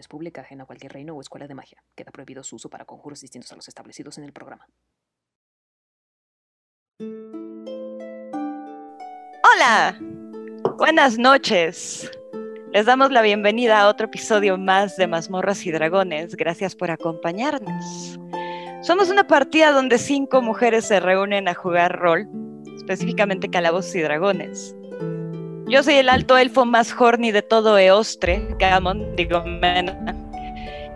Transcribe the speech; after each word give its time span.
Es 0.00 0.08
pública, 0.08 0.42
ajena 0.42 0.66
cualquier 0.66 0.92
reino 0.92 1.14
o 1.14 1.20
escuela 1.20 1.46
de 1.46 1.54
magia. 1.54 1.82
Queda 1.94 2.10
prohibido 2.10 2.42
su 2.44 2.56
uso 2.56 2.68
para 2.68 2.84
conjuros 2.84 3.20
distintos 3.20 3.50
a 3.52 3.56
los 3.56 3.68
establecidos 3.68 4.18
en 4.18 4.24
el 4.24 4.32
programa. 4.32 4.66
Hola, 9.54 9.98
buenas 10.76 11.18
noches. 11.18 12.10
Les 12.72 12.84
damos 12.84 13.10
la 13.10 13.22
bienvenida 13.22 13.80
a 13.80 13.88
otro 13.88 14.06
episodio 14.06 14.58
más 14.58 14.96
de 14.96 15.06
Mazmorras 15.06 15.64
y 15.64 15.70
Dragones. 15.70 16.36
Gracias 16.36 16.74
por 16.74 16.90
acompañarnos. 16.90 18.18
Somos 18.82 19.08
una 19.08 19.26
partida 19.26 19.72
donde 19.72 19.98
cinco 19.98 20.42
mujeres 20.42 20.86
se 20.86 21.00
reúnen 21.00 21.48
a 21.48 21.54
jugar 21.54 21.98
rol, 21.98 22.28
específicamente 22.76 23.48
calabozos 23.48 23.94
y 23.94 24.02
dragones. 24.02 24.76
Yo 25.68 25.82
soy 25.82 25.94
el 25.94 26.08
alto 26.08 26.38
elfo 26.38 26.64
más 26.64 26.94
horny 26.96 27.32
de 27.32 27.42
todo 27.42 27.76
Eostre, 27.76 28.40
Gamon, 28.56 29.16
digo 29.16 29.42
Mena, 29.42 30.14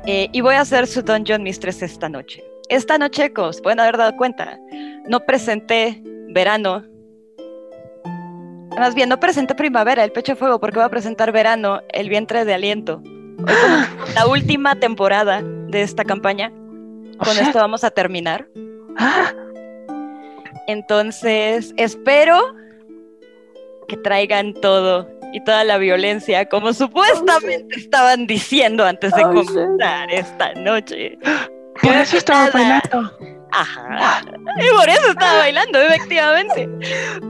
eh, 0.07 0.29
y 0.33 0.41
voy 0.43 0.55
a 0.55 0.61
hacer 0.61 0.87
su 0.87 1.03
Dungeon 1.03 1.43
Mistress 1.43 1.83
esta 1.83 2.09
noche. 2.09 2.45
Esta 2.69 2.97
noche, 2.97 3.33
como 3.33 3.53
se 3.53 3.62
pueden 3.62 3.81
haber 3.81 3.97
dado 3.97 4.17
cuenta, 4.17 4.61
no 5.09 5.19
presenté 5.27 6.01
verano. 6.29 6.85
Más 8.79 8.95
bien, 8.95 9.09
no 9.09 9.19
presenté 9.19 9.57
primavera, 9.57 10.05
el 10.05 10.12
pecho 10.12 10.33
de 10.33 10.37
fuego, 10.37 10.61
porque 10.61 10.77
voy 10.77 10.87
a 10.87 10.89
presentar 10.89 11.33
verano, 11.33 11.81
el 11.93 12.09
vientre 12.09 12.45
de 12.45 12.55
aliento. 12.55 13.03
la 14.15 14.29
última 14.29 14.77
temporada 14.77 15.43
de 15.43 15.83
esta 15.83 16.05
campaña. 16.05 16.51
Con 17.19 17.37
esto 17.39 17.59
vamos 17.59 17.83
a 17.83 17.91
terminar. 17.91 18.47
Entonces, 20.69 21.75
espero 21.77 22.55
que 23.91 23.97
traigan 23.97 24.55
todo 24.55 25.09
y 25.33 25.43
toda 25.43 25.65
la 25.65 25.77
violencia 25.77 26.49
como 26.49 26.73
supuestamente 26.73 27.77
estaban 27.77 28.27
diciendo 28.29 28.85
antes 28.85 29.13
de 29.13 29.23
comenzar 29.23 30.11
esta 30.11 30.55
noche. 30.55 31.19
Por 31.83 31.93
eso 31.93 32.19
estaba 32.19 32.51
bailando. 32.51 33.11
Ajá. 33.53 34.23
Y 34.61 34.77
por 34.77 34.89
eso 34.89 35.11
estaba 35.11 35.39
bailando, 35.39 35.81
efectivamente. 35.81 36.69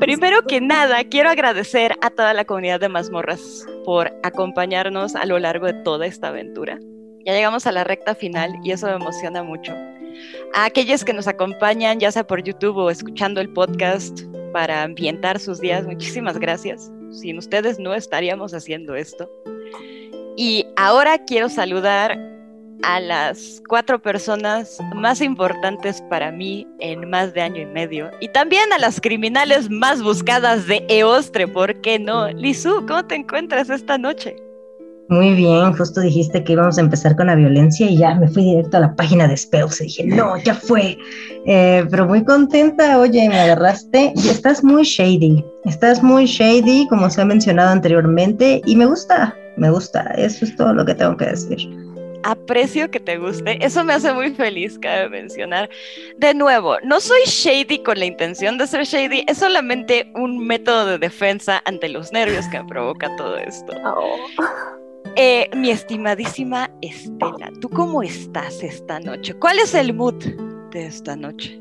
Primero 0.00 0.42
que 0.42 0.61
nada, 0.61 1.05
quiero 1.05 1.31
agradecer 1.31 1.94
a 2.03 2.11
toda 2.11 2.34
la 2.34 2.44
comunidad 2.44 2.81
de 2.81 2.88
mazmorras 2.88 3.64
por 3.84 4.12
acompañarnos 4.22 5.14
a 5.14 5.25
lo 5.25 5.38
largo 5.38 5.66
de 5.66 5.75
toda 5.84 6.05
esta 6.05 6.28
aventura. 6.28 6.78
Ya 7.25 7.33
llegamos 7.33 7.66
a 7.66 7.72
la 7.72 7.84
recta 7.84 8.14
final 8.14 8.53
y 8.64 8.72
eso 8.72 8.86
me 8.88 8.94
emociona 8.94 9.42
mucho. 9.42 9.72
A 10.53 10.64
aquellos 10.64 11.05
que 11.05 11.12
nos 11.12 11.28
acompañan, 11.28 12.00
ya 12.00 12.11
sea 12.11 12.27
por 12.27 12.42
YouTube 12.42 12.77
o 12.77 12.91
escuchando 12.91 13.41
el 13.41 13.50
podcast, 13.50 14.20
para 14.53 14.83
ambientar 14.83 15.38
sus 15.38 15.61
días. 15.61 15.87
Muchísimas 15.87 16.38
gracias. 16.38 16.91
Sin 17.11 17.38
ustedes 17.38 17.78
no 17.78 17.94
estaríamos 17.94 18.55
haciendo 18.55 18.94
esto. 18.94 19.31
Y 20.37 20.66
ahora 20.77 21.19
quiero 21.25 21.49
saludar 21.49 22.19
a 22.83 23.00
las 23.00 23.62
cuatro 23.69 24.00
personas 24.00 24.78
más 24.94 25.21
importantes 25.21 26.03
para 26.09 26.31
mí 26.31 26.66
en 26.78 27.11
más 27.11 27.34
de 27.34 27.43
año 27.43 27.61
y 27.61 27.66
medio. 27.66 28.11
Y 28.21 28.28
también 28.28 28.72
a 28.72 28.78
las 28.78 29.00
criminales 29.00 29.71
más 29.71 30.03
buscadas 30.03 30.67
de 30.67 30.84
Eostre, 30.88 31.47
¿por 31.47 31.81
qué 31.81 31.99
no? 31.99 32.28
Lizu, 32.31 32.87
¿cómo 32.87 33.05
te 33.06 33.17
encuentras 33.17 33.71
esta 33.71 33.99
noche? 33.99 34.37
Muy 35.10 35.34
bien, 35.34 35.72
justo 35.72 36.00
dijiste 36.00 36.44
que 36.44 36.53
íbamos 36.53 36.78
a 36.78 36.82
empezar 36.82 37.16
con 37.16 37.26
la 37.26 37.34
violencia 37.34 37.91
y 37.91 37.97
ya 37.97 38.15
me 38.15 38.28
fui 38.28 38.44
directo 38.44 38.76
a 38.76 38.81
la 38.81 38.94
página 38.94 39.26
de 39.26 39.37
Spells 39.37 39.81
y 39.81 39.84
dije, 39.84 40.04
no, 40.06 40.37
ya 40.44 40.54
fue. 40.54 40.97
Eh, 41.47 41.84
pero 41.91 42.06
muy 42.06 42.25
contenta, 42.25 42.97
oye, 42.97 43.28
me 43.28 43.41
agarraste 43.41 44.12
y 44.15 44.28
estás 44.28 44.62
muy 44.62 44.84
shady, 44.84 45.44
estás 45.65 46.00
muy 46.00 46.26
shady, 46.26 46.87
como 46.87 47.10
se 47.10 47.22
ha 47.22 47.25
mencionado 47.25 47.70
anteriormente, 47.70 48.62
y 48.65 48.76
me 48.76 48.87
gusta, 48.87 49.37
me 49.56 49.69
gusta, 49.69 50.03
eso 50.16 50.44
es 50.44 50.54
todo 50.54 50.72
lo 50.75 50.87
que 50.87 50.94
tengo 50.94 51.16
que 51.16 51.26
decir. 51.26 51.59
Aprecio 52.22 52.88
que 52.88 53.00
te 53.00 53.19
guste, 53.19 53.59
eso 53.65 53.82
me 53.82 53.94
hace 53.94 54.12
muy 54.12 54.31
feliz, 54.31 54.78
cabe 54.78 55.09
mencionar. 55.09 55.69
De 56.19 56.34
nuevo, 56.34 56.76
no 56.84 57.00
soy 57.00 57.22
shady 57.26 57.82
con 57.82 57.99
la 57.99 58.04
intención 58.04 58.59
de 58.59 58.69
ser 58.69 58.84
shady, 58.84 59.25
es 59.26 59.38
solamente 59.38 60.12
un 60.15 60.47
método 60.47 60.87
de 60.87 60.99
defensa 60.99 61.62
ante 61.65 61.88
los 61.88 62.12
nervios 62.12 62.47
que 62.47 62.62
me 62.62 62.69
provoca 62.69 63.10
todo 63.16 63.37
esto. 63.38 63.72
Oh. 63.84 64.79
Eh, 65.16 65.50
mi 65.56 65.71
estimadísima 65.71 66.71
Estela, 66.81 67.50
¿tú 67.60 67.69
cómo 67.69 68.03
estás 68.03 68.62
esta 68.62 69.00
noche? 69.00 69.34
¿Cuál 69.34 69.59
es 69.59 69.75
el 69.75 69.93
mood 69.93 70.22
de 70.71 70.87
esta 70.87 71.16
noche? 71.16 71.60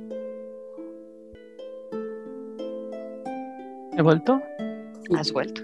¿He 3.98 4.02
vuelto? 4.02 4.42
¿Has 5.18 5.32
vuelto? 5.32 5.62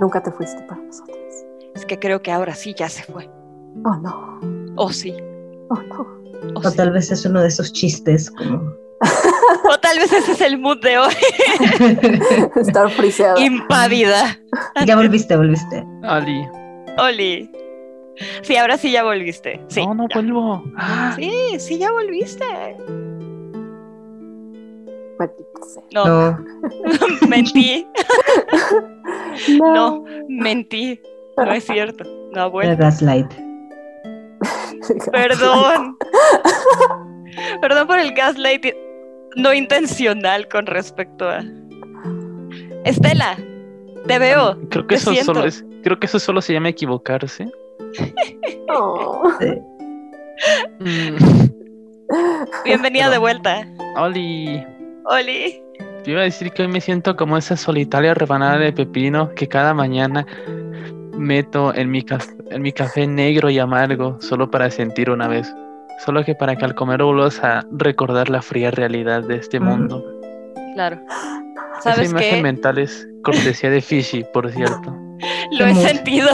Nunca 0.00 0.22
te 0.22 0.30
fuiste 0.32 0.62
para 0.64 0.80
nosotros. 0.80 1.18
Es 1.74 1.86
que 1.86 1.98
creo 1.98 2.20
que 2.22 2.30
ahora 2.30 2.54
sí 2.54 2.74
ya 2.76 2.88
se 2.88 3.02
fue. 3.02 3.28
Oh, 3.84 3.96
no. 3.96 4.40
Oh, 4.76 4.92
sí. 4.92 5.16
Oh, 5.70 5.82
no. 5.82 6.06
O, 6.54 6.68
o 6.68 6.72
tal 6.72 6.92
vez 6.92 7.10
es 7.10 7.24
uno 7.24 7.40
de 7.40 7.48
esos 7.48 7.72
chistes 7.72 8.30
como 8.30 8.74
o 9.68 9.78
tal 9.78 9.98
vez 9.98 10.12
ese 10.12 10.32
es 10.32 10.40
el 10.40 10.58
mood 10.58 10.80
de 10.80 10.98
hoy. 10.98 11.14
Estar 12.56 12.90
friseado. 12.90 13.40
Impávida. 13.40 14.38
Ya 14.86 14.96
volviste, 14.96 15.36
volviste. 15.36 15.84
Oli. 16.08 16.46
Oli. 16.98 17.50
Sí, 18.42 18.56
ahora 18.56 18.76
sí 18.76 18.92
ya 18.92 19.02
volviste. 19.02 19.60
Sí, 19.68 19.86
no, 19.86 19.94
no 19.94 20.06
vuelvo. 20.12 20.62
Sí, 21.16 21.32
sí 21.58 21.78
ya 21.78 21.90
volviste. 21.90 22.44
No. 25.92 26.04
no. 26.04 26.44
mentí. 27.28 27.86
No. 29.58 29.74
no. 29.74 30.04
mentí. 30.28 31.00
No 31.38 31.52
es 31.52 31.64
cierto. 31.64 32.04
No 32.32 32.42
ha 32.42 32.46
vuelto. 32.48 32.76
Gaslight. 32.82 33.32
Perdón. 35.10 35.96
Perdón 37.60 37.86
por 37.86 37.98
el 37.98 38.12
gaslight 38.12 38.66
no 39.36 39.52
intencional 39.52 40.48
con 40.48 40.66
respecto 40.66 41.28
a. 41.28 41.42
Estela, 42.84 43.36
te 44.06 44.18
veo. 44.18 44.58
Creo 44.70 44.86
que, 44.86 44.96
eso 44.96 45.14
solo, 45.14 45.44
es, 45.44 45.64
creo 45.82 45.98
que 45.98 46.06
eso 46.06 46.18
solo 46.18 46.40
se 46.40 46.52
llama 46.52 46.70
equivocarse. 46.70 47.50
Oh. 48.68 49.30
Mm. 50.80 51.16
Bienvenida 52.64 53.10
de 53.10 53.18
vuelta. 53.18 53.66
Oli. 53.96 54.64
Oli. 55.04 55.62
Te 56.02 56.10
iba 56.10 56.20
a 56.20 56.24
decir 56.24 56.50
que 56.50 56.62
hoy 56.62 56.68
me 56.68 56.80
siento 56.80 57.14
como 57.16 57.36
esa 57.36 57.56
solitaria 57.56 58.12
rebanada 58.14 58.58
de 58.58 58.72
pepino 58.72 59.32
que 59.34 59.46
cada 59.46 59.72
mañana 59.72 60.26
meto 61.16 61.72
en 61.74 61.90
mi, 61.90 62.04
en 62.50 62.62
mi 62.62 62.72
café 62.72 63.06
negro 63.06 63.50
y 63.50 63.58
amargo 63.58 64.16
solo 64.20 64.50
para 64.50 64.70
sentir 64.70 65.10
una 65.10 65.28
vez. 65.28 65.54
Solo 66.04 66.24
que 66.24 66.34
para 66.34 66.56
que 66.56 66.64
al 66.64 66.74
comer 66.74 67.02
vuelvas 67.02 67.38
a 67.44 67.64
recordar 67.70 68.28
la 68.28 68.42
fría 68.42 68.72
realidad 68.72 69.22
de 69.22 69.36
este 69.36 69.60
mundo. 69.60 70.04
Claro. 70.74 71.00
¿Sabes 71.80 72.08
Esa 72.08 72.10
imagen 72.10 72.42
mental 72.42 72.78
es 72.78 73.06
cortesía 73.22 73.70
de 73.70 73.80
Fishy, 73.80 74.24
por 74.32 74.50
cierto. 74.50 74.96
Lo 75.52 75.66
he 75.66 75.74
sentido. 75.74 76.28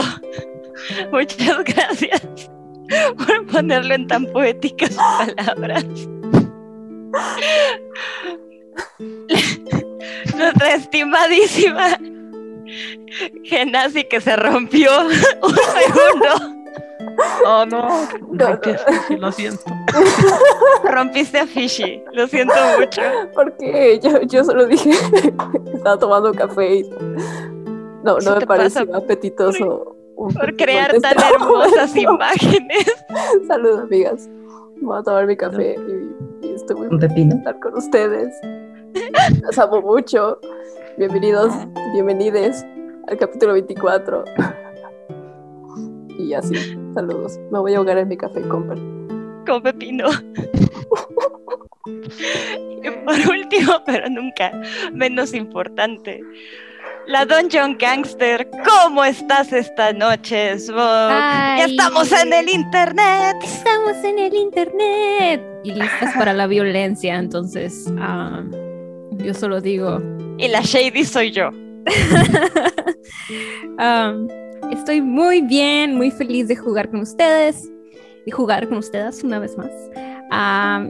Muchas 1.11 1.63
gracias 1.65 2.49
por 3.17 3.45
ponerlo 3.47 3.93
en 3.93 4.07
tan 4.07 4.25
poéticas 4.27 4.95
palabras. 4.95 5.85
Nuestra 10.35 10.73
estimadísima 10.73 11.97
Genasi 13.43 14.03
que 14.05 14.21
se 14.21 14.35
rompió 14.35 14.89
un 15.01 15.55
segundo. 15.55 16.58
Oh 17.45 17.65
no, 17.65 17.87
Fishy, 18.61 19.17
lo 19.17 19.31
siento. 19.31 19.63
Rompiste 20.83 21.39
a 21.39 21.47
Fishy, 21.47 22.03
lo 22.13 22.27
siento 22.27 22.53
mucho. 22.79 23.01
Porque 23.33 23.99
yo, 24.01 24.21
yo 24.21 24.43
solo 24.43 24.65
dije 24.65 24.91
estaba 25.73 25.97
tomando 25.97 26.33
café 26.33 26.75
y 26.75 26.89
no, 28.03 28.19
no 28.19 28.35
me 28.35 28.45
pareció 28.45 28.83
apetitoso. 28.95 29.95
Por, 30.15 30.55
crear 30.57 30.93
tan 30.99 31.15
hermosas 31.17 31.95
imágenes. 31.95 32.85
Saludos, 33.47 33.83
amigas. 33.83 34.29
Voy 34.81 34.99
a 34.99 35.03
tomar 35.03 35.25
mi 35.25 35.37
café 35.37 35.75
y, 36.41 36.53
estoy 36.53 36.75
muy 36.75 36.99
feliz 36.99 37.29
de 37.29 37.35
estar 37.35 37.59
con 37.59 37.77
ustedes. 37.77 38.33
Los 39.41 39.57
amo 39.57 39.81
mucho. 39.81 40.39
Bienvenidos, 40.97 41.53
bienvenides 41.93 42.65
al 43.07 43.17
capítulo 43.17 43.53
24 43.53 44.25
y 46.29 46.33
así. 46.35 46.55
Saludos. 46.93 47.39
Me 47.51 47.59
voy 47.59 47.73
a 47.73 47.77
ahogar 47.77 47.97
en 47.97 48.07
mi 48.07 48.17
café 48.17 48.41
con, 48.41 48.67
con 49.45 49.63
pepino. 49.63 50.09
y 51.85 52.89
por 53.05 53.19
último, 53.31 53.81
pero 53.85 54.09
nunca 54.09 54.51
menos 54.93 55.33
importante, 55.33 56.21
la 57.07 57.25
Dungeon 57.25 57.77
Gangster. 57.79 58.47
¿Cómo 58.63 59.03
estás 59.03 59.51
esta 59.51 59.91
noche, 59.91 60.59
Smoke? 60.59 60.77
Ya 60.77 61.65
estamos 61.65 62.11
en 62.11 62.31
el 62.31 62.47
internet. 62.49 63.37
Estamos 63.43 63.97
en 64.03 64.19
el 64.19 64.35
internet. 64.35 65.41
Y 65.63 65.71
listas 65.71 66.13
para 66.15 66.33
la 66.33 66.45
violencia, 66.45 67.15
entonces 67.15 67.87
um, 67.87 68.51
yo 69.17 69.33
solo 69.33 69.61
digo. 69.61 69.99
Y 70.37 70.47
la 70.47 70.61
Shady 70.61 71.03
soy 71.05 71.31
yo. 71.31 71.49
um, 73.79 74.27
Estoy 74.71 75.01
muy 75.01 75.41
bien, 75.41 75.95
muy 75.95 76.11
feliz 76.11 76.47
de 76.47 76.55
jugar 76.55 76.89
con 76.89 77.01
ustedes 77.01 77.69
y 78.25 78.31
jugar 78.31 78.67
con 78.67 78.77
ustedes 78.77 79.23
una 79.23 79.39
vez 79.39 79.57
más. 79.57 79.71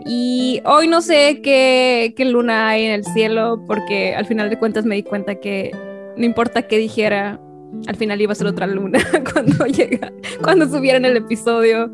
y 0.06 0.62
hoy 0.66 0.88
no 0.88 1.01
sé 1.01 1.42
qué, 1.42 2.13
luna 2.19 2.69
hay 2.69 2.86
en 2.86 2.92
el 2.92 3.06
cielo 3.06 3.63
porque 3.66 4.16
al 4.16 4.25
final 4.25 4.50
de 4.50 4.60
cuentas 4.60 4.86
me 4.86 4.95
di 4.95 5.04
cuenta 5.04 5.36
que 5.36 5.71
no 6.18 6.25
importa 6.25 6.63
qué 6.63 6.77
dijera, 6.77 7.39
al 7.88 7.95
final 7.95 8.21
iba 8.21 8.33
a 8.33 8.36
ser 8.36 8.48
otra 8.48 8.68
luna 8.68 9.00
cuando 9.33 9.66
llega, 9.66 10.12
cuando 10.42 10.68
subieran 10.68 11.06
el 11.06 11.18
episodio. 11.18 11.92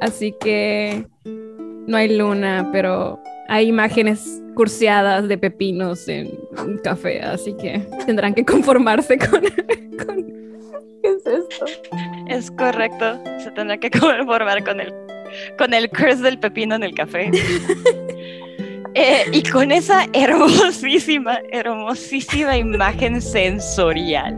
Así 0.00 0.34
que 0.40 1.06
no 1.86 1.96
hay 1.96 2.16
luna, 2.16 2.68
pero 2.72 3.20
hay 3.48 3.68
imágenes 3.68 4.42
curseadas 4.54 5.28
de 5.28 5.38
pepinos 5.38 6.08
en 6.08 6.30
un 6.64 6.78
café, 6.78 7.20
así 7.20 7.54
que 7.54 7.86
tendrán 8.06 8.34
que 8.34 8.44
conformarse 8.44 9.18
con, 10.06 10.41
¿Qué 11.02 11.08
es 11.08 11.26
esto? 11.26 11.66
Es 12.28 12.50
correcto, 12.52 13.18
se 13.42 13.50
tendrá 13.52 13.78
que 13.78 13.90
conformar 13.98 14.64
con 14.64 14.80
el, 14.80 14.92
con 15.58 15.74
el 15.74 15.88
curse 15.90 16.22
del 16.22 16.38
pepino 16.38 16.74
en 16.74 16.84
el 16.84 16.94
café. 16.94 17.30
Eh, 18.94 19.24
y 19.32 19.42
con 19.44 19.72
esa 19.72 20.06
hermosísima, 20.12 21.38
hermosísima 21.50 22.58
imagen 22.58 23.22
sensorial. 23.22 24.36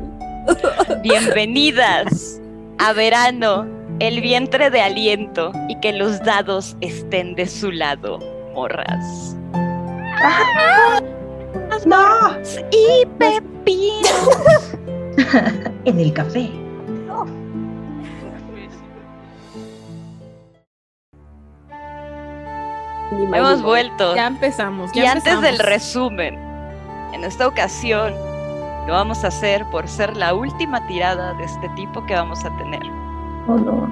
Bienvenidas 1.03 2.41
a 2.79 2.93
verano, 2.93 3.67
el 3.99 4.21
vientre 4.21 4.71
de 4.71 4.81
aliento 4.81 5.51
y 5.69 5.75
que 5.81 5.93
los 5.93 6.23
dados 6.23 6.77
estén 6.83 7.35
de 7.35 7.49
su 7.49 7.73
lado, 7.73 8.21
morras. 8.55 9.37
¡No! 11.85 12.39
Y 12.71 13.05
pepinos. 13.19 14.77
en 15.85 16.01
el 16.01 16.13
café. 16.13 16.51
Hemos 23.33 23.63
vuelto. 23.63 24.15
Ya 24.15 24.27
empezamos. 24.27 24.91
y 24.95 25.05
antes 25.05 25.41
del 25.41 25.59
resumen, 25.59 26.35
en 27.13 27.25
esta 27.25 27.47
ocasión 27.47 28.15
lo 28.87 28.93
vamos 28.93 29.25
a 29.25 29.29
hacer 29.29 29.65
por 29.71 29.89
ser 29.89 30.17
la 30.17 30.35
última 30.35 30.87
tirada 30.87 31.35
de 31.35 31.45
este 31.45 31.69
tipo 31.71 32.05
que 32.07 32.15
vamos 32.15 32.45
a 32.45 32.57
tener. 32.57 32.83
Oh, 33.47 33.57
no. 33.57 33.89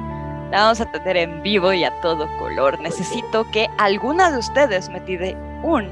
La 0.51 0.63
vamos 0.65 0.81
a 0.81 0.87
tener 0.87 1.17
en 1.17 1.43
vivo 1.43 1.73
y 1.73 1.85
a 1.85 2.01
todo 2.01 2.29
color. 2.39 2.79
Necesito 2.81 3.51
que 3.51 3.71
alguna 3.79 4.31
de 4.31 4.39
ustedes 4.39 4.89
me 4.91 5.01
tire 5.01 5.37
un 5.63 5.89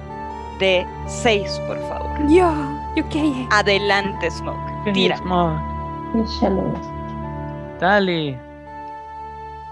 de 0.59 0.87
6, 1.07 1.61
por 1.67 1.79
favor. 1.89 2.11
Yo, 2.29 2.53
yo 2.95 3.09
qué. 3.09 3.47
Adelante, 3.51 4.31
Smoke. 4.31 4.93
Tira. 4.93 5.17
Smoke. 5.17 5.70
Dale. 7.81 8.39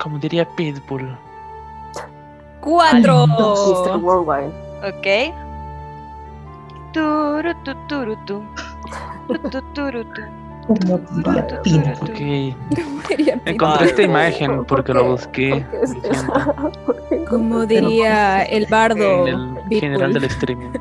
Como 0.01 0.19
diría 0.19 0.45
Pitbull. 0.57 1.17
Cuatro. 2.61 3.27
Worldwide. 3.27 4.53
Ok. 4.87 5.35
Turu, 6.93 7.55
tu, 7.65 7.75
turu, 7.89 8.17
tu. 8.25 8.43
Turu, 9.75 10.05
tu. 10.05 10.23
Encontré 13.47 13.87
esta 13.87 14.03
imagen 14.03 14.65
porque 14.65 14.93
lo 14.93 15.13
busqué. 15.13 15.65
¿Por 15.71 15.81
qué 15.81 15.85
es 15.85 15.97
esa? 16.05 16.53
¿Por 16.87 17.09
qué 17.09 17.25
Como 17.25 17.65
diría 17.67 18.43
el 18.43 18.67
bardo. 18.67 19.27
En 19.27 19.59
el 19.71 19.81
general 19.81 20.13
del 20.13 20.25
streaming. 20.25 20.71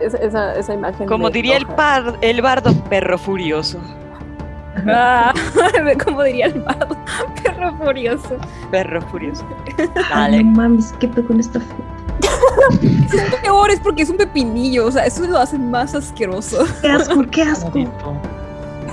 esa, 0.00 0.18
esa, 0.18 0.54
esa 0.54 0.74
imagen. 0.74 1.06
Como 1.06 1.30
diría 1.30 1.56
el, 1.56 1.66
par, 1.66 2.18
el 2.20 2.42
bardo 2.42 2.74
perro 2.84 3.18
furioso. 3.18 3.78
Ah, 4.86 5.32
como 6.04 6.22
diría 6.22 6.46
el 6.46 6.60
bardo. 6.60 6.96
Perro 7.42 7.76
furioso. 7.76 8.36
Perro 8.70 9.02
furioso. 9.02 9.44
Dale. 10.10 10.44
no 10.44 10.50
mames, 10.50 10.94
¿qué 11.00 11.08
pedo 11.08 11.26
con 11.26 11.40
esta 11.40 11.60
foto? 11.60 11.84
Es 13.12 13.34
peor, 13.42 13.70
es 13.70 13.80
porque 13.80 14.02
es 14.02 14.10
un 14.10 14.18
pepinillo. 14.18 14.86
O 14.86 14.90
sea, 14.90 15.06
eso 15.06 15.26
lo 15.26 15.38
hace 15.38 15.58
más 15.58 15.94
asqueroso. 15.94 16.66
¡Qué 16.82 16.90
asco, 16.90 17.24
qué 17.30 17.42
asco! 17.42 17.72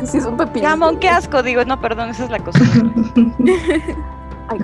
Sí, 0.06 0.18
es 0.18 0.26
un 0.26 0.38
pepino. 0.38 0.70
Gamon, 0.70 1.00
qué 1.00 1.10
asco. 1.10 1.44
Digo, 1.44 1.66
no, 1.66 1.80
perdón, 1.82 2.10
esa 2.10 2.24
es 2.26 2.30
la 2.30 2.40
cosa. 2.40 2.60
Ay, 4.48 4.60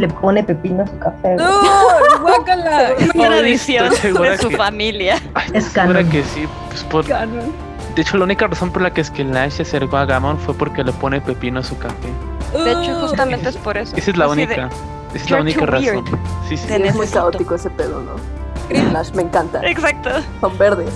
le 0.00 0.08
pone 0.08 0.42
pepino 0.44 0.82
a 0.82 0.86
su 0.86 0.98
café. 0.98 1.34
güey. 1.34 1.36
¡No! 1.36 2.22
¡Guácala! 2.22 2.90
Es 2.98 3.08
tradición 3.10 3.86
Estoy 3.86 4.00
segura 4.12 4.30
de 4.32 4.38
su 4.38 4.48
que- 4.48 4.56
familia. 4.56 5.16
ay, 5.34 5.50
Es 5.54 5.64
segura 5.64 5.98
canon. 6.00 6.10
que 6.12 6.24
sí. 6.24 6.46
Pues 6.68 6.82
por, 6.84 7.06
Canon. 7.06 7.52
de 7.94 8.02
hecho, 8.02 8.18
la 8.18 8.24
única 8.24 8.46
razón 8.46 8.70
por 8.70 8.82
la 8.82 8.92
que 8.92 9.00
es 9.00 9.10
que 9.10 9.24
Lash 9.24 9.52
se 9.52 9.62
acercó 9.62 9.96
a 9.96 10.04
Gamon 10.04 10.38
fue 10.38 10.54
porque 10.54 10.84
le 10.84 10.92
pone 10.92 11.20
pepino 11.20 11.60
a 11.60 11.62
su 11.62 11.78
café. 11.78 11.94
De 12.52 12.70
hecho, 12.72 12.96
Uh, 12.98 13.00
justamente 13.00 13.48
es 13.48 13.56
por 13.56 13.76
eso. 13.78 13.96
Esa 13.96 14.10
es 14.10 14.16
la 14.16 14.26
Así 14.26 14.36
de- 14.36 14.44
única. 14.44 14.68
Esa 15.14 15.24
es 15.24 15.30
la 15.30 15.40
única 15.40 15.66
razón. 15.66 16.04
Sí, 16.48 16.56
sí. 16.56 16.66
Es 16.72 16.94
muy 16.94 17.06
caótico 17.06 17.54
ese 17.54 17.70
pedo, 17.70 18.02
¿no? 18.02 18.12
Flash, 18.90 19.12
me 19.14 19.22
encanta. 19.22 19.60
Exacto. 19.66 20.10
Son 20.40 20.56
verdes. 20.58 20.90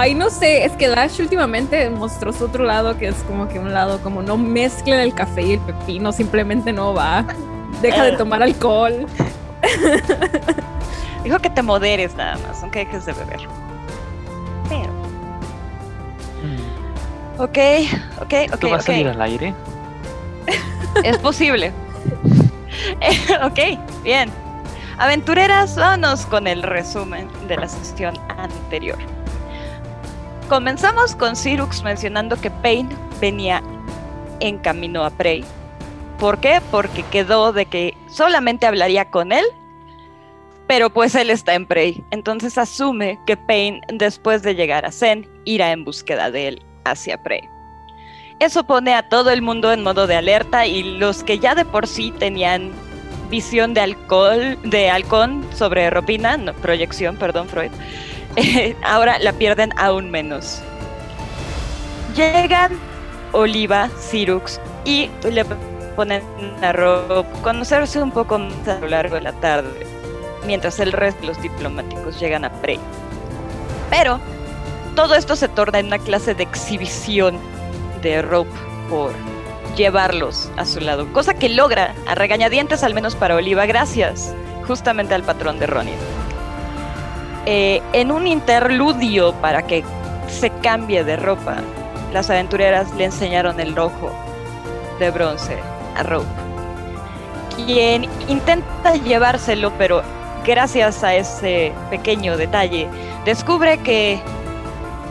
Ay, 0.00 0.14
no 0.14 0.30
sé, 0.30 0.64
es 0.64 0.70
que 0.74 0.86
Lash 0.86 1.20
últimamente 1.20 1.90
mostró 1.90 2.32
su 2.32 2.44
otro 2.44 2.62
lado, 2.62 2.96
que 2.96 3.08
es 3.08 3.16
como 3.24 3.48
que 3.48 3.58
un 3.58 3.74
lado 3.74 4.00
como 4.00 4.22
no 4.22 4.36
mezclen 4.36 5.00
el 5.00 5.12
café 5.12 5.42
y 5.42 5.52
el 5.54 5.58
pepino, 5.58 6.12
simplemente 6.12 6.72
no 6.72 6.94
va. 6.94 7.24
Deja 7.82 8.04
de 8.04 8.12
tomar 8.12 8.40
alcohol. 8.40 9.06
Dijo 11.24 11.40
que 11.40 11.50
te 11.50 11.62
moderes 11.62 12.14
nada 12.14 12.38
más, 12.46 12.62
aunque 12.62 12.84
dejes 12.84 13.06
de 13.06 13.12
beber. 13.12 13.40
Pero, 14.68 14.92
Mm. 16.44 17.40
ok, 17.40 17.58
ok, 18.20 18.22
ok, 18.22 18.32
¿Esto 18.54 18.70
va 18.70 18.76
a 18.76 18.80
salir 18.80 19.08
al 19.08 19.20
aire? 19.20 19.52
Es 21.02 21.18
posible. 21.18 21.72
Eh, 23.00 23.18
ok, 23.42 24.02
bien. 24.04 24.30
Aventureras, 24.98 25.74
vámonos 25.74 26.24
con 26.26 26.46
el 26.46 26.62
resumen 26.62 27.26
de 27.48 27.56
la 27.56 27.66
sesión 27.66 28.16
anterior. 28.28 29.17
Comenzamos 30.48 31.14
con 31.14 31.36
Cyrux 31.36 31.82
mencionando 31.82 32.40
que 32.40 32.50
Pain 32.50 32.88
venía 33.20 33.62
en 34.40 34.56
camino 34.56 35.04
a 35.04 35.10
Prey. 35.10 35.44
¿Por 36.18 36.38
qué? 36.40 36.62
Porque 36.70 37.02
quedó 37.02 37.52
de 37.52 37.66
que 37.66 37.94
solamente 38.10 38.66
hablaría 38.66 39.10
con 39.10 39.30
él, 39.30 39.44
pero 40.66 40.88
pues 40.88 41.14
él 41.14 41.28
está 41.28 41.54
en 41.54 41.66
Prey. 41.66 42.02
Entonces 42.10 42.56
asume 42.56 43.20
que 43.26 43.36
Pain, 43.36 43.82
después 43.92 44.42
de 44.42 44.54
llegar 44.54 44.86
a 44.86 44.90
Zen, 44.90 45.28
irá 45.44 45.70
en 45.70 45.84
búsqueda 45.84 46.30
de 46.30 46.48
él 46.48 46.62
hacia 46.84 47.22
Prey. 47.22 47.42
Eso 48.40 48.64
pone 48.64 48.94
a 48.94 49.06
todo 49.06 49.30
el 49.30 49.42
mundo 49.42 49.70
en 49.70 49.82
modo 49.82 50.06
de 50.06 50.16
alerta 50.16 50.66
y 50.66 50.82
los 50.82 51.24
que 51.24 51.38
ya 51.38 51.54
de 51.54 51.66
por 51.66 51.86
sí 51.86 52.10
tenían 52.18 52.72
visión 53.28 53.74
de 53.74 53.82
alcohol, 53.82 54.58
de 54.62 54.88
halcón 54.88 55.44
sobre 55.54 55.90
Ropina, 55.90 56.38
no, 56.38 56.54
proyección, 56.54 57.16
perdón, 57.16 57.48
Freud, 57.48 57.72
ahora 58.84 59.18
la 59.18 59.32
pierden 59.32 59.72
aún 59.76 60.10
menos. 60.10 60.60
Llegan 62.14 62.72
Oliva, 63.32 63.88
Cyrux 64.10 64.60
y 64.84 65.10
le 65.30 65.44
ponen 65.96 66.22
a 66.62 66.72
Rob 66.72 67.26
conocerse 67.42 68.00
un 68.02 68.10
poco 68.10 68.38
más 68.38 68.68
a 68.68 68.78
lo 68.80 68.88
largo 68.88 69.16
de 69.16 69.22
la 69.22 69.32
tarde, 69.32 69.86
mientras 70.46 70.80
el 70.80 70.92
resto 70.92 71.20
de 71.20 71.26
los 71.28 71.42
diplomáticos 71.42 72.18
llegan 72.18 72.44
a 72.44 72.50
Prey. 72.60 72.78
Pero 73.90 74.20
todo 74.94 75.14
esto 75.14 75.36
se 75.36 75.48
torna 75.48 75.78
en 75.78 75.86
una 75.86 75.98
clase 75.98 76.34
de 76.34 76.42
exhibición 76.42 77.38
de 78.02 78.22
Rope 78.22 78.50
por 78.88 79.12
llevarlos 79.76 80.50
a 80.56 80.64
su 80.64 80.80
lado, 80.80 81.12
cosa 81.12 81.34
que 81.34 81.48
logra 81.48 81.94
a 82.06 82.14
regañadientes 82.14 82.82
al 82.82 82.94
menos 82.94 83.14
para 83.14 83.36
Oliva 83.36 83.66
gracias 83.66 84.34
justamente 84.66 85.14
al 85.14 85.22
patrón 85.22 85.58
de 85.58 85.66
Ronin. 85.66 86.27
Eh, 87.50 87.80
en 87.94 88.12
un 88.12 88.26
interludio 88.26 89.32
para 89.40 89.62
que 89.62 89.82
se 90.28 90.50
cambie 90.50 91.02
de 91.02 91.16
ropa, 91.16 91.56
las 92.12 92.28
aventureras 92.28 92.92
le 92.96 93.06
enseñaron 93.06 93.58
el 93.58 93.78
ojo 93.78 94.12
de 94.98 95.10
bronce 95.10 95.56
a 95.96 96.02
Rope, 96.02 96.26
quien 97.56 98.06
intenta 98.28 98.96
llevárselo, 98.96 99.72
pero 99.78 100.02
gracias 100.44 101.02
a 101.02 101.14
ese 101.14 101.72
pequeño 101.88 102.36
detalle 102.36 102.86
descubre 103.24 103.78
que 103.78 104.20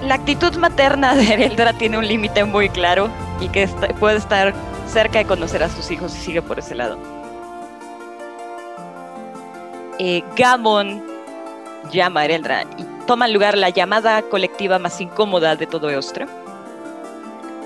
la 0.04 0.14
actitud 0.14 0.56
materna 0.58 1.16
de 1.16 1.44
Eldra 1.44 1.74
tiene 1.74 1.98
un 1.98 2.08
límite 2.08 2.44
muy 2.44 2.70
claro 2.70 3.10
y 3.40 3.50
que 3.50 3.68
puede 4.00 4.18
estar 4.18 4.54
cerca 4.88 5.18
de 5.18 5.26
conocer 5.26 5.64
a 5.64 5.70
sus 5.70 5.90
hijos 5.90 6.16
y 6.16 6.20
sigue 6.20 6.44
por 6.44 6.60
ese 6.60 6.76
lado. 6.76 7.00
Eh, 9.98 10.24
Gamon 10.36 11.17
llama 11.92 12.22
a 12.22 12.26
Eldra 12.26 12.64
y 12.78 12.86
toma 13.06 13.28
lugar 13.28 13.58
la 13.58 13.70
llamada 13.70 14.22
colectiva 14.22 14.80
más 14.80 15.00
incómoda 15.02 15.56
de 15.56 15.68
todo 15.68 15.90
Eostre. 15.90 16.26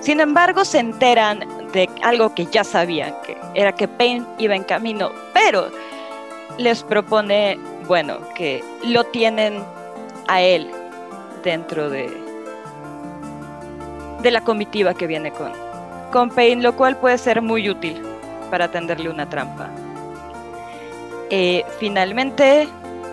Sin 0.01 0.19
embargo, 0.19 0.65
se 0.65 0.79
enteran 0.79 1.45
de 1.73 1.89
algo 2.01 2.33
que 2.33 2.45
ya 2.47 2.63
sabían, 2.63 3.13
que 3.25 3.37
era 3.53 3.71
que 3.73 3.87
Pain 3.87 4.25
iba 4.39 4.55
en 4.55 4.63
camino, 4.63 5.11
pero 5.33 5.69
les 6.57 6.83
propone, 6.83 7.59
bueno, 7.87 8.17
que 8.35 8.63
lo 8.83 9.03
tienen 9.05 9.63
a 10.27 10.41
él 10.41 10.71
dentro 11.43 11.89
de 11.89 12.31
de 14.21 14.31
la 14.31 14.41
comitiva 14.41 14.93
que 14.93 15.07
viene 15.07 15.31
con, 15.31 15.51
con 16.11 16.29
Pain, 16.29 16.61
lo 16.61 16.75
cual 16.75 16.97
puede 16.97 17.17
ser 17.17 17.41
muy 17.41 17.69
útil 17.69 18.01
para 18.49 18.69
tenderle 18.69 19.09
una 19.09 19.27
trampa. 19.27 19.69
Eh, 21.29 21.63
finalmente, 21.79 22.67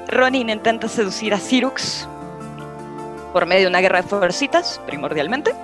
Ronin 0.09 0.49
intenta 0.49 0.89
seducir 0.89 1.35
a 1.35 1.39
Cyrux 1.39 2.09
por 3.33 3.45
medio 3.45 3.65
de 3.65 3.69
una 3.69 3.81
guerra 3.81 4.01
de 4.01 4.09
fuercitas, 4.09 4.81
primordialmente. 4.87 5.55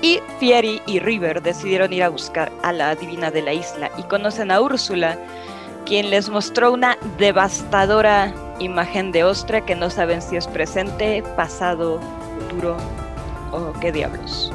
Y 0.00 0.20
Fieri 0.40 0.80
y 0.86 0.98
River 0.98 1.42
decidieron 1.42 1.92
ir 1.92 2.02
a 2.02 2.08
buscar 2.08 2.50
a 2.62 2.72
la 2.72 2.94
divina 2.94 3.30
de 3.30 3.42
la 3.42 3.52
isla 3.52 3.90
y 3.98 4.02
conocen 4.04 4.50
a 4.50 4.60
Úrsula, 4.60 5.18
quien 5.84 6.10
les 6.10 6.30
mostró 6.30 6.72
una 6.72 6.96
devastadora 7.18 8.32
imagen 8.60 9.12
de 9.12 9.24
ostra 9.24 9.64
que 9.64 9.74
no 9.74 9.90
saben 9.90 10.22
si 10.22 10.36
es 10.36 10.46
presente, 10.46 11.22
pasado, 11.36 12.00
futuro 12.38 12.76
o 13.52 13.72
qué 13.80 13.92
diablos. 13.92 14.52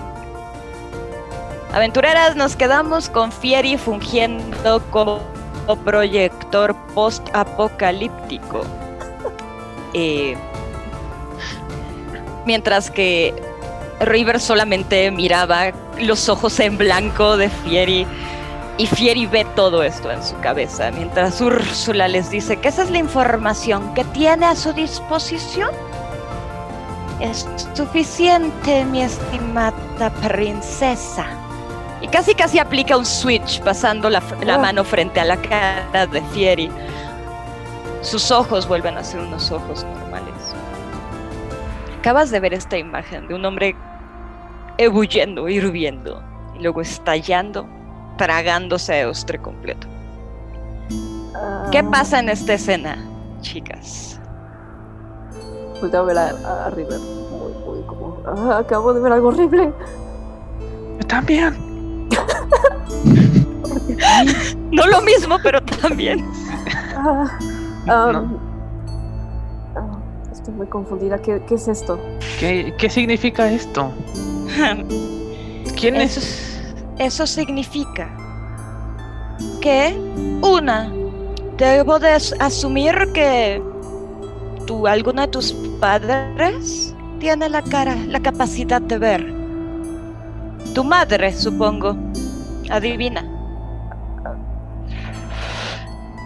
Aventureras, 1.73 2.35
nos 2.35 2.55
quedamos 2.55 3.09
con 3.09 3.31
Fieri 3.31 3.77
fungiendo 3.77 4.81
como 4.89 5.21
proyector 5.75 6.75
post-apocalíptico. 6.93 8.61
Eh, 9.93 10.35
mientras 12.45 12.89
que 12.89 13.33
River 13.99 14.39
solamente 14.39 15.11
miraba 15.11 15.71
los 15.99 16.29
ojos 16.29 16.59
en 16.59 16.77
blanco 16.77 17.37
de 17.37 17.49
Fieri 17.49 18.07
y 18.77 18.87
Fieri 18.87 19.27
ve 19.27 19.45
todo 19.55 19.83
esto 19.83 20.09
en 20.11 20.23
su 20.23 20.39
cabeza, 20.39 20.89
mientras 20.91 21.39
Úrsula 21.39 22.07
les 22.07 22.31
dice 22.31 22.57
que 22.57 22.69
esa 22.69 22.81
es 22.83 22.89
la 22.89 22.97
información 22.97 23.93
que 23.93 24.03
tiene 24.05 24.47
a 24.47 24.55
su 24.55 24.73
disposición. 24.73 25.69
Es 27.19 27.47
suficiente, 27.75 28.83
mi 28.85 29.03
estimada 29.03 30.09
princesa. 30.27 31.27
Y 32.01 32.07
casi 32.07 32.33
casi 32.33 32.57
aplica 32.59 32.97
un 32.97 33.05
switch 33.05 33.61
pasando 33.61 34.09
la, 34.09 34.21
la 34.43 34.57
mano 34.57 34.83
frente 34.83 35.19
a 35.19 35.25
la 35.25 35.37
cara 35.37 36.07
de 36.07 36.21
Fieri. 36.33 36.69
Sus 38.01 38.31
ojos 38.31 38.67
vuelven 38.67 38.97
a 38.97 39.03
ser 39.03 39.19
unos 39.21 39.51
ojos 39.51 39.83
normales. 39.83 40.33
Acabas 41.99 42.31
de 42.31 42.39
ver 42.39 42.53
esta 42.55 42.77
imagen 42.77 43.27
de 43.27 43.35
un 43.35 43.45
hombre 43.45 43.75
ebulliendo, 44.79 45.47
hirviendo 45.47 46.23
y 46.57 46.63
luego 46.63 46.81
estallando, 46.81 47.67
tragándose 48.17 49.01
a 49.03 49.07
Ostre 49.09 49.39
completo. 49.39 49.87
¿Qué 51.71 51.79
Ah, 51.79 51.87
pasa 51.91 52.19
en 52.19 52.29
esta 52.29 52.53
escena, 52.53 52.97
chicas? 53.41 54.19
Volteo 55.79 56.01
a 56.01 56.03
ver 56.03 56.17
a, 56.17 56.65
a 56.65 56.69
River. 56.71 56.99
Muy, 56.99 57.53
muy 57.65 57.83
como. 57.85 58.17
"Ah, 58.25 58.57
acabo 58.57 58.93
de 58.93 58.99
ver 59.01 59.11
algo 59.13 59.27
horrible. 59.29 59.71
Yo 60.99 61.07
también. 61.07 61.70
No 64.71 64.85
lo 64.87 65.01
mismo, 65.01 65.37
pero 65.43 65.61
también. 65.61 66.25
Ah, 66.95 67.25
No. 67.85 68.39
ah, 69.75 69.97
estoy 70.31 70.53
muy 70.53 70.67
confundida. 70.67 71.21
¿Qué, 71.21 71.41
qué 71.47 71.55
es 71.55 71.67
esto? 71.67 71.99
¿Qué, 72.39 72.73
qué 72.77 72.89
significa 72.89 73.51
esto? 73.51 73.91
¿Quién 75.79 75.95
Eso, 75.97 76.19
es? 76.19 76.73
eso 76.99 77.27
significa 77.27 78.09
que, 79.61 79.95
una, 80.41 80.91
debo 81.57 81.99
de 81.99 82.11
as- 82.11 82.35
asumir 82.39 82.93
que 83.13 83.61
tú, 84.67 84.87
alguno 84.87 85.21
de 85.23 85.27
tus 85.29 85.53
padres 85.79 86.93
tiene 87.19 87.49
la 87.49 87.61
cara, 87.61 87.95
la 88.07 88.19
capacidad 88.19 88.81
de 88.81 88.97
ver. 88.97 89.40
Tu 90.73 90.83
madre, 90.83 91.33
supongo. 91.33 91.95
Adivina. 92.69 93.23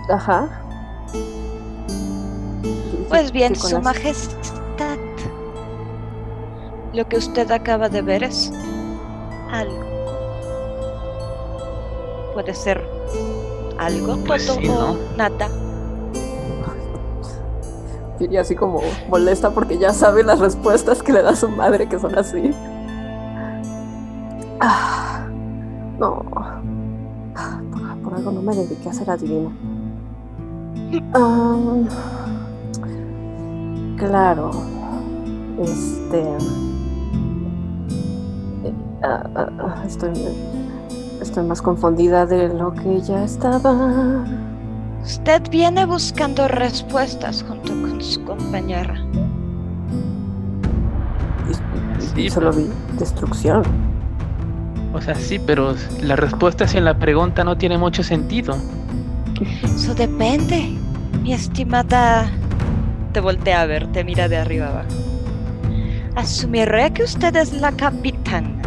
Ajá. 0.09 0.47
Pues 3.09 3.31
bien, 3.31 3.53
¿Qué 3.53 3.59
con 3.59 3.69
Su 3.69 3.81
Majestad, 3.81 4.97
lo 6.93 7.07
que 7.07 7.17
usted 7.17 7.49
acaba 7.51 7.89
de 7.89 8.01
ver 8.01 8.23
es 8.23 8.51
algo. 9.51 9.83
Puede 12.33 12.53
ser 12.53 12.85
algo, 13.77 14.17
Pues 14.25 14.45
todo 14.45 14.57
sí, 14.57 14.67
o 14.69 14.73
¿no? 14.73 14.97
nada. 15.17 15.49
Y 18.19 18.37
así 18.37 18.55
como 18.55 18.81
molesta 19.09 19.49
porque 19.51 19.77
ya 19.77 19.91
sabe 19.93 20.23
las 20.23 20.39
respuestas 20.39 21.03
que 21.03 21.11
le 21.13 21.21
da 21.21 21.35
su 21.35 21.49
madre 21.49 21.87
que 21.89 21.99
son 21.99 22.17
así. 22.17 22.51
Ah, 24.61 25.25
no. 25.99 26.23
Ah, 27.35 27.59
Por, 27.71 27.97
por 28.03 28.13
algo 28.13 28.31
no 28.31 28.41
me 28.41 28.55
dediqué 28.55 28.89
a 28.89 28.93
ser 28.93 29.09
adivina. 29.09 29.49
Ah, 31.13 31.55
claro. 33.97 34.51
Este. 35.59 36.21
eh, 38.63 38.73
ah, 39.03 39.83
estoy. 39.85 40.11
Estoy 41.21 41.45
más 41.45 41.61
confundida 41.61 42.25
de 42.25 42.49
lo 42.49 42.73
que 42.73 43.01
ya 43.01 43.23
estaba. 43.23 44.23
Usted 45.03 45.41
viene 45.49 45.85
buscando 45.85 46.47
respuestas 46.47 47.43
junto 47.47 47.71
con 47.71 48.01
su 48.01 48.23
compañera. 48.23 48.95
Y, 52.17 52.21
y- 52.21 52.29
solo 52.29 52.51
vi 52.51 52.67
destrucción. 52.99 53.63
O 54.95 55.01
sea, 55.01 55.13
sí, 55.13 55.39
pero 55.39 55.75
la 56.01 56.15
respuesta 56.15 56.67
sin 56.67 56.85
la 56.85 56.97
pregunta 56.97 57.43
no 57.43 57.57
tiene 57.57 57.77
mucho 57.77 58.01
sentido. 58.01 58.55
Eso 59.63 59.93
depende, 59.93 60.69
mi 61.21 61.33
estimada. 61.33 62.31
Te 63.11 63.19
voltea 63.19 63.61
a 63.61 63.65
ver, 63.65 63.91
te 63.91 64.05
mira 64.05 64.29
de 64.29 64.37
arriba 64.37 64.67
abajo. 64.67 64.87
Asumiré 66.15 66.93
que 66.93 67.03
usted 67.03 67.35
es 67.35 67.51
la 67.51 67.73
capitana. 67.73 68.61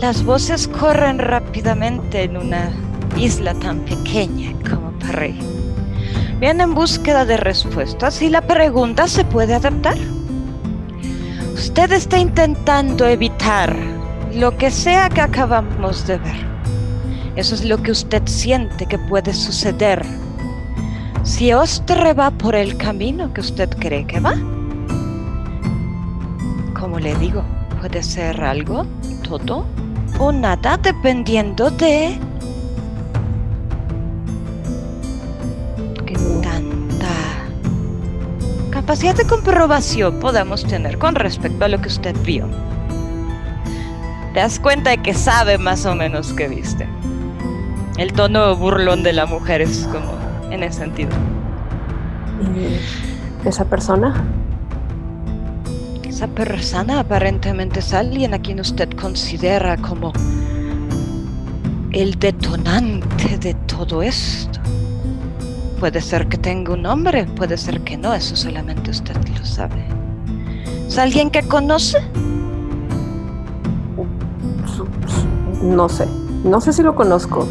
Las 0.00 0.24
voces 0.24 0.66
corren 0.66 1.20
rápidamente 1.20 2.24
en 2.24 2.36
una 2.36 2.70
isla 3.16 3.54
tan 3.54 3.78
pequeña 3.84 4.54
como 4.68 4.90
Parry. 4.98 5.38
Viene 6.40 6.64
en 6.64 6.74
búsqueda 6.74 7.24
de 7.24 7.36
respuestas 7.36 8.20
y 8.22 8.28
la 8.28 8.40
pregunta 8.40 9.06
se 9.06 9.24
puede 9.24 9.54
adaptar. 9.54 9.96
Usted 11.78 11.92
está 11.92 12.18
intentando 12.18 13.04
evitar 13.04 13.76
lo 14.32 14.56
que 14.56 14.70
sea 14.70 15.10
que 15.10 15.20
acabamos 15.20 16.06
de 16.06 16.16
ver. 16.16 16.46
Eso 17.36 17.54
es 17.54 17.66
lo 17.66 17.76
que 17.82 17.90
usted 17.90 18.22
siente 18.24 18.86
que 18.86 18.98
puede 18.98 19.34
suceder. 19.34 20.02
Si 21.22 21.52
Ostre 21.52 22.14
va 22.14 22.30
por 22.30 22.54
el 22.54 22.78
camino 22.78 23.30
que 23.34 23.42
usted 23.42 23.68
cree 23.78 24.06
que 24.06 24.20
va. 24.20 24.36
Como 26.72 26.98
le 26.98 27.14
digo, 27.16 27.44
puede 27.78 28.02
ser 28.02 28.42
algo, 28.42 28.86
todo 29.22 29.66
o 30.18 30.32
nada 30.32 30.78
dependiendo 30.78 31.70
de 31.70 32.18
capacidad 38.86 39.16
de 39.16 39.26
comprobación 39.26 40.20
podamos 40.20 40.62
tener 40.62 40.96
con 40.96 41.16
respecto 41.16 41.64
a 41.64 41.68
lo 41.68 41.80
que 41.80 41.88
usted 41.88 42.14
vio. 42.22 42.48
Te 44.32 44.38
das 44.38 44.60
cuenta 44.60 44.90
de 44.90 44.98
que 44.98 45.12
sabe 45.12 45.58
más 45.58 45.84
o 45.86 45.96
menos 45.96 46.32
qué 46.34 46.46
viste. 46.46 46.86
El 47.98 48.12
tono 48.12 48.54
burlón 48.54 49.02
de 49.02 49.12
la 49.12 49.26
mujer 49.26 49.60
es 49.60 49.88
como 49.90 50.12
en 50.52 50.62
ese 50.62 50.78
sentido. 50.78 51.10
¿Y 52.54 53.48
esa 53.48 53.64
persona? 53.64 54.24
Esa 56.04 56.28
persona 56.28 57.00
aparentemente 57.00 57.80
es 57.80 57.92
alguien 57.92 58.34
a 58.34 58.38
quien 58.38 58.60
usted 58.60 58.88
considera 58.90 59.78
como 59.78 60.12
el 61.90 62.20
detonante 62.20 63.36
de 63.38 63.54
todo 63.54 64.00
esto. 64.00 64.55
Puede 65.78 66.00
ser 66.00 66.26
que 66.28 66.38
tenga 66.38 66.72
un 66.72 66.82
nombre, 66.82 67.24
puede 67.24 67.56
ser 67.58 67.82
que 67.82 67.96
no, 67.98 68.14
eso 68.14 68.34
solamente 68.34 68.90
usted 68.90 69.16
lo 69.38 69.44
sabe. 69.44 69.84
¿Es 70.86 70.96
alguien 70.98 71.30
que 71.30 71.42
conoce? 71.42 71.98
No 75.62 75.88
sé. 75.88 76.06
No 76.44 76.60
sé 76.60 76.72
si 76.72 76.82
lo 76.82 76.94
conozco. 76.94 77.46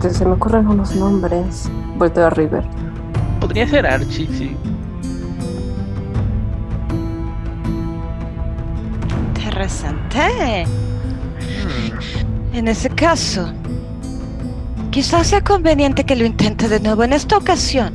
Se 0.00 0.24
me 0.24 0.32
ocurren 0.32 0.66
unos 0.68 0.94
nombres. 0.94 1.68
Volteo 1.98 2.26
a 2.26 2.30
River. 2.30 2.64
Podría 3.40 3.68
ser 3.68 3.86
Archie, 3.86 4.26
sí. 4.28 4.56
Interesante. 9.36 10.66
Hmm, 11.40 12.54
En 12.54 12.68
ese 12.68 12.88
caso, 12.90 13.52
quizás 14.96 15.26
sea 15.26 15.44
conveniente 15.44 16.04
que 16.04 16.16
lo 16.16 16.24
intente 16.24 16.70
de 16.70 16.80
nuevo 16.80 17.04
en 17.04 17.12
esta 17.12 17.36
ocasión, 17.36 17.92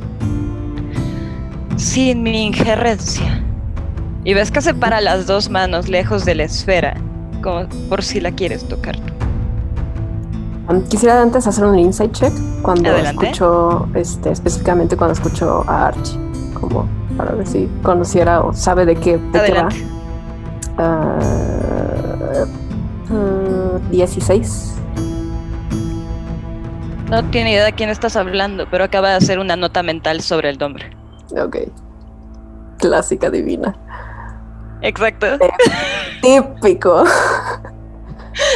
sin 1.74 2.22
mi 2.22 2.46
injerencia. 2.46 3.42
Y 4.22 4.34
ves 4.34 4.52
que 4.52 4.60
separa 4.60 5.00
las 5.00 5.26
dos 5.26 5.50
manos 5.50 5.88
lejos 5.88 6.24
de 6.24 6.36
la 6.36 6.44
esfera, 6.44 6.94
como 7.42 7.66
por 7.88 8.04
si 8.04 8.20
la 8.20 8.30
quieres 8.30 8.68
tocar. 8.68 8.94
Um, 10.68 10.80
quisiera 10.84 11.20
antes 11.20 11.44
hacer 11.48 11.64
un 11.64 11.76
insight 11.76 12.12
check 12.12 12.32
cuando 12.62 12.96
escucho, 12.96 13.88
este, 13.94 14.30
específicamente 14.30 14.96
cuando 14.96 15.14
escucho 15.14 15.64
a 15.66 15.88
Archie, 15.88 16.20
como 16.54 16.86
para 17.16 17.32
ver 17.32 17.48
si 17.48 17.68
conociera 17.82 18.42
o 18.42 18.52
sabe 18.52 18.86
de 18.86 18.94
qué, 18.94 19.18
de 19.18 19.42
qué 19.42 19.52
va. 19.54 19.68
16. 23.90 24.68
Ah, 24.68 24.78
uh, 24.78 24.81
no 27.12 27.22
tiene 27.28 27.52
idea 27.52 27.66
de 27.66 27.74
quién 27.74 27.90
estás 27.90 28.16
hablando, 28.16 28.66
pero 28.70 28.84
acaba 28.84 29.10
de 29.10 29.16
hacer 29.16 29.38
una 29.38 29.54
nota 29.54 29.82
mental 29.82 30.22
sobre 30.22 30.48
el 30.48 30.56
nombre. 30.56 30.96
Ok. 31.36 31.58
Clásica 32.78 33.28
divina. 33.28 33.76
Exacto. 34.80 35.26
típico. 36.22 37.04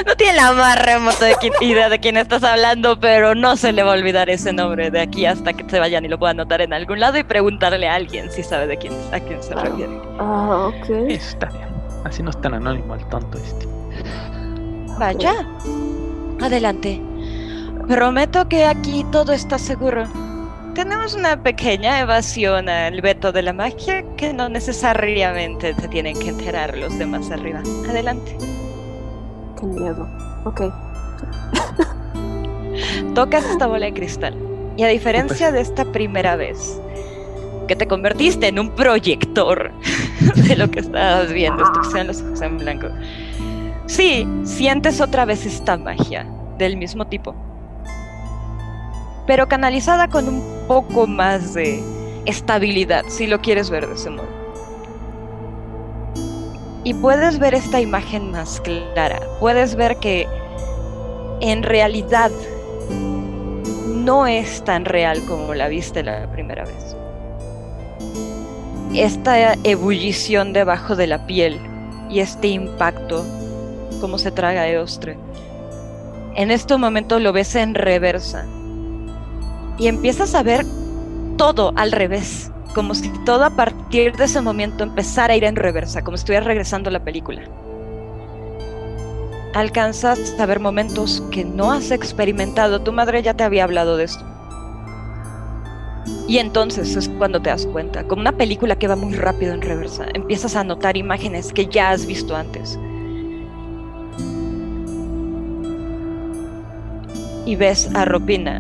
No 0.07 0.17
tiene 0.17 0.37
la 0.37 0.53
más 0.53 0.83
remota 0.83 1.27
idea 1.61 1.91
de 1.91 2.01
quién 2.01 2.17
estás 2.17 2.43
hablando, 2.45 2.99
pero 2.99 3.35
no 3.35 3.57
se 3.57 3.73
le 3.73 3.83
va 3.83 3.91
a 3.91 3.95
olvidar 3.95 4.31
ese 4.31 4.55
nombre 4.55 4.91
de 4.91 5.03
aquí 5.03 5.27
hasta 5.27 5.53
que 5.53 5.69
se 5.69 5.79
vayan 5.79 6.07
y 6.07 6.09
lo 6.09 6.19
pueda 6.19 6.31
anotar 6.31 6.63
en 6.63 6.73
algún 6.73 6.99
lado 6.99 7.19
y 7.19 7.25
preguntarle 7.25 7.87
a 7.87 7.95
alguien 7.95 8.33
si 8.33 8.43
sabe 8.43 8.67
de 8.67 8.79
quién, 8.79 8.95
a 9.13 9.21
quién 9.21 9.43
se 9.43 9.55
refiere. 9.55 10.01
Ah, 10.19 10.71
ok. 10.71 10.89
Está 11.11 11.51
bien. 11.51 11.69
Así 12.05 12.23
no 12.23 12.31
es 12.31 12.41
tan 12.41 12.55
anónimo 12.55 12.95
el 12.95 13.05
tonto 13.11 13.37
este. 13.37 13.67
Vaya. 14.99 15.47
Adelante. 16.41 17.03
Prometo 17.89 18.49
que 18.49 18.65
aquí 18.65 19.05
todo 19.13 19.33
está 19.33 19.59
seguro. 19.59 20.09
Tenemos 20.75 21.15
una 21.15 21.41
pequeña 21.41 22.01
evasión 22.01 22.69
al 22.69 23.01
veto 23.01 23.31
de 23.31 23.43
la 23.43 23.53
magia 23.53 24.05
que 24.17 24.33
no 24.33 24.49
necesariamente 24.49 25.73
se 25.75 25.89
tienen 25.89 26.19
que 26.19 26.31
enterar 26.31 26.77
los 26.77 26.99
demás 26.99 27.31
arriba. 27.31 27.63
Adelante. 27.89 28.37
Qué 29.59 29.67
miedo. 29.67 30.09
Ok. 30.45 30.63
Tocas 33.15 33.45
esta 33.45 33.69
bola 33.69 33.87
de 33.87 33.95
cristal. 33.95 34.37
Y 34.77 34.83
a 34.83 34.89
diferencia 34.89 35.53
de 35.53 35.61
esta 35.61 35.85
primera 35.85 36.35
vez, 36.35 36.81
que 37.69 37.77
te 37.77 37.87
convertiste 37.87 38.49
en 38.49 38.59
un 38.59 38.71
proyector 38.71 39.71
de 40.35 40.57
lo 40.57 40.71
que 40.71 40.81
estabas 40.81 41.33
viendo, 41.33 41.63
esto 41.63 42.05
los 42.05 42.21
ojos 42.21 42.41
en 42.43 42.59
blanco. 42.59 42.89
Sí, 43.87 44.27
sientes 44.43 45.01
otra 45.01 45.25
vez 45.25 45.47
esta 45.47 45.77
magia 45.77 46.27
del 46.59 46.77
mismo 46.77 47.07
tipo, 47.07 47.35
pero 49.27 49.49
canalizada 49.49 50.09
con 50.09 50.29
un 50.29 50.43
poco 50.69 51.07
más 51.07 51.55
de 51.55 51.83
estabilidad, 52.27 53.05
si 53.09 53.27
lo 53.27 53.41
quieres 53.41 53.71
ver 53.71 53.87
de 53.87 53.95
ese 53.95 54.11
modo. 54.11 54.29
Y 56.85 56.95
puedes 56.95 57.39
ver 57.39 57.55
esta 57.55 57.81
imagen 57.81 58.31
más 58.31 58.61
clara, 58.61 59.21
puedes 59.41 59.75
ver 59.75 59.97
que 59.97 60.29
en 61.41 61.65
realidad 61.65 62.31
no 63.89 64.27
es 64.29 64.63
tan 64.63 64.85
real 64.85 65.21
como 65.27 65.53
la 65.55 65.67
viste 65.69 66.05
la 66.05 66.31
primera 66.31 66.65
vez. 66.65 66.97
Esta 68.95 69.55
ebullición 69.65 70.53
debajo 70.53 70.95
de 70.95 71.09
la 71.09 71.27
piel 71.27 71.59
y 72.09 72.21
este 72.21 72.49
impacto, 72.49 73.25
como 74.01 74.17
se 74.17 74.31
traga 74.31 74.69
Eostre, 74.69 75.19
en 76.37 76.53
este 76.53 76.77
momento 76.77 77.19
lo 77.19 77.33
ves 77.33 77.57
en 77.57 77.75
reversa 77.75 78.47
y 79.79 79.89
empiezas 79.89 80.35
a 80.35 80.43
ver 80.43 80.65
todo 81.37 81.73
al 81.77 81.93
revés, 81.93 82.51
como 82.75 82.95
si 82.95 83.11
todo 83.25 83.45
a 83.45 83.51
partir 83.51 84.17
de 84.17 84.25
ese 84.25 84.41
momento 84.41 84.85
empezara 84.85 85.35
a 85.35 85.37
ir 85.37 85.45
en 85.45 85.57
reversa, 85.57 86.03
como 86.03 86.17
si 86.17 86.23
estuvieras 86.23 86.47
regresando 86.47 86.89
a 86.89 86.93
la 86.93 87.05
película. 87.05 87.43
Alcanzas 89.55 90.35
a 90.39 90.47
ver 90.47 90.61
momentos 90.61 91.23
que 91.31 91.45
no 91.45 91.73
has 91.73 91.91
experimentado, 91.91 92.83
tu 92.83 92.93
madre 92.93 93.23
ya 93.23 93.35
te 93.35 93.45
había 93.45 93.65
hablado 93.65 93.97
de 93.97 94.05
esto. 94.05 94.25
Y 96.29 96.39
entonces 96.39 96.97
es 96.97 97.09
cuando 97.09 97.41
te 97.41 97.51
das 97.51 97.67
cuenta, 97.67 98.07
como 98.07 98.21
una 98.21 98.33
película 98.33 98.77
que 98.77 98.89
va 98.89 98.97
muy 98.97 99.15
rápido 99.15 99.55
en 99.55 99.63
reversa, 99.63 100.07
empiezas 100.15 100.57
a 100.57 100.65
notar 100.65 100.97
imágenes 100.97 101.53
que 101.53 101.67
ya 101.67 101.91
has 101.91 102.07
visto 102.07 102.35
antes. 102.35 102.79
Y 107.45 107.55
ves 107.55 107.89
a 107.95 108.05
Ropina 108.05 108.59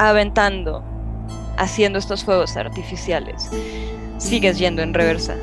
aventando, 0.00 0.82
haciendo 1.58 1.98
estos 1.98 2.24
fuegos 2.24 2.56
artificiales. 2.56 3.50
Sigues 4.16 4.58
yendo 4.58 4.80
en 4.80 4.94
reversa, 4.94 5.36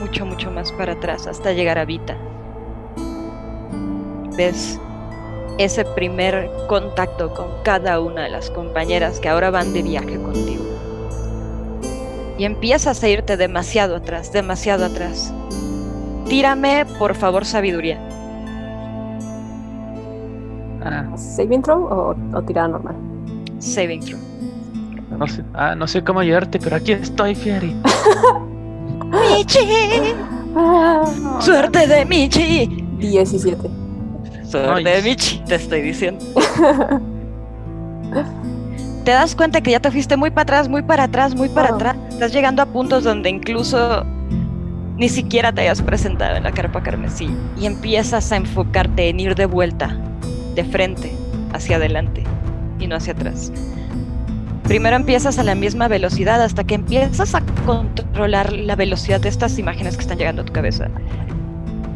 mucho, 0.00 0.26
mucho 0.26 0.50
más 0.50 0.72
para 0.72 0.94
atrás, 0.94 1.28
hasta 1.28 1.52
llegar 1.52 1.78
a 1.78 1.84
Vita. 1.84 2.16
Ves 4.36 4.80
ese 5.58 5.84
primer 5.84 6.50
contacto 6.68 7.32
con 7.32 7.46
cada 7.62 8.00
una 8.00 8.24
de 8.24 8.30
las 8.30 8.50
compañeras 8.50 9.20
que 9.20 9.28
ahora 9.28 9.50
van 9.50 9.72
de 9.72 9.82
viaje 9.82 10.20
contigo. 10.20 10.64
Y 12.36 12.44
empiezas 12.44 13.04
a 13.04 13.08
irte 13.08 13.36
demasiado 13.36 13.94
atrás, 13.94 14.32
demasiado 14.32 14.84
atrás. 14.84 15.32
Tírame, 16.28 16.86
por 16.98 17.14
favor, 17.14 17.44
sabiduría. 17.44 18.00
Ah. 20.82 21.16
¿Saving 21.16 21.62
throw 21.62 21.84
o, 21.84 22.16
o 22.36 22.42
tirada 22.42 22.68
normal? 22.68 23.13
Saving 23.58 24.00
throw. 24.00 24.18
No 25.18 25.26
sé, 25.26 25.44
ah, 25.54 25.74
no 25.74 25.86
sé 25.86 26.02
cómo 26.02 26.20
ayudarte, 26.20 26.58
pero 26.58 26.76
aquí 26.76 26.92
estoy, 26.92 27.34
Fieri. 27.34 27.74
¡Michi! 29.10 29.58
Ah. 30.56 31.04
¡Suerte 31.40 31.86
de 31.86 32.04
Michi! 32.04 32.84
17. 32.98 33.70
Suerte 34.44 34.88
de 34.88 35.02
Michi, 35.02 35.38
te 35.46 35.54
estoy 35.54 35.82
diciendo. 35.82 36.24
te 39.04 39.10
das 39.10 39.36
cuenta 39.36 39.60
que 39.60 39.70
ya 39.70 39.80
te 39.80 39.90
fuiste 39.90 40.16
muy 40.16 40.30
para 40.30 40.42
atrás, 40.42 40.68
muy 40.68 40.82
para 40.82 41.04
atrás, 41.04 41.34
muy 41.34 41.48
para 41.48 41.74
atrás. 41.74 41.96
Estás 42.10 42.32
llegando 42.32 42.62
a 42.62 42.66
puntos 42.66 43.04
donde 43.04 43.30
incluso 43.30 44.04
ni 44.96 45.08
siquiera 45.08 45.52
te 45.52 45.62
hayas 45.62 45.82
presentado 45.82 46.36
en 46.36 46.44
la 46.44 46.52
carpa 46.52 46.82
carmesí 46.82 47.28
y 47.58 47.66
empiezas 47.66 48.32
a 48.32 48.36
enfocarte 48.36 49.08
en 49.08 49.20
ir 49.20 49.34
de 49.34 49.46
vuelta, 49.46 49.96
de 50.54 50.64
frente, 50.64 51.12
hacia 51.52 51.76
adelante 51.76 52.24
y 52.78 52.86
no 52.86 52.96
hacia 52.96 53.12
atrás. 53.12 53.52
Primero 54.64 54.96
empiezas 54.96 55.38
a 55.38 55.44
la 55.44 55.54
misma 55.54 55.88
velocidad 55.88 56.42
hasta 56.42 56.64
que 56.64 56.74
empiezas 56.74 57.34
a 57.34 57.42
controlar 57.66 58.52
la 58.52 58.76
velocidad 58.76 59.20
de 59.20 59.28
estas 59.28 59.58
imágenes 59.58 59.96
que 59.96 60.02
están 60.02 60.18
llegando 60.18 60.42
a 60.42 60.44
tu 60.46 60.54
cabeza. 60.54 60.88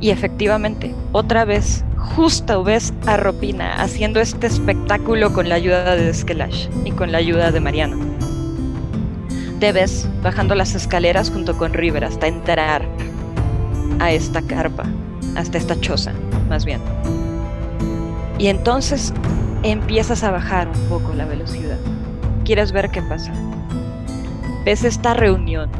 Y 0.01 0.11
efectivamente, 0.11 0.95
otra 1.13 1.45
vez, 1.45 1.83
justo 1.97 2.63
ves 2.63 2.93
a 3.07 3.17
Ropina 3.17 3.81
haciendo 3.83 4.21
este 4.21 4.47
espectáculo 4.47 5.33
con 5.33 5.49
la 5.49 5.57
ayuda 5.57 5.97
de 5.97 6.13
Skelash 6.13 6.69
y 6.85 6.91
con 6.93 7.11
la 7.11 7.19
ayuda 7.19 7.51
de 7.51 7.61
Mariano. 7.61 7.97
Te 9.61 9.73
ves 9.73 10.07
bajando 10.23 10.55
las 10.55 10.75
escaleras 10.75 11.31
junto 11.31 11.57
con 11.57 11.73
River 11.73 12.05
hasta 12.05 12.29
entrar 12.29 12.83
a 13.99 14.13
esta 14.13 14.43
carpa, 14.43 14.85
hasta 15.37 15.59
esta 15.59 15.81
choza, 15.81 16.13
más 16.49 16.65
bien. 16.65 16.81
Y 18.39 18.47
entonces 18.47 19.13
empiezas 19.63 20.23
a 20.23 20.31
bajar 20.31 20.69
un 20.69 20.89
poco 20.89 21.15
la 21.15 21.25
velocidad. 21.25 21.79
Quieres 22.45 22.73
ver 22.73 22.91
qué 22.91 23.03
pasa. 23.03 23.33
Ves 24.65 24.85
esta 24.85 25.15
reunión 25.15 25.71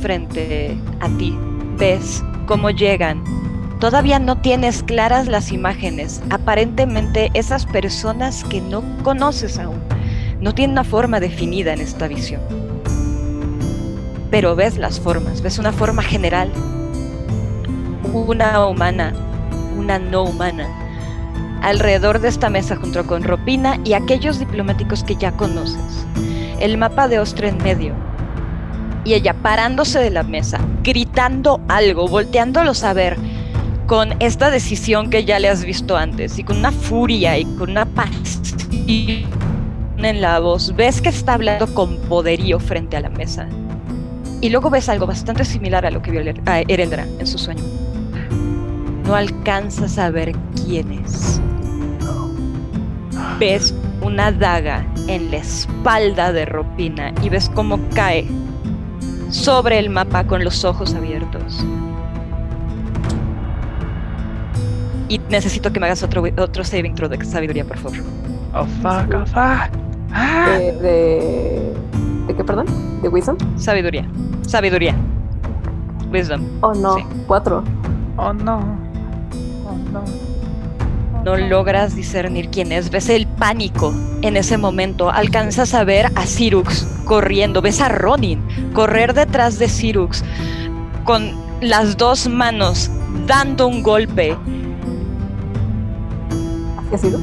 frente 0.00 0.76
a 1.00 1.08
ti. 1.18 1.36
Ves 1.78 2.22
cómo 2.46 2.70
llegan. 2.70 3.22
Todavía 3.78 4.18
no 4.18 4.36
tienes 4.38 4.82
claras 4.82 5.26
las 5.26 5.52
imágenes. 5.52 6.22
Aparentemente 6.30 7.30
esas 7.34 7.66
personas 7.66 8.44
que 8.44 8.60
no 8.60 8.82
conoces 9.02 9.58
aún 9.58 9.80
no 10.40 10.54
tienen 10.54 10.72
una 10.72 10.84
forma 10.84 11.20
definida 11.20 11.72
en 11.72 11.80
esta 11.80 12.08
visión. 12.08 12.40
Pero 14.30 14.54
ves 14.54 14.76
las 14.76 15.00
formas, 15.00 15.42
ves 15.42 15.58
una 15.58 15.72
forma 15.72 16.02
general. 16.02 16.50
Una 18.12 18.66
humana, 18.66 19.12
una 19.76 19.98
no 19.98 20.24
humana 20.24 20.79
alrededor 21.62 22.20
de 22.20 22.28
esta 22.28 22.50
mesa 22.50 22.76
junto 22.76 23.06
con 23.06 23.22
Ropina 23.22 23.78
y 23.84 23.92
aquellos 23.92 24.38
diplomáticos 24.38 25.04
que 25.04 25.16
ya 25.16 25.32
conoces. 25.32 26.06
El 26.60 26.78
mapa 26.78 27.08
de 27.08 27.18
Ostre 27.18 27.48
en 27.48 27.58
medio. 27.58 27.94
Y 29.04 29.14
ella 29.14 29.34
parándose 29.34 29.98
de 29.98 30.10
la 30.10 30.22
mesa, 30.22 30.60
gritando 30.82 31.60
algo, 31.68 32.06
volteándolos 32.06 32.84
a 32.84 32.92
ver, 32.92 33.16
con 33.86 34.14
esta 34.20 34.50
decisión 34.50 35.10
que 35.10 35.24
ya 35.24 35.38
le 35.38 35.48
has 35.48 35.64
visto 35.64 35.96
antes, 35.96 36.38
y 36.38 36.44
con 36.44 36.58
una 36.58 36.70
furia 36.70 37.38
y 37.38 37.44
con 37.56 37.70
una 37.70 37.86
pasión 37.86 39.24
en 39.98 40.20
la 40.20 40.38
voz. 40.38 40.74
Ves 40.76 41.00
que 41.00 41.08
está 41.08 41.34
hablando 41.34 41.72
con 41.74 41.96
poderío 42.02 42.60
frente 42.60 42.96
a 42.96 43.00
la 43.00 43.10
mesa. 43.10 43.48
Y 44.42 44.50
luego 44.50 44.70
ves 44.70 44.88
algo 44.88 45.06
bastante 45.06 45.44
similar 45.44 45.84
a 45.84 45.90
lo 45.90 46.02
que 46.02 46.10
vio 46.10 46.20
Ereldra 46.20 47.06
en 47.18 47.26
su 47.26 47.38
sueño. 47.38 47.64
No 49.04 49.14
alcanzas 49.14 49.98
a 49.98 50.10
ver 50.10 50.34
quién 50.54 50.92
es 50.92 51.40
ves 53.40 53.74
una 54.02 54.30
daga 54.30 54.84
en 55.08 55.30
la 55.30 55.38
espalda 55.38 56.30
de 56.32 56.44
Ropina 56.44 57.12
y 57.22 57.30
ves 57.30 57.50
cómo 57.54 57.80
cae 57.94 58.28
sobre 59.30 59.78
el 59.78 59.88
mapa 59.90 60.24
con 60.24 60.44
los 60.44 60.64
ojos 60.64 60.94
abiertos. 60.94 61.64
Y 65.08 65.18
necesito 65.30 65.72
que 65.72 65.80
me 65.80 65.86
hagas 65.86 66.02
otro, 66.02 66.22
otro 66.38 66.62
saving 66.64 66.94
throw 66.94 67.08
de 67.08 67.24
sabiduría, 67.24 67.64
por 67.64 67.78
favor. 67.78 67.98
Oh 68.54 68.66
fuck, 68.82 69.14
oh 69.14 69.26
fuck. 69.26 69.70
Ah. 70.12 70.56
De, 70.58 70.72
de, 70.72 71.72
¿De 72.26 72.36
qué, 72.36 72.44
perdón? 72.44 72.66
¿De 73.02 73.08
Wisdom? 73.08 73.36
Sabiduría. 73.56 74.06
Sabiduría. 74.46 74.94
Wisdom. 76.12 76.42
Oh 76.60 76.74
no, 76.74 76.96
Sí. 76.96 77.04
cuatro. 77.26 77.64
Oh 78.16 78.32
no. 78.32 78.58
Oh 79.66 79.76
no. 79.92 80.29
No 81.24 81.36
logras 81.36 81.94
discernir 81.94 82.48
quién 82.50 82.72
es. 82.72 82.90
Ves 82.90 83.08
el 83.10 83.26
pánico 83.26 83.94
en 84.22 84.36
ese 84.36 84.56
momento. 84.56 85.10
Alcanzas 85.10 85.74
a 85.74 85.84
ver 85.84 86.06
a 86.14 86.24
Cyrux 86.26 86.86
corriendo. 87.04 87.60
Ves 87.60 87.80
a 87.80 87.88
Ronin 87.88 88.42
correr 88.72 89.12
detrás 89.12 89.58
de 89.58 89.68
Cyrux 89.68 90.24
con 91.04 91.34
las 91.60 91.96
dos 91.96 92.26
manos 92.28 92.90
dando 93.26 93.66
un 93.66 93.82
golpe. 93.82 94.36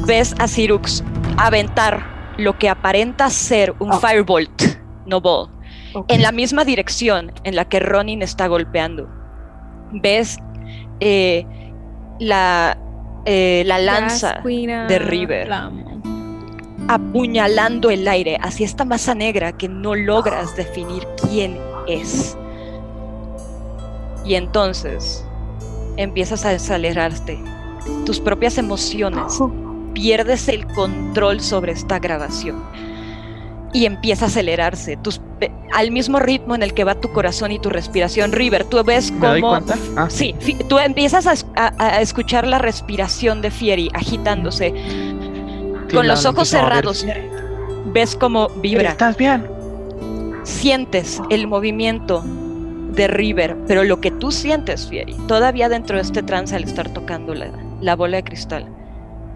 Ves 0.05 0.35
a 0.39 0.47
Cyrux 0.47 1.03
aventar 1.37 2.05
lo 2.37 2.57
que 2.57 2.69
aparenta 2.69 3.29
ser 3.29 3.73
un 3.79 3.91
Oh. 3.91 3.99
firebolt, 3.99 4.61
no 5.05 5.19
ball, 5.21 5.49
en 6.07 6.21
la 6.21 6.31
misma 6.31 6.63
dirección 6.63 7.31
en 7.43 7.55
la 7.55 7.65
que 7.65 7.79
Ronin 7.79 8.21
está 8.21 8.47
golpeando. 8.47 9.09
Ves 9.91 10.37
eh, 10.99 11.45
la, 12.19 12.77
eh, 13.25 13.63
la 13.65 13.79
lanza 13.79 14.41
de 14.43 14.99
River. 14.99 15.49
apuñalando 16.87 17.89
el 17.89 18.07
aire 18.07 18.37
hacia 18.41 18.65
esta 18.65 18.85
masa 18.85 19.13
negra 19.13 19.51
que 19.51 19.67
no 19.67 19.95
logras 19.95 20.55
definir 20.55 21.05
quién 21.21 21.57
es. 21.87 22.37
Y 24.25 24.35
entonces 24.35 25.25
empiezas 25.97 26.45
a 26.45 26.51
acelerarte. 26.51 27.39
Tus 28.05 28.19
propias 28.19 28.57
emociones. 28.57 29.39
Pierdes 29.93 30.47
el 30.47 30.67
control 30.67 31.41
sobre 31.41 31.71
esta 31.71 31.97
grabación. 31.97 32.63
Y 33.73 33.85
empieza 33.85 34.25
a 34.25 34.27
acelerarse. 34.29 34.97
Tus, 34.97 35.21
al 35.73 35.91
mismo 35.91 36.19
ritmo 36.19 36.55
en 36.55 36.63
el 36.63 36.73
que 36.73 36.83
va 36.83 36.95
tu 36.95 37.11
corazón 37.11 37.51
y 37.51 37.59
tu 37.59 37.69
respiración. 37.69 38.31
River, 38.31 38.63
tú 38.63 38.81
ves 38.83 39.11
¿Me 39.11 39.27
doy 39.27 39.41
cómo? 39.41 39.59
Ah, 39.97 40.07
Sí, 40.09 40.33
tú 40.69 40.79
empiezas 40.79 41.27
a, 41.27 41.33
es- 41.33 41.45
a- 41.55 41.73
a 41.77 42.01
escuchar 42.01 42.47
la 42.47 42.59
respiración 42.59 43.41
de 43.41 43.51
Fieri 43.51 43.89
agitándose. 43.93 44.73
sí, 45.89 45.95
Con 45.95 46.07
los 46.07 46.25
ojos 46.25 46.47
cerrados, 46.47 47.05
ves 47.93 48.15
cómo 48.15 48.49
vibra. 48.61 48.89
¿Estás 48.91 49.17
bien? 49.17 49.45
Sientes 50.43 51.21
el 51.29 51.47
movimiento 51.47 52.23
de 52.93 53.07
River, 53.07 53.57
pero 53.67 53.83
lo 53.83 53.99
que 54.01 54.11
tú 54.11 54.31
sientes, 54.31 54.87
Fieri, 54.87 55.13
todavía 55.27 55.69
dentro 55.69 55.97
de 55.97 56.03
este 56.03 56.23
trance 56.23 56.55
al 56.55 56.63
estar 56.63 56.89
tocando 56.89 57.33
la, 57.35 57.49
la 57.81 57.95
bola 57.95 58.17
de 58.17 58.23
cristal, 58.23 58.65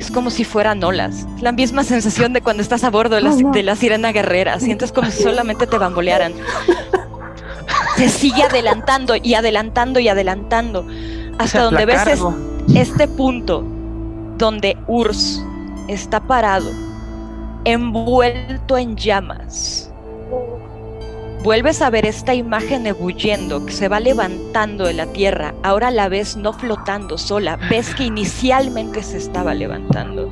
es 0.02 0.12
como 0.12 0.30
si 0.32 0.44
fueran 0.44 0.84
olas. 0.84 1.26
Es 1.38 1.42
la 1.42 1.52
misma 1.52 1.84
sensación 1.84 2.34
de 2.34 2.42
cuando 2.42 2.62
estás 2.64 2.84
a 2.84 2.90
bordo 2.90 3.16
de 3.16 3.22
la, 3.22 3.32
Oh, 3.32 3.40
no. 3.40 3.52
de 3.52 3.64
la 3.64 3.76
sirena 3.76 4.12
guerrera. 4.12 4.60
Sientes 4.60 4.92
como 4.92 5.10
si 5.12 5.22
solamente 5.24 5.68
te 5.68 5.78
bambolearan. 5.78 6.34
Se 7.98 8.10
sigue 8.10 8.44
adelantando 8.44 9.16
y 9.16 9.36
adelantando 9.36 10.00
y 10.00 10.08
adelantando 10.10 10.86
hasta 11.38 11.46
Se 11.48 11.58
donde 11.60 11.86
ves 11.86 12.08
es- 12.08 12.22
este 12.76 13.08
punto 13.08 13.64
donde 14.38 14.76
Urs 14.88 15.44
está 15.88 16.20
parado, 16.20 16.72
envuelto 17.66 18.78
en 18.78 18.96
llamas. 18.96 19.92
Vuelves 21.44 21.82
a 21.82 21.90
ver 21.90 22.06
esta 22.06 22.36
imagen 22.36 22.86
ebulliendo 22.86 23.66
que 23.66 23.74
se 23.74 23.88
va 23.88 24.00
levantando 24.00 24.86
de 24.86 24.94
la 24.94 25.08
tierra. 25.08 25.56
Ahora 25.64 25.90
la 25.90 26.08
ves 26.08 26.38
no 26.38 26.54
flotando 26.54 27.18
sola, 27.18 27.58
ves 27.68 27.96
que 27.96 28.04
inicialmente 28.04 29.02
se 29.02 29.18
estaba 29.18 29.56
levantando. 29.56 30.30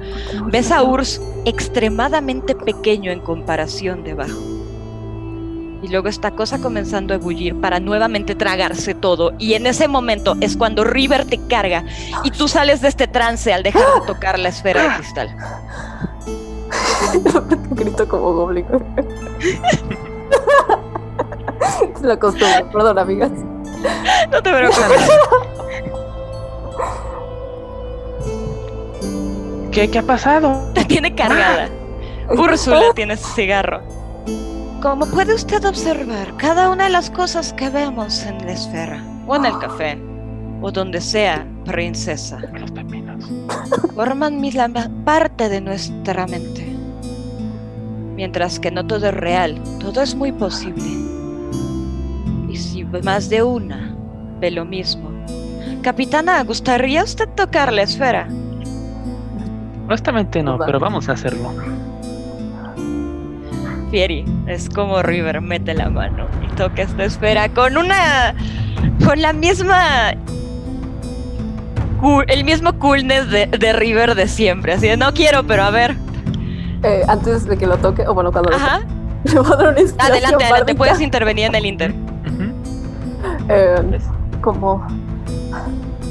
Ves 0.51 0.71
a 0.71 0.83
Urs 0.83 1.19
extremadamente 1.45 2.53
pequeño 2.53 3.11
en 3.11 3.21
comparación 3.21 4.03
debajo. 4.03 4.37
Y 5.81 5.87
luego 5.87 6.09
esta 6.09 6.29
cosa 6.29 6.59
comenzando 6.59 7.15
a 7.15 7.17
ebullir 7.17 7.59
para 7.59 7.79
nuevamente 7.79 8.35
tragarse 8.35 8.93
todo. 8.93 9.33
Y 9.39 9.55
en 9.55 9.65
ese 9.65 9.87
momento 9.87 10.37
es 10.41 10.57
cuando 10.57 10.83
River 10.83 11.25
te 11.25 11.39
carga 11.47 11.85
y 12.23 12.29
tú 12.29 12.47
sales 12.47 12.81
de 12.81 12.87
este 12.87 13.07
trance 13.07 13.51
al 13.51 13.63
dejar 13.63 13.81
de 13.99 14.05
tocar 14.05 14.37
la 14.37 14.49
esfera 14.49 14.83
de 14.83 14.95
cristal. 14.97 15.35
Grito 17.71 18.07
como 18.07 18.33
goblin. 18.33 18.67
es 21.95 22.01
la 22.01 22.17
costumbre, 22.17 22.65
perdón, 22.71 22.99
amigas. 22.99 23.31
No 24.31 24.41
te 24.41 24.49
preocupes. 24.51 25.09
¿Qué, 29.71 29.89
¿Qué 29.89 29.99
ha 29.99 30.03
pasado? 30.03 30.71
Te 30.73 30.83
tiene 30.85 31.13
cargada. 31.15 31.69
Úrsula 32.29 32.81
tiene 32.95 33.17
su 33.17 33.27
cigarro. 33.33 33.81
Como 34.81 35.05
puede 35.07 35.33
usted 35.33 35.63
observar, 35.65 36.35
cada 36.37 36.69
una 36.69 36.85
de 36.85 36.89
las 36.91 37.09
cosas 37.09 37.53
que 37.53 37.69
vemos 37.69 38.23
en 38.23 38.45
la 38.45 38.53
esfera, 38.53 39.03
o 39.27 39.35
en 39.35 39.45
el 39.45 39.57
café, 39.59 39.97
o 40.61 40.71
donde 40.71 41.01
sea, 41.01 41.45
princesa, 41.65 42.39
forman 43.93 44.39
mi- 44.39 44.51
la 44.51 44.69
parte 45.03 45.49
de 45.49 45.59
nuestra 45.61 46.25
mente. 46.27 46.65
Mientras 48.15 48.59
que 48.59 48.71
no 48.71 48.85
todo 48.87 49.07
es 49.07 49.13
real, 49.13 49.61
todo 49.79 50.01
es 50.01 50.15
muy 50.15 50.31
posible. 50.31 51.18
Más 53.03 53.29
de 53.29 53.43
una 53.43 53.95
ve 54.39 54.51
lo 54.51 54.65
mismo. 54.65 55.09
Capitana, 55.81 56.43
¿gustaría 56.43 57.03
usted 57.03 57.27
tocar 57.29 57.71
la 57.71 57.83
esfera? 57.83 58.27
Honestamente 59.87 60.43
no, 60.43 60.57
pero 60.59 60.79
vamos 60.79 61.09
a 61.09 61.13
hacerlo. 61.13 61.53
Fieri, 63.91 64.23
es 64.47 64.69
como 64.69 65.01
River 65.01 65.41
mete 65.41 65.73
la 65.73 65.89
mano 65.89 66.27
y 66.43 66.55
toca 66.55 66.83
esta 66.83 67.05
esfera 67.05 67.49
con 67.49 67.77
una. 67.77 68.35
con 69.05 69.21
la 69.21 69.33
misma. 69.33 70.13
el 72.27 72.43
mismo 72.43 72.77
coolness 72.77 73.29
de, 73.29 73.47
de 73.47 73.73
River 73.73 74.15
de 74.15 74.27
siempre. 74.27 74.73
Así 74.73 74.87
de 74.87 74.97
no 74.97 75.13
quiero, 75.13 75.43
pero 75.45 75.63
a 75.63 75.71
ver. 75.71 75.95
Eh, 76.83 77.03
antes 77.07 77.45
de 77.45 77.57
que 77.57 77.65
lo 77.67 77.77
toque, 77.77 78.07
o 78.07 78.13
bueno, 78.13 78.31
cuando 78.31 78.51
lo 78.51 78.57
Ajá. 78.57 78.79
toque, 78.81 78.87
le 79.33 79.39
voy 79.39 79.51
a 79.51 79.55
dar 79.55 79.67
una 79.69 79.81
Adelante, 79.97 80.43
adelante. 80.43 80.75
Puedes 80.75 81.01
intervenir 81.01 81.45
en 81.45 81.55
el 81.55 81.65
Inter. 81.65 81.93
Eh, 83.49 83.99
como 84.41 84.85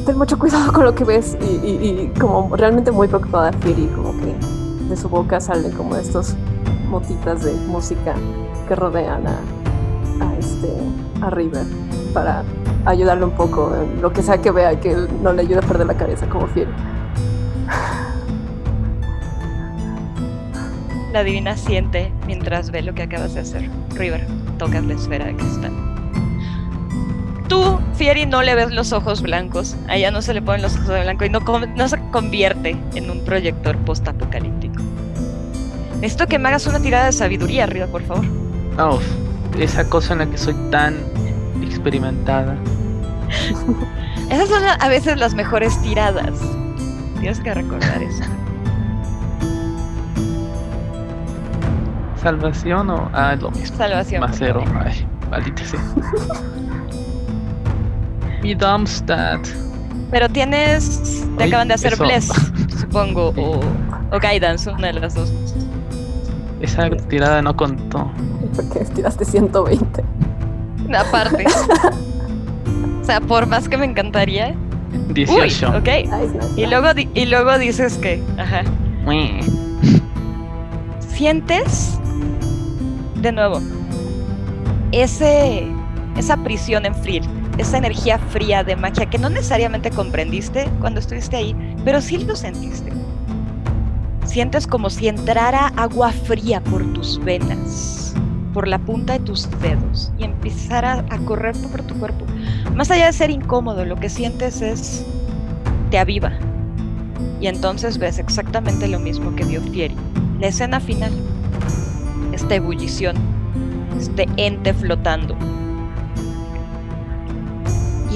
ten 0.05 0.19
mucho 0.19 0.39
cuidado 0.39 0.73
con 0.73 0.85
lo 0.85 0.95
que 0.95 1.05
ves 1.05 1.37
y, 1.41 1.45
y- 1.67 2.11
y 2.15 2.19
como 2.19 2.55
realmente 2.57 2.91
muy 2.91 3.09
preocupada 3.09 3.53
Fieri, 3.53 3.87
como 3.95 4.13
que 4.19 4.35
de 4.89 4.97
su 4.97 5.09
boca 5.09 5.41
salen 5.41 5.71
como 5.73 5.95
estos 5.97 6.35
motitas 6.91 7.45
de 7.45 7.53
música 7.67 8.15
que 8.67 8.75
rodean 8.75 9.27
a, 9.27 9.39
a 10.25 10.35
este 10.39 10.69
a 11.21 11.31
River 11.31 11.65
para 12.15 12.43
ayudarle 12.87 13.25
un 13.25 13.33
poco 13.33 13.73
en 13.75 14.01
lo 14.03 14.13
que 14.13 14.23
sea 14.23 14.39
que 14.39 14.51
vea 14.51 14.79
que 14.81 14.93
él 14.93 15.09
no 15.23 15.33
le 15.33 15.43
ayude 15.43 15.59
a 15.59 15.63
perder 15.63 15.87
la 15.87 15.95
cabeza 15.95 16.27
como 16.29 16.47
Fieri. 16.49 16.71
La 21.13 21.23
divina 21.25 21.57
siente 21.57 22.13
mientras 22.27 22.71
ve 22.71 22.83
lo 22.83 22.95
que 22.95 23.03
acabas 23.03 23.35
de 23.35 23.41
hacer. 23.41 23.71
River, 23.95 24.27
tocas 24.59 24.85
la 24.85 24.95
esfera 24.95 25.27
de 25.27 25.37
cristal. 25.37 25.73
Tú, 27.49 27.81
Fieri, 27.95 28.27
no 28.27 28.43
le 28.43 28.55
ves 28.55 28.71
los 28.73 28.93
ojos 28.93 29.23
blancos. 29.23 29.77
A 29.89 29.97
ella 29.97 30.11
no 30.11 30.21
se 30.21 30.35
le 30.35 30.43
ponen 30.43 30.63
los 30.63 30.75
ojos 30.77 30.89
de 30.89 31.01
blanco 31.03 31.25
y 31.25 31.31
no, 31.31 31.41
no 31.41 31.89
se 31.89 31.99
convierte 32.11 32.77
en 32.95 33.11
un 33.11 33.25
proyector 33.25 33.77
post-apocalíptico. 33.79 34.83
Necesito 36.01 36.27
que 36.27 36.39
me 36.39 36.49
hagas 36.49 36.67
una 36.67 36.79
tirada 36.81 37.07
de 37.07 37.13
sabiduría 37.13 37.65
arriba, 37.65 37.87
por 37.87 38.03
favor. 38.03 38.25
Oh, 38.79 39.01
esa 39.59 39.89
cosa 39.89 40.13
en 40.13 40.21
la 40.21 40.27
que 40.27 40.39
soy 40.39 40.55
tan 40.71 40.97
experimentada. 41.63 42.57
Esas 44.31 44.49
son 44.49 44.63
a 44.65 44.89
veces 44.89 45.19
las 45.19 45.35
mejores 45.35 45.81
tiradas. 45.83 46.39
Tienes 47.19 47.41
que 47.41 47.55
recordar 47.55 48.03
eso. 48.03 48.23
¿Salvación 52.23 52.91
o.? 52.91 53.11
Ah, 53.13 53.33
es 53.35 53.43
lo 53.43 53.51
mismo. 53.51 53.77
Salvación. 53.77 54.21
Más 54.21 54.37
cero. 54.39 54.65
Ay, 54.85 55.07
maldita 55.31 55.65
sea. 55.65 55.81
Mi 58.43 58.55
Dumpstat. 58.55 59.47
Pero 60.11 60.29
tienes. 60.29 61.23
Te 61.37 61.45
Ay, 61.45 61.49
acaban 61.49 61.69
de 61.69 61.75
hacer 61.75 61.93
eso. 61.95 62.05
Bless, 62.05 62.29
supongo, 62.81 63.33
o, 63.37 63.61
o 64.11 64.19
Guidance, 64.21 64.71
una 64.71 64.89
de 64.89 64.95
las 64.95 65.15
dos. 65.15 65.33
Esa 66.61 66.91
tirada 67.09 67.43
no 67.43 67.55
contó. 67.57 68.11
Porque 68.57 68.81
tiraste 68.95 69.25
120. 69.25 70.03
Aparte. 70.97 71.45
o 73.03 73.05
sea, 73.05 73.21
por 73.21 73.47
más 73.47 73.69
que 73.69 73.77
me 73.77 73.85
encantaría. 73.87 74.55
Uy, 75.09 75.15
18. 75.15 75.69
ok. 75.69 75.85
Nice, 75.85 76.09
nice, 76.09 76.61
Y 76.61 76.67
luego, 76.67 76.95
di- 76.95 77.09
y 77.15 77.27
luego 77.27 77.59
dices 77.59 77.99
que. 77.99 78.23
Ajá. 78.39 78.63
Uy. 79.07 79.41
sientes 81.09 81.99
de 83.21 83.33
nuevo 83.33 83.61
ese 84.93 85.67
esa 86.17 86.37
prisión 86.39 86.85
en 86.87 86.95
Friel, 86.95 87.25
esa 87.59 87.79
energía 87.79 88.19
fría 88.19 88.63
de 88.63 88.77
magia 88.77 89.07
que 89.07 89.19
no 89.19 89.29
necesariamente 89.29 89.91
comprendiste 89.91 90.69
cuando 90.81 91.01
estuviste 91.01 91.37
ahí, 91.37 91.55
pero 91.85 92.01
sí 92.01 92.19
lo 92.19 92.37
sentiste. 92.37 92.93
Sientes 94.25 94.67
como 94.67 94.91
si 94.91 95.09
entrara 95.09 95.73
agua 95.77 96.13
fría 96.13 96.63
por 96.63 96.85
tus 96.93 97.23
venas, 97.23 98.15
por 98.55 98.69
la 98.69 98.79
punta 98.79 99.15
de 99.15 99.21
tus 99.21 99.49
dedos 99.61 100.13
y 100.19 100.25
empezara 100.25 101.05
a 101.11 101.19
correr 101.19 101.57
por 101.73 101.83
tu 101.83 101.99
cuerpo. 101.99 102.25
Más 102.75 102.91
allá 102.91 103.07
de 103.07 103.13
ser 103.13 103.31
incómodo, 103.31 103.85
lo 103.85 103.97
que 103.97 104.09
sientes 104.09 104.63
es 104.63 105.05
te 105.91 105.99
aviva. 105.99 106.33
Y 107.41 107.47
entonces 107.47 107.99
ves 107.99 108.19
exactamente 108.19 108.87
lo 108.89 108.99
mismo 108.99 109.35
que 109.35 109.45
vio 109.45 109.61
Fieri. 109.63 109.97
La 110.41 110.49
escena 110.49 110.79
final. 110.81 111.13
Esta 112.33 112.57
ebullición. 112.57 113.17
Este 113.99 114.27
ente 114.37 114.75
flotando. 114.75 115.37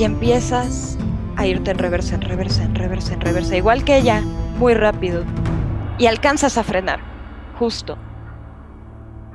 Y 0.02 0.04
empiezas 0.04 0.98
a 1.36 1.46
irte 1.46 1.70
en 1.70 1.78
reversa, 1.78 2.16
en 2.16 2.22
reversa, 2.22 2.64
en 2.64 2.74
reversa, 2.74 3.14
en 3.14 3.20
reversa. 3.20 3.56
Igual 3.56 3.84
que 3.84 3.98
ella, 3.98 4.20
muy 4.58 4.74
rápido. 4.74 5.22
Y 5.96 6.06
alcanzas 6.06 6.58
a 6.58 6.64
frenar. 6.64 6.98
Justo. 7.56 7.96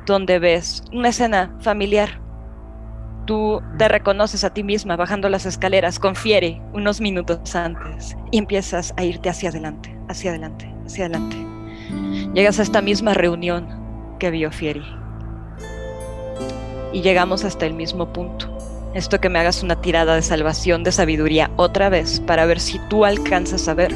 Donde 0.06 0.40
ves 0.40 0.84
una 0.92 1.08
escena 1.08 1.56
familiar 1.62 2.20
tú 3.26 3.62
te 3.78 3.88
reconoces 3.88 4.44
a 4.44 4.54
ti 4.54 4.62
misma 4.62 4.98
bajando 4.98 5.30
las 5.30 5.46
escaleras 5.46 6.00
con 6.00 6.16
Fieri 6.16 6.62
unos 6.74 7.00
minutos 7.00 7.56
antes 7.56 8.18
y 8.32 8.38
empiezas 8.38 8.94
a 8.98 9.06
irte 9.06 9.30
hacia 9.30 9.50
adelante, 9.50 9.98
hacia 10.10 10.32
adelante, 10.32 10.70
hacia 10.86 11.06
adelante. 11.06 11.38
Llegas 12.34 12.60
a 12.60 12.64
esta 12.64 12.82
misma 12.82 13.14
reunión 13.14 13.70
que 14.20 14.32
vio 14.32 14.52
Fieri. 14.52 14.84
Y 16.92 17.02
llegamos 17.02 17.46
hasta 17.46 17.66
el 17.66 17.74
mismo 17.74 18.12
punto. 18.12 18.57
Esto 18.94 19.20
que 19.20 19.30
me 19.30 19.40
hagas 19.40 19.64
una 19.64 19.80
tirada 19.80 20.16
de 20.16 20.22
salvación, 20.22 20.84
de 20.84 20.92
sabiduría 20.92 21.52
otra 21.56 21.90
vez, 21.90 22.20
para 22.22 22.46
ver 22.46 22.60
si 22.60 22.80
tú 22.90 23.06
alcanzas 23.06 23.68
a 23.68 23.74
ver 23.74 23.94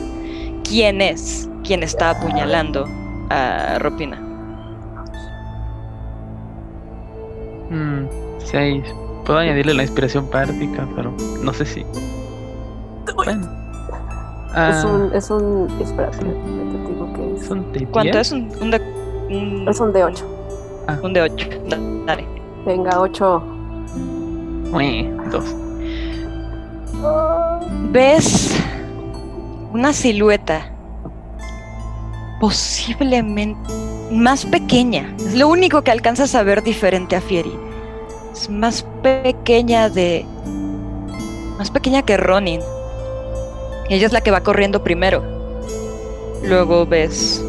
quién 0.63 1.01
es 1.01 1.49
quien 1.63 1.83
está 1.83 2.11
apuñalando 2.11 2.85
a 3.29 3.79
Ropina. 3.79 4.17
Mm, 7.69 8.05
seis. 8.39 8.83
Puedo 9.25 9.39
añadirle 9.39 9.73
la 9.73 9.83
inspiración 9.83 10.27
práctica, 10.27 10.87
pero 10.95 11.13
no 11.41 11.53
sé 11.53 11.65
si. 11.65 11.85
Bueno. 13.15 13.47
Es 14.69 14.83
un. 14.83 15.13
Es 15.13 15.29
un. 15.29 15.67
Te 15.77 16.89
digo 16.89 17.13
que 17.13 17.35
es. 17.35 17.49
un 17.49 17.63
¿Cuánto 17.91 18.19
es 18.19 18.31
un, 18.31 18.51
un, 18.59 18.71
de, 18.71 18.81
un... 19.29 19.67
Es 19.69 19.79
un 19.79 19.93
de 19.93 20.03
8. 20.03 20.25
Ah. 20.87 20.97
Un 21.01 21.13
de 21.13 21.21
8. 21.21 21.49
Dale. 22.05 22.27
Venga, 22.65 22.99
8. 22.99 23.50
Dos. 25.31 25.55
¿Ves 27.91 28.55
una 29.73 29.93
silueta 29.93 30.71
posiblemente 32.39 33.59
más 34.11 34.45
pequeña? 34.45 35.13
Es 35.17 35.35
lo 35.35 35.47
único 35.47 35.81
que 35.81 35.91
alcanzas 35.91 36.35
a 36.35 36.43
ver 36.43 36.63
diferente 36.63 37.15
a 37.15 37.21
Fieri 37.21 37.51
es 38.31 38.49
más 38.49 38.85
pequeña 39.03 39.89
de... 39.89 40.25
Más 41.57 41.69
pequeña 41.69 42.03
que 42.03 42.17
Ronin. 42.17 42.61
Ella 43.89 44.07
es 44.07 44.13
la 44.13 44.21
que 44.21 44.31
va 44.31 44.41
corriendo 44.41 44.83
primero. 44.83 45.23
Luego 46.43 46.85
ves 46.85 47.43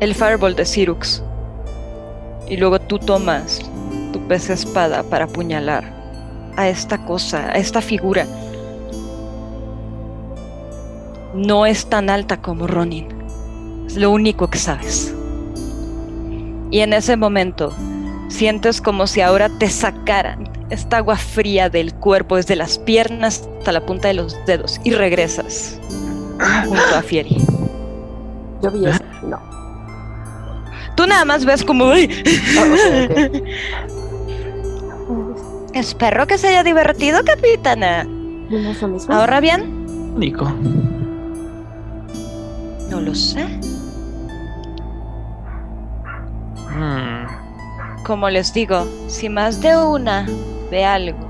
el 0.00 0.14
fireball 0.14 0.54
de 0.54 0.66
Sirux. 0.66 1.22
Y 2.48 2.56
luego 2.56 2.78
tú 2.80 2.98
tomas 2.98 3.60
tu 4.12 4.20
pez 4.26 4.50
espada 4.50 5.02
para 5.02 5.26
apuñalar 5.26 5.97
a 6.58 6.68
esta 6.68 7.04
cosa, 7.04 7.50
a 7.50 7.56
esta 7.56 7.80
figura. 7.80 8.26
No 11.34 11.66
es 11.66 11.86
tan 11.86 12.10
alta 12.10 12.40
como 12.40 12.66
Ronin. 12.66 13.06
Es 13.86 13.96
lo 13.96 14.10
único 14.10 14.48
que 14.48 14.58
sabes. 14.58 15.14
Y 16.70 16.80
en 16.80 16.92
ese 16.92 17.16
momento 17.16 17.72
Sientes 18.28 18.80
como 18.80 19.06
si 19.06 19.20
ahora 19.22 19.48
te 19.48 19.70
sacaran 19.70 20.48
esta 20.70 20.98
agua 20.98 21.16
fría 21.16 21.70
del 21.70 21.94
cuerpo 21.94 22.36
desde 22.36 22.56
las 22.56 22.78
piernas 22.78 23.48
hasta 23.58 23.72
la 23.72 23.86
punta 23.86 24.08
de 24.08 24.14
los 24.14 24.36
dedos 24.46 24.80
y 24.84 24.92
regresas 24.92 25.80
junto 26.66 26.94
a 26.94 27.02
Fieri. 27.02 27.36
Yo 28.62 28.70
vi 28.70 28.86
eso, 28.86 29.00
no. 29.22 29.40
Tú 30.94 31.06
nada 31.06 31.24
más 31.24 31.44
ves 31.44 31.64
como... 31.64 31.92
Espero 35.78 36.26
que 36.26 36.38
se 36.38 36.48
haya 36.48 36.64
divertido, 36.64 37.20
capitana. 37.24 38.04
¿Ahora 39.08 39.38
bien? 39.38 40.18
Nico. 40.18 40.52
No 42.90 43.00
lo 43.00 43.14
sé. 43.14 43.44
Hmm. 46.74 47.26
Como 48.04 48.28
les 48.28 48.52
digo, 48.52 48.88
si 49.06 49.28
más 49.28 49.60
de 49.60 49.76
una 49.76 50.26
ve 50.68 50.84
algo, 50.84 51.20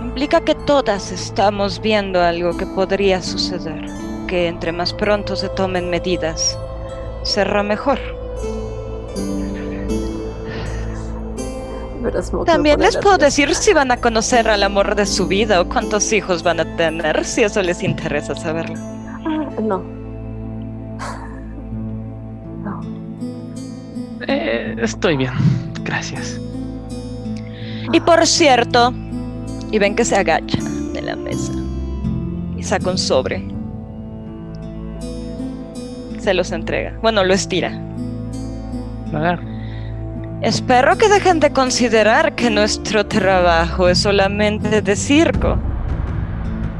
implica 0.00 0.40
que 0.40 0.54
todas 0.54 1.12
estamos 1.12 1.82
viendo 1.82 2.22
algo 2.22 2.56
que 2.56 2.64
podría 2.64 3.20
suceder, 3.20 3.84
que 4.26 4.48
entre 4.48 4.72
más 4.72 4.94
pronto 4.94 5.36
se 5.36 5.50
tomen 5.50 5.90
medidas, 5.90 6.58
será 7.24 7.62
mejor. 7.62 8.19
También 12.46 12.80
les 12.80 12.96
puedo 12.96 13.18
decir 13.18 13.54
si 13.54 13.72
van 13.72 13.90
a 13.90 13.96
conocer 13.96 14.48
al 14.48 14.62
amor 14.62 14.94
de 14.94 15.06
su 15.06 15.26
vida 15.26 15.60
o 15.60 15.68
cuántos 15.68 16.12
hijos 16.12 16.42
van 16.42 16.60
a 16.60 16.76
tener, 16.76 17.24
si 17.24 17.42
eso 17.42 17.62
les 17.62 17.82
interesa 17.82 18.34
saberlo. 18.34 18.76
Ah, 18.78 19.48
no. 19.62 19.82
No. 22.62 22.82
Eh, 24.28 24.76
estoy 24.82 25.16
bien. 25.16 25.32
Gracias. 25.82 26.38
Y 27.90 28.00
por 28.00 28.26
cierto, 28.26 28.92
y 29.70 29.78
ven 29.78 29.96
que 29.96 30.04
se 30.04 30.16
agacha 30.16 30.58
de 30.92 31.00
la 31.00 31.16
mesa 31.16 31.52
y 32.56 32.62
saca 32.62 32.90
un 32.90 32.98
sobre. 32.98 33.42
Se 36.18 36.34
los 36.34 36.52
entrega. 36.52 36.98
Bueno, 37.00 37.24
lo 37.24 37.32
estira. 37.32 37.72
Espero 40.42 40.96
que 40.96 41.10
dejen 41.10 41.38
de 41.38 41.52
considerar 41.52 42.34
que 42.34 42.48
nuestro 42.48 43.04
trabajo 43.04 43.90
es 43.90 43.98
solamente 43.98 44.80
de 44.80 44.96
circo. 44.96 45.58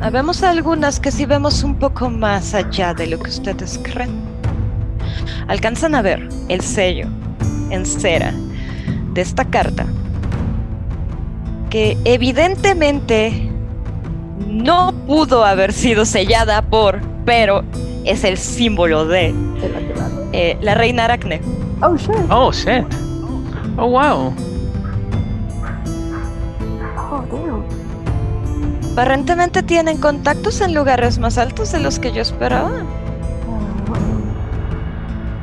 Habemos 0.00 0.42
algunas 0.42 0.98
que 0.98 1.10
sí 1.10 1.26
vemos 1.26 1.62
un 1.62 1.74
poco 1.74 2.08
más 2.08 2.54
allá 2.54 2.94
de 2.94 3.06
lo 3.06 3.18
que 3.18 3.28
ustedes 3.28 3.78
creen. 3.82 4.18
Alcanzan 5.46 5.94
a 5.94 6.00
ver 6.00 6.26
el 6.48 6.62
sello 6.62 7.06
en 7.68 7.84
cera 7.84 8.32
de 9.12 9.20
esta 9.20 9.44
carta, 9.44 9.84
que 11.68 11.98
evidentemente 12.06 13.50
no 14.48 14.94
pudo 15.06 15.44
haber 15.44 15.74
sido 15.74 16.06
sellada 16.06 16.62
por, 16.62 17.02
pero 17.26 17.62
es 18.06 18.24
el 18.24 18.38
símbolo 18.38 19.04
de 19.04 19.34
eh, 20.32 20.56
la 20.62 20.74
reina 20.74 21.04
Aracne. 21.04 21.42
Oh 21.82 21.94
shit. 21.98 22.16
Oh 22.30 22.50
shit. 22.52 23.09
Oh 23.82 23.86
wow. 23.86 24.34
Oh 27.10 27.24
damn. 27.30 27.64
Aparentemente 28.92 29.62
tienen 29.62 29.96
contactos 29.96 30.60
en 30.60 30.74
lugares 30.74 31.18
más 31.18 31.38
altos 31.38 31.72
de 31.72 31.80
los 31.80 31.98
que 31.98 32.12
yo 32.12 32.20
esperaba. 32.20 32.82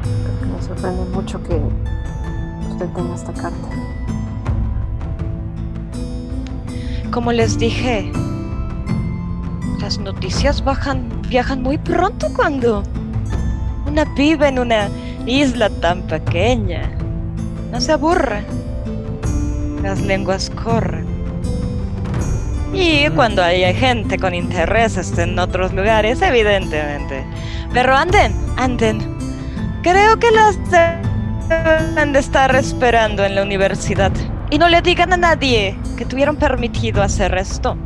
Creo 0.04 0.39
que 0.39 0.45
me 0.45 0.62
sorprende 0.62 1.04
mucho 1.06 1.41
que 1.41 1.60
tenga 2.78 3.15
esta 3.15 3.34
carta. 3.34 3.69
Como 7.10 7.32
les 7.32 7.58
dije, 7.58 8.12
las 9.82 9.97
noticias 9.97 10.63
bajan, 10.63 11.10
viajan 11.28 11.63
muy 11.63 11.80
pronto 11.80 12.28
cuando 12.36 12.84
una 13.88 14.06
vive 14.13 14.50
en 14.50 14.60
una 14.60 14.89
isla 15.26 15.71
tan 15.71 16.04
pequeña. 16.04 16.97
No 17.72 17.82
se 17.82 17.92
aburre. 17.92 18.44
Las 19.84 20.02
lenguas 20.02 20.50
corren. 20.50 21.06
Y 22.74 23.10
cuando 23.10 23.44
hay 23.44 23.74
gente 23.74 24.18
con 24.18 24.34
intereses 24.34 25.18
en 25.18 25.38
otros 25.40 25.74
lugares, 25.74 26.22
evidentemente. 26.22 27.24
Pero 27.74 27.96
anden, 27.96 28.34
anden. 28.58 29.00
Creo 29.84 30.18
que 30.18 30.32
las 30.32 30.58
deben 31.50 32.14
de 32.14 32.20
estar 32.20 32.56
esperando 32.56 33.26
en 33.26 33.36
la 33.36 33.44
universidad. 33.44 34.12
Y 34.50 34.58
no 34.58 34.70
le 34.70 34.82
digan 34.82 35.14
a 35.14 35.18
nadie 35.18 35.78
que 35.98 36.06
tuvieron 36.06 36.36
permitido 36.36 37.02
hacer 37.02 37.38
esto. 37.38 37.78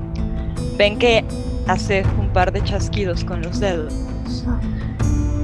Ven 0.78 0.98
que 0.98 1.26
hace 1.68 2.04
un 2.20 2.30
par 2.30 2.52
de 2.52 2.64
chasquidos 2.64 3.24
con 3.24 3.42
los 3.42 3.60
dedos. 3.60 3.94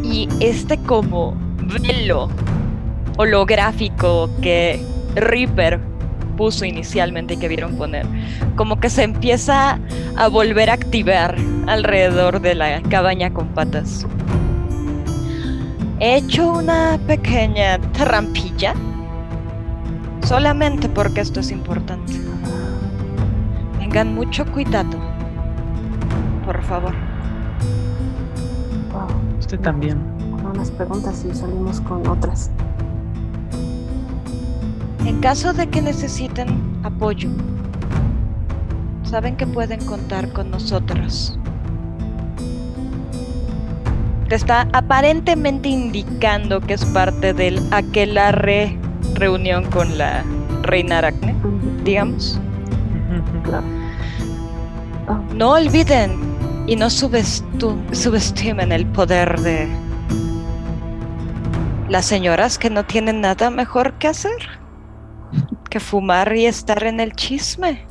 Y 0.04 0.28
este 0.39 0.78
como 0.78 1.36
velo 1.82 2.30
holográfico 3.17 4.30
que 4.41 4.80
Reaper 5.15 5.80
puso 6.38 6.65
inicialmente 6.65 7.34
y 7.34 7.38
que 7.38 7.47
vieron 7.47 7.75
poner, 7.75 8.06
como 8.56 8.80
que 8.80 8.89
se 8.89 9.03
empieza 9.03 9.80
a 10.15 10.27
volver 10.27 10.69
a 10.69 10.73
activar 10.73 11.36
alrededor 11.65 12.39
de 12.39 12.56
la 12.56 12.82
cabaña 12.84 13.34
con 13.34 13.47
patas. 13.49 14.06
He 15.99 16.17
hecho 16.17 16.51
una 16.51 16.99
pequeña 17.08 17.80
trampilla, 17.93 18.75
solamente 20.23 20.88
porque 20.88 21.21
esto 21.21 21.39
es 21.39 21.49
importante. 21.49 22.13
Tengan 23.80 24.13
mucho 24.13 24.45
cuidado, 24.45 24.99
por 26.45 26.62
favor. 26.63 26.93
Usted 29.39 29.60
también. 29.62 29.97
Unas 30.53 30.69
preguntas 30.71 31.25
y 31.30 31.36
salimos 31.36 31.82
con 31.82 32.06
otras. 32.08 32.51
En 35.07 35.21
caso 35.21 35.53
de 35.53 35.69
que 35.69 35.81
necesiten 35.81 36.81
apoyo, 36.83 37.29
saben 39.03 39.37
que 39.37 39.47
pueden 39.47 39.79
contar 39.85 40.33
con 40.33 40.51
nosotros. 40.51 41.39
Te 44.27 44.35
está 44.35 44.67
aparentemente 44.73 45.69
indicando 45.69 46.59
que 46.59 46.73
es 46.73 46.83
parte 46.83 47.33
del 47.33 47.57
aquelarre 47.71 48.77
reunión 49.13 49.63
con 49.71 49.97
la 49.97 50.25
reina 50.63 50.97
Aracne, 50.97 51.33
digamos. 51.85 52.37
No 55.33 55.51
olviden 55.51 56.19
y 56.67 56.75
no 56.75 56.89
subestimen 56.89 58.73
el 58.73 58.85
poder 58.87 59.39
de 59.39 59.69
las 61.87 62.05
señoras 62.05 62.57
que 62.57 62.69
no 62.69 62.83
tienen 62.83 63.21
nada 63.21 63.49
mejor 63.49 63.93
que 63.93 64.09
hacer 64.09 64.66
que 65.69 65.80
fumar 65.80 66.36
y 66.36 66.45
estar 66.45 66.84
en 66.84 66.99
el 66.99 67.13
chisme. 67.13 67.86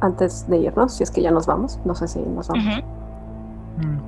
Antes 0.00 0.48
de 0.48 0.58
irnos, 0.58 0.96
si 0.96 1.02
es 1.02 1.10
que 1.10 1.22
ya 1.22 1.30
nos 1.30 1.46
vamos, 1.46 1.78
no 1.84 1.94
sé 1.94 2.08
si 2.08 2.18
nos 2.18 2.48
vamos. 2.48 2.84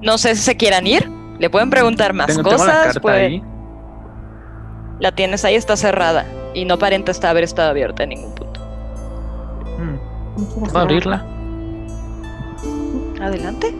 No 0.02 0.18
sé 0.18 0.36
si 0.36 0.42
se 0.42 0.56
quieran 0.56 0.86
ir. 0.86 1.08
Le 1.38 1.50
pueden 1.50 1.70
preguntar 1.70 2.12
más 2.12 2.38
cosas. 2.38 2.98
la, 3.02 3.42
la 5.00 5.12
tienes 5.12 5.44
ahí, 5.44 5.54
está 5.54 5.76
cerrada. 5.76 6.26
Y 6.54 6.64
no 6.64 6.74
aparenta 6.74 7.12
haber 7.28 7.44
estado 7.44 7.70
abierta 7.70 8.04
en 8.04 8.10
ningún 8.10 8.34
punto. 8.34 8.60
Mm. 9.78 10.60
¿Puedo 10.60 10.78
abrirla? 10.78 11.24
Adelante. 13.20 13.74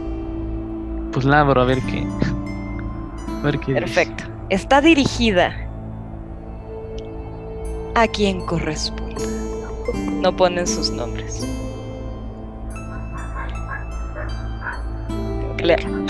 Pues 1.11 1.25
la 1.25 1.41
abro 1.41 1.61
a 1.61 1.65
ver 1.65 1.81
qué. 1.83 2.05
A 3.37 3.41
ver 3.41 3.59
qué 3.59 3.73
Perfecto. 3.73 4.23
Está 4.49 4.81
dirigida 4.81 5.66
a 7.97 8.07
quien 8.07 8.41
corresponde. 8.41 9.25
No 10.21 10.35
ponen 10.35 10.67
sus 10.67 10.91
nombres. 10.91 11.43
Claro. 15.57 16.05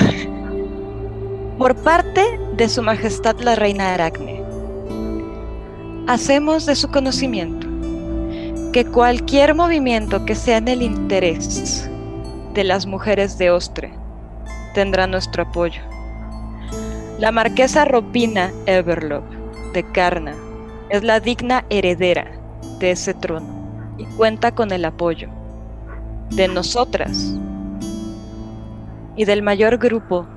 Por 1.58 1.76
parte 1.78 2.22
de 2.58 2.68
Su 2.68 2.84
Majestad 2.84 3.40
la 3.40 3.56
Reina 3.56 3.94
Aracne, 3.94 4.44
hacemos 6.08 6.66
de 6.66 6.76
su 6.76 6.90
conocimiento 6.90 7.68
que 8.74 8.84
cualquier 8.84 9.56
movimiento 9.56 10.26
que 10.26 10.36
sea 10.36 10.58
en 10.58 10.68
el 10.68 10.82
interés 10.82 11.90
de 12.54 12.66
las 12.66 12.86
mujeres 12.86 13.38
de 13.38 13.50
Ostre 13.50 13.94
tendrá 14.74 15.08
nuestro 15.08 15.44
apoyo. 15.44 15.82
La 17.18 17.32
marquesa 17.32 17.86
Robina 17.86 18.52
Everlove 18.66 19.26
de 19.74 19.90
Carna 19.94 20.36
es 20.90 21.04
la 21.04 21.20
digna 21.20 21.66
heredera 21.70 22.32
de 22.80 22.92
ese 22.92 23.14
trono 23.14 23.96
y 23.98 24.06
cuenta 24.06 24.54
con 24.54 24.72
el 24.72 24.86
apoyo 24.86 25.30
de 26.32 26.48
nosotras 26.48 27.36
y 29.16 29.26
del 29.26 29.42
mayor 29.42 29.78
grupo 29.78 30.28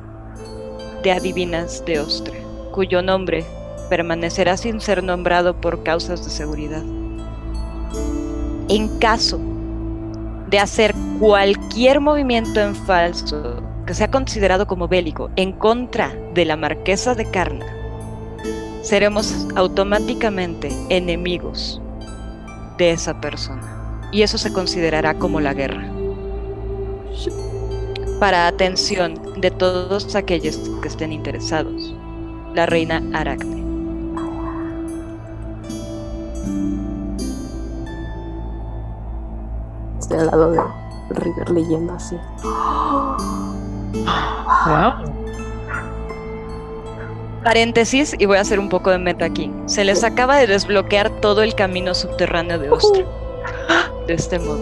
de 1.03 1.13
adivinas 1.13 1.85
de 1.85 2.01
Ostre, 2.01 2.43
cuyo 2.73 3.03
nombre 3.03 3.45
permanecerá 3.89 4.57
sin 4.57 4.81
ser 4.81 5.03
nombrado 5.03 5.61
por 5.61 5.83
causas 5.83 6.25
de 6.25 6.31
seguridad. 6.31 6.83
En 8.69 8.89
caso 8.99 9.41
de 10.49 10.59
hacer 10.59 10.95
cualquier 11.19 12.01
movimiento 12.01 12.61
en 12.61 12.75
falso 12.75 13.63
que 13.87 13.95
sea 13.95 14.11
considerado 14.11 14.67
como 14.67 14.89
bélico 14.89 15.31
en 15.37 15.53
contra 15.53 16.15
de 16.35 16.45
la 16.45 16.57
marquesa 16.57 17.15
de 17.15 17.31
Carna, 17.31 17.67
seremos 18.83 19.47
automáticamente 19.55 20.71
enemigos 20.89 21.81
de 22.79 22.93
esa 22.93 23.21
persona. 23.21 24.09
Y 24.13 24.23
eso 24.23 24.39
se 24.39 24.53
considerará 24.53 25.15
como 25.15 25.41
la 25.41 25.55
guerra. 25.55 25.89
Para 28.19 28.47
atención 28.47 29.41
de 29.41 29.51
todos 29.51 30.15
aquellos 30.15 30.59
que 30.83 30.89
estén 30.89 31.13
interesados, 31.13 31.95
la 32.55 32.67
reina 32.67 33.03
Aracne. 33.15 33.61
Estoy 39.99 40.19
al 40.19 40.27
lado 40.27 40.51
de 40.51 40.61
River 41.11 41.51
leyendo 41.51 41.93
así. 41.93 42.17
Wow. 44.67 45.30
Paréntesis, 47.45 48.15
y 48.19 48.27
voy 48.27 48.37
a 48.37 48.43
hacer 48.43 48.59
un 48.61 48.69
poco 48.69 48.91
de 48.91 48.99
meta 48.99 49.25
aquí. 49.25 49.51
Se 49.65 49.83
les 49.85 50.05
acaba 50.05 50.37
de 50.37 50.47
desbloquear 50.47 51.09
todo 51.21 51.43
el 51.43 51.55
camino 51.55 51.95
subterráneo 51.95 52.59
de 52.59 52.71
Ostra. 52.71 53.05
De 54.07 54.15
este 54.15 54.39
modo. 54.39 54.61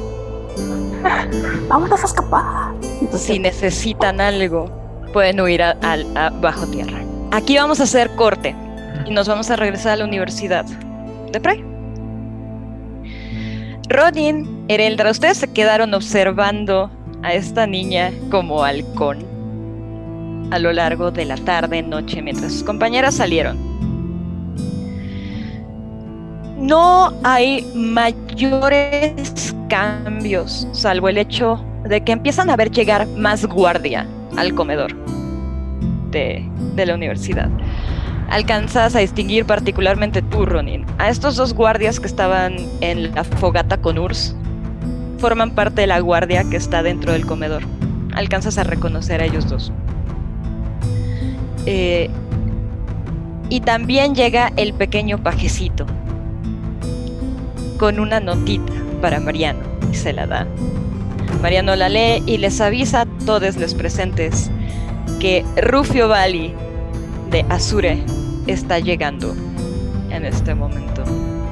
Vámonos 1.68 2.02
a 2.02 2.06
escapar. 2.06 2.74
Si 3.16 3.38
necesitan 3.38 4.20
algo, 4.20 4.70
pueden 5.12 5.40
huir 5.40 5.62
a, 5.62 5.74
bajo 6.40 6.66
tierra. 6.66 7.00
Aquí 7.32 7.56
vamos 7.56 7.80
a 7.80 7.84
hacer 7.84 8.10
corte 8.10 8.54
y 9.06 9.10
nos 9.10 9.26
vamos 9.26 9.50
a 9.50 9.56
regresar 9.56 9.92
a 9.92 9.96
la 9.96 10.04
universidad 10.04 10.64
de 10.64 11.40
Prey. 11.40 11.64
Ronin, 13.88 14.64
Ereldra, 14.68 15.10
ustedes 15.10 15.38
se 15.38 15.52
quedaron 15.52 15.94
observando 15.94 16.90
a 17.22 17.32
esta 17.32 17.66
niña 17.66 18.12
como 18.30 18.62
halcón 18.62 19.37
a 20.50 20.58
lo 20.58 20.72
largo 20.72 21.10
de 21.10 21.24
la 21.24 21.36
tarde, 21.36 21.82
noche, 21.82 22.22
mientras 22.22 22.52
sus 22.52 22.64
compañeras 22.64 23.14
salieron. 23.16 23.58
No 26.58 27.12
hay 27.22 27.64
mayores 27.74 29.54
cambios, 29.68 30.66
salvo 30.72 31.08
el 31.08 31.18
hecho 31.18 31.64
de 31.84 32.02
que 32.02 32.12
empiezan 32.12 32.50
a 32.50 32.56
ver 32.56 32.70
llegar 32.70 33.06
más 33.06 33.46
guardia 33.46 34.06
al 34.36 34.54
comedor 34.54 34.94
de, 36.10 36.44
de 36.74 36.86
la 36.86 36.94
universidad. 36.94 37.48
Alcanzas 38.30 38.94
a 38.94 38.98
distinguir 38.98 39.46
particularmente 39.46 40.20
tú, 40.20 40.44
Ronin, 40.44 40.84
a 40.98 41.08
estos 41.08 41.36
dos 41.36 41.54
guardias 41.54 41.98
que 42.00 42.06
estaban 42.06 42.56
en 42.80 43.14
la 43.14 43.24
fogata 43.24 43.78
con 43.78 43.96
Urs. 43.96 44.36
Forman 45.18 45.54
parte 45.54 45.80
de 45.80 45.86
la 45.86 46.00
guardia 46.00 46.44
que 46.44 46.56
está 46.56 46.82
dentro 46.82 47.12
del 47.12 47.24
comedor. 47.24 47.62
Alcanzas 48.14 48.58
a 48.58 48.64
reconocer 48.64 49.22
a 49.22 49.24
ellos 49.24 49.48
dos. 49.48 49.72
Eh, 51.70 52.08
y 53.50 53.60
también 53.60 54.14
llega 54.14 54.54
el 54.56 54.72
pequeño 54.72 55.22
pajecito 55.22 55.84
con 57.78 58.00
una 58.00 58.20
notita 58.20 58.72
para 59.02 59.20
Mariano 59.20 59.60
y 59.92 59.94
se 59.94 60.14
la 60.14 60.26
da. 60.26 60.46
Mariano 61.42 61.76
la 61.76 61.90
lee 61.90 62.22
y 62.24 62.38
les 62.38 62.62
avisa 62.62 63.02
a 63.02 63.06
todos 63.26 63.56
los 63.56 63.74
presentes 63.74 64.50
que 65.20 65.44
Rufio 65.60 66.08
Vali 66.08 66.54
de 67.30 67.44
Azure 67.50 68.02
está 68.46 68.78
llegando 68.78 69.36
en 70.08 70.24
este 70.24 70.54
momento 70.54 71.04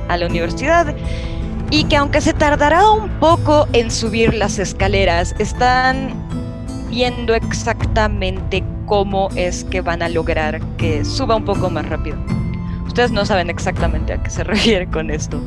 a 0.08 0.16
la 0.16 0.28
universidad 0.28 0.96
y 1.70 1.84
que 1.84 1.96
aunque 1.96 2.22
se 2.22 2.32
tardará 2.32 2.90
un 2.90 3.10
poco 3.20 3.68
en 3.74 3.90
subir 3.90 4.32
las 4.32 4.58
escaleras, 4.58 5.34
están 5.38 6.14
viendo 6.88 7.34
exactamente 7.34 8.64
cómo 8.86 9.28
es 9.36 9.64
que 9.64 9.80
van 9.80 10.02
a 10.02 10.08
lograr 10.08 10.60
que 10.76 11.04
suba 11.04 11.36
un 11.36 11.44
poco 11.44 11.68
más 11.70 11.88
rápido. 11.88 12.16
Ustedes 12.86 13.10
no 13.10 13.26
saben 13.26 13.50
exactamente 13.50 14.14
a 14.14 14.22
qué 14.22 14.30
se 14.30 14.44
refiere 14.44 14.86
con 14.86 15.10
esto, 15.10 15.40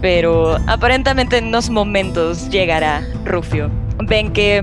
pero 0.00 0.56
aparentemente 0.66 1.38
en 1.38 1.46
unos 1.46 1.70
momentos 1.70 2.50
llegará 2.50 3.02
Rufio. 3.24 3.70
Ven 4.04 4.32
que 4.32 4.62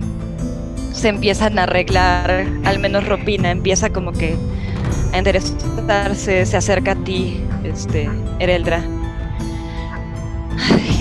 se 0.93 1.10
empiezan 1.10 1.60
a 1.60 1.64
arreglar, 1.64 2.46
al 2.64 2.80
menos 2.80 3.08
Ropina 3.08 3.52
empieza 3.52 3.89
como 3.89 4.12
que 4.12 4.36
a 5.14 5.18
enderezarse, 5.18 6.46
se 6.46 6.58
acerca 6.58 6.91
a 6.91 6.96
ti, 6.96 7.41
este, 7.64 8.10
Ereldra. 8.39 8.84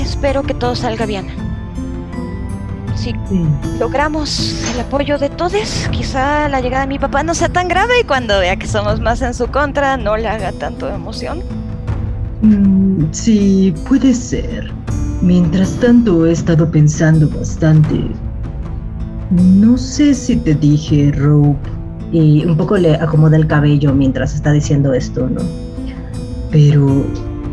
espero 0.01 0.43
que 0.43 0.55
todo 0.55 0.75
salga 0.75 1.07
bien 1.07 1.54
si 2.97 3.15
logramos 3.79 4.65
el 4.73 4.81
apoyo 4.81 5.19
de 5.19 5.29
todos, 5.29 5.89
quizá 5.91 6.49
la 6.49 6.61
llegada 6.61 6.83
de 6.83 6.89
mi 6.89 6.99
papá 6.99 7.23
no 7.23 7.35
sea 7.35 7.49
tan 7.49 7.69
grave 7.69 8.01
y 8.01 8.05
cuando 8.05 8.39
vea 8.39 8.57
que 8.57 8.67
somos 8.67 9.01
más 9.01 9.23
en 9.23 9.35
su 9.35 9.47
contra 9.49 9.97
no 9.97 10.17
le 10.17 10.29
haga 10.29 10.53
tanto 10.53 10.89
emoción. 10.89 11.43
Mm, 12.43 13.05
sí, 13.13 13.75
puede 13.89 14.15
ser. 14.15 14.71
Mientras 15.23 15.73
tanto 15.77 16.27
he 16.27 16.33
estado 16.33 16.71
pensando 16.71 17.29
bastante. 17.31 18.11
No 19.31 19.79
sé 19.79 20.15
si 20.15 20.37
te 20.37 20.55
dije, 20.55 21.13
Rope. 21.17 21.71
Y 22.13 22.45
un 22.45 22.57
poco 22.57 22.77
le 22.77 22.95
acomoda 22.95 23.37
el 23.37 23.47
cabello 23.47 23.93
mientras 23.93 24.35
está 24.35 24.53
diciendo 24.53 24.93
esto, 24.93 25.29
¿no? 25.29 25.41
Pero 26.51 27.05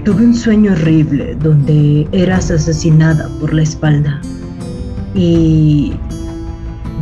tuve 0.03 0.25
un 0.25 0.35
sueño 0.35 0.73
horrible 0.73 1.35
donde 1.35 2.07
eras 2.11 2.51
asesinada 2.51 3.27
por 3.39 3.53
la 3.53 3.63
espalda. 3.63 4.21
Y 5.15 5.93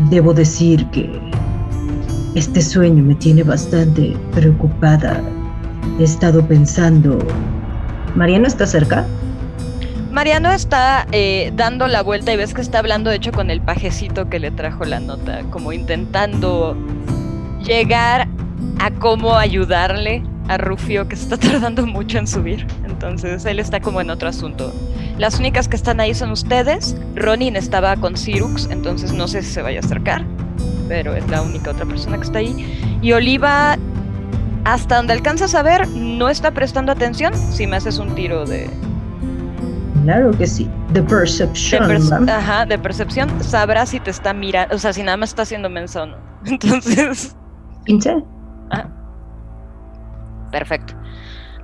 debo 0.10 0.34
decir 0.34 0.86
que 0.88 1.20
este 2.36 2.62
sueño 2.62 3.03
me 3.03 3.16
tiene 3.16 3.43
bastante 3.43 4.16
preocupada. 4.34 5.22
He 5.99 6.03
estado 6.03 6.45
pensando... 6.45 7.20
¿Mariano 8.16 8.47
está 8.47 8.66
cerca? 8.66 9.05
Mariano 10.12 10.51
está 10.51 11.05
eh, 11.12 11.51
dando 11.55 11.88
la 11.88 12.01
vuelta 12.01 12.34
y 12.34 12.38
ves 12.38 12.53
que 12.53 12.62
está 12.62 12.80
hablando 12.80 13.10
de 13.10 13.18
hecho 13.18 13.32
con 13.32 13.51
el 13.51 13.62
pajecito 13.62 14.30
que 14.30 14.39
le 14.39 14.51
trajo 14.51 14.84
la 14.84 14.99
nota, 14.99 15.41
como 15.51 15.72
intentando 15.72 16.76
llegar 17.64 18.28
a 18.80 18.91
cómo 18.91 19.36
ayudarle 19.36 20.24
a 20.47 20.57
Rufio 20.57 21.07
que 21.07 21.16
se 21.16 21.24
está 21.24 21.38
tardando 21.51 21.86
mucho 21.86 22.18
en 22.18 22.28
subir. 22.28 22.66
Entonces 22.86 23.45
él 23.45 23.60
está 23.60 23.80
como 23.80 24.01
en 24.01 24.10
otro 24.10 24.30
asunto. 24.30 24.74
Las 25.20 25.38
únicas 25.38 25.67
que 25.67 25.76
están 25.76 25.99
ahí 25.99 26.13
son 26.13 26.32
ustedes. 26.32 26.95
Ronin 27.13 27.57
estaba 27.57 27.97
con 27.97 28.15
Cyrux, 28.15 28.70
entonces 28.72 29.11
no 29.11 29.28
sé 29.28 29.43
si 29.43 29.51
se 29.51 29.61
vaya 29.61 29.82
a 29.82 29.84
acercar, 29.84 30.24
pero 30.88 31.13
es 31.13 31.28
la 31.28 31.41
única 31.41 31.72
otra 31.72 31.86
persona 31.86 32.15
que 32.15 32.24
está 32.24 32.39
ahí. 32.39 32.99
Y 33.01 33.11
Oliva, 33.11 33.78
hasta 34.63 34.95
donde 34.95 35.11
alcanzas 35.11 35.55
a 35.55 35.61
ver, 35.61 35.89
no 35.89 36.30
está 36.30 36.51
prestando 36.51 36.93
atención. 36.93 37.34
Si 37.51 37.67
me 37.67 37.76
haces 37.76 37.97
un 37.97 38.15
tiro 38.15 38.45
de. 38.45 38.70
Claro 40.05 40.32
que 40.32 40.47
sí. 40.47 40.70
De 40.93 41.03
percepción. 41.03 42.30
ajá, 42.30 42.65
de 42.65 42.80
percepción. 42.80 43.30
Sabrás 43.43 43.89
si 43.89 43.99
te 43.99 44.11
está 44.11 44.34
mirando, 44.34 44.74
o 44.74 44.80
sea, 44.80 44.93
si 44.93 45.03
nada 45.03 45.17
más 45.17 45.32
está 45.32 45.41
haciendo 45.41 45.70
mención. 45.70 46.15
Entonces. 46.45 47.36
¿15? 47.86 48.24
Ah. 48.72 48.88
Perfecto 50.49 50.95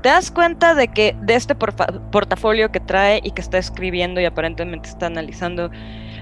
te 0.05 0.09
das 0.09 0.29
cuenta 0.29 0.75
de 0.75 0.87
que 0.87 1.17
de 1.23 1.33
este 1.33 1.55
portafolio 1.55 2.71
que 2.71 2.79
trae 2.79 3.21
y 3.23 3.31
que 3.31 3.41
está 3.41 3.57
escribiendo 3.57 4.21
y 4.21 4.25
aparentemente 4.25 4.87
está 4.87 5.07
analizando, 5.07 5.71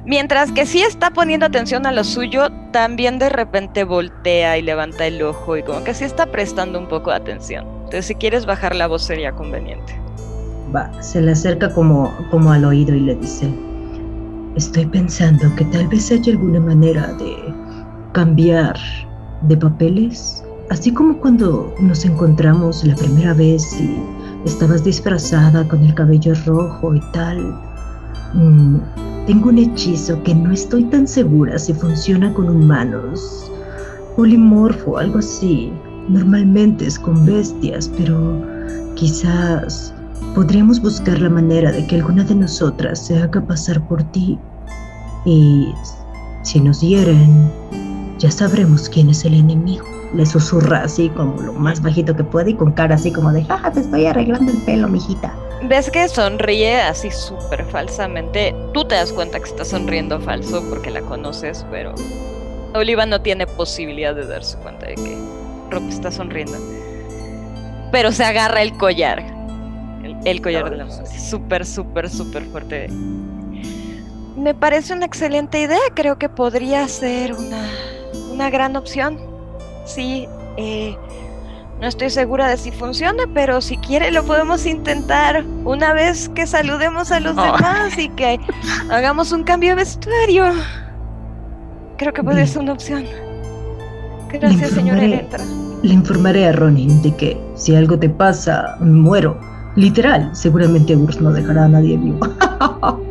mientras 0.05 0.53
que 0.53 0.65
sí 0.65 0.81
está 0.81 1.09
poniendo 1.09 1.45
atención 1.45 1.85
a 1.85 1.91
lo 1.91 2.05
suyo, 2.05 2.47
también 2.71 3.19
de 3.19 3.27
repente 3.27 3.83
voltea 3.83 4.57
y 4.57 4.61
levanta 4.61 5.05
el 5.05 5.21
ojo 5.21 5.57
y 5.57 5.63
como 5.63 5.83
que 5.83 5.93
sí 5.93 6.05
está 6.05 6.27
prestando 6.27 6.79
un 6.79 6.87
poco 6.87 7.09
de 7.09 7.17
atención. 7.17 7.67
Entonces 7.79 8.05
si 8.05 8.15
quieres 8.15 8.45
bajar 8.45 8.73
la 8.73 8.87
voz 8.87 9.03
sería 9.03 9.33
conveniente. 9.33 9.99
Va, 10.73 10.89
se 11.03 11.21
le 11.21 11.33
acerca 11.33 11.73
como, 11.73 12.09
como 12.31 12.53
al 12.53 12.63
oído 12.63 12.95
y 12.95 13.01
le 13.01 13.15
dice, 13.15 13.53
estoy 14.55 14.85
pensando 14.85 15.53
que 15.57 15.65
tal 15.65 15.89
vez 15.89 16.09
haya 16.09 16.31
alguna 16.31 16.61
manera 16.61 17.11
de 17.15 17.35
cambiar 18.13 18.77
de 19.41 19.57
papeles 19.57 20.41
Así 20.69 20.91
como 20.91 21.17
cuando 21.17 21.73
nos 21.79 22.05
encontramos 22.05 22.83
la 22.85 22.95
primera 22.95 23.33
vez 23.33 23.79
y 23.79 23.97
estabas 24.45 24.83
disfrazada 24.83 25.67
con 25.67 25.83
el 25.83 25.93
cabello 25.93 26.33
rojo 26.45 26.95
y 26.95 27.01
tal. 27.11 27.53
Mm, 28.33 28.77
tengo 29.27 29.49
un 29.49 29.57
hechizo 29.57 30.21
que 30.23 30.33
no 30.33 30.51
estoy 30.51 30.85
tan 30.85 31.07
segura 31.07 31.59
si 31.59 31.73
funciona 31.73 32.33
con 32.33 32.49
humanos. 32.49 33.51
Polimorfo, 34.15 34.97
algo 34.97 35.19
así. 35.19 35.71
Normalmente 36.07 36.87
es 36.87 36.97
con 36.97 37.25
bestias, 37.25 37.89
pero 37.97 38.41
quizás 38.95 39.93
podríamos 40.33 40.81
buscar 40.81 41.19
la 41.19 41.29
manera 41.29 41.71
de 41.71 41.85
que 41.87 41.97
alguna 41.97 42.23
de 42.23 42.35
nosotras 42.35 43.05
se 43.05 43.21
haga 43.21 43.45
pasar 43.45 43.85
por 43.87 44.01
ti. 44.11 44.39
Y 45.25 45.67
si 46.43 46.61
nos 46.61 46.81
hieren, 46.81 47.51
ya 48.17 48.31
sabremos 48.31 48.89
quién 48.89 49.09
es 49.09 49.23
el 49.25 49.33
enemigo 49.35 49.92
le 50.13 50.25
susurra 50.25 50.83
así 50.83 51.09
como 51.09 51.41
lo 51.41 51.53
más 51.53 51.81
bajito 51.81 52.15
que 52.15 52.23
puede 52.23 52.51
y 52.51 52.53
con 52.55 52.71
cara 52.71 52.95
así 52.95 53.11
como 53.11 53.31
de, 53.31 53.43
jaja, 53.43 53.71
te 53.71 53.79
estoy 53.79 54.05
arreglando 54.05 54.51
el 54.51 54.57
pelo, 54.59 54.87
mijita. 54.87 55.33
Ves 55.63 55.89
que 55.89 56.07
sonríe 56.07 56.81
así 56.81 57.09
súper 57.09 57.65
falsamente. 57.65 58.53
Tú 58.73 58.85
te 58.85 58.95
das 58.95 59.13
cuenta 59.13 59.39
que 59.39 59.45
está 59.45 59.65
sonriendo 59.65 60.19
falso 60.19 60.63
porque 60.69 60.91
la 60.91 61.01
conoces, 61.01 61.65
pero 61.71 61.95
Oliva 62.73 63.05
no 63.05 63.21
tiene 63.21 63.47
posibilidad 63.47 64.13
de 64.13 64.27
darse 64.27 64.57
cuenta 64.57 64.87
de 64.87 64.95
que 64.95 65.17
Rob 65.71 65.87
está 65.89 66.11
sonriendo. 66.11 66.57
Pero 67.91 68.11
se 68.11 68.23
agarra 68.25 68.61
el 68.61 68.77
collar. 68.77 69.23
El, 70.25 70.41
collar 70.41 70.69
de 70.69 70.77
la 70.77 70.85
mano. 70.85 71.05
Súper, 71.05 71.65
súper, 71.65 72.09
súper 72.09 72.43
fuerte. 72.45 72.87
Me 74.37 74.53
parece 74.53 74.93
una 74.93 75.05
excelente 75.05 75.61
idea. 75.61 75.79
Creo 75.93 76.17
que 76.17 76.27
podría 76.27 76.87
ser 76.87 77.33
una, 77.33 77.69
una 78.31 78.49
gran 78.49 78.75
opción 78.75 79.32
sí, 79.85 80.27
eh, 80.57 80.95
no 81.79 81.87
estoy 81.87 82.09
segura 82.09 82.47
de 82.47 82.57
si 82.57 82.71
funciona, 82.71 83.23
pero 83.33 83.59
si 83.59 83.77
quiere 83.77 84.11
lo 84.11 84.23
podemos 84.23 84.65
intentar 84.65 85.43
una 85.65 85.93
vez 85.93 86.29
que 86.29 86.47
saludemos 86.47 87.11
a 87.11 87.19
los 87.19 87.37
oh. 87.37 87.43
demás 87.43 87.97
y 87.97 88.09
que 88.09 88.39
hagamos 88.89 89.31
un 89.31 89.43
cambio 89.43 89.71
de 89.71 89.75
vestuario. 89.75 90.45
Creo 91.97 92.13
que 92.13 92.23
puede 92.23 92.47
ser 92.47 92.61
una 92.61 92.73
opción. 92.73 93.05
Gracias, 94.31 94.71
señora 94.71 95.03
Electra. 95.03 95.43
Le 95.83 95.93
informaré 95.93 96.47
a 96.47 96.53
Ronin 96.53 97.01
de 97.01 97.15
que 97.15 97.37
si 97.55 97.75
algo 97.75 97.99
te 97.99 98.09
pasa, 98.09 98.77
muero. 98.79 99.37
Literal, 99.75 100.29
seguramente 100.33 100.95
Urs 100.95 101.19
no 101.19 101.31
dejará 101.31 101.65
a 101.65 101.67
nadie 101.67 101.97
vivo. 101.97 102.19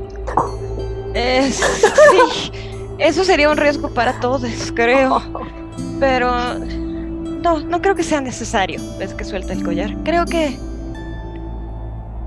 sí, 1.14 2.52
eso 2.98 3.24
sería 3.24 3.50
un 3.50 3.56
riesgo 3.56 3.90
para 3.90 4.18
todos, 4.20 4.72
creo. 4.74 5.20
Pero 6.02 6.58
no, 6.58 7.60
no 7.60 7.80
creo 7.80 7.94
que 7.94 8.02
sea 8.02 8.20
necesario. 8.20 8.80
Ves 8.98 9.14
que 9.14 9.22
suelta 9.22 9.52
el 9.52 9.62
collar. 9.62 9.94
Creo 10.02 10.26
que 10.26 10.58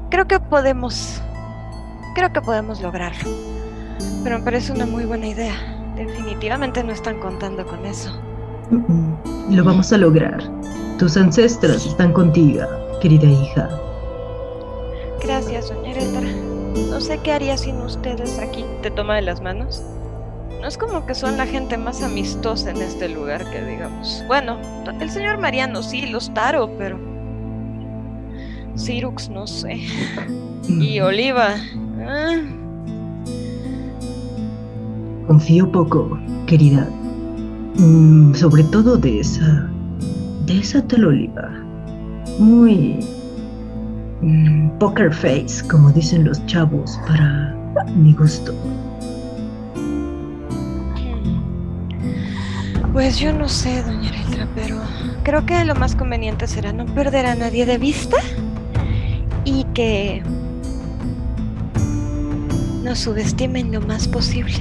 creo 0.10 0.26
que 0.26 0.40
podemos 0.40 1.22
creo 2.16 2.32
que 2.32 2.42
podemos 2.42 2.82
lograrlo. 2.82 3.30
Pero 4.24 4.40
me 4.40 4.46
parece 4.46 4.72
una 4.72 4.86
muy 4.86 5.04
buena 5.04 5.28
idea. 5.28 5.56
Definitivamente 5.98 6.86
no 6.86 6.94
están 6.94 7.20
contando 7.20 7.66
con 7.66 7.86
eso. 7.86 8.18
Lo 9.50 9.62
vamos 9.66 9.92
a 9.92 9.98
lograr. 9.98 10.42
Tus 10.98 11.18
ancestros 11.18 11.86
están 11.86 12.14
contigo, 12.14 12.64
querida 13.02 13.28
hija. 13.28 13.70
Gracias, 15.22 15.68
doña 15.68 15.92
Eretra. 15.92 16.22
No 16.90 17.02
sé 17.02 17.20
qué 17.24 17.34
haría 17.34 17.58
sin 17.58 17.76
ustedes 17.82 18.40
aquí. 18.40 18.64
¿Te 18.82 18.90
toma 18.90 19.18
de 19.18 19.24
las 19.24 19.42
manos? 19.42 19.84
No 20.62 20.68
es 20.68 20.78
como 20.78 21.06
que 21.06 21.14
son 21.14 21.38
la 21.38 21.46
gente 21.46 21.78
más 21.78 22.02
amistosa 22.02 22.72
en 22.72 22.78
este 22.78 23.10
lugar 23.10 23.50
que 23.52 23.64
digamos. 23.64 24.24
Bueno, 24.28 24.58
el 25.00 25.10
señor 25.10 25.38
Mariano 25.40 25.84
sí, 25.84 26.06
los 26.08 26.34
Taro, 26.34 26.70
pero. 26.78 26.98
Cyrux 28.78 29.30
no 29.30 29.48
sé. 29.48 29.82
Y 30.68 31.00
Oliva. 31.00 31.56
Ah. 32.08 32.42
Confío 35.28 35.72
poco, 35.72 36.20
querida. 36.48 36.88
Mm, 37.78 38.34
sobre 38.34 38.64
todo 38.64 38.98
de 38.98 39.20
esa. 39.20 39.70
de 40.46 40.60
esa 40.60 40.82
tal 40.88 41.06
Oliva. 41.06 41.52
Muy. 42.40 43.00
Mm, 44.22 44.70
poker 44.80 45.14
face, 45.14 45.66
como 45.68 45.92
dicen 45.92 46.26
los 46.26 46.44
chavos, 46.48 47.00
para 47.08 47.56
mi 47.96 48.14
gusto. 48.14 48.54
Pues 52.96 53.20
yo 53.20 53.34
no 53.34 53.50
sé, 53.50 53.84
doña 53.84 54.08
Electra, 54.08 54.48
pero 54.56 54.78
creo 55.24 55.46
que 55.46 55.66
lo 55.66 55.76
más 55.76 55.98
conveniente 55.98 56.48
será 56.48 56.72
no 56.72 56.86
perder 56.86 57.26
a 57.26 57.36
nadie 57.36 57.66
de 57.66 57.78
vista 57.78 58.16
y 59.44 59.66
que 59.74 60.24
nos 62.84 63.00
subestimen 63.00 63.74
lo 63.74 63.82
más 63.82 64.08
posible, 64.08 64.54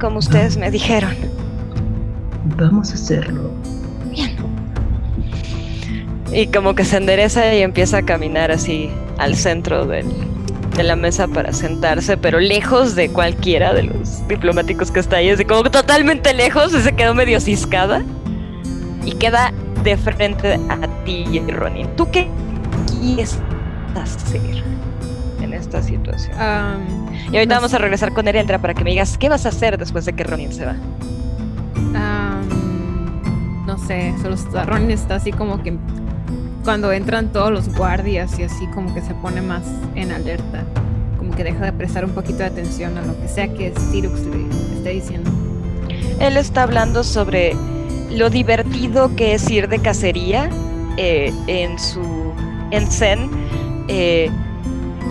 como 0.00 0.20
ustedes 0.20 0.56
me 0.56 0.70
dijeron. 0.70 1.14
Vamos 2.56 2.92
a 2.92 2.94
hacerlo. 2.94 3.50
Bien. 4.10 4.34
Y 6.32 6.46
como 6.46 6.74
que 6.74 6.86
se 6.86 6.96
endereza 6.96 7.54
y 7.54 7.60
empieza 7.60 7.98
a 7.98 8.02
caminar 8.06 8.50
así 8.50 8.88
al 9.18 9.36
centro 9.36 9.84
del, 9.84 10.06
de 10.76 10.82
la 10.82 10.94
mesa 10.94 11.26
para 11.26 11.52
sentarse, 11.52 12.16
pero 12.18 12.38
lejos 12.38 12.94
de 12.94 13.08
cualquiera 13.08 13.72
de 13.72 13.84
los 13.84 14.26
diplomáticos 14.28 14.90
que 14.90 15.00
está 15.00 15.16
ahí, 15.16 15.30
así 15.30 15.44
como 15.44 15.70
totalmente 15.70 16.34
lejos, 16.34 16.74
y 16.74 16.80
se 16.82 16.92
quedó 16.92 17.14
medio 17.14 17.40
ciscada 17.40 18.02
y 19.04 19.12
queda 19.12 19.52
de 19.82 19.96
frente 19.96 20.60
a 20.68 21.04
ti, 21.04 21.40
Ronin. 21.48 21.88
¿Tú 21.96 22.10
qué 22.10 22.28
quieres 23.00 23.38
hacer 23.94 24.62
en 25.40 25.54
esta 25.54 25.82
situación? 25.82 26.36
y 27.32 27.36
ahorita 27.36 27.54
vamos 27.54 27.72
a 27.72 27.78
regresar 27.78 28.12
con 28.12 28.28
Ereldra 28.28 28.58
para 28.58 28.74
que 28.74 28.84
me 28.84 28.90
digas 28.90 29.16
qué 29.16 29.28
vas 29.28 29.46
a 29.46 29.48
hacer 29.48 29.78
después 29.78 30.04
de 30.04 30.12
que 30.12 30.24
Ronin 30.24 30.52
se 30.52 30.66
va. 30.66 30.76
no 33.66 33.78
sé, 33.78 34.14
solo 34.22 34.36
Ronin 34.64 34.90
está 34.90 35.16
así 35.16 35.32
como 35.32 35.62
que 35.62 35.76
cuando 36.66 36.90
entran 36.92 37.32
todos 37.32 37.52
los 37.52 37.72
guardias 37.72 38.40
y 38.40 38.42
así 38.42 38.66
como 38.74 38.92
que 38.92 39.00
se 39.00 39.14
pone 39.14 39.40
más 39.40 39.62
en 39.94 40.10
alerta, 40.10 40.64
como 41.16 41.30
que 41.30 41.44
deja 41.44 41.64
de 41.64 41.72
prestar 41.72 42.04
un 42.04 42.10
poquito 42.10 42.38
de 42.38 42.46
atención 42.46 42.98
a 42.98 43.02
lo 43.02 43.18
que 43.20 43.28
sea 43.28 43.46
que 43.46 43.72
Sirux 43.92 44.20
le 44.22 44.48
esté 44.76 44.90
diciendo. 44.90 45.30
Él 46.18 46.36
está 46.36 46.64
hablando 46.64 47.04
sobre 47.04 47.54
lo 48.10 48.30
divertido 48.30 49.14
que 49.14 49.34
es 49.34 49.48
ir 49.48 49.68
de 49.68 49.78
cacería 49.78 50.50
eh, 50.96 51.32
en 51.46 51.78
su 51.78 52.02
en 52.72 52.90
Zen. 52.90 53.30
Eh, 53.86 54.28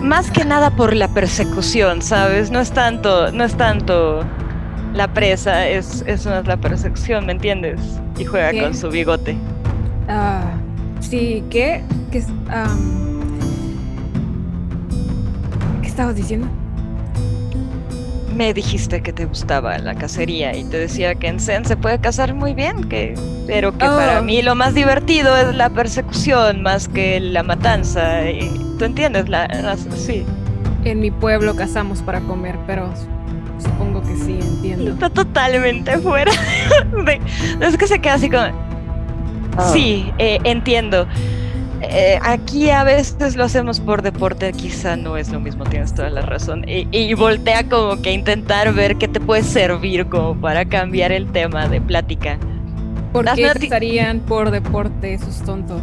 más 0.02 0.30
que 0.32 0.44
nada 0.44 0.72
por 0.72 0.94
la 0.94 1.08
persecución, 1.08 2.02
¿sabes? 2.02 2.52
No 2.52 2.60
es 2.60 2.72
tanto, 2.72 3.32
no 3.32 3.46
es 3.46 3.56
tanto 3.56 4.26
la 4.94 5.08
presa, 5.08 5.70
es, 5.70 6.04
es 6.06 6.26
más 6.26 6.46
la 6.48 6.58
persecución, 6.58 7.26
¿me 7.26 7.32
entiendes? 7.32 7.80
Y 8.18 8.26
juega 8.26 8.52
con 8.62 8.76
su 8.76 8.90
bigote. 8.90 9.38
Ah, 10.10 10.35
sí, 11.10 11.44
¿qué? 11.50 11.84
¿Qué, 12.12 12.24
¿Qué 15.82 15.88
estabas 15.88 16.16
diciendo? 16.16 16.48
me 18.36 18.54
dijiste 18.54 19.02
que 19.02 19.14
te 19.14 19.26
gustaba 19.26 19.78
la 19.78 19.96
cacería 19.96 20.56
y 20.56 20.66
te 20.66 20.78
decía 20.78 21.16
que 21.16 21.28
en 21.28 21.40
Zen 21.40 21.66
se 21.66 21.78
puede 21.78 22.00
cazar 22.00 22.34
muy 22.34 22.54
bien, 22.54 22.84
que, 22.90 23.16
pero 23.48 23.72
que 23.72 23.86
para 23.86 24.20
oh. 24.20 24.24
mí 24.24 24.42
lo 24.42 24.56
más 24.56 24.74
divertido 24.74 25.36
es 25.38 25.56
la 25.56 25.70
persecución 25.70 26.62
más 26.62 26.90
que 26.90 27.20
la 27.20 27.44
matanza. 27.44 28.30
Y, 28.30 28.50
¿Tú 28.78 28.86
entiendes? 28.86 29.30
La, 29.30 29.48
sí. 29.96 30.26
En 30.84 31.00
mi 31.00 31.12
pueblo 31.12 31.56
cazamos 31.56 32.02
para 32.02 32.20
comer, 32.22 32.58
pero 32.68 32.94
supongo 33.58 34.02
que 34.02 34.16
sí, 34.18 34.38
entiendo. 34.42 34.92
Está 34.92 35.10
totalmente 35.10 35.98
fuera. 36.00 36.32
es 37.62 37.78
que 37.78 37.88
se 37.88 38.00
queda 38.00 38.16
así 38.16 38.30
como... 38.30 38.65
Ah. 39.58 39.72
Sí, 39.74 40.12
eh, 40.18 40.40
entiendo. 40.44 41.08
Eh, 41.82 42.20
aquí 42.22 42.70
a 42.70 42.84
veces 42.84 43.36
lo 43.36 43.44
hacemos 43.44 43.80
por 43.80 44.02
deporte, 44.02 44.52
quizá 44.54 44.96
no 44.96 45.18
es 45.18 45.30
lo 45.30 45.40
mismo, 45.40 45.66
tienes 45.66 45.94
toda 45.94 46.10
la 46.10 46.22
razón. 46.22 46.66
Y, 46.68 47.14
voltea 47.14 47.68
como 47.68 48.02
que 48.02 48.12
intentar 48.12 48.74
ver 48.74 48.98
qué 48.98 49.08
te 49.08 49.20
puede 49.20 49.44
servir 49.44 50.08
como 50.08 50.40
para 50.40 50.66
cambiar 50.66 51.12
el 51.12 51.32
tema 51.32 51.68
de 51.68 51.82
plática. 51.82 52.38
¿Por 53.14 53.32
qué 53.34 53.46
estarían 53.46 54.20
por 54.22 54.52
deporte? 54.52 55.14
Eso 55.14 55.30
es 55.30 55.42
tonto. 55.44 55.80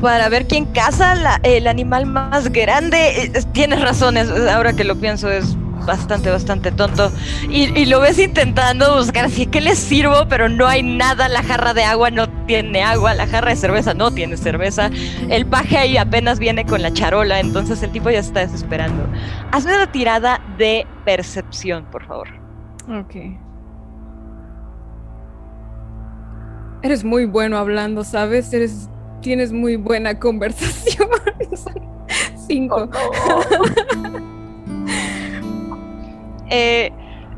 Para 0.00 0.28
ver 0.28 0.46
quién 0.46 0.64
caza 0.66 1.14
el 1.44 1.66
animal 1.68 2.06
más 2.06 2.50
grande. 2.50 3.24
Eh, 3.24 3.32
tienes 3.52 3.80
razones, 3.80 4.28
ahora 4.52 4.72
que 4.72 4.82
lo 4.82 4.96
pienso 4.96 5.30
es 5.30 5.56
bastante, 5.86 6.30
bastante 6.30 6.72
tonto. 6.72 7.12
Y, 7.48 7.84
lo 7.86 8.00
ves 8.00 8.18
intentando 8.18 8.96
buscar 8.96 9.26
así 9.26 9.46
que 9.46 9.60
le 9.60 9.74
sirvo, 9.76 10.26
pero 10.28 10.48
no 10.48 10.66
hay 10.66 10.82
nada. 10.82 11.28
La 11.28 11.42
jarra 11.42 11.74
de 11.74 11.84
agua 11.84 12.10
no 12.10 12.28
tiene 12.46 12.82
agua, 12.82 13.14
la 13.14 13.26
jarra 13.26 13.50
de 13.50 13.56
cerveza 13.56 13.94
no 13.94 14.10
tiene 14.10 14.36
cerveza. 14.36 14.90
El 15.28 15.46
paje 15.46 15.76
ahí 15.78 15.96
apenas 15.96 16.38
viene 16.38 16.64
con 16.64 16.82
la 16.82 16.92
charola, 16.92 17.40
entonces 17.40 17.82
el 17.82 17.90
tipo 17.90 18.10
ya 18.10 18.20
está 18.20 18.40
desesperando. 18.40 19.06
Hazme 19.50 19.74
una 19.74 19.90
tirada 19.90 20.40
de 20.58 20.86
percepción, 21.04 21.84
por 21.90 22.06
favor. 22.06 22.28
Ok. 22.88 23.16
Eres 26.82 27.04
muy 27.04 27.26
bueno 27.26 27.58
hablando, 27.58 28.02
¿sabes? 28.02 28.52
Eres, 28.52 28.88
tienes 29.20 29.52
muy 29.52 29.76
buena 29.76 30.18
conversación. 30.18 31.08
Cinco. 32.48 32.88
Oh, 33.28 34.22
eh, 36.52 36.92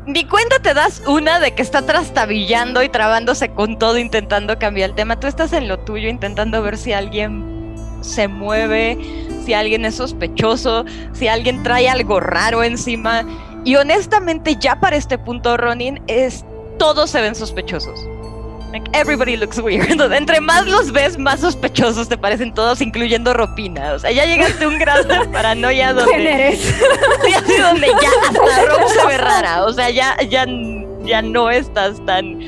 ni 0.07 0.25
cuenta 0.25 0.59
te 0.59 0.75
das 0.75 1.01
una 1.07 1.39
de 1.39 1.55
que 1.55 1.63
está 1.63 1.83
trastabillando 1.83 2.83
y 2.83 2.89
trabándose 2.89 3.49
con 3.49 3.79
todo 3.79 3.97
intentando 3.97 4.59
cambiar 4.59 4.91
el 4.91 4.97
tema. 4.97 5.21
Tú 5.21 5.29
estás 5.29 5.53
en 5.53 5.69
lo 5.69 5.79
tuyo 5.79 6.09
intentando 6.09 6.61
ver 6.63 6.77
si 6.77 6.93
alguien 6.93 7.75
se 8.01 8.29
mueve, 8.29 8.99
si 9.45 9.55
alguien 9.55 9.85
es 9.85 9.95
sospechoso, 9.95 10.85
si 11.13 11.29
alguien 11.29 11.63
trae 11.63 11.89
algo 11.89 12.19
raro 12.19 12.65
encima. 12.65 13.25
Y 13.65 13.77
honestamente 13.77 14.57
ya 14.57 14.81
para 14.81 14.97
este 14.97 15.17
punto, 15.17 15.57
Ronin, 15.57 16.03
es, 16.07 16.45
todos 16.77 17.11
se 17.11 17.21
ven 17.21 17.35
sospechosos 17.35 18.14
everybody 18.93 19.37
looks 19.37 19.59
weird. 19.61 20.01
Entre 20.13 20.41
más 20.41 20.67
los 20.67 20.93
ves, 20.93 21.19
más 21.19 21.41
sospechosos 21.41 22.09
te 22.09 22.17
parecen 22.17 22.53
todos, 22.53 22.81
incluyendo 22.81 23.33
Ropina. 23.35 23.95
O 23.95 23.99
sea, 23.99 24.11
ya 24.11 24.25
llegaste 24.25 24.65
a 24.65 24.69
un 24.69 24.79
grado 24.79 25.05
de 25.05 25.29
paranoia 25.33 25.93
donde. 25.93 26.13
¿Quién 26.13 26.27
eres? 26.27 26.61
Sí, 27.47 27.57
donde 27.59 27.89
ya 27.89 28.11
hasta 28.29 28.65
Rob 28.67 28.89
se 28.89 29.07
ve 29.07 29.19
rara. 29.19 29.65
O 29.65 29.73
sea, 29.73 29.91
ya, 29.91 30.17
ya, 30.29 30.47
ya 31.05 31.23
no 31.23 31.51
estás 31.51 32.05
tan. 32.05 32.41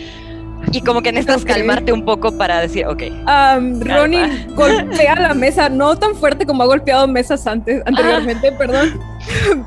Y 0.73 0.81
como 0.81 1.01
que 1.01 1.13
necesitas 1.13 1.45
calmarte 1.45 1.93
un 1.93 2.05
poco 2.05 2.37
para 2.37 2.61
decir, 2.61 2.87
ok. 2.87 3.03
Um, 3.27 3.81
Ronnie 3.81 4.47
golpea 4.55 5.15
la 5.15 5.35
mesa, 5.35 5.69
no 5.69 5.97
tan 5.97 6.15
fuerte 6.17 6.45
como 6.45 6.63
ha 6.63 6.67
golpeado 6.67 7.07
mesas 7.07 7.47
antes, 7.47 7.83
anteriormente, 7.87 8.53
perdón. 8.53 9.01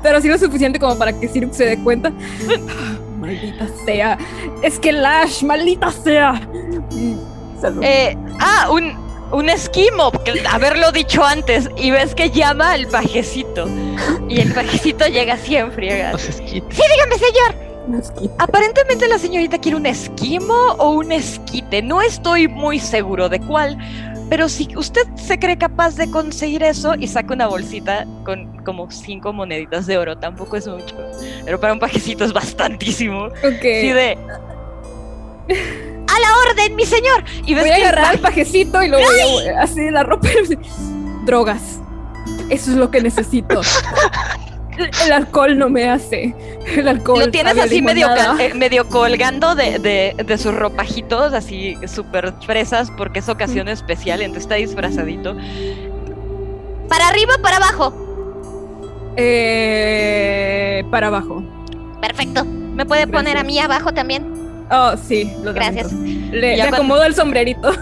Pero 0.02 0.20
sí 0.20 0.28
lo 0.28 0.38
suficiente 0.38 0.78
como 0.78 0.96
para 0.98 1.12
que 1.12 1.28
Siruk 1.28 1.52
se 1.52 1.64
dé 1.64 1.82
cuenta. 1.82 2.12
Maldita 3.20 3.66
sea. 3.84 4.18
Es 4.62 4.78
que 4.78 4.92
Lash, 4.92 5.42
maldita 5.42 5.92
sea. 5.92 6.40
Eh, 7.82 8.16
ah, 8.40 8.68
un, 8.70 8.94
un 9.32 9.48
esquimo, 9.48 10.10
haberlo 10.50 10.90
dicho 10.92 11.22
antes, 11.24 11.68
y 11.76 11.90
ves 11.90 12.14
que 12.14 12.30
llama 12.30 12.72
al 12.72 12.86
pajecito. 12.86 13.68
Y 14.28 14.40
el 14.40 14.52
pajecito 14.52 15.06
llega 15.06 15.36
siempre. 15.36 16.10
Sí, 16.18 16.62
dígame, 16.70 17.18
señor. 17.18 17.70
Aparentemente 18.38 19.08
la 19.08 19.18
señorita 19.18 19.58
quiere 19.58 19.76
un 19.76 19.86
esquimo 19.86 20.54
o 20.78 20.90
un 20.90 21.12
esquite. 21.12 21.82
No 21.82 22.00
estoy 22.02 22.46
muy 22.46 22.78
seguro 22.78 23.28
de 23.28 23.40
cuál, 23.40 23.78
pero 24.30 24.48
si 24.48 24.68
usted 24.76 25.02
se 25.16 25.40
cree 25.40 25.58
capaz 25.58 25.96
de 25.96 26.08
conseguir 26.08 26.62
eso 26.62 26.94
y 26.94 27.08
saca 27.08 27.34
una 27.34 27.48
bolsita 27.48 28.06
con 28.24 28.58
como 28.64 28.88
cinco 28.88 29.32
moneditas 29.32 29.86
de 29.86 29.98
oro, 29.98 30.16
tampoco 30.16 30.56
es 30.56 30.68
mucho. 30.68 30.96
Pero 31.44 31.58
para 31.58 31.72
un 31.72 31.80
pajecito 31.80 32.24
es 32.24 32.32
bastantísimo. 32.32 33.24
Ok. 33.24 33.60
Sí, 33.60 33.90
de. 33.90 34.16
¡A 36.06 36.20
la 36.20 36.48
orden, 36.48 36.76
mi 36.76 36.86
señor! 36.86 37.24
Y 37.44 37.54
ves 37.54 37.64
voy 37.64 37.72
a 37.72 37.76
agarrar 37.76 38.04
al 38.04 38.18
pajecito 38.20 38.80
y 38.84 38.88
lo 38.88 38.98
voy 38.98 39.48
a 39.48 39.62
así 39.62 39.90
la 39.90 40.04
ropa. 40.04 40.28
Drogas. 41.26 41.80
Eso 42.50 42.70
es 42.70 42.76
lo 42.76 42.88
que 42.88 43.00
necesito. 43.00 43.60
el 45.04 45.12
alcohol 45.12 45.58
no 45.58 45.68
me 45.68 45.88
hace. 45.88 46.34
El 46.66 46.88
alcohol. 46.88 47.20
Lo 47.20 47.30
tienes 47.30 47.58
así 47.58 47.82
medio, 47.82 48.08
eh, 48.38 48.54
medio 48.54 48.88
colgando 48.88 49.54
de, 49.54 49.78
de, 49.78 50.38
sus 50.38 50.54
ropajitos, 50.54 51.32
así 51.32 51.76
súper 51.86 52.32
fresas, 52.44 52.90
porque 52.96 53.18
es 53.20 53.28
ocasión 53.28 53.68
especial, 53.68 54.22
entonces 54.22 54.44
está 54.44 54.54
disfrazadito. 54.56 55.36
¿Para 56.88 57.08
arriba 57.08 57.34
o 57.38 57.42
para 57.42 57.56
abajo? 57.56 57.92
Eh, 59.16 60.84
para 60.90 61.08
abajo. 61.08 61.42
Perfecto. 62.00 62.44
¿Me 62.44 62.86
puede 62.86 63.06
poner 63.06 63.36
a 63.36 63.42
mí 63.42 63.58
abajo 63.58 63.92
también? 63.92 64.40
Oh, 64.70 64.96
sí, 64.96 65.32
lo 65.42 65.52
Gracias. 65.52 65.92
Le, 65.92 66.62
acomodo 66.62 67.02
el 67.04 67.14
sombrerito. 67.14 67.70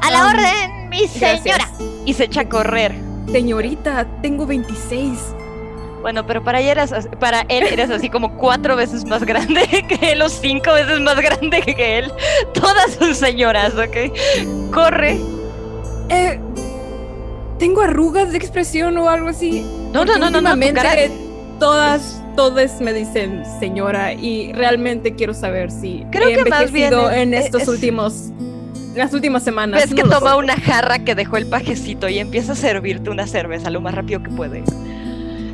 a 0.00 0.10
la 0.10 0.26
orden, 0.30 0.88
mi 0.88 1.08
señora. 1.08 1.68
Y 2.06 2.14
se 2.14 2.24
echa 2.24 2.42
a 2.42 2.48
correr. 2.48 3.09
Señorita, 3.32 4.06
tengo 4.22 4.44
26. 4.46 5.36
Bueno, 6.00 6.26
pero 6.26 6.42
para, 6.42 6.60
ella 6.60 6.72
eras, 6.72 7.08
para 7.18 7.42
él 7.42 7.64
eres 7.64 7.90
así 7.90 8.08
como 8.08 8.36
cuatro 8.36 8.74
veces 8.74 9.04
más 9.04 9.22
grande 9.24 9.66
que 9.88 10.12
él 10.12 10.22
o 10.22 10.28
cinco 10.28 10.72
veces 10.72 11.00
más 11.00 11.20
grande 11.20 11.60
que 11.76 11.98
él. 11.98 12.12
Todas 12.54 12.92
son 12.92 13.14
señoras, 13.14 13.74
¿ok? 13.74 14.72
Corre. 14.72 15.18
Eh, 16.08 16.40
¿Tengo 17.58 17.82
arrugas 17.82 18.32
de 18.32 18.38
expresión 18.38 18.96
o 18.96 19.08
algo 19.08 19.28
así? 19.28 19.64
No, 19.92 20.04
no, 20.04 20.16
no, 20.16 20.30
no, 20.30 20.40
no. 20.40 20.56
Todas, 21.58 22.22
todas 22.34 22.80
me 22.80 22.94
dicen 22.94 23.44
señora 23.60 24.14
y 24.14 24.52
realmente 24.54 25.14
quiero 25.14 25.34
saber 25.34 25.70
si 25.70 26.06
Creo 26.10 26.30
he 26.30 26.42
que 26.42 26.48
más 26.48 26.72
bien 26.72 26.94
en 27.12 27.34
estos 27.34 27.68
últimos 27.68 28.32
las 28.94 29.12
últimas 29.12 29.42
semanas. 29.42 29.80
Ves 29.82 29.94
que 29.94 30.02
toma 30.02 30.36
una 30.36 30.56
jarra 30.56 30.98
que 31.00 31.14
dejó 31.14 31.36
el 31.36 31.46
pajecito 31.46 32.08
y 32.08 32.18
empieza 32.18 32.52
a 32.52 32.56
servirte 32.56 33.10
una 33.10 33.26
cerveza 33.26 33.70
lo 33.70 33.80
más 33.80 33.94
rápido 33.94 34.22
que 34.22 34.30
puede. 34.30 34.62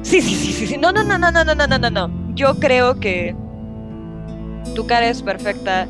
Sí, 0.02 0.22
sí, 0.22 0.34
sí, 0.34 0.52
sí, 0.52 0.66
sí. 0.66 0.76
No, 0.78 0.92
no, 0.92 1.02
no, 1.02 1.18
no, 1.18 1.30
no, 1.32 1.44
no, 1.44 1.54
no, 1.54 1.78
no, 1.78 1.90
no. 1.90 2.10
Yo 2.34 2.54
creo 2.60 3.00
que 3.00 3.34
tu 4.74 4.86
cara 4.86 5.08
es 5.08 5.22
perfecta. 5.22 5.86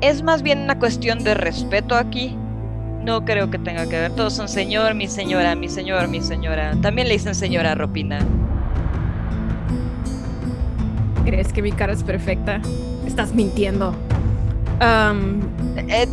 Es 0.00 0.22
más 0.22 0.42
bien 0.42 0.60
una 0.60 0.78
cuestión 0.78 1.22
de 1.24 1.34
respeto 1.34 1.94
aquí. 1.94 2.36
No 3.04 3.24
creo 3.24 3.50
que 3.50 3.58
tenga 3.58 3.84
que 3.84 3.98
ver. 3.98 4.12
Todos 4.12 4.34
son 4.34 4.48
señor, 4.48 4.94
mi 4.94 5.08
señora, 5.08 5.54
mi 5.54 5.68
señor, 5.68 6.08
mi 6.08 6.20
señora. 6.20 6.74
También 6.80 7.08
le 7.08 7.14
dicen 7.14 7.34
señora 7.34 7.74
Ropina. 7.74 8.18
¿Crees 11.24 11.52
que 11.52 11.60
mi 11.60 11.72
cara 11.72 11.92
es 11.92 12.02
perfecta? 12.02 12.60
Estás 13.06 13.34
mintiendo. 13.34 13.94
Um, 14.80 15.40
eh, 15.76 16.06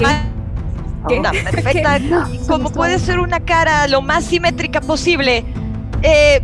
Una 0.00 1.30
perfecta, 1.50 2.28
como 2.46 2.70
puede 2.70 2.98
ser 2.98 3.18
una 3.20 3.40
cara 3.40 3.86
lo 3.88 4.02
más 4.02 4.24
simétrica 4.24 4.80
posible. 4.80 5.44
Eh, 6.02 6.42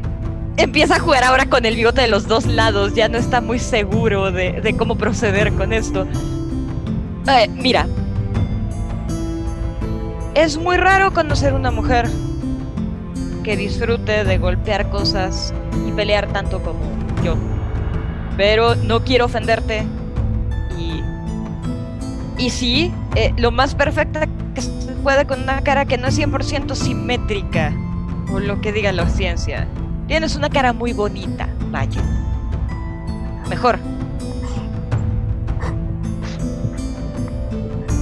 empieza 0.57 0.97
a 0.97 0.99
jugar 1.01 1.25
ahora 1.25 1.47
con 1.47 1.65
el 1.65 1.77
bigote 1.77 2.03
de 2.03 2.09
los 2.09 2.27
dos 2.27 2.47
lados, 2.47 2.95
ya 2.95 3.09
no 3.09 3.19
está 3.19 3.41
muy 3.41 3.59
seguro 3.59 4.31
de, 4.31 4.75
cómo 4.79 4.97
proceder 4.97 5.53
con 5.53 5.73
esto. 5.73 6.07
Eh, 7.29 7.49
mira, 7.49 7.87
es 10.35 10.57
muy 10.57 10.77
raro 10.77 11.13
conocer 11.13 11.55
una 11.55 11.71
mujer 11.71 12.09
que 13.43 13.57
disfrute 13.57 14.25
de 14.25 14.39
golpear 14.39 14.91
cosas 14.91 15.53
y 15.87 15.93
pelear 15.93 16.33
tanto 16.33 16.63
como 16.63 16.81
yo. 17.23 17.37
Pero 18.37 18.75
no 18.75 19.05
quiero 19.05 19.27
ofenderte. 19.27 19.87
Y, 22.39 22.51
sí, 22.51 22.93
eh, 23.14 23.32
lo 23.37 23.51
más 23.51 23.74
perfecta 23.74 24.26
que 24.55 24.61
se 24.62 24.70
puede 25.03 25.26
con 25.26 25.43
una 25.43 25.61
cara 25.62 25.85
que 25.85 25.99
no 25.99 26.09
es 26.09 26.18
100% 26.18 26.74
simétrica, 26.74 27.72
o 28.32 28.41
lo 28.41 28.61
que 28.61 28.72
diga 28.72 28.93
la 28.93 29.09
ciencia. 29.09 29.68
Tienes 30.09 30.37
una 30.37 30.51
cara 30.51 30.72
muy 30.72 30.93
bonita, 30.93 31.49
vaya. 31.70 32.03
Mejor. 33.49 33.78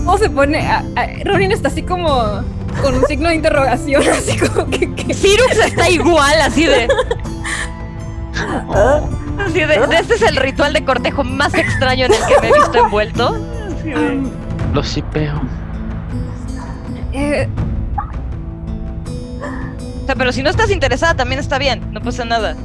¿Cómo 0.05 0.19
se 0.19 0.31
pone? 0.31 0.67
A, 0.67 0.83
Ronin 1.25 1.53
está 1.53 1.69
así 1.69 1.83
como 1.83 2.43
con 2.83 2.95
un 2.95 3.07
signo 3.07 3.29
de 3.29 3.37
interrogación, 3.37 4.03
así 4.13 4.37
como 4.39 4.69
que. 4.71 4.93
que... 4.95 5.15
Cyrus 5.15 5.59
está 5.65 5.89
igual, 5.91 6.41
así 6.41 6.65
de. 6.65 6.89
Así 9.39 9.61
de, 9.61 9.81
este 9.99 10.15
es 10.15 10.23
el 10.23 10.37
ritual 10.37 10.73
de 10.73 10.85
cortejo 10.85 11.25
más 11.25 11.55
extraño 11.55 12.07
en 12.07 12.13
el 12.13 12.19
que 12.27 12.41
me 12.41 12.49
he 12.49 12.53
visto 12.53 12.79
envuelto. 12.85 13.52
Lo 14.73 14.83
sipeo. 14.83 15.41
Eh, 17.13 17.49
o 20.03 20.07
sea, 20.07 20.15
pero 20.15 20.33
si 20.33 20.43
no 20.43 20.51
estás 20.51 20.71
interesada 20.71 21.15
también 21.15 21.41
está 21.41 21.59
bien, 21.59 21.93
no 21.93 22.01
pasa 22.01 22.25
nada. 22.25 22.57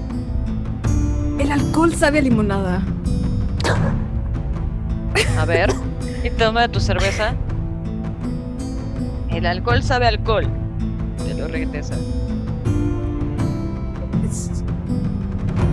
El 1.40 1.52
alcohol 1.52 1.94
sabe 1.94 2.20
a 2.20 2.22
limonada. 2.22 2.82
A 5.38 5.46
ver, 5.46 5.72
y 6.24 6.30
toma 6.30 6.62
de 6.62 6.70
tu 6.70 6.80
cerveza. 6.80 7.36
El 9.30 9.46
alcohol 9.46 9.84
sabe 9.84 10.06
a 10.06 10.10
alcohol. 10.10 10.48
Te 11.26 11.34
lo 11.34 11.48
regresa. 11.48 11.96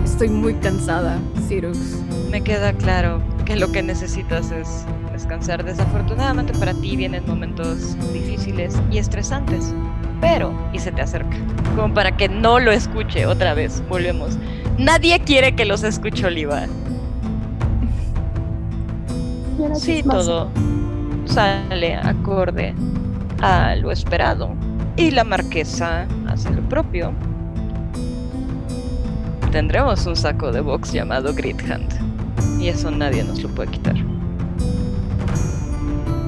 Estoy 0.03 0.29
muy 0.29 0.53
cansada, 0.55 1.17
Cyrus. 1.47 1.77
Me 2.29 2.41
queda 2.41 2.73
claro 2.73 3.21
que 3.45 3.55
lo 3.55 3.71
que 3.71 3.81
necesitas 3.81 4.51
es 4.51 4.85
descansar. 5.11 5.63
Desafortunadamente 5.63 6.53
para 6.57 6.73
ti 6.73 6.95
vienen 6.95 7.25
momentos 7.27 7.95
difíciles 8.11 8.75
y 8.91 8.97
estresantes. 8.97 9.73
Pero, 10.19 10.53
y 10.73 10.79
se 10.79 10.91
te 10.91 11.01
acerca, 11.01 11.37
como 11.75 11.93
para 11.93 12.15
que 12.17 12.27
no 12.27 12.59
lo 12.59 12.71
escuche 12.71 13.25
otra 13.25 13.53
vez. 13.53 13.83
Volvemos. 13.87 14.37
Nadie 14.77 15.19
quiere 15.19 15.55
que 15.55 15.65
los 15.65 15.83
escuche 15.83 16.25
Oliva. 16.25 16.65
Sí, 19.75 20.03
todo 20.03 20.49
sale 21.25 21.95
acorde 21.95 22.73
a 23.41 23.75
lo 23.75 23.91
esperado. 23.91 24.53
Y 24.97 25.11
la 25.11 25.23
marquesa 25.23 26.07
hace 26.27 26.49
lo 26.51 26.61
propio. 26.69 27.13
Tendremos 29.51 30.05
un 30.05 30.15
saco 30.15 30.51
de 30.51 30.61
box 30.61 30.93
llamado 30.93 31.33
Grid 31.33 31.59
Hand. 31.69 32.14
Y 32.65 32.69
eso 32.69 32.89
nadie 32.89 33.23
nos 33.23 33.43
lo 33.43 33.49
puede 33.49 33.69
quitar. 33.69 33.93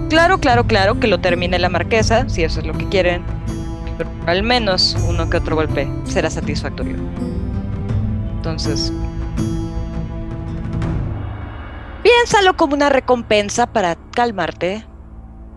Claro, 0.07 0.37
claro, 0.37 0.67
claro 0.67 0.99
que 0.99 1.07
lo 1.07 1.19
termine 1.19 1.57
la 1.57 1.67
marquesa, 1.67 2.29
si 2.29 2.43
eso 2.43 2.59
es 2.59 2.67
lo 2.67 2.73
que 2.73 2.87
quieren. 2.89 3.23
Pero 3.97 4.07
al 4.27 4.43
menos 4.43 4.95
uno 5.09 5.27
que 5.31 5.37
otro 5.37 5.55
golpe 5.55 5.89
será 6.05 6.29
satisfactorio. 6.29 6.95
Entonces, 8.35 8.93
piénsalo 12.03 12.55
como 12.55 12.75
una 12.75 12.89
recompensa 12.89 13.65
para 13.65 13.95
calmarte, 14.11 14.85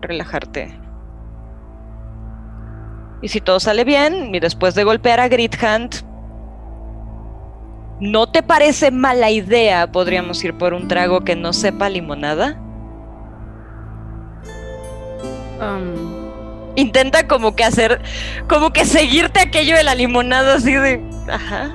relajarte. 0.01 0.79
Y 3.21 3.27
si 3.27 3.39
todo 3.39 3.59
sale 3.59 3.83
bien, 3.83 4.33
y 4.33 4.39
después 4.39 4.73
de 4.73 4.83
golpear 4.83 5.19
a 5.19 5.27
Grithand, 5.27 6.03
¿no 8.01 8.27
te 8.29 8.43
parece 8.43 8.91
mala 8.91 9.29
idea? 9.31 9.89
Podríamos 9.91 10.43
ir 10.43 10.57
por 10.57 10.73
un 10.73 10.89
trago 10.89 11.21
que 11.21 11.35
no 11.37 11.53
sepa 11.53 11.87
limonada. 11.89 12.57
Um, 15.61 16.73
Intenta 16.75 17.27
como 17.27 17.55
que 17.55 17.63
hacer, 17.63 18.01
como 18.49 18.71
que 18.71 18.85
seguirte 18.85 19.39
aquello 19.41 19.75
de 19.75 19.83
la 19.83 19.93
limonada 19.93 20.55
así 20.55 20.71
de, 20.73 21.03
ajá. 21.29 21.69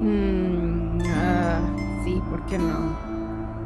mm, 0.00 1.00
ah, 1.06 1.60
sí, 2.04 2.20
¿por 2.30 2.44
qué 2.46 2.58
no? 2.58 2.96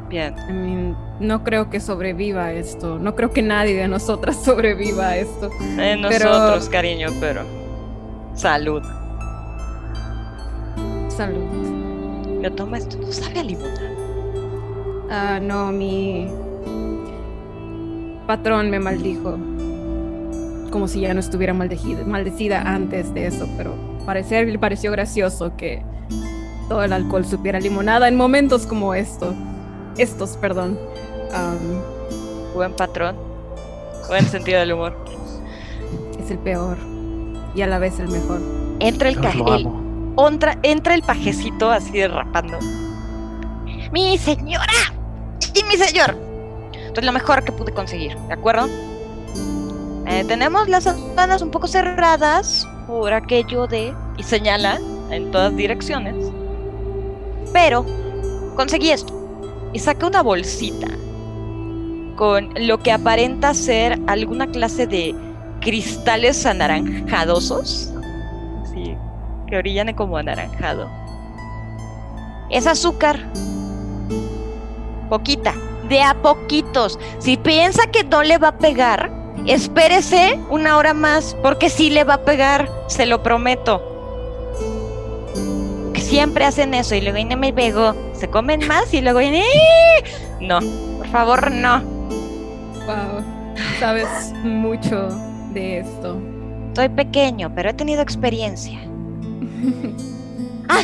Bien. 0.09 0.33
I 0.49 0.53
mean, 0.53 0.97
no 1.19 1.43
creo 1.43 1.69
que 1.69 1.79
sobreviva 1.79 2.51
esto. 2.53 2.97
No 2.97 3.15
creo 3.15 3.31
que 3.31 3.41
nadie 3.41 3.75
de 3.75 3.87
nosotras 3.87 4.37
sobreviva 4.43 5.09
a 5.09 5.17
esto. 5.17 5.49
Eh, 5.77 5.99
Pero- 6.09 6.29
nosotros, 6.29 6.69
cariño, 6.69 7.09
pero 7.19 7.43
salud. 8.33 8.81
Salud. 11.15 12.41
Yo 12.41 12.51
toma 12.53 12.77
esto, 12.77 12.97
no 12.97 13.11
sabe 13.11 13.39
a 13.39 13.43
limonada. 13.43 13.91
Ah, 15.09 15.39
no, 15.41 15.71
mi 15.71 16.27
patrón 18.27 18.69
me 18.69 18.79
maldijo. 18.79 19.37
Como 20.71 20.87
si 20.87 21.01
ya 21.01 21.13
no 21.13 21.19
estuviera 21.19 21.53
maldecida, 21.53 22.03
maldecida 22.05 22.61
antes 22.61 23.13
de 23.13 23.27
eso, 23.27 23.47
pero 23.57 23.73
parecer, 24.05 24.47
le 24.47 24.59
pareció 24.59 24.91
gracioso 24.91 25.55
que 25.55 25.81
todo 26.67 26.83
el 26.83 26.91
alcohol 26.91 27.23
supiera 27.25 27.59
limonada 27.59 28.07
en 28.07 28.15
momentos 28.17 28.65
como 28.65 28.93
esto. 28.93 29.33
Estos, 29.97 30.35
perdón. 30.37 30.77
Buen 32.53 32.73
patrón. 32.73 33.15
Buen 34.09 34.25
sentido 34.25 34.59
del 34.59 34.73
humor. 34.73 34.95
es 36.19 36.29
el 36.31 36.39
peor 36.39 36.77
y 37.55 37.61
a 37.61 37.67
la 37.67 37.79
vez 37.79 37.99
el 37.99 38.09
mejor. 38.09 38.39
Entra 38.79 39.09
el, 39.09 39.19
ca- 39.21 39.31
el- 39.31 39.67
entra, 40.63 40.93
el 40.93 41.01
pajecito 41.01 41.71
así 41.71 41.91
derrapando. 41.91 42.57
¡Mi 43.91 44.17
señora! 44.17 44.93
¡Y 45.53 45.63
mi 45.63 45.75
señor! 45.77 46.17
Esto 46.73 46.99
es 46.99 47.05
lo 47.05 47.11
mejor 47.11 47.43
que 47.43 47.51
pude 47.51 47.73
conseguir, 47.73 48.17
¿de 48.17 48.33
acuerdo? 48.33 48.67
Eh, 50.07 50.23
tenemos 50.27 50.69
las 50.69 50.85
ventanas 50.85 51.41
un 51.41 51.51
poco 51.51 51.67
cerradas 51.67 52.67
por 52.87 53.13
aquello 53.13 53.67
de... 53.67 53.93
Y 54.17 54.23
señala 54.23 54.79
en 55.09 55.31
todas 55.31 55.55
direcciones. 55.55 56.15
Pero 57.51 57.85
conseguí 58.55 58.91
esto. 58.91 59.13
Y 59.73 59.79
saca 59.79 60.07
una 60.07 60.21
bolsita 60.21 60.87
con 62.15 62.49
lo 62.55 62.77
que 62.79 62.91
aparenta 62.91 63.53
ser 63.53 63.99
alguna 64.07 64.47
clase 64.47 64.87
de 64.87 65.13
cristales 65.59 66.45
anaranjadosos. 66.45 67.91
Que 69.55 69.59
brillan 69.59 69.93
como 69.93 70.17
anaranjado. 70.17 70.89
Es 72.49 72.67
azúcar. 72.67 73.17
Poquita, 75.07 75.53
de 75.87 76.01
a 76.01 76.13
poquitos. 76.15 76.99
Si 77.19 77.37
piensa 77.37 77.87
que 77.87 78.03
no 78.03 78.21
le 78.21 78.37
va 78.37 78.49
a 78.49 78.57
pegar, 78.57 79.09
espérese 79.45 80.37
una 80.49 80.75
hora 80.75 80.93
más, 80.93 81.37
porque 81.41 81.69
sí 81.69 81.89
le 81.89 82.03
va 82.03 82.15
a 82.15 82.25
pegar, 82.25 82.69
se 82.87 83.05
lo 83.05 83.23
prometo. 83.23 83.81
Que 85.93 86.01
siempre 86.01 86.43
hacen 86.43 86.73
eso 86.73 86.95
y 86.95 86.99
luego 86.99 87.17
y 87.17 87.23
me 87.23 87.53
pegó. 87.53 87.95
Se 88.11 88.29
comen 88.29 88.67
más 88.67 88.93
y 88.93 88.99
luego 88.99 89.21
y- 89.21 89.41
no, 90.41 90.59
por 90.97 91.07
favor 91.07 91.49
no. 91.49 91.79
Wow, 91.79 93.23
sabes 93.79 94.33
mucho 94.43 95.07
de 95.53 95.79
esto. 95.79 96.17
Soy 96.75 96.89
pequeño, 96.89 97.53
pero 97.55 97.69
he 97.69 97.73
tenido 97.73 98.01
experiencia. 98.01 98.81
Ah, 100.67 100.81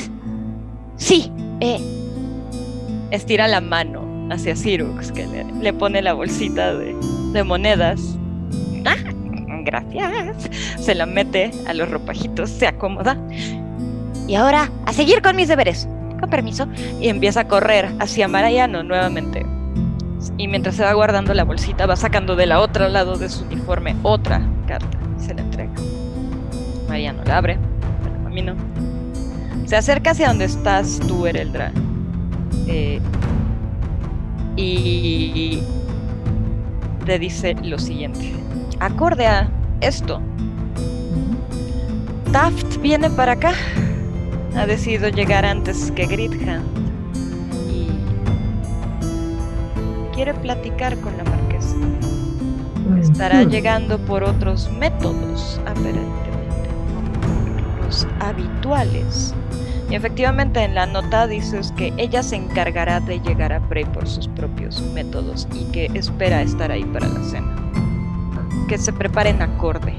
sí. 0.97 1.31
Eh. 1.59 1.79
Estira 3.09 3.47
la 3.47 3.59
mano 3.61 4.27
hacia 4.31 4.55
Cyrus, 4.55 5.11
que 5.11 5.25
le, 5.25 5.43
le 5.43 5.73
pone 5.73 6.01
la 6.01 6.13
bolsita 6.13 6.75
de, 6.75 6.95
de 7.33 7.43
monedas. 7.43 7.99
Ah, 8.85 8.95
gracias. 9.65 10.49
Se 10.79 10.93
la 10.95 11.05
mete 11.05 11.51
a 11.67 11.73
los 11.73 11.89
ropajitos, 11.89 12.49
se 12.49 12.67
acomoda. 12.67 13.17
Y 14.27 14.35
ahora, 14.35 14.71
a 14.85 14.93
seguir 14.93 15.21
con 15.21 15.35
mis 15.35 15.47
deberes. 15.47 15.87
Con 16.19 16.29
permiso. 16.29 16.67
Y 16.99 17.07
empieza 17.09 17.41
a 17.41 17.47
correr 17.47 17.89
hacia 17.99 18.27
Mariano 18.27 18.83
nuevamente. 18.83 19.45
Y 20.37 20.47
mientras 20.47 20.75
se 20.75 20.83
va 20.83 20.93
guardando 20.93 21.33
la 21.33 21.43
bolsita, 21.43 21.87
va 21.87 21.95
sacando 21.95 22.35
del 22.35 22.51
otro 22.51 22.87
lado 22.87 23.17
de 23.17 23.29
su 23.29 23.43
uniforme 23.45 23.95
otra 24.03 24.41
carta. 24.67 24.97
y 25.19 25.23
Se 25.23 25.33
la 25.33 25.41
entrega. 25.41 25.73
Mariano 26.87 27.23
la 27.25 27.37
abre. 27.37 27.70
Se 29.65 29.75
acerca 29.75 30.11
hacia 30.11 30.27
donde 30.27 30.45
estás 30.45 30.99
tú, 31.07 31.25
Ereldra. 31.25 31.71
Eh, 32.67 32.99
y 34.55 35.61
te 37.05 37.19
dice 37.19 37.55
lo 37.63 37.79
siguiente. 37.79 38.31
Acorde 38.79 39.27
a 39.27 39.49
esto, 39.81 40.21
Taft 42.31 42.77
viene 42.77 43.09
para 43.09 43.33
acá. 43.33 43.53
Ha 44.55 44.65
decidido 44.65 45.09
llegar 45.09 45.45
antes 45.45 45.91
que 45.91 46.05
Gridhand. 46.05 46.63
Y 47.69 47.89
quiere 50.13 50.33
platicar 50.33 50.97
con 50.97 51.17
la 51.17 51.23
marquesa. 51.25 51.75
Estará 53.01 53.43
llegando 53.43 53.97
por 53.99 54.23
otros 54.23 54.69
métodos, 54.71 55.59
aparentemente, 55.65 56.30
los 57.91 58.07
habituales. 58.21 59.33
Y 59.89 59.95
efectivamente 59.95 60.63
en 60.63 60.75
la 60.75 60.85
nota 60.85 61.27
dices 61.27 61.73
que 61.75 61.91
ella 61.97 62.23
se 62.23 62.37
encargará 62.37 63.01
de 63.01 63.19
llegar 63.19 63.51
a 63.51 63.59
Prey 63.67 63.83
por 63.83 64.07
sus 64.07 64.29
propios 64.29 64.81
métodos 64.93 65.45
y 65.53 65.65
que 65.73 65.87
espera 65.93 66.41
estar 66.41 66.71
ahí 66.71 66.85
para 66.85 67.09
la 67.09 67.21
cena. 67.23 67.53
Que 68.69 68.77
se 68.77 68.93
preparen 68.93 69.41
acorde. 69.41 69.93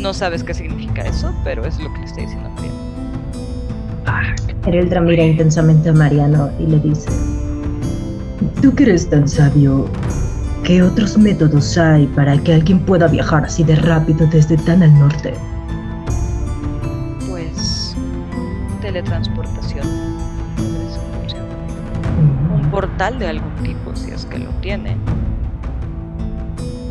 No 0.00 0.14
sabes 0.14 0.42
qué 0.42 0.54
significa 0.54 1.02
eso, 1.02 1.34
pero 1.44 1.66
es 1.66 1.78
lo 1.78 1.92
que 1.92 1.98
le 1.98 2.06
estoy 2.06 2.22
diciendo 2.22 2.48
a 2.48 2.52
Mariano. 2.52 2.72
Ereldra 4.66 5.00
mira 5.02 5.24
intensamente 5.24 5.90
a 5.90 5.92
Mariano 5.92 6.50
y 6.58 6.66
le 6.66 6.78
dice, 6.80 7.10
Tú 8.62 8.74
que 8.74 8.84
eres 8.84 9.10
tan 9.10 9.28
sabio, 9.28 9.86
¿qué 10.64 10.82
otros 10.82 11.18
métodos 11.18 11.76
hay 11.76 12.06
para 12.06 12.38
que 12.38 12.54
alguien 12.54 12.78
pueda 12.80 13.06
viajar 13.08 13.44
así 13.44 13.62
de 13.62 13.76
rápido 13.76 14.26
desde 14.28 14.56
tan 14.56 14.82
al 14.82 14.98
norte? 14.98 15.34
Teletransportación. 18.92 19.86
Un 22.54 22.70
portal 22.70 23.18
de 23.18 23.28
algún 23.28 23.54
tipo, 23.62 23.96
si 23.96 24.10
es 24.10 24.26
que 24.26 24.38
lo 24.38 24.50
tiene. 24.60 24.96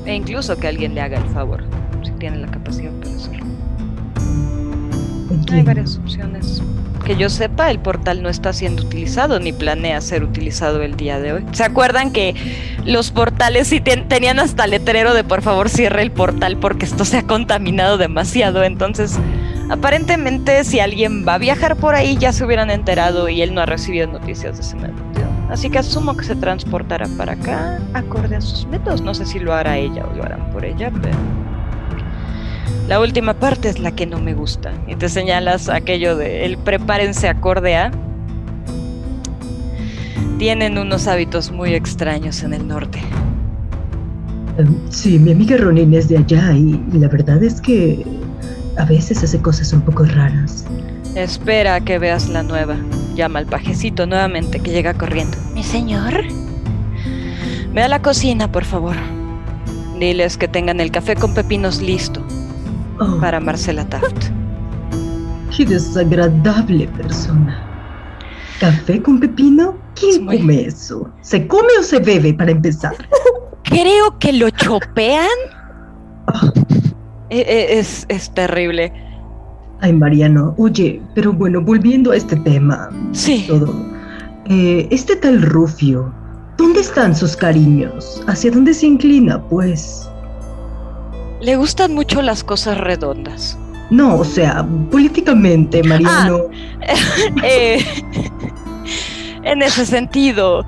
E 0.05 0.15
incluso 0.15 0.57
que 0.57 0.67
alguien 0.67 0.95
le 0.95 1.01
haga 1.01 1.19
el 1.19 1.29
favor, 1.29 1.63
si 2.03 2.11
tiene 2.13 2.37
la 2.37 2.47
capacidad 2.47 2.91
para 2.93 3.15
hacerlo. 3.15 3.45
Hay 5.51 5.61
varias 5.61 5.97
opciones 5.97 6.61
que 7.05 7.15
yo 7.15 7.29
sepa, 7.29 7.71
el 7.71 7.79
portal 7.79 8.21
no 8.21 8.29
está 8.29 8.53
siendo 8.53 8.83
utilizado 8.83 9.39
ni 9.39 9.53
planea 9.53 10.01
ser 10.01 10.23
utilizado 10.23 10.81
el 10.83 10.95
día 10.95 11.19
de 11.19 11.33
hoy. 11.33 11.45
¿Se 11.51 11.63
acuerdan 11.63 12.11
que 12.11 12.35
los 12.85 13.11
portales 13.11 13.67
sí 13.67 13.81
tenían 13.81 14.39
hasta 14.39 14.67
letrero 14.67 15.13
de 15.13 15.23
por 15.23 15.41
favor 15.41 15.69
cierre 15.69 16.03
el 16.03 16.11
portal 16.11 16.57
porque 16.57 16.85
esto 16.85 17.03
se 17.05 17.17
ha 17.17 17.23
contaminado 17.23 17.97
demasiado? 17.97 18.63
Entonces, 18.63 19.19
aparentemente 19.71 20.65
si 20.65 20.81
alguien 20.81 21.25
va 21.25 21.35
a 21.35 21.37
viajar 21.37 21.77
por 21.77 21.95
ahí 21.95 22.17
ya 22.17 22.33
se 22.33 22.43
hubieran 22.43 22.69
enterado 22.69 23.29
y 23.29 23.41
él 23.41 23.55
no 23.55 23.61
ha 23.61 23.65
recibido 23.65 24.05
noticias 24.05 24.57
de 24.57 24.61
ese 24.63 24.75
método. 24.75 25.01
Así 25.49 25.69
que 25.69 25.79
asumo 25.79 26.15
que 26.15 26.25
se 26.25 26.35
transportará 26.35 27.07
para 27.17 27.33
acá 27.33 27.79
acorde 27.93 28.35
a 28.35 28.41
sus 28.41 28.65
métodos. 28.67 29.01
No 29.01 29.13
sé 29.13 29.25
si 29.25 29.39
lo 29.39 29.53
hará 29.53 29.77
ella 29.77 30.05
o 30.05 30.15
lo 30.15 30.23
harán 30.23 30.49
por 30.51 30.63
ella, 30.65 30.91
pero... 31.01 31.17
La 32.87 32.99
última 32.99 33.33
parte 33.33 33.69
es 33.69 33.79
la 33.79 33.91
que 33.91 34.05
no 34.05 34.19
me 34.19 34.33
gusta. 34.33 34.73
Y 34.87 34.95
te 34.95 35.07
señalas 35.07 35.69
aquello 35.69 36.15
de 36.15 36.45
el 36.45 36.57
prepárense 36.57 37.29
acorde 37.29 37.75
a. 37.75 37.91
Tienen 40.37 40.77
unos 40.77 41.07
hábitos 41.07 41.51
muy 41.51 41.73
extraños 41.73 42.43
en 42.43 42.53
el 42.53 42.67
norte. 42.67 42.99
Em, 44.57 44.75
sí, 44.89 45.19
mi 45.19 45.31
amiga 45.31 45.57
Ronin 45.57 45.93
es 45.93 46.09
de 46.09 46.17
allá 46.17 46.53
y 46.53 46.79
la 46.93 47.07
verdad 47.07 47.41
es 47.43 47.61
que 47.61 48.05
a 48.81 48.85
veces 48.85 49.23
hace 49.23 49.39
cosas 49.39 49.71
un 49.73 49.81
poco 49.81 50.05
raras. 50.05 50.65
Espera 51.13 51.75
a 51.75 51.81
que 51.81 51.99
veas 51.99 52.27
la 52.29 52.41
nueva. 52.41 52.77
Llama 53.13 53.37
al 53.37 53.45
pajecito 53.45 54.07
nuevamente 54.07 54.59
que 54.59 54.71
llega 54.71 54.95
corriendo. 54.95 55.37
¿Mi 55.53 55.61
señor? 55.61 56.25
Ve 57.73 57.83
a 57.83 57.87
la 57.87 58.01
cocina, 58.01 58.51
por 58.51 58.65
favor. 58.65 58.95
Diles 59.99 60.35
que 60.35 60.47
tengan 60.47 60.79
el 60.79 60.89
café 60.89 61.15
con 61.15 61.35
pepinos 61.35 61.79
listo. 61.79 62.25
Oh. 62.99 63.19
para 63.19 63.39
Marcela 63.39 63.85
Taft. 63.85 64.29
Qué 65.55 65.65
desagradable 65.65 66.87
persona. 66.87 67.63
¿Café 68.59 69.01
con 69.01 69.19
pepino? 69.19 69.77
¿Quién 69.95 70.25
come 70.25 70.65
eso? 70.65 71.07
¿Se 71.21 71.47
come 71.47 71.69
o 71.79 71.83
se 71.83 71.99
bebe 71.99 72.33
para 72.33 72.51
empezar? 72.51 72.95
Creo 73.63 74.17
que 74.19 74.33
lo 74.33 74.49
chopean. 74.49 75.27
Ah. 76.27 76.51
E, 77.31 77.39
e, 77.39 77.79
es, 77.79 78.05
es, 78.09 78.29
terrible. 78.33 78.91
Ay, 79.79 79.93
Mariano, 79.93 80.53
oye, 80.57 81.01
pero 81.15 81.31
bueno, 81.31 81.61
volviendo 81.61 82.11
a 82.11 82.17
este 82.17 82.35
tema. 82.35 82.89
Sí. 83.13 83.45
Todo. 83.47 83.73
Eh, 84.49 84.85
este 84.91 85.15
tal 85.15 85.41
Rufio, 85.41 86.13
¿dónde 86.57 86.81
están 86.81 87.15
sus 87.15 87.37
cariños? 87.37 88.21
¿Hacia 88.27 88.51
dónde 88.51 88.73
se 88.73 88.87
inclina, 88.87 89.41
pues? 89.47 90.09
Le 91.39 91.55
gustan 91.55 91.93
mucho 91.95 92.21
las 92.21 92.43
cosas 92.43 92.77
redondas. 92.77 93.57
No, 93.89 94.17
o 94.17 94.25
sea, 94.25 94.67
políticamente, 94.91 95.81
Mariano. 95.83 96.41
Ah, 96.85 96.93
eh, 97.45 97.83
en 99.43 99.61
ese 99.61 99.85
sentido, 99.85 100.65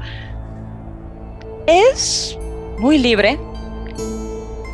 es 1.68 2.38
muy 2.80 2.98
libre, 2.98 3.38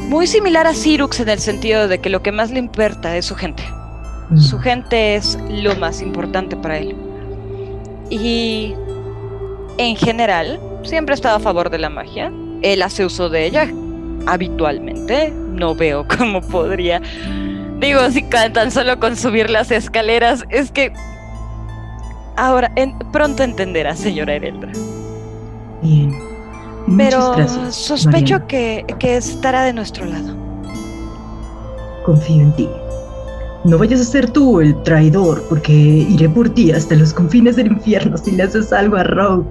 muy 0.10 0.28
similar 0.28 0.68
a 0.68 0.74
Cyrux 0.74 1.20
en 1.20 1.30
el 1.30 1.39
sentido 1.39 1.88
de 1.88 1.99
que 1.99 2.10
lo 2.10 2.22
que 2.22 2.32
más 2.32 2.51
le 2.51 2.60
importa 2.60 3.16
es 3.16 3.26
su 3.26 3.36
gente. 3.36 3.64
Mm. 4.30 4.39
Su 4.39 4.60
gente 4.60 5.16
es 5.16 5.38
lo 5.49 5.76
más 5.76 6.01
importante 6.01 6.57
para 6.57 6.80
él. 6.80 6.95
Y 8.10 8.74
en 9.78 9.95
general, 9.95 10.60
siempre 10.84 11.14
ha 11.14 11.16
estado 11.16 11.38
a 11.38 11.39
favor 11.39 11.70
de 11.70 11.78
la 11.78 11.89
magia. 11.89 12.32
Él 12.62 12.82
hace 12.82 13.05
uso 13.05 13.30
de 13.30 13.45
ella 13.45 13.70
habitualmente 14.26 15.34
no 15.53 15.76
veo 15.76 16.05
cómo 16.18 16.41
podría. 16.41 17.01
Digo, 17.80 18.10
si 18.12 18.24
tan 18.24 18.72
solo 18.72 18.99
con 18.99 19.16
subir 19.16 19.49
las 19.49 19.72
escaleras, 19.72 20.45
es 20.49 20.72
que. 20.72 20.91
Ahora, 22.36 22.72
pronto 23.12 23.43
entenderá, 23.43 23.95
señora 23.95 24.36
Ereldra. 24.36 24.72
Bien. 25.82 26.28
Pero 26.97 27.71
sospecho 27.71 28.45
que, 28.47 28.85
que 28.99 29.17
estará 29.17 29.63
de 29.63 29.73
nuestro 29.73 30.05
lado. 30.05 30.35
Confío 32.05 32.41
en 32.41 32.55
ti. 32.55 32.69
No 33.65 33.77
vayas 33.77 34.01
a 34.01 34.05
ser 34.05 34.29
tú 34.29 34.61
el 34.61 34.81
traidor, 34.83 35.43
porque 35.49 35.73
iré 35.73 36.29
por 36.29 36.49
ti 36.49 36.71
hasta 36.71 36.95
los 36.95 37.13
confines 37.13 37.57
del 37.57 37.67
infierno 37.67 38.17
si 38.17 38.31
le 38.31 38.43
haces 38.43 38.71
algo 38.71 38.95
a 38.95 39.03
Rogue. 39.03 39.49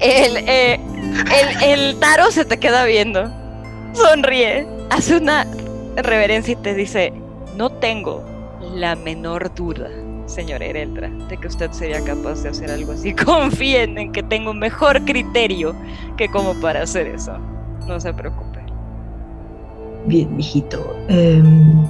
el, 0.00 0.36
eh, 0.36 0.80
el, 1.60 1.70
el 1.70 1.96
Taro 1.98 2.30
se 2.30 2.44
te 2.44 2.58
queda 2.58 2.84
viendo 2.84 3.42
sonríe, 3.94 4.66
hace 4.90 5.16
una 5.16 5.46
reverencia 5.96 6.52
y 6.52 6.56
te 6.56 6.74
dice, 6.74 7.12
no 7.56 7.70
tengo 7.70 8.24
la 8.74 8.96
menor 8.96 9.54
duda, 9.54 9.88
señor 10.26 10.62
Ereldra, 10.62 11.10
de 11.28 11.36
que 11.36 11.46
usted 11.46 11.70
sería 11.72 12.02
capaz 12.04 12.42
de 12.42 12.50
hacer 12.50 12.70
algo 12.70 12.92
así. 12.92 13.14
Confíen 13.24 13.98
en 13.98 14.12
que 14.12 14.22
tengo 14.22 14.50
un 14.50 14.58
mejor 14.58 15.04
criterio 15.04 15.74
que 16.16 16.28
como 16.28 16.54
para 16.60 16.82
hacer 16.82 17.06
eso. 17.06 17.32
No 17.86 17.98
se 18.00 18.12
preocupe. 18.12 18.60
Bien, 20.06 20.34
mijito. 20.36 20.96
Em, 21.08 21.84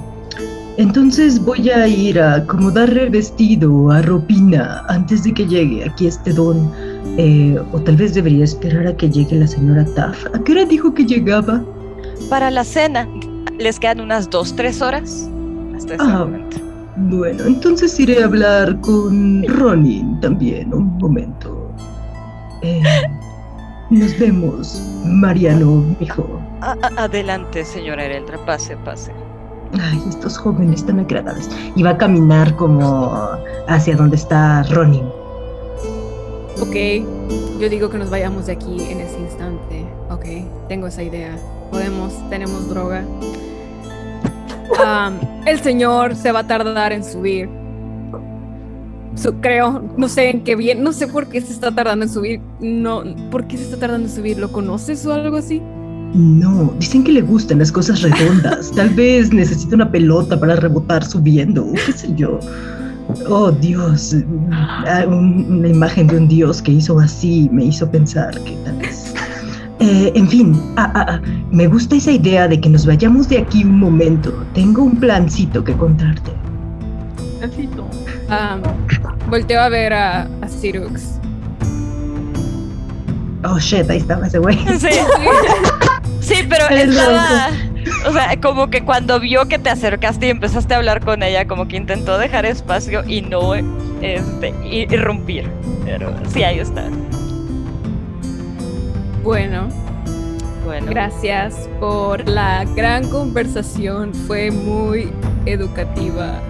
entonces 0.77 1.43
voy 1.43 1.69
a 1.69 1.87
ir 1.87 2.19
a 2.19 2.35
acomodarle 2.35 3.03
el 3.03 3.09
vestido 3.09 3.91
a 3.91 4.01
Ropina 4.01 4.83
antes 4.87 5.23
de 5.23 5.33
que 5.33 5.45
llegue 5.45 5.85
aquí 5.85 6.07
este 6.07 6.33
don. 6.33 6.71
Eh, 7.17 7.59
o 7.71 7.79
tal 7.79 7.95
vez 7.97 8.15
debería 8.15 8.43
esperar 8.43 8.87
a 8.87 8.97
que 8.97 9.09
llegue 9.09 9.35
la 9.35 9.47
señora 9.47 9.85
Taff. 9.95 10.25
¿A 10.33 10.43
qué 10.43 10.53
hora 10.53 10.65
dijo 10.65 10.93
que 10.93 11.05
llegaba? 11.05 11.63
para 12.29 12.51
la 12.51 12.63
cena. 12.63 13.07
Les 13.59 13.79
quedan 13.79 14.01
unas 14.01 14.29
dos, 14.29 14.55
tres 14.55 14.81
horas 14.81 15.29
hasta 15.75 15.95
ese 15.95 16.03
ah, 16.03 16.19
momento. 16.19 16.57
Bueno, 16.95 17.43
entonces 17.45 17.99
iré 17.99 18.21
a 18.21 18.25
hablar 18.25 18.79
con 18.81 19.43
Ronin 19.47 20.19
también, 20.19 20.73
un 20.73 20.97
momento. 20.97 21.71
Eh, 22.61 22.83
nos 23.89 24.17
vemos, 24.19 24.81
Mariano, 25.05 25.83
hijo. 25.99 26.25
adelante, 26.61 27.65
señora 27.65 28.05
Ereldra, 28.05 28.37
pase, 28.45 28.77
pase. 28.77 29.11
Ay, 29.79 30.01
estos 30.07 30.37
jóvenes 30.37 30.85
tan 30.85 30.99
agradables. 30.99 31.49
Y 31.75 31.81
va 31.83 31.91
a 31.91 31.97
caminar 31.97 32.55
como 32.55 33.11
hacia 33.67 33.95
donde 33.95 34.15
está 34.15 34.63
Ronin. 34.63 35.05
Ok, 36.61 36.75
yo 37.59 37.69
digo 37.69 37.89
que 37.89 37.97
nos 37.97 38.11
vayamos 38.11 38.45
de 38.45 38.53
aquí 38.53 38.81
en 38.83 39.01
ese 39.01 39.19
instante. 39.19 39.85
Ok, 40.09 40.25
tengo 40.67 40.87
esa 40.87 41.01
idea 41.01 41.35
podemos, 41.73 42.13
tenemos 42.29 42.69
droga. 42.69 43.03
El 45.45 45.59
señor 45.59 46.15
se 46.15 46.31
va 46.31 46.39
a 46.39 46.47
tardar 46.47 46.91
en 46.91 47.03
subir. 47.03 47.49
creo, 49.41 49.83
no 49.97 50.07
sé 50.07 50.29
en 50.29 50.43
qué 50.43 50.55
bien, 50.55 50.83
no 50.83 50.93
sé 50.93 51.07
por 51.07 51.27
qué 51.27 51.41
se 51.41 51.53
está 51.53 51.71
tardando 51.71 52.05
en 52.05 52.11
subir. 52.11 52.41
No, 52.59 53.03
¿por 53.31 53.45
qué 53.47 53.57
se 53.57 53.63
está 53.63 53.77
tardando 53.77 54.07
en 54.07 54.13
subir? 54.13 54.37
¿Lo 54.37 54.51
conoces 54.51 55.05
o 55.05 55.13
algo 55.13 55.37
así? 55.37 55.61
No, 56.13 56.71
dicen 56.77 57.03
que 57.03 57.11
le 57.11 57.21
gustan 57.21 57.59
las 57.59 57.71
cosas 57.71 58.01
redondas. 58.01 58.71
Tal 58.71 58.89
vez 58.89 59.33
necesita 59.33 59.75
una 59.75 59.91
pelota 59.91 60.39
para 60.39 60.55
rebotar 60.55 61.03
subiendo, 61.03 61.65
qué 61.85 61.91
sé 61.91 62.13
yo. 62.15 62.39
Oh 63.29 63.51
Dios, 63.51 64.15
ah, 64.87 65.05
una 65.07 65.67
imagen 65.67 66.07
de 66.07 66.17
un 66.17 66.27
Dios 66.27 66.61
que 66.61 66.71
hizo 66.71 66.99
así 66.99 67.49
me 67.51 67.65
hizo 67.65 67.89
pensar 67.89 68.33
que 68.43 68.55
tal 68.63 68.77
vez 68.77 69.13
eh, 69.83 70.13
en 70.15 70.29
fin, 70.29 70.61
ah, 70.77 70.89
ah, 70.95 71.05
ah, 71.09 71.21
me 71.51 71.67
gusta 71.67 71.97
esa 71.97 72.11
idea 72.11 72.47
de 72.47 72.59
que 72.59 72.69
nos 72.69 72.85
vayamos 72.85 73.27
de 73.27 73.39
aquí 73.39 73.65
un 73.65 73.79
momento. 73.79 74.31
Tengo 74.53 74.83
un 74.83 74.97
plancito 74.97 75.61
que 75.61 75.73
contarte. 75.73 76.31
Plancito. 77.39 77.89
volteo 79.29 79.59
a 79.59 79.67
ver 79.67 79.91
a, 79.91 80.21
a 80.21 80.47
Cyrux. 80.47 81.19
oh 83.43 83.59
shit, 83.59 83.89
ahí 83.89 83.97
estaba 83.97 84.25
ese 84.25 84.39
güey. 84.39 84.57
Sí, 84.79 84.87
sí 86.21 86.35
pero 86.47 86.69
estaba. 86.69 87.49
O 88.07 88.13
sea, 88.13 88.39
como 88.39 88.69
que 88.69 88.85
cuando 88.85 89.19
vio 89.19 89.49
que 89.49 89.59
te 89.59 89.69
acercaste 89.69 90.27
y 90.27 90.29
empezaste 90.29 90.73
a 90.73 90.77
hablar 90.77 91.03
con 91.03 91.23
ella, 91.23 91.45
como 91.45 91.67
que 91.67 91.75
intentó 91.75 92.17
dejar 92.17 92.45
espacio 92.45 93.03
y 93.05 93.21
no 93.21 93.53
este, 93.55 94.53
irrumpir. 94.63 95.49
Pero 95.83 96.13
sí, 96.29 96.43
ahí 96.43 96.59
está. 96.59 96.85
Bueno, 99.23 99.69
bueno. 100.65 100.87
Gracias 100.89 101.69
por 101.79 102.27
la 102.27 102.65
gran 102.75 103.09
conversación. 103.09 104.13
Fue 104.13 104.51
muy 104.51 105.11
educativa. 105.45 106.41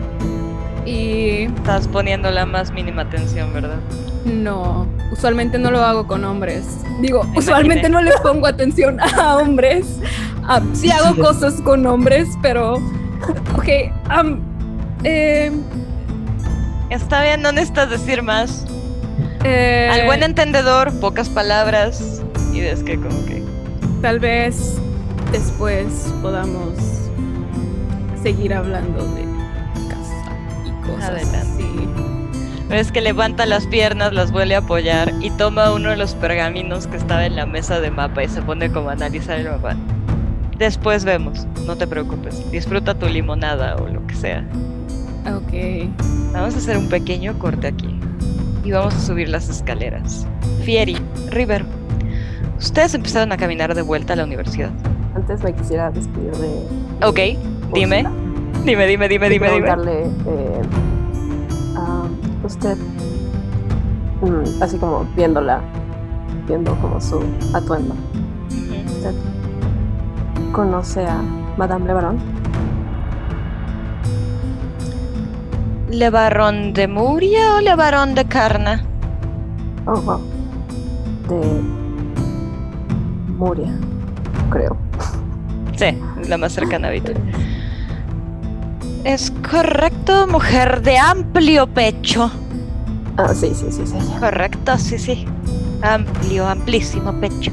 Y. 0.84 1.44
Estás 1.44 1.88
poniendo 1.88 2.32
la 2.32 2.48
más 2.48 2.72
mínima 2.72 3.04
atención, 3.04 3.54
¿verdad? 3.54 3.78
No, 4.26 4.88
usualmente 5.12 5.60
no 5.60 5.70
lo 5.70 5.82
hago 5.82 6.08
con 6.08 6.24
hombres. 6.24 6.66
Digo, 7.00 7.26
usualmente 7.36 7.90
no 7.90 8.02
les 8.02 8.20
pongo 8.22 8.48
atención 8.48 9.00
a 9.00 9.38
hombres. 9.38 10.00
Ah, 10.44 10.62
sí 10.74 10.90
hago 10.90 11.16
cosas 11.22 11.62
con 11.62 11.86
hombres, 11.86 12.28
pero. 12.42 12.78
Ok, 13.56 13.68
eh, 15.04 15.52
Está 16.90 17.24
bien, 17.24 17.42
no 17.42 17.52
necesitas 17.52 17.90
decir 17.90 18.24
más. 18.24 18.66
Eh, 19.44 19.90
Al 19.92 20.06
buen 20.06 20.24
entendedor, 20.24 20.92
pocas 21.00 21.30
palabras. 21.30 22.23
Y 22.54 22.62
ves 22.62 22.84
que, 22.84 22.98
como 22.98 23.26
que. 23.26 23.44
Tal 24.02 24.20
vez 24.20 24.78
después 25.32 26.14
podamos 26.22 26.74
seguir 28.22 28.54
hablando 28.54 29.04
de 29.16 29.24
casa 29.90 30.38
y 30.66 30.86
cosas 30.86 31.10
Adelante. 31.10 31.64
Ves 32.70 32.92
que 32.92 33.02
levanta 33.02 33.46
las 33.46 33.68
piernas, 33.68 34.14
las 34.14 34.32
vuelve 34.32 34.56
a 34.56 34.60
apoyar 34.60 35.14
y 35.22 35.30
toma 35.32 35.74
uno 35.74 35.90
de 35.90 35.98
los 35.98 36.16
pergaminos 36.16 36.88
que 36.88 36.98
estaba 36.98 37.26
en 37.26 37.36
la 37.36 37.46
mesa 37.46 37.80
de 37.80 37.92
mapa 37.92 38.24
y 38.24 38.30
se 38.30 38.42
pone 38.42 38.72
como 38.72 38.90
a 38.90 38.94
analizar 38.94 39.40
el 39.40 39.50
mapa. 39.50 39.76
Después 40.58 41.04
vemos, 41.04 41.46
no 41.66 41.76
te 41.76 41.88
preocupes. 41.88 42.50
Disfruta 42.52 42.98
tu 42.98 43.08
limonada 43.08 43.76
o 43.76 43.88
lo 43.88 44.06
que 44.08 44.16
sea. 44.16 44.48
Ok. 45.26 45.90
Vamos 46.32 46.56
a 46.56 46.58
hacer 46.58 46.78
un 46.78 46.90
pequeño 46.90 47.38
corte 47.38 47.68
aquí. 47.68 48.00
Y 48.64 48.72
vamos 48.72 48.94
a 48.96 49.00
subir 49.00 49.30
las 49.30 49.50
escaleras. 49.50 50.26
Fieri, 50.64 50.98
River, 51.30 51.66
ustedes 52.64 52.94
empezaron 52.94 53.32
a 53.32 53.38
caminar 53.38 53.76
de 53.76 53.82
vuelta 53.82 54.14
a 54.14 54.16
la 54.16 54.24
universidad. 54.24 54.72
Antes 55.16 55.44
me 55.44 55.54
quisiera 55.54 55.92
despedir 55.92 56.32
de... 56.32 57.06
Ok, 57.06 57.20
dime. 57.74 58.06
Dime, 58.66 58.88
dime, 58.88 59.08
dime, 59.10 59.30
dime, 59.30 59.52
dime. 59.52 59.70
Eh, 59.70 60.62
a 61.76 62.04
usted, 62.46 62.78
mm, 64.22 64.64
así 64.64 64.78
como 64.78 65.06
viéndola, 65.16 65.62
viendo 66.48 66.74
como 66.76 67.00
su 67.02 67.22
atuendo. 67.54 67.96
¿Usted 68.88 69.14
conoce 70.54 71.06
a 71.06 71.22
Madame 71.58 71.86
Lebaron? 71.88 72.18
¿Lebaron 75.90 76.74
de 76.74 76.88
Muria 76.88 77.56
o 77.56 77.62
Lebaron 77.62 78.16
de 78.16 78.26
Carna? 78.26 78.84
Oh, 79.86 80.00
wow. 80.02 80.22
De 81.28 81.83
Creo. 84.50 84.78
Sí, 85.76 85.98
la 86.30 86.38
más 86.38 86.54
cercana 86.54 86.90
a. 86.90 87.16
Es 89.04 89.32
correcto, 89.52 90.28
mujer 90.28 90.82
de 90.82 90.98
amplio 90.98 91.68
pecho. 91.68 92.32
Ah, 93.18 93.34
sí, 93.34 93.54
sí, 93.54 93.66
sí, 93.70 93.86
sí. 93.86 93.96
Correcto, 94.20 94.78
sí, 94.78 94.98
sí. 94.98 95.26
Amplio, 95.82 96.48
amplísimo 96.48 97.12
pecho. 97.20 97.52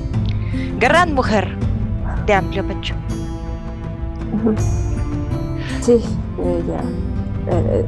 Gran 0.78 1.12
mujer 1.12 1.48
de 2.26 2.34
amplio 2.34 2.64
pecho. 2.66 2.94
Sí, 5.80 6.00
ella. 6.38 6.80
Eh, 7.48 7.84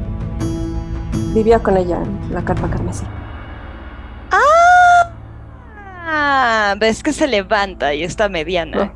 vivía 1.33 1.59
con 1.59 1.77
ella 1.77 2.01
en 2.03 2.33
la 2.33 2.43
carpa 2.43 2.69
carmesí. 2.69 3.05
¡Ah! 6.25 6.75
Ves 6.77 7.03
que 7.03 7.11
se 7.11 7.27
levanta 7.27 7.93
y 7.93 8.03
está 8.03 8.29
mediana. 8.29 8.93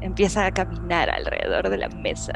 Empieza 0.00 0.46
a 0.46 0.52
caminar 0.52 1.10
alrededor 1.10 1.68
de 1.68 1.76
la 1.76 1.88
mesa. 1.88 2.32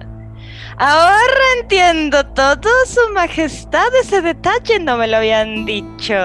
Ahora 0.79 1.45
entiendo 1.61 2.27
todo, 2.27 2.69
Su 2.87 3.13
Majestad. 3.15 3.95
Ese 4.01 4.21
detalle 4.21 4.81
no 4.81 4.97
me 4.97 5.07
lo 5.07 5.19
habían 5.19 5.65
dicho. 5.65 6.15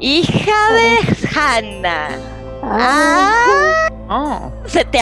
Hija 0.00 0.72
de 0.72 0.98
Hanna. 1.34 2.08
Ah. 2.64 3.88
Oh. 4.08 4.50
Se 4.66 4.84
te, 4.84 4.98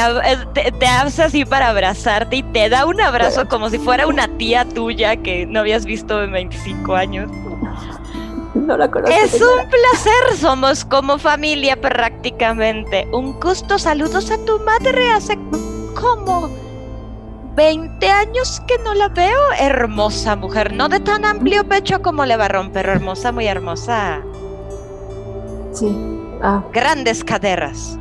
te, 0.78 0.86
hace 0.86 1.22
así 1.22 1.44
para 1.44 1.68
abrazarte 1.68 2.36
y 2.36 2.42
te 2.42 2.68
da 2.68 2.84
un 2.84 3.00
abrazo 3.00 3.48
como 3.48 3.70
si 3.70 3.78
fuera 3.78 4.06
una 4.06 4.28
tía 4.36 4.66
tuya 4.66 5.16
que 5.16 5.46
no 5.46 5.60
habías 5.60 5.86
visto 5.86 6.22
en 6.22 6.32
25 6.32 6.94
años. 6.94 7.30
No 8.64 8.76
la 8.76 8.90
conozco. 8.90 9.14
Es 9.14 9.34
un 9.34 9.68
placer, 9.68 10.36
somos 10.38 10.84
como 10.84 11.18
familia 11.18 11.80
prácticamente. 11.80 13.06
Un 13.12 13.38
gusto, 13.38 13.78
saludos 13.78 14.30
a 14.30 14.38
tu 14.44 14.58
madre. 14.60 15.10
Hace 15.10 15.38
como 15.94 16.50
20 17.54 18.08
años 18.08 18.62
que 18.66 18.78
no 18.78 18.94
la 18.94 19.08
veo. 19.08 19.38
Hermosa 19.58 20.36
mujer, 20.36 20.72
no 20.72 20.88
de 20.88 21.00
tan 21.00 21.24
amplio 21.24 21.68
pecho 21.68 22.00
como 22.02 22.24
le 22.24 22.36
va 22.36 22.46
a 22.46 22.48
romper, 22.48 22.86
hermosa, 22.86 23.30
muy 23.30 23.46
hermosa. 23.46 24.22
Sí. 25.72 25.94
Ah. 26.42 26.62
Grandes 26.72 27.22
caderas. 27.22 27.98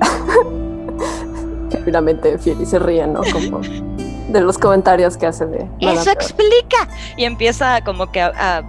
Finalmente 1.84 2.38
fiel 2.38 2.60
y 2.60 2.66
se 2.66 2.78
ríe, 2.78 3.06
¿no? 3.06 3.20
Como 3.32 3.60
de 3.60 4.40
los 4.40 4.58
comentarios 4.58 5.16
que 5.16 5.26
hace 5.26 5.46
de. 5.46 5.68
Eso 5.80 6.10
explica. 6.10 6.88
Y 7.16 7.24
empieza 7.24 7.80
como 7.82 8.10
que 8.10 8.20
a, 8.20 8.62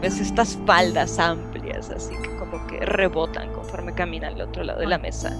ves 0.00 0.20
estas 0.20 0.58
faldas 0.66 1.18
amplias, 1.18 1.90
así 1.90 2.14
que 2.22 2.36
como 2.36 2.66
que 2.66 2.80
rebotan 2.84 3.52
conforme 3.52 3.94
camina 3.94 4.28
al 4.28 4.40
otro 4.40 4.64
lado 4.64 4.80
de 4.80 4.86
la 4.86 4.98
mesa. 4.98 5.32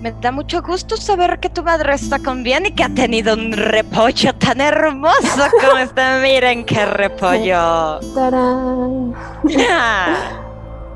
Me 0.00 0.12
da 0.12 0.32
mucho 0.32 0.62
gusto 0.62 0.96
saber 0.96 1.38
que 1.40 1.50
tu 1.50 1.62
madre 1.62 1.92
está 1.92 2.18
con 2.18 2.42
bien 2.42 2.64
y 2.64 2.70
que 2.70 2.84
ha 2.84 2.88
tenido 2.88 3.34
un 3.34 3.52
repollo 3.52 4.34
tan 4.34 4.60
hermoso 4.62 5.44
como 5.60 5.76
este. 5.82 6.00
Miren 6.22 6.64
qué 6.64 6.86
repollo. 6.86 8.00
¡Tarán! 8.14 9.14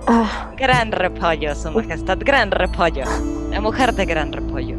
Ah. 0.07 0.51
Gran 0.59 0.92
repollo, 0.92 1.55
su 1.55 1.70
majestad, 1.70 2.18
gran 2.20 2.51
repollo. 2.51 3.05
La 3.49 3.62
mujer 3.62 3.95
de 3.95 4.05
gran 4.05 4.32
repollo. 4.32 4.76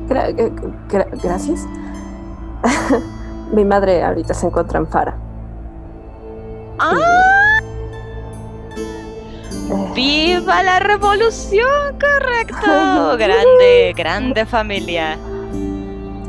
gracias. 1.23 1.65
Mi 3.51 3.65
madre 3.65 4.03
ahorita 4.03 4.35
se 4.35 4.45
encuentra 4.45 4.77
en 4.77 4.85
Fara. 4.85 5.17
¡Ah! 6.79 7.59
¡Viva 9.95 10.63
la 10.63 10.79
revolución! 10.79 11.99
Correcto. 11.99 13.17
Grande, 13.17 13.93
grande 13.95 14.45
familia. 14.45 15.17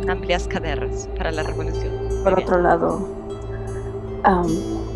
Amplias 0.08 0.46
caderas 0.46 1.08
para 1.16 1.32
la 1.32 1.42
revolución. 1.42 1.92
Por 2.22 2.38
otro 2.38 2.60
lado, 2.60 3.16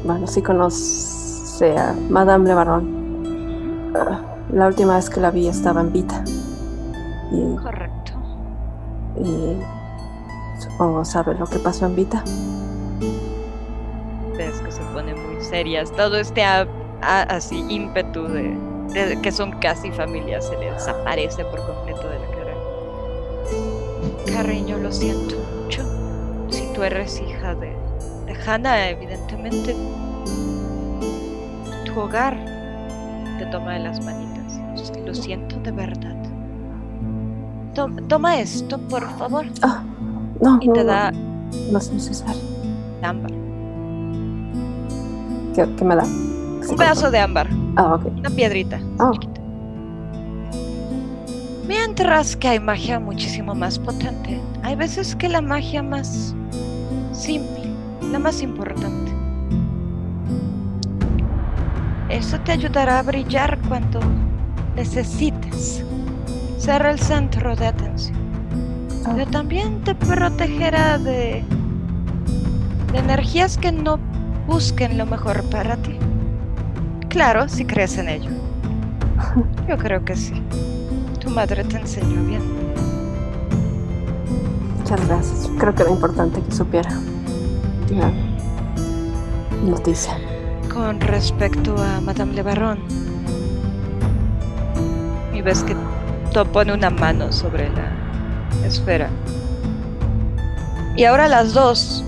bueno, 0.05 0.27
sí 0.27 0.43
conoce 0.43 1.79
a 1.79 1.95
Madame 2.09 2.49
Le 2.49 2.55
Baron. 2.55 3.93
Ah, 3.95 4.21
la 4.53 4.67
última 4.67 4.97
vez 4.97 5.11
que 5.11 5.21
la 5.21 5.31
vi 5.31 5.47
estaba 5.47 5.81
en 5.81 5.93
Vita. 5.93 6.25
Correcto. 7.63 8.13
Y 9.17 9.57
supongo 10.61 11.05
sabe 11.05 11.35
lo 11.35 11.47
que 11.47 11.59
pasó 11.59 11.87
en 11.87 11.97
Vita. 11.97 12.25
Ves 14.37 14.61
que 14.61 14.73
se 14.73 14.83
pone 14.93 15.15
muy 15.15 15.30
serias. 15.51 15.93
Todo 15.93 16.17
este 16.17 16.43
así 17.03 17.65
ímpetu 17.69 18.29
de, 18.29 19.19
que 19.23 19.33
son 19.33 19.53
casi 19.61 19.91
familias 19.91 20.47
se 20.47 20.57
le 20.59 20.71
desaparece 20.73 21.45
por 21.45 21.65
completo 21.67 22.09
de 22.09 22.19
la 22.19 22.27
cara. 22.27 22.55
Cariño, 24.33 24.79
lo 24.79 24.91
siento 24.93 25.37
mucho. 25.63 25.85
Si 26.51 26.73
tú 26.73 26.83
eres 26.83 27.21
hija 27.21 27.55
de, 27.55 27.77
de 28.27 28.35
Hannah, 28.47 28.89
evidentemente 28.91 29.77
tu 31.85 32.01
hogar 32.01 32.37
te 33.39 33.47
toma 33.47 33.75
de 33.75 33.81
las 33.81 34.03
manitas. 34.05 34.61
Lo 35.05 35.15
siento 35.15 35.57
de 35.61 35.73
verdad. 35.73 36.17
Toma, 38.09 38.39
esto, 38.39 38.79
por 38.79 39.09
favor. 39.17 39.47
Ah, 39.63 39.83
no, 40.41 40.59
y 40.61 40.71
te 40.71 40.85
da. 40.85 41.13
No 41.71 41.79
es 41.79 41.91
necesario. 41.91 42.43
Ámbar. 43.03 43.50
¿Qué, 45.55 45.85
me 45.85 45.97
da? 45.97 46.05
Un 46.05 46.77
pedazo 46.77 47.11
de 47.11 47.19
ámbar. 47.19 47.49
Ah, 47.77 47.95
ok. 47.95 48.07
Una 48.19 48.31
piedrita. 48.31 48.81
Ah. 48.99 49.13
Mientras 51.67 52.37
que 52.37 52.49
hay 52.49 52.61
magia 52.61 52.99
muchísimo 52.99 53.55
más 53.55 53.79
potente, 53.79 54.41
hay 54.63 54.75
veces 54.77 55.15
que 55.15 55.29
la 55.29 55.41
magia 55.41 55.83
más 55.83 56.35
simple, 57.13 57.65
la 58.11 58.19
más 58.19 58.43
importante, 58.43 59.11
Eso 62.11 62.41
te 62.41 62.51
ayudará 62.51 62.99
a 62.99 63.03
brillar 63.03 63.57
cuando 63.69 64.01
necesites 64.75 65.85
ser 66.59 66.85
el 66.85 66.99
centro 66.99 67.55
de 67.55 67.69
atención. 67.69 68.19
Ah. 69.07 69.13
Pero 69.15 69.31
también 69.31 69.81
te 69.83 69.95
protegerá 69.95 70.99
de, 70.99 71.45
de 72.93 72.99
energías 72.99 73.57
que 73.57 73.71
no 73.71 74.01
busquen 74.51 74.99
lo 74.99 75.07
mejor 75.07 75.43
para 75.45 75.77
ti. 75.77 75.97
Claro, 77.09 77.49
si 77.49 77.65
crees 77.65 77.97
en 77.99 78.09
ello. 78.09 78.31
Yo 79.69 79.79
creo 79.79 80.05
que 80.05 80.17
sí. 80.17 80.35
Tu 81.21 81.31
madre 81.31 81.63
te 81.65 81.77
enseñó 81.79 82.23
bien. 82.25 82.43
Muchas 84.79 85.07
gracias. 85.07 85.49
Creo 85.59 85.75
que 85.75 85.83
era 85.83 85.91
importante 85.93 86.43
que 86.43 86.53
supiera 86.53 86.91
la 87.91 88.11
noticia. 89.65 90.19
Con 90.73 91.01
respecto 91.01 91.77
a 91.81 92.01
Madame 92.01 92.33
Le 92.35 92.43
Baron. 92.43 92.79
Y 95.33 95.43
ves 95.43 95.63
que 95.63 95.77
to- 96.33 96.45
pone 96.47 96.73
una 96.73 96.91
mano 96.91 97.33
sobre 97.33 97.71
la 97.71 98.67
esfera. 98.67 99.09
Y 100.97 101.05
ahora 101.05 101.29
las 101.29 101.55
dos 101.55 102.05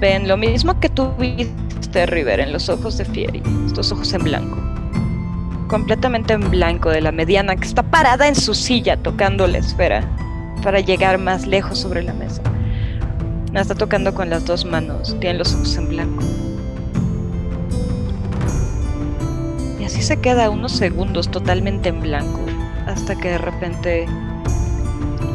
ven 0.00 0.26
lo 0.28 0.36
mismo 0.36 0.78
que 0.80 0.88
tú 0.88 1.10
viste, 1.18 1.52
River, 1.94 2.40
en 2.40 2.52
los 2.52 2.68
ojos 2.68 2.98
de 2.98 3.04
Fieri. 3.04 3.42
Estos 3.66 3.92
ojos 3.92 4.12
en 4.12 4.24
blanco. 4.24 4.58
Completamente 5.68 6.34
en 6.34 6.50
blanco 6.50 6.90
de 6.90 7.00
la 7.00 7.12
mediana 7.12 7.56
que 7.56 7.66
está 7.66 7.82
parada 7.82 8.28
en 8.28 8.34
su 8.34 8.54
silla 8.54 8.96
tocando 8.96 9.46
la 9.46 9.58
esfera 9.58 10.04
para 10.62 10.80
llegar 10.80 11.18
más 11.18 11.46
lejos 11.46 11.78
sobre 11.78 12.02
la 12.02 12.12
mesa. 12.12 12.42
La 13.52 13.60
está 13.60 13.74
tocando 13.74 14.14
con 14.14 14.30
las 14.30 14.44
dos 14.44 14.64
manos. 14.64 15.16
Tiene 15.20 15.38
los 15.38 15.54
ojos 15.54 15.76
en 15.76 15.88
blanco. 15.88 16.24
Y 19.80 19.84
así 19.84 20.02
se 20.02 20.20
queda 20.20 20.50
unos 20.50 20.72
segundos 20.72 21.30
totalmente 21.30 21.90
en 21.90 22.00
blanco. 22.00 22.40
Hasta 22.86 23.14
que 23.14 23.30
de 23.30 23.38
repente, 23.38 24.06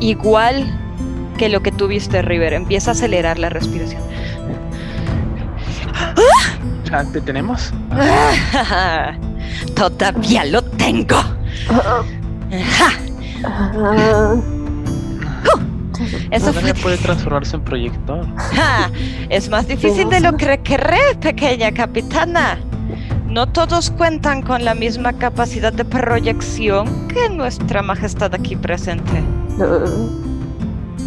igual 0.01 0.65
que 1.37 1.49
lo 1.49 1.61
que 1.61 1.71
tú 1.71 1.87
viste, 1.87 2.21
River, 2.21 2.53
empieza 2.53 2.91
a 2.91 2.93
acelerar 2.93 3.39
la 3.39 3.49
respiración. 3.49 4.01
Te 6.89 7.21
tenemos. 7.21 7.71
Todavía 9.75 10.45
lo 10.45 10.63
tengo. 10.63 11.17
Ah, 11.69 12.01
Eso 16.31 16.51
fue 16.53 16.73
puede 16.73 16.97
transformarse 16.97 17.55
en 17.57 17.63
proyector. 17.63 18.25
Es 19.29 19.49
más 19.49 19.67
difícil 19.67 20.09
de 20.09 20.19
lo 20.19 20.35
que 20.35 20.59
cree, 20.63 21.15
pequeña 21.21 21.71
capitana. 21.71 22.57
No 23.27 23.47
todos 23.47 23.91
cuentan 23.91 24.41
con 24.41 24.65
la 24.65 24.73
misma 24.73 25.13
capacidad 25.13 25.71
de 25.71 25.85
proyección 25.85 27.07
que 27.07 27.29
nuestra 27.29 27.83
majestad 27.83 28.33
aquí 28.33 28.55
presente. 28.55 29.21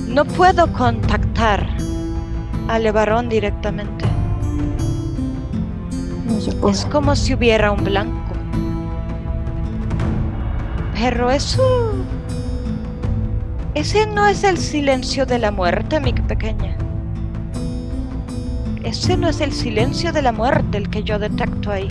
No 0.07 0.25
puedo 0.25 0.73
contactar 0.73 1.67
a 2.69 2.79
Levarón 2.79 3.29
directamente. 3.29 4.12
Es 6.69 6.85
como 6.87 7.15
si 7.17 7.35
hubiera 7.35 7.73
un 7.73 7.85
blanco. 7.85 8.35
Pero 10.95 11.31
eso... 11.31 11.93
Ese 13.75 14.07
no 14.07 14.27
es 14.27 14.45
el 14.45 14.59
silencio 14.59 15.27
de 15.27 15.39
la 15.39 15.51
muerte, 15.51 15.99
mi 15.99 16.13
pequeña. 16.13 16.77
Ese 18.85 19.17
no 19.17 19.29
es 19.29 19.41
el 19.41 19.53
silencio 19.53 20.13
de 20.13 20.23
la 20.23 20.33
muerte 20.33 20.79
el 20.79 20.91
que 20.91 21.03
yo 21.03 21.19
detecto 21.19 21.71
ahí. 21.71 21.89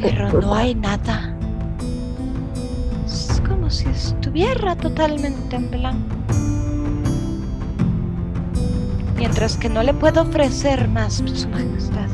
Pero 0.00 0.40
no 0.40 0.54
hay 0.54 0.74
nada. 0.74 1.34
Es 3.06 3.40
como 3.46 3.70
si 3.70 3.88
estuviera 3.88 4.74
totalmente 4.74 5.56
en 5.56 5.70
blanco. 5.70 6.16
Mientras 9.18 9.56
que 9.56 9.68
no 9.68 9.82
le 9.82 9.92
puedo 9.92 10.22
ofrecer 10.22 10.86
más, 10.86 11.14
Su 11.14 11.48
Majestad. 11.48 12.08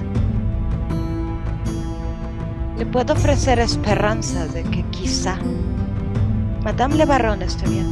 Le 2.78 2.86
puedo 2.86 3.12
ofrecer 3.12 3.58
esperanza 3.58 4.46
de 4.46 4.62
que 4.64 4.82
quizá 4.84 5.36
Madame 6.64 6.96
Le 6.96 7.04
Baron 7.04 7.42
esté 7.42 7.68
bien. 7.68 7.86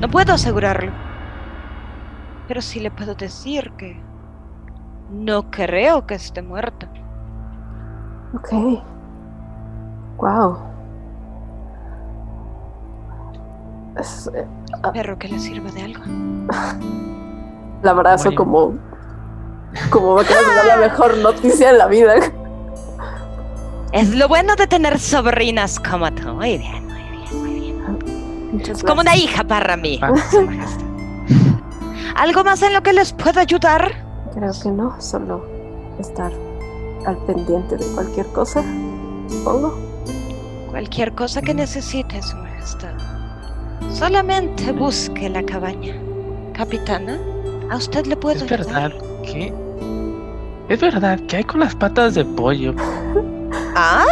No 0.00 0.08
puedo 0.08 0.34
asegurarlo. 0.34 0.92
Pero 2.46 2.60
sí 2.60 2.78
le 2.78 2.90
puedo 2.90 3.14
decir 3.14 3.72
que 3.78 3.98
no 5.10 5.50
creo 5.50 6.06
que 6.06 6.14
esté 6.16 6.42
muerta. 6.42 6.90
Ok. 8.34 8.82
Wow. 10.18 10.58
Es, 13.96 14.30
eh, 14.34 14.46
Espero 14.84 15.18
que 15.18 15.28
le 15.28 15.38
sirva 15.38 15.70
de 15.70 15.82
algo. 15.82 16.02
la 17.82 17.90
abrazo 17.92 18.24
Bueno. 18.30 18.36
como. 18.36 18.78
Como 19.90 20.16
me 20.16 20.22
acabas 20.22 20.46
de 20.46 20.54
dar 20.54 20.66
la 20.66 20.76
mejor 20.78 21.16
noticia 21.18 21.72
de 21.72 21.78
la 21.78 21.86
vida. 21.86 22.14
Es 23.92 24.14
lo 24.14 24.28
bueno 24.28 24.56
de 24.56 24.66
tener 24.66 24.98
sobrinas 24.98 25.78
como 25.80 26.10
tú. 26.12 26.28
Muy 26.34 26.58
bien, 26.58 26.86
muy 26.86 27.02
bien, 27.04 27.42
muy 27.42 27.54
bien. 27.54 28.62
Es 28.68 28.82
como 28.82 29.00
una 29.00 29.16
hija 29.16 29.44
para 29.44 29.76
mí. 29.76 30.00
Ah. 30.02 30.12
¿Algo 32.16 32.44
más 32.44 32.62
en 32.62 32.72
lo 32.72 32.82
que 32.82 32.92
les 32.92 33.12
pueda 33.12 33.40
ayudar? 33.42 33.92
Creo 34.34 34.52
que 34.62 34.70
no, 34.70 35.00
solo 35.00 35.44
estar 35.98 36.32
al 37.06 37.16
pendiente 37.26 37.76
de 37.76 37.86
cualquier 37.94 38.26
cosa, 38.26 38.62
supongo. 39.28 39.78
Cualquier 40.70 41.12
cosa 41.14 41.40
que 41.42 41.54
necesite, 41.54 42.20
Su 42.22 42.36
Majestad. 42.36 42.94
Solamente 43.90 44.72
busque 44.72 45.28
la 45.28 45.42
cabaña. 45.42 45.94
Capitana, 46.52 47.18
¿a 47.70 47.76
usted 47.76 48.06
le 48.06 48.16
puedo 48.16 48.36
Es 48.36 48.42
ayudar? 48.52 48.92
verdad 48.92 48.92
que. 49.24 49.52
Es 50.68 50.80
verdad 50.80 51.18
que 51.26 51.38
hay 51.38 51.44
con 51.44 51.60
las 51.60 51.74
patas 51.74 52.14
de 52.14 52.24
pollo. 52.24 52.74
Ah, 53.74 54.04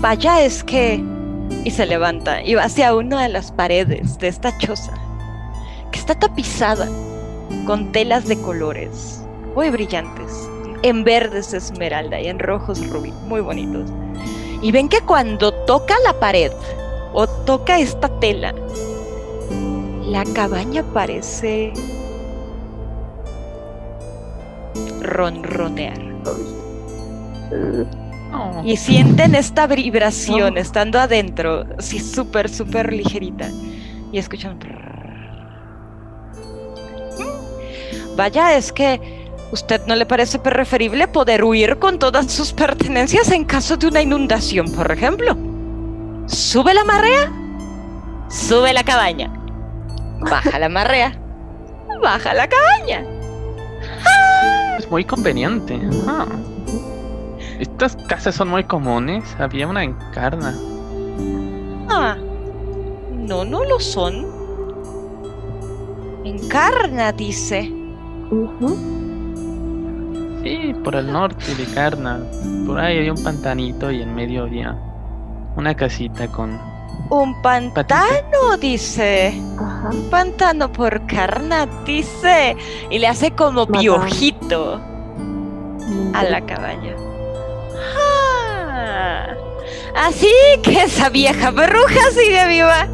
vaya, 0.00 0.42
es 0.42 0.64
que... 0.64 1.02
Y 1.64 1.70
se 1.70 1.84
levanta 1.86 2.42
y 2.42 2.54
va 2.54 2.64
hacia 2.64 2.94
una 2.94 3.22
de 3.22 3.28
las 3.28 3.52
paredes 3.52 4.18
de 4.18 4.28
esta 4.28 4.56
choza, 4.58 4.92
que 5.92 5.98
está 5.98 6.14
tapizada 6.18 6.88
con 7.66 7.92
telas 7.92 8.26
de 8.26 8.40
colores 8.40 9.22
muy 9.54 9.68
brillantes, 9.70 10.48
en 10.82 11.04
verdes 11.04 11.52
esmeralda 11.52 12.20
y 12.20 12.28
en 12.28 12.38
rojos 12.38 12.86
rubí, 12.88 13.12
muy 13.28 13.40
bonitos. 13.42 13.90
Y 14.62 14.72
ven 14.72 14.88
que 14.88 15.00
cuando 15.02 15.52
toca 15.66 15.94
la 16.04 16.18
pared 16.18 16.50
o 17.12 17.26
toca 17.26 17.78
esta 17.78 18.08
tela, 18.20 18.54
la 20.06 20.24
cabaña 20.34 20.82
parece 20.94 21.72
ronronear. 25.04 25.98
Y 28.64 28.76
sienten 28.76 29.34
esta 29.34 29.66
vibración 29.66 30.58
estando 30.58 30.98
adentro, 30.98 31.66
sí, 31.78 32.00
súper, 32.00 32.48
súper 32.48 32.92
ligerita. 32.92 33.48
Y 34.12 34.18
escuchan. 34.18 34.58
Vaya, 38.16 38.56
es 38.56 38.72
que 38.72 39.00
¿usted 39.52 39.82
no 39.86 39.96
le 39.96 40.06
parece 40.06 40.38
preferible 40.38 41.08
poder 41.08 41.44
huir 41.44 41.78
con 41.78 41.98
todas 41.98 42.30
sus 42.32 42.52
pertenencias 42.52 43.30
en 43.30 43.44
caso 43.44 43.76
de 43.76 43.88
una 43.88 44.02
inundación, 44.02 44.72
por 44.72 44.90
ejemplo? 44.90 45.36
Sube 46.26 46.74
la 46.74 46.84
marea, 46.84 47.32
sube 48.28 48.72
la 48.72 48.82
cabaña. 48.82 49.32
Baja 50.20 50.58
la 50.58 50.68
marea, 50.68 51.18
baja 52.02 52.34
la 52.34 52.48
cabaña. 52.48 53.04
Es 54.78 54.90
muy 54.90 55.04
conveniente. 55.04 55.80
Ah. 56.06 56.26
Estas 57.60 57.96
casas 58.08 58.34
son 58.34 58.48
muy 58.48 58.64
comunes. 58.64 59.24
Había 59.38 59.68
una 59.68 59.84
en 59.84 59.94
Carna. 60.12 60.54
Ah, 61.88 62.16
no, 63.12 63.44
no 63.44 63.64
lo 63.64 63.78
son. 63.78 64.26
Encarna, 66.24 67.12
dice. 67.12 67.70
ujú. 68.30 68.76
Sí, 70.42 70.74
por 70.82 70.94
el 70.96 71.10
norte 71.10 71.54
de 71.54 71.64
Carna. 71.72 72.20
Por 72.66 72.78
ahí 72.78 72.98
había 72.98 73.12
un 73.12 73.22
pantanito 73.22 73.90
y 73.90 74.02
en 74.02 74.14
medio 74.14 74.42
había 74.44 74.76
una 75.56 75.74
casita 75.74 76.26
con 76.28 76.58
Un 77.10 77.40
pantano, 77.42 78.56
dice. 78.60 79.40
Ajá. 79.58 79.90
Un 79.90 80.10
pantano 80.10 80.70
por 80.70 81.06
carna, 81.06 81.66
dice. 81.86 82.56
Y 82.90 82.98
le 82.98 83.06
hace 83.06 83.30
como 83.30 83.66
piojito 83.66 84.33
a 86.14 86.22
la 86.24 86.40
cabaña. 86.46 86.94
Ah, 87.98 89.26
así 89.96 90.30
que 90.62 90.82
esa 90.84 91.08
vieja 91.08 91.50
bruja 91.50 92.10
sigue 92.12 92.46
viva. 92.48 92.88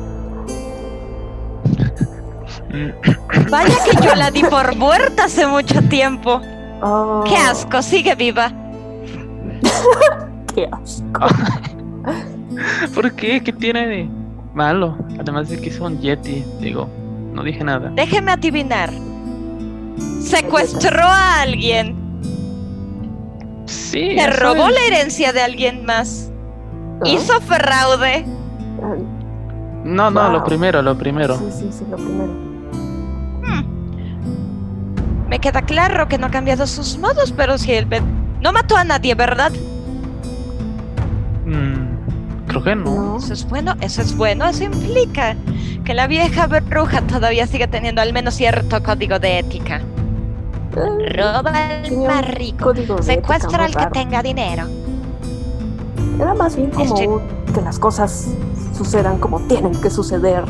Vaya 3.50 3.74
que 3.84 3.96
yo 4.02 4.14
la 4.14 4.30
di 4.30 4.42
por 4.44 4.76
muerta 4.76 5.24
hace 5.24 5.46
mucho 5.46 5.82
tiempo. 5.82 6.40
Oh, 6.82 7.24
¡Qué 7.26 7.36
asco! 7.36 7.82
Sigue 7.82 8.14
viva. 8.14 8.50
Qué 10.54 10.68
asco. 10.70 11.26
¿Por 12.94 13.12
qué? 13.14 13.42
¿Qué 13.42 13.52
tiene 13.52 13.86
de 13.86 14.08
malo? 14.54 14.96
Además 15.18 15.48
de 15.48 15.60
que 15.60 15.68
es 15.68 15.78
un 15.80 16.00
Yeti, 16.00 16.44
digo, 16.60 16.88
no 17.32 17.42
dije 17.42 17.64
nada. 17.64 17.90
Déjeme 17.94 18.32
adivinar. 18.32 18.90
Secuestró 20.20 21.02
a 21.02 21.40
alguien. 21.42 21.96
Sí. 23.66 24.16
Se 24.18 24.26
robó 24.28 24.68
es- 24.68 24.74
la 24.74 24.80
herencia 24.86 25.32
de 25.32 25.42
alguien 25.42 25.84
más. 25.84 26.30
Hizo 27.04 27.40
fraude. 27.40 28.24
No, 29.84 30.10
no, 30.10 30.30
lo 30.30 30.44
primero, 30.44 30.82
lo 30.82 30.96
primero. 30.96 31.36
Sí, 31.38 31.44
sí, 31.50 31.68
sí, 31.70 31.84
lo 31.90 31.96
primero. 31.96 32.50
Me 35.28 35.38
queda 35.38 35.62
claro 35.62 36.08
que 36.08 36.18
no 36.18 36.26
ha 36.26 36.30
cambiado 36.30 36.66
sus 36.66 36.98
modos, 36.98 37.32
pero 37.36 37.56
si 37.56 37.72
él 37.72 37.86
ve- 37.86 38.02
no 38.42 38.52
mató 38.52 38.76
a 38.76 38.84
nadie, 38.84 39.14
¿verdad? 39.14 39.52
Creo 42.50 42.62
que 42.64 42.74
no. 42.76 42.84
No. 42.94 43.16
Eso 43.18 43.32
es 43.32 43.48
bueno, 43.48 43.74
eso 43.80 44.02
es 44.02 44.16
bueno. 44.16 44.46
Eso 44.48 44.64
implica 44.64 45.36
que 45.84 45.94
la 45.94 46.06
vieja 46.06 46.46
bruja 46.46 47.00
todavía 47.02 47.46
sigue 47.46 47.66
teniendo 47.68 48.00
al 48.02 48.12
menos 48.12 48.34
cierto 48.34 48.82
código 48.82 49.18
de 49.18 49.38
ética. 49.38 49.80
Roba 50.72 51.50
al 51.84 51.96
más 51.98 52.28
rico. 52.34 52.64
código 52.66 52.96
de 52.96 53.14
ética 53.14 53.34
Secuestra 53.38 53.64
al 53.64 53.70
que 53.72 53.78
raro. 53.78 53.90
tenga 53.92 54.22
dinero. 54.22 54.64
Era 56.18 56.34
más 56.34 56.54
bien 56.56 56.70
como 56.70 56.84
Este- 56.84 57.08
que 57.54 57.62
las 57.62 57.78
cosas 57.78 58.28
sucedan 58.76 59.18
como 59.18 59.40
tienen 59.40 59.72
que 59.80 59.90
suceder, 59.90 60.44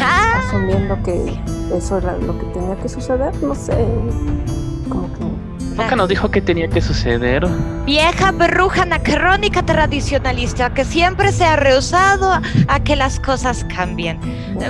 ¡Ah! 0.00 0.40
asumiendo 0.46 1.02
que 1.02 1.38
eso 1.74 1.98
era 1.98 2.16
lo 2.18 2.38
que 2.38 2.46
tenía 2.46 2.76
que 2.76 2.88
suceder, 2.88 3.34
no 3.42 3.54
sé. 3.54 3.86
Como 4.88 5.12
que 5.12 5.23
Nunca 5.76 5.96
nos 5.96 6.08
dijo 6.08 6.30
que 6.30 6.40
tenía 6.40 6.68
que 6.68 6.80
suceder. 6.80 7.46
Vieja 7.84 8.30
bruja 8.30 8.82
anacrónica 8.82 9.62
tradicionalista 9.64 10.72
que 10.72 10.84
siempre 10.84 11.32
se 11.32 11.44
ha 11.44 11.56
rehusado 11.56 12.32
a, 12.32 12.42
a 12.68 12.80
que 12.84 12.94
las 12.96 13.18
cosas 13.18 13.64
cambien. 13.74 14.18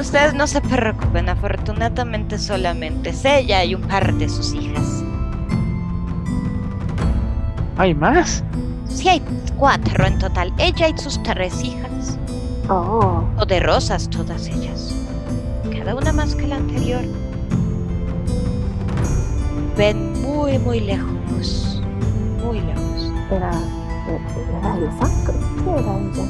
Ustedes 0.01 0.35
no 0.35 0.47
se 0.47 0.61
preocupen, 0.63 1.29
afortunadamente 1.29 2.39
solamente 2.39 3.11
es 3.11 3.25
ella 3.25 3.65
y 3.65 3.75
un 3.75 3.83
par 3.83 4.15
de 4.15 4.29
sus 4.29 4.55
hijas. 4.55 5.05
¿Hay 7.77 7.95
más? 7.95 8.43
Sí, 8.89 9.09
hay 9.09 9.23
cuatro 9.57 10.07
en 10.07 10.19
total. 10.19 10.53
Ella 10.59 10.89
y 10.89 10.97
sus 10.97 11.23
tres 11.23 11.63
hijas. 11.63 12.19
Oh, 12.69 13.25
Poderosas 13.37 14.09
todas 14.09 14.47
ellas. 14.47 14.95
Cada 15.77 15.95
una 15.95 16.13
más 16.13 16.35
que 16.35 16.47
la 16.47 16.57
anterior. 16.57 17.03
Ven 19.77 20.23
muy, 20.23 20.57
muy 20.59 20.79
lejos. 20.81 21.83
Muy 22.45 22.61
lejos. 22.61 23.11
era. 23.31 23.51
Era 24.07 24.31
era 24.57 25.99
ella. 25.99 26.25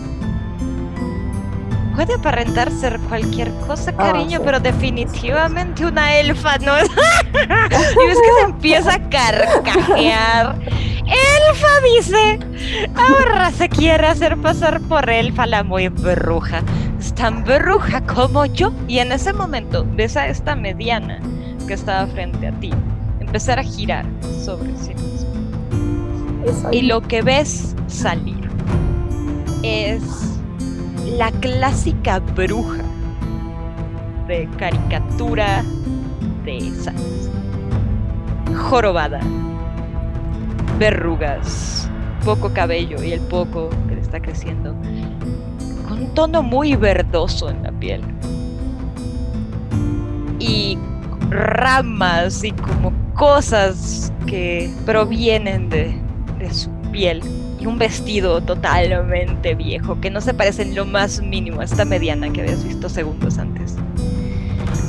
Puede 1.95 2.14
aparentar 2.14 2.70
ser 2.70 2.99
cualquier 3.01 3.53
cosa, 3.66 3.92
cariño, 3.92 4.38
sí. 4.38 4.45
pero 4.45 4.61
definitivamente 4.61 5.84
una 5.84 6.16
elfa 6.16 6.59
no 6.59 6.74
es. 6.78 6.88
y 6.88 8.07
ves 8.07 8.18
que 8.18 8.40
se 8.40 8.45
empieza 8.45 8.95
a 8.95 9.09
carcajear. 9.11 10.59
Elfa 11.05 11.80
dice. 11.97 12.38
Ahora 12.97 13.51
se 13.51 13.68
quiere 13.68 14.07
hacer 14.07 14.38
pasar 14.38 14.80
por 14.80 15.09
elfa 15.11 15.47
la 15.47 15.62
muy 15.62 15.88
bruja. 15.88 16.62
Es 16.99 17.14
tan 17.14 17.45
bruja 17.45 18.01
como 18.07 18.47
yo. 18.47 18.72
Y 18.88 19.01
en 19.01 19.12
ese 19.12 19.34
momento 19.34 19.86
ves 19.95 20.16
a 20.16 20.28
esta 20.28 20.57
mediana 20.57 21.20
que 21.68 21.74
estaba 21.74 22.07
frente 22.07 22.47
a 22.49 22.53
ti 22.53 22.72
empezar 23.35 23.59
a 23.59 23.64
girar 23.64 24.07
sobre 24.45 24.76
sí 24.76 24.95
misma. 24.95 25.28
Eso 26.47 26.68
Y 26.70 26.82
lo 26.82 27.01
que 27.01 27.20
ves 27.20 27.74
salir 27.89 28.49
es 29.64 30.39
la 31.18 31.32
clásica 31.32 32.20
bruja 32.20 32.85
de 34.28 34.49
caricatura 34.57 35.64
de 36.45 36.59
esas. 36.59 36.95
Jorobada, 38.55 39.18
verrugas, 40.78 41.91
poco 42.24 42.53
cabello 42.53 43.03
y 43.03 43.14
el 43.14 43.20
poco 43.22 43.68
que 43.89 43.97
le 43.97 44.01
está 44.01 44.20
creciendo, 44.22 44.76
con 45.89 46.03
un 46.03 46.14
tono 46.14 46.45
muy 46.45 46.76
verdoso 46.76 47.51
en 47.51 47.64
la 47.64 47.72
piel. 47.72 48.01
Y 50.39 50.78
ramas 51.31 52.45
y 52.45 52.53
como 52.53 52.93
cosas 53.14 54.12
que 54.27 54.72
provienen 54.85 55.68
de, 55.68 55.95
de 56.39 56.53
su 56.53 56.70
piel 56.93 57.22
y 57.59 57.66
un 57.66 57.79
vestido 57.79 58.41
totalmente 58.41 59.55
viejo 59.55 60.01
que 60.01 60.11
no 60.11 60.20
se 60.20 60.35
parece 60.35 60.62
en 60.62 60.75
lo 60.75 60.85
más 60.85 61.20
mínimo 61.20 61.61
a 61.61 61.64
esta 61.64 61.85
mediana 61.85 62.31
que 62.31 62.43
habías 62.43 62.64
visto 62.64 62.89
segundos 62.89 63.39
antes. 63.39 63.77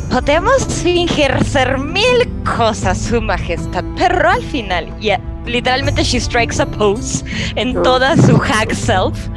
Podemos 0.09 0.65
fingir 0.67 1.31
ser 1.43 1.77
mil 1.77 2.29
cosas, 2.57 2.97
su 2.97 3.21
majestad, 3.21 3.83
pero 3.97 4.29
al 4.29 4.41
final, 4.43 4.87
ya 4.99 5.19
literalmente 5.45 6.03
she 6.03 6.19
strikes 6.19 6.61
a 6.61 6.65
pose 6.65 7.23
en 7.55 7.81
toda 7.83 8.15
su 8.17 8.37
hag 8.37 8.73
self, 8.73 9.27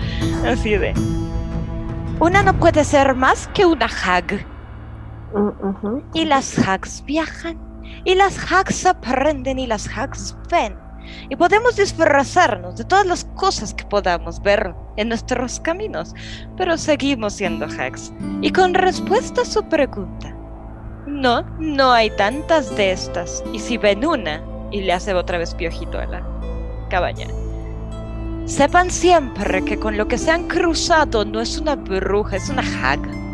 así 0.47 0.77
de... 0.77 0.95
Una 2.21 2.43
no 2.43 2.53
puede 2.59 2.85
ser 2.85 3.15
más 3.15 3.49
que 3.55 3.65
una 3.65 3.87
hag. 3.87 4.45
Y 6.15 6.25
las 6.25 6.59
hags 6.67 7.05
viajan, 7.05 7.59
y 8.05 8.15
las 8.15 8.51
hags 8.51 8.87
aprenden, 8.87 9.59
y 9.59 9.67
las 9.67 9.89
hags 9.89 10.37
ven. 10.51 10.77
Y 11.31 11.37
podemos 11.37 11.77
disfrazarnos 11.77 12.77
de 12.77 12.85
todas 12.85 13.07
las 13.07 13.25
cosas 13.37 13.73
que 13.73 13.85
podamos 13.85 14.43
ver 14.43 14.75
en 14.97 15.09
nuestros 15.09 15.61
caminos, 15.61 16.15
pero 16.57 16.77
seguimos 16.77 17.35
siendo 17.35 17.67
hags. 17.67 18.13
Y 18.43 18.51
con 18.53 18.75
respuesta 18.75 19.43
a 19.43 19.47
su 19.47 19.63
pregunta, 19.69 20.35
no, 21.07 21.43
no 21.59 21.93
hay 21.93 22.11
tantas 22.11 22.75
de 22.77 22.93
estas. 22.93 23.43
Y 23.53 23.59
si 23.59 23.79
ven 23.79 24.05
una, 24.05 24.43
y 24.71 24.83
le 24.83 24.93
hace 24.93 25.15
otra 25.15 25.39
vez 25.39 25.55
piojito 25.55 25.99
a 25.99 26.07
la 26.07 26.23
cabaña, 26.91 27.27
sepan 28.45 28.91
siempre 28.91 29.65
que 29.65 29.79
con 29.79 29.97
lo 29.97 30.09
que 30.09 30.19
se 30.19 30.31
han 30.31 30.49
cruzado 30.49 31.25
no 31.25 31.41
es 31.41 31.59
una 31.59 31.77
bruja, 31.77 32.37
es 32.37 32.49
una 32.51 32.63
hag. 32.63 33.28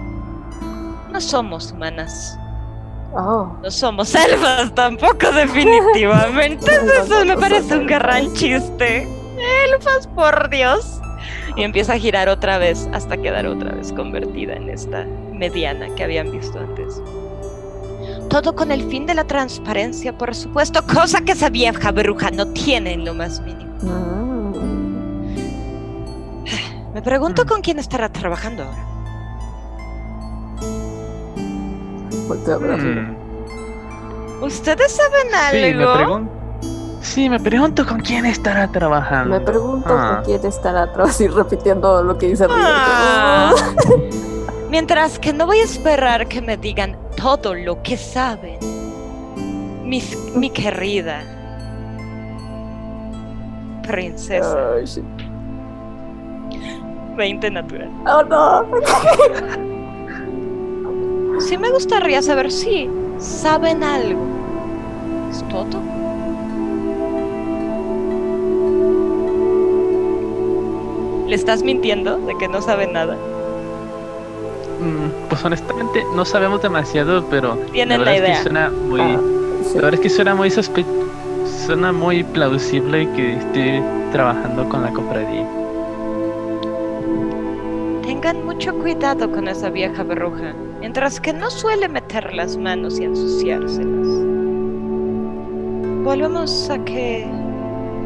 No 1.15 1.21
somos 1.21 1.71
humanas. 1.71 2.37
Oh, 3.15 3.57
No 3.63 3.71
somos 3.71 4.13
elfas 4.17 4.75
tampoco, 4.75 5.31
definitivamente. 5.33 6.73
Eso 7.05 7.25
me 7.25 7.37
parece 7.37 7.77
un 7.79 7.87
gran 7.87 8.33
chiste. 8.35 9.07
Elfas, 9.73 10.09
por 10.09 10.51
Dios. 10.51 11.01
Y 11.57 11.63
empieza 11.63 11.93
a 11.93 11.99
girar 12.01 12.29
otra 12.29 12.59
vez 12.59 12.89
hasta 12.93 13.17
quedar 13.17 13.47
otra 13.47 13.71
vez 13.77 13.93
convertida 13.93 14.55
en 14.55 14.69
esta 14.69 15.05
mediana 15.33 15.87
que 15.95 16.03
habían 16.03 16.33
visto 16.33 16.59
antes. 16.59 17.01
Todo 18.29 18.57
con 18.57 18.73
el 18.73 18.83
fin 18.91 19.07
de 19.07 19.15
la 19.15 19.23
transparencia, 19.25 20.19
por 20.19 20.35
supuesto, 20.35 20.85
cosa 20.85 21.21
que 21.21 21.31
esa 21.33 21.49
vieja 21.49 21.93
bruja 21.93 22.33
no 22.33 22.49
tiene 22.49 22.95
en 22.95 23.05
lo 23.05 23.15
más 23.15 23.41
mínimo. 23.41 23.73
mm. 23.83 24.55
Me 26.93 27.03
pregunto 27.03 27.45
Mm. 27.45 27.47
con 27.49 27.61
quién 27.61 27.79
estará 27.79 28.09
trabajando 28.09 28.65
ahora. 28.65 28.85
Volteo 32.29 32.55
a 32.55 32.59
ver 32.59 32.71
arriba. 32.73 33.03
Mm, 33.03 34.43
¿Ustedes 34.43 34.93
saben 34.93 35.29
Sí, 35.51 35.57
me 35.77 35.83
algo? 35.85 35.95
pregunto. 35.97 36.33
Sí, 37.01 37.29
me 37.31 37.39
pregunto 37.39 37.87
con 37.87 38.01
quién 38.01 38.25
estará 38.27 38.71
trabajando. 38.73 39.31
Me 39.39 39.41
pregunto 39.41 39.89
Ah. 39.91 40.17
con 40.17 40.25
quién 40.25 40.45
estará 40.47 40.83
atrás 40.85 41.21
y 41.21 41.29
repitiendo 41.29 42.03
lo 42.03 42.17
que 42.19 42.29
dice 42.29 42.47
Ah. 42.51 43.53
arriba. 43.55 43.75
Mientras 44.71 45.19
que 45.19 45.33
no 45.33 45.47
voy 45.47 45.59
a 45.59 45.65
esperar 45.65 46.27
que 46.27 46.41
me 46.41 46.57
digan 46.57 46.97
todo 47.17 47.55
lo 47.55 47.83
que 47.83 47.97
saben. 47.97 48.59
Mis- 49.85 50.17
mi 50.35 50.51
querida 50.51 51.23
princesa. 53.87 54.73
Ay, 54.77 54.85
shit. 54.87 55.05
20 57.17 57.51
natural. 57.51 57.91
Oh 58.07 58.23
no. 58.25 58.65
Sí 61.41 61.59
me 61.59 61.71
gustaría 61.71 62.23
saber 62.23 62.51
si 62.51 62.89
saben 63.19 63.83
algo. 63.83 64.21
¿Es 65.31 65.43
todo? 65.49 65.81
¿Le 71.27 71.35
estás 71.35 71.63
mintiendo 71.63 72.19
de 72.19 72.37
que 72.37 72.49
no 72.49 72.61
saben 72.61 72.93
nada? 72.93 73.15
Mm, 74.81 75.29
pues 75.29 75.45
honestamente 75.45 76.05
no 76.15 76.25
sabemos 76.25 76.61
demasiado, 76.63 77.25
pero 77.31 77.55
Tienen 77.73 78.01
la 78.01 78.05
la 78.05 78.13
verdad 78.13 78.15
es 78.15 78.21
idea. 78.21 78.37
que 78.37 78.43
suena 78.43 78.71
muy, 78.71 79.01
Ah, 79.01 79.21
sí. 79.65 79.69
la 79.77 79.81
verdad 79.83 79.95
es 79.95 80.01
que 80.01 80.11
suena 80.11 80.35
muy 80.35 80.51
sospe 80.51 80.85
suena 81.67 81.93
muy 81.93 82.23
plausible 82.25 83.09
que 83.17 83.37
esté 83.37 83.83
trabajando 84.13 84.69
con 84.69 84.83
la 84.83 84.93
cofradía. 84.93 85.47
Tengan 88.03 88.45
mucho 88.45 88.75
cuidado 88.75 89.31
con 89.31 89.49
esa 89.49 89.71
vieja 89.71 90.03
bruja, 90.03 90.53
mientras 90.85 91.19
que 91.19 91.33
no 91.33 91.51
suele 91.51 91.89
meter 91.89 92.35
las 92.35 92.59
manos 92.59 93.01
y 93.01 93.05
ensuciárselas. 93.05 94.07
Volvemos 96.05 96.69
a 96.69 96.79
que 96.85 97.27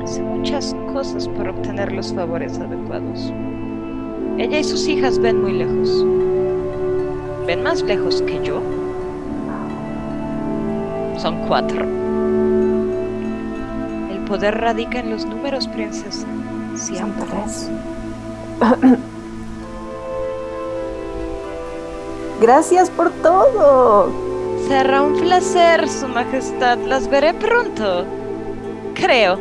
Hace 0.05 0.23
muchas 0.23 0.77
cosas 0.93 1.27
por 1.27 1.49
obtener 1.49 1.91
los 1.91 2.15
favores 2.15 2.57
adecuados. 2.61 3.33
Ella 4.39 4.61
y 4.61 4.65
sus 4.65 4.87
hijas 4.87 5.19
ven 5.19 5.43
muy 5.43 5.55
lejos. 5.55 6.07
Ven 7.49 7.65
más 7.65 7.83
lejos 7.83 8.23
que 8.23 8.41
yo. 8.45 8.63
Son 11.19 11.49
cuatro. 11.49 11.83
El 14.13 14.21
poder 14.25 14.57
radica 14.57 15.01
en 15.01 15.11
los 15.11 15.27
números, 15.27 15.67
princesa. 15.67 16.29
Siempre. 16.77 17.27
Gracias 22.41 22.89
por 22.91 23.11
todo. 23.23 24.11
Será 24.69 25.03
un 25.03 25.19
placer, 25.19 25.89
Su 25.89 26.09
Majestad. 26.09 26.79
Las 26.87 27.09
veré 27.09 27.35
pronto. 27.35 28.05
Creo. 28.95 29.39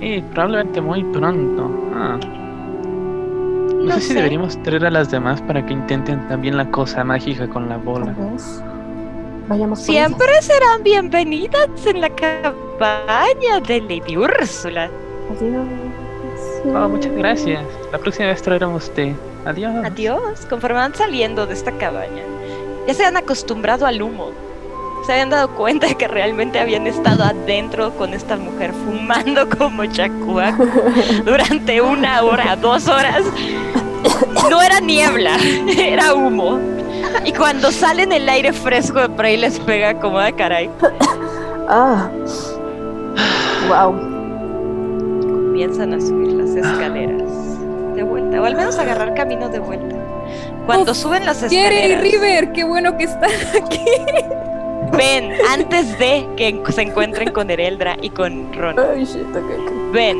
Sí, 0.00 0.24
probablemente 0.32 0.80
muy 0.80 1.04
pronto. 1.04 1.70
Ah. 1.94 2.18
No, 3.84 3.94
sé, 3.94 4.00
si 4.00 4.14
deberíamos 4.14 4.62
traer 4.62 4.86
a 4.86 4.90
las 4.90 5.10
demás 5.10 5.42
para 5.42 5.64
que 5.66 5.72
intenten 5.74 6.26
también 6.28 6.56
la 6.56 6.70
cosa 6.70 7.04
mágica 7.04 7.46
con 7.48 7.68
la 7.68 7.76
bola. 7.76 8.14
Vayamos 9.48 9.80
Siempre 9.80 10.40
serán 10.40 10.82
bienvenidas 10.82 11.68
en 11.84 12.00
la 12.00 12.08
cabaña 12.08 13.60
de 13.66 13.80
Lady 13.82 14.16
Úrsula. 14.16 14.88
Oh, 16.64 16.88
muchas 16.88 17.12
gracias. 17.12 17.62
La 17.92 17.98
próxima 17.98 18.28
vez 18.28 18.40
traeremos 18.40 18.90
té. 18.94 19.14
Adiós. 19.44 19.84
Adiós. 19.84 20.46
Conforme 20.48 20.78
van 20.78 20.94
saliendo 20.94 21.46
de 21.46 21.54
esta 21.54 21.72
cabaña, 21.72 22.22
ya 22.86 22.94
se 22.94 23.04
han 23.04 23.16
acostumbrado 23.16 23.86
al 23.86 24.00
humo. 24.02 24.30
Se 25.06 25.12
habían 25.12 25.30
dado 25.30 25.54
cuenta 25.54 25.86
de 25.86 25.96
que 25.96 26.08
realmente 26.08 26.58
habían 26.58 26.86
estado 26.86 27.24
adentro 27.24 27.94
con 27.96 28.14
esta 28.14 28.36
mujer 28.36 28.72
fumando 28.72 29.48
como 29.58 29.84
chacua 29.86 30.52
durante 31.24 31.80
una 31.82 32.22
hora, 32.22 32.56
dos 32.56 32.88
horas. 32.88 33.22
No 34.50 34.62
era 34.62 34.80
niebla, 34.80 35.36
era 35.78 36.14
humo. 36.14 36.58
Y 37.24 37.32
cuando 37.32 37.70
salen 37.70 38.12
el 38.12 38.28
aire 38.28 38.52
fresco 38.52 39.00
de 39.00 39.08
por 39.10 39.26
ahí 39.26 39.36
les 39.36 39.58
pega 39.60 39.98
como 40.00 40.20
de 40.20 40.32
caray. 40.32 40.70
Ah. 41.68 42.10
Wow. 43.66 43.94
Comienzan 45.22 45.94
a 45.94 46.00
subir 46.00 46.32
las 46.32 46.50
escaleras 46.50 47.33
de 47.94 48.02
vuelta, 48.02 48.40
o 48.40 48.44
al 48.44 48.56
menos 48.56 48.78
agarrar 48.78 49.14
camino 49.14 49.48
de 49.48 49.58
vuelta. 49.58 49.96
Cuando 50.66 50.94
suben 50.94 51.24
las 51.24 51.42
escaleras. 51.42 52.00
River, 52.00 52.52
qué 52.52 52.64
bueno 52.64 52.96
que 52.96 53.04
están 53.04 53.30
aquí. 53.62 53.84
Ven, 54.96 55.32
antes 55.48 55.98
de 55.98 56.26
que 56.36 56.62
se 56.72 56.82
encuentren 56.82 57.32
con 57.32 57.50
Ereldra 57.50 57.96
y 58.00 58.10
con 58.10 58.52
Ron. 58.52 58.76
Ven, 59.92 60.18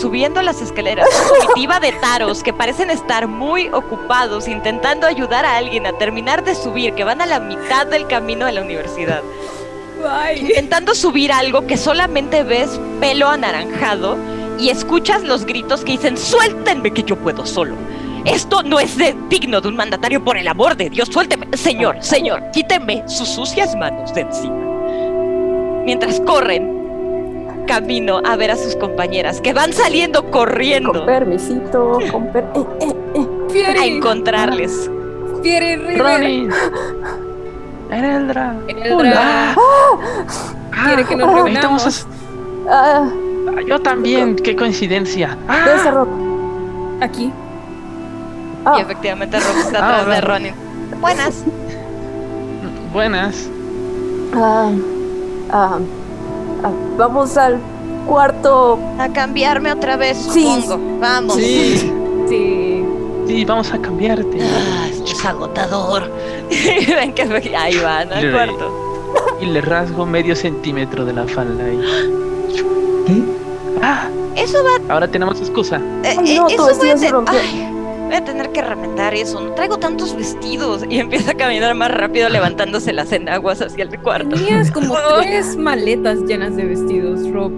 subiendo 0.00 0.42
las 0.42 0.60
escaleras, 0.60 1.08
comitiva 1.40 1.80
de 1.80 1.92
taros 1.92 2.42
que 2.42 2.52
parecen 2.52 2.90
estar 2.90 3.26
muy 3.26 3.68
ocupados 3.68 4.48
intentando 4.48 5.06
ayudar 5.06 5.44
a 5.46 5.56
alguien 5.56 5.86
a 5.86 5.92
terminar 5.92 6.44
de 6.44 6.54
subir, 6.54 6.94
que 6.94 7.04
van 7.04 7.20
a 7.20 7.26
la 7.26 7.40
mitad 7.40 7.86
del 7.86 8.06
camino 8.06 8.46
de 8.46 8.52
la 8.52 8.62
universidad. 8.62 9.22
Intentando 10.36 10.94
subir 10.94 11.32
algo 11.32 11.66
que 11.66 11.76
solamente 11.76 12.42
ves 12.42 12.80
pelo 13.00 13.28
anaranjado 13.28 14.16
y 14.58 14.68
escuchas 14.68 15.22
los 15.22 15.44
gritos 15.44 15.84
que 15.84 15.92
dicen, 15.92 16.16
suéltenme 16.16 16.92
que 16.92 17.02
yo 17.02 17.16
puedo 17.16 17.44
solo. 17.46 17.74
Esto 18.24 18.62
no 18.62 18.78
es 18.78 18.96
digno 19.28 19.60
de 19.60 19.68
un 19.68 19.76
mandatario, 19.76 20.22
por 20.22 20.36
el 20.36 20.46
amor 20.46 20.76
de 20.76 20.90
Dios, 20.90 21.08
suélteme. 21.08 21.48
Señor, 21.56 21.96
señor, 22.00 22.42
quíteme 22.52 23.02
sus 23.08 23.28
sucias 23.28 23.74
manos 23.76 24.14
de 24.14 24.20
encima. 24.20 24.56
Mientras 25.84 26.20
corren 26.20 26.82
camino 27.66 28.20
a 28.24 28.36
ver 28.36 28.50
a 28.50 28.56
sus 28.56 28.76
compañeras 28.76 29.40
que 29.40 29.52
van 29.52 29.72
saliendo 29.72 30.30
corriendo. 30.30 30.92
Con 30.92 31.06
permisito, 31.06 31.98
con 32.10 32.32
per 32.32 32.44
eh, 32.54 32.64
eh, 32.80 33.26
eh. 33.54 33.76
A 33.80 33.86
encontrarles. 33.86 34.90
Fieri 35.42 35.76
Ronnie. 35.96 36.48
Ereldra. 37.90 38.56
Ereldra. 38.68 39.54
Ah, 39.56 40.84
quiere 40.86 41.04
que 41.04 41.16
nos 41.16 41.28
ah, 41.28 41.34
reunamos. 41.34 42.06
Ah. 42.68 43.10
Yo 43.66 43.80
también, 43.80 44.36
qué 44.36 44.56
coincidencia. 44.56 45.36
¿Dónde 45.46 45.90
Rob? 45.90 46.08
Aquí. 47.00 47.32
Y 48.76 48.80
efectivamente 48.80 49.38
Rob 49.40 49.56
está 49.58 49.98
atrás 49.98 50.06
de 50.06 50.20
Ronin. 50.20 50.54
Buenas. 51.00 51.44
Buenas. 52.92 53.48
Ah, 54.34 54.70
ah, 55.50 55.78
ah, 56.62 56.70
vamos 56.96 57.36
al 57.36 57.58
cuarto. 58.06 58.78
A 58.98 59.08
cambiarme 59.08 59.72
otra 59.72 59.96
vez, 59.96 60.18
supongo. 60.18 60.98
Vamos. 61.00 61.36
Sí. 61.36 61.92
Sí. 62.28 62.84
Sí, 63.26 63.44
vamos 63.44 63.72
a 63.72 63.78
cambiarte. 63.78 64.38
Ah, 64.42 64.88
es 64.88 65.24
agotador. 65.24 66.10
Ven 66.50 67.14
que 67.14 67.22
ahí 67.56 67.78
van 67.78 68.12
al 68.12 68.30
cuarto. 68.30 68.70
Y 69.40 69.46
le 69.46 69.60
rasgo 69.60 70.06
medio 70.06 70.36
centímetro 70.36 71.04
de 71.04 71.12
la 71.12 71.26
falda 71.26 71.64
ahí. 71.64 71.80
¿Qué? 72.52 73.22
Ah. 73.82 74.08
Eso 74.36 74.58
va. 74.64 74.94
Ahora 74.94 75.08
tenemos 75.08 75.40
excusa. 75.40 75.76
Eh, 76.04 76.16
eh, 76.24 76.36
no, 76.36 76.48
eso 76.48 76.68
voy 78.12 78.18
a 78.18 78.24
tener 78.24 78.50
que 78.50 78.60
remendar 78.60 79.14
eso, 79.14 79.40
no 79.40 79.52
traigo 79.52 79.78
tantos 79.78 80.14
vestidos. 80.14 80.84
Y 80.88 80.98
empieza 80.98 81.30
a 81.30 81.34
caminar 81.34 81.74
más 81.74 81.90
rápido 81.90 82.28
levantándose 82.28 82.92
las 82.92 83.10
enaguas 83.12 83.62
hacia 83.62 83.84
el 83.84 84.00
cuarto. 84.00 84.36
Tenías 84.36 84.70
como 84.70 84.94
tres 85.22 85.56
maletas 85.56 86.18
llenas 86.26 86.56
de 86.56 86.64
vestidos, 86.64 87.30
Rob. 87.30 87.52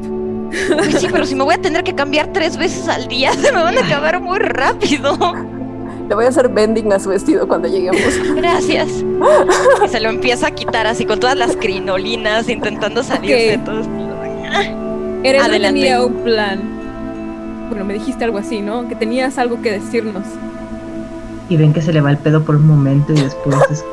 Pues 0.69 1.01
sí, 1.01 1.09
pero 1.11 1.27
si 1.27 1.35
me 1.35 1.43
voy 1.43 1.55
a 1.55 1.61
tener 1.61 1.83
que 1.83 1.95
cambiar 1.95 2.33
tres 2.33 2.57
veces 2.57 2.89
al 2.89 3.09
día, 3.09 3.33
se 3.41 3.51
me 3.51 3.63
van 3.63 3.77
a 3.77 3.85
acabar 3.85 4.21
muy 4.21 4.39
rápido. 4.39 5.17
Le 6.09 6.15
voy 6.15 6.27
a 6.27 6.29
hacer 6.29 6.49
bending 6.49 6.93
a 6.93 7.01
su 7.01 7.09
vestido 7.09 7.49
cuando 7.49 7.67
lleguemos. 7.67 8.01
Gracias. 8.37 8.89
Y 9.85 9.89
se 9.89 10.01
lo 10.01 10.09
empieza 10.11 10.49
a 10.49 10.51
quitar 10.51 10.87
así 10.87 11.05
con 11.05 11.19
todas 11.19 11.37
las 11.37 11.57
crinolinas, 11.57 12.49
intentando 12.49 13.03
salir 13.03 13.37
de 13.37 13.59
todos. 13.59 13.87
Eres 15.25 15.43
tenía 15.49 16.05
un 16.05 16.15
plan 16.23 16.85
bueno, 17.69 17.85
me 17.85 17.95
dijiste 17.95 18.25
algo 18.25 18.39
así, 18.39 18.61
¿no? 18.61 18.89
Que 18.89 18.95
tenías 18.95 19.39
algo 19.39 19.61
que 19.63 19.73
decirnos. 19.73 20.25
Y 21.49 21.57
ven 21.57 21.73
que 21.73 21.83
se 21.83 21.93
le 21.93 22.01
va 22.01 22.11
el 22.11 22.19
pedo 22.19 22.43
por 22.43 22.57
un 22.57 22.67
momento 22.67 23.13
y 23.13 23.21
después 23.21 23.57
es 23.71 23.85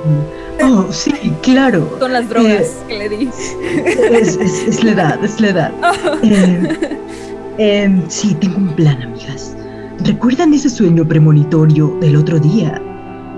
como, 0.59 0.79
oh, 0.81 0.91
sí, 0.91 1.13
claro. 1.41 1.97
Son 1.99 2.13
las 2.13 2.29
drogas 2.29 2.61
eh, 2.61 2.83
que 2.87 2.97
le 2.97 3.09
di. 3.09 3.29
Es, 4.11 4.83
la 4.83 4.91
edad, 4.91 5.23
es 5.23 5.41
la 5.41 5.49
edad. 5.49 5.71
Eh, 6.23 7.83
em, 7.83 8.01
sí, 8.07 8.33
tengo 8.35 8.57
un 8.57 8.69
plan, 8.75 9.01
amigas. 9.01 9.55
¿Recuerdan 10.05 10.53
ese 10.53 10.69
sueño 10.69 11.05
premonitorio 11.05 11.97
del 11.99 12.15
otro 12.15 12.39
día? 12.39 12.81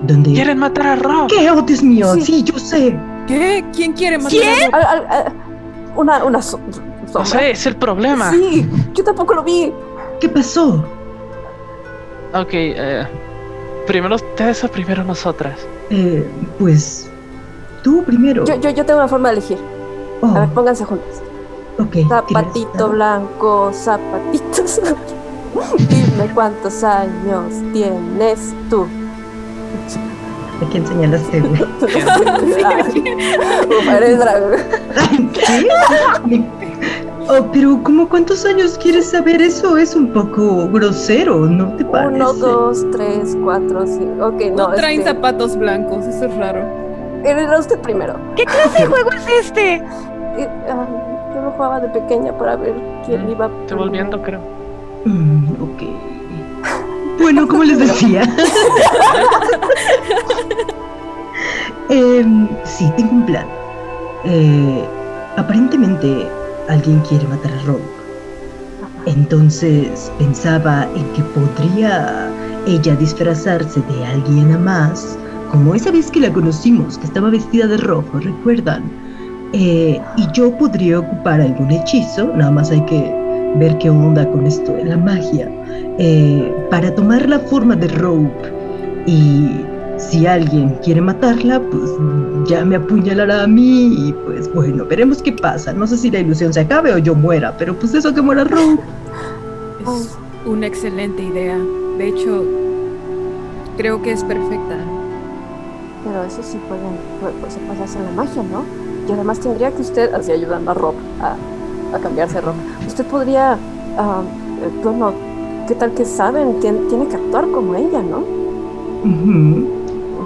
Donde... 0.06 0.32
Quieren 0.32 0.58
matar 0.58 0.86
a 0.86 0.96
Rob. 0.96 1.28
¿Qué? 1.28 1.50
Oh, 1.50 1.62
Dios 1.62 1.82
mío, 1.82 2.14
sí, 2.20 2.42
yo 2.44 2.58
sé. 2.58 2.96
¿Qué? 3.26 3.64
¿Quién 3.74 3.92
quiere 3.92 4.18
matar 4.18 4.30
¿Quién? 4.30 4.74
a 4.74 4.96
Rob? 4.96 5.32
Una, 5.96 6.24
una 6.24 6.42
No 7.14 7.24
sé, 7.24 7.52
es 7.52 7.64
el 7.66 7.76
problema. 7.76 8.30
Sí, 8.30 8.68
yo 8.92 9.04
tampoco 9.04 9.34
lo 9.34 9.44
vi. 9.44 9.72
¿Qué 10.20 10.28
pasó? 10.28 10.84
Ok, 12.34 12.50
eh, 12.52 13.06
primero 13.86 14.16
ustedes 14.16 14.62
o 14.64 14.68
primero 14.68 15.04
nosotras. 15.04 15.58
Eh, 15.90 16.28
pues 16.58 17.08
tú 17.82 18.02
primero. 18.04 18.44
Yo, 18.44 18.56
yo, 18.56 18.70
yo 18.70 18.84
tengo 18.84 18.98
una 18.98 19.08
forma 19.08 19.30
de 19.30 19.38
elegir. 19.38 19.58
A 20.22 20.40
ver, 20.40 20.48
oh. 20.50 20.54
pónganse 20.54 20.84
juntos. 20.84 21.22
Ok. 21.78 22.08
Zapatito 22.08 22.88
blanco, 22.88 23.70
zapatitos. 23.72 24.80
Dime 25.78 26.28
cuántos 26.34 26.82
años 26.82 27.52
tienes 27.72 28.52
tú. 28.68 28.88
¿A 30.60 30.64
quién 30.70 30.84
señalaste, 30.86 31.40
güey? 31.40 31.64
Eres 33.96 34.18
dragón. 34.18 34.52
¿Qué? 35.32 35.68
Oh, 37.26 37.46
pero 37.52 37.82
¿cómo 37.82 38.08
cuántos 38.08 38.44
años 38.44 38.78
quieres 38.78 39.10
saber 39.10 39.40
eso? 39.40 39.78
Es 39.78 39.94
un 39.94 40.12
poco 40.12 40.68
grosero, 40.68 41.46
¿no 41.46 41.74
te 41.76 41.84
parece? 41.84 42.16
Uno, 42.16 42.32
dos, 42.34 42.84
tres, 42.92 43.36
cuatro, 43.42 43.86
cinco. 43.86 44.26
Ok, 44.26 44.42
no. 44.50 44.68
No 44.68 44.74
traen 44.74 45.02
zapatos 45.04 45.56
blancos, 45.56 46.04
eso 46.04 46.26
es 46.26 46.36
raro. 46.36 46.60
Era 47.24 47.58
usted 47.58 47.78
primero. 47.80 48.16
¿Qué 48.36 48.44
clase 48.44 48.82
de 48.82 48.86
juego 48.90 49.10
es 49.12 49.46
este? 49.46 49.76
Eh, 50.36 50.48
yo 51.34 51.40
lo 51.42 51.50
jugaba 51.52 51.80
de 51.80 51.88
pequeña 51.88 52.36
para 52.36 52.56
ver 52.56 52.74
quién 53.06 53.26
mm, 53.26 53.30
iba. 53.30 53.50
Estoy 53.62 53.78
volviendo, 53.78 54.20
creo. 54.22 54.40
Mm, 55.04 55.62
ok. 55.62 55.82
Bueno, 57.16 57.46
como 57.46 57.62
les 57.62 57.78
decía. 57.78 58.22
Em, 61.88 62.48
sí, 62.64 62.92
tengo 62.96 63.12
un 63.12 63.24
plan. 63.24 63.46
Eh, 64.24 64.84
aparentemente 65.36 66.28
alguien 66.68 67.00
quiere 67.00 67.26
matar 67.28 67.52
a 67.52 67.62
Rogue. 67.64 68.04
Entonces 69.06 70.10
pensaba 70.18 70.88
en 70.94 71.04
que 71.12 71.22
podría 71.38 72.30
ella 72.66 72.96
disfrazarse 72.96 73.80
de 73.80 74.06
alguien 74.06 74.52
a 74.52 74.58
más, 74.58 75.18
como 75.50 75.74
esa 75.74 75.90
vez 75.90 76.10
que 76.10 76.20
la 76.20 76.32
conocimos, 76.32 76.98
que 76.98 77.06
estaba 77.06 77.30
vestida 77.30 77.66
de 77.66 77.76
rojo, 77.76 78.18
¿recuerdan? 78.18 78.82
Eh, 79.52 80.00
y 80.16 80.32
yo 80.32 80.56
podría 80.58 80.98
ocupar 80.98 81.40
algún 81.40 81.70
hechizo, 81.70 82.32
nada 82.34 82.50
más 82.50 82.70
hay 82.70 82.80
que 82.86 83.14
ver 83.56 83.76
qué 83.78 83.90
onda 83.90 84.28
con 84.30 84.46
esto 84.46 84.72
de 84.72 84.84
la 84.84 84.96
magia, 84.96 85.48
eh, 85.98 86.52
para 86.70 86.92
tomar 86.94 87.28
la 87.28 87.38
forma 87.38 87.76
de 87.76 87.88
Rope. 87.88 88.52
Y 89.06 89.60
si 89.98 90.26
alguien 90.26 90.76
quiere 90.82 91.00
matarla, 91.00 91.60
pues 91.60 91.90
ya 92.46 92.64
me 92.64 92.76
apuñalará 92.76 93.44
a 93.44 93.46
mí 93.46 94.08
y 94.08 94.12
pues 94.12 94.52
bueno, 94.52 94.84
veremos 94.84 95.22
qué 95.22 95.32
pasa. 95.32 95.72
No 95.72 95.86
sé 95.86 95.96
si 95.96 96.10
la 96.10 96.20
ilusión 96.20 96.52
se 96.52 96.60
acabe 96.60 96.92
o 96.92 96.98
yo 96.98 97.14
muera, 97.14 97.56
pero 97.56 97.74
pues 97.78 97.94
eso 97.94 98.14
que 98.14 98.22
muera 98.22 98.44
Rope. 98.44 98.82
Es 99.82 100.16
una 100.46 100.66
excelente 100.66 101.22
idea. 101.22 101.58
De 101.98 102.08
hecho, 102.08 102.44
creo 103.76 104.02
que 104.02 104.12
es 104.12 104.24
perfecta. 104.24 104.76
Pero 106.04 106.24
eso 106.24 106.42
sí 106.42 106.58
pueden, 106.68 106.98
pues, 107.40 107.54
se 107.54 107.60
puede 107.60 107.82
hacer 107.82 108.02
la 108.02 108.10
magia, 108.10 108.42
¿no? 108.42 108.64
Y 109.08 109.12
además 109.12 109.40
tendría 109.40 109.70
que 109.70 109.82
usted, 109.82 110.12
así 110.12 110.32
ayudando 110.32 110.70
a 110.70 110.74
Rob 110.74 110.94
a, 111.20 111.36
a 111.96 111.98
cambiarse 111.98 112.36
de 112.36 112.40
ropa, 112.42 112.58
usted 112.86 113.06
podría, 113.06 113.56
uh, 113.98 114.82
bueno, 114.82 115.12
¿qué 115.66 115.74
tal 115.74 115.92
que 115.92 116.04
saben? 116.04 116.60
tiene 116.60 117.08
que 117.08 117.16
actuar 117.16 117.48
como 117.50 117.74
ella, 117.74 118.02
¿no? 118.02 118.22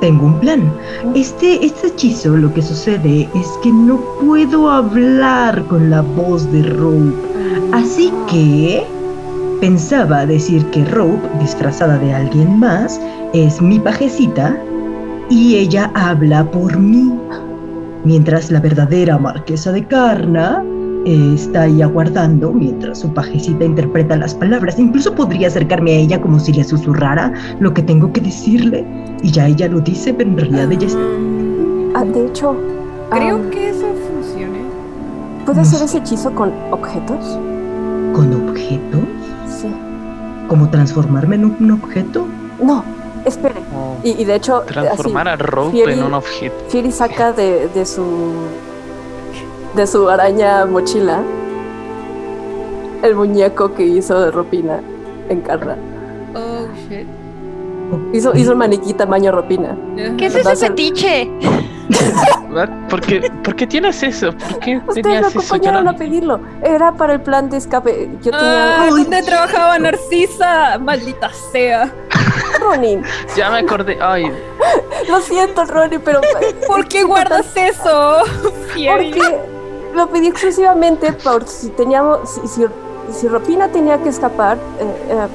Tengo 0.01 0.27
un 0.27 0.41
plan. 0.41 0.73
Este, 1.15 1.65
este 1.65 1.89
hechizo 1.89 2.37
lo 2.37 2.53
que 2.53 2.63
sucede 2.63 3.29
es 3.35 3.49
que 3.63 3.73
no 3.73 4.01
puedo 4.21 4.71
hablar 4.71 5.65
con 5.65 5.91
la 5.91 6.03
voz 6.03 6.51
de 6.53 6.63
Rope. 6.63 7.15
Así 7.73 8.13
que 8.31 8.85
pensaba 9.61 10.25
decir 10.27 10.65
que 10.67 10.85
Rope, 10.85 11.29
disfrazada 11.41 11.99
de 11.99 12.15
alguien 12.15 12.59
más, 12.59 13.01
es 13.33 13.61
mi 13.61 13.79
pajecita 13.79 14.57
y 15.29 15.57
ella 15.57 15.91
habla 15.95 16.49
por 16.51 16.79
mí 16.79 17.13
mientras 18.05 18.51
la 18.51 18.61
verdadera 18.61 19.19
marquesa 19.19 19.73
de 19.73 19.85
Carna 19.87 20.65
eh, 21.05 21.33
está 21.35 21.63
ahí 21.63 21.83
aguardando 21.83 22.53
mientras 22.53 23.01
su 23.01 23.13
pajecita 23.13 23.65
interpreta 23.65 24.17
las 24.17 24.35
palabras. 24.35 24.79
Incluso 24.79 25.15
podría 25.15 25.49
acercarme 25.49 25.93
a 25.93 25.99
ella 25.99 26.21
como 26.21 26.39
si 26.39 26.53
le 26.53 26.65
susurrara 26.65 27.33
lo 27.61 27.73
que 27.73 27.83
tengo 27.83 28.13
que 28.13 28.21
decirle 28.21 28.87
y 29.23 29.31
ya 29.31 29.47
ella 29.47 29.69
lo 29.69 29.81
dice, 29.81 30.15
pero 30.15 30.31
en 30.31 30.37
realidad 30.37 30.73
ella 30.73 30.87
está... 30.87 31.01
Ah, 31.95 32.05
de 32.05 32.27
hecho... 32.27 32.57
Creo 33.11 33.51
que 33.51 33.71
eso 33.71 33.87
funcione. 34.07 34.59
¿Puede 35.47 35.63
hacer 35.63 35.83
ese 35.83 35.99
hechizo 35.99 36.31
con 36.35 36.53
objetos? 36.71 37.39
¿Con 38.15 38.49
objetos? 38.49 39.01
Sí. 39.47 39.69
¿Como 40.47 40.69
transformarme 40.69 41.37
en 41.37 41.47
un 41.47 41.71
objeto? 41.71 42.27
No, 42.63 42.85
espere. 43.25 43.55
Y, 44.03 44.25
de 44.25 44.35
hecho. 44.35 44.61
Transformar 44.67 45.29
a 45.29 45.37
Rope 45.37 45.91
en 45.91 46.03
un 46.03 46.15
objeto. 46.15 46.55
Fury 46.69 46.93
saca 46.93 47.33
de, 47.33 47.69
de 47.69 47.87
su. 47.87 48.03
De 49.75 49.87
su 49.87 50.09
araña 50.09 50.65
mochila 50.67 51.23
el 53.03 53.15
muñeco 53.15 53.75
que 53.75 53.85
hizo 53.85 54.21
de 54.21 54.31
Ropina 54.31 54.81
en 55.29 55.41
Carla. 55.41 55.77
Oh 56.35 56.67
shit. 56.89 57.07
Hizo, 58.13 58.37
hizo 58.37 58.53
un 58.53 58.59
maniquí 58.59 58.93
tamaño 58.93 59.33
Ropina. 59.33 59.77
¿Qué 60.17 60.27
es 60.27 60.35
ese 60.35 60.57
fetiche? 60.57 61.31
¿Por 62.91 63.01
qué, 63.01 63.31
¿Por 63.43 63.57
qué 63.57 63.67
tienes 63.67 64.03
eso? 64.03 64.33
¿Por 64.33 64.59
qué 64.59 64.81
Ustedes 64.87 65.21
me 65.23 65.27
acompañaron 65.27 65.89
a 65.89 65.97
pedirlo. 65.97 66.41
Era 66.63 66.93
para 66.93 67.15
el 67.15 67.21
plan 67.21 67.49
de 67.49 67.57
escape. 67.59 68.11
Yo 68.23 68.31
tenía. 68.31 68.83
Ah, 68.83 68.87
¿Dónde 68.91 69.23
trabajaba 69.23 69.79
Narcisa? 69.79 70.79
Maldita 70.79 71.31
sea. 71.53 71.91
Ronin. 72.61 73.03
Ya 73.37 73.51
me 73.51 73.59
acordé. 73.59 73.97
Ay. 74.01 74.31
Lo 75.09 75.21
siento, 75.21 75.65
Ronin, 75.65 76.01
pero. 76.05 76.21
¿Por 76.67 76.87
qué 76.89 77.05
guardas 77.05 77.47
eso? 77.57 78.19
Porque 78.43 79.58
lo 79.99 80.09
pedí 80.09 80.29
exclusivamente 80.29 81.13
por 81.13 81.47
si 81.47 81.69
teníamos. 81.71 82.21
Si, 82.31 82.63
si, 83.13 83.29
Ropina 83.29 83.69
tenía 83.69 83.99
que 84.03 84.09
escapar, 84.09 84.57
eh, 84.81 84.85
eh, 85.11 85.27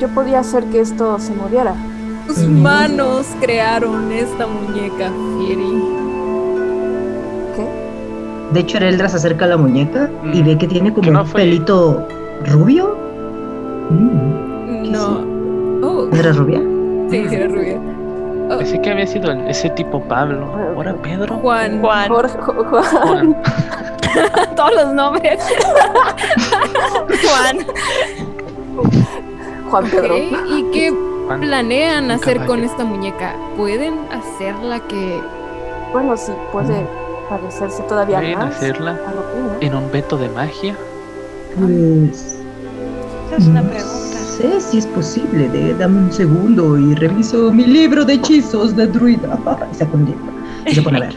yo 0.00 0.08
podía 0.08 0.40
hacer 0.40 0.64
que 0.66 0.80
esto 0.80 1.18
se 1.18 1.32
moviera. 1.34 1.74
Tus 2.26 2.38
manos 2.38 3.26
crearon 3.40 4.12
esta 4.12 4.46
muñeca, 4.46 5.10
Fieri. 5.38 5.82
¿Qué? 7.56 7.66
De 8.52 8.60
hecho, 8.60 8.76
Ereldra 8.76 9.08
se 9.08 9.16
acerca 9.16 9.46
a 9.46 9.48
la 9.48 9.56
muñeca 9.56 10.10
y 10.32 10.42
mm. 10.42 10.46
ve 10.46 10.58
que 10.58 10.68
tiene 10.68 10.92
como 10.92 11.10
un 11.10 11.28
pelito 11.30 12.06
rubio. 12.50 12.96
Mm, 13.90 14.92
no. 14.92 15.32
Oh. 15.82 16.08
¿Era 16.12 16.32
rubia? 16.32 16.60
Sí, 17.10 17.24
sí, 17.28 17.34
era 17.34 17.48
rubia. 17.48 17.80
Pensé 18.58 18.80
que 18.80 18.90
había 18.90 19.06
sido 19.06 19.32
ese 19.48 19.70
tipo 19.70 20.00
Pablo. 20.02 20.46
¿Ahora 20.76 20.94
Pedro? 20.94 21.36
Juan. 21.36 21.80
Juan. 21.80 22.08
Juan. 22.10 23.36
Todos 24.56 24.74
los 24.74 24.92
nombres. 24.94 25.42
Juan. 27.24 27.58
Juan 29.70 29.84
Pedro. 29.90 30.16
¿Y 30.18 30.70
qué 30.72 30.94
planean 31.40 32.10
hacer 32.10 32.44
con 32.46 32.62
esta 32.64 32.84
muñeca? 32.84 33.34
¿Pueden 33.56 34.00
hacerla 34.12 34.80
que.? 34.80 35.20
Bueno, 35.92 36.16
sí, 36.16 36.32
puede 36.52 36.86
parecerse 37.28 37.82
todavía 37.84 38.18
¿Pueden 38.18 38.38
más. 38.38 38.56
hacerla 38.56 38.98
en 39.60 39.74
un 39.74 39.90
veto 39.90 40.16
de 40.16 40.28
magia? 40.30 40.74
Pues. 41.58 42.38
Esa 43.28 43.36
es 43.38 43.46
una 43.46 43.62
pregunta. 43.62 43.91
Sé 44.42 44.60
si 44.60 44.78
es 44.78 44.86
posible. 44.86 45.48
De, 45.48 45.74
dame 45.74 45.98
un 46.00 46.12
segundo 46.12 46.78
y 46.78 46.94
reviso 46.94 47.52
mi 47.52 47.64
libro 47.64 48.04
de 48.04 48.14
hechizos 48.14 48.74
de 48.74 48.86
druida. 48.86 49.38
y 49.70 49.74
saco 49.74 49.96
un 49.96 50.06
libro. 50.06 50.32
Y 50.66 50.74
se 50.74 50.82
pone 50.82 50.98
a 50.98 51.00
ver. 51.00 51.16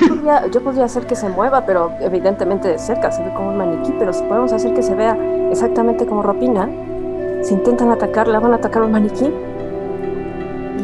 yo, 0.00 0.08
podría, 0.08 0.46
yo 0.48 0.62
podría 0.62 0.84
hacer 0.84 1.06
que 1.06 1.16
se 1.16 1.28
mueva, 1.28 1.66
pero 1.66 1.92
evidentemente 2.00 2.68
de 2.68 2.78
cerca 2.78 3.10
se 3.10 3.22
ve 3.22 3.32
como 3.34 3.50
un 3.50 3.58
maniquí. 3.58 3.92
Pero 3.98 4.12
si 4.12 4.22
podemos 4.24 4.52
hacer 4.52 4.72
que 4.74 4.82
se 4.82 4.94
vea 4.94 5.16
exactamente 5.50 6.06
como 6.06 6.22
Ropina, 6.22 6.68
si 7.42 7.54
intentan 7.54 7.90
atacarla, 7.90 8.38
van 8.40 8.52
a 8.52 8.56
atacar 8.56 8.82
un 8.82 8.92
maniquí. 8.92 9.30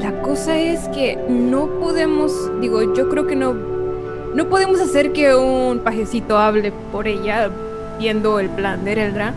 La 0.03 0.13
cosa 0.23 0.57
es 0.57 0.89
que 0.89 1.19
no 1.29 1.67
podemos, 1.81 2.33
digo, 2.61 2.95
yo 2.95 3.09
creo 3.09 3.27
que 3.27 3.37
no, 3.37 3.55
no 4.35 4.49
podemos 4.49 4.81
hacer 4.81 5.13
que 5.13 5.35
un 5.35 5.81
pajecito 5.81 6.39
hable 6.39 6.73
por 6.91 7.07
ella 7.07 7.51
viendo 7.99 8.41
el 8.41 8.49
plan 8.49 8.85
de 8.85 8.93
Ereldra, 8.93 9.35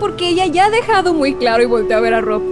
porque 0.00 0.30
ella 0.30 0.46
ya 0.46 0.66
ha 0.66 0.70
dejado 0.70 1.14
muy 1.14 1.34
claro 1.34 1.62
y 1.62 1.66
volteó 1.66 1.98
a 1.98 2.00
ver 2.00 2.14
a 2.14 2.20
Rob 2.20 2.42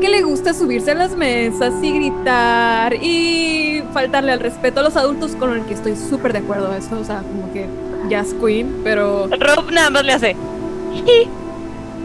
que 0.00 0.08
le 0.08 0.22
gusta 0.22 0.52
subirse 0.52 0.90
a 0.90 0.94
las 0.94 1.16
mesas 1.16 1.72
y 1.82 1.90
gritar 1.92 2.92
y 2.94 3.82
faltarle 3.92 4.32
al 4.32 4.40
respeto 4.40 4.80
a 4.80 4.82
los 4.82 4.96
adultos 4.96 5.34
con 5.36 5.52
el 5.54 5.64
que 5.64 5.74
estoy 5.74 5.96
súper 5.96 6.32
de 6.32 6.40
acuerdo 6.40 6.70
a 6.70 6.76
eso, 6.76 6.98
o 7.00 7.04
sea, 7.04 7.22
como 7.22 7.50
que 7.52 7.66
Jazz 8.10 8.34
Queen, 8.34 8.80
pero... 8.84 9.28
Rob 9.28 9.70
nada 9.72 9.90
más 9.90 10.04
le 10.04 10.12
hace... 10.12 10.36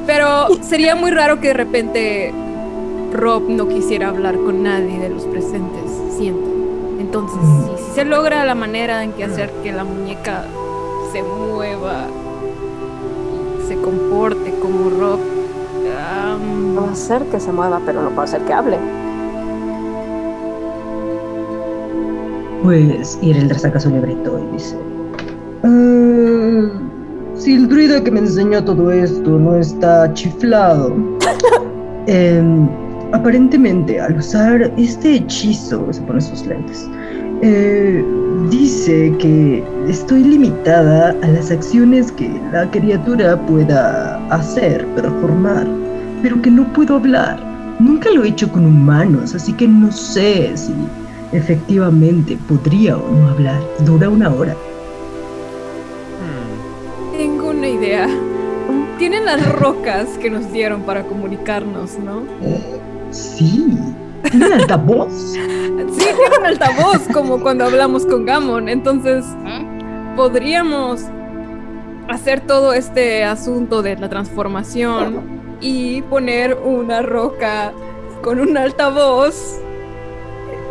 Pero 0.07 0.47
sería 0.61 0.95
muy 0.95 1.11
raro 1.11 1.39
que 1.39 1.49
de 1.49 1.53
repente 1.53 2.33
Rob 3.13 3.49
no 3.49 3.67
quisiera 3.67 4.07
hablar 4.07 4.35
con 4.35 4.63
nadie 4.63 4.99
de 4.99 5.09
los 5.09 5.23
presentes, 5.25 5.83
siento. 6.17 6.49
Entonces, 6.99 7.39
mm. 7.41 7.77
si, 7.77 7.95
se 7.95 8.05
logra 8.05 8.45
la 8.45 8.55
manera 8.55 9.03
en 9.03 9.11
que 9.13 9.23
hacer 9.23 9.51
que 9.63 9.71
la 9.71 9.83
muñeca 9.83 10.45
se 11.11 11.21
mueva, 11.21 12.07
se 13.72 13.81
comporte 13.81 14.53
como 14.61 14.89
Rob, 14.89 15.19
no 16.76 16.81
va 16.81 16.89
a 16.89 16.91
hacer 16.91 17.23
que 17.31 17.39
se 17.39 17.53
mueva, 17.53 17.80
pero 17.85 18.02
no 18.02 18.10
puede 18.10 18.27
hacer 18.27 18.41
que 18.41 18.52
hable. 18.52 18.77
Pues 22.64 23.18
Ireldra 23.22 23.57
saca 23.57 23.80
su 23.80 23.89
librito 23.89 24.38
y 24.39 24.53
dice: 24.53 24.76
ah, 25.64 26.69
si 27.35 27.53
el 27.53 27.69
druida 27.69 28.03
que 28.03 28.11
me 28.11 28.19
enseñó 28.19 28.61
todo 28.61 28.91
esto 28.91 29.39
no 29.39 29.56
está 29.56 30.14
chiflado. 30.14 30.93
Em, 32.07 32.68
aparentemente, 33.14 34.02
al 34.02 34.18
usar 34.18 34.73
este 34.76 35.18
hechizo, 35.18 35.93
se 35.93 36.02
pone 36.02 36.19
sus 36.19 36.45
lentes, 36.48 36.89
eh, 37.43 38.03
dice 38.51 39.11
que 39.17 39.63
estoy 39.87 40.23
limitada 40.23 41.15
a 41.23 41.27
las 41.27 41.49
acciones 41.49 42.11
que 42.11 42.29
la 42.51 42.69
criatura 42.69 43.43
pueda 43.47 44.23
hacer, 44.27 44.85
performar, 44.93 45.67
pero 46.21 46.39
que 46.43 46.51
no 46.51 46.71
puedo 46.73 46.97
hablar. 46.97 47.43
Nunca 47.79 48.11
lo 48.11 48.23
he 48.23 48.27
hecho 48.27 48.51
con 48.51 48.67
humanos, 48.67 49.33
así 49.33 49.53
que 49.53 49.67
no 49.67 49.91
sé 49.91 50.51
si 50.55 50.73
efectivamente 51.31 52.37
podría 52.47 52.95
o 52.95 53.11
no 53.11 53.29
hablar. 53.29 53.59
Dura 53.83 54.07
una 54.07 54.29
hora 54.29 54.55
una 57.61 57.69
idea. 57.69 58.07
Tienen 58.97 59.25
las 59.25 59.45
rocas 59.53 60.07
que 60.19 60.29
nos 60.29 60.51
dieron 60.51 60.81
para 60.81 61.03
comunicarnos, 61.03 61.99
¿no? 61.99 62.23
Sí. 63.11 63.77
¿Tienen 64.30 64.53
altavoz? 64.53 65.11
sí, 65.34 65.39
tienen 65.98 66.45
altavoz, 66.45 66.99
como 67.14 67.39
cuando 67.41 67.65
hablamos 67.65 68.06
con 68.06 68.26
Gamon. 68.26 68.69
Entonces, 68.69 69.26
podríamos 70.15 71.02
hacer 72.10 72.41
todo 72.41 72.73
este 72.73 73.23
asunto 73.23 73.81
de 73.81 73.95
la 73.98 74.10
transformación 74.10 75.22
y 75.61 76.02
poner 76.03 76.56
una 76.64 77.02
roca 77.02 77.72
con 78.22 78.39
un 78.39 78.57
altavoz 78.57 79.57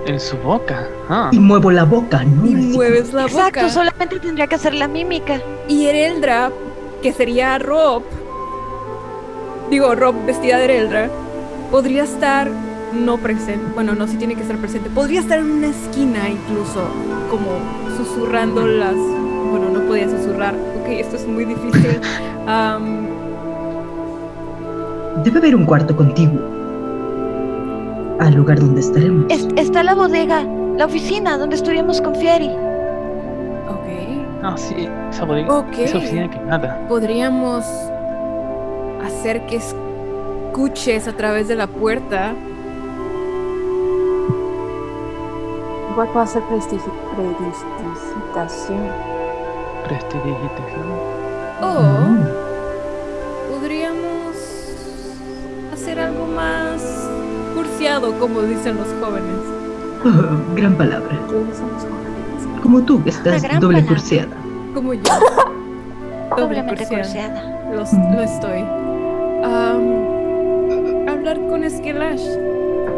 En 0.07 0.19
su 0.21 0.37
boca. 0.39 0.87
Ah. 1.09 1.31
Y 1.33 1.39
muevo 1.39 1.71
la 1.71 1.85
boca, 1.85 2.25
¿no? 2.25 2.47
Y 2.47 2.55
mueves 2.55 3.13
la 3.13 3.25
Exacto, 3.27 3.61
boca. 3.61 3.71
solamente 3.73 4.19
tendría 4.21 4.47
que 4.47 4.55
hacer 4.57 4.75
la 4.75 4.89
mímica. 4.89 5.41
Y 5.69 5.87
Ereldra, 5.87 6.51
que 7.03 7.13
sería 7.13 7.59
Rob, 7.59 8.03
digo, 9.71 9.95
Rob 9.95 10.15
vestida 10.27 10.59
de 10.59 10.65
Ereldra, 10.65 11.09
podría 11.71 12.05
estar 12.05 12.49
no 12.95 13.17
presente, 13.19 13.65
bueno, 13.75 13.95
no, 13.95 14.07
si 14.07 14.17
tiene 14.17 14.35
que 14.35 14.43
estar 14.43 14.57
presente, 14.57 14.91
podría 14.91 15.21
estar 15.21 15.39
en 15.39 15.51
una 15.51 15.69
esquina 15.69 16.29
incluso, 16.29 16.83
como 17.31 17.47
susurrando 17.97 18.67
las, 18.67 18.95
bueno, 18.95 19.69
no 19.73 19.81
podía 19.87 20.09
susurrar, 20.09 20.55
ok, 20.55 20.89
esto 20.89 21.17
es 21.17 21.27
muy 21.27 21.45
difícil. 21.45 22.01
Debe 25.25 25.39
haber 25.39 25.55
un 25.55 25.65
cuarto 25.67 25.95
contiguo. 25.95 26.41
Al 28.19 28.35
lugar 28.35 28.59
donde 28.61 28.81
estaremos. 28.81 29.27
Es- 29.31 29.49
está 29.57 29.83
la 29.83 29.95
bodega, 29.95 30.43
la 30.77 30.87
oficina 30.87 31.37
donde 31.39 31.57
estuvimos 31.57 32.01
con 32.01 32.15
Fieri. 32.17 32.49
ok, 33.69 34.43
Ah, 34.43 34.55
sí, 34.57 34.89
esa 35.11 35.25
bodega. 35.25 35.59
Ok. 35.59 35.73
Esa 35.79 35.99
oficina 35.99 36.31
quemada. 36.31 36.87
podríamos 36.89 37.65
hacer 39.05 39.45
que 39.47 39.57
escuches 39.57 41.07
a 41.09 41.12
través 41.12 41.49
de 41.49 41.57
la 41.57 41.67
puerta. 41.67 42.35
Igual 45.91 46.09
puedo 46.09 46.21
hacer 46.25 46.43
prestidigitación. 46.45 48.81
Prestidigitación. 49.87 50.87
O 51.62 51.83
Mm. 51.83 52.25
podríamos 53.53 54.35
hacer 55.75 56.01
algo 56.01 56.27
más 56.27 56.81
cursiado, 57.55 58.12
como 58.19 58.41
dicen 58.43 58.77
los 58.77 58.89
jóvenes. 59.01 59.41
Oh, 60.05 60.55
gran 60.55 60.75
palabra. 60.77 61.19
Como 62.62 62.81
tú, 62.83 63.03
que 63.03 63.11
estás 63.11 63.43
doble 63.43 63.59
palabra. 63.79 63.87
curseada. 63.89 64.37
Como 64.75 64.95
yo. 64.95 65.03
Doblemente 66.37 66.87
cursiada. 66.87 67.43
curseada. 67.43 67.73
Lo, 67.73 67.85
lo 68.17 68.23
estoy. 68.23 68.65
Hablar 71.09 71.41
con 71.49 71.69
Skelash. 71.69 72.23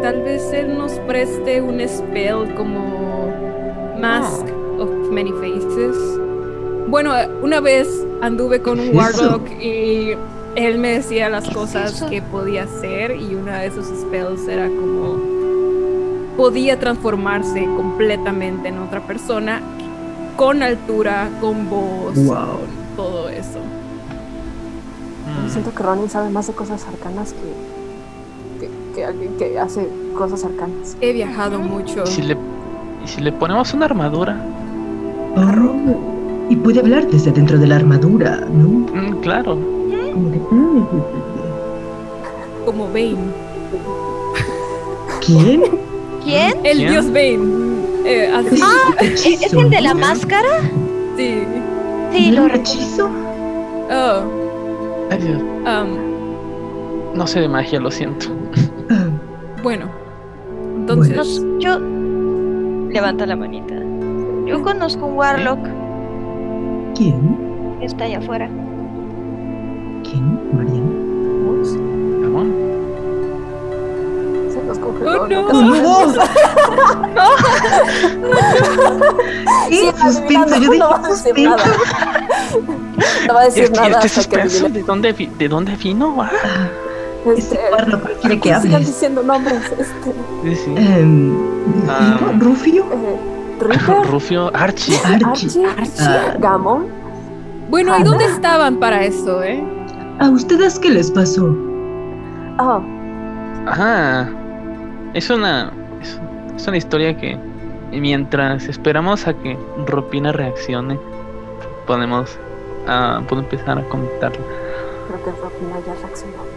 Tal 0.03 0.21
vez 0.21 0.51
él 0.51 0.77
nos 0.77 0.91
preste 1.07 1.61
un 1.61 1.79
spell 1.87 2.53
como 2.55 3.33
Mask 3.97 4.45
of 4.77 4.89
Many 5.09 5.31
Faces. 5.31 5.95
Bueno, 6.89 7.13
una 7.41 7.61
vez 7.61 7.87
anduve 8.21 8.61
con 8.61 8.81
un. 8.81 8.93
Warlock 8.97 9.49
y 9.61 10.11
él 10.55 10.77
me 10.77 10.95
decía 10.95 11.29
las 11.29 11.45
¿Qué 11.45 11.51
es 11.51 11.55
cosas 11.55 12.03
que 12.09 12.21
podía 12.21 12.63
hacer 12.63 13.15
y 13.15 13.33
una 13.35 13.59
de 13.59 13.67
esos 13.67 13.85
spells 13.87 14.45
era 14.49 14.67
como 14.67 15.21
podía 16.35 16.77
transformarse 16.77 17.63
completamente 17.63 18.67
en 18.67 18.79
otra 18.79 18.99
persona 19.07 19.61
con 20.35 20.63
altura, 20.63 21.29
con 21.39 21.69
voz, 21.69 22.15
Wow. 22.15 22.35
con 22.35 22.95
todo 22.97 23.29
eso. 23.29 23.59
Mm. 25.45 25.49
Siento 25.49 25.73
que 25.73 25.81
Ronin 25.81 26.09
sabe 26.09 26.29
más 26.29 26.47
de 26.47 26.53
cosas 26.53 26.85
arcanas 26.89 27.31
que, 27.31 27.82
que, 28.93 29.05
alguien 29.05 29.35
que 29.37 29.57
hace 29.59 29.87
cosas 30.17 30.43
arcanas. 30.45 30.95
He 31.01 31.13
viajado 31.13 31.59
mucho. 31.59 32.03
¿Y 32.03 32.07
si 32.07 32.21
le, 32.21 32.37
y 33.03 33.07
si 33.07 33.21
le 33.21 33.31
ponemos 33.31 33.73
una 33.73 33.85
armadura? 33.85 34.37
Oh, 35.35 35.99
y 36.49 36.55
puede 36.57 36.79
hablar 36.79 37.07
desde 37.07 37.31
dentro 37.31 37.57
de 37.57 37.67
la 37.67 37.77
armadura, 37.77 38.41
¿no? 38.51 38.67
Mm, 38.93 39.21
claro. 39.21 39.57
Como 40.13 40.31
que, 40.31 40.37
mm, 40.51 40.85
Como 42.65 42.87
Bane. 42.87 43.17
¿Quién? 45.25 45.61
¿Quién? 46.23 46.53
El 46.63 46.77
¿Quién? 46.77 46.91
dios 46.91 47.07
Bane. 47.07 47.63
Eh, 48.05 48.31
así. 48.33 48.61
Ah, 48.61 48.93
¿Es 49.01 49.25
es 49.25 49.53
el 49.53 49.69
de 49.69 49.81
la 49.81 49.93
máscara? 49.93 50.49
Sí. 51.17 51.43
Sí, 52.11 52.31
¿No 52.31 52.47
lo 52.47 52.53
hechizo? 52.55 53.09
Oh, 53.89 54.23
Ay, 55.09 55.17
Dios. 55.19 55.41
um, 55.41 56.12
No 57.13 57.27
sé 57.27 57.41
de 57.41 57.47
magia, 57.47 57.79
lo 57.79 57.91
siento. 57.91 58.27
Bueno. 59.61 59.85
Entonces, 60.77 61.43
yo. 61.59 61.77
Levanta 62.89 63.25
la 63.25 63.35
manita. 63.35 63.73
Yo 64.45 64.61
conozco 64.61 65.05
un 65.07 65.15
Warlock 65.17 65.59
¿Quién? 66.95 67.75
que 67.79 67.85
está 67.85 68.03
allá 68.05 68.19
afuera. 68.19 68.47
¿Quién? 70.03 70.39
Mariana. 70.53 70.91
Ups, 71.49 71.73
Ramón. 72.21 72.53
Se 74.51 74.61
nos 74.63 74.77
congeló. 74.79 75.23
Oh, 75.23 75.27
no. 75.27 75.47
casi- 75.47 75.63
¿Qué? 79.69 79.69
Sí, 79.69 79.91
suspenso, 80.01 80.55
yo 80.59 80.73
no 80.73 80.97
dije 80.97 81.09
suspenso. 81.09 81.49
nada. 81.49 81.63
No 83.27 83.33
va 83.33 83.41
a 83.41 83.45
decir 83.45 83.71
nada 83.71 83.87
este 83.87 83.97
hasta 83.97 84.07
que 84.07 84.09
suspenso, 84.09 84.65
adivine. 84.65 84.79
¿de 84.79 84.83
dónde, 84.85 85.11
vi- 85.13 85.25
¿de 85.37 85.47
dónde 85.49 85.75
vino? 85.75 86.15
Ah, 87.25 87.29
Ese 87.37 87.39
Este, 87.55 87.59
Warlock 87.71 88.19
quiere 88.21 88.39
que 88.39 88.49
sigan 88.55 88.73
hables. 88.73 88.87
diciendo 88.87 89.23
nombres. 89.23 89.61
Este, 89.79 90.13
sí, 90.43 90.55
sí. 90.55 90.73
Em, 90.77 91.33
Ah. 91.89 92.17
¿Rufio? 92.39 92.83
eh, 92.91 94.03
Rufio 94.09 94.51
Archie. 94.55 94.97
Archie. 95.05 95.65
Archie, 95.65 96.05
Ah. 96.05 96.35
Gamon. 96.39 96.87
bueno, 97.69 97.97
¿y 97.99 98.03
dónde 98.03 98.25
estaban 98.25 98.77
para 98.77 99.03
eso, 99.03 99.41
eh? 99.43 99.63
¿A 100.19 100.29
ustedes 100.29 100.77
qué 100.79 100.89
les 100.89 101.09
pasó? 101.11 101.45
Oh, 102.59 102.81
Ajá. 103.65 104.29
Es 105.13 105.29
una. 105.29 105.71
Es, 106.01 106.19
es 106.55 106.67
una 106.67 106.77
historia 106.77 107.15
que. 107.17 107.37
Mientras 107.91 108.67
esperamos 108.67 109.27
a 109.27 109.33
que 109.33 109.57
Rupina 109.85 110.31
reaccione, 110.31 110.99
podemos. 111.85 112.37
ah, 112.87 113.21
puedo 113.29 113.43
empezar 113.43 113.77
a 113.79 113.83
comentarla. 113.83 114.39
creo 115.07 115.23
que 115.23 115.31
Rupina 115.41 115.75
ya 115.85 115.93
reaccionó. 116.01 116.52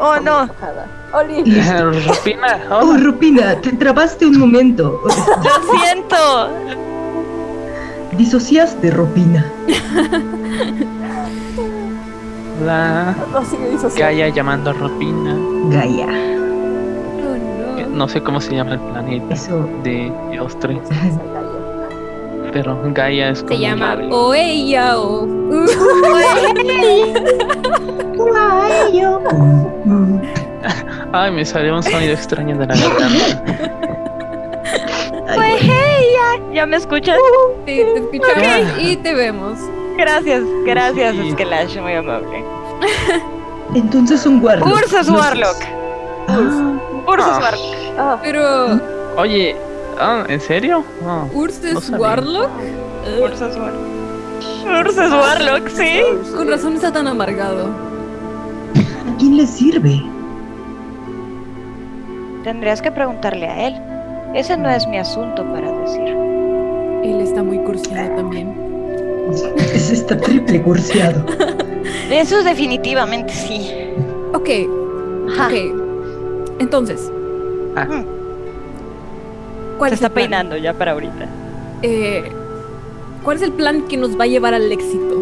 Oh, 0.00 0.16
no. 0.20 0.48
Rupina, 2.06 2.58
Oh. 2.70 2.96
Rupina, 2.98 3.54
te 3.60 3.72
trabaste 3.72 4.26
un 4.26 4.38
momento. 4.38 5.00
Lo 5.06 5.78
siento. 5.80 6.48
Disociaste, 8.16 8.90
Rupina. 8.90 9.44
No 13.32 13.44
sigue 13.44 13.70
disociando. 13.70 13.98
Gaia 13.98 14.28
llamando 14.28 14.70
a 14.70 14.72
Rupina. 14.72 15.36
Gaia. 15.70 16.06
Oh, 16.06 17.76
que 17.76 17.82
no. 17.84 17.88
No 17.96 18.08
sé 18.08 18.22
cómo 18.22 18.40
se 18.40 18.54
llama 18.54 18.72
el 18.74 18.80
planeta 18.80 19.34
Eso. 19.34 19.68
de 19.82 20.12
Gaia. 20.32 20.90
pero 22.54 22.78
Gaia 22.94 23.28
es 23.30 23.42
como. 23.42 23.54
Se 23.54 23.60
llama 23.60 23.92
amable. 23.92 24.08
o 24.14 24.32
ella 24.34 24.98
o. 24.98 25.26
Ay, 31.12 31.30
me 31.32 31.44
salió 31.44 31.74
un 31.74 31.82
sonido 31.82 32.12
extraño 32.14 32.56
de 32.56 32.66
la 32.66 32.74
garganta. 32.74 33.42
Pues 35.34 35.62
¿ya 36.54 36.66
me 36.66 36.76
escuchas? 36.76 37.18
Sí, 37.66 37.82
te 37.82 37.98
escuchamos 37.98 38.78
y 38.80 38.96
te 38.96 39.14
vemos. 39.14 39.58
Gracias, 39.98 40.42
gracias, 40.64 41.14
Sí. 41.16 41.32
Skelash, 41.32 41.78
muy 41.78 41.94
amable. 41.94 42.44
Entonces 43.74 44.24
un 44.26 44.42
Warlock. 44.42 44.68
Ursus 44.68 45.08
Warlock. 45.10 45.56
Ah, 46.28 46.38
Ursus 47.06 47.28
Ah. 47.28 47.40
Warlock. 47.42 47.98
Ah, 47.98 48.18
Pero, 48.22 48.80
Oye, 49.16 49.56
ah, 49.98 50.24
¿en 50.28 50.40
serio? 50.40 50.84
No. 51.02 51.28
¿Urs 51.32 51.60
No 51.62 51.80
sabía. 51.80 52.00
Warlock? 52.00 52.50
Ursus 53.22 53.56
Warlock. 53.56 54.86
Ursus 54.86 55.12
Warlock, 55.12 55.68
sí. 55.68 56.00
con 56.36 56.48
razón 56.48 56.74
está 56.74 56.92
tan 56.92 57.06
amargado. 57.06 57.66
¿A 57.66 59.16
quién 59.18 59.36
le 59.36 59.46
sirve? 59.46 60.02
Tendrías 62.44 62.82
que 62.82 62.90
preguntarle 62.90 63.46
a 63.46 63.68
él. 63.68 63.74
Ese 64.34 64.56
no 64.56 64.68
es 64.68 64.86
mi 64.86 64.98
asunto 64.98 65.44
para 65.52 65.70
decir. 65.80 66.08
Él 67.04 67.20
está 67.20 67.42
muy 67.42 67.58
cursiado 67.58 68.16
también. 68.16 68.54
Es 69.74 69.90
esta 69.90 70.18
triple 70.18 70.62
cursiado. 70.62 71.24
Eso 72.10 72.42
definitivamente 72.42 73.32
sí. 73.32 73.70
Ok, 74.34 74.48
Ajá. 75.32 75.46
ok. 75.46 76.60
Entonces. 76.60 77.10
Ah. 77.76 78.04
¿Cuál 79.78 79.90
Se 79.90 79.94
es 79.96 80.00
está 80.00 80.08
plan? 80.14 80.24
peinando 80.28 80.56
ya 80.56 80.72
para 80.74 80.92
ahorita. 80.92 81.26
Eh, 81.82 82.30
¿Cuál 83.22 83.36
es 83.38 83.42
el 83.42 83.52
plan 83.52 83.82
que 83.88 83.96
nos 83.96 84.18
va 84.18 84.24
a 84.24 84.26
llevar 84.26 84.54
al 84.54 84.70
éxito? 84.70 85.14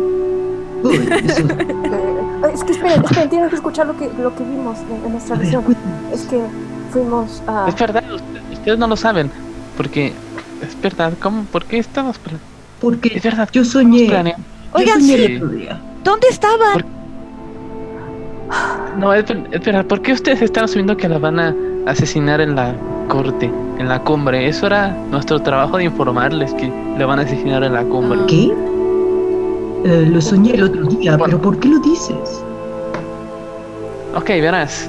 Uy, 0.83 0.97
eso. 1.25 1.43
eh, 1.43 2.53
es 2.55 2.65
que 2.65 2.73
esperen, 2.73 3.05
esperen, 3.05 3.31
tienen 3.31 3.49
que 3.49 3.55
escuchar 3.57 3.87
lo 3.87 3.97
que, 3.97 4.11
lo 4.21 4.35
que 4.35 4.43
vimos 4.45 4.79
en, 4.91 5.07
en 5.07 5.13
nuestra 5.13 5.37
visión. 5.37 5.65
Es 6.13 6.23
que 6.23 6.41
fuimos 6.93 7.43
a. 7.47 7.67
Es 7.69 7.77
verdad, 7.79 8.03
usted- 8.13 8.41
ustedes 8.53 8.79
no 8.79 8.87
lo 8.89 8.97
saben. 8.97 9.31
Porque. 9.77 10.13
Es 10.61 10.81
verdad, 10.81 11.13
¿cómo? 11.21 11.43
¿Por 11.45 11.65
qué 11.65 11.79
estamos 11.79 12.19
pla- 12.19 12.39
Porque 12.81 13.13
Es 13.17 13.23
verdad, 13.25 13.49
yo 13.53 13.65
soñé. 13.65 14.07
planeando? 14.09 14.45
Yo 14.73 14.79
Oigan, 14.79 15.01
soñé 15.01 15.17
sí. 15.17 15.25
el 15.25 15.37
otro 15.43 15.49
día. 15.57 15.81
¿Dónde 16.05 16.27
estaban? 16.29 16.73
Por- 16.75 16.85
No, 18.99 19.13
es, 19.15 19.25
es 19.51 19.65
verdad, 19.65 19.87
¿por 19.87 20.03
qué 20.03 20.13
ustedes 20.13 20.43
están 20.43 20.65
asumiendo 20.65 20.97
que 20.97 21.09
la 21.09 21.19
van 21.19 21.41
a 21.41 21.55
asesinar 21.87 22.41
en 22.41 22.55
la 22.55 22.75
corte 23.09 23.51
en 23.79 23.89
la 23.89 24.03
cumbre. 24.03 24.49
Eso 24.49 24.67
era 24.67 24.97
nuestro 25.11 25.41
trabajo 25.41 25.79
de 25.79 25.85
informarles 25.85 26.53
que 26.55 26.73
le 26.99 27.05
van 27.05 27.19
a 27.19 27.23
asesinar 27.23 27.63
en 27.65 27.75
la 27.75 27.85
cumbre. 27.85 28.21
¿Qué? 28.29 28.53
Eh, 29.85 30.07
lo 30.09 30.21
soñé 30.21 30.55
el 30.55 30.63
otro 30.65 30.85
día, 30.85 31.19
pero 31.19 31.41
¿por 31.41 31.59
qué 31.59 31.69
lo 31.69 31.79
dices? 31.81 32.45
Ok, 34.15 34.29
verás. 34.29 34.89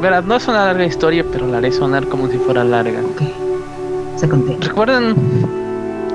Verás, 0.00 0.24
no 0.24 0.36
es 0.36 0.46
una 0.48 0.66
larga 0.66 0.84
historia, 0.84 1.24
pero 1.32 1.46
la 1.46 1.58
haré 1.58 1.72
sonar 1.72 2.06
como 2.06 2.28
si 2.28 2.38
fuera 2.38 2.64
larga. 2.64 3.00
Ok. 3.00 3.22
Se 4.16 4.28
conté. 4.28 4.56
¿Recuerdan? 4.60 5.14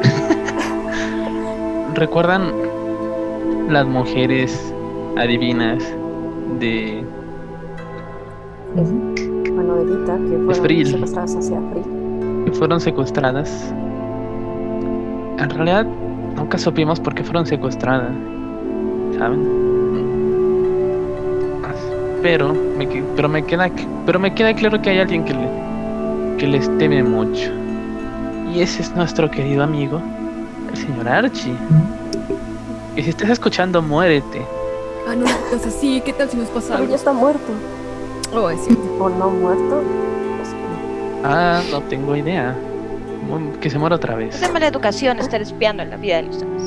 ¿Recuerdan 1.95 2.51
las 3.69 3.85
mujeres 3.85 4.73
adivinas 5.17 5.83
de 6.59 7.05
de 9.75 9.85
Vita, 9.85 10.17
que 10.17 10.37
fueron 10.37 10.63
Fril. 10.63 10.87
secuestradas 10.87 11.35
hacia 11.35 11.59
Free. 11.71 12.45
que 12.45 12.51
fueron 12.51 12.79
secuestradas? 12.79 13.73
En 15.37 15.49
realidad, 15.49 15.85
nunca 16.35 16.57
supimos 16.57 16.99
por 16.99 17.13
qué 17.15 17.23
fueron 17.23 17.45
secuestradas. 17.45 18.11
¿Saben? 19.17 19.61
Pero 22.21 22.53
me, 22.77 22.85
pero 23.15 23.27
me 23.27 23.43
queda 23.43 23.67
pero 24.05 24.19
me 24.19 24.31
queda 24.33 24.53
claro 24.53 24.79
que 24.79 24.91
hay 24.91 24.99
alguien 24.99 25.25
que 25.25 25.33
le, 25.33 25.49
que 26.37 26.45
les 26.47 26.69
teme 26.77 27.01
mucho. 27.03 27.49
Y 28.53 28.61
ese 28.61 28.83
es 28.83 28.95
nuestro 28.95 29.31
querido 29.31 29.63
amigo, 29.63 29.99
el 30.69 30.77
señor 30.77 31.07
Archie. 31.07 31.55
Y 32.95 33.01
si 33.01 33.09
estás 33.09 33.29
escuchando, 33.31 33.81
muérete. 33.81 34.45
Ah, 35.07 35.15
no, 35.15 35.25
pues 35.49 35.65
así, 35.65 35.99
¿qué 36.05 36.13
tal 36.13 36.29
si 36.29 36.37
nos 36.37 36.49
pasa 36.49 36.75
Pero 36.77 36.89
ya 36.89 36.95
está 36.95 37.11
muerto. 37.11 37.51
Oh, 38.33 38.49
es 38.49 38.61
cierto. 38.65 38.83
O 39.03 39.09
no 39.09 39.29
muerto. 39.29 39.81
Ah, 41.23 41.61
no 41.71 41.81
tengo 41.83 42.15
idea. 42.15 42.55
Que 43.61 43.69
se 43.69 43.77
muera 43.77 43.95
otra 43.95 44.15
vez. 44.15 44.35
Es 44.35 44.41
de 44.41 44.49
mala 44.51 44.67
educación 44.67 45.19
estar 45.19 45.41
espiando 45.41 45.83
en 45.83 45.89
la 45.91 45.97
vida 45.97 46.17
de 46.17 46.23
los 46.23 46.39
demás. 46.39 46.63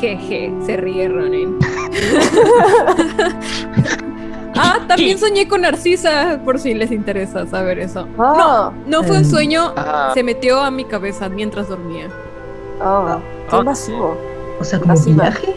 Jeje, 0.00 0.52
se 0.66 0.76
ríe 0.76 1.08
Ronin. 1.08 1.58
ah, 4.56 4.78
también 4.86 5.18
soñé 5.18 5.46
con 5.48 5.62
Narcisa, 5.62 6.40
por 6.44 6.58
si 6.58 6.74
les 6.74 6.90
interesa 6.90 7.46
saber 7.46 7.78
eso. 7.78 8.06
Ah, 8.18 8.72
No 8.86 9.02
fue 9.02 9.16
un 9.18 9.24
Em, 9.24 9.30
sueño, 9.30 9.72
Ah, 9.76 10.10
se 10.14 10.22
metió 10.22 10.60
a 10.60 10.70
mi 10.70 10.84
cabeza 10.84 11.28
mientras 11.28 11.68
dormía. 11.68 12.08
oh, 12.84 13.18
qué 13.50 13.56
invasivo. 13.56 14.16
O 14.60 14.64
sea, 14.64 14.78
como 14.80 14.94
viaje. 14.94 15.54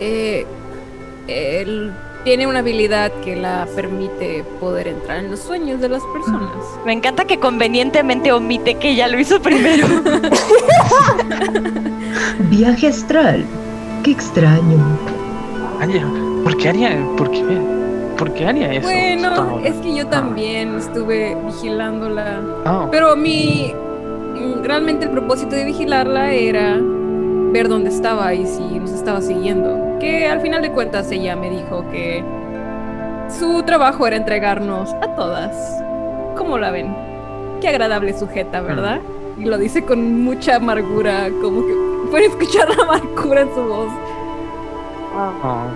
Eh, 0.00 0.46
él 1.26 1.92
tiene 2.24 2.46
una 2.46 2.58
habilidad 2.60 3.10
que 3.24 3.36
la 3.36 3.66
permite 3.74 4.44
poder 4.60 4.88
entrar 4.88 5.18
en 5.24 5.30
los 5.30 5.40
sueños 5.40 5.80
de 5.80 5.88
las 5.88 6.02
personas. 6.12 6.50
Me 6.86 6.92
encanta 6.92 7.24
que 7.24 7.38
convenientemente 7.38 8.32
omite 8.32 8.74
que 8.76 8.90
ella 8.90 9.08
lo 9.08 9.18
hizo 9.18 9.40
primero. 9.40 9.86
Viaje 12.50 12.88
astral. 12.88 13.44
Qué 14.02 14.10
extraño. 14.12 14.78
Haría- 15.80 16.06
¿Por 16.44 16.56
qué 16.56 16.68
haría, 16.70 17.06
por 17.16 17.30
qué, 17.30 17.42
por 18.16 18.32
qué 18.32 18.46
haría 18.46 18.72
eso? 18.72 18.88
Bueno, 18.88 19.60
es 19.64 19.74
que 19.76 19.94
yo 19.94 20.06
también 20.06 20.76
estuve 20.76 21.36
vigilándola. 21.46 22.40
Oh, 22.66 22.88
Pero 22.90 23.16
mi. 23.16 23.72
Realmente 24.62 25.06
el 25.06 25.10
propósito 25.10 25.56
de 25.56 25.64
vigilarla 25.64 26.32
era 26.32 26.78
ver 27.52 27.68
dónde 27.68 27.90
estaba 27.90 28.34
y 28.34 28.46
si 28.46 28.62
nos 28.78 28.92
estaba 28.92 29.20
siguiendo. 29.20 29.98
Que 29.98 30.26
al 30.26 30.40
final 30.40 30.62
de 30.62 30.70
cuentas 30.70 31.10
ella 31.10 31.36
me 31.36 31.50
dijo 31.50 31.84
que 31.90 32.24
su 33.28 33.62
trabajo 33.62 34.06
era 34.06 34.16
entregarnos 34.16 34.92
a 34.94 35.14
todas. 35.14 35.82
¿Cómo 36.36 36.58
la 36.58 36.70
ven? 36.70 36.94
Qué 37.60 37.68
agradable 37.68 38.16
sujeta, 38.16 38.60
¿verdad? 38.60 39.00
Y 39.38 39.44
lo 39.44 39.58
dice 39.58 39.84
con 39.84 40.22
mucha 40.22 40.56
amargura, 40.56 41.28
como 41.42 41.66
que 41.66 41.74
pueden 42.10 42.30
escuchar 42.30 42.68
la 42.74 42.82
amargura 42.84 43.42
en 43.42 43.54
su 43.54 43.62
voz. 43.62 43.92
Oh, 45.42 45.66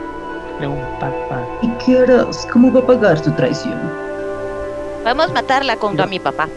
de 0.60 0.66
un 0.66 0.80
papá. 1.00 1.44
¿Y 1.62 1.68
qué 1.84 1.98
harás? 1.98 2.46
¿Cómo 2.52 2.72
va 2.72 2.80
a 2.80 2.86
pagar 2.86 3.20
tu 3.20 3.30
traición? 3.32 3.78
Vamos 5.04 5.30
a 5.30 5.32
matarla 5.32 5.76
junto 5.76 6.02
a 6.02 6.06
mi 6.06 6.20
papá. 6.20 6.48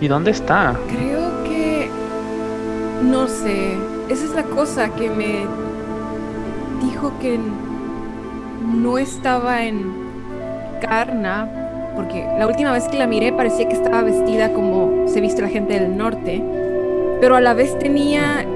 ¿Y 0.00 0.08
dónde 0.08 0.32
está? 0.32 0.76
Creo 0.88 1.44
que... 1.44 1.88
No 3.02 3.28
sé. 3.28 3.76
Esa 4.08 4.24
es 4.24 4.30
la 4.34 4.44
cosa 4.44 4.88
que 4.94 5.10
me 5.10 5.44
dijo 6.82 7.12
que 7.20 7.38
no 8.64 8.96
estaba 8.98 9.64
en 9.64 9.92
Karna. 10.80 11.48
Porque 11.94 12.26
la 12.38 12.46
última 12.46 12.72
vez 12.72 12.84
que 12.84 12.96
la 12.96 13.06
miré 13.06 13.32
parecía 13.32 13.68
que 13.68 13.74
estaba 13.74 14.02
vestida 14.02 14.52
como 14.52 15.08
se 15.08 15.20
viste 15.20 15.42
la 15.42 15.48
gente 15.48 15.78
del 15.78 15.96
norte. 15.96 16.42
Pero 17.20 17.36
a 17.36 17.40
la 17.40 17.52
vez 17.52 17.78
tenía 17.78 18.46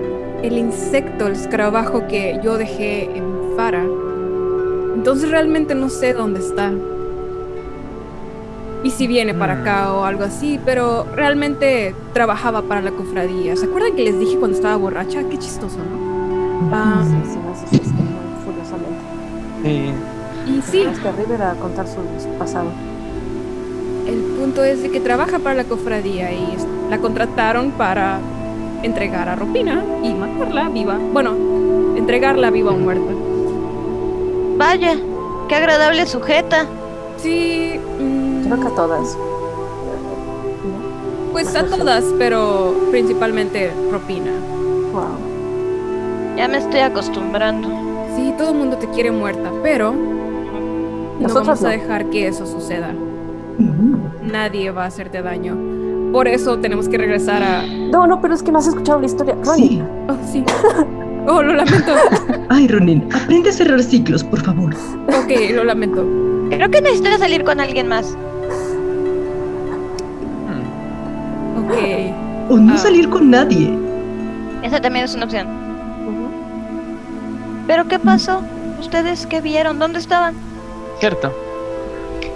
el 0.43 0.57
insecto, 0.57 1.27
el 1.27 1.35
escarabajo 1.35 2.07
que 2.07 2.41
yo 2.43 2.57
dejé 2.57 3.11
en 3.17 3.55
Fara. 3.57 3.85
Entonces 4.95 5.31
realmente 5.31 5.75
no 5.75 5.89
sé 5.89 6.15
dónde 6.15 6.41
está. 6.41 6.73
Y 8.85 8.91
si 8.91 9.07
viene 9.07 9.33
para 9.35 9.61
acá 9.61 9.93
o 9.95 10.05
algo 10.05 10.25
así, 10.25 10.59
pero 10.65 11.07
realmente 11.15 11.95
trabajaba 12.13 12.63
para 12.63 12.81
la 12.83 12.91
cofradía. 12.91 13.57
¿Se 13.57 13.67
acuerdan 13.67 13.95
que 13.95 14.03
les 14.03 14.19
dije 14.19 14.37
cuando 14.39 14.57
estaba 14.57 14.77
borracha? 14.77 15.23
Qué 15.29 15.39
chistoso, 15.39 15.79
¿no? 15.79 16.71
Ah, 16.73 17.05
sí, 17.05 17.31
sí, 17.33 17.39
asustaste 17.53 17.93
muy 17.93 18.45
furiosamente. 18.45 19.03
Eh, 19.65 19.93
y 20.49 20.63
sí, 20.63 20.81
Es 20.83 20.99
que 20.99 21.09
a 21.09 21.55
contar 21.55 21.87
su 21.87 22.29
pasado. 22.39 22.71
el 24.07 24.21
punto 24.39 24.65
es 24.65 24.83
de 24.83 24.91
que 24.91 24.99
trabaja 24.99 25.39
para 25.39 25.55
la 25.55 25.65
cofradía 25.65 26.33
y 26.33 26.57
la 26.91 26.99
contrataron 26.99 27.71
para 27.73 28.19
entregar 28.83 29.29
a 29.29 29.37
Ropina 29.37 29.85
y 30.03 30.13
matarla 30.13 30.69
viva. 30.69 30.99
Bueno, 31.13 31.37
entregarla 31.97 32.51
viva 32.51 32.73
o 32.73 32.77
muerta. 32.77 33.13
Vaya, 34.57 34.97
qué 35.49 35.55
agradable 35.55 36.07
sujeta. 36.07 36.67
Sí, 37.19 37.79
mm, 38.01 38.22
Creo 38.53 38.67
que 38.67 38.73
a 38.73 38.77
todas. 38.77 39.17
pues 41.33 41.57
a 41.57 41.65
todas, 41.65 42.05
pero 42.19 42.75
principalmente 42.91 43.73
Ropina. 43.91 44.31
Wow. 44.93 46.37
Ya 46.37 46.49
me 46.49 46.59
estoy 46.59 46.81
acostumbrando. 46.81 47.67
Sí, 48.15 48.35
todo 48.37 48.51
el 48.51 48.59
mundo 48.59 48.77
te 48.77 48.89
quiere 48.89 49.11
muerta, 49.11 49.51
pero 49.63 49.93
no 49.93 51.19
Nosotras 51.21 51.47
vamos 51.47 51.65
a 51.65 51.65
no. 51.65 51.71
dejar 51.71 52.11
que 52.11 52.29
eso 52.29 52.45
suceda. 52.47 52.93
Nadie 54.23 54.71
va 54.71 54.85
a 54.85 54.87
hacerte 54.89 55.23
daño. 55.23 55.57
Por 56.13 56.29
eso 56.29 56.59
tenemos 56.59 56.91
que 56.91 56.99
regresar 56.99 57.43
a... 57.43 57.63
No, 57.67 58.07
no, 58.07 58.21
pero 58.21 58.35
es 58.35 58.43
que 58.43 58.53
no 58.53 58.59
has 58.59 58.67
escuchado 58.67 59.01
la 59.01 59.07
historia. 59.07 59.35
Sí. 59.57 59.83
Oh, 60.09 60.17
sí. 60.31 60.45
Oh, 61.27 61.43
lo 61.43 61.55
lamento. 61.55 61.93
Ay, 62.51 62.69
Ronin, 62.69 63.09
aprende 63.15 63.49
a 63.49 63.53
cerrar 63.53 63.83
ciclos, 63.83 64.23
por 64.23 64.41
favor. 64.43 64.75
Ok, 65.09 65.31
lo 65.55 65.65
lamento. 65.65 66.05
Creo 66.51 66.71
que 66.71 66.83
necesito 66.83 67.17
salir 67.17 67.45
con 67.45 67.61
alguien 67.61 67.89
más. 67.89 68.15
Ok. 71.65 72.51
O 72.51 72.57
no 72.57 72.75
Ah. 72.75 72.79
salir 72.79 73.09
con 73.09 73.31
nadie. 73.31 73.73
Esa 74.63 74.81
también 74.81 75.05
es 75.05 75.15
una 75.15 75.25
opción. 75.25 75.47
¿Pero 77.67 77.87
qué 77.89 77.99
pasó? 77.99 78.43
¿Ustedes 78.81 79.27
qué 79.27 79.41
vieron? 79.41 79.79
¿Dónde 79.79 79.99
estaban? 79.99 80.35
Cierto. 80.99 81.33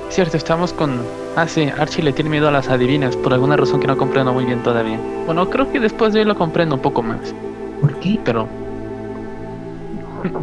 Cierto, 0.09 0.37
estamos 0.37 0.73
con... 0.73 1.01
Ah, 1.37 1.47
sí, 1.49 1.69
Archie 1.79 2.03
le 2.05 2.13
tiene 2.13 2.31
miedo 2.31 2.49
a 2.49 2.51
las 2.53 2.69
adivinas, 2.69 3.17
por 3.17 3.33
alguna 3.35 3.57
razón 3.57 3.81
que 3.81 3.87
no 3.87 3.97
comprendo 3.97 4.33
muy 4.33 4.45
bien 4.45 4.63
todavía. 4.63 4.99
Bueno, 5.27 5.51
creo 5.51 5.71
que 5.71 5.81
después 5.81 6.13
de 6.15 6.21
hoy 6.21 6.27
lo 6.27 6.37
comprendo 6.37 6.77
un 6.77 6.81
poco 6.81 7.03
más, 7.03 7.35
¿Por 7.81 7.95
qué? 8.01 8.19
pero... 8.25 8.47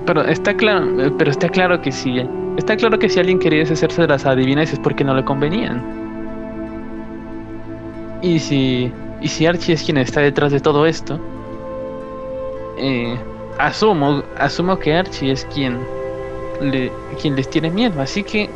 Pero 0.05 0.21
está 0.23 0.53
claro, 0.53 0.85
pero 1.17 1.31
está 1.31 1.49
claro 1.49 1.81
que 1.81 1.91
si... 1.91 2.21
Está 2.57 2.75
claro 2.77 2.99
que 2.99 3.09
si 3.09 3.19
alguien 3.19 3.39
quería 3.39 3.59
deshacerse 3.59 4.01
de 4.03 4.07
las 4.09 4.25
adivinas 4.25 4.71
es 4.71 4.79
porque 4.79 5.03
no 5.03 5.15
le 5.15 5.23
convenían. 5.25 5.81
Y 8.23 8.39
si... 8.39 8.91
Y 9.21 9.27
si 9.27 9.45
Archie 9.45 9.75
es 9.75 9.83
quien 9.83 9.97
está 9.97 10.21
detrás 10.21 10.51
de 10.51 10.59
todo 10.59 10.85
esto... 10.85 11.19
Eh, 12.77 13.15
asumo, 13.59 14.23
asumo 14.37 14.79
que 14.79 14.95
Archie 14.95 15.31
es 15.31 15.45
quien... 15.53 15.79
Le, 16.61 16.91
quien 17.21 17.35
les 17.35 17.47
tiene 17.49 17.69
miedo, 17.69 18.01
así 18.01 18.23
que... 18.23 18.49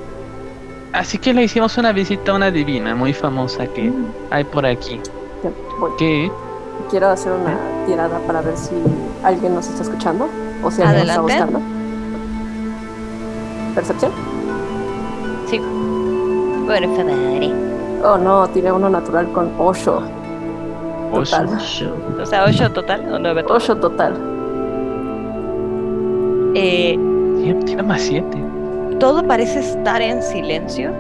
Así 0.93 1.17
que 1.19 1.33
le 1.33 1.43
hicimos 1.43 1.77
una 1.77 1.91
visita 1.91 2.31
a 2.31 2.35
una 2.35 2.49
divina 2.49 2.95
muy 2.95 3.13
famosa 3.13 3.67
que 3.67 3.91
hay 4.31 4.43
por 4.45 4.65
aquí. 4.65 4.99
Que 5.99 6.31
Quiero 6.89 7.09
hacer 7.09 7.33
una 7.33 7.57
tirada 7.85 8.19
para 8.25 8.41
ver 8.41 8.57
si 8.57 8.75
alguien 9.23 9.53
nos 9.53 9.67
está 9.67 9.83
escuchando 9.83 10.29
o 10.63 10.71
si 10.71 10.81
alguien 10.81 11.07
nos 11.07 11.29
está 11.29 11.45
buscando. 11.45 11.61
¿Percepción? 13.75 14.11
Por 15.49 16.83
favor. 16.95 17.76
Oh 18.03 18.17
no, 18.17 18.47
tiré 18.49 18.71
uno 18.71 18.89
natural 18.89 19.31
con 19.31 19.51
8. 19.57 20.01
Total. 21.11 21.47
O 22.21 22.25
sea, 22.25 22.45
8 22.45 22.71
total 22.71 23.13
o 23.13 23.19
9 23.19 23.43
total. 23.43 23.57
8 23.57 23.77
total. 23.77 24.13
Eh, 26.55 26.97
tiene, 27.41 27.63
tiene 27.65 27.83
más 27.83 28.01
siete. 28.01 28.37
todo 28.99 29.25
parece 29.25 29.59
estar 29.59 30.01
en 30.01 30.21
silencio. 30.21 30.91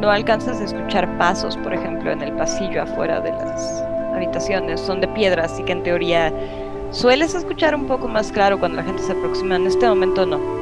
no 0.00 0.10
alcanzas 0.10 0.60
a 0.60 0.64
escuchar 0.64 1.18
pasos, 1.18 1.56
por 1.56 1.74
ejemplo, 1.74 2.10
en 2.12 2.22
el 2.22 2.32
pasillo 2.32 2.82
afuera 2.82 3.20
de 3.20 3.30
las 3.32 3.82
habitaciones. 4.14 4.80
Son 4.80 5.00
de 5.00 5.08
piedra, 5.08 5.44
así 5.44 5.62
que 5.64 5.72
en 5.72 5.82
teoría 5.82 6.32
sueles 6.90 7.34
escuchar 7.34 7.74
un 7.74 7.86
poco 7.86 8.06
más 8.06 8.30
claro 8.30 8.58
cuando 8.58 8.76
la 8.76 8.84
gente 8.84 9.02
se 9.02 9.12
aproxima. 9.12 9.56
En 9.56 9.66
este 9.66 9.88
momento 9.88 10.24
no. 10.26 10.57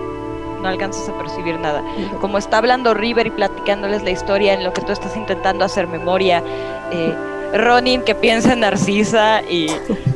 No 0.62 0.68
alcanzas 0.68 1.08
a 1.08 1.18
percibir 1.18 1.58
nada. 1.58 1.82
Como 2.20 2.38
está 2.38 2.58
hablando 2.58 2.94
River 2.94 3.26
y 3.26 3.30
platicándoles 3.30 4.02
la 4.02 4.10
historia 4.10 4.54
en 4.54 4.64
lo 4.64 4.72
que 4.72 4.80
tú 4.80 4.92
estás 4.92 5.16
intentando 5.16 5.64
hacer 5.64 5.86
memoria, 5.86 6.42
eh, 6.90 7.14
Ronin 7.54 8.02
que 8.02 8.14
piensa 8.14 8.52
en 8.52 8.60
Narcisa 8.60 9.42
y, 9.42 9.68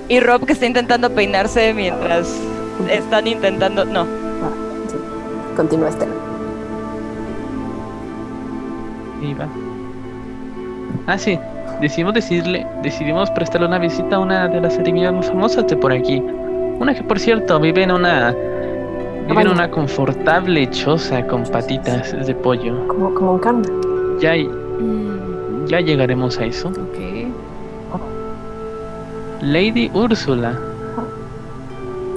y 0.09 0.21
Rob 0.21 0.47
que 0.47 0.53
está 0.53 0.67
intentando 0.67 1.11
peinarse 1.11 1.73
mientras 1.75 2.41
están 2.89 3.27
intentando. 3.27 3.85
No. 3.85 4.01
Ah, 4.01 4.53
sí. 4.89 4.97
Continúa 5.57 5.89
Estela. 5.89 6.13
Iba. 9.23 9.47
Ah, 11.07 11.19
sí. 11.19 11.39
Decidimos 11.81 12.13
decirle, 12.13 12.67
decidimos 12.83 13.31
prestarle 13.31 13.67
una 13.67 13.79
visita 13.79 14.17
a 14.17 14.19
una 14.19 14.49
de 14.49 14.61
las 14.61 14.77
eremitas 14.79 15.15
más 15.15 15.29
famosas 15.29 15.67
de 15.67 15.77
por 15.77 15.93
aquí. 15.93 16.23
Una 16.79 16.95
que 16.95 17.03
por 17.03 17.19
cierto 17.19 17.59
vive 17.59 17.83
en 17.83 17.91
una 17.91 18.35
vive 19.29 19.43
en 19.43 19.49
una 19.49 19.71
confortable 19.71 20.69
choza 20.71 21.27
con 21.27 21.45
patitas 21.45 22.13
de 22.27 22.35
pollo. 22.35 22.87
Como, 22.89 23.15
como 23.15 23.33
un 23.35 23.39
carne. 23.39 23.69
Ya, 24.21 24.35
Mm, 24.81 25.67
ya 25.67 25.81
llegaremos 25.81 26.39
a 26.39 26.45
eso. 26.45 26.69
ok. 26.69 26.99
Lady 29.43 29.91
Úrsula. 29.95 30.59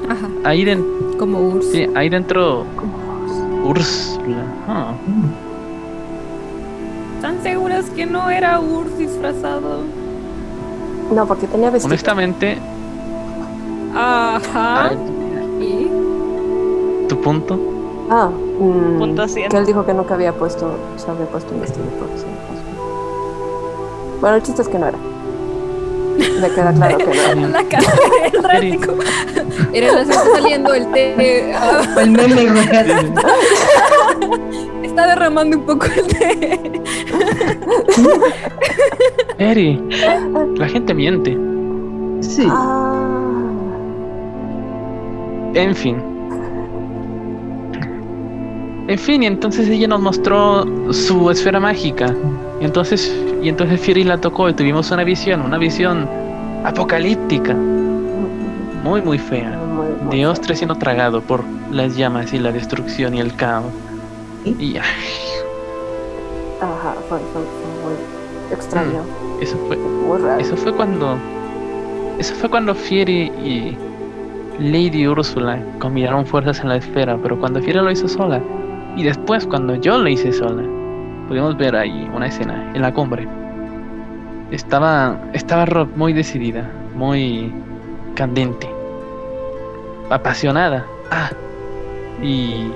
Ajá, 0.10 0.28
Ahí, 0.44 0.66
den- 0.66 0.86
como 1.18 1.40
Urs. 1.40 1.66
sí, 1.72 1.88
ahí 1.96 2.10
dentro. 2.10 2.66
Úrsula. 3.64 4.44
Ah. 4.68 4.94
¿Están 7.16 7.42
seguras 7.42 7.90
que 7.92 8.06
no 8.06 8.30
era 8.30 8.60
Urs 8.60 8.98
disfrazado? 8.98 9.80
No, 11.16 11.26
porque 11.26 11.48
tenía 11.48 11.70
vestido. 11.70 11.88
Honestamente, 11.94 12.58
Ajá. 13.96 14.42
ah, 14.88 14.92
¿Y? 15.62 15.88
Tu 17.16 17.22
punto. 17.22 17.60
Ah, 18.10 18.30
mm, 18.60 18.98
Punto 19.00 19.28
cien. 19.28 19.50
que 19.50 19.58
él 19.58 19.66
dijo 19.66 19.86
que 19.86 19.94
nunca 19.94 20.16
había 20.16 20.34
puesto, 20.34 20.72
se 20.98 21.10
había 21.10 21.26
puesto 21.28 21.54
un 21.54 21.62
vestido 21.62 21.86
porque 22.00 22.18
se 22.18 22.26
Bueno, 24.20 24.36
el 24.38 24.44
chiste 24.44 24.62
es 24.64 24.68
que 24.68 24.80
no 24.80 24.88
era. 24.88 24.98
Me 26.42 26.50
queda 26.50 26.74
claro 26.74 26.98
que 26.98 27.06
no 27.06 27.12
era. 27.14 27.36
La 27.50 27.64
cara 27.64 27.94
del 28.32 28.44
rático. 28.44 28.94
Era 29.74 30.02
está 30.02 30.14
saliendo 30.14 30.74
el 30.74 30.92
té. 30.92 31.14
El 31.98 32.12
meme, 32.12 32.44
está 34.84 35.08
derramando 35.08 35.58
un 35.58 35.66
poco 35.66 35.86
el 35.88 36.08
té. 36.08 36.72
Eri, 39.40 39.82
la 40.58 40.68
gente 40.68 40.94
miente. 40.94 41.38
Sí. 42.22 42.48
Ah, 42.50 43.10
En 45.56 45.76
fin. 45.76 46.13
En 48.88 49.00
fin, 49.00 49.24
y 49.24 49.28
entonces 49.28 49.70
ella 49.70 49.88
nos 49.88 50.02
mostró 50.02 50.66
su 50.94 51.30
esfera 51.30 51.60
mágica. 51.60 52.14
Y 52.60 52.66
entonces, 52.66 53.16
y 53.42 53.50
entonces 53.50 53.80
Fury 53.82 54.04
la 54.04 54.18
tocó 54.18 54.50
y 54.50 54.54
tuvimos 54.54 54.92
una 54.92 55.04
visión, 55.04 55.42
una 55.42 55.58
visión 55.58 56.08
apocalíptica. 56.66 57.54
Muy, 58.84 59.02
muy 59.02 59.18
fea. 59.18 59.58
muy 60.04 60.18
Dios 60.18 60.40
siendo 60.54 60.76
tragado 60.76 61.22
por 61.22 61.44
las 61.72 61.96
llamas 61.96 62.34
y 62.34 62.40
la 62.40 62.52
destrucción 62.52 63.14
y 63.16 63.22
el 63.22 63.34
caos. 63.36 63.66
Y 64.46 64.76
ay, 64.76 64.84
Ajá, 66.62 66.94
fue, 67.08 67.20
fue- 67.20 67.42
fue 67.42 67.84
muy 67.84 68.54
extraño, 68.54 69.02
eso 69.42 69.58
fue, 69.68 69.78
muy 69.78 70.18
raro. 70.20 70.40
eso 70.42 70.56
fue 70.58 70.74
cuando, 70.74 71.18
eso 72.20 72.34
fue 72.36 72.50
cuando 72.50 72.76
Fieri 72.76 73.32
y 73.44 73.78
Lady 74.60 75.08
Úrsula 75.08 75.60
combinaron 75.80 76.26
fuerzas 76.26 76.60
en 76.60 76.70
la 76.70 76.76
esfera, 76.78 77.18
pero 77.22 77.38
cuando 77.40 77.62
Fieri 77.62 77.80
lo 77.80 77.90
hizo 77.92 78.08
sola 78.08 78.42
y 78.96 79.04
después 79.04 79.46
cuando 79.46 79.76
yo 79.76 79.98
lo 79.98 80.08
hice 80.08 80.32
sola, 80.32 80.64
pudimos 81.28 81.58
ver 81.58 81.76
ahí 81.76 82.10
una 82.14 82.28
escena 82.28 82.72
en 82.74 82.82
la 82.82 82.94
cumbre. 82.94 83.28
Estaba, 84.52 85.20
estaba 85.34 85.66
Rob 85.66 85.90
muy 85.96 86.14
decidida, 86.14 86.70
muy 86.96 87.52
candente, 88.16 88.70
apasionada. 90.10 90.86
Ah, 91.10 91.32
y 92.22 92.72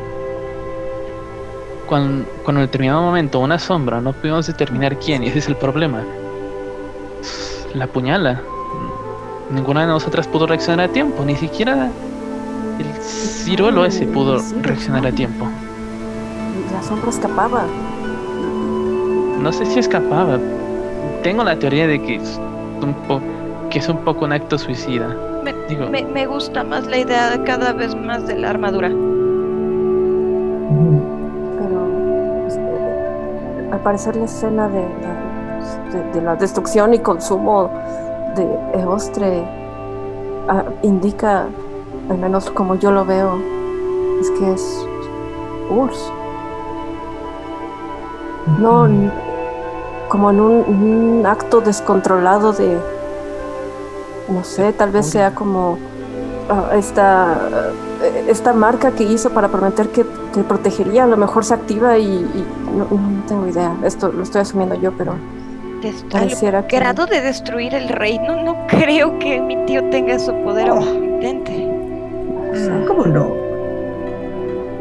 cuando, 1.87 2.25
cuando 2.43 2.61
en 2.61 2.67
determinado 2.67 3.01
momento 3.01 3.39
una 3.39 3.59
sombra, 3.59 4.01
no 4.01 4.13
pudimos 4.13 4.47
determinar 4.47 4.97
quién, 4.97 5.23
y 5.23 5.27
ese 5.27 5.39
es 5.39 5.47
el 5.47 5.55
problema. 5.55 6.03
La 7.73 7.87
puñala. 7.87 8.41
Ninguna 9.51 9.81
de 9.81 9.87
nosotras 9.87 10.27
pudo 10.27 10.45
reaccionar 10.47 10.89
a 10.89 10.91
tiempo, 10.91 11.23
ni 11.23 11.35
siquiera 11.35 11.89
el 12.79 13.01
ciruelo 13.01 13.85
ese 13.85 14.05
pudo 14.05 14.41
reaccionar 14.61 15.05
a 15.07 15.11
tiempo. 15.11 15.47
La 16.77 16.83
sombra 16.83 17.09
escapaba. 17.09 17.63
No 19.41 19.51
sé 19.51 19.65
si 19.65 19.79
escapaba. 19.79 20.37
Tengo 21.23 21.43
la 21.43 21.57
teoría 21.57 21.87
de 21.87 21.99
que 22.01 22.15
es 22.17 22.39
un, 22.81 22.93
po- 23.07 23.19
que 23.71 23.79
es 23.79 23.89
un 23.89 23.97
poco 23.97 24.25
un 24.25 24.31
acto 24.33 24.57
suicida. 24.59 25.07
Me, 25.43 25.53
Digo, 25.67 25.87
me- 25.89 26.05
me 26.05 26.25
gusta 26.27 26.63
más 26.63 26.85
la 26.87 26.97
idea 26.99 27.31
de 27.31 27.43
cada 27.43 27.73
vez 27.73 27.95
más 27.95 28.27
de 28.27 28.35
la 28.37 28.51
armadura. 28.51 28.89
Pero 31.57 31.87
eh, 32.49 33.69
al 33.71 33.79
parecer 33.79 34.15
la 34.15 34.25
escena 34.25 34.67
de 34.69 34.81
la, 34.81 35.97
de, 35.97 36.11
de 36.13 36.21
la 36.21 36.35
destrucción 36.35 36.93
y 36.93 36.99
consumo 36.99 37.69
de 38.35 38.47
Eostre 38.81 39.43
ah, 40.47 40.63
indica, 40.83 41.47
al 42.09 42.17
menos 42.19 42.49
como 42.51 42.75
yo 42.75 42.91
lo 42.91 43.03
veo, 43.05 43.39
es 44.21 44.29
que 44.31 44.53
es 44.53 44.85
Urs. 45.69 46.11
No, 48.59 48.85
n- 48.85 49.11
como 50.07 50.31
en 50.31 50.39
un, 50.39 50.51
un 51.19 51.25
acto 51.25 51.61
descontrolado 51.61 52.53
de, 52.53 52.77
no 54.29 54.43
sé, 54.43 54.71
tal 54.73 54.91
vez 54.91 55.05
sea 55.07 55.35
como 55.35 55.77
ah, 56.49 56.71
esta, 56.75 57.37
eh, 58.03 58.25
esta 58.29 58.53
marca 58.53 58.91
que 58.91 59.03
hizo 59.03 59.29
para 59.31 59.49
prometer 59.49 59.89
que, 59.89 60.05
que 60.33 60.43
protegería, 60.43 61.03
a 61.03 61.07
lo 61.07 61.17
mejor 61.17 61.43
se 61.43 61.53
activa 61.53 61.97
y, 61.97 62.05
y 62.05 62.45
no, 62.77 62.85
no 62.85 63.23
tengo 63.27 63.47
idea. 63.47 63.75
Esto 63.83 64.11
lo 64.11 64.23
estoy 64.23 64.41
asumiendo 64.41 64.75
yo, 64.75 64.91
pero 64.93 65.11
al 65.13 66.09
pareciera 66.09 66.65
que... 66.67 66.77
grado 66.77 67.05
de 67.05 67.21
destruir 67.21 67.73
el 67.75 67.89
reino, 67.89 68.41
no 68.43 68.65
creo 68.67 69.19
que 69.19 69.39
mi 69.41 69.57
tío 69.65 69.89
tenga 69.89 70.15
ese 70.15 70.31
poder 70.33 70.69
aunque 70.69 70.93
lo 70.93 71.03
intente. 71.05 71.67
¿Cómo 72.87 73.05
no? 73.05 73.27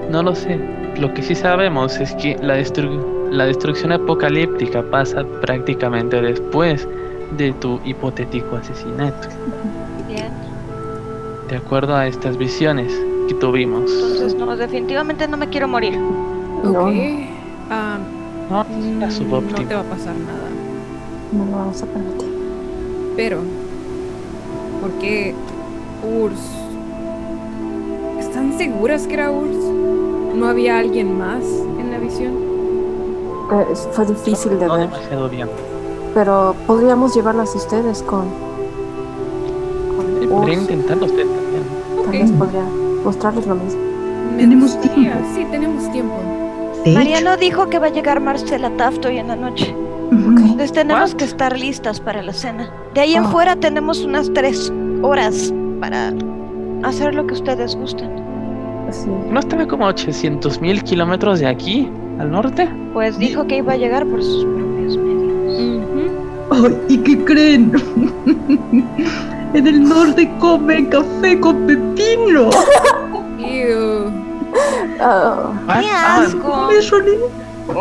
no 0.08 0.22
lo 0.22 0.34
sé. 0.34 0.58
Lo 0.98 1.12
que 1.12 1.20
sí 1.22 1.34
sabemos 1.34 1.98
es 2.00 2.14
que 2.14 2.36
la, 2.40 2.56
destru- 2.56 3.04
la 3.36 3.46
destrucción 3.46 3.92
apocalíptica 3.92 4.82
pasa 4.90 5.24
prácticamente 5.42 6.20
después 6.20 6.88
de 7.36 7.52
tu 7.52 7.78
hipotético 7.84 8.56
asesinato. 8.56 9.28
Bien. 10.08 10.30
De 11.48 11.56
acuerdo 11.56 11.94
a 11.94 12.06
estas 12.06 12.36
visiones 12.38 12.92
que 13.28 13.34
tuvimos. 13.34 13.90
Entonces, 13.90 14.34
no, 14.34 14.56
definitivamente 14.56 15.28
no 15.28 15.36
me 15.36 15.48
quiero 15.48 15.68
morir. 15.68 15.98
No. 15.98 16.86
Ok. 16.86 16.94
Ah, 17.70 17.98
No, 18.50 18.60
era 18.62 19.08
mm, 19.08 19.50
no 19.50 19.68
te 19.68 19.74
va 19.74 19.80
a 19.80 19.84
pasar 19.84 20.14
nada. 20.14 20.48
No 21.32 21.44
lo 21.44 21.50
vamos 21.52 21.82
a 21.82 21.86
permitir. 21.86 22.28
Pero, 23.16 23.40
¿por 24.80 24.90
qué 24.92 25.34
Urs? 26.18 26.40
¿Están 28.18 28.56
seguras 28.56 29.06
que 29.06 29.14
era 29.14 29.30
Urs? 29.30 29.56
¿No 30.34 30.46
había 30.46 30.78
alguien 30.78 31.18
más 31.18 31.42
en 31.80 31.90
la 31.90 31.98
visión? 31.98 32.45
Eh, 33.52 33.74
fue 33.92 34.06
difícil 34.06 34.58
de 34.58 34.66
No 34.66 34.74
ver, 34.74 34.88
demasiado 34.90 35.28
bien. 35.28 35.48
pero 36.14 36.54
podríamos 36.66 37.14
llevarlas 37.14 37.54
a 37.54 37.58
ustedes 37.58 38.02
con... 38.02 38.24
con 39.96 40.20
Sí, 40.20 40.26
Podría 40.26 40.54
intentarlo 40.54 41.06
usted 41.06 41.24
también. 41.26 41.62
Tal 42.04 42.12
vez 42.12 42.32
podría 42.32 42.62
mostrarles 43.04 43.46
lo 43.46 43.54
mismo. 43.54 43.80
Tenemos 44.36 44.80
tiempo. 44.80 45.18
Sí, 45.34 45.46
tenemos 45.50 45.90
tiempo. 45.92 46.14
Mariano 46.86 47.36
dijo 47.36 47.68
que 47.68 47.78
va 47.78 47.86
a 47.86 47.90
llegar 47.90 48.20
Marcela 48.20 48.70
Taft 48.76 49.04
hoy 49.06 49.18
en 49.18 49.28
la 49.28 49.36
noche. 49.36 49.74
Ujú. 50.12 50.16
Entonces 50.38 50.72
tenemos 50.72 51.10
What? 51.12 51.16
que 51.18 51.24
estar 51.24 51.58
listas 51.58 52.00
para 52.00 52.22
la 52.22 52.32
cena. 52.32 52.70
De 52.94 53.00
ahí 53.00 53.14
en 53.14 53.24
Ah. 53.24 53.28
fuera 53.28 53.56
tenemos 53.56 54.04
unas 54.04 54.32
tres 54.32 54.72
horas 55.02 55.52
para 55.80 56.12
hacer 56.84 57.14
lo 57.14 57.26
que 57.26 57.34
ustedes 57.34 57.74
gusten. 57.76 58.10
Sí. 58.90 59.08
¿No 59.30 59.40
estaba 59.40 59.66
como 59.66 59.86
a 59.86 59.90
800 59.90 60.60
mil 60.60 60.82
kilómetros 60.82 61.40
de 61.40 61.46
aquí, 61.46 61.88
al 62.18 62.30
norte? 62.30 62.68
Pues 62.92 63.18
dijo 63.18 63.46
que 63.46 63.58
iba 63.58 63.72
a 63.72 63.76
llegar 63.76 64.06
por 64.06 64.22
sus 64.22 64.44
propios 64.44 64.96
medios. 64.96 66.12
Ay, 66.50 66.78
¿y 66.88 66.98
qué 66.98 67.24
creen? 67.24 67.72
en 69.54 69.66
el 69.66 69.82
norte 69.82 70.30
comen 70.38 70.86
café 70.86 71.40
con 71.40 71.66
pepino. 71.66 72.50
Ew. 73.38 74.26
Ah, 75.00 75.52
¡Qué 75.80 75.86
ah, 75.90 76.22
asco! 76.22 76.68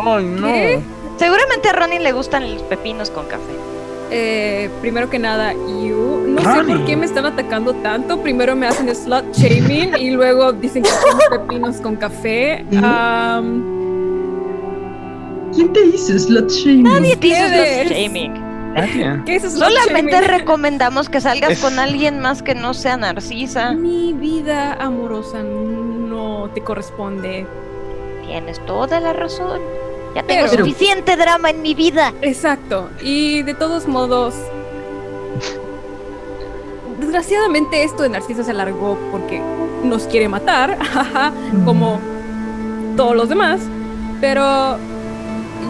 ¡Ay, 0.04 0.24
no! 0.26 0.46
¿Qué? 0.46 0.82
Seguramente 1.16 1.68
a 1.70 1.72
Ronnie 1.72 2.00
le 2.00 2.12
gustan 2.12 2.52
los 2.52 2.62
pepinos 2.64 3.10
con 3.10 3.26
café. 3.26 3.54
Eh, 4.10 4.70
primero 4.80 5.08
que 5.08 5.18
nada, 5.18 5.54
yo 5.54 6.22
no 6.25 6.25
sé 6.54 6.64
por 6.64 6.84
qué 6.84 6.96
me 6.96 7.06
están 7.06 7.26
atacando 7.26 7.72
tanto. 7.74 8.20
Primero 8.20 8.54
me 8.56 8.66
hacen 8.66 8.94
slot 8.94 9.32
shaming 9.34 9.96
y 9.98 10.10
luego 10.10 10.52
dicen 10.52 10.82
que 10.82 10.90
tengo 10.90 11.18
pepinos 11.46 11.76
con 11.76 11.96
café. 11.96 12.64
Um, 12.72 13.76
¿Quién 15.54 15.72
te 15.72 15.84
hizo 15.86 16.18
slot 16.18 16.50
shaming? 16.50 16.82
Nadie 16.82 17.16
te 17.16 17.28
hizo 17.28 17.46
slot 17.48 17.92
shaming. 17.96 18.46
¿Qué 19.24 19.36
es 19.36 19.42
slot 19.44 19.70
Solamente 19.70 20.12
shaming? 20.12 20.28
recomendamos 20.28 21.08
que 21.08 21.20
salgas 21.20 21.52
Es- 21.52 21.60
con 21.60 21.78
alguien 21.78 22.20
más 22.20 22.42
que 22.42 22.54
no 22.54 22.74
sea 22.74 22.96
Narcisa. 22.96 23.72
Mi 23.72 24.12
vida 24.12 24.74
amorosa 24.74 25.42
no 25.42 26.50
te 26.54 26.60
corresponde. 26.62 27.46
Tienes 28.26 28.60
toda 28.66 29.00
la 29.00 29.12
razón. 29.14 29.60
Ya 30.14 30.22
tengo 30.24 30.46
Pero- 30.50 30.64
suficiente 30.64 31.16
drama 31.16 31.50
en 31.50 31.62
mi 31.62 31.74
vida. 31.74 32.12
Exacto. 32.22 32.90
Y 33.02 33.42
de 33.42 33.54
todos 33.54 33.86
modos, 33.86 34.34
desgraciadamente 36.98 37.82
esto 37.82 38.02
de 38.02 38.08
Narciso 38.10 38.42
se 38.42 38.50
alargó 38.50 38.98
porque 39.10 39.40
nos 39.84 40.04
quiere 40.04 40.28
matar, 40.28 40.78
como 41.64 42.00
todos 42.96 43.16
los 43.16 43.28
demás. 43.28 43.60
Pero 44.20 44.78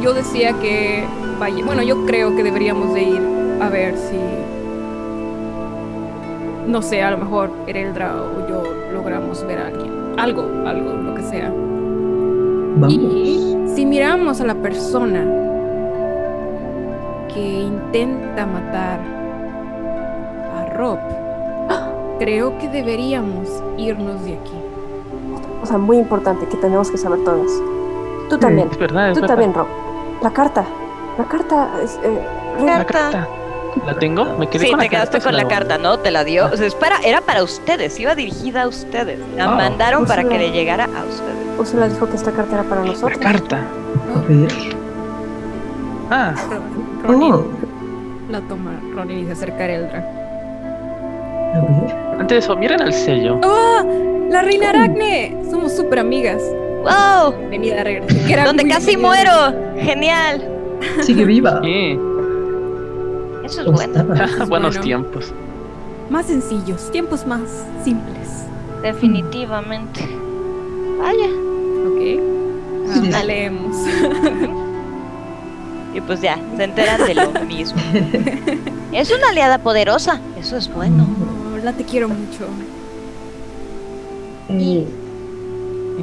yo 0.03 0.15
decía 0.15 0.53
que, 0.61 1.05
vaya, 1.39 1.65
bueno, 1.65 1.83
yo 1.83 2.07
creo 2.07 2.35
que 2.37 2.43
deberíamos 2.43 2.95
de 2.95 3.03
ir 3.03 3.23
a 3.61 3.69
ver 3.69 3.97
si, 3.97 4.19
no 6.67 6.83
sé, 6.83 7.03
a 7.03 7.11
lo 7.11 7.19
mejor 7.19 7.51
Ereldra 7.67 8.15
o 8.15 8.49
yo 8.49 8.63
logramos 8.93 9.45
ver 9.47 9.59
a 9.59 9.67
alguien. 9.69 9.93
Algo, 10.19 10.43
algo, 10.67 10.93
lo 10.93 11.15
que 11.15 11.23
sea. 11.23 11.51
Vamos. 11.51 12.93
Y 12.93 13.57
si 13.75 13.85
miramos 13.85 14.41
a 14.41 14.45
la 14.45 14.55
persona 14.55 15.25
que 17.33 17.41
intenta 17.41 18.47
matar 18.47 19.01
a 20.57 20.75
Rob, 20.75 20.99
creo 22.19 22.57
que 22.59 22.69
deberíamos 22.69 23.49
irnos 23.77 24.25
de 24.25 24.35
aquí. 24.35 24.53
O 25.63 25.67
sea, 25.67 25.79
muy 25.79 25.97
importante 25.99 26.47
que 26.47 26.57
tenemos 26.57 26.91
que 26.91 26.99
saber 26.99 27.25
todas. 27.25 27.51
Tú 28.29 28.39
también. 28.39 28.69
Es 28.71 28.79
verdad, 28.79 29.09
es 29.11 29.15
Tú 29.15 29.21
verdad. 29.23 29.35
también, 29.35 29.55
Rob. 29.55 29.67
La 30.23 30.31
carta. 30.31 30.65
La 31.19 31.25
carta 31.25 31.69
es. 31.83 31.99
eh, 32.03 32.21
La 32.65 32.85
carta. 32.85 33.27
¿La 33.87 33.95
tengo? 33.99 34.25
Me 34.39 34.49
quedé 34.49 34.65
Sí, 34.67 34.71
con 34.71 34.79
te 34.81 34.87
la 34.87 34.91
quedaste 34.91 35.13
carta, 35.19 35.25
con 35.29 35.37
la 35.37 35.43
la- 35.43 35.49
carta, 35.49 35.79
¿no? 35.79 35.99
Te 35.99 36.11
la 36.11 36.25
dio. 36.25 36.47
O 36.47 36.57
sea, 36.57 36.67
es 36.67 36.75
para- 36.75 36.99
era 37.01 37.21
para 37.21 37.43
ustedes, 37.43 37.99
iba 38.01 38.15
dirigida 38.15 38.63
a 38.63 38.69
ustedes. 38.69 39.19
La 39.37 39.45
Ah, 39.45 39.55
mandaron 39.57 40.07
para 40.07 40.23
la- 40.23 40.29
que 40.31 40.39
le 40.39 40.51
llegara 40.51 40.85
a 40.85 41.05
ustedes. 41.05 41.59
Úrsula 41.59 41.89
dijo 41.89 42.09
que 42.09 42.17
esta 42.17 42.33
carta 42.33 42.55
era 42.55 42.63
para 42.65 42.81
La 42.83 42.87
nosotros. 42.89 43.19
carta. 43.19 43.59
A 44.15 44.21
ver. 44.29 44.49
Ah, 46.11 46.35
Ronin 47.05 47.33
Oh, 47.35 47.45
la 48.31 48.41
toma, 48.43 48.73
Ronin 48.95 49.19
y 49.21 49.27
se 49.27 49.33
acerca 49.33 49.59
a 49.59 49.65
Ereldra. 49.65 50.26
A 51.57 51.61
ver. 51.61 52.21
antes 52.21 52.29
de 52.29 52.39
eso, 52.39 52.57
miren 52.57 52.81
el 52.81 52.93
sello. 52.93 53.41
¡Ah! 53.43 53.85
¡La 54.31 54.43
reina 54.43 54.71
Aracne! 54.71 55.37
Somos 55.51 55.75
súper 55.77 56.01
amigas. 56.01 56.43
¡Wow! 56.83 57.35
Venida 57.51 57.81
a 57.81 57.85
regresar. 57.85 58.45
Donde 58.47 58.69
casi 58.69 58.97
muero. 58.97 59.33
Genial. 59.79 60.49
Sigue 61.03 61.25
viva. 61.25 61.61
Sí. 61.63 61.99
Eso 63.45 63.61
es 63.61 63.67
¿Cómo 63.67 63.77
bueno. 63.79 64.05
Buenos 64.49 64.49
bueno. 64.49 64.81
tiempos. 64.81 65.33
Más 66.11 66.27
sencillos, 66.27 66.91
tiempos 66.93 67.27
más 67.27 67.65
simples. 67.83 68.45
Definitivamente. 68.83 70.01
Vaya. 70.99 71.27
¿Ok? 71.89 73.15
Ah, 73.15 73.25
leemos. 73.25 73.77
Y 75.95 76.01
pues 76.03 76.21
ya, 76.21 76.39
se 76.57 76.65
enteran 76.65 77.05
de 77.07 77.15
lo 77.15 77.31
mismo. 77.47 77.81
Es 78.93 79.11
una 79.11 79.29
aliada 79.29 79.59
poderosa. 79.59 80.21
Eso 80.39 80.57
es 80.57 80.73
bueno. 80.73 81.07
Te 81.73 81.85
quiero 81.85 82.09
mucho. 82.09 82.47
Eh, 84.49 84.87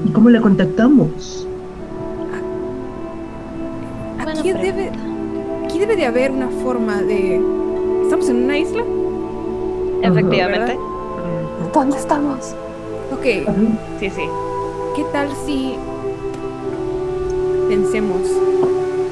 ¿Y 0.05 0.09
cómo 0.11 0.29
la 0.29 0.41
contactamos? 0.41 1.47
Aquí 4.19 4.51
debe, 4.51 4.91
aquí 5.63 5.79
debe 5.79 5.95
de 5.95 6.05
haber 6.05 6.31
una 6.31 6.49
forma 6.49 7.01
de... 7.01 7.41
¿Estamos 8.03 8.29
en 8.29 8.43
una 8.43 8.57
isla? 8.57 8.83
Efectivamente. 10.01 10.77
¿Dónde 11.73 11.97
estamos? 11.97 12.55
Ok, 13.11 13.23
Sí, 13.99 14.09
sí. 14.09 14.23
¿qué 14.95 15.03
tal 15.11 15.29
si 15.45 15.75
pensemos 17.69 18.21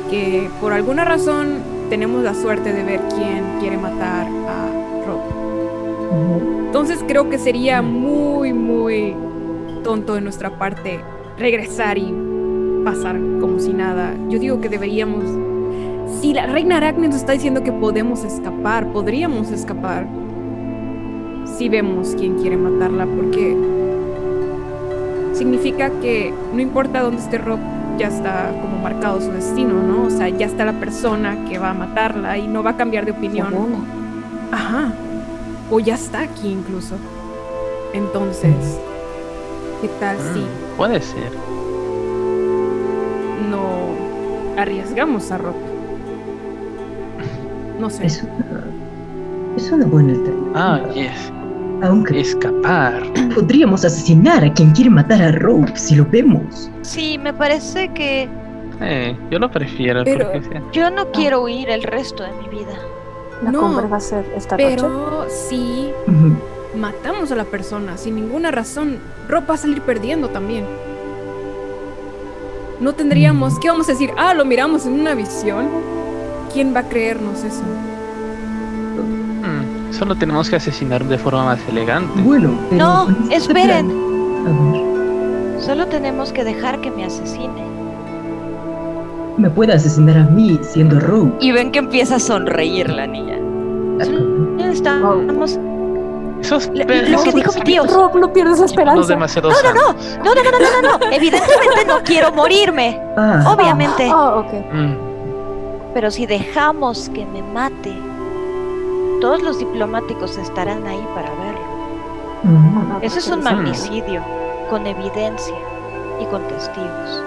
que 0.10 0.50
por 0.60 0.74
alguna 0.74 1.06
razón 1.06 1.60
tenemos 1.90 2.24
la 2.24 2.34
suerte 2.36 2.74
de 2.74 2.84
ver 2.84 3.02
quién 3.16 3.44
quiere 3.60 3.78
matar 3.78 4.28
a? 4.28 4.91
Entonces 6.66 7.04
creo 7.08 7.30
que 7.30 7.38
sería 7.38 7.82
muy, 7.82 8.54
muy 8.54 9.16
tonto 9.84 10.16
de 10.16 10.22
nuestra 10.22 10.58
parte 10.58 11.00
regresar 11.38 11.98
y 11.98 12.14
pasar 12.84 13.20
como 13.40 13.60
si 13.60 13.74
nada. 13.74 14.14
Yo 14.30 14.40
digo 14.40 14.62
que 14.62 14.70
deberíamos... 14.70 15.24
Si 16.22 16.34
la 16.34 16.46
reina 16.46 16.78
Aracne 16.78 17.08
nos 17.08 17.18
está 17.18 17.34
diciendo 17.34 17.64
que 17.64 17.72
podemos 17.72 18.24
escapar, 18.24 18.88
podríamos 18.92 19.52
escapar. 19.52 20.08
Si 21.46 21.70
vemos 21.70 22.16
quién 22.18 22.38
quiere 22.38 22.58
matarla, 22.58 23.06
porque 23.06 23.58
significa 25.34 25.90
que 26.02 26.34
no 26.54 26.62
importa 26.62 27.02
dónde 27.02 27.22
esté 27.22 27.38
Rob, 27.38 27.60
ya 27.98 28.08
está 28.08 28.52
como 28.62 28.78
marcado 28.78 29.22
su 29.22 29.32
destino, 29.32 29.82
¿no? 29.82 30.06
O 30.06 30.10
sea, 30.10 30.30
ya 30.30 30.46
está 30.46 30.66
la 30.66 30.80
persona 30.80 31.46
que 31.50 31.58
va 31.58 31.72
a 31.72 31.74
matarla 31.74 32.38
y 32.38 32.48
no 32.48 32.64
va 32.64 32.72
a 32.72 32.78
cambiar 32.78 33.06
de 33.06 33.12
opinión. 33.12 33.54
Ajá. 34.52 34.94
O 35.72 35.80
ya 35.80 35.96
está 35.96 36.22
aquí 36.22 36.50
incluso. 36.52 36.96
Entonces, 37.94 38.54
¿qué 39.82 39.88
tal 40.00 40.18
si 40.34 40.40
Mm, 40.42 40.78
Puede 40.78 41.02
ser. 41.02 41.32
no 43.50 43.62
arriesgamos 44.58 45.32
a 45.32 45.38
Rob? 45.38 45.56
No 47.80 47.90
sé. 47.90 48.06
Es 48.06 48.24
una, 48.24 48.64
es 49.58 49.72
una 49.72 49.86
buena 49.86 50.14
alternativa. 50.14 50.52
Ah, 50.56 50.90
yes. 50.94 51.32
Aunque 51.84 52.20
Escapar. 52.22 53.02
podríamos 53.34 53.84
asesinar 53.84 54.44
a 54.44 54.54
quien 54.54 54.72
quiere 54.72 54.90
matar 54.92 55.22
a 55.22 55.32
Rope 55.32 55.72
si 55.76 55.96
lo 55.96 56.06
vemos. 56.06 56.70
Sí, 56.84 57.18
me 57.18 57.34
parece 57.34 57.90
que 57.94 58.30
Eh, 58.84 59.16
yo 59.30 59.38
lo 59.40 59.50
prefiero 59.52 60.04
Pero- 60.04 60.32
porque 60.32 60.48
sea. 60.50 60.62
yo 60.72 60.90
no 60.92 61.12
quiero 61.12 61.42
huir 61.44 61.70
el 61.70 61.84
resto 61.84 62.24
de 62.24 62.32
mi 62.34 62.48
vida. 62.50 62.74
La 63.44 63.52
No, 63.52 63.60
compra 63.62 63.88
va 63.88 63.98
a 63.98 64.02
ser 64.02 64.26
esta 64.36 64.56
noche. 64.56 64.76
Pero 64.76 65.26
si 65.30 65.92
Ujú. 66.08 66.36
matamos 66.80 67.32
a 67.32 67.36
la 67.36 67.46
persona 67.46 67.98
sin 67.98 68.16
ninguna 68.16 68.52
razón, 68.52 69.00
Rob 69.28 69.50
va 69.50 69.56
a 69.56 69.58
salir 69.58 69.82
perdiendo 69.82 70.30
también. 70.30 70.66
No 72.80 72.94
tendríamos, 72.94 73.60
¿qué 73.60 73.70
vamos 73.70 73.88
a 73.90 73.92
decir? 73.94 74.12
Ah, 74.18 74.34
lo 74.34 74.44
miramos 74.46 74.86
en 74.86 75.00
una 75.00 75.14
visión. 75.16 75.68
¿Quién 76.54 76.74
va 76.76 76.80
a 76.82 76.84
creernos 76.90 77.44
eso? 77.44 77.62
Mm, 79.42 79.94
solo 79.94 80.16
tenemos 80.16 80.50
que 80.50 80.56
asesinar 80.58 81.04
de 81.06 81.18
forma 81.18 81.46
más 81.46 81.60
elegante. 81.70 82.22
Bueno, 82.22 82.52
pero 82.70 82.84
No, 82.84 83.08
esperen. 83.32 83.88
plan- 83.88 84.48
A 84.48 84.72
ver, 84.74 85.62
Solo 85.62 85.86
tenemos 85.88 86.32
que 86.34 86.44
dejar 86.44 86.82
que 86.82 86.90
me 86.90 87.06
asesine. 87.06 87.64
Me 89.38 89.50
puede 89.50 89.74
asesinar 89.74 90.18
a 90.18 90.24
mí 90.24 90.60
siendo 90.62 91.00
Rope. 91.00 91.32
Y 91.40 91.52
ven 91.52 91.72
que 91.72 91.80
empieza 91.80 92.16
a 92.16 92.20
sonreír 92.20 92.90
la 92.90 93.08
niña. 93.08 93.38
Estamos... 94.60 95.60
Le- 96.74 96.86
pe- 96.86 97.08
lo 97.10 97.22
que 97.24 97.32
dijo 97.34 97.52
mi 97.54 97.62
tío. 97.62 97.84
Rob, 97.86 98.16
no 98.16 98.30
la 98.34 98.58
No 98.58 98.66
esperanza. 98.66 99.16
No, 99.16 99.20
no, 99.20 99.74
no. 99.74 99.94
No, 100.24 100.36
no, 100.36 100.44
no, 100.44 100.52
no, 100.52 100.82
no, 100.82 100.98
no. 100.98 101.12
Evidentemente 101.12 101.86
no 101.88 102.00
quiero 102.04 102.32
morirme. 102.32 103.00
Ah, 103.16 103.44
Obviamente. 103.56 104.10
Ah. 104.12 104.44
Mm, 104.74 104.96
Pero 105.94 106.10
si 106.10 106.26
dejamos 106.26 107.10
que 107.10 107.26
me 107.28 107.44
mate, 107.44 107.94
todos 109.22 109.44
los 109.44 109.60
diplomáticos 109.60 110.36
estarán 110.38 110.88
ahí 110.88 111.06
para 111.14 111.30
verlo. 111.30 111.62
mm, 112.44 113.04
Eso 113.04 113.20
es 113.20 113.28
un 113.30 113.42
Mm. 113.42 113.44
magnicidio, 113.44 114.22
con 114.72 114.88
evidencia 114.88 115.56
y 116.20 116.26
con 116.26 116.42
testigos. 116.48 117.24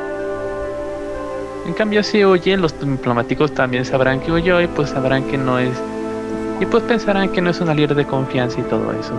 En 1.66 1.72
cambio, 1.72 2.02
si 2.02 2.22
oyen, 2.22 2.60
los 2.60 2.78
diplomáticos 2.78 3.52
también 3.52 3.84
sabrán 3.84 4.20
que 4.20 4.30
huyó 4.30 4.60
y 4.60 4.66
pues 4.66 4.90
sabrán 4.90 5.24
que 5.24 5.38
no 5.38 5.58
es. 5.58 5.72
Y 6.60 6.66
pues 6.66 6.82
pensarán 6.84 7.30
que 7.30 7.40
no 7.40 7.50
es 7.50 7.60
una 7.60 7.74
líder 7.74 7.94
de 7.94 8.04
confianza 8.04 8.60
y 8.60 8.64
todo 8.64 8.92
eso. 8.92 9.14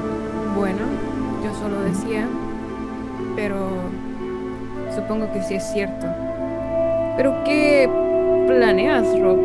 Bueno, 0.55 0.79
yo 1.43 1.53
solo 1.55 1.81
decía, 1.81 2.27
pero 3.35 3.55
supongo 4.93 5.31
que 5.33 5.41
sí 5.41 5.55
es 5.55 5.63
cierto. 5.73 6.05
¿Pero 7.17 7.33
qué 7.43 7.89
planeas, 8.47 9.05
Rob? 9.19 9.39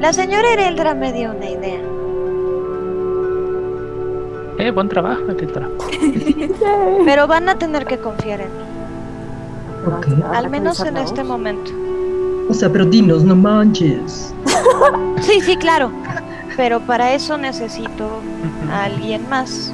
La 0.00 0.12
señora 0.12 0.52
Hereldra 0.52 0.94
me 0.94 1.12
dio 1.12 1.32
una 1.32 1.50
idea. 1.50 1.87
Eh, 4.58 4.70
buen 4.72 4.88
trabajo, 4.88 5.22
Tetra. 5.36 5.68
Pero 7.04 7.26
van 7.26 7.48
a 7.48 7.58
tener 7.58 7.86
que 7.86 7.98
confiar 7.98 8.40
en 8.40 8.48
mí. 8.48 8.64
Al 10.34 10.50
menos 10.50 10.80
en 10.80 10.96
este 10.96 11.22
momento. 11.22 11.70
O 12.48 12.54
sea, 12.54 12.70
pero 12.70 12.84
dinos, 12.84 13.24
no 13.24 13.36
manches. 13.36 14.34
Sí, 15.20 15.40
sí, 15.42 15.56
claro. 15.56 15.90
Pero 16.56 16.80
para 16.80 17.12
eso 17.12 17.36
necesito 17.36 18.08
a 18.72 18.84
alguien 18.84 19.28
más. 19.28 19.72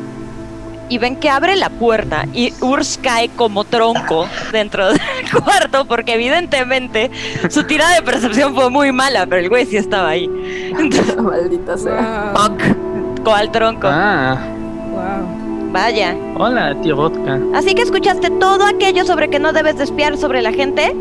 Y 0.89 0.99
ven 0.99 1.17
que 1.17 1.31
abre 1.31 1.55
la 1.55 1.69
puerta 1.69 2.27
y 2.33 2.53
Urs 2.61 2.99
cae 3.01 3.29
como 3.29 3.65
tronco 3.65 4.27
dentro 4.53 4.89
del 4.89 5.01
cuarto 5.45 5.85
porque 5.87 6.15
evidentemente 6.15 7.11
su 7.51 7.65
tirada 7.65 7.95
de 7.95 8.03
percepción 8.03 8.55
fue 8.55 8.69
muy 8.71 8.91
mala, 8.91 9.27
pero 9.27 9.43
el 9.43 9.49
güey 9.49 9.65
sí 9.67 9.77
estaba 9.77 10.09
ahí. 10.11 10.29
Maldita 11.23 11.79
sea. 11.79 12.33
Wow. 12.35 13.51
tronco. 13.53 13.87
Ah. 13.91 14.54
Wow. 15.05 15.73
Vaya. 15.73 16.17
Hola, 16.39 16.75
tío 16.81 16.97
Vodka. 16.97 17.39
Así 17.55 17.75
que 17.75 17.83
escuchaste 17.83 18.31
todo 18.31 18.65
aquello 18.65 19.05
sobre 19.05 19.29
que 19.29 19.39
no 19.39 19.53
debes 19.53 19.77
despiar 19.77 20.17
sobre 20.17 20.41
la 20.41 20.51
gente. 20.53 20.95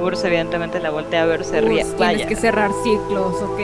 Urs 0.00 0.22
evidentemente 0.24 0.78
la 0.78 0.90
voltea 0.90 1.22
a 1.22 1.26
ver, 1.26 1.44
se 1.44 1.60
ríe. 1.60 1.84
Tienes 1.96 2.26
que 2.26 2.36
cerrar 2.36 2.70
ciclos, 2.84 3.34
¿ok? 3.42 3.60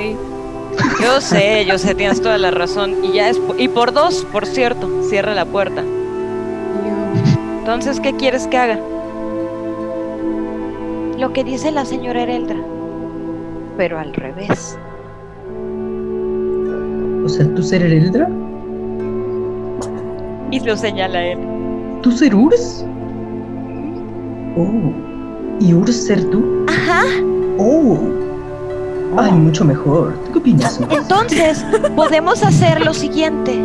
Yo 1.02 1.20
sé, 1.20 1.64
yo 1.64 1.78
sé, 1.78 1.94
tienes 1.94 2.20
toda 2.20 2.38
la 2.38 2.50
razón. 2.50 3.04
Y 3.04 3.12
ya 3.12 3.28
es 3.28 3.40
y 3.56 3.68
por 3.68 3.92
dos, 3.92 4.26
por 4.32 4.46
cierto, 4.46 4.88
cierra 5.04 5.34
la 5.34 5.44
puerta. 5.44 5.84
Entonces, 7.58 8.00
¿qué 8.00 8.16
quieres 8.16 8.48
que 8.48 8.56
haga? 8.56 8.80
Lo 11.18 11.32
que 11.32 11.44
dice 11.44 11.70
la 11.70 11.84
señora 11.84 12.22
Ereldra, 12.22 12.58
pero 13.76 13.98
al 13.98 14.12
revés. 14.12 14.76
O 17.24 17.28
sea, 17.28 17.46
¿tú 17.54 17.62
ser 17.62 17.82
Ereldra? 17.82 18.28
Y 20.50 20.60
lo 20.60 20.76
señala 20.76 21.24
él. 21.24 21.38
¿Tú 22.02 22.12
ser 22.12 22.34
Urs? 22.34 22.84
Oh. 24.56 24.92
¿Y 25.60 25.74
Urs 25.74 26.06
ser 26.06 26.24
tú? 26.30 26.64
Ajá. 26.68 27.02
Oh. 27.58 27.98
Ay, 29.16 29.32
mucho 29.32 29.64
mejor. 29.64 30.14
qué 30.32 30.38
opinas? 30.38 30.80
Entonces, 30.90 31.64
podemos 31.96 32.42
hacer 32.42 32.84
lo 32.84 32.94
siguiente. 32.94 33.60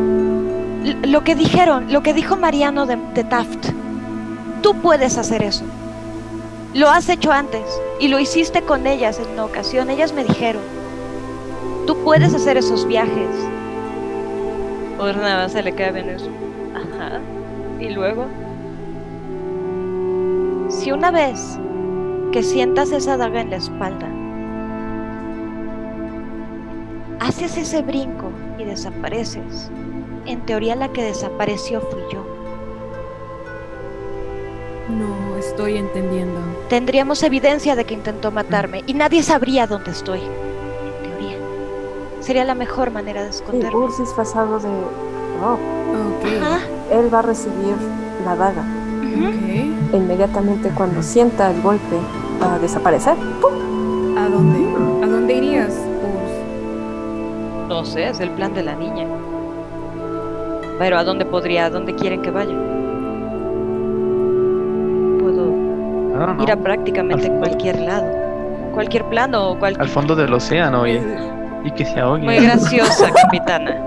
lo 1.03 1.23
que 1.23 1.35
dijeron, 1.35 1.91
lo 1.91 2.03
que 2.03 2.13
dijo 2.13 2.35
Mariano 2.35 2.85
de, 2.85 2.97
de 3.13 3.23
Taft. 3.23 3.69
Tú 4.61 4.75
puedes 4.81 5.17
hacer 5.17 5.43
eso. 5.43 5.63
Lo 6.73 6.89
has 6.89 7.07
hecho 7.09 7.31
antes 7.31 7.63
y 7.99 8.09
lo 8.09 8.19
hiciste 8.19 8.61
con 8.61 8.85
ellas 8.85 9.19
en 9.19 9.31
una 9.31 9.45
ocasión. 9.45 9.89
Ellas 9.89 10.13
me 10.13 10.23
dijeron, 10.23 10.61
tú 11.87 11.95
puedes 12.03 12.33
hacer 12.33 12.57
esos 12.57 12.85
viajes. 12.85 13.29
O 14.99 15.05
nada 15.05 15.47
se 15.49 15.63
le 15.63 15.73
queda 15.73 15.91
bien 15.91 16.09
eso. 16.09 16.29
Ajá. 17.05 17.19
Y 17.79 17.89
luego, 17.89 18.25
si 20.69 20.91
una 20.91 21.11
vez 21.11 21.59
que 22.31 22.41
sientas 22.41 22.91
esa 22.91 23.17
daga 23.17 23.41
en 23.41 23.49
la 23.49 23.57
espalda, 23.57 24.07
haces 27.19 27.57
ese 27.57 27.81
brinco 27.81 28.31
y 28.57 28.63
desapareces, 28.63 29.69
en 30.25 30.41
teoría 30.45 30.75
la 30.75 30.91
que 30.91 31.03
desapareció 31.03 31.81
fui 31.81 32.01
yo. 32.11 32.25
No 34.89 35.37
estoy 35.37 35.77
entendiendo. 35.77 36.39
Tendríamos 36.69 37.23
evidencia 37.23 37.75
de 37.75 37.85
que 37.85 37.93
intentó 37.93 38.31
matarme 38.31 38.83
y 38.87 38.93
nadie 38.93 39.23
sabría 39.23 39.67
dónde 39.67 39.91
estoy. 39.91 40.19
En 40.21 41.09
teoría. 41.09 41.37
Sería 42.21 42.45
la 42.45 42.55
mejor 42.55 42.91
manera 42.91 43.23
de 43.23 43.29
esconderme. 43.29 43.91
Sí, 43.91 44.01
disfrazado 44.01 44.59
de 44.59 44.69
Rob. 45.41 45.59
Él 46.91 47.13
va 47.13 47.19
a 47.19 47.21
recibir 47.21 47.75
la 48.25 48.35
daga. 48.35 48.63
E 49.93 49.97
inmediatamente 49.97 50.69
cuando 50.69 51.01
sienta 51.01 51.51
el 51.51 51.61
golpe 51.61 51.97
va 52.41 52.55
a 52.55 52.59
desaparecer. 52.59 53.15
¿A 54.17 54.29
dónde? 54.29 55.05
¿A 55.05 55.07
dónde 55.07 55.33
irías? 55.33 55.73
No 57.69 57.83
sé, 57.83 58.09
es 58.09 58.19
el 58.19 58.29
plan 58.31 58.53
de 58.53 58.63
la 58.63 58.75
niña. 58.75 59.07
Pero 60.77 60.97
¿a 60.97 61.03
dónde 61.03 61.25
podría, 61.25 61.65
a 61.65 61.69
dónde 61.69 61.95
quieren 61.95 62.21
que 62.21 62.31
vaya? 62.31 62.53
Puedo 65.19 66.43
ir 66.43 66.51
a 66.51 66.57
prácticamente 66.57 67.29
cualquier 67.39 67.79
lado. 67.79 68.05
Cualquier 68.73 69.05
plano 69.05 69.51
o 69.51 69.59
cualquier... 69.59 69.81
Al 69.81 69.89
fondo 69.89 70.15
del 70.15 70.33
océano 70.33 70.85
y, 70.85 71.01
y 71.63 71.71
que 71.71 71.85
se 71.85 71.99
ahogue. 71.99 72.23
Muy 72.23 72.39
graciosa, 72.39 73.09
capitana. 73.11 73.81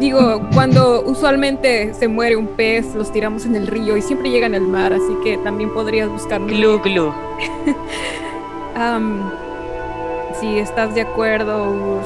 Digo, 0.00 0.40
cuando 0.54 1.02
usualmente 1.02 1.92
se 1.92 2.08
muere 2.08 2.34
un 2.34 2.46
pez, 2.46 2.94
los 2.94 3.12
tiramos 3.12 3.44
en 3.44 3.54
el 3.54 3.66
río 3.66 3.98
y 3.98 4.02
siempre 4.02 4.30
llegan 4.30 4.54
al 4.54 4.62
mar, 4.62 4.94
así 4.94 5.14
que 5.22 5.36
también 5.36 5.74
podrías 5.74 6.08
buscar... 6.08 6.40
Glu, 6.40 6.80
glu. 6.80 7.12
si 10.40 10.58
estás 10.58 10.94
de 10.94 11.02
acuerdo, 11.02 12.00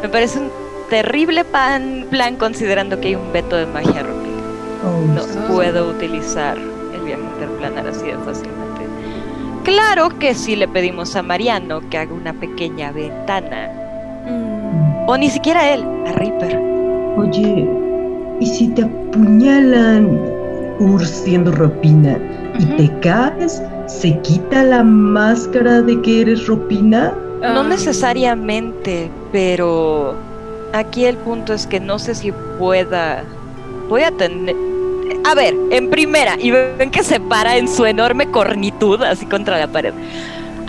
me 0.00 0.08
parece 0.08 0.38
un 0.38 0.50
terrible 0.88 1.44
pan, 1.44 2.06
plan 2.08 2.36
considerando 2.36 2.98
que 2.98 3.08
hay 3.08 3.14
un 3.14 3.30
veto 3.30 3.56
de 3.56 3.66
magia 3.66 4.02
rompido. 4.02 4.38
Oh, 4.86 5.02
no 5.12 5.20
puedo 5.54 5.90
utilizar 5.90 6.56
el 6.56 7.02
viaje 7.02 7.22
interplanar 7.22 7.86
así 7.86 8.06
de 8.06 8.16
fácilmente. 8.16 8.86
Claro 9.62 10.18
que 10.18 10.34
si 10.34 10.56
le 10.56 10.68
pedimos 10.68 11.14
a 11.16 11.22
Mariano 11.22 11.82
que 11.90 11.98
haga 11.98 12.14
una 12.14 12.32
pequeña 12.32 12.92
ventana. 12.92 13.87
O 15.10 15.16
ni 15.16 15.30
siquiera 15.30 15.72
él, 15.72 15.82
a 16.06 16.12
Reaper. 16.12 16.60
Oye, 17.16 17.66
¿y 18.40 18.46
si 18.46 18.68
te 18.68 18.82
apuñalan 18.82 20.20
Urs 20.80 21.08
siendo 21.08 21.50
Ropina 21.50 22.18
y 22.58 22.66
te 22.76 23.00
caes? 23.00 23.62
¿Se 23.86 24.18
quita 24.18 24.62
la 24.64 24.84
máscara 24.84 25.80
de 25.80 25.98
que 26.02 26.20
eres 26.20 26.46
Ropina? 26.46 27.14
No 27.40 27.64
necesariamente, 27.64 29.10
pero 29.32 30.14
aquí 30.74 31.06
el 31.06 31.16
punto 31.16 31.54
es 31.54 31.66
que 31.66 31.80
no 31.80 31.98
sé 31.98 32.14
si 32.14 32.30
pueda. 32.58 33.24
Voy 33.88 34.02
a 34.02 34.10
tener. 34.10 34.54
A 35.24 35.34
ver, 35.34 35.54
en 35.70 35.88
primera, 35.88 36.36
y 36.38 36.50
ven 36.50 36.90
que 36.90 37.02
se 37.02 37.18
para 37.18 37.56
en 37.56 37.66
su 37.66 37.86
enorme 37.86 38.30
cornitud 38.30 39.02
así 39.02 39.24
contra 39.24 39.58
la 39.58 39.68
pared. 39.68 39.94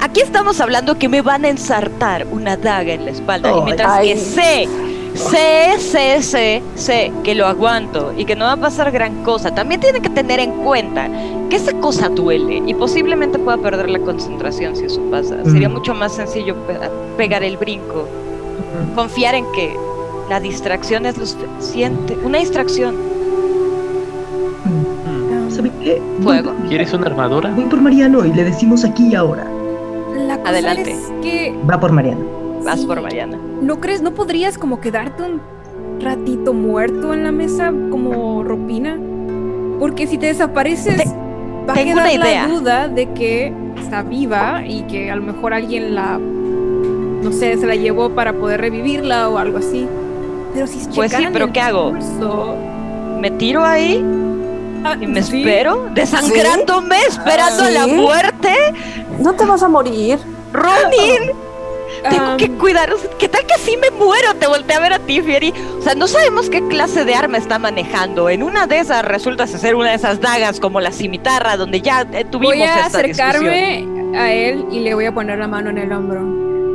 Aquí 0.01 0.21
estamos 0.21 0.61
hablando 0.61 0.97
que 0.97 1.09
me 1.09 1.21
van 1.21 1.45
a 1.45 1.49
ensartar 1.49 2.25
una 2.31 2.55
daga 2.57 2.93
en 2.93 3.05
la 3.05 3.11
espalda. 3.11 3.51
y 3.57 3.61
mientras 3.63 3.99
que 4.01 4.17
sé 4.17 4.67
sé, 5.19 5.79
sé, 5.79 6.21
sé, 6.21 6.63
sé 6.75 7.11
que 7.23 7.35
lo 7.35 7.45
aguanto 7.45 8.13
y 8.17 8.25
que 8.25 8.35
no 8.35 8.45
va 8.45 8.53
a 8.53 8.57
pasar 8.57 8.91
gran 8.91 9.23
cosa. 9.23 9.53
También 9.53 9.81
tiene 9.81 10.01
que 10.01 10.09
tener 10.09 10.39
en 10.39 10.51
cuenta 10.63 11.09
que 11.49 11.55
esa 11.55 11.73
cosa 11.73 12.09
duele 12.09 12.63
y 12.65 12.73
posiblemente 12.73 13.39
pueda 13.39 13.57
perder 13.57 13.89
la 13.89 13.99
concentración 13.99 14.75
si 14.75 14.85
eso 14.85 15.01
pasa. 15.11 15.43
Sería 15.45 15.69
mucho 15.69 15.93
más 15.93 16.13
sencillo 16.13 16.55
pegar 17.17 17.43
el 17.43 17.57
brinco. 17.57 18.07
Confiar 18.95 19.35
en 19.35 19.45
que 19.53 19.75
la 20.29 20.39
distracción 20.39 21.05
es 21.05 21.17
lo 21.17 21.25
suficiente. 21.25 22.17
Una 22.23 22.37
distracción. 22.37 22.95
¿Sabe 25.49 25.71
qué? 25.83 26.01
Fuego. 26.21 26.53
¿Quieres 26.67 26.93
una 26.93 27.07
armadura? 27.07 27.51
Voy 27.51 27.65
por 27.65 27.81
Mariano 27.81 28.25
y 28.25 28.31
le 28.31 28.43
decimos 28.43 28.85
aquí 28.85 29.07
y 29.07 29.15
ahora. 29.15 29.58
Adelante. 30.45 30.95
que... 31.21 31.55
Va 31.69 31.79
por 31.79 31.91
Mariano. 31.91 32.25
Vas 32.63 32.85
por 32.85 33.01
Mariano. 33.01 33.37
¿No 33.61 33.79
crees, 33.79 34.01
no 34.01 34.11
podrías 34.13 34.57
como 34.57 34.79
quedarte 34.81 35.23
un 35.23 35.41
ratito 36.01 36.53
muerto 36.53 37.13
en 37.13 37.23
la 37.23 37.31
mesa 37.31 37.71
como 37.89 38.43
ropina? 38.43 38.97
Porque 39.79 40.07
si 40.07 40.17
te 40.17 40.27
desapareces, 40.27 41.13
va 41.67 41.73
a 41.73 41.75
quedar 41.75 42.13
la 42.15 42.47
duda 42.47 42.87
de 42.87 43.11
que 43.13 43.53
está 43.81 44.03
viva 44.03 44.63
y 44.65 44.83
que 44.83 45.09
a 45.09 45.15
lo 45.15 45.21
mejor 45.21 45.53
alguien 45.53 45.95
la, 45.95 46.17
no 46.17 47.31
sé, 47.31 47.57
se 47.57 47.65
la 47.65 47.75
llevó 47.75 48.09
para 48.09 48.33
poder 48.33 48.61
revivirla 48.61 49.29
o 49.29 49.37
algo 49.37 49.57
así. 49.57 49.87
Pero 50.53 50.67
si 50.67 50.85
Pues 50.93 51.11
sí, 51.11 51.25
pero 51.31 51.51
¿qué 51.53 51.61
hago? 51.61 51.93
¿Me 53.19 53.31
tiro 53.31 53.63
ahí? 53.63 54.03
Ah, 54.83 54.95
¿Y 54.99 55.07
me 55.07 55.19
espero? 55.19 55.89
¿Desangrándome? 55.93 56.97
¿Esperando 57.07 57.69
la 57.69 57.87
muerte? 57.87 58.53
¿No 59.19 59.33
te 59.33 59.45
vas 59.45 59.63
a 59.63 59.67
morir? 59.67 60.19
¡Ronin! 60.53 61.31
Tengo 62.09 62.37
que 62.37 62.49
cuidar. 62.51 62.93
¿Qué 63.17 63.27
tal 63.27 63.45
que 63.45 63.57
si 63.59 63.75
me 63.77 63.91
muero? 63.91 64.33
Te 64.35 64.47
volteé 64.47 64.75
a 64.75 64.79
ver 64.79 64.93
a 64.93 64.99
ti, 64.99 65.21
Fieri. 65.21 65.53
O 65.79 65.81
sea, 65.81 65.95
no 65.95 66.07
sabemos 66.07 66.49
qué 66.49 66.65
clase 66.67 67.03
de 67.03 67.13
arma 67.13 67.37
está 67.37 67.59
manejando. 67.59 68.29
En 68.29 68.43
una 68.43 68.67
de 68.67 68.79
esas 68.79 69.03
resulta 69.03 69.47
ser 69.47 69.75
una 69.75 69.89
de 69.89 69.95
esas 69.95 70.21
dagas 70.21 70.59
como 70.59 70.79
la 70.79 70.91
cimitarra, 70.91 71.57
donde 71.57 71.81
ya 71.81 72.07
eh, 72.13 72.25
tuvimos 72.25 72.55
Voy 72.55 72.63
a 72.63 72.85
acercarme 72.85 73.85
a 74.15 74.31
él 74.31 74.65
y 74.71 74.79
le 74.79 74.93
voy 74.93 75.05
a 75.05 75.13
poner 75.13 75.39
la 75.39 75.47
mano 75.47 75.69
en 75.69 75.77
el 75.77 75.91
hombro. 75.91 76.21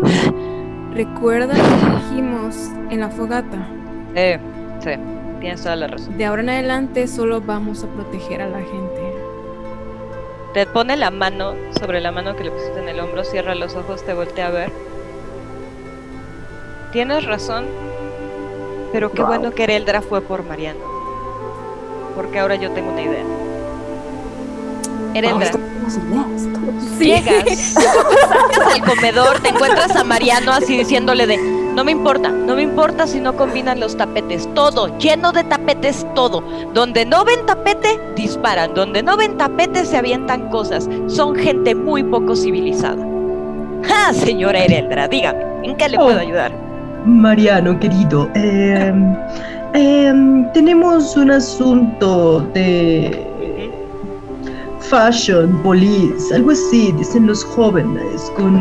¿Recuerda 0.93 1.55
lo 1.55 1.63
que 1.63 2.15
dijimos 2.15 2.55
en 2.91 3.01
la 3.01 3.09
fogata? 3.09 3.67
Eh, 4.15 4.39
sí, 4.83 4.91
tienes 5.45 5.63
toda 5.63 5.77
la 5.77 5.89
razón. 5.89 6.17
De 6.17 6.25
ahora 6.25 6.41
en 6.41 6.49
adelante 6.49 7.07
solo 7.07 7.43
vamos 7.43 7.85
a 7.85 7.87
proteger 7.89 8.41
a 8.41 8.49
la 8.49 8.61
gente. 8.61 9.15
Te 10.55 10.67
pone 10.67 10.97
la 10.97 11.11
mano 11.11 11.55
sobre 11.79 12.01
la 12.01 12.13
mano 12.13 12.35
que 12.35 12.45
le 12.45 12.51
pusiste 12.51 12.81
en 12.81 12.89
el 12.89 12.99
hombro, 12.99 13.25
cierra 13.25 13.55
los 13.55 13.75
ojos, 13.75 14.05
te 14.05 14.15
voltea 14.15 14.47
a 14.47 14.51
ver 14.51 14.73
Tienes 16.93 17.25
razón, 17.27 17.67
pero 18.93 19.11
qué 19.11 19.23
bueno 19.23 19.51
que 19.51 19.65
Ereldra 19.65 20.01
fue 20.01 20.23
por 20.23 20.45
Mariano. 20.45 20.81
Porque 22.15 22.39
ahora 22.39 22.55
yo 22.55 22.71
tengo 22.71 22.93
una 22.93 23.03
idea. 23.03 23.44
Ereldra. 25.15 25.51
Llegas, 26.99 27.77
al 28.73 28.81
comedor, 28.83 29.41
te 29.41 29.51
encuentras 29.51 29.95
a 29.97 30.05
Mariano 30.05 30.53
así 30.53 30.79
diciéndole 30.79 31.27
de, 31.27 31.37
no 31.75 31.85
me 31.85 31.91
importa, 31.91 32.31
no 32.31 32.55
me 32.55 32.63
importa 32.63 33.07
si 33.07 33.21
no 33.21 33.37
combinan 33.37 33.81
los 33.81 33.97
tapetes, 33.97 34.49
todo, 34.55 34.97
lleno 34.99 35.33
de 35.33 35.45
tapetes, 35.45 36.07
todo. 36.15 36.43
Donde 36.73 37.05
no 37.05 37.25
ven 37.25 37.45
tapete, 37.47 37.99
disparan, 38.15 38.75
donde 38.75 39.03
no 39.03 39.17
ven 39.17 39.37
tapete, 39.37 39.85
se 39.85 39.97
avientan 39.97 40.51
cosas. 40.51 40.89
Son 41.09 41.35
gente 41.35 41.75
muy 41.75 42.03
poco 42.05 42.37
civilizada. 42.37 43.05
¡Ja, 43.83 44.13
señora 44.15 44.61
Ereldra! 44.61 45.09
Dígame, 45.09 45.45
¿en 45.65 45.77
qué 45.77 45.89
le 45.89 45.97
puedo 45.97 46.17
oh, 46.17 46.21
ayudar? 46.21 46.53
Mariano, 47.05 47.79
querido, 47.81 48.31
em, 48.35 49.15
em, 49.75 50.51
tenemos 50.53 51.17
un 51.17 51.33
asunto 51.33 52.41
de 52.55 53.34
fashion 54.91 55.63
police, 55.63 56.35
algo 56.35 56.51
así, 56.51 56.93
dicen 56.93 57.27
los 57.27 57.45
jóvenes, 57.45 58.33
con, 58.37 58.61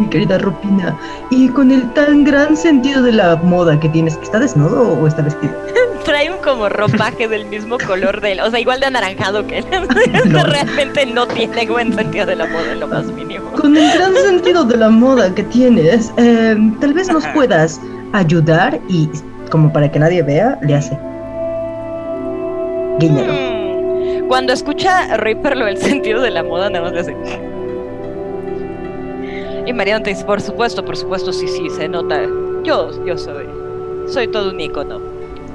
mi 0.00 0.06
querida 0.08 0.38
Ropina, 0.38 0.98
y 1.30 1.48
con 1.48 1.70
el 1.70 1.92
tan 1.92 2.24
gran 2.24 2.56
sentido 2.56 3.02
de 3.02 3.12
la 3.12 3.36
moda 3.36 3.78
que 3.78 3.88
tienes. 3.88 4.18
¿Está 4.22 4.38
desnudo 4.38 4.92
o 4.98 5.06
está 5.06 5.22
vestido? 5.22 5.52
Trae 6.04 6.30
un 6.30 6.38
como 6.38 6.68
ropaje 6.68 7.28
del 7.28 7.46
mismo 7.46 7.76
color 7.78 8.20
de 8.20 8.32
él, 8.32 8.40
o 8.40 8.50
sea, 8.50 8.60
igual 8.60 8.80
de 8.80 8.86
anaranjado 8.86 9.46
que 9.46 9.58
él. 9.58 9.66
Realmente 10.32 11.06
no 11.06 11.26
tiene 11.26 11.66
buen 11.66 11.92
sentido 11.94 12.26
de 12.26 12.36
la 12.36 12.46
moda 12.46 12.72
en 12.72 12.80
lo 12.80 12.88
más 12.88 13.06
mínimo. 13.06 13.50
Con 13.52 13.76
el 13.76 13.92
gran 13.92 14.14
sentido 14.26 14.64
de 14.64 14.76
la 14.76 14.88
moda 14.88 15.34
que 15.34 15.42
tienes, 15.44 16.12
em, 16.16 16.78
tal 16.80 16.94
vez 16.94 17.08
nos 17.12 17.26
puedas 17.28 17.80
ayudar 18.12 18.80
y, 18.88 19.08
como 19.50 19.72
para 19.72 19.90
que 19.90 19.98
nadie 19.98 20.22
vea, 20.22 20.58
le 20.62 20.76
hace. 20.76 20.98
Guiñero. 22.98 23.47
Cuando 24.28 24.52
escucha 24.52 25.16
Reaper 25.16 25.56
lo 25.56 25.64
del 25.64 25.78
sentido 25.78 26.20
de 26.20 26.30
la 26.30 26.42
moda, 26.42 26.68
nada 26.68 26.84
más 26.84 26.92
le 26.92 27.00
hace. 27.00 27.16
Y 29.66 29.72
Mariano 29.72 30.02
te 30.02 30.10
dice, 30.10 30.24
por 30.24 30.40
supuesto, 30.40 30.84
por 30.84 30.96
supuesto, 30.96 31.32
sí, 31.32 31.46
sí, 31.46 31.68
se 31.70 31.88
nota. 31.88 32.22
Yo, 32.62 33.04
yo 33.04 33.18
soy, 33.18 33.46
soy 34.06 34.28
todo 34.28 34.50
un 34.50 34.60
icono. 34.60 34.98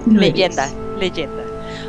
leyenda, 0.05 0.69
leyenda. 0.99 1.43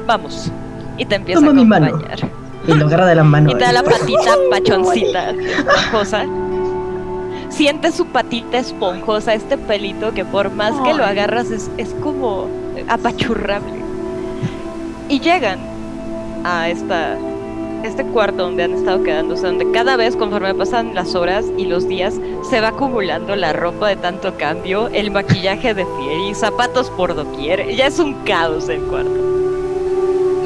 Vamos. 0.07 0.51
Y 0.97 1.05
te 1.05 1.17
empieza 1.17 1.45
a 1.47 1.51
acompañar. 1.51 2.31
Y 2.67 2.73
lo 2.73 2.87
agarra 2.87 3.07
de 3.07 3.15
la 3.17 3.25
mano. 3.25 3.51
Y 3.53 3.55
te 3.55 3.61
da 3.61 3.73
la 3.73 3.83
patita 3.83 4.37
pachoncita, 4.51 5.31
esponjosa. 5.31 6.25
Siente 7.51 7.93
su 7.93 8.07
patita 8.07 8.59
esponjosa, 8.59 9.35
este 9.35 9.59
pelito 9.59 10.13
que 10.13 10.25
por 10.25 10.51
más 10.51 10.73
que 10.81 10.95
lo 10.95 11.05
agarras 11.05 11.51
es, 11.51 11.71
es 11.77 11.95
como 12.03 12.49
apachurrable. 12.89 13.85
Y 15.09 15.21
llegan 15.21 15.74
a 16.45 16.69
este 16.69 18.05
cuarto 18.13 18.45
donde 18.45 18.65
han 18.65 18.75
estado 18.75 19.03
quedándose, 19.03 19.47
donde 19.47 19.71
cada 19.73 19.97
vez 19.97 20.15
conforme 20.17 20.55
pasan 20.55 20.95
las 20.95 21.15
horas 21.15 21.47
y 21.57 21.65
los 21.65 21.89
días 21.89 22.21
se 22.49 22.61
va 22.61 22.69
acumulando 22.69 23.35
la 23.35 23.53
ropa 23.53 23.89
de 23.89 23.97
tanto 23.97 24.37
cambio, 24.37 24.89
el 24.89 25.11
maquillaje 25.11 25.75
de 25.75 25.85
Fieri, 25.85 26.35
zapatos 26.35 26.91
por 26.91 27.15
doquier, 27.15 27.75
ya 27.75 27.87
es 27.87 27.99
un 27.99 28.15
caos 28.25 28.69
el 28.69 28.81
cuarto. 28.83 29.17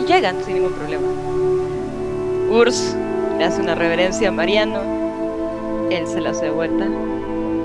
Y 0.01 0.07
llegan 0.07 0.37
sin 0.45 0.55
ningún 0.55 0.73
problema. 0.73 1.07
Urs 2.51 2.97
le 3.39 3.45
hace 3.45 3.61
una 3.61 3.75
reverencia 3.75 4.29
a 4.29 4.33
Mariano, 4.33 4.81
él 5.91 6.07
se 6.07 6.21
la 6.21 6.31
hace 6.31 6.51
vuelta. 6.51 6.87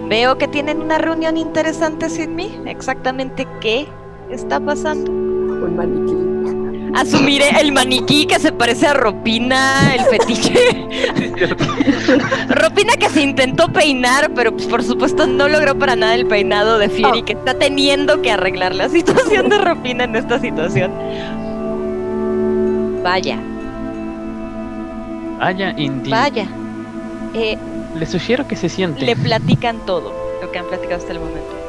Veo 0.07 0.37
que 0.37 0.47
tienen 0.47 0.81
una 0.81 0.97
reunión 0.97 1.37
interesante 1.37 2.09
sin 2.09 2.35
mí. 2.35 2.59
Exactamente 2.65 3.47
qué 3.61 3.87
está 4.29 4.59
pasando. 4.59 5.11
Un 5.11 5.75
maniquí 5.75 6.12
asumiré 6.95 7.49
el 7.59 7.71
maniquí 7.71 8.25
que 8.25 8.39
se 8.39 8.51
parece 8.51 8.87
a 8.87 8.93
Ropina, 8.93 9.93
el 9.95 10.01
fetiche. 10.09 10.87
Ropina 12.49 12.93
que 12.93 13.09
se 13.09 13.21
intentó 13.21 13.71
peinar, 13.71 14.31
pero 14.35 14.51
pues, 14.51 14.67
por 14.67 14.83
supuesto 14.83 15.27
no 15.27 15.47
logró 15.47 15.77
para 15.77 15.95
nada 15.95 16.15
el 16.15 16.27
peinado 16.27 16.77
de 16.77 16.89
Fieri, 16.89 17.21
oh. 17.21 17.25
que 17.25 17.33
está 17.33 17.53
teniendo 17.55 18.21
que 18.21 18.31
arreglar 18.31 18.75
la 18.75 18.89
situación 18.89 19.49
de 19.49 19.57
Ropina 19.57 20.03
en 20.05 20.15
esta 20.15 20.39
situación. 20.39 20.91
Vaya. 23.03 23.39
Vaya, 25.39 25.73
Indy. 25.77 26.09
Vaya. 26.09 26.47
Eh, 27.33 27.57
le 27.95 28.05
sugiero 28.05 28.47
que 28.47 28.55
se 28.55 28.69
siente. 28.69 29.05
Le 29.05 29.15
platican 29.15 29.77
todo, 29.85 30.13
lo 30.41 30.51
que 30.51 30.59
han 30.59 30.65
platicado 30.67 31.01
hasta 31.01 31.11
el 31.11 31.19
momento. 31.19 31.63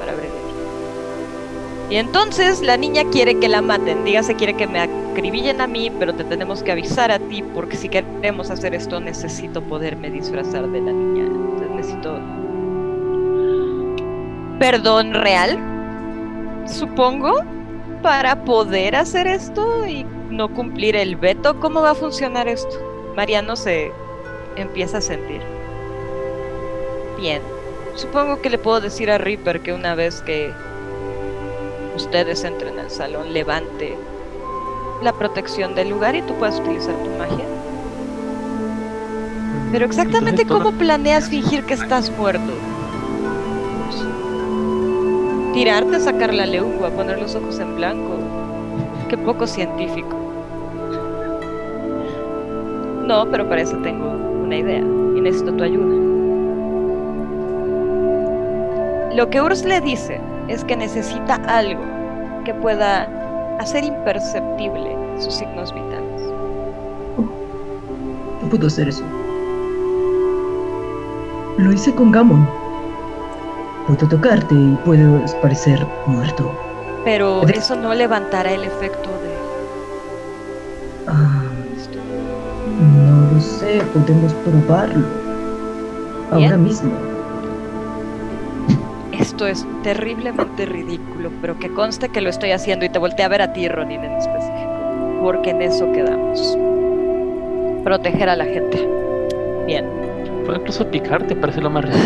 Y 1.91 1.97
entonces 1.97 2.63
la 2.63 2.77
niña 2.77 3.05
quiere 3.11 3.39
que 3.39 3.49
la 3.49 3.61
maten, 3.61 4.05
dígase 4.05 4.35
quiere 4.35 4.55
que 4.55 4.67
me 4.67 4.81
acribillen 5.15 5.61
a 5.61 5.69
mí, 5.69 5.93
pero 5.97 6.12
te 6.12 6.24
tenemos 6.24 6.65
que 6.65 6.73
avisar 6.73 7.12
a 7.12 7.20
ti 7.20 7.43
porque 7.55 7.77
si 7.77 7.89
queremos 7.89 8.51
hacer 8.51 8.74
esto 8.74 8.99
necesito 8.99 9.62
poderme 9.62 10.11
disfrazar 10.11 10.66
de 10.69 10.81
la 10.81 10.93
niña. 10.93 11.27
Entonces 11.27 11.70
necesito 11.70 12.19
perdón 14.59 15.15
real, 15.15 15.59
supongo, 16.66 17.32
para 18.03 18.45
poder 18.45 18.97
hacer 18.97 19.28
esto 19.28 19.86
y 19.86 20.05
no 20.31 20.53
cumplir 20.53 20.97
el 20.97 21.15
veto. 21.15 21.61
¿Cómo 21.61 21.81
va 21.81 21.91
a 21.91 21.95
funcionar 21.95 22.49
esto? 22.49 22.74
Mariano 23.15 23.55
se 23.55 23.93
empieza 24.57 24.99
a 24.99 25.01
sentir. 25.01 25.41
Bien, 27.19 27.41
supongo 27.95 28.43
que 28.43 28.51
le 28.51 28.59
puedo 28.59 28.81
decir 28.81 29.12
a 29.12 29.19
Reaper 29.19 29.61
que 29.61 29.73
una 29.73 29.95
vez 29.95 30.23
que 30.23 30.53
ustedes 31.95 32.43
entren 32.43 32.81
al 32.81 32.91
salón, 32.91 33.32
levante 33.32 33.97
la 35.03 35.12
protección 35.12 35.75
del 35.75 35.91
lugar 35.91 36.15
y 36.15 36.23
tú 36.23 36.35
puedas 36.35 36.59
utilizar 36.61 36.95
tu 36.95 37.11
magia. 37.19 37.45
Pero 39.73 39.87
exactamente 39.87 40.47
cómo 40.47 40.73
planeas 40.73 41.29
fingir 41.29 41.65
que 41.65 41.75
estás 41.75 42.11
muerto. 42.16 42.53
Tirarte, 45.53 46.01
sacar 46.01 46.33
la 46.33 46.47
lengua, 46.47 46.91
poner 46.91 47.21
los 47.21 47.35
ojos 47.35 47.59
en 47.59 47.77
blanco. 47.77 48.19
Qué 49.09 49.19
poco 49.19 49.47
científico. 49.47 50.16
No, 53.07 53.27
pero 53.31 53.49
para 53.49 53.62
eso 53.62 53.77
tengo 53.79 54.11
una 54.45 54.57
idea 54.57 54.81
y 54.81 55.21
necesito 55.21 55.53
tu 55.53 55.65
ayuda. 55.65 55.95
Lo 59.15 59.31
que 59.31 59.43
Urs 59.43 59.65
le 59.65 59.81
dice 59.81 60.21
es 60.49 60.65
que 60.65 60.77
necesita 60.77 61.35
algo 61.47 61.83
que 62.45 62.55
pueda 62.55 63.24
hacer 63.59 63.85
imperceptible 63.85 64.97
sus 65.18 65.35
signos 65.35 65.72
vitales. 65.72 66.22
No 68.43 68.48
puedo 68.51 68.66
hacer 68.66 68.89
eso. 68.89 69.02
Lo 71.59 71.72
hice 71.72 71.94
con 71.94 72.12
Gamon. 72.12 72.47
Puedo 73.86 74.09
tocarte 74.09 74.55
y 74.55 74.78
puedes 74.85 75.35
parecer 75.35 75.86
muerto. 76.06 76.51
Pero 77.05 77.43
eso 77.48 77.76
no 77.76 77.94
levantará 77.94 78.52
el 78.52 78.64
efecto 78.64 79.09
de... 79.09 79.35
Ah, 81.06 81.43
no 82.81 83.32
lo 83.35 83.40
sé, 83.40 83.82
podemos 83.93 84.32
probarlo. 84.35 85.06
Ahora 86.31 86.56
mismo. 86.56 87.14
Esto 89.35 89.48
es 89.48 89.66
terriblemente 89.82 90.65
ridículo, 90.65 91.28
pero 91.40 91.59
que 91.59 91.69
conste 91.69 92.09
que 92.09 92.20
lo 92.20 92.31
estoy 92.31 92.52
haciendo 92.52 92.85
y 92.85 92.89
te 92.89 93.01
volteé 93.01 93.24
a 93.24 93.28
ver 93.28 93.43
a 93.43 93.52
ti, 93.52 93.66
Ronin, 93.66 94.05
en 94.05 94.12
específico, 94.12 95.19
porque 95.23 95.51
en 95.51 95.61
eso 95.61 95.90
quedamos. 95.90 96.56
Proteger 97.82 98.28
a 98.28 98.36
la 98.36 98.44
gente. 98.44 98.89
Bien. 99.66 99.86
Puedo 100.44 100.61
incluso 100.61 100.86
picarte 100.89 101.35
para 101.35 101.51
hacerlo 101.51 101.69
más 101.69 101.85
real. 101.85 101.98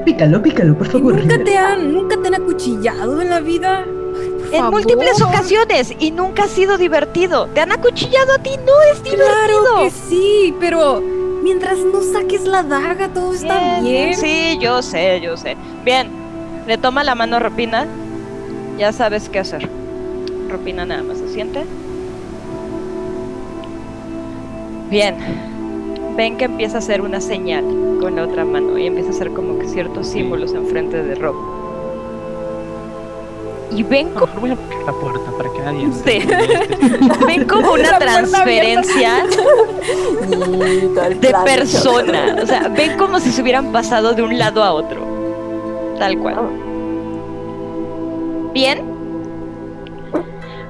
Pícalo, 0.06 0.40
pícalo, 0.40 0.78
por 0.78 0.86
favor. 0.86 1.16
¿Nunca 1.18 1.44
te, 1.44 1.58
han, 1.58 1.92
¿Nunca 1.92 2.16
te 2.22 2.28
han 2.28 2.36
acuchillado 2.36 3.20
en 3.20 3.28
la 3.28 3.40
vida? 3.40 3.84
en 4.50 4.64
múltiples 4.70 5.20
ocasiones 5.20 5.94
y 5.98 6.10
nunca 6.10 6.44
ha 6.44 6.48
sido 6.48 6.78
divertido. 6.78 7.48
Te 7.52 7.60
han 7.60 7.72
acuchillado 7.72 8.32
a 8.32 8.38
ti, 8.38 8.52
no 8.64 8.72
es 8.94 9.02
divertido. 9.02 9.26
Claro 9.26 9.82
que 9.82 9.90
sí, 9.90 10.54
pero 10.58 11.02
mientras 11.42 11.80
no 11.80 12.00
saques 12.00 12.46
la 12.46 12.62
daga, 12.62 13.08
todo 13.08 13.34
está 13.34 13.80
bien. 13.80 14.16
Sí, 14.16 14.56
yo 14.58 14.80
sé, 14.80 15.20
yo 15.20 15.36
sé. 15.36 15.54
Bien, 15.84 16.25
le 16.66 16.78
toma 16.78 17.04
la 17.04 17.14
mano 17.14 17.36
a 17.36 17.38
Ropina. 17.38 17.86
Ya 18.78 18.92
sabes 18.92 19.28
qué 19.28 19.38
hacer. 19.38 19.68
Ropina 20.50 20.84
nada 20.84 21.02
más 21.02 21.18
se 21.18 21.28
siente. 21.28 21.64
Bien. 24.90 25.16
Ven 26.16 26.36
que 26.36 26.46
empieza 26.46 26.76
a 26.76 26.78
hacer 26.78 27.02
una 27.02 27.20
señal 27.20 27.64
con 28.00 28.16
la 28.16 28.24
otra 28.24 28.44
mano 28.44 28.78
y 28.78 28.86
empieza 28.86 29.10
a 29.10 29.12
hacer 29.12 29.32
como 29.32 29.58
que 29.58 29.68
ciertos 29.68 30.06
símbolos 30.06 30.54
enfrente 30.54 31.02
de 31.02 31.14
Rob. 31.14 31.34
Y 33.70 33.82
ven 33.82 34.10
como... 34.10 34.32
Voy 34.40 34.50
a 34.50 34.56
la 34.86 34.92
puerta 34.92 35.30
para 35.36 35.52
que 35.52 35.58
nadie... 35.60 35.88
Sí. 36.04 36.26
ven 37.26 37.44
como 37.44 37.72
una 37.72 37.98
transferencia 37.98 39.26
de 41.20 41.34
persona. 41.44 42.36
O 42.42 42.46
sea, 42.46 42.68
ven 42.68 42.96
como 42.96 43.20
si 43.20 43.30
se 43.30 43.42
hubieran 43.42 43.72
pasado 43.72 44.14
de 44.14 44.22
un 44.22 44.38
lado 44.38 44.62
a 44.62 44.72
otro. 44.72 45.15
Tal 45.98 46.18
cual. 46.18 46.36
Bien. 48.52 48.82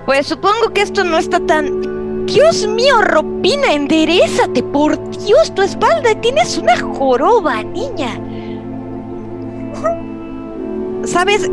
Pues 0.04 0.26
supongo 0.26 0.72
que 0.72 0.82
esto 0.82 1.04
no 1.04 1.18
está 1.18 1.40
tan 1.40 2.26
Dios 2.26 2.66
mío, 2.66 3.00
Ropina, 3.02 3.72
enderezate, 3.72 4.62
por 4.62 4.98
Dios, 5.24 5.54
tu 5.54 5.62
espalda, 5.62 6.12
tienes 6.20 6.58
una 6.58 6.76
joroba, 6.76 7.62
niña. 7.62 8.18
¿Sabes? 11.04 11.48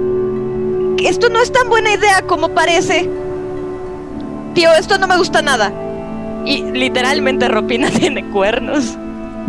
Esto 0.97 1.29
no 1.29 1.41
es 1.41 1.51
tan 1.51 1.69
buena 1.69 1.93
idea 1.93 2.23
como 2.25 2.49
parece. 2.49 3.07
Tío, 4.55 4.71
esto 4.73 4.97
no 4.97 5.07
me 5.07 5.17
gusta 5.17 5.43
nada. 5.43 5.71
Y 6.45 6.63
literalmente 6.63 7.47
Ropina 7.47 7.89
tiene 7.99 8.27
cuernos. 8.31 8.97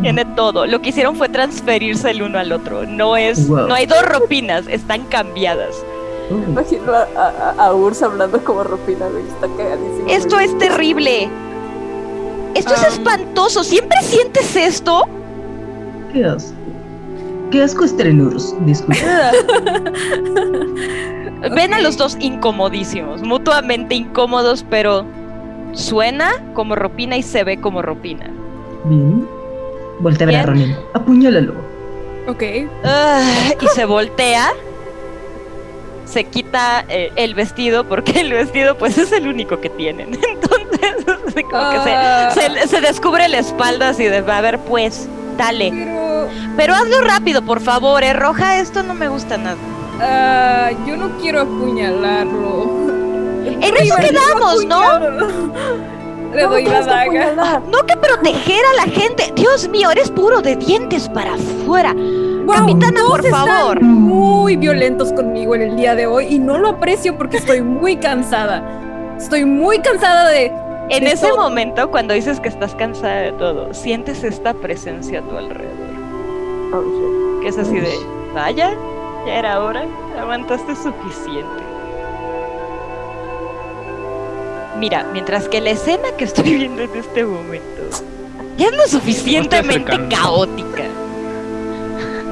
Tiene 0.03 0.25
todo. 0.25 0.67
Lo 0.67 0.81
que 0.83 0.91
hicieron 0.91 1.17
fue 1.17 1.29
transferirse 1.29 2.11
el 2.11 2.23
uno 2.23 2.39
al 2.39 2.53
otro. 2.53 2.85
No 2.87 3.17
es. 3.17 3.49
Wow. 3.49 3.69
No 3.69 3.75
hay 3.75 3.87
dos 3.87 4.03
ropinas, 4.07 4.67
están 4.69 5.05
cambiadas. 5.07 5.85
Oh, 6.31 6.35
Imagino 6.51 6.93
a, 6.93 7.07
a, 7.17 7.51
a 7.67 7.75
Urs 7.75 8.03
hablando 8.03 8.43
como 8.45 8.65
Ropina, 8.65 9.07
güey. 9.09 9.23
Está 9.27 9.47
cagadísimo. 9.57 10.07
Esto 10.09 10.37
güey. 10.37 10.47
es 10.47 10.59
terrible. 10.59 11.29
Esto 12.55 12.75
es 12.75 12.83
Ah. 12.83 12.89
espantoso. 12.89 13.65
¿Siempre 13.65 13.99
sientes 14.03 14.55
esto? 14.57 15.05
qué 16.13 16.25
asco. 16.25 16.53
Qué 17.51 17.63
asco 17.63 17.85
Estrenurus. 17.85 18.55
Disculpa. 18.67 19.01
Ven 21.55 21.75
a 21.75 21.81
los 21.81 21.97
dos 21.97 22.17
incomodísimos, 22.21 23.23
mutuamente 23.23 23.95
incómodos, 23.95 24.65
pero 24.71 25.05
suena 25.73 26.31
como 26.55 26.75
Ropina 26.75 27.17
y 27.17 27.23
se 27.23 27.45
ve 27.45 27.61
como 27.61 27.83
Ropina. 27.83 28.31
Bien. 28.85 29.27
Voltea 30.01 30.27
a 30.27 30.31
ver 30.31 30.37
a. 30.41 30.43
Ronin. 30.45 30.77
Apuñálalo. 30.95 31.55
Ok. 32.27 32.43
Ah, 32.85 33.23
y 33.61 33.67
se 33.69 33.85
voltea, 33.85 34.49
se 36.07 36.25
quita 36.25 36.85
eh, 36.89 37.13
el 37.17 37.35
vestido, 37.35 37.85
porque 37.85 38.21
el 38.21 38.33
vestido 38.33 38.77
pues 38.79 38.97
es 38.99 39.13
el 39.13 39.29
único 39.29 39.61
que 39.61 39.71
tienen. 39.71 40.19
Entonces, 40.29 41.07
así 41.29 41.43
como 41.45 41.71
que 41.71 41.77
Ah. 41.91 42.31
se, 42.33 42.51
se, 42.63 42.69
se 42.69 42.81
descubre 42.81 43.29
la 43.29 43.39
espalda 43.39 43.91
así 43.91 44.05
de, 44.05 44.19
a 44.19 44.41
ver 44.41 44.59
pues, 44.61 45.09
dale. 45.37 45.71
Pero 45.71 46.29
Pero 46.57 46.75
hazlo 46.75 47.01
rápido, 47.03 47.43
por 47.43 47.61
favor, 47.61 48.03
eh, 48.05 48.13
Roja, 48.15 48.59
esto 48.59 48.83
no 48.83 48.95
me 48.95 49.09
gusta 49.09 49.37
nada. 49.37 49.57
ah, 50.01 50.71
yo 50.87 50.97
no 50.97 51.11
quiero 51.21 51.43
apuñalarlo. 51.43 52.85
En 53.45 53.77
eso 53.77 53.95
quedamos, 53.97 54.65
¿no? 54.67 54.83
Le 56.35 56.43
No, 56.43 56.51
doy 56.51 56.65
la 56.65 56.71
tienes 56.71 56.85
que 56.87 56.91
daga. 56.91 57.03
apuñalar. 57.03 57.63
No 57.71 57.79
que 57.87 57.97
proteger 57.97 58.61
a 58.73 58.85
la 58.87 58.93
gente. 58.93 59.33
Dios 59.35 59.69
mío, 59.69 59.91
eres 59.91 60.11
puro 60.11 60.41
de 60.43 60.57
dientes 60.57 61.09
para 61.09 61.35
afuera. 61.35 61.95
Capitana, 62.53 63.01
por 63.09 63.25
están 63.25 63.47
favor. 63.47 63.81
Muy 63.83 64.57
violentos 64.57 65.13
conmigo 65.13 65.55
en 65.55 65.63
el 65.63 65.77
día 65.77 65.95
de 65.95 66.07
hoy 66.07 66.27
y 66.29 66.39
no 66.39 66.59
lo 66.59 66.69
aprecio 66.71 67.17
porque 67.17 67.39
estoy 67.39 67.63
muy 67.63 67.97
cansada. 67.97 68.63
Estoy 69.17 69.45
muy 69.45 69.79
cansada 69.79 70.29
de. 70.29 70.53
En 70.91 71.05
de 71.05 71.13
ese 71.13 71.29
todo. 71.29 71.39
momento, 71.39 71.91
cuando 71.91 72.13
dices 72.13 72.41
que 72.41 72.49
estás 72.51 72.75
cansada 72.75 73.17
de 73.23 73.33
todo, 73.33 73.73
sientes 73.73 74.23
esta 74.23 74.53
presencia 74.53 75.21
a 75.21 75.23
tu 75.23 75.37
alrededor. 75.39 75.95
Oh. 76.75 77.41
Que 77.41 77.49
es 77.49 77.57
así 77.57 77.81
de, 77.81 77.89
vaya, 78.35 78.75
ya 79.27 79.35
era 79.35 79.61
hora, 79.65 79.85
aguantaste 80.21 80.77
suficiente. 80.77 81.63
Mira, 84.79 85.07
mientras 85.13 85.49
que 85.49 85.61
la 85.61 85.71
escena 85.71 86.09
que 86.19 86.25
estoy 86.25 86.55
viendo 86.55 86.83
en 86.83 86.95
este 86.95 87.25
momento 87.25 87.75
ya 88.57 88.69
es 88.69 88.77
lo 88.77 88.87
suficientemente 88.87 90.09
caótica. 90.09 90.85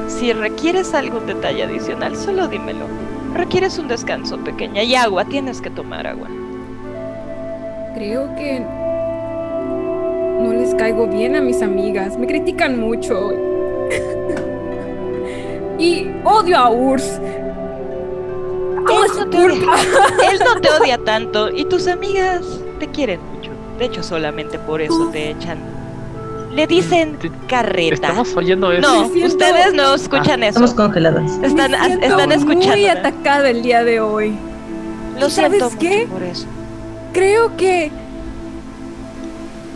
Si 0.07 0.31
requieres 0.31 0.93
algún 0.93 1.25
detalle 1.25 1.63
adicional, 1.63 2.15
solo 2.15 2.47
dímelo. 2.47 2.85
Requieres 3.33 3.77
un 3.77 3.87
descanso 3.87 4.37
pequeña 4.37 4.83
y 4.83 4.95
agua, 4.95 5.25
tienes 5.25 5.59
que 5.59 5.69
tomar 5.69 6.07
agua. 6.07 6.29
Creo 7.95 8.33
que. 8.35 8.61
No 10.39 10.53
les 10.53 10.73
caigo 10.75 11.07
bien 11.07 11.35
a 11.35 11.41
mis 11.41 11.61
amigas. 11.61 12.17
Me 12.17 12.27
critican 12.27 12.79
mucho. 12.79 13.33
y 15.77 16.09
odio 16.23 16.57
a 16.57 16.69
Urs. 16.69 17.19
Todo 18.87 19.03
Él 19.03 19.11
es 19.11 19.17
no, 19.17 19.29
te 19.29 19.37
odia, 19.37 19.49
culpa. 19.49 19.75
él 20.31 20.39
no 20.45 20.61
te 20.61 20.69
odia 20.69 20.97
tanto 20.97 21.49
y 21.49 21.65
tus 21.65 21.87
amigas 21.87 22.41
te 22.79 22.87
quieren 22.87 23.19
mucho. 23.33 23.51
De 23.79 23.85
hecho, 23.85 24.03
solamente 24.03 24.59
por 24.59 24.81
eso 24.81 25.09
te 25.11 25.31
echan. 25.31 25.57
Le 26.53 26.67
dicen 26.67 27.17
carreta. 27.47 27.95
Estamos 27.95 28.35
oyendo 28.35 28.71
eso. 28.71 28.81
No, 28.87 29.09
siento- 29.09 29.27
ustedes 29.27 29.73
no 29.73 29.95
escuchan 29.95 30.43
eso. 30.43 30.49
Estamos 30.63 30.73
congeladas. 30.75 31.31
Están, 31.41 31.71
Me 31.71 31.85
siento 31.85 32.05
están 32.05 32.31
escuchando. 32.31 32.67
Muy 32.75 32.85
atacada 32.87 33.49
el 33.49 33.63
día 33.63 33.83
de 33.83 33.99
hoy. 33.99 34.35
Lo 35.19 35.27
¿Y 35.27 35.31
sabes 35.31 35.57
siento 35.63 35.79
qué? 35.79 36.07
por 36.11 36.21
eso. 36.21 36.45
Creo 37.13 37.55
que 37.57 37.91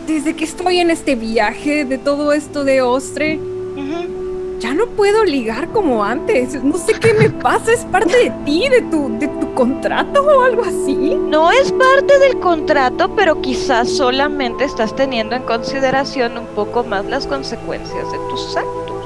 desde 0.06 0.34
que 0.36 0.44
estoy 0.44 0.78
en 0.78 0.90
este 0.90 1.16
viaje 1.16 1.84
de 1.84 1.98
todo 1.98 2.32
esto 2.32 2.64
de 2.64 2.80
Ostre, 2.82 3.36
Ujú. 3.76 4.17
Ya 4.58 4.74
no 4.74 4.86
puedo 4.86 5.24
ligar 5.24 5.68
como 5.68 6.04
antes. 6.04 6.62
No 6.62 6.76
sé 6.76 6.94
qué 6.94 7.14
me 7.14 7.30
pasa, 7.30 7.72
es 7.72 7.84
parte 7.86 8.16
de 8.16 8.30
ti, 8.44 8.68
de 8.68 8.82
tu, 8.82 9.08
de 9.18 9.28
tu 9.28 9.54
contrato 9.54 10.22
o 10.22 10.42
algo 10.42 10.62
así. 10.62 11.16
No 11.16 11.50
es 11.50 11.72
parte 11.72 12.18
del 12.18 12.38
contrato, 12.40 13.14
pero 13.14 13.40
quizás 13.40 13.88
solamente 13.88 14.64
estás 14.64 14.94
teniendo 14.94 15.36
en 15.36 15.42
consideración 15.42 16.38
un 16.38 16.46
poco 16.46 16.84
más 16.84 17.04
las 17.06 17.26
consecuencias 17.26 18.10
de 18.10 18.18
tus 18.30 18.56
actos. 18.56 18.96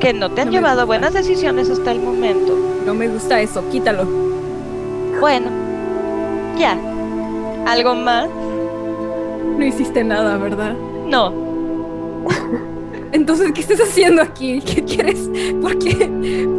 Que 0.00 0.12
no 0.12 0.30
te 0.30 0.40
han 0.42 0.48
No 0.48 0.54
llevado 0.54 0.82
a 0.82 0.84
buenas 0.84 1.12
decisiones 1.12 1.70
hasta 1.70 1.92
el 1.92 2.00
momento. 2.00 2.56
No 2.86 2.94
me 2.94 3.08
gusta 3.08 3.40
eso, 3.40 3.62
quítalo. 3.70 4.04
Bueno, 5.20 5.50
ya. 6.58 6.76
¿Algo 7.66 7.94
más? 7.94 8.28
No 9.56 9.64
hiciste 9.64 10.02
nada, 10.02 10.36
¿verdad? 10.38 10.74
No. 11.06 11.32
Entonces, 13.12 13.52
¿qué 13.52 13.60
estás 13.60 13.80
haciendo 13.80 14.22
aquí? 14.22 14.60
¿Qué 14.60 14.82
quieres? 14.82 15.28
¿Por 15.60 15.78
qué? 15.78 16.08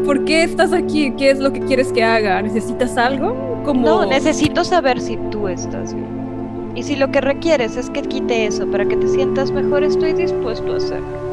¿Por 0.06 0.24
qué 0.24 0.44
estás 0.44 0.72
aquí? 0.72 1.12
¿Qué 1.18 1.32
es 1.32 1.40
lo 1.40 1.52
que 1.52 1.60
quieres 1.62 1.92
que 1.92 2.04
haga? 2.04 2.42
¿Necesitas 2.42 2.96
algo? 2.98 3.62
Como 3.66 3.88
No, 3.88 4.06
necesito 4.06 4.64
saber 4.64 5.02
si 5.02 5.18
tú 5.32 5.48
estás 5.48 5.94
bien. 5.94 6.72
Y 6.76 6.84
si 6.84 6.96
lo 6.96 7.12
que 7.12 7.22
requieres 7.22 7.76
es 7.76 7.90
que 7.90 8.04
quite 8.04 8.46
eso 8.46 8.68
para 8.68 8.86
que 8.86 8.96
te 8.96 9.08
sientas 9.08 9.52
mejor, 9.52 9.84
estoy 9.84 10.14
dispuesto 10.14 10.74
a 10.74 10.78
hacerlo. 10.78 11.24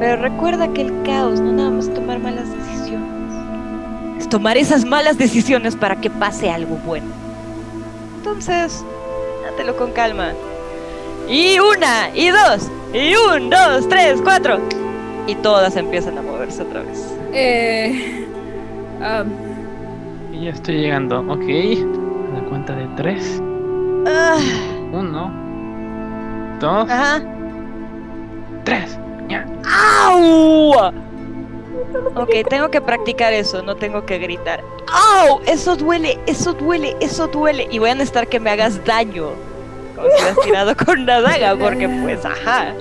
Pero 0.00 0.22
recuerda 0.22 0.68
que 0.68 0.82
el 0.82 1.02
caos 1.02 1.40
no 1.40 1.52
nada 1.52 1.70
más 1.70 1.92
tomar 1.92 2.18
malas 2.18 2.50
decisiones. 2.50 3.08
Es 4.18 4.28
tomar 4.28 4.56
esas 4.56 4.84
malas 4.84 5.18
decisiones 5.18 5.76
para 5.76 6.00
que 6.00 6.08
pase 6.08 6.50
algo 6.50 6.76
bueno. 6.86 7.06
Entonces, 8.18 8.84
dátelo 9.44 9.76
con 9.76 9.92
calma. 9.92 10.32
Y 11.28 11.58
una, 11.58 12.10
y 12.14 12.28
dos, 12.30 12.70
y 12.94 13.14
un, 13.14 13.50
dos, 13.50 13.88
tres, 13.88 14.20
cuatro. 14.22 14.58
Y 15.26 15.34
todas 15.36 15.76
empiezan 15.76 16.16
a 16.16 16.22
moverse 16.22 16.62
otra 16.62 16.80
vez. 16.82 17.14
Eh, 17.34 18.26
Y 20.32 20.44
ya 20.44 20.50
estoy 20.50 20.76
llegando. 20.78 21.20
Ok. 21.20 21.42
A 21.42 22.34
la 22.40 22.48
cuenta 22.48 22.74
de 22.74 22.86
tres. 22.96 23.40
Ah, 24.06 24.38
Uno. 24.92 25.30
Dos. 26.60 26.88
ajá. 26.90 27.22
Tres. 28.64 28.98
Ya. 29.28 29.44
¡Au! 30.06 30.72
Ok, 32.16 32.30
tengo 32.48 32.70
que 32.70 32.80
practicar 32.80 33.32
eso, 33.34 33.62
no 33.62 33.76
tengo 33.76 34.06
que 34.06 34.18
gritar. 34.18 34.62
¡Au! 34.90 35.40
Eso 35.46 35.76
duele, 35.76 36.18
eso 36.26 36.54
duele, 36.54 36.96
eso 37.00 37.26
duele. 37.28 37.68
Y 37.70 37.78
voy 37.78 37.90
a 37.90 37.94
necesitar 37.94 38.26
que 38.28 38.40
me 38.40 38.50
hagas 38.50 38.82
daño. 38.86 39.32
Como 39.98 40.08
si 40.10 40.14
hubieras 40.16 40.36
tirado 40.44 40.76
con 40.76 41.00
una 41.00 41.20
daga, 41.20 41.56
porque 41.56 41.88
pues, 41.88 42.24
ajá. 42.24 42.72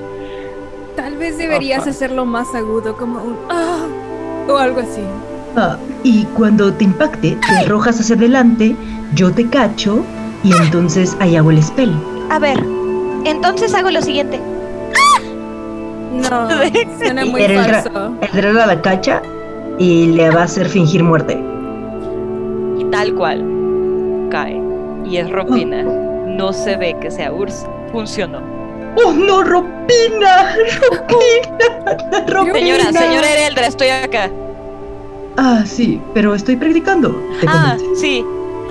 tal 0.95 1.18
vez 1.18 1.38
deberías 1.38 1.81
Ajá. 1.81 1.89
hacerlo 1.89 2.26
más 2.26 2.53
agudo, 2.53 2.95
como 2.95 3.19
un 3.22 3.38
ah 3.49 3.85
o 4.48 4.57
algo 4.57 4.80
así. 4.81 5.02
Ah, 5.56 5.77
y 6.03 6.26
cuando 6.35 6.72
te 6.72 6.84
impacte, 6.84 7.38
te 7.48 7.65
arrojas 7.65 7.99
hacia 7.99 8.15
adelante, 8.15 8.76
yo 9.15 9.31
te 9.31 9.49
cacho 9.49 10.03
y 10.44 10.53
entonces 10.53 11.18
ahí 11.19 11.35
hago 11.35 11.52
el 11.52 11.61
spell. 11.64 11.94
A 12.30 12.39
ver, 12.39 12.64
entonces 13.26 13.73
hago 13.73 13.89
lo 13.89 14.02
siguiente. 14.02 14.39
No, 16.14 16.49
suena 16.98 17.26
muy 17.26 17.44
el 17.44 17.57
falso. 17.57 18.14
El 18.22 18.31
dragón 18.31 18.68
la 18.68 18.81
cacha 18.81 19.22
y 19.80 20.07
le 20.07 20.30
va 20.30 20.41
a 20.41 20.44
hacer 20.44 20.68
fingir 20.68 21.03
muerte. 21.03 21.44
Y 22.80 22.85
tal 22.85 23.14
cual, 23.15 23.44
cae. 24.30 24.61
Y 25.06 25.18
es 25.18 25.30
Ropina. 25.31 25.84
No 26.38 26.53
se 26.53 26.77
ve 26.77 26.95
que 27.01 27.09
sea 27.09 27.34
Urs. 27.34 27.65
Funcionó. 27.91 28.39
¡Oh, 28.95 29.11
no, 29.11 29.43
Ropina! 29.43 30.55
¡Ropina! 30.91 32.26
¡Ropina! 32.27 32.53
Señora, 32.59 32.84
señora 32.93 33.31
Ereldra, 33.31 33.65
estoy 33.65 33.89
acá. 33.89 34.30
Ah, 35.35 35.64
sí, 35.65 35.99
pero 36.14 36.35
estoy 36.35 36.55
practicando. 36.55 37.09
¿Te 37.41 37.47
Ah, 37.47 37.76
sí. 37.99 38.23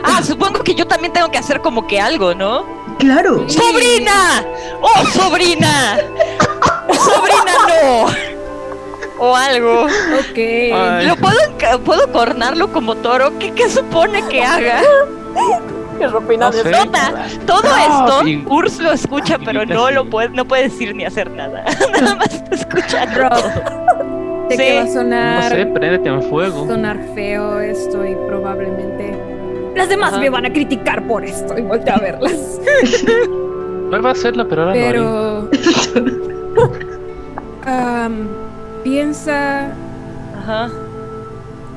Ah, 0.04 0.22
supongo 0.22 0.60
que 0.60 0.76
yo 0.76 0.86
también 0.86 1.12
tengo 1.12 1.28
que 1.28 1.38
hacer 1.38 1.60
como 1.60 1.88
que 1.88 2.00
algo, 2.00 2.36
¿no? 2.36 2.64
Claro. 3.00 3.48
¡Sobrina! 3.48 4.44
¡Oh, 4.80 5.04
sobrina! 5.06 5.98
¡Sobrina, 6.92 7.52
no! 7.68 8.06
O 9.18 9.34
algo. 9.34 9.86
Ok. 9.86 10.36
Ay. 10.36 11.06
¿Lo 11.06 11.16
puedo, 11.16 11.38
puedo 11.84 12.12
cornarlo 12.12 12.72
como 12.72 12.94
toro? 12.94 13.36
¿Qué, 13.40 13.50
qué 13.52 13.68
supone 13.68 14.24
que 14.28 14.44
haga? 14.44 14.82
Que 15.98 16.06
Ropina 16.08 16.46
No 16.46 16.52
sé. 16.52 16.70
Nota, 16.70 17.12
todo 17.46 17.62
No, 17.62 17.76
esto, 18.16 18.28
y- 18.28 18.44
Urs 18.48 18.78
lo 18.80 18.92
escucha, 18.92 19.38
pero 19.38 19.60
grita 19.60 19.74
no 19.74 19.90
lo 19.90 20.04
puede, 20.10 20.28
no 20.30 20.44
puede 20.44 20.64
decir 20.64 20.94
ni 20.94 21.04
hacer 21.04 21.30
nada. 21.30 21.64
Nada 22.00 22.14
más 22.16 22.42
escucha 22.50 23.06
Rob, 23.14 23.30
todo. 23.30 24.46
Sé 24.48 24.56
Sí. 24.56 24.62
que 24.62 24.74
va 24.76 24.80
a 24.80 24.84
No 24.84 24.92
sonar, 24.92 25.52
sé, 25.52 25.66
préndete 25.66 26.08
en 26.08 26.22
fuego. 26.24 26.66
sonar 26.66 26.98
feo 27.14 27.60
esto 27.60 28.06
y 28.06 28.14
probablemente 28.28 29.14
las 29.74 29.88
demás 29.88 30.12
Ajá. 30.12 30.20
me 30.20 30.30
van 30.30 30.46
a 30.46 30.52
criticar 30.52 31.02
por 31.06 31.24
esto 31.24 31.58
y 31.58 31.62
volteo 31.62 31.94
a 31.94 31.98
verlas. 31.98 32.60
Vuelvo 33.90 34.08
a 34.08 34.10
hacerlo, 34.12 34.46
pero 34.48 34.62
ahora 34.62 34.74
no. 34.74 35.48
Pero 35.50 35.50
piensa 38.84 39.68
Ajá. 40.38 40.70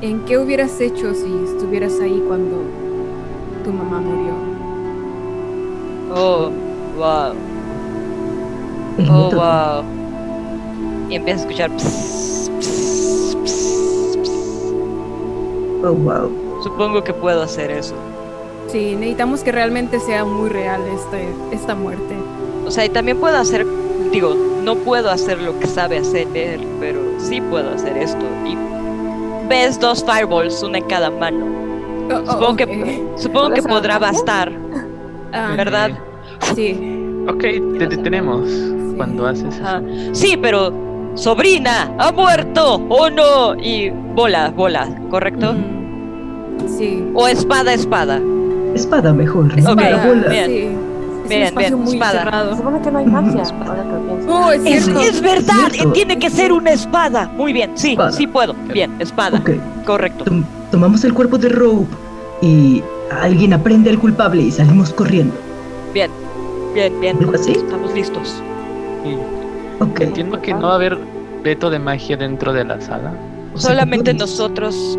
en 0.01 0.23
qué 0.25 0.37
hubieras 0.37 0.79
hecho 0.79 1.13
si 1.13 1.33
estuvieras 1.45 1.99
ahí 2.01 2.23
cuando 2.27 2.61
tu 3.69 3.75
mamá 3.75 4.01
murió. 4.01 4.33
Oh, 6.15 6.49
wow. 6.97 7.35
Oh, 9.07 9.29
wow. 9.31 9.83
Y 11.07 11.15
empieza 11.15 11.41
a 11.41 11.43
escuchar. 11.43 11.69
pss, 11.77 12.49
pss, 12.59 13.37
pss. 13.43 14.73
Oh, 15.83 15.93
wow. 15.93 16.31
Supongo 16.63 17.03
que 17.03 17.13
puedo 17.13 17.43
hacer 17.43 17.69
eso. 17.69 17.93
Sí, 18.69 18.95
necesitamos 18.95 19.43
que 19.43 19.51
realmente 19.51 19.99
sea 19.99 20.25
muy 20.25 20.49
real 20.49 20.81
este, 20.87 21.29
esta 21.51 21.75
muerte. 21.75 22.15
O 22.65 22.71
sea, 22.71 22.85
y 22.85 22.89
también 22.89 23.19
puedo 23.19 23.37
hacer, 23.37 23.67
digo, 24.11 24.35
no 24.63 24.77
puedo 24.77 25.11
hacer 25.11 25.39
lo 25.39 25.59
que 25.59 25.67
sabe 25.67 25.99
hacer 25.99 26.27
él, 26.33 26.65
pero 26.79 26.99
sí 27.19 27.39
puedo 27.39 27.69
hacer 27.69 27.97
esto. 27.97 28.25
Y 28.47 28.57
ves 29.47 29.79
dos 29.79 30.03
fireballs, 30.03 30.63
una 30.63 30.79
en 30.79 30.85
cada 30.85 31.11
mano. 31.11 31.68
Oh, 32.11 32.15
oh, 32.15 32.31
Supongo 32.31 32.55
que, 32.55 32.65
supongo 33.17 33.49
que 33.49 33.61
¿Puedes 33.61 33.65
hacer 33.65 33.69
podrá 33.71 33.99
bastar, 33.99 34.51
Ah, 35.33 35.53
¿verdad? 35.55 35.91
sí. 36.55 36.95
Ok, 37.27 37.41
te 37.77 37.87
detenemos 37.87 38.49
cuando 38.97 39.27
haces 39.27 39.53
eso. 39.55 39.63
Ajá. 39.63 39.81
Sí, 40.13 40.35
pero 40.41 40.73
sobrina 41.15 41.91
ha 41.99 42.11
muerto 42.11 42.75
o 42.89 43.09
no 43.09 43.55
y 43.55 43.89
bola, 43.89 44.49
bola, 44.49 44.87
¿correcto? 45.09 45.53
Mm, 45.53 46.67
Sí. 46.67 47.03
O 47.13 47.27
espada, 47.27 47.73
espada. 47.73 48.19
Espada 48.75 49.13
mejor, 49.13 49.55
¿no? 49.61 49.71
Ok, 49.71 49.81
La 49.81 50.05
bola. 50.05 50.27
bien. 50.27 50.45
Sí. 50.47 50.67
Es 51.23 51.29
Bien, 51.29 51.55
bien, 51.55 51.73
muy 51.79 51.93
espada. 51.93 52.23
cerrado. 52.23 52.51
Se 52.51 52.57
supone 52.57 52.81
que 52.81 52.91
no 52.91 52.97
hay 52.99 53.05
magia. 53.05 53.43
Ahora 53.67 53.83
que 53.83 53.89
lo 53.89 53.99
pienso. 54.01 54.35
Oh, 54.35 54.51
es 54.51 54.65
Es, 54.65 54.83
cierto. 54.85 55.01
es 55.01 55.21
verdad, 55.21 55.69
Cierto. 55.71 55.91
tiene 55.93 56.17
que 56.19 56.29
ser 56.31 56.51
una 56.51 56.71
espada. 56.71 57.29
Muy 57.37 57.53
bien, 57.53 57.71
sí, 57.75 57.91
Espada. 57.91 58.11
sí 58.11 58.25
puedo. 58.27 58.55
Bien, 58.73 58.91
espada, 58.99 59.37
Ok, 59.39 59.51
correcto. 59.85 60.25
Tomamos 60.71 61.03
el 61.03 61.13
cuerpo 61.13 61.37
de 61.37 61.49
Rope 61.49 61.87
y 62.41 62.83
alguien 63.11 63.53
aprende 63.53 63.89
al 63.89 63.99
culpable 63.99 64.43
y 64.43 64.51
salimos 64.51 64.93
corriendo. 64.93 65.35
Bien, 65.93 66.11
bien, 66.73 66.99
bien. 66.99 67.17
¿Algo 67.17 67.33
así? 67.35 67.51
Estamos 67.53 67.93
listos. 67.93 68.41
Sí. 69.03 69.17
Ok. 69.79 70.01
Entiendo 70.01 70.41
que 70.41 70.53
no 70.53 70.67
va 70.67 70.73
a 70.73 70.75
haber 70.75 70.97
veto 71.43 71.69
de 71.69 71.79
magia 71.79 72.17
dentro 72.17 72.53
de 72.53 72.63
la 72.63 72.79
sala. 72.81 73.13
Solamente 73.55 74.13
nosotros 74.13 74.97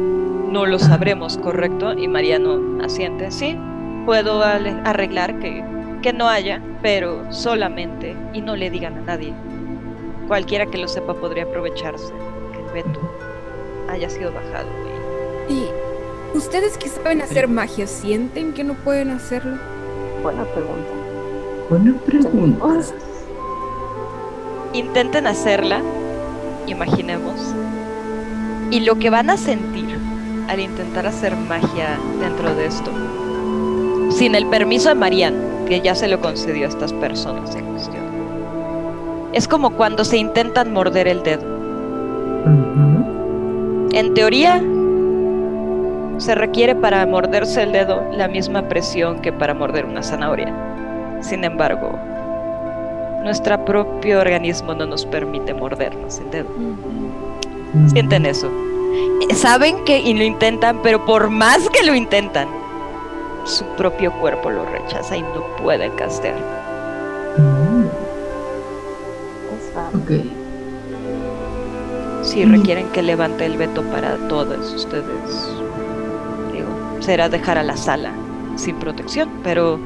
no 0.51 0.67
lo 0.67 0.79
sabremos, 0.79 1.37
¿correcto? 1.39 1.93
Y 1.93 2.09
Mariano 2.09 2.83
asiente. 2.83 3.31
Sí, 3.31 3.57
puedo 4.05 4.43
arreglar 4.43 5.39
que, 5.39 5.65
que 6.03 6.13
no 6.13 6.29
haya, 6.29 6.61
pero 6.83 7.33
solamente 7.33 8.17
y 8.33 8.41
no 8.41 8.57
le 8.57 8.71
digan 8.71 8.99
a 8.99 9.01
nadie. 9.03 9.33
Cualquiera 10.27 10.67
que 10.67 10.79
lo 10.79 10.89
sepa 10.89 11.15
podría 11.15 11.45
aprovecharse 11.45 12.13
que 12.53 12.59
el 12.59 12.85
veto 12.85 13.01
haya 13.89 14.09
sido 14.09 14.33
bajado. 14.33 14.90
Y- 15.51 15.69
¿Y 16.33 16.39
ustedes 16.39 16.79
que 16.79 16.89
saben 16.89 17.21
hacer 17.23 17.49
magia 17.49 17.87
sienten 17.89 18.53
que 18.53 18.63
no 18.63 18.75
pueden 18.75 19.11
hacerlo? 19.11 19.57
Buena 20.23 20.45
pregunta. 20.45 20.89
Buena 21.69 21.95
pregunta. 22.07 22.67
Intenten 24.73 25.27
hacerla, 25.27 25.81
imaginemos, 26.69 27.35
y 28.71 28.81
lo 28.81 28.97
que 29.01 29.11
van 29.11 29.29
a 29.31 29.37
sentir 29.37 29.99
al 30.49 30.61
intentar 30.61 31.07
hacer 31.09 31.35
magia 31.37 31.99
dentro 32.21 32.55
de 32.55 32.67
esto, 32.67 32.91
sin 34.11 34.37
el 34.37 34.47
permiso 34.47 34.89
de 34.91 34.95
Marian, 34.95 35.35
que 35.67 35.81
ya 35.81 35.97
se 35.97 36.07
lo 36.07 36.21
concedió 36.21 36.67
a 36.67 36.69
estas 36.69 36.93
personas 36.93 37.55
en 37.57 37.65
cuestión, 37.67 38.05
es 39.33 39.49
como 39.49 39.71
cuando 39.71 40.05
se 40.05 40.19
intentan 40.19 40.73
morder 40.73 41.09
el 41.09 41.23
dedo. 41.25 41.43
En 43.93 44.15
teoría, 44.15 44.63
se 46.21 46.35
requiere 46.35 46.75
para 46.75 47.05
morderse 47.07 47.63
el 47.63 47.73
dedo 47.73 48.03
la 48.13 48.29
misma 48.29 48.69
presión 48.69 49.21
que 49.21 49.33
para 49.33 49.55
morder 49.55 49.85
una 49.87 50.03
zanahoria. 50.03 50.53
Sin 51.21 51.45
embargo, 51.45 51.99
nuestro 53.25 53.65
propio 53.65 54.21
organismo 54.21 54.75
no 54.75 54.87
nos 54.87 55.05
permite 55.07 55.53
mordernos 55.55 56.19
el 56.19 56.31
dedo. 56.31 56.49
Sienten 57.89 58.27
eso. 58.27 58.51
Saben 59.35 59.85
que 59.85 59.99
y 60.01 60.15
lo 60.15 60.25
intentan, 60.25 60.81
pero 60.83 61.05
por 61.05 61.31
más 61.31 61.69
que 61.71 61.85
lo 61.85 61.95
intentan, 61.95 62.49
su 63.45 63.65
propio 63.77 64.13
cuerpo 64.21 64.51
lo 64.51 64.65
rechaza 64.67 65.17
y 65.17 65.23
no 65.23 65.45
pueden 65.63 65.93
castear. 65.93 66.37
Mm, 67.39 67.85
Es 69.57 69.75
raro. 69.75 69.99
Ok. 69.99 70.11
Si 72.25 72.45
Mm. 72.45 72.53
requieren 72.53 72.89
que 72.91 73.03
levante 73.03 73.47
el 73.47 73.57
veto 73.57 73.83
para 73.85 74.17
todos 74.29 74.75
ustedes, 74.75 75.49
será 77.01 77.29
dejar 77.29 77.59
a 77.59 77.63
la 77.63 77.77
sala 77.77 78.13
sin 78.57 78.77
protección, 78.77 79.29
pero 79.43 79.79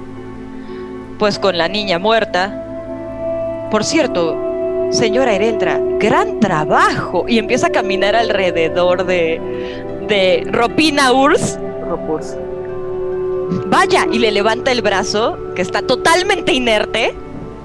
pues 1.18 1.38
con 1.38 1.56
la 1.56 1.68
niña 1.68 1.98
muerta. 1.98 3.68
Por 3.70 3.84
cierto, 3.84 4.36
señora 4.90 5.34
Hereldra, 5.34 5.80
gran 5.98 6.40
trabajo. 6.40 7.24
Y 7.28 7.38
empieza 7.38 7.68
a 7.68 7.70
caminar 7.70 8.14
alrededor 8.16 9.06
de, 9.06 9.40
de 10.08 10.46
Ropina 10.50 11.12
Urs. 11.12 11.58
Ropurs. 11.88 12.36
Vaya, 13.66 14.06
y 14.10 14.18
le 14.18 14.32
levanta 14.32 14.72
el 14.72 14.82
brazo, 14.82 15.38
que 15.54 15.62
está 15.62 15.82
totalmente 15.82 16.52
inerte, 16.52 17.14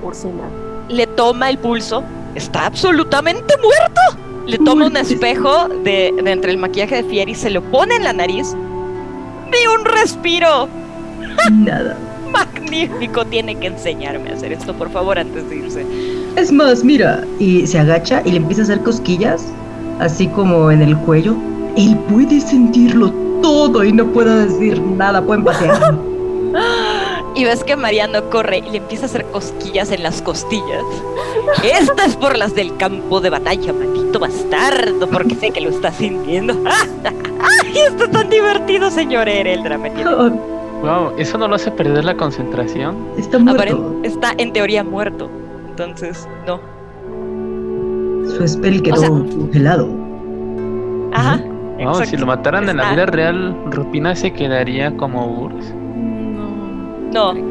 Ursina. 0.03 0.43
le 0.89 1.07
toma 1.07 1.49
el 1.49 1.57
pulso, 1.57 2.03
está 2.35 2.65
absolutamente 2.65 3.55
muerto. 3.57 4.01
Le 4.45 4.57
toma 4.57 4.87
un 4.87 4.97
espejo 4.97 5.67
de, 5.83 6.13
de 6.23 6.31
entre 6.31 6.51
el 6.51 6.57
maquillaje 6.57 7.03
de 7.03 7.03
Fieri, 7.03 7.35
se 7.35 7.49
lo 7.49 7.61
pone 7.61 7.95
en 7.95 8.03
la 8.03 8.13
nariz. 8.13 8.55
¡Ni 9.51 9.67
un 9.67 9.85
respiro! 9.85 10.67
Nada. 11.51 11.97
Magnífico, 12.31 13.25
tiene 13.25 13.55
que 13.55 13.67
enseñarme 13.67 14.29
a 14.29 14.33
hacer 14.33 14.51
esto, 14.53 14.73
por 14.73 14.91
favor, 14.91 15.17
antes 15.17 15.49
de 15.49 15.55
irse. 15.55 15.85
Es 16.35 16.51
más, 16.51 16.83
mira. 16.83 17.23
Y 17.39 17.65
se 17.65 17.79
agacha 17.79 18.21
y 18.25 18.31
le 18.31 18.37
empieza 18.37 18.61
a 18.61 18.65
hacer 18.65 18.81
cosquillas, 18.81 19.45
así 19.99 20.27
como 20.27 20.71
en 20.71 20.81
el 20.81 20.95
cuello. 20.97 21.35
Él 21.75 21.97
puede 22.09 22.39
sentirlo 22.39 23.11
todo 23.41 23.83
y 23.83 23.91
no 23.91 24.05
puede 24.07 24.47
decir 24.47 24.81
nada. 24.81 25.21
Pueden 25.21 25.43
pasear. 25.43 25.97
Y 27.35 27.45
ves 27.45 27.63
que 27.63 27.75
Mariano 27.77 28.29
corre 28.29 28.57
y 28.57 28.69
le 28.69 28.77
empieza 28.79 29.03
a 29.03 29.05
hacer 29.05 29.23
cosquillas 29.25 29.91
en 29.91 30.03
las 30.03 30.21
costillas. 30.21 30.83
Esta 31.63 32.05
es 32.05 32.15
por 32.17 32.37
las 32.37 32.53
del 32.53 32.75
campo 32.75 33.21
de 33.21 33.29
batalla, 33.29 33.71
maldito 33.71 34.19
bastardo, 34.19 35.07
porque 35.07 35.35
sé 35.35 35.51
que 35.51 35.61
lo 35.61 35.69
está 35.69 35.91
sintiendo. 35.91 36.57
¡Ay, 37.39 37.73
esto 37.87 38.03
es 38.05 38.11
tan 38.11 38.29
divertido, 38.29 38.89
señor 38.91 39.27
Ereldra! 39.29 39.77
Me 39.77 39.89
tiene 39.91 40.09
Ah, 40.11 40.29
Wow, 40.81 41.11
¿eso 41.17 41.37
no 41.37 41.47
lo 41.49 41.55
hace 41.55 41.71
perder 41.71 42.05
la 42.05 42.15
concentración? 42.15 42.95
Está 43.17 43.37
muerto. 43.37 43.99
Está 44.03 44.31
en 44.37 44.53
teoría 44.53 44.81
muerto. 44.83 45.29
Entonces, 45.69 46.27
no. 46.47 46.59
Su 48.29 48.47
spell 48.47 48.81
quedó 48.81 48.95
O 48.95 48.97
sea- 48.99 49.09
congelado. 49.09 49.89
Ajá. 51.13 51.41
No, 51.79 51.95
si 52.05 52.15
lo 52.17 52.25
mataran 52.25 52.69
en 52.69 52.77
la 52.77 52.83
Está- 52.83 52.95
vida 52.95 53.05
real, 53.07 53.55
Rupina 53.71 54.15
se 54.15 54.31
quedaría 54.31 54.95
como 54.95 55.27
Urs. 55.43 55.73
No. 55.73 56.53
No, 57.13 57.31
creo. 57.33 57.43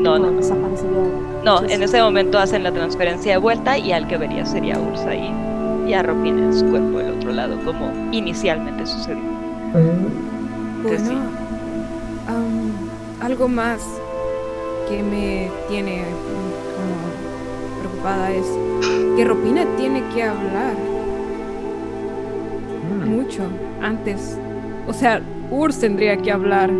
no, 0.00 0.18
no. 0.18 0.30
Desaparecería. 0.32 0.90
No, 1.44 1.62
en 1.62 1.82
ese 1.82 2.02
momento 2.02 2.38
hacen 2.38 2.62
la 2.64 2.72
transferencia 2.72 3.32
de 3.32 3.38
vuelta 3.38 3.76
y 3.78 3.92
al 3.92 4.06
que 4.08 4.16
vería 4.16 4.44
sería 4.46 4.78
Ursa 4.78 5.10
ahí. 5.10 5.30
Y 5.86 5.92
a 5.92 6.02
Ropina 6.02 6.44
en 6.46 6.54
su 6.54 6.66
cuerpo 6.66 6.98
del 6.98 7.14
otro 7.14 7.32
lado, 7.32 7.58
como 7.64 7.90
inicialmente 8.12 8.86
sucedió. 8.86 9.22
Sí. 10.98 11.12
Am, 12.26 12.72
algo 13.20 13.48
más 13.48 13.80
que 14.88 15.02
me 15.02 15.50
tiene 15.68 16.04
como 16.76 17.80
preocupada 17.80 18.32
es 18.32 18.46
que 19.16 19.24
Ropina 19.24 19.64
tiene 19.76 20.02
que 20.14 20.22
hablar 20.24 20.74
Mm. 22.90 23.08
mucho 23.08 23.42
antes. 23.82 24.38
O 24.86 24.92
sea, 24.92 25.20
Urs 25.50 25.78
tendría 25.80 26.16
que 26.16 26.30
hablar. 26.32 26.70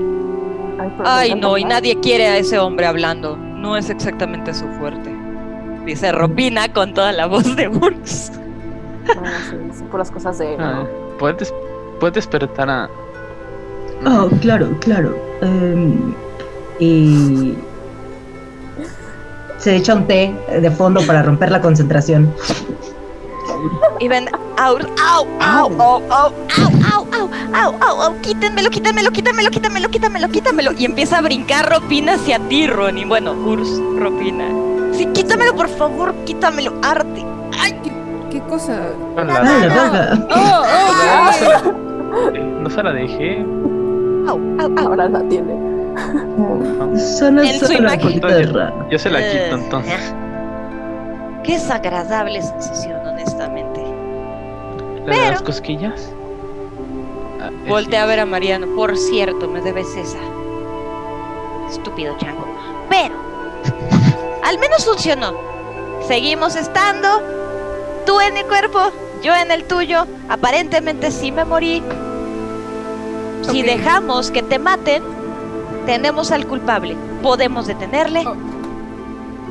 Ay, 1.04 1.34
no, 1.34 1.56
y 1.56 1.64
nadie 1.64 1.98
quiere 2.00 2.26
a 2.26 2.36
ese 2.38 2.58
hombre 2.58 2.86
hablando. 2.86 3.36
No 3.36 3.76
es 3.76 3.88
exactamente 3.90 4.52
su 4.52 4.66
fuerte. 4.78 5.10
Dice 5.86 6.12
Ropina 6.12 6.72
con 6.72 6.92
toda 6.94 7.12
la 7.12 7.26
voz 7.26 7.56
de 7.56 7.68
Urs. 7.68 8.32
Bueno, 9.06 9.30
sí, 9.50 9.56
sí, 9.78 9.84
por 9.90 10.00
las 10.00 10.10
cosas 10.10 10.38
de. 10.38 10.56
Ah, 10.58 10.84
puedes, 11.18 11.52
puedes 12.00 12.14
despertar 12.14 12.70
a, 12.70 12.88
Oh, 14.06 14.28
claro, 14.40 14.68
claro. 14.80 15.16
Em, 15.40 16.14
y 16.78 17.54
se 19.58 19.76
echa 19.76 19.94
un 19.94 20.06
té 20.06 20.34
de 20.60 20.70
fondo 20.70 21.00
para 21.06 21.22
romper 21.22 21.50
la 21.50 21.60
concentración. 21.60 22.32
Y 24.00 24.08
ven, 24.08 24.28
au, 24.58 24.76
au, 24.76 25.26
au, 25.40 25.80
au, 25.80 26.02
au, 26.02 26.02
au, 26.10 26.32
au, 26.92 27.06
au, 27.14 27.30
au, 27.54 27.74
au, 27.80 28.02
au, 28.02 28.20
quítenmelo, 28.20 28.68
quítenmelo, 28.68 29.10
quítenmelo, 29.10 29.50
quítenmelo, 29.50 29.88
quítenmelo, 29.88 30.28
quítenmelo. 30.28 30.72
Y 30.72 30.84
empieza 30.84 31.18
a 31.18 31.22
brincar 31.22 31.70
Ropina 31.70 32.14
hacia 32.14 32.38
ti, 32.48 32.66
Ronnie. 32.66 33.06
Bueno, 33.06 33.32
Urs, 33.32 33.68
Ropina. 33.98 34.44
Sí, 34.92 35.06
quítamelo, 35.06 35.54
por 35.54 35.68
favor, 35.68 36.14
quítamelo, 36.26 36.74
arte. 36.82 37.24
Ay, 37.58 37.80
¿Qué 37.82 37.90
cosa? 38.54 38.80
Ah, 39.16 39.24
la- 39.24 39.42
la. 39.42 40.26
Oh, 40.30 40.62
oh, 42.16 42.30
No 42.62 42.70
se 42.70 42.82
la 42.82 42.92
dejé. 42.92 43.40
au, 44.28 44.38
au, 44.58 44.60
au. 44.60 44.78
Ahora 44.78 45.08
la 45.08 45.20
tiene. 45.28 45.54
Solo 46.98 47.42
En 47.42 47.58
su 47.60 47.66
solo 47.66 47.88
de 47.88 48.42
rana. 48.46 48.86
Yo 48.90 48.98
se 48.98 49.10
la 49.10 49.20
Eh, 49.20 49.44
quito 49.44 49.56
entonces. 49.62 50.14
Qué 51.44 51.52
desagradable 51.54 52.40
sensación, 52.42 53.06
honestamente. 53.06 53.80
¿La 55.06 55.14
de 55.16 55.30
las 55.32 55.42
cosquillas? 55.42 56.10
Ah, 57.40 57.50
Voltea 57.68 58.02
a 58.04 58.06
ver 58.06 58.20
a 58.20 58.26
Mariano. 58.26 58.66
Por 58.74 58.96
cierto, 58.96 59.46
me 59.48 59.60
debes 59.60 59.94
esa. 59.96 60.18
Estúpido 61.70 62.16
chango. 62.18 62.46
Pero, 62.88 63.14
al 64.42 64.58
menos 64.58 64.84
funcionó. 64.86 65.34
Seguimos 66.08 66.56
estando. 66.56 67.08
Tú 68.06 68.20
en 68.20 68.34
mi 68.34 68.42
cuerpo, 68.44 68.78
yo 69.22 69.34
en 69.34 69.50
el 69.50 69.64
tuyo. 69.64 70.06
Aparentemente 70.28 71.10
sí 71.10 71.32
me 71.32 71.44
morí. 71.44 71.82
Si 73.50 73.62
dejamos 73.62 74.30
que 74.30 74.42
te 74.42 74.58
maten, 74.58 75.02
tenemos 75.86 76.30
al 76.32 76.46
culpable. 76.46 76.96
Podemos 77.22 77.66
detenerle. 77.66 78.24
Oh. 78.26 78.34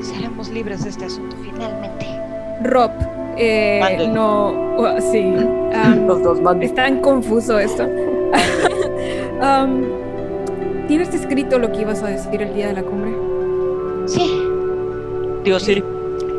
Seremos 0.04 0.50
libres 0.50 0.84
de 0.84 0.90
este 0.90 1.06
asunto 1.06 1.36
finalmente. 1.42 2.06
Rob, 2.64 2.92
eh, 3.38 4.10
no, 4.14 4.48
oh, 4.78 5.02
sí. 5.12 5.20
um, 5.20 6.06
Los 6.08 6.24
dos 6.24 6.42
mandan. 6.42 6.64
es 6.64 6.76
tan 6.76 7.00
confuso 7.02 7.60
esto. 7.60 7.88
Um, 9.42 9.84
¿Tienes 10.88 11.14
escrito 11.14 11.60
lo 11.60 11.70
que 11.74 11.82
ibas 11.82 12.02
a 12.02 12.08
decir 12.08 12.42
el 12.42 12.54
día 12.54 12.68
de 12.68 12.74
la 12.74 12.84
cumbre? 12.84 13.12
Sí. 14.08 14.42
Dios 15.44 15.64
sí. 15.64 15.84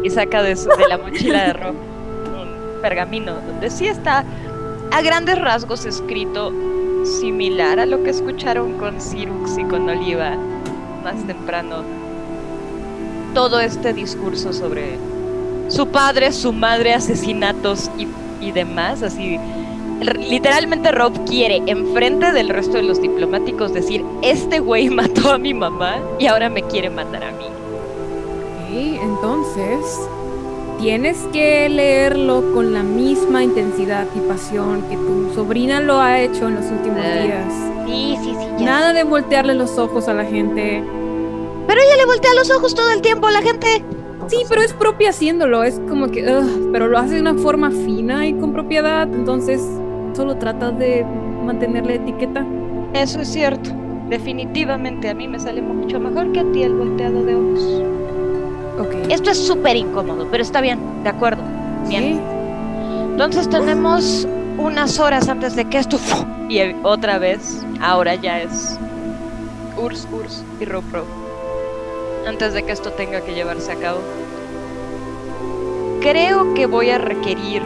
Y 0.02 0.08
saca 0.08 0.42
de, 0.42 0.56
su- 0.56 0.70
de 0.70 0.88
la 0.88 0.96
mochila 0.96 1.42
de 1.48 1.52
Rob 1.52 1.74
pergamino 2.84 3.32
donde 3.36 3.70
sí 3.70 3.86
está 3.86 4.26
a 4.92 5.00
grandes 5.00 5.38
rasgos 5.38 5.86
escrito 5.86 6.52
similar 7.18 7.80
a 7.80 7.86
lo 7.86 8.02
que 8.02 8.10
escucharon 8.10 8.74
con 8.74 9.00
Cyrux 9.00 9.56
y 9.56 9.64
con 9.64 9.88
Oliva 9.88 10.36
más 11.02 11.26
temprano. 11.26 11.82
Todo 13.32 13.58
este 13.60 13.94
discurso 13.94 14.52
sobre 14.52 14.98
su 15.68 15.86
padre, 15.88 16.30
su 16.30 16.52
madre, 16.52 16.92
asesinatos 16.92 17.90
y, 17.96 18.06
y 18.44 18.52
demás, 18.52 19.02
así. 19.02 19.38
Literalmente 20.28 20.92
Rob 20.92 21.24
quiere, 21.24 21.62
enfrente 21.66 22.32
del 22.32 22.50
resto 22.50 22.76
de 22.76 22.82
los 22.82 23.00
diplomáticos, 23.00 23.72
decir, 23.72 24.04
este 24.20 24.58
güey 24.58 24.90
mató 24.90 25.32
a 25.32 25.38
mi 25.38 25.54
mamá 25.54 25.96
y 26.18 26.26
ahora 26.26 26.50
me 26.50 26.62
quiere 26.62 26.90
matar 26.90 27.24
a 27.24 27.32
mí. 27.32 27.46
Ok, 28.60 29.02
entonces 29.02 30.06
tienes 30.78 31.18
que 31.32 31.68
leerlo 31.68 32.52
con 32.52 32.72
la 32.72 32.82
misma 32.82 33.42
intensidad 33.42 34.06
y 34.14 34.20
pasión 34.20 34.82
que 34.88 34.96
tu 34.96 35.32
sobrina 35.34 35.80
lo 35.80 35.98
ha 36.00 36.20
hecho 36.20 36.48
en 36.48 36.56
los 36.56 36.66
últimos 36.66 36.98
Eh, 37.02 37.22
días. 37.24 37.52
Sí, 37.86 38.16
sí, 38.22 38.34
sí. 38.38 38.46
ya 38.58 38.64
Nada 38.66 38.92
de 38.92 39.04
voltearle 39.04 39.54
los 39.54 39.78
ojos 39.78 40.08
a 40.08 40.14
la 40.14 40.24
gente. 40.24 40.82
Pero 41.66 41.80
ella 41.80 41.96
le 41.96 42.06
voltea 42.06 42.34
los 42.34 42.50
ojos 42.50 42.74
todo 42.74 42.90
el 42.90 43.00
tiempo 43.02 43.26
a 43.26 43.30
la 43.32 43.42
gente. 43.42 43.82
Sí, 44.28 44.38
pero 44.48 44.62
es 44.62 44.72
propia 44.72 45.10
haciéndolo, 45.10 45.64
es 45.64 45.80
como 45.88 46.08
que, 46.08 46.22
ugh, 46.26 46.70
pero 46.72 46.86
lo 46.88 46.98
hace 46.98 47.16
de 47.16 47.20
una 47.20 47.34
forma 47.34 47.70
fina 47.70 48.26
y 48.26 48.32
con 48.34 48.52
propiedad, 48.54 49.02
entonces 49.12 49.62
solo 50.14 50.36
trata 50.36 50.70
de 50.70 51.04
mantener 51.44 51.84
la 51.84 51.94
etiqueta. 51.94 52.44
Eso 52.94 53.20
es 53.20 53.28
cierto. 53.28 53.70
Definitivamente 54.08 55.08
a 55.10 55.14
mí 55.14 55.28
me 55.28 55.38
sale 55.38 55.60
mucho 55.60 56.00
mejor 56.00 56.32
que 56.32 56.40
a 56.40 56.52
ti 56.52 56.62
el 56.62 56.74
volteado 56.74 57.22
de 57.22 57.34
ojos. 57.34 57.82
Ok. 58.78 58.94
Esto 59.08 59.30
es 59.30 59.38
súper 59.38 59.76
incómodo, 59.76 60.26
pero 60.30 60.42
está 60.42 60.60
bien, 60.60 60.80
de 61.04 61.10
acuerdo. 61.10 61.42
Bien. 61.88 62.14
Sí. 62.14 62.20
Entonces 63.12 63.48
tenemos 63.48 64.26
unas 64.58 64.98
horas 64.98 65.28
antes 65.28 65.54
de 65.54 65.64
que 65.66 65.78
esto... 65.78 65.98
Y 66.48 66.60
otra 66.82 67.18
vez, 67.18 67.64
ahora 67.80 68.16
ya 68.16 68.40
es 68.40 68.78
Urs, 69.76 70.06
Urs 70.12 70.44
y 70.60 70.64
Rob. 70.64 70.84
Antes 72.26 72.52
de 72.52 72.62
que 72.64 72.72
esto 72.72 72.90
tenga 72.92 73.20
que 73.20 73.34
llevarse 73.34 73.72
a 73.72 73.76
cabo. 73.76 74.00
Creo 76.00 76.52
que 76.54 76.66
voy 76.66 76.90
a 76.90 76.98
requerir 76.98 77.62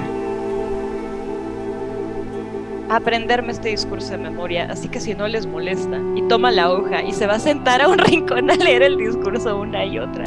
aprenderme 2.88 3.52
este 3.52 3.70
discurso 3.70 4.12
de 4.12 4.18
memoria, 4.18 4.68
así 4.70 4.88
que 4.88 5.00
si 5.00 5.14
no 5.14 5.28
les 5.28 5.46
molesta, 5.46 6.00
y 6.14 6.22
toma 6.22 6.50
la 6.50 6.70
hoja 6.70 7.02
y 7.02 7.12
se 7.12 7.26
va 7.26 7.34
a 7.34 7.38
sentar 7.38 7.82
a 7.82 7.88
un 7.88 7.98
rincón 7.98 8.50
a 8.50 8.54
leer 8.54 8.82
el 8.82 8.96
discurso 8.96 9.58
una 9.58 9.84
y 9.84 9.98
otra 9.98 10.24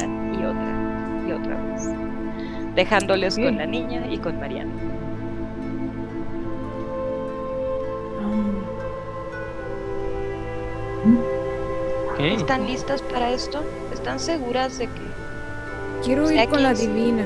dejándoles 2.74 3.36
con 3.38 3.56
la 3.58 3.66
niña 3.66 4.06
y 4.10 4.18
con 4.18 4.38
Mariana. 4.40 4.72
Ok. 12.12 12.20
¿Están 12.20 12.66
listas 12.66 13.02
para 13.02 13.30
esto? 13.30 13.62
¿Están 13.92 14.20
seguras 14.20 14.78
de 14.78 14.86
que 14.86 15.12
Quiero 16.04 16.30
ir 16.32 16.48
con 16.48 16.62
la 16.64 16.74
divina. 16.74 17.24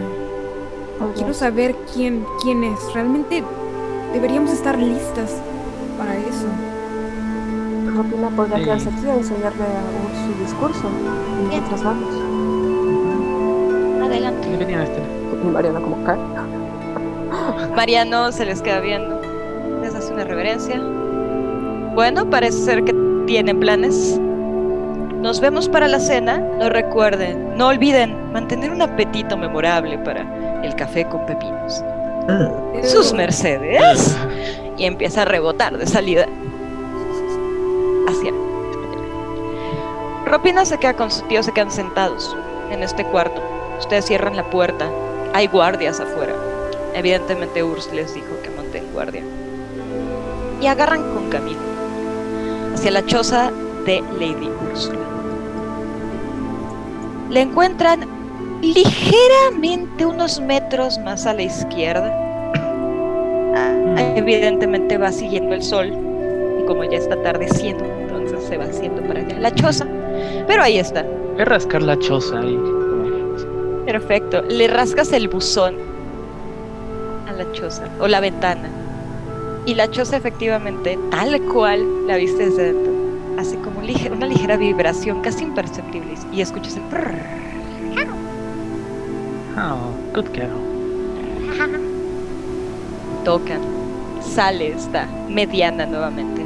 Quiero 1.15 1.33
saber 1.33 1.75
quién, 1.95 2.25
quién 2.43 2.63
es. 2.63 2.79
Realmente 2.93 3.43
deberíamos 4.13 4.51
estar 4.53 4.79
listas 4.79 5.41
para 5.97 6.15
eso. 6.17 6.47
Ropina 7.97 8.29
podría 8.31 8.59
Sí. 8.59 8.65
quedarse 8.65 8.89
aquí 8.91 9.09
a 9.09 9.15
enseñarle 9.15 9.63
a 9.65 10.27
su 10.27 10.43
discurso 10.45 10.91
mientras 11.49 11.83
vamos. 11.83 12.15
adelante? 14.05 14.49
¿Qué 14.49 14.57
venían 14.59 14.81
a 14.81 14.85
este? 14.85 15.01
Y 15.43 15.47
Mariana 15.49 15.81
como 15.81 16.03
cae. 16.05 16.19
Mariano 17.75 18.33
se 18.33 18.47
les 18.47 18.63
queda 18.63 18.81
viendo, 18.81 19.21
les 19.83 19.95
hace 19.95 20.13
una 20.13 20.25
reverencia. 20.25 20.81
Bueno, 21.95 22.29
parece 22.29 22.59
ser 22.59 22.85
que 22.85 22.95
tienen 23.27 23.61
planes. 23.61 24.19
Nos 25.21 25.41
vemos 25.41 25.69
para 25.69 25.89
la 25.89 25.99
cena. 25.99 26.39
No 26.39 26.69
recuerden, 26.69 27.57
no 27.57 27.69
olviden 27.69 28.33
mantener 28.33 28.71
un 28.71 28.83
apetito 28.83 29.37
memorable 29.37 29.99
para 29.99 30.63
el 30.63 30.75
café 30.77 31.07
con 31.07 31.25
pepinos. 31.27 31.83
Ugh. 32.29 32.85
Sus 32.85 33.13
mercedes. 33.13 34.17
Y 34.77 34.85
empieza 34.85 35.23
a 35.23 35.25
rebotar 35.25 35.77
de 35.79 35.87
salida. 35.87 36.27
Hacia. 38.09 38.33
Ropina 40.27 40.65
se 40.65 40.79
queda 40.79 40.95
con 40.95 41.11
su 41.11 41.23
tío, 41.23 41.43
se 41.43 41.53
quedan 41.53 41.71
sentados 41.71 42.37
en 42.71 42.83
este 42.83 43.05
cuarto. 43.05 43.41
Ustedes 43.79 44.05
cierran 44.07 44.37
la 44.37 44.45
puerta. 44.45 44.87
Hay 45.37 45.49
guardias 45.49 46.01
afuera. 46.01 46.33
Evidentemente 46.95 47.63
Urs 47.63 47.93
les 47.93 48.15
dijo 48.15 48.41
que 48.43 48.49
monten 48.49 48.91
guardia. 48.95 49.23
Y 50.63 50.67
agarran 50.67 51.13
con 51.13 51.29
camino 51.29 51.61
hacia 52.73 52.91
la 52.91 53.05
choza 53.05 53.51
de 53.85 54.03
Lady 54.19 54.49
Úrsula. 54.71 54.99
Le 57.29 57.43
encuentran 57.43 58.09
ligeramente 58.63 60.07
unos 60.07 60.41
metros 60.41 60.99
más 61.01 61.27
a 61.27 61.35
la 61.35 61.43
izquierda. 61.43 62.11
Ah, 63.55 64.15
evidentemente 64.17 64.97
va 64.97 65.13
siguiendo 65.13 65.55
el 65.55 65.63
sol 65.63 65.93
y 66.59 66.65
como 66.65 66.83
ya 66.85 66.97
está 66.97 67.15
atardeciendo, 67.15 67.85
entonces 67.85 68.43
se 68.43 68.57
va 68.57 68.65
haciendo 68.65 69.03
para 69.03 69.21
allá 69.21 69.39
la 69.39 69.55
choza. 69.55 69.87
Pero 70.47 70.63
ahí 70.63 70.79
está. 70.79 71.05
A 71.39 71.45
rascar 71.45 71.83
la 71.83 71.99
choza 71.99 72.41
ahí. 72.41 72.59
Perfecto. 73.87 74.43
Le 74.43 74.67
rascas 74.69 75.13
el 75.13 75.29
buzón 75.29 75.77
a 77.29 77.33
la 77.33 77.51
choza 77.53 77.89
o 78.01 78.09
la 78.09 78.21
ventana. 78.21 78.69
Y 79.65 79.75
la 79.75 79.91
choza 79.91 80.17
efectivamente, 80.17 80.99
tal 81.11 81.41
cual 81.43 82.07
la 82.07 82.17
viste 82.17 82.51
desde 82.51 82.73
dentro, 82.73 82.93
hace 83.39 83.57
como 83.59 83.81
una 83.81 84.27
ligera 84.27 84.57
vibración 84.57 85.23
casi 85.23 85.45
imperceptible 85.45 86.15
y 86.33 86.41
escuchas 86.41 86.77
el 86.77 86.83
prrr. 86.83 87.47
Oh, 89.59 89.91
good 90.15 90.27
girl. 90.35 90.51
tocan. 93.25 93.61
Sale 94.21 94.69
esta 94.69 95.07
mediana 95.29 95.87
nuevamente. 95.87 96.43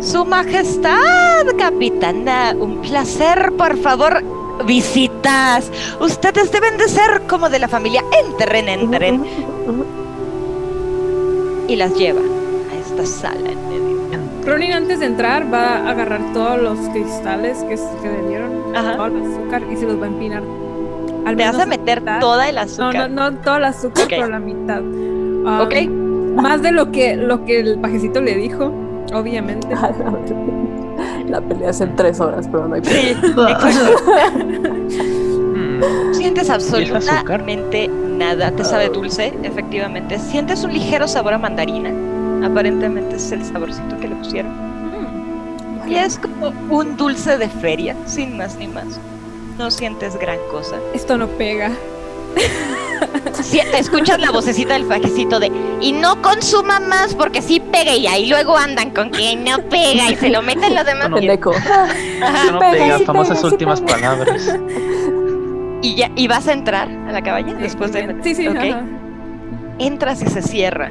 Su 0.00 0.24
Majestad, 0.24 1.44
capitana, 1.58 2.54
un 2.58 2.80
placer, 2.80 3.52
por 3.58 3.76
favor, 3.78 4.22
visitas. 4.66 5.70
Ustedes 6.00 6.50
deben 6.52 6.76
de 6.78 6.88
ser 6.88 7.22
como 7.28 7.48
de 7.48 7.58
la 7.58 7.68
familia. 7.68 8.02
Entren, 8.24 8.68
entren. 8.68 9.24
Y 11.68 11.76
las 11.76 11.94
lleva 11.94 12.20
a 12.20 12.74
esta 12.80 13.04
sala 13.06 13.50
en 13.50 13.68
medio. 13.68 13.88
Ronin 14.46 14.72
antes 14.72 15.00
de 15.00 15.06
entrar 15.06 15.52
va 15.52 15.76
a 15.76 15.90
agarrar 15.90 16.20
todos 16.32 16.60
los 16.62 16.78
cristales 16.88 17.58
que, 17.64 17.74
que 17.76 18.08
le 18.08 18.28
dieron, 18.28 18.74
Ajá. 18.74 18.96
todo 18.96 19.06
el 19.06 19.22
azúcar 19.22 19.62
y 19.70 19.76
se 19.76 19.84
los 19.84 20.00
va 20.00 20.04
a 20.04 20.08
empinar. 20.08 20.42
Al 21.26 21.36
¿Te 21.36 21.44
vas 21.44 21.58
a 21.58 21.66
meter 21.66 22.00
mitad. 22.00 22.20
toda 22.20 22.48
el 22.48 22.54
No, 22.54 22.60
azúcar? 22.62 23.10
no, 23.10 23.30
no 23.30 23.36
todo 23.40 23.56
el 23.58 23.64
azúcar, 23.66 24.04
Ok. 24.04 24.08
pero 24.10 24.28
la 24.28 24.38
mitad. 24.38 24.80
Ah, 25.46 25.62
Ok. 25.64 25.74
Más 26.40 26.62
de 26.62 26.70
lo 26.72 26.90
que, 26.92 27.16
lo 27.16 27.44
que 27.44 27.60
el 27.60 27.78
pajecito 27.80 28.20
le 28.22 28.36
dijo, 28.36 28.72
obviamente. 29.12 29.66
La 31.28 31.40
pelea 31.40 31.70
es 31.70 31.80
en 31.80 31.96
tres 31.96 32.20
horas, 32.20 32.46
pero 32.50 32.68
no 32.68 32.74
hay 32.74 32.82
Sí, 32.84 33.16
Mm, 35.58 36.14
Sientes 36.14 36.50
absolutamente 36.50 37.88
nada. 37.88 38.50
Te 38.50 38.64
sabe 38.64 38.88
dulce, 38.88 39.34
efectivamente. 39.42 40.18
Sientes 40.18 40.64
un 40.64 40.72
ligero 40.72 41.08
sabor 41.08 41.34
a 41.34 41.38
mandarina. 41.38 41.90
Aparentemente 42.44 43.16
es 43.16 43.32
el 43.32 43.44
saborcito 43.44 43.98
que 43.98 44.08
le 44.08 44.16
pusieron. 44.16 44.52
Y 45.88 45.96
es 45.96 46.18
como 46.18 46.52
un 46.70 46.96
dulce 46.96 47.38
de 47.38 47.48
feria, 47.48 47.96
sin 48.06 48.36
más 48.36 48.56
ni 48.56 48.68
más. 48.68 49.00
No 49.56 49.70
sientes 49.70 50.18
gran 50.18 50.38
cosa. 50.50 50.76
Esto 50.94 51.16
no 51.16 51.26
pega. 51.28 51.70
Sí, 53.42 53.60
escuchas 53.74 54.20
la 54.20 54.30
vocecita 54.30 54.74
del 54.74 54.84
fajecito 54.84 55.38
de 55.40 55.50
y 55.80 55.92
no 55.92 56.20
consuma 56.22 56.80
más 56.80 57.14
porque 57.14 57.40
sí 57.40 57.60
pega 57.60 57.94
y 57.94 58.06
ahí 58.06 58.26
luego 58.26 58.56
andan 58.56 58.90
con 58.90 59.10
que 59.10 59.36
no 59.36 59.58
pega 59.68 60.10
y 60.10 60.16
se 60.16 60.28
lo 60.28 60.42
meten 60.42 60.74
los 60.74 60.84
demás. 60.84 61.08
No. 61.10 61.16
Eso 61.20 62.52
no 62.52 62.58
pega, 62.58 62.72
pega, 62.72 62.98
sí 62.98 63.04
famosas 63.04 63.40
sí 63.40 63.46
últimas 63.46 63.80
pega. 63.80 63.94
palabras. 63.94 64.54
Y 65.82 65.94
ya 65.94 66.10
y 66.16 66.26
vas 66.26 66.48
a 66.48 66.52
entrar 66.52 66.88
a 67.08 67.12
la 67.12 67.22
cabaña 67.22 67.54
después 67.54 67.92
de 67.92 68.16
Sí, 68.22 68.34
sí, 68.34 68.48
Ok. 68.48 68.56
ajá. 68.56 68.82
Entras 69.78 70.20
y 70.22 70.26
se 70.26 70.42
cierra 70.42 70.90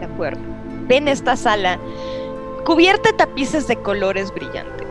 la 0.00 0.08
puerta. 0.08 0.40
Ven 0.86 1.08
esta 1.08 1.36
sala 1.36 1.78
cubierta 2.66 3.10
de 3.10 3.16
tapices 3.16 3.66
de 3.66 3.76
colores 3.76 4.32
brillantes, 4.34 4.86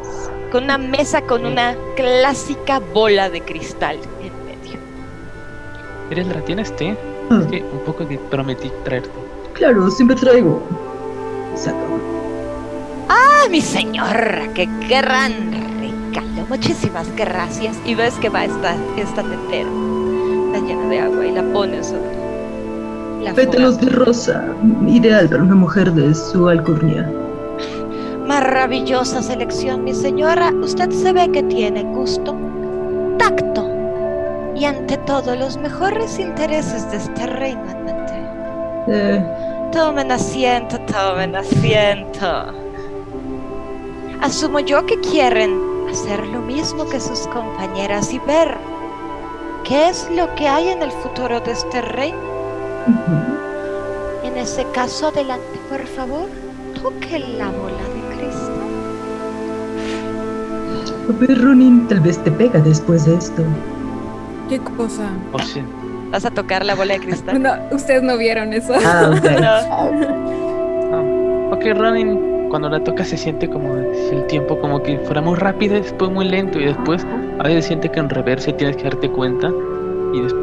con 0.52 0.64
una 0.64 0.80
mesa 0.80 1.22
con 1.22 1.45
una 1.45 1.76
clásica 1.95 2.80
bola 2.80 3.30
de 3.30 3.41
cristal. 3.41 3.99
Eres 6.10 6.27
¿tienes 6.45 6.76
té? 6.76 6.98
Ah, 7.30 7.40
Es 7.41 7.48
que 7.48 7.61
un 7.64 7.80
poco 7.86 8.07
que 8.07 8.18
prometí 8.18 8.72
traerte. 8.84 9.10
claro, 9.53 9.90
siempre 9.91 10.15
traigo. 10.15 10.61
Saco. 11.56 11.77
¡Ah, 13.10 13.48
mi 13.49 13.61
señora! 13.61 14.48
¡Qué 14.53 14.68
gran 14.90 15.34
regalo! 15.52 16.48
Muchísimas 16.49 17.14
gracias. 17.15 17.77
Y 17.86 17.94
ves 17.95 18.15
que 18.15 18.30
va 18.30 18.45
esta, 18.45 18.76
esta 18.98 19.22
tetera. 19.23 19.69
Está 20.48 20.65
llena 20.65 20.90
de 20.90 20.99
agua 20.99 21.26
y 21.27 21.31
la 21.31 21.44
pones 21.53 21.88
sobre 21.88 22.19
la 23.23 23.34
Pétalos 23.34 23.76
fogata. 23.76 23.86
de 23.91 24.06
rosa, 24.06 24.45
ideal 24.88 25.30
para 25.30 25.44
una 25.44 25.56
mujer 25.56 25.91
de 25.91 26.15
su 26.15 26.48
alcurnia. 26.48 27.11
Maravillosa 28.26 29.22
selección, 29.22 29.84
mi 29.84 29.94
señora. 29.94 30.52
Usted 30.61 30.90
se 30.91 31.11
ve 31.14 31.30
que 31.31 31.44
tiene 31.44 31.84
gusto, 31.84 32.36
tacto 33.18 33.68
y 34.60 34.65
ante 34.65 34.98
todo 34.98 35.36
los 35.38 35.57
mejores 35.57 36.19
intereses 36.19 36.91
de 36.91 36.98
este 36.98 37.26
reino 37.27 37.64
en 37.72 37.86
mente. 37.86 39.26
Tomen 39.72 40.11
asiento, 40.11 40.77
tomen 40.81 41.36
asiento. 41.36 42.53
Asumo 44.22 44.60
yo 44.60 44.86
que 44.86 44.99
quieren 44.99 45.61
hacer 45.90 46.27
lo 46.27 46.41
mismo 46.41 46.86
que 46.90 46.99
sus 46.99 47.22
compañeras 47.27 48.11
y 48.11 48.19
ver 48.19 48.57
qué 49.64 49.88
es 49.88 50.10
lo 50.14 50.34
que 50.36 50.48
hay 50.48 50.68
en 50.69 50.81
el 50.81 50.91
futuro 50.91 51.40
de 51.40 51.52
este 51.53 51.81
reino. 51.81 52.19
En 54.23 54.36
ese 54.36 54.65
caso, 54.73 55.07
adelante, 55.07 55.57
por 55.69 55.86
favor. 55.88 56.27
Toque 56.81 57.19
la 57.19 57.49
bola 57.49 57.84
de 57.94 58.02
cristal. 58.15 58.69
Ver, 61.19 61.41
Ronin, 61.41 61.88
tal 61.88 62.02
vez 62.02 62.18
te 62.23 62.31
pega 62.31 62.60
después 62.60 63.06
de 63.06 63.15
esto. 63.15 63.44
¿Qué 64.49 64.59
cosa? 64.59 65.09
O 65.31 65.39
sí. 65.39 65.61
¿Vas 66.11 66.26
a 66.26 66.31
tocar 66.31 66.65
la 66.65 66.73
bola 66.76 66.95
de 66.95 66.99
cristal? 67.01 67.41
No, 67.41 67.51
ustedes 67.71 68.01
no 68.01 68.17
vieron 68.17 68.51
eso. 68.53 68.73
Ah, 68.84 69.11
ok. 69.15 69.23
No. 69.41 70.95
Ah, 70.95 71.03
Ok, 71.51 71.65
Running, 71.76 72.47
cuando 72.49 72.69
la 72.69 72.84
toca 72.84 73.03
se 73.03 73.15
siente 73.17 73.47
como 73.49 73.76
si 73.93 74.15
el 74.15 74.26
tiempo 74.27 74.59
como 74.59 74.81
que 74.81 74.97
fuera 74.99 75.21
muy 75.21 75.35
rápido, 75.35 75.76
después 75.76 76.09
muy 76.11 76.27
lento 76.27 76.59
y 76.59 76.65
después 76.65 77.05
a 77.39 77.43
veces 77.43 77.65
siente 77.65 77.89
que 77.89 77.99
en 77.99 78.09
reversa 78.09 78.49
y 78.51 78.53
tienes 78.53 78.77
que 78.77 78.84
darte 78.84 79.09
cuenta 79.09 79.51
y, 80.13 80.21
des- 80.21 80.35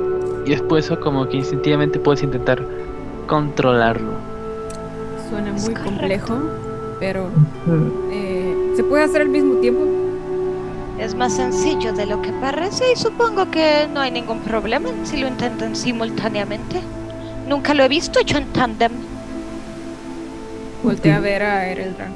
y 0.44 0.50
después 0.50 0.84
eso 0.84 1.00
como 1.00 1.28
que 1.28 1.38
instintivamente 1.38 1.98
puedes 1.98 2.22
intentar 2.22 2.62
controlarlo. 3.26 4.12
Suena 5.30 5.52
muy 5.52 5.74
complejo, 5.74 6.34
pero 7.00 7.28
eh, 8.12 8.72
¿se 8.76 8.84
puede 8.84 9.02
hacer 9.04 9.22
al 9.22 9.28
mismo 9.30 9.54
tiempo? 9.56 9.80
Es 10.98 11.14
más 11.14 11.34
sencillo 11.34 11.92
de 11.92 12.06
lo 12.06 12.22
que 12.22 12.32
parece 12.32 12.84
y 12.92 12.96
supongo 12.96 13.50
que 13.50 13.86
no 13.92 14.00
hay 14.00 14.10
ningún 14.10 14.38
problema 14.40 14.88
si 15.04 15.18
lo 15.18 15.28
intentan 15.28 15.76
simultáneamente. 15.76 16.80
Nunca 17.48 17.74
lo 17.74 17.84
he 17.84 17.88
visto 17.88 18.18
hecho 18.18 18.38
en 18.38 18.46
tándem. 18.52 18.92
Voltea 20.82 21.16
a 21.16 21.20
ver 21.20 21.42
a 21.42 21.68
Ereldra. 21.68 22.08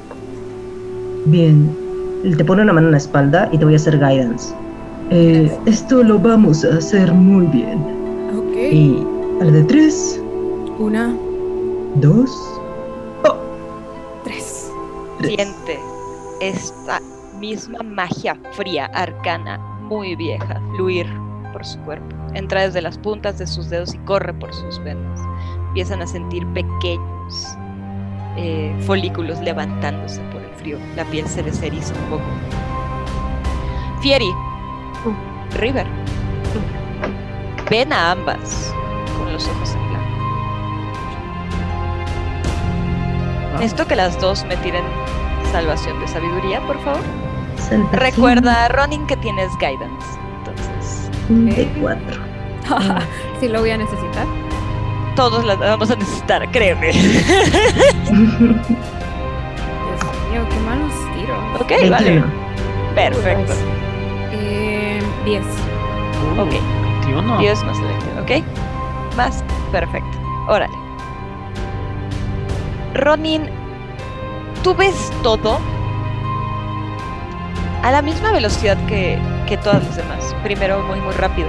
Bien. 1.25 1.77
Te 2.37 2.43
pone 2.45 2.61
una 2.63 2.73
mano 2.73 2.87
en 2.87 2.91
la 2.91 2.97
espalda 2.97 3.49
y 3.51 3.57
te 3.57 3.65
voy 3.65 3.73
a 3.73 3.77
hacer 3.77 3.97
guidance. 3.97 4.53
Eh, 5.09 5.51
esto 5.65 6.03
lo 6.03 6.17
vamos 6.19 6.63
a 6.63 6.75
hacer 6.77 7.11
muy 7.11 7.45
bien. 7.47 7.79
Ok. 8.35 8.55
Y 8.71 9.03
a 9.41 9.45
la 9.45 9.51
de 9.51 9.63
tres, 9.63 10.21
Una, 10.79 11.15
dos, 11.95 12.31
tres. 14.23 14.71
tres. 15.19 15.33
Siente 15.35 15.79
esta 16.39 17.01
misma 17.41 17.79
magia 17.83 18.37
fría, 18.51 18.85
arcana, 18.93 19.57
muy 19.89 20.15
vieja, 20.15 20.61
fluir 20.75 21.07
por 21.51 21.65
su 21.65 21.79
cuerpo. 21.79 22.15
Entra 22.35 22.61
desde 22.61 22.81
las 22.81 22.99
puntas 22.99 23.39
de 23.39 23.47
sus 23.47 23.69
dedos 23.69 23.95
y 23.95 23.97
corre 23.99 24.31
por 24.33 24.53
sus 24.53 24.81
venas. 24.83 25.19
Empiezan 25.69 26.03
a 26.03 26.07
sentir 26.07 26.45
pequeños 26.53 27.57
eh, 28.37 28.73
folículos 28.85 29.39
levantándose 29.41 30.21
por 30.31 30.41
el 30.41 30.51
frío. 30.51 30.77
La 30.95 31.03
piel 31.05 31.27
se 31.27 31.41
les 31.41 31.61
eriza 31.63 31.95
un 31.95 32.11
poco. 32.11 32.23
Fieri, 34.01 34.31
River, 35.57 35.87
ven 37.71 37.91
a 37.91 38.11
ambas 38.11 38.73
con 39.17 39.33
los 39.33 39.47
ojos 39.47 39.73
en 39.73 39.89
blanco. 39.89 40.07
Ah. 43.47 43.55
Necesito 43.55 43.87
que 43.87 43.95
las 43.95 44.21
dos 44.21 44.45
me 44.45 44.55
tiren 44.57 44.85
salvación 45.51 45.99
de 45.99 46.07
sabiduría, 46.07 46.61
por 46.67 46.79
favor. 46.83 47.30
Recuerda, 47.93 48.67
Ronin, 48.69 49.05
que 49.07 49.15
tienes 49.17 49.49
guidance. 49.57 50.07
Entonces, 50.39 51.09
Un 51.29 51.45
de 51.47 51.67
cuatro. 51.79 52.21
sí 53.39 53.47
lo 53.47 53.59
voy 53.61 53.71
a 53.71 53.77
necesitar. 53.77 54.25
todos 55.15 55.43
las 55.45 55.57
vamos 55.59 55.89
a 55.91 55.95
necesitar, 55.95 56.49
créeme. 56.51 56.91
Dios 56.91 58.11
mío, 60.29 60.41
qué 60.49 60.59
malos 60.65 60.93
tiros. 61.15 61.61
ok, 61.61 61.71
vale. 61.89 62.11
21. 62.11 62.25
Perfecto. 62.95 63.53
Eh, 64.33 65.01
diez. 65.25 65.43
Uh, 66.37 66.41
Ok. 66.41 66.51
21. 67.05 67.37
10 67.39 67.63
más 67.63 67.77
20, 67.81 68.21
¿ok? 68.39 68.43
Más, 69.17 69.43
perfecto. 69.71 70.17
Órale. 70.47 70.73
Ronin, 72.93 73.49
tú 74.63 74.73
ves 74.75 75.11
todo 75.23 75.59
a 77.83 77.91
la 77.91 78.01
misma 78.01 78.31
velocidad 78.31 78.77
que, 78.87 79.19
que 79.47 79.57
todas 79.57 79.83
las 79.83 79.95
demás. 79.95 80.35
Primero 80.43 80.81
muy, 80.83 80.99
muy 81.01 81.13
rápido. 81.13 81.47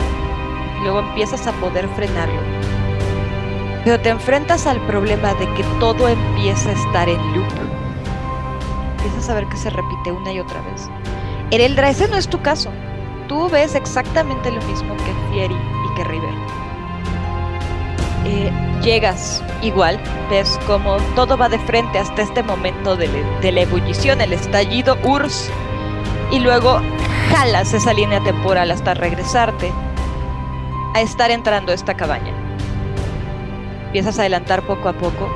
Luego 0.82 1.00
empiezas 1.00 1.46
a 1.46 1.52
poder 1.52 1.88
frenarlo. 1.90 2.40
Pero 3.84 4.00
te 4.00 4.10
enfrentas 4.10 4.66
al 4.66 4.80
problema 4.86 5.34
de 5.34 5.52
que 5.54 5.64
todo 5.78 6.08
empieza 6.08 6.70
a 6.70 6.72
estar 6.72 7.08
en 7.08 7.20
loop. 7.34 7.48
Empiezas 8.98 9.28
a 9.28 9.34
ver 9.34 9.46
que 9.46 9.56
se 9.56 9.70
repite 9.70 10.12
una 10.12 10.32
y 10.32 10.40
otra 10.40 10.60
vez. 10.62 10.88
Ereldra, 11.50 11.90
ese 11.90 12.08
no 12.08 12.16
es 12.16 12.28
tu 12.28 12.40
caso. 12.40 12.70
Tú 13.28 13.48
ves 13.50 13.74
exactamente 13.74 14.50
lo 14.50 14.62
mismo 14.62 14.96
que 14.96 15.12
Fieri 15.30 15.54
y 15.54 15.94
que 15.96 16.04
River. 16.04 16.34
Eh, 18.24 18.52
llegas 18.82 19.42
igual, 19.62 19.98
ves 20.30 20.58
como 20.66 20.96
todo 21.16 21.36
va 21.36 21.48
de 21.48 21.58
frente 21.58 21.98
hasta 21.98 22.22
este 22.22 22.42
momento 22.42 22.94
de, 22.94 23.08
de 23.40 23.52
la 23.52 23.62
ebullición, 23.62 24.20
el 24.20 24.32
estallido 24.32 24.96
URSS, 25.02 25.50
y 26.32 26.40
luego 26.40 26.80
jalas 27.30 27.72
esa 27.72 27.92
línea 27.92 28.22
temporal 28.24 28.70
hasta 28.70 28.94
regresarte 28.94 29.70
a 30.94 31.00
estar 31.00 31.30
entrando 31.30 31.72
a 31.72 31.74
esta 31.74 31.94
cabaña. 31.94 32.32
Empiezas 33.86 34.18
a 34.18 34.22
adelantar 34.22 34.62
poco 34.62 34.88
a 34.88 34.94
poco 34.94 35.30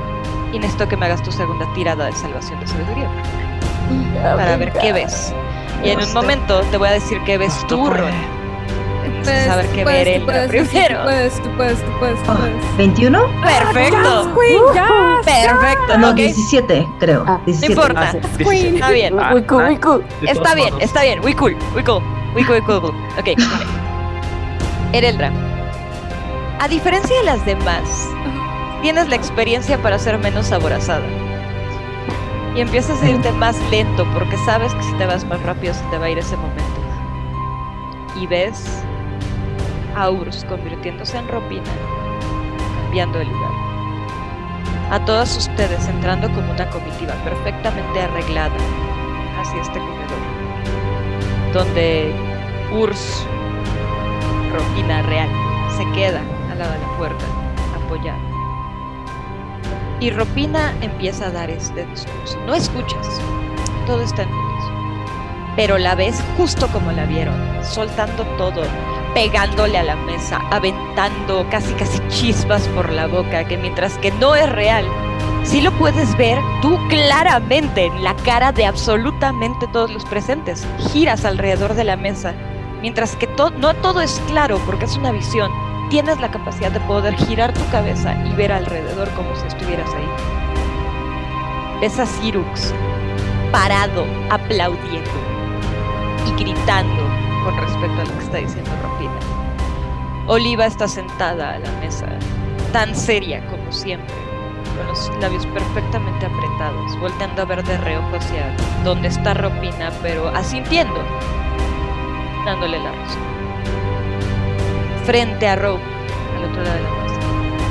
y 0.51 0.59
necesito 0.59 0.89
que 0.89 0.97
me 0.97 1.05
hagas 1.05 1.21
tu 1.23 1.31
segunda 1.31 1.71
tirada 1.73 2.07
de 2.07 2.13
salvación 2.13 2.59
de 2.59 2.67
sabiduría 2.67 3.09
para 4.35 4.57
ver 4.57 4.73
qué 4.73 4.91
ves. 4.91 5.33
Y 5.83 5.89
en 5.89 6.01
un 6.01 6.11
momento 6.13 6.61
te 6.71 6.77
voy 6.77 6.89
a 6.89 6.93
decir 6.93 7.21
qué 7.25 7.37
ves 7.37 7.65
tú. 7.67 7.89
Ron. 7.89 8.36
Sin 9.27 9.45
saber 9.45 9.67
que 9.67 9.85
ver 9.85 10.07
el 10.07 10.23
primero. 10.23 10.97
Tú 10.97 11.03
puedes, 11.03 11.41
tú 11.41 11.49
puedes, 11.55 11.83
tú 11.83 11.99
puedes, 11.99 12.23
tú 12.23 12.33
puedes. 12.33 12.97
¿21? 12.97 13.43
Perfecto. 13.43 14.35
Queen, 14.35 14.61
yes, 14.73 15.47
Perfecto. 15.47 15.97
No, 15.97 16.09
ok. 16.09 16.15
17, 16.15 16.87
creo. 16.99 17.23
Ah. 17.27 17.41
17. 17.45 17.75
No 17.75 17.81
importa. 17.81 18.13
Queen. 18.37 18.75
Está 18.75 18.89
bien. 18.91 19.15
Muy 19.15 19.43
cool, 19.43 19.63
muy 19.65 19.77
cool. 19.77 20.05
Está 20.21 20.55
bien, 20.55 20.73
está 20.79 21.01
bien. 21.03 21.19
We 21.23 21.35
cool, 21.35 21.55
we 21.75 21.83
cool, 21.83 22.01
we 22.35 22.45
cool, 22.45 22.55
we 22.55 22.61
cool. 22.61 22.81
cool. 22.81 22.95
Ok. 23.17 23.29
Ereldra. 24.93 25.31
A 26.59 26.67
diferencia 26.67 27.15
de 27.17 27.23
las 27.23 27.45
demás, 27.45 28.09
tienes 28.81 29.09
la 29.09 29.15
experiencia 29.15 29.81
para 29.81 29.99
ser 29.99 30.17
menos 30.17 30.51
aborazada. 30.51 31.05
Y 32.55 32.61
empiezas 32.61 33.01
a 33.03 33.09
irte 33.09 33.31
más 33.33 33.55
lento 33.69 34.07
porque 34.13 34.35
sabes 34.37 34.73
que 34.73 34.81
si 34.81 34.93
te 34.93 35.05
vas 35.05 35.23
más 35.25 35.41
rápido 35.43 35.73
se 35.73 35.83
te 35.91 35.97
va 35.99 36.05
a 36.05 36.09
ir 36.09 36.17
ese 36.17 36.35
momento. 36.35 36.63
Y 38.15 38.25
ves 38.25 38.83
a 39.97 40.11
Urs 40.11 40.45
convirtiéndose 40.45 41.17
en 41.17 41.27
Ropina, 41.27 41.63
cambiando 42.83 43.17
de 43.17 43.25
lugar. 43.25 43.51
A 44.91 45.03
todas 45.03 45.35
ustedes 45.35 45.87
entrando 45.87 46.29
como 46.29 46.51
una 46.51 46.69
comitiva 46.69 47.13
perfectamente 47.23 48.01
arreglada 48.01 48.55
hacia 49.39 49.59
este 49.59 49.79
comedor, 49.79 51.51
donde 51.51 52.13
Urs, 52.71 53.25
Ropina 54.53 55.01
real, 55.01 55.29
se 55.75 55.83
queda 55.93 56.21
al 56.51 56.59
lado 56.59 56.73
de 56.73 56.79
la 56.79 56.97
puerta, 56.97 57.25
apoyada. 57.83 58.19
Y 59.99 60.11
Ropina 60.11 60.75
empieza 60.81 61.27
a 61.27 61.31
dar 61.31 61.49
este 61.49 61.87
discurso. 61.87 62.37
No 62.45 62.53
escuchas, 62.53 63.19
todo 63.87 64.01
está 64.03 64.21
en. 64.21 64.29
Pero 65.55 65.79
la 65.79 65.95
ves 65.95 66.23
justo 66.37 66.67
como 66.67 66.91
la 66.91 67.05
vieron, 67.05 67.35
soltando 67.63 68.23
todo, 68.37 68.61
pegándole 69.17 69.79
a 69.79 69.83
la 69.83 69.95
mesa, 69.95 70.39
aventando 70.51 71.47
casi 71.49 71.73
casi 71.73 71.99
chispas 72.07 72.67
por 72.67 72.91
la 72.91 73.07
boca, 73.07 73.47
que 73.47 73.57
mientras 73.57 73.97
que 73.97 74.11
no 74.11 74.35
es 74.35 74.47
real, 74.47 74.85
sí 75.43 75.59
lo 75.59 75.71
puedes 75.71 76.15
ver 76.17 76.37
tú 76.61 76.77
claramente 76.87 77.85
en 77.85 78.03
la 78.03 78.15
cara 78.17 78.51
de 78.51 78.67
absolutamente 78.67 79.65
todos 79.73 79.91
los 79.91 80.05
presentes. 80.05 80.67
Giras 80.91 81.25
alrededor 81.25 81.73
de 81.73 81.83
la 81.83 81.97
mesa, 81.97 82.35
mientras 82.79 83.15
que 83.15 83.27
no 83.57 83.73
todo 83.73 84.01
es 84.01 84.21
claro 84.27 84.61
porque 84.67 84.85
es 84.85 84.95
una 84.95 85.11
visión. 85.11 85.51
Tienes 85.89 86.19
la 86.19 86.29
capacidad 86.29 86.71
de 86.71 86.79
poder 86.81 87.15
girar 87.15 87.51
tu 87.55 87.67
cabeza 87.71 88.13
y 88.23 88.35
ver 88.35 88.51
alrededor 88.51 89.09
como 89.15 89.35
si 89.35 89.47
estuvieras 89.47 89.89
ahí. 89.95 90.07
Ves 91.81 91.97
a 91.97 92.05
Sirux 92.05 92.71
parado, 93.51 94.05
aplaudiendo 94.29 95.09
y 96.27 96.39
gritando 96.39 97.16
con 97.47 97.55
respecto 97.55 98.01
a 98.01 98.03
lo 98.03 98.17
que 98.17 98.23
está 98.25 98.37
diciendo 98.39 98.69
Ropina. 98.83 99.19
Oliva 100.27 100.65
está 100.65 100.85
sentada 100.85 101.55
a 101.55 101.59
la 101.59 101.71
mesa, 101.79 102.05
tan 102.73 102.93
seria 102.93 103.39
como 103.47 103.71
siempre, 103.71 104.13
con 104.75 104.85
los 104.85 105.09
labios 105.21 105.45
perfectamente 105.47 106.25
apretados, 106.25 106.99
volteando 106.99 107.43
a 107.43 107.45
ver 107.45 107.63
de 107.63 107.77
reojo 107.77 108.17
hacia 108.17 108.53
donde 108.83 109.07
está 109.07 109.33
Ropina, 109.33 109.91
pero 110.01 110.27
asintiendo, 110.27 110.99
dándole 112.43 112.79
la 112.79 112.91
razón. 112.91 113.21
Frente 115.05 115.47
a 115.47 115.55
Rope, 115.55 115.81
al 116.35 116.49
otro 116.49 116.63
lado 116.63 116.75
de 116.75 116.83
la 116.83 116.89
mesa, 117.03 117.21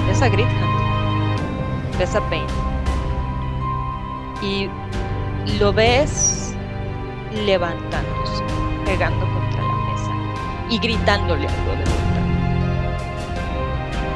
ves 0.06 0.22
a 0.22 0.28
Grithand, 0.30 1.98
ves 1.98 2.14
a 2.14 2.30
Pain, 2.30 2.46
y 4.40 4.70
lo 5.58 5.70
ves 5.70 6.54
levantándose, 7.44 8.42
pegando 8.86 9.26
mesa 9.26 9.45
y 10.68 10.78
gritándole 10.78 11.46
algo 11.48 11.72
de 11.72 11.84
vuelta. 11.84 12.16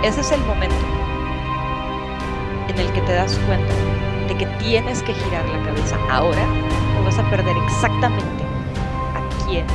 Ese 0.02 0.20
es 0.20 0.32
el 0.32 0.40
momento 0.44 0.74
en 2.68 2.78
el 2.78 2.92
que 2.92 3.00
te 3.02 3.12
das 3.12 3.38
cuenta 3.46 3.72
de 4.28 4.36
que 4.36 4.46
tienes 4.58 5.02
que 5.02 5.12
girar 5.12 5.46
la 5.48 5.62
cabeza 5.64 5.96
ahora 6.10 6.42
o 6.98 7.04
vas 7.04 7.18
a 7.18 7.28
perder 7.30 7.56
exactamente 7.64 8.44
a 9.14 9.44
quién 9.44 9.66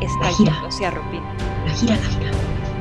está 0.00 0.30
yendo 0.32 0.66
hacia 0.66 0.90
Ropina. 0.90 1.24
La 1.66 1.72
gira, 1.72 1.96
la 1.96 2.08
gira. 2.08 2.30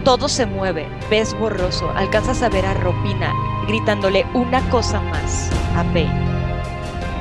Todo 0.03 0.27
se 0.27 0.45
mueve, 0.45 0.88
ves 1.10 1.34
borroso, 1.39 1.89
alcanzas 1.95 2.41
a 2.41 2.49
ver 2.49 2.65
a 2.65 2.73
Ropina 2.73 3.34
gritándole 3.68 4.26
una 4.34 4.60
cosa 4.69 4.99
más 5.01 5.49
a 5.77 5.84
Bane. 5.84 6.11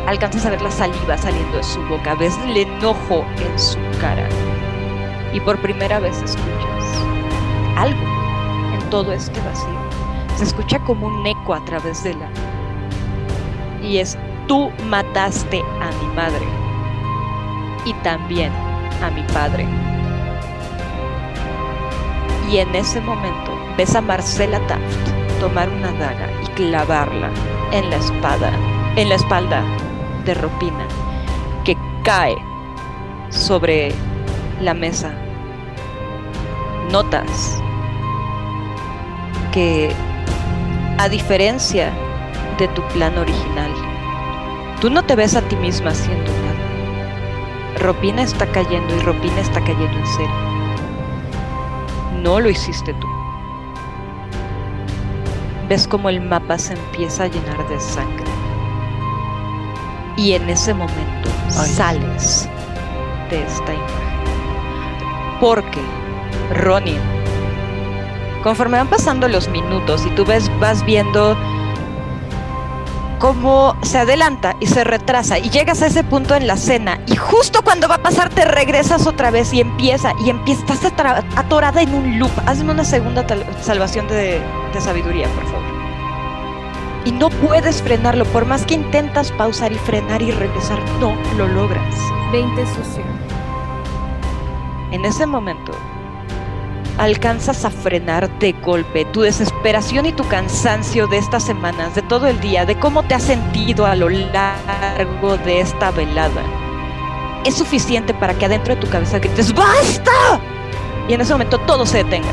Alcanzas 0.06 0.44
a 0.46 0.50
ver 0.50 0.62
la 0.62 0.70
saliva 0.70 1.16
saliendo 1.16 1.58
de 1.58 1.62
su 1.62 1.80
boca, 1.82 2.16
ves 2.16 2.36
el 2.44 2.56
enojo 2.56 3.24
en 3.38 3.58
su 3.58 3.78
cara. 4.00 4.28
Y 5.32 5.40
por 5.40 5.58
primera 5.58 5.98
vez 5.98 6.16
escuchas 6.22 6.84
algo 7.76 8.02
en 8.74 8.90
todo 8.90 9.12
este 9.12 9.40
vacío. 9.40 9.78
Se 10.36 10.44
escucha 10.44 10.78
como 10.80 11.06
un 11.06 11.26
eco 11.26 11.54
a 11.54 11.64
través 11.64 12.02
de 12.04 12.14
la... 12.14 12.28
Y 13.82 13.98
es, 13.98 14.18
tú 14.46 14.70
mataste 14.86 15.62
a 15.80 15.90
mi 16.02 16.14
madre. 16.14 16.46
Y 17.84 17.94
también 18.02 18.52
a 19.02 19.10
mi 19.10 19.22
padre. 19.32 19.66
Y 22.50 22.58
en 22.58 22.74
ese 22.74 23.00
momento 23.00 23.52
ves 23.76 23.94
a 23.94 24.00
Marcela 24.00 24.60
Taft 24.66 25.12
tomar 25.40 25.68
una 25.68 25.90
daga 25.92 26.28
y 26.42 26.46
clavarla 26.48 27.30
en 27.72 27.90
la 27.90 27.96
espada, 27.96 28.52
en 28.96 29.08
la 29.08 29.14
espalda 29.16 29.64
de 30.24 30.34
Ropina, 30.34 30.86
que 31.64 31.76
cae 32.04 32.36
sobre 33.30 33.92
la 34.62 34.74
mesa. 34.74 35.12
Notas 36.90 37.60
que 39.52 39.92
a 40.98 41.08
diferencia 41.08 41.92
de 42.58 42.68
tu 42.68 42.82
plan 42.88 43.16
original, 43.18 43.72
tú 44.80 44.88
no 44.90 45.02
te 45.02 45.16
ves 45.16 45.34
a 45.36 45.42
ti 45.42 45.56
misma 45.56 45.90
haciendo 45.90 46.30
nada. 46.30 47.78
Ropina 47.80 48.22
está 48.22 48.46
cayendo 48.46 48.94
y 48.94 49.00
Ropina 49.00 49.40
está 49.40 49.60
cayendo 49.60 49.98
en 49.98 50.06
serio. 50.06 50.52
No 52.22 52.38
lo 52.38 52.48
hiciste 52.48 52.94
tú. 52.94 53.06
Ves 55.68 55.88
como 55.88 56.08
el 56.08 56.20
mapa 56.20 56.58
se 56.58 56.74
empieza 56.74 57.24
a 57.24 57.26
llenar 57.28 57.68
de 57.68 57.80
sangre. 57.80 58.30
Y 60.16 60.32
en 60.32 60.48
ese 60.50 60.74
momento 60.74 61.30
Ay. 61.58 61.68
sales 61.68 62.48
de 63.30 63.42
esta 63.42 63.74
imagen. 63.74 64.11
Porque 65.42 65.80
Ronin, 66.54 67.00
conforme 68.44 68.78
van 68.78 68.86
pasando 68.86 69.26
los 69.26 69.48
minutos 69.48 70.06
y 70.06 70.10
tú 70.10 70.24
ves, 70.24 70.48
vas 70.60 70.86
viendo 70.86 71.36
cómo 73.18 73.76
se 73.82 73.98
adelanta 73.98 74.54
y 74.60 74.68
se 74.68 74.84
retrasa 74.84 75.40
y 75.40 75.50
llegas 75.50 75.82
a 75.82 75.86
ese 75.86 76.04
punto 76.04 76.36
en 76.36 76.46
la 76.46 76.54
escena 76.54 77.00
y 77.08 77.16
justo 77.16 77.62
cuando 77.62 77.88
va 77.88 77.96
a 77.96 78.02
pasar 78.02 78.28
te 78.28 78.44
regresas 78.44 79.08
otra 79.08 79.32
vez 79.32 79.52
y 79.52 79.60
empieza 79.60 80.12
y 80.24 80.30
empieza, 80.30 80.62
estás 80.62 80.92
atorada 81.34 81.82
en 81.82 81.92
un 81.92 82.20
loop. 82.20 82.30
Hazme 82.46 82.70
una 82.70 82.84
segunda 82.84 83.26
salvación 83.62 84.06
de, 84.06 84.40
de 84.72 84.80
sabiduría, 84.80 85.26
por 85.34 85.44
favor. 85.46 85.62
Y 87.04 87.10
no 87.10 87.30
puedes 87.30 87.82
frenarlo, 87.82 88.26
por 88.26 88.46
más 88.46 88.64
que 88.64 88.74
intentas 88.74 89.32
pausar 89.32 89.72
y 89.72 89.76
frenar 89.76 90.22
y 90.22 90.30
regresar, 90.30 90.78
no 91.00 91.16
lo 91.36 91.48
logras. 91.48 91.96
20 92.30 92.64
sucio. 92.64 93.11
En 94.92 95.06
ese 95.06 95.24
momento, 95.24 95.72
alcanzas 96.98 97.64
a 97.64 97.70
frenar 97.70 98.28
de 98.40 98.52
golpe 98.52 99.06
tu 99.06 99.22
desesperación 99.22 100.04
y 100.04 100.12
tu 100.12 100.22
cansancio 100.28 101.06
de 101.06 101.16
estas 101.16 101.44
semanas, 101.44 101.94
de 101.94 102.02
todo 102.02 102.26
el 102.26 102.38
día, 102.40 102.66
de 102.66 102.78
cómo 102.78 103.02
te 103.02 103.14
has 103.14 103.22
sentido 103.22 103.86
a 103.86 103.96
lo 103.96 104.10
largo 104.10 105.38
de 105.38 105.60
esta 105.60 105.90
velada. 105.92 106.42
Es 107.46 107.54
suficiente 107.54 108.12
para 108.12 108.34
que 108.34 108.44
adentro 108.44 108.74
de 108.74 108.82
tu 108.82 108.88
cabeza 108.90 109.18
grites 109.18 109.54
¡Basta! 109.54 110.38
Y 111.08 111.14
en 111.14 111.22
ese 111.22 111.32
momento 111.32 111.58
todo 111.60 111.86
se 111.86 112.04
detenga. 112.04 112.32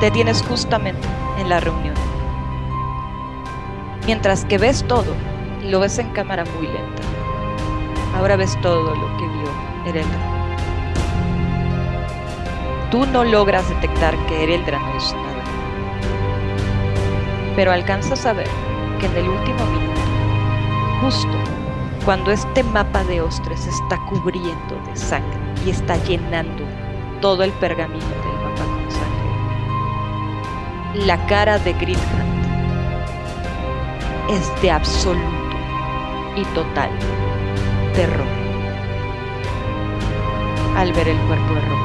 Te 0.00 0.10
tienes 0.10 0.42
justamente 0.42 1.06
en 1.38 1.48
la 1.48 1.60
reunión. 1.60 1.94
Mientras 4.04 4.44
que 4.46 4.58
ves 4.58 4.84
todo, 4.88 5.14
lo 5.62 5.78
ves 5.78 5.96
en 6.00 6.10
cámara 6.10 6.44
muy 6.56 6.66
lenta. 6.66 7.02
Ahora 8.18 8.34
ves 8.34 8.60
todo 8.62 8.96
lo 8.96 9.16
que 9.16 9.28
vio 9.28 9.86
Ereldra. 9.86 10.41
Tú 12.92 13.04
no 13.06 13.24
logras 13.24 13.68
detectar 13.70 14.14
que 14.26 14.44
Ereldra 14.44 14.78
no 14.78 14.94
hizo 14.94 15.16
nada. 15.16 15.42
Pero 17.56 17.72
alcanzas 17.72 18.26
a 18.26 18.34
ver 18.34 18.46
que 19.00 19.06
en 19.06 19.16
el 19.16 19.30
último 19.30 19.64
minuto, 19.64 19.98
justo 21.00 21.32
cuando 22.04 22.30
este 22.30 22.62
mapa 22.62 23.02
de 23.04 23.22
ostres 23.22 23.66
está 23.66 23.96
cubriendo 24.10 24.76
de 24.86 24.94
sangre 24.94 25.40
y 25.64 25.70
está 25.70 25.96
llenando 26.04 26.64
todo 27.22 27.44
el 27.44 27.52
pergamino 27.52 27.98
del 27.98 28.34
mapa 28.44 28.64
con 28.64 28.90
sangre, 28.90 29.30
la 31.06 31.26
cara 31.26 31.58
de 31.60 31.72
Grithand 31.72 32.44
es 34.28 34.52
de 34.60 34.70
absoluto 34.70 35.56
y 36.36 36.44
total 36.54 36.90
terror 37.94 38.28
al 40.76 40.92
ver 40.92 41.08
el 41.08 41.16
cuerpo 41.20 41.54
de 41.54 41.60
Ropina. 41.60 41.81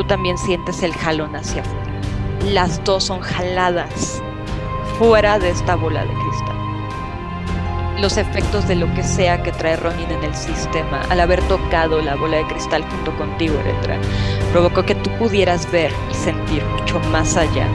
Tú 0.00 0.06
también 0.06 0.38
sientes 0.38 0.82
el 0.82 0.94
jalón 0.94 1.36
hacia 1.36 1.60
afuera. 1.60 2.00
Las 2.46 2.82
dos 2.84 3.04
son 3.04 3.20
jaladas 3.20 4.22
fuera 4.98 5.38
de 5.38 5.50
esta 5.50 5.76
bola 5.76 6.06
de 6.06 6.14
cristal. 6.14 8.00
Los 8.00 8.16
efectos 8.16 8.66
de 8.66 8.76
lo 8.76 8.90
que 8.94 9.02
sea 9.02 9.42
que 9.42 9.52
trae 9.52 9.76
Ronin 9.76 10.10
en 10.10 10.24
el 10.24 10.34
sistema, 10.34 11.02
al 11.10 11.20
haber 11.20 11.42
tocado 11.48 12.00
la 12.00 12.16
bola 12.16 12.38
de 12.38 12.46
cristal 12.46 12.82
junto 12.88 13.14
contigo, 13.18 13.58
Eretra, 13.60 13.98
provocó 14.52 14.86
que 14.86 14.94
tú 14.94 15.10
pudieras 15.18 15.70
ver 15.70 15.92
y 16.10 16.14
sentir 16.14 16.64
mucho 16.64 16.98
más 17.10 17.36
allá 17.36 17.68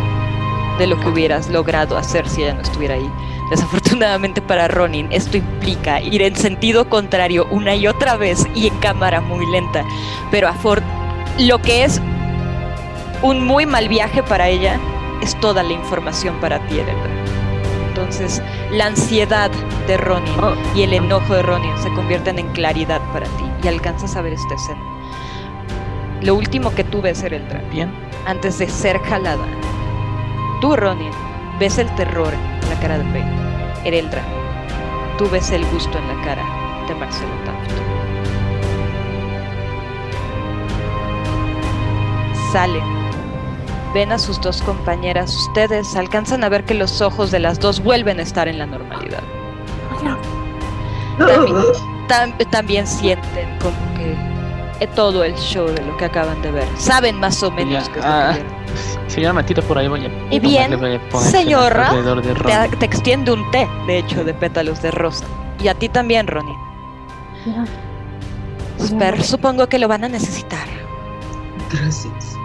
de 0.80 0.88
lo 0.88 1.00
que 1.00 1.10
hubieras 1.10 1.48
logrado 1.50 1.96
hacer 1.96 2.28
si 2.28 2.42
ella 2.42 2.56
no 2.56 2.62
estuviera 2.62 2.96
ahí. 2.96 3.12
Desafortunadamente 3.52 4.42
para 4.42 4.68
Ronin, 4.68 5.12
esto 5.12 5.38
implica 5.38 6.02
ir 6.02 6.24
en 6.24 6.36
sentido 6.36 6.90
contrario 6.90 7.46
una 7.52 7.76
y 7.76 7.86
otra 7.86 8.18
vez 8.18 8.48
y 8.56 8.66
en 8.66 8.78
cámara 8.80 9.22
muy 9.22 9.46
lenta. 9.52 9.86
Pero 10.32 10.48
a 10.48 10.54
Ford, 10.54 10.82
lo 11.38 11.62
que 11.62 11.84
es 11.84 12.02
un 13.22 13.46
muy 13.46 13.66
mal 13.66 13.88
viaje 13.88 14.24
para 14.24 14.48
ella 14.48 14.80
es 15.22 15.40
toda 15.40 15.64
la 15.64 15.74
información 15.74 16.36
para 16.40 16.60
ti. 16.68 16.80
Entonces, 17.88 18.42
la 18.72 18.88
ansiedad 18.88 19.50
de 19.88 19.98
Ronin 19.98 20.34
y 20.76 20.84
el 20.84 20.94
enojo 20.94 21.34
de 21.34 21.44
Ronin 21.44 21.78
se 21.78 21.90
convierten 21.94 22.40
en 22.40 22.48
claridad 22.50 23.02
para 23.14 23.26
ti 23.26 23.46
y 23.64 23.68
alcanzas 23.68 24.16
a 24.16 24.22
ver 24.22 24.34
esta 24.34 24.56
escena. 24.56 24.82
Lo 26.22 26.36
último 26.36 26.74
que 26.74 26.84
tú 26.84 27.02
ves, 27.02 27.24
Eredra, 27.24 27.62
Bien. 27.72 27.92
antes 28.26 28.60
de 28.60 28.68
ser 28.68 29.00
jalada, 29.00 29.46
tú, 30.60 30.76
Ronin, 30.76 31.12
ves 31.60 31.78
el 31.78 31.94
terror 31.96 32.34
en 32.34 32.70
la 32.70 32.80
cara 32.80 32.98
de 32.98 33.06
Pei. 33.06 33.24
Ereldra, 33.86 34.22
tú 35.18 35.30
ves 35.30 35.52
el 35.52 35.66
gusto 35.68 35.98
en 35.98 36.08
la 36.08 36.24
cara 36.24 36.44
de 36.88 36.96
Marcelo 36.96 37.32
Taft. 37.46 37.72
Salen. 42.52 42.95
Ven 43.96 44.12
a 44.12 44.20
sus 44.20 44.42
dos 44.42 44.62
compañeras. 44.62 45.34
Ustedes 45.34 45.96
alcanzan 45.96 46.44
a 46.44 46.50
ver 46.50 46.66
que 46.66 46.74
los 46.74 47.00
ojos 47.02 47.32
de 47.32 47.40
las 47.40 47.62
dos 47.62 47.82
vuelven 47.82 48.20
a 48.20 48.24
estar 48.24 48.50
en 48.50 48.58
la 48.60 48.66
normalidad. 48.66 49.24
También, 51.18 51.64
tam- 52.10 52.50
también 52.50 52.86
sienten 52.86 53.58
como 53.60 53.78
que 53.96 54.84
eh, 54.84 54.88
todo 54.96 55.24
el 55.24 55.34
show 55.36 55.66
de 55.68 55.82
lo 55.82 55.96
que 55.96 56.04
acaban 56.04 56.42
de 56.42 56.52
ver. 56.52 56.68
Saben 56.78 57.18
más 57.22 57.42
o 57.42 57.50
menos 57.52 57.90
ah, 58.04 58.34
que 59.14 59.22
yo 59.22 59.34
me 59.34 59.44
tiro 59.46 59.64
por 59.64 59.78
ahí, 59.78 59.88
voy 59.88 60.06
a. 60.06 60.10
Y 60.30 60.40
bien, 60.42 60.78
voy 60.78 60.96
a 60.96 61.20
señora. 61.22 61.90
Te, 62.70 62.76
te 62.76 62.86
extiende 62.86 63.32
un 63.32 63.50
té, 63.52 63.66
de 63.88 64.00
hecho, 64.00 64.26
de 64.26 64.34
pétalos 64.34 64.82
de 64.82 64.92
rosa. 64.92 65.24
Y 65.64 65.70
a 65.70 65.74
ti 65.74 65.88
también, 65.88 66.28
Ronnie. 66.28 66.58
Pero 69.00 69.24
supongo 69.24 69.68
que 69.70 69.80
lo 69.80 69.88
van 69.88 70.04
a 70.04 70.10
necesitar. 70.10 70.68
Gracias. 71.72 72.36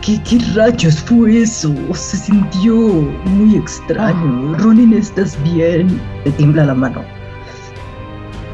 ¿Qué, 0.00 0.20
¿Qué 0.24 0.38
rayos 0.56 1.00
fue 1.02 1.42
eso? 1.42 1.72
Se 1.94 2.16
sintió 2.16 2.74
muy 2.76 3.56
extraño. 3.56 4.56
Ronin, 4.58 4.92
¿estás 4.94 5.40
bien? 5.44 6.00
Te 6.24 6.32
tiembla 6.32 6.64
la 6.64 6.74
mano. 6.74 7.04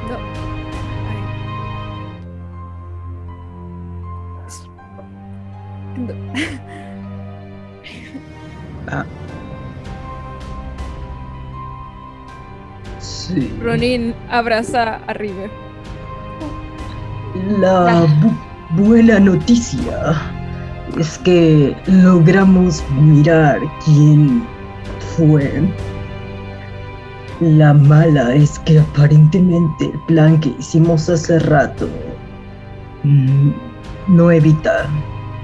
No. 0.09 0.19
No. 8.91 9.05
Sí. 12.99 13.53
Ronin 13.63 14.15
abraza 14.31 15.01
a 15.07 15.13
River. 15.15 15.51
La 17.61 18.05
bu- 18.21 18.37
buena 18.71 19.19
noticia 19.21 20.17
es 20.99 21.19
que 21.19 21.77
logramos 21.87 22.83
mirar 23.01 23.61
quién 23.85 24.43
fue. 25.17 25.63
La 27.41 27.73
mala 27.73 28.35
es 28.35 28.59
que 28.61 28.81
aparentemente 28.81 29.85
el 29.87 29.99
plan 30.09 30.41
que 30.41 30.49
hicimos 30.59 31.09
hace 31.09 31.39
rato 31.39 31.89
mm, 33.05 33.51
no 34.09 34.31
evita 34.33 34.87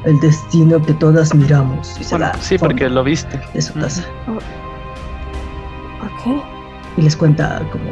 el 0.05 0.18
destino 0.20 0.83
que 0.83 0.92
todas 0.94 1.33
miramos 1.34 1.97
y 2.00 2.05
se 2.05 2.10
Bueno, 2.16 2.33
va 2.34 2.41
sí, 2.42 2.58
porque 2.58 2.91
lo 2.91 3.05
viste. 3.05 3.41
de 3.55 3.62
su 3.62 3.73
casa 3.74 4.05
¿Por 4.26 6.10
qué? 6.24 6.42
y 6.97 7.02
les 7.02 7.16
cuenta 7.16 7.60
como 7.70 7.84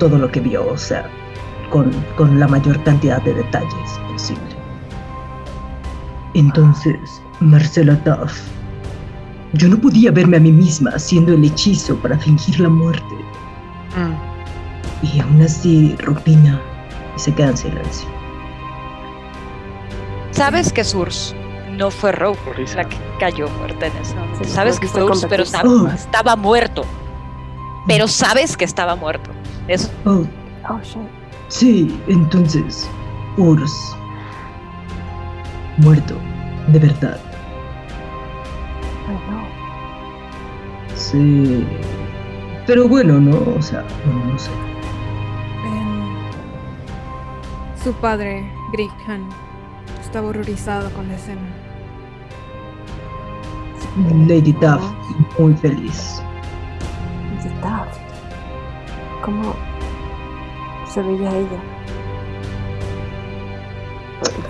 todo 0.00 0.18
lo 0.18 0.28
que 0.30 0.40
vio, 0.40 0.66
o 0.68 0.76
sea, 0.76 1.08
con, 1.70 1.90
con 2.16 2.38
la 2.40 2.48
mayor 2.48 2.82
cantidad 2.82 3.22
de 3.22 3.32
detalles 3.34 4.00
posible. 4.12 4.55
Entonces, 6.36 6.98
Marcela 7.40 7.96
Taff, 8.04 8.38
yo 9.54 9.68
no 9.68 9.78
podía 9.78 10.10
verme 10.10 10.36
a 10.36 10.40
mí 10.40 10.52
misma 10.52 10.90
haciendo 10.94 11.32
el 11.32 11.44
hechizo 11.44 11.96
para 11.96 12.18
fingir 12.18 12.60
la 12.60 12.68
muerte. 12.68 13.14
Mm. 13.96 15.06
Y 15.06 15.20
aún 15.20 15.40
así, 15.42 15.96
Rupina, 16.02 16.60
y 17.16 17.20
se 17.20 17.32
queda 17.34 17.48
en 17.48 17.56
silencio. 17.56 18.08
Sabes 20.30 20.72
que 20.72 20.84
Surs 20.84 21.34
no 21.72 21.90
fue 21.90 22.12
Rogue 22.12 22.38
Risa. 22.56 22.76
la 22.76 22.88
que 22.88 22.96
cayó 23.18 23.48
muerta 23.58 23.86
en 23.86 23.96
ese 23.96 24.14
momento. 24.14 24.44
Sí, 24.44 24.50
sabes 24.50 24.74
no 24.76 24.80
que 24.82 24.88
fue 24.88 25.04
Urs, 25.04 25.26
pero 25.28 25.44
competir. 25.44 25.70
sab- 25.70 25.94
estaba 25.94 26.36
muerto. 26.36 26.84
Pero 27.86 28.08
sabes 28.08 28.56
que 28.56 28.64
estaba 28.64 28.96
muerto. 28.96 29.30
Eso 29.68 29.90
Oh, 30.04 30.24
Oh, 30.68 30.80
sí, 31.48 31.96
entonces, 32.08 32.88
Urs, 33.36 33.72
muerto, 35.78 36.16
de 36.68 36.78
verdad. 36.78 37.20
Ay, 39.08 39.18
no. 39.30 40.96
Sí. 40.96 41.66
Pero 42.66 42.88
bueno, 42.88 43.20
no, 43.20 43.38
o 43.56 43.62
sea, 43.62 43.84
no, 44.06 44.32
no 44.32 44.38
sé. 44.38 44.50
Em, 45.64 46.16
su 47.82 47.92
padre, 47.94 48.50
Grighan, 48.72 49.28
estaba 50.00 50.28
horrorizado 50.28 50.90
con 50.90 51.08
la 51.08 51.14
escena. 51.14 51.40
Lady 54.26 54.52
Taff, 54.54 54.82
muy 55.38 55.54
feliz. 55.54 56.22
Lady 57.36 57.54
Taft. 57.60 57.98
¿Cómo 59.22 59.54
se 60.86 61.02
veía 61.02 61.30
ella? 61.36 61.75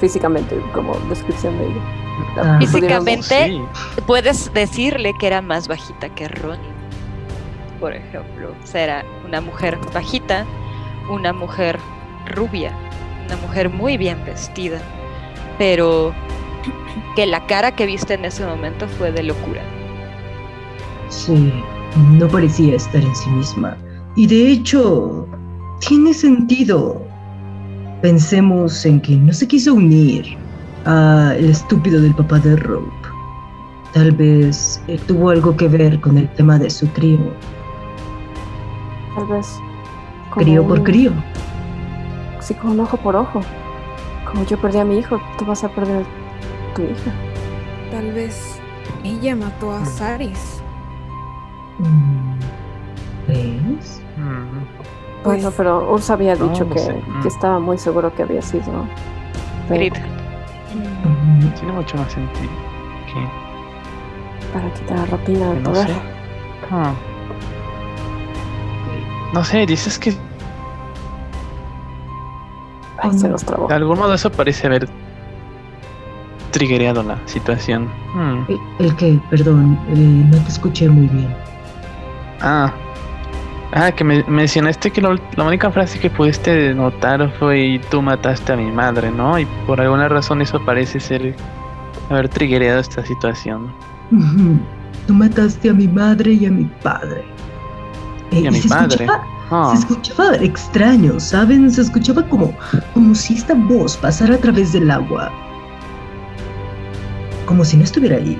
Físicamente, 0.01 0.61
como 0.73 0.95
descripción 1.09 1.59
de 1.59 1.67
ella. 1.67 1.81
Ah. 2.39 2.57
Físicamente, 2.61 3.47
Sí. 3.47 3.63
puedes 4.07 4.53
decirle 4.53 5.13
que 5.19 5.27
era 5.27 5.43
más 5.43 5.69
bajita 5.69 6.09
que 6.11 6.29
Ronnie. 6.29 6.71
Por 7.81 7.93
ejemplo, 7.95 8.55
o 8.63 8.67
sea, 8.67 8.85
era 8.85 9.05
una 9.27 9.41
mujer 9.41 9.79
bajita, 9.93 10.47
una 11.11 11.33
mujer 11.33 11.79
rubia, 12.35 12.73
una 13.27 13.37
mujer 13.37 13.69
muy 13.71 13.97
bien 13.97 14.25
vestida, 14.25 14.81
pero 15.59 16.15
que 17.15 17.27
la 17.27 17.47
cara 17.47 17.75
que 17.75 17.87
viste 17.87 18.15
en 18.15 18.25
ese 18.25 18.45
momento 18.47 18.89
fue 18.89 19.13
de 19.13 19.23
locura. 19.25 19.63
Sí, 21.09 21.53
no 22.13 22.27
parecía 22.29 22.77
estar 22.77 23.03
en 23.03 23.15
sí 23.15 23.29
misma. 23.31 23.77
Y 24.17 24.27
de 24.27 24.51
hecho, 24.53 25.27
tiene 25.81 26.15
sentido. 26.15 27.03
Pensemos 28.07 28.87
en 28.87 29.01
que 29.01 29.17
no 29.17 29.33
se 29.33 29.49
quiso 29.49 29.75
unir 29.75 30.39
a 30.85 31.35
el 31.37 31.51
estúpido 31.51 32.01
del 32.01 32.15
papá 32.15 32.39
de 32.39 32.55
Rope. 32.55 33.09
Tal 33.95 34.13
vez 34.13 34.81
eh, 34.87 34.97
tuvo 35.09 35.31
algo 35.31 35.57
que 35.57 35.67
ver 35.67 36.01
con 36.01 36.17
el 36.17 36.29
tema 36.35 36.57
de 36.57 36.71
su 36.71 36.87
crío. 36.91 37.19
Tal 39.17 39.27
vez. 39.27 39.49
Crío 40.37 40.65
por 40.65 40.85
crío. 40.85 41.11
Sí, 42.39 42.55
como 42.55 42.75
un 42.75 42.81
ojo 42.81 42.97
por 42.97 43.17
ojo. 43.17 43.41
Como 44.31 44.47
yo 44.47 44.57
perdí 44.57 44.79
a 44.79 44.85
mi 44.85 44.99
hijo, 44.99 45.21
tú 45.37 45.45
vas 45.45 45.65
a 45.65 45.69
perder 45.69 46.05
a 46.05 46.75
tu 46.77 46.83
hija. 46.83 47.13
Tal 47.91 48.13
vez 48.13 48.61
ella 49.03 49.35
mató 49.35 49.73
a 49.73 49.85
Saris. 49.85 50.63
Mm, 51.81 52.39
¿Ves? 53.27 54.01
Mm. 54.17 54.76
Pues, 55.27 55.43
Bueno, 55.43 55.53
pero 55.57 55.93
Urs 55.93 56.09
había 56.11 56.37
No, 56.37 56.49
dicho 56.49 56.65
no 56.65 56.71
que, 56.73 56.79
sé. 56.79 56.93
Mm. 56.95 57.23
que 57.23 57.29
estaba 57.29 57.59
muy 57.59 57.77
seguro 57.79 58.15
que 58.15 58.23
había 58.23 58.41
sido. 58.41 58.87
Grit. 59.69 59.95
Mm, 59.99 61.49
Tiene 61.55 61.73
mucho 61.73 61.97
más 61.97 62.13
sentido. 62.13 62.49
que- 63.07 64.53
para 64.53 64.73
quitar 64.73 64.99
a 65.01 65.07
Rapina 65.07 65.39
que 65.49 65.55
del 65.55 65.63
no 65.65 65.71
poder. 65.71 65.89
sé. 65.89 65.95
Ah. 66.71 66.93
No 69.33 69.43
sé, 69.45 69.67
dices 69.67 69.99
que 69.99 70.15
Ay, 72.99 73.19
se 73.19 73.29
nos 73.29 73.45
trabó. 73.45 73.67
de 73.69 73.75
algún 73.75 73.99
modo 73.99 74.15
eso 74.15 74.31
parece 74.31 74.67
haber 74.69 74.89
triggereado 76.53 77.03
la 77.03 77.19
situación. 77.27 77.89
Mm. 78.15 78.45
El, 78.49 78.61
el 78.87 78.97
que, 78.97 79.21
perdón, 79.31 79.79
eh, 79.89 79.97
no 80.31 80.39
te 80.39 80.49
escuché 80.49 80.89
muy 80.89 81.07
bien. 81.09 81.35
Ah, 82.41 82.73
Ah, 83.73 83.91
que 83.91 84.05
me 84.05 84.23
mencionaste 84.25 84.91
que 84.91 85.01
la 85.03 85.45
única 85.45 85.71
frase 85.71 85.99
que 85.99 86.09
pudiste 86.09 86.73
notar 86.75 87.31
fue 87.39 87.81
tú 87.91 88.01
mataste 88.01 88.53
a 88.53 88.57
mi 88.57 88.71
madre, 88.71 89.11
¿no? 89.11 89.39
Y 89.39 89.47
por 89.67 89.81
alguna 89.81 90.09
razón 90.09 90.41
eso 90.41 90.65
parece 90.65 91.01
ser 91.01 91.35
haber 92.09 92.29
triggerado 92.29 92.81
esta 92.81 93.05
situación. 93.05 93.73
Tú 95.07 95.15
mataste 95.15 95.71
a 95.71 95.75
mi 95.75 95.89
madre 95.89 96.33
y 96.33 96.47
a 96.47 96.51
mi 96.51 96.65
padre. 96.83 97.25
y 98.31 98.47
a 98.47 98.51
mi 98.51 98.61
padre. 98.61 99.07
Ah. 99.51 99.73
Se 99.73 99.81
escuchaba 99.81 100.37
extraño, 100.37 101.21
¿saben? 101.21 101.71
Se 101.71 101.83
escuchaba 101.83 102.23
como, 102.29 102.53
como 102.95 103.15
si 103.15 103.35
esta 103.35 103.55
voz 103.55 103.97
pasara 103.97 104.35
a 104.35 104.39
través 104.39 104.73
del 104.73 104.91
agua. 104.91 105.31
Como 107.47 107.65
si 107.65 107.77
no 107.77 107.85
estuviera 107.85 108.17
ahí. 108.17 108.39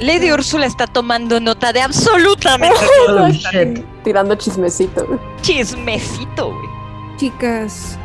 Lady 0.00 0.32
Úrsula 0.32 0.66
está 0.66 0.86
tomando 0.86 1.40
nota 1.40 1.72
de 1.72 1.80
absolutamente 1.82 2.76
todo. 3.06 3.28
Tirando 4.02 4.34
chismecito. 4.36 5.18
Chismecito, 5.40 6.52
güey. 6.52 6.68
Chicas, 7.16 7.98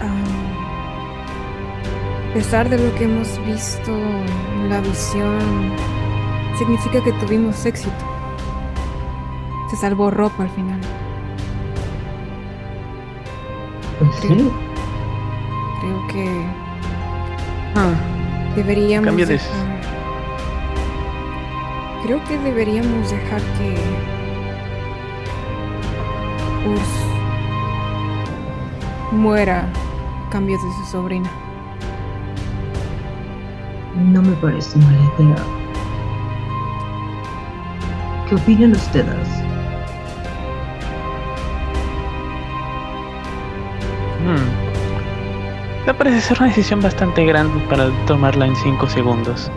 a 0.00 0.10
pesar 2.34 2.68
de 2.68 2.78
lo 2.78 2.94
que 2.96 3.04
hemos 3.04 3.28
visto 3.46 3.90
en 3.90 4.70
la 4.70 4.80
visión, 4.80 5.72
significa 6.58 7.02
que 7.02 7.12
tuvimos 7.12 7.64
éxito. 7.66 7.92
Se 9.70 9.76
salvó 9.76 10.10
ropa 10.10 10.42
al 10.44 10.50
final. 10.50 10.80
¿Sí? 14.20 14.50
Creo 15.80 16.06
que 16.08 16.44
ah, 17.76 17.92
deberíamos 18.56 19.28
creo 22.04 22.22
que 22.24 22.36
deberíamos 22.38 23.10
dejar 23.10 23.40
que 23.56 23.74
Urs 26.68 26.88
muera 29.12 29.66
a 30.26 30.30
cambio 30.30 30.56
de 30.56 30.72
su 30.74 30.84
sobrina. 30.92 31.30
No 33.96 34.20
me 34.20 34.36
parece 34.36 34.78
mala 34.78 34.98
idea. 35.18 35.36
¿Qué 38.28 38.34
opinan 38.34 38.72
ustedes? 38.72 39.28
Hmm. 44.20 45.86
Me 45.86 45.94
parece 45.94 46.20
ser 46.20 46.38
una 46.38 46.48
decisión 46.48 46.82
bastante 46.82 47.24
grande 47.24 47.58
para 47.70 47.88
tomarla 48.04 48.46
en 48.46 48.56
5 48.56 48.88
segundos. 48.88 49.50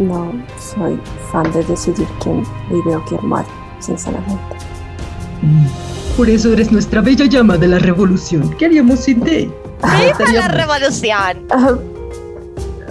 No 0.00 0.32
soy 0.58 0.98
fan 1.30 1.52
de 1.52 1.62
decidir 1.64 2.08
quién 2.22 2.42
vive 2.70 2.96
o 2.96 3.04
quién 3.04 3.20
muere, 3.28 3.46
sinceramente. 3.80 4.56
Mm. 5.42 5.66
Por 6.16 6.28
eso 6.30 6.52
eres 6.52 6.72
nuestra 6.72 7.02
bella 7.02 7.26
llama 7.26 7.58
de 7.58 7.68
la 7.68 7.78
revolución. 7.78 8.48
¿Qué 8.58 8.66
haríamos 8.66 9.00
sin 9.00 9.20
ti? 9.20 9.50
¡Viva 9.82 10.32
la 10.32 10.48
revolución! 10.48 11.46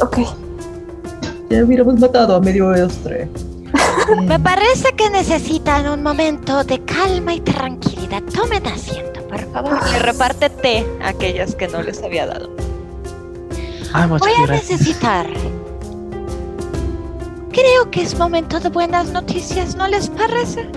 ok. 0.02 0.18
Ya 1.50 1.64
hubiéramos 1.64 2.00
matado 2.00 2.36
a 2.36 2.40
medio 2.40 2.68
oestre. 2.68 3.28
Me 4.24 4.40
parece 4.40 4.94
que 4.94 5.10
necesitan 5.10 5.88
un 5.88 6.04
momento 6.04 6.64
de 6.64 6.80
calma 6.86 7.34
y 7.34 7.42
tranquilidad. 7.42 8.22
Tomen 8.34 8.66
asiento, 8.68 9.22
por 9.28 9.52
favor. 9.52 9.80
Y 9.96 10.00
reparte 10.00 10.50
té 10.50 10.86
a 11.02 11.10
aquellas 11.10 11.56
que 11.56 11.68
no 11.68 11.82
les 11.82 12.04
había 12.04 12.28
dado. 12.28 12.50
Ah, 13.94 14.06
Voy 14.06 14.32
a 14.44 14.52
necesitar 14.52 15.26
Creo 17.52 17.90
que 17.92 18.02
es 18.04 18.18
momento 18.18 18.60
de 18.60 18.70
buenas 18.70 19.10
noticias, 19.12 19.76
¿no 19.76 19.88
les 19.88 20.10
parece? 20.10 20.70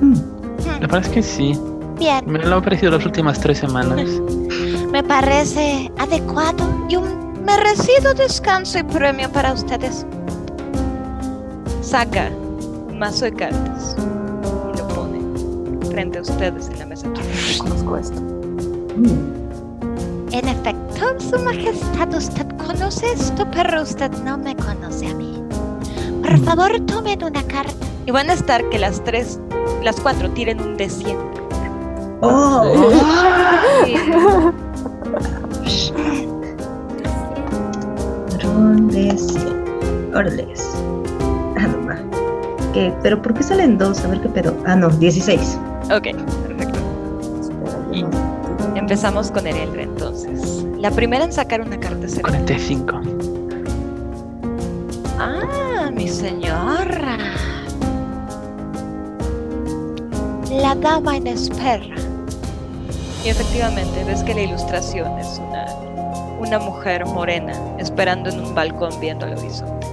Mm. 0.00 0.80
Me 0.80 0.88
parece 0.88 1.10
que 1.10 1.22
sí. 1.22 1.58
Bien. 1.98 2.24
Me 2.26 2.38
lo 2.40 2.56
ha 2.56 2.62
parecido 2.62 2.92
las 2.92 3.06
últimas 3.06 3.40
tres 3.40 3.58
semanas. 3.58 4.08
Me 4.90 5.02
parece 5.02 5.90
adecuado 5.98 6.68
y 6.88 6.96
un 6.96 7.42
merecido 7.44 8.12
descanso 8.14 8.78
y 8.78 8.82
premio 8.82 9.30
para 9.30 9.52
ustedes. 9.52 10.04
Saca 11.80 12.30
un 12.88 12.98
mazo 12.98 13.26
de 13.26 13.32
cartas 13.32 13.96
y 14.74 14.78
lo 14.78 14.88
pone 14.88 15.20
frente 15.90 16.18
a 16.18 16.22
ustedes 16.22 16.68
en 16.68 16.78
la 16.80 16.86
mesa. 16.86 17.08
Conozco 17.58 17.96
esto. 17.96 18.22
En 20.32 20.48
efecto, 20.48 21.20
Su 21.20 21.38
Majestad, 21.38 22.14
usted 22.14 22.46
conoce 22.56 23.12
esto, 23.12 23.46
pero 23.52 23.82
usted 23.82 24.10
no 24.24 24.36
me 24.36 24.56
conoce 24.56 25.06
a 25.06 25.14
mí. 25.14 25.35
Por 26.26 26.38
favor, 26.40 26.80
tomen 26.86 27.22
una 27.22 27.42
carta. 27.44 27.86
Y 28.04 28.10
van 28.10 28.30
a 28.30 28.32
estar 28.32 28.68
que 28.68 28.78
las 28.78 29.02
tres, 29.04 29.38
las 29.82 30.00
cuatro 30.00 30.28
tiren 30.30 30.60
un 30.60 30.76
de 30.76 30.88
100. 30.88 31.16
¡Oh! 32.20 32.62
Un 38.56 38.88
de 38.88 39.16
100. 39.16 40.14
Órales. 40.14 40.76
Ah, 41.58 41.68
no 41.68 41.78
más. 41.86 42.00
¿Qué? 42.72 42.92
¿Pero 43.02 43.22
por 43.22 43.34
qué 43.34 43.42
salen 43.42 43.78
dos? 43.78 44.04
A 44.04 44.08
ver 44.08 44.20
qué 44.20 44.28
pedo. 44.28 44.56
Ah, 44.66 44.74
no, 44.74 44.88
16. 44.88 45.58
Ok, 45.84 46.08
perfecto. 46.48 46.78
Y 47.92 48.04
empezamos 48.78 49.30
con 49.30 49.46
el 49.46 49.56
Eldre 49.56 49.84
entonces. 49.84 50.64
La 50.78 50.90
primera 50.90 51.24
en 51.24 51.32
sacar 51.32 51.60
una 51.60 51.78
carta 51.78 52.08
será. 52.08 52.22
45. 52.22 53.00
Ah, 55.18 55.40
mi 55.96 56.08
señora. 56.08 57.16
La 60.50 60.74
dama 60.74 61.16
en 61.16 61.26
espera. 61.26 61.96
Y 63.24 63.28
efectivamente, 63.30 64.04
ves 64.04 64.22
que 64.22 64.34
la 64.34 64.42
ilustración 64.42 65.18
es 65.18 65.40
una, 65.48 65.66
una 66.38 66.58
mujer 66.58 67.04
morena 67.06 67.54
esperando 67.78 68.30
en 68.30 68.40
un 68.40 68.54
balcón 68.54 68.92
viendo 69.00 69.24
al 69.24 69.38
horizonte. 69.38 69.86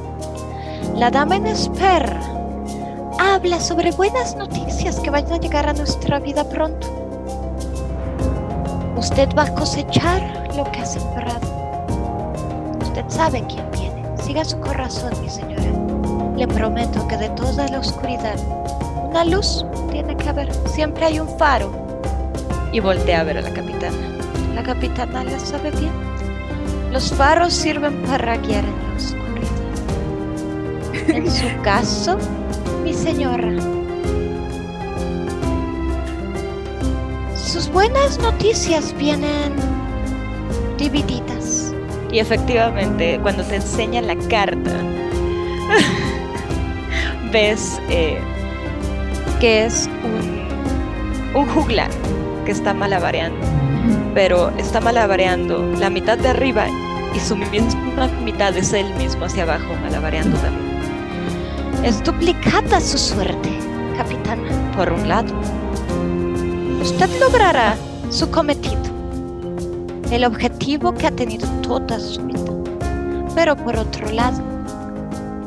La 0.96 1.10
dama 1.10 1.38
en 1.38 1.48
espera 1.48 2.20
habla 3.20 3.60
sobre 3.60 3.92
buenas 3.92 4.36
noticias 4.36 5.00
que 5.00 5.10
vayan 5.10 5.34
a 5.34 5.38
llegar 5.38 5.68
a 5.68 5.74
nuestra 5.74 6.20
vida 6.20 6.48
pronto. 6.48 6.88
Usted 8.98 9.30
va 9.38 9.44
a 9.44 9.54
cosechar 9.56 10.54
lo 10.56 10.70
que 10.72 10.80
ha 10.82 10.86
sembrado. 10.86 11.48
Usted 12.82 13.06
sabe 13.08 13.44
quién 13.48 13.70
viene. 13.72 14.04
Siga 14.22 14.46
su 14.46 14.60
corazón, 14.60 15.12
mi 15.22 15.30
señora. 15.30 15.83
Le 16.36 16.48
prometo 16.48 17.08
que 17.08 17.18
de 17.18 17.30
toda 17.30 17.68
la 17.68 17.80
oscuridad, 17.80 18.38
una 19.10 19.24
luz 19.24 19.66
tiene 19.92 20.18
que 20.18 20.30
haber. 20.30 20.52
Siempre 20.68 21.06
hay 21.06 21.20
un 21.20 21.28
faro. 21.38 21.72
Y 22.72 22.80
voltea 22.80 23.20
a 23.20 23.24
ver 23.24 23.38
a 23.38 23.42
la 23.42 23.54
capitana. 23.54 23.98
La 24.56 24.64
capitana 24.64 25.24
la 25.24 25.40
sabe 25.40 25.70
bien. 25.72 25.92
Los 26.92 27.14
faros 27.14 27.54
sirven 27.54 28.02
para 28.04 28.38
guiar 28.38 28.64
en 28.66 28.72
la 28.72 28.96
oscuridad. 28.96 29.24
En 31.16 31.30
su 31.30 31.46
caso, 31.64 32.18
mi 32.84 32.94
señora, 32.94 33.52
sus 37.36 37.68
buenas 37.70 38.18
noticias 38.20 38.96
vienen 38.98 39.54
divididas. 40.78 41.74
Y 42.12 42.20
efectivamente, 42.20 43.20
cuando 43.22 43.44
te 43.44 43.58
enseña 43.58 44.02
la 44.02 44.16
carta, 44.28 44.72
ves 47.34 47.82
eh, 47.90 48.18
que 49.42 49.66
es 49.66 49.90
un, 50.04 50.48
un 51.36 51.50
juglar 51.50 51.90
que 52.46 52.52
está 52.52 52.74
malabareando. 52.74 53.38
Pero 54.14 54.52
está 54.58 54.80
malabareando 54.80 55.74
la 55.80 55.90
mitad 55.90 56.18
de 56.18 56.30
arriba 56.30 56.68
y 57.14 57.20
su 57.20 57.36
misma 57.36 58.08
mitad 58.24 58.56
es 58.56 58.72
él 58.72 58.94
mismo 58.96 59.26
hacia 59.26 59.44
abajo, 59.44 59.74
malabareando 59.82 60.38
también. 60.38 60.74
Es 61.84 62.02
duplicada 62.04 62.80
su 62.80 62.98
suerte, 62.98 63.50
capitana, 63.98 64.48
por 64.78 64.92
un 64.94 65.10
lado. 65.10 65.34
Usted 66.82 67.10
logrará 67.20 67.76
su 68.10 68.30
cometido 68.30 68.94
el 70.12 70.26
objetivo 70.26 70.94
que 70.94 71.08
ha 71.08 71.12
tenido 71.12 71.48
toda 71.62 72.00
su 72.00 72.22
vida. 72.22 72.40
Pero 73.34 73.56
por 73.56 73.76
otro 73.76 74.12
lado, 74.12 74.53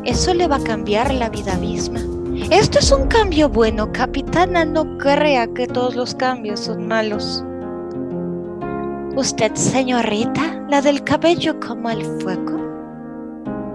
eso 0.06 0.32
le 0.34 0.46
va 0.48 0.56
a 0.56 0.62
cambiar 0.62 1.12
la 1.12 1.28
vida 1.28 1.56
misma. 1.56 2.00
Esto 2.50 2.78
es 2.78 2.92
un 2.92 3.08
cambio 3.08 3.48
bueno, 3.48 3.92
capitana, 3.92 4.64
no 4.64 4.98
crea 4.98 5.46
que 5.48 5.66
todos 5.66 5.94
los 5.96 6.14
cambios 6.14 6.60
son 6.60 6.86
malos. 6.86 7.42
Usted, 9.16 9.54
señorita, 9.54 10.66
la 10.70 10.82
del 10.82 11.02
cabello 11.02 11.58
como 11.60 11.90
el 11.90 12.04
fuego. 12.20 12.56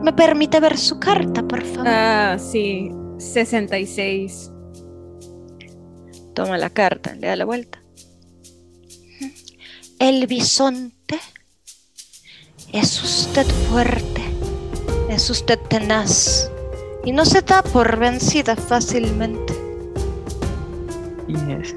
¿Me 0.04 0.14
permite 0.14 0.60
ver 0.60 0.78
su 0.78 1.00
carta, 1.00 1.44
por 1.44 1.64
favor? 1.64 1.88
Ah, 1.88 2.38
sí, 2.40 2.92
66. 3.18 4.52
Toma 6.34 6.58
la 6.58 6.70
carta, 6.70 7.14
le 7.16 7.28
da 7.28 7.36
la 7.36 7.46
vuelta 7.46 7.82
el 10.02 10.26
bisonte, 10.26 11.20
Es 12.74 13.04
usted 13.04 13.46
fuerte, 13.70 14.24
es 15.12 15.30
usted 15.30 15.60
tenaz 15.68 16.50
y 17.04 17.12
no 17.12 17.26
se 17.26 17.42
da 17.42 17.62
por 17.62 17.98
vencida 17.98 18.56
fácilmente. 18.56 19.54
Yes. 21.28 21.76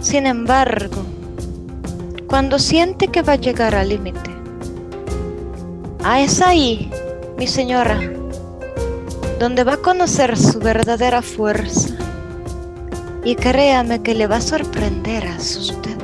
Sin 0.00 0.26
embargo, 0.26 1.02
cuando 2.26 2.58
siente 2.58 3.08
que 3.08 3.22
va 3.22 3.34
a 3.34 3.36
llegar 3.36 3.74
al 3.74 3.88
límite, 3.88 4.30
ah, 6.02 6.20
es 6.20 6.42
ahí, 6.42 6.90
mi 7.38 7.46
señora, 7.46 7.98
donde 9.38 9.64
va 9.64 9.74
a 9.74 9.78
conocer 9.78 10.36
su 10.36 10.58
verdadera 10.58 11.22
fuerza. 11.22 11.94
Y 13.24 13.36
créame 13.36 14.02
que 14.02 14.14
le 14.14 14.26
va 14.26 14.36
a 14.36 14.40
sorprender 14.42 15.26
a 15.26 15.36
usted. 15.36 16.03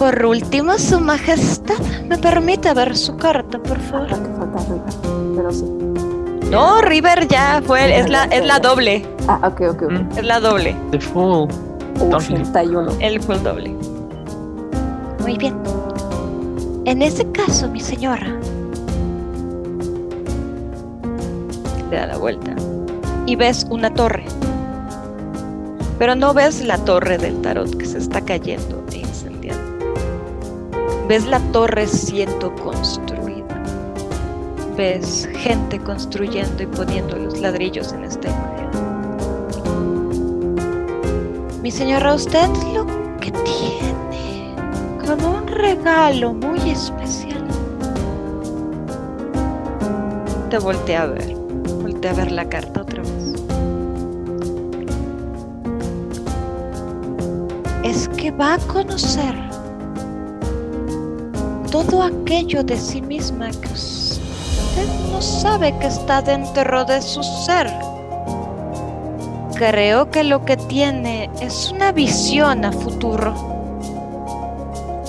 Por 0.00 0.24
último, 0.24 0.78
su 0.78 0.98
majestad, 0.98 1.78
¿me 2.08 2.16
permite 2.16 2.72
ver 2.72 2.96
su 2.96 3.18
carta, 3.18 3.58
por 3.58 3.78
favor? 3.78 4.08
Falta. 4.08 4.58
Pero 5.36 5.52
sí. 5.52 5.66
No, 6.50 6.80
River 6.80 7.28
ya 7.28 7.60
fue, 7.66 7.98
es 7.98 8.08
la, 8.08 8.24
es 8.24 8.46
la 8.46 8.58
doble, 8.60 9.04
Ah, 9.28 9.38
ok, 9.46 9.60
ok, 9.72 9.82
ok. 9.82 10.16
Es 10.16 10.24
la 10.24 10.40
doble, 10.40 10.74
The 10.90 11.00
Fool. 11.00 11.48
Doble. 11.98 12.40
81. 12.40 12.92
él 13.00 13.20
fue 13.22 13.34
el 13.34 13.42
doble. 13.42 13.76
Muy 15.20 15.36
bien. 15.36 15.54
En 16.86 17.02
ese 17.02 17.30
caso, 17.32 17.68
mi 17.68 17.80
señora, 17.80 18.26
le 21.90 21.96
da 21.96 22.06
la 22.06 22.16
vuelta 22.16 22.54
y 23.26 23.36
ves 23.36 23.66
una 23.68 23.92
torre. 23.92 24.24
Pero 25.98 26.14
no 26.14 26.32
ves 26.32 26.64
la 26.64 26.78
torre 26.78 27.18
del 27.18 27.38
tarot 27.42 27.76
que 27.76 27.84
se 27.84 27.98
está 27.98 28.22
cayendo. 28.22 28.79
Ves 31.10 31.26
la 31.26 31.40
torre 31.50 31.88
siendo 31.88 32.54
construida. 32.54 33.60
Ves 34.76 35.28
gente 35.34 35.80
construyendo 35.80 36.62
y 36.62 36.66
poniendo 36.66 37.16
los 37.16 37.40
ladrillos 37.40 37.92
en 37.92 38.04
esta 38.04 38.28
imagen. 38.28 38.70
Mi 41.62 41.72
señora, 41.72 42.14
usted 42.14 42.46
lo 42.72 42.86
que 43.18 43.32
tiene 43.32 44.54
como 45.04 45.38
un 45.38 45.48
regalo 45.48 46.32
muy 46.32 46.70
especial. 46.70 47.44
Te 50.48 50.58
voltea 50.60 51.02
a 51.02 51.06
ver, 51.06 51.34
voltea 51.82 52.12
a 52.12 52.14
ver 52.14 52.30
la 52.30 52.48
carta 52.48 52.82
otra 52.82 53.02
vez. 53.02 53.34
Es 57.82 58.08
que 58.10 58.30
va 58.30 58.54
a 58.54 58.58
conocer 58.58 59.49
todo 61.70 62.02
aquello 62.02 62.64
de 62.64 62.76
sí 62.76 63.00
misma 63.00 63.50
que 63.50 63.72
usted 63.72 64.88
no 65.12 65.22
sabe 65.22 65.76
que 65.78 65.86
está 65.86 66.20
dentro 66.20 66.84
de 66.84 67.00
su 67.00 67.22
ser. 67.22 67.72
Creo 69.54 70.10
que 70.10 70.24
lo 70.24 70.44
que 70.44 70.56
tiene 70.56 71.30
es 71.40 71.70
una 71.70 71.92
visión 71.92 72.64
a 72.64 72.72
futuro. 72.72 73.34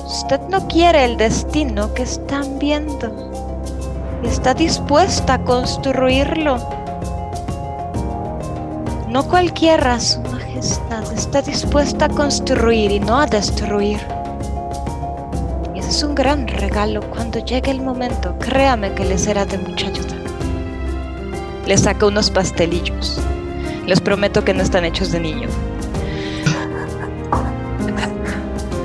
Usted 0.05 0.41
no 0.49 0.67
quiere 0.67 1.05
el 1.05 1.17
destino 1.17 1.93
que 1.95 2.03
están 2.03 2.59
viendo. 2.59 3.31
Está 4.23 4.53
dispuesta 4.53 5.35
a 5.35 5.43
construirlo. 5.43 6.57
No 9.09 9.27
cualquiera, 9.27 9.99
su 9.99 10.21
majestad, 10.21 11.11
está 11.13 11.41
dispuesta 11.41 12.05
a 12.05 12.09
construir 12.09 12.91
y 12.91 12.99
no 12.99 13.17
a 13.17 13.25
destruir. 13.25 14.20
Es 16.01 16.07
un 16.07 16.15
gran 16.15 16.47
regalo. 16.47 16.99
Cuando 17.11 17.45
llegue 17.45 17.69
el 17.69 17.79
momento, 17.79 18.35
créame 18.39 18.91
que 18.95 19.05
le 19.05 19.19
será 19.19 19.45
de 19.45 19.59
mucha 19.59 19.85
ayuda. 19.85 20.15
Le 21.67 21.77
saca 21.77 22.07
unos 22.07 22.31
pastelillos. 22.31 23.21
Les 23.85 24.01
prometo 24.01 24.43
que 24.43 24.51
no 24.55 24.63
están 24.63 24.83
hechos 24.83 25.11
de 25.11 25.19
niño. 25.19 25.47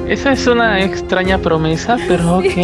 Esa 0.07 0.33
es 0.33 0.47
una 0.47 0.83
extraña 0.83 1.39
promesa, 1.39 1.97
pero 2.07 2.37
ok. 2.37 2.55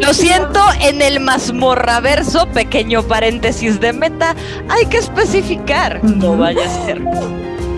Lo 0.00 0.12
siento, 0.12 0.58
en 0.80 1.00
el 1.00 1.20
mazmorraverso, 1.20 2.48
pequeño 2.48 3.04
paréntesis 3.04 3.78
de 3.78 3.92
meta, 3.92 4.34
hay 4.68 4.86
que 4.86 4.98
especificar. 4.98 6.02
No 6.02 6.36
vaya 6.36 6.64
a 6.64 6.86
ser. 6.86 7.00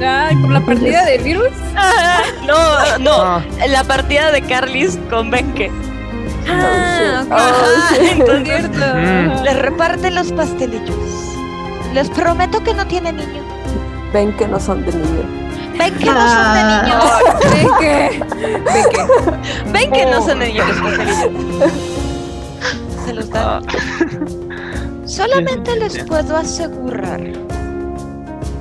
Ay, 0.03 0.37
por 0.37 0.51
la 0.51 0.61
partida 0.61 1.05
de 1.05 1.19
virus. 1.19 1.49
Ah, 1.77 2.21
no, 2.47 2.99
no, 2.99 3.13
Ah, 3.23 3.43
la 3.69 3.85
partida 3.85 4.31
de 4.33 4.43
Carlis 4.43 4.99
con 5.11 5.31
Benke. 5.31 5.71
Ah, 6.49 7.25
ok. 7.25 7.33
Oh, 7.33 7.95
shit. 7.95 8.29
Es 8.29 8.45
cierto. 8.45 8.79
Mm. 8.95 9.43
Les 9.43 9.59
reparte 9.59 10.11
los 10.11 10.33
pastelillos. 10.33 10.97
Les 11.95 12.09
prometo 12.11 12.63
que 12.63 12.75
no 12.75 12.87
tiene 12.87 13.13
niño. 13.13 13.43
Ven 14.13 14.33
que 14.37 14.47
no 14.47 14.59
son 14.61 14.85
de 14.85 14.93
niño. 14.93 15.23
Ven 15.79 15.95
que 15.95 16.05
no 16.07 16.29
son 16.29 16.55
de 16.55 16.63
niño. 16.65 17.01
Ven 17.53 17.69
que. 17.81 18.25
Ven 18.65 18.85
que. 18.91 19.71
Ven 19.73 19.91
que 19.93 20.07
no 20.07 20.23
son 20.27 20.39
de 20.41 20.47
niño 20.49 20.65
los 20.67 20.77
pastelillos. 20.79 21.73
Se 23.05 23.13
los 23.15 23.31
dan. 23.31 23.63
Solamente 25.07 25.77
les 25.77 26.03
puedo 26.05 26.37
asegurar 26.37 27.21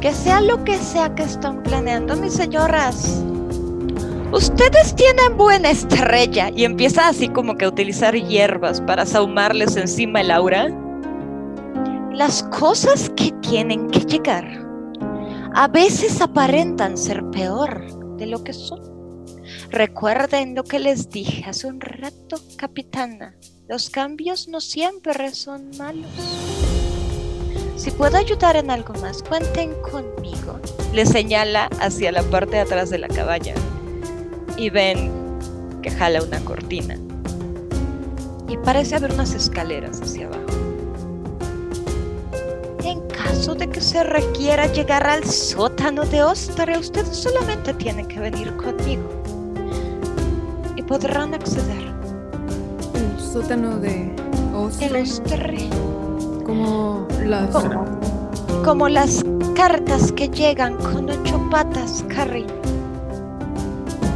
que 0.04 0.14
sea 0.14 0.42
lo 0.42 0.66
que 0.66 0.78
sea 0.80 1.16
que 1.16 1.24
están 1.24 1.64
planeando, 1.64 2.18
mis 2.18 2.34
señoras. 2.34 3.24
Ustedes 4.34 4.94
tienen 4.98 5.38
buena 5.38 5.70
estrella 5.70 6.50
y 6.54 6.66
empieza 6.66 7.08
así 7.08 7.30
como 7.30 7.56
que 7.56 7.64
a 7.64 7.70
utilizar 7.70 8.14
hierbas 8.14 8.82
para 8.82 9.06
saumarles 9.06 9.78
encima 9.78 10.20
el 10.20 10.32
aura. 10.32 10.68
Las 12.12 12.44
cosas 12.44 13.14
que 13.16 13.32
tienen 13.50 13.90
que 13.92 14.02
llegar 14.02 14.46
a 15.54 15.70
veces 15.70 16.20
aparentan 16.20 16.98
ser 16.98 17.24
peor 17.30 18.18
de 18.18 18.26
lo 18.26 18.44
que 18.44 18.52
son. 18.52 18.82
Recuerden 19.70 20.54
lo 20.54 20.66
que 20.66 20.80
les 20.80 21.12
dije 21.12 21.46
hace 21.50 21.68
un 21.68 21.80
rato, 21.80 22.42
capitana. 22.58 23.38
Los 23.70 23.90
cambios 23.90 24.50
no 24.50 24.60
siempre 24.60 25.34
son 25.34 25.72
malos. 25.78 26.73
Si 27.76 27.92
puedo 27.92 28.18
ayudar 28.18 28.56
en 28.56 28.70
algo 28.70 28.94
más, 28.96 29.24
cuenten 29.24 29.74
conmigo. 29.82 30.60
Le 30.94 31.06
señala 31.06 31.70
hacia 31.80 32.12
la 32.12 32.22
parte 32.24 32.56
de 32.56 32.62
atrás 32.62 32.90
de 32.90 33.00
la 33.00 33.08
cabaña 33.08 33.56
y 34.58 34.70
ven 34.70 35.12
que 35.82 35.90
jala 35.90 36.22
una 36.22 36.40
cortina. 36.46 36.98
Y 38.48 38.58
parece 38.58 38.96
haber 38.96 39.12
unas 39.12 39.34
escaleras 39.34 40.02
hacia 40.02 40.28
abajo. 40.28 40.44
En 42.84 43.02
caso 43.08 43.56
de 43.56 43.68
que 43.68 43.82
se 43.82 44.04
requiera 44.04 44.68
llegar 44.68 45.06
al 45.08 45.24
sótano 45.24 46.04
de 46.06 46.24
Ostre, 46.24 46.78
ustedes 46.78 47.16
solamente 47.16 47.74
tienen 47.74 48.08
que 48.08 48.20
venir 48.20 48.56
conmigo 48.56 49.10
y 50.76 50.84
podrán 50.84 51.34
acceder. 51.34 51.92
El 52.94 53.20
sótano 53.20 53.80
de 53.80 54.16
El 54.80 54.96
Ostre. 54.96 55.70
Como 56.46 57.08
las. 57.26 57.50
como, 57.52 57.86
como 58.64 58.90
las 58.90 59.24
cartas 59.56 60.12
que 60.12 60.28
llegan 60.30 60.76
con 60.78 61.10
ocho 61.10 61.42
patas, 61.50 62.04
Carrie. 62.10 62.46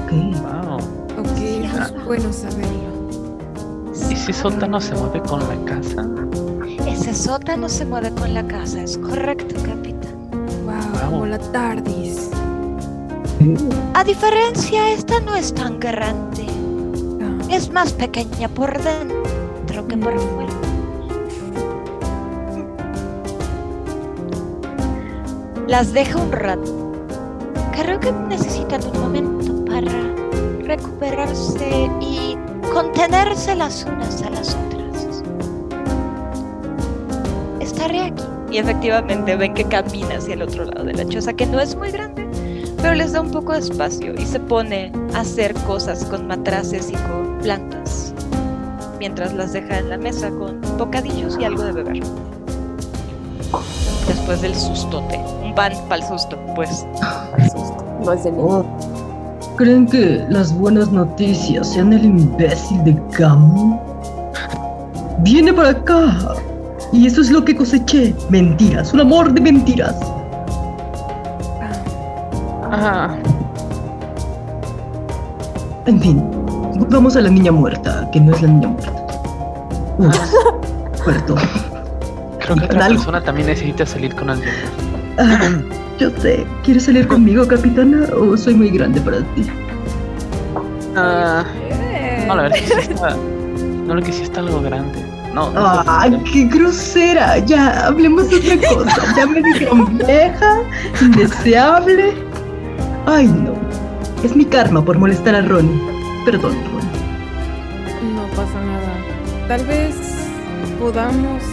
Ok. 0.06 0.12
wow. 0.42 0.78
Ok, 1.20 1.38
es 1.38 2.06
bueno 2.06 2.32
saberlo. 2.34 2.88
¿Y 4.10 4.16
si 4.16 4.34
sótano 4.34 4.80
se 4.80 4.96
mueve 4.96 5.22
con 5.22 5.40
la 5.40 5.66
casa? 5.66 6.06
Ese 6.86 7.14
sótano 7.14 7.70
se 7.70 7.86
mueve 7.86 8.12
con 8.12 8.34
la 8.34 8.46
casa, 8.48 8.82
es 8.82 8.98
correcto, 8.98 9.56
capitán. 9.64 10.16
Wow, 10.66 11.10
como 11.10 11.26
la 11.26 11.40
TARDIS. 11.40 12.30
A 13.94 14.04
diferencia, 14.04 14.90
esta 14.92 15.20
no 15.20 15.36
es 15.36 15.54
tan 15.54 15.80
grande. 15.80 16.46
Ah, 17.22 17.46
Es 17.50 17.72
más 17.72 17.94
pequeña 17.94 18.48
por 18.50 18.72
dentro 18.82 19.88
que 19.88 19.98
por 19.98 20.20
fuera. 20.20 20.57
Las 25.68 25.92
dejo 25.92 26.22
un 26.22 26.32
rato. 26.32 26.96
Creo 27.74 28.00
que 28.00 28.10
necesitan 28.14 28.82
un 28.86 29.02
momento 29.02 29.66
para 29.66 29.92
recuperarse 30.64 31.92
y 32.00 32.38
contenerse 32.74 33.54
las 33.54 33.84
unas 33.84 34.22
a 34.22 34.30
las 34.30 34.56
otras. 34.56 35.24
Estaré 37.60 38.00
aquí. 38.00 38.24
Y 38.50 38.60
efectivamente 38.60 39.36
ven 39.36 39.54
que 39.54 39.66
camina 39.66 40.16
hacia 40.16 40.36
el 40.36 40.42
otro 40.42 40.64
lado 40.64 40.86
de 40.86 40.94
la 40.94 41.06
choza, 41.06 41.34
que 41.34 41.46
no 41.46 41.60
es 41.60 41.76
muy 41.76 41.92
grande, 41.92 42.26
pero 42.82 42.96
les 42.96 43.12
da 43.12 43.20
un 43.20 43.32
poco 43.32 43.52
de 43.52 43.60
espacio 43.60 44.14
y 44.14 44.26
se 44.26 44.40
pone 44.40 44.94
a 45.14 45.20
hacer 45.20 45.54
cosas 45.66 46.06
con 46.06 46.28
matraces 46.28 46.90
y 46.90 46.94
con 46.94 47.40
plantas, 47.40 48.14
mientras 49.00 49.34
las 49.34 49.52
deja 49.52 49.80
en 49.80 49.90
la 49.90 49.98
mesa 49.98 50.30
con 50.30 50.62
bocadillos 50.78 51.38
y 51.38 51.44
algo 51.44 51.62
de 51.62 51.74
beber. 51.74 52.04
Después 54.08 54.42
del 54.42 54.56
sustote, 54.56 55.20
pan 55.58 55.74
para 55.90 56.02
el 56.02 56.08
susto, 56.08 56.38
pues. 56.56 56.86
Qué 57.36 57.44
susto. 57.50 57.84
No 58.06 58.14
es 58.14 58.24
de 58.24 58.32
niño. 58.32 58.44
Oh, 58.46 58.66
¿Creen 59.58 59.88
que 59.88 60.24
las 60.30 60.54
buenas 60.54 60.90
noticias 60.92 61.68
sean 61.74 61.92
el 61.92 62.06
imbécil 62.06 62.84
de 62.86 62.96
Gamu? 63.18 63.78
Viene 65.20 65.52
para 65.52 65.70
acá. 65.72 66.16
Y 66.94 67.08
eso 67.08 67.20
es 67.22 67.32
lo 67.32 67.44
que 67.44 67.56
coseché. 67.56 68.16
Mentiras, 68.30 68.94
un 68.94 69.02
amor 69.02 69.34
de 69.34 69.42
mentiras. 69.42 69.96
Ah, 72.72 73.16
En 75.86 76.00
fin, 76.02 76.22
vamos 76.90 77.16
a 77.16 77.22
la 77.22 77.30
niña 77.30 77.52
muerta, 77.52 78.08
que 78.12 78.20
no 78.20 78.34
es 78.36 78.42
la 78.42 78.48
niña 78.50 78.68
muerta. 78.68 78.92
Uf, 79.98 80.34
perdón. 81.06 81.38
creo 82.40 82.56
que 82.58 82.66
otra 82.66 82.80
Dale. 82.80 82.96
persona 82.96 83.22
también 83.24 83.48
necesita 83.48 83.86
salir 83.86 84.14
con 84.16 84.30
alguien. 84.30 84.54
Ah, 85.18 85.52
yo 86.00 86.10
sé. 86.20 86.46
¿Quieres 86.64 86.86
salir 86.86 87.08
conmigo, 87.08 87.48
capitana? 87.48 88.06
¿O 88.16 88.36
soy 88.38 88.54
muy 88.56 88.70
grande 88.70 89.02
para 89.02 89.20
ti? 89.36 89.46
Ah, 90.96 91.44
Eh, 91.70 92.26
no, 92.28 92.36
la 92.36 92.44
verdad 92.44 92.58
que 92.58 92.66
sí 92.68 92.74
está. 92.92 93.16
No, 93.88 93.96
lo 93.96 94.02
que 94.02 94.12
sí 94.12 94.24
está 94.24 94.40
algo 94.42 94.62
grande. 94.62 95.04
No, 95.34 95.52
no 95.52 95.84
¡Ay, 95.86 96.20
qué 96.32 96.46
grosera! 96.46 97.38
Ya, 97.40 97.86
hablemos 97.88 98.30
de 98.30 98.38
otra 98.38 98.70
cosa. 98.76 99.16
Ya 99.16 99.26
me 99.28 99.42
dijeron 99.42 99.98
vieja, 99.98 100.60
indeseable. 101.02 102.14
Ay, 103.06 103.28
no. 103.28 103.54
Es 104.24 104.36
mi 104.36 104.46
karma 104.46 104.84
por 104.84 104.98
molestar 104.98 105.36
a 105.36 105.42
Ronnie. 105.42 105.80
Perdón, 106.26 106.54
Ronnie. 106.54 108.16
No 108.16 108.24
pasa 108.36 108.60
nada. 108.62 109.48
Tal 109.48 109.64
vez 109.68 109.96
podamos. 110.80 111.44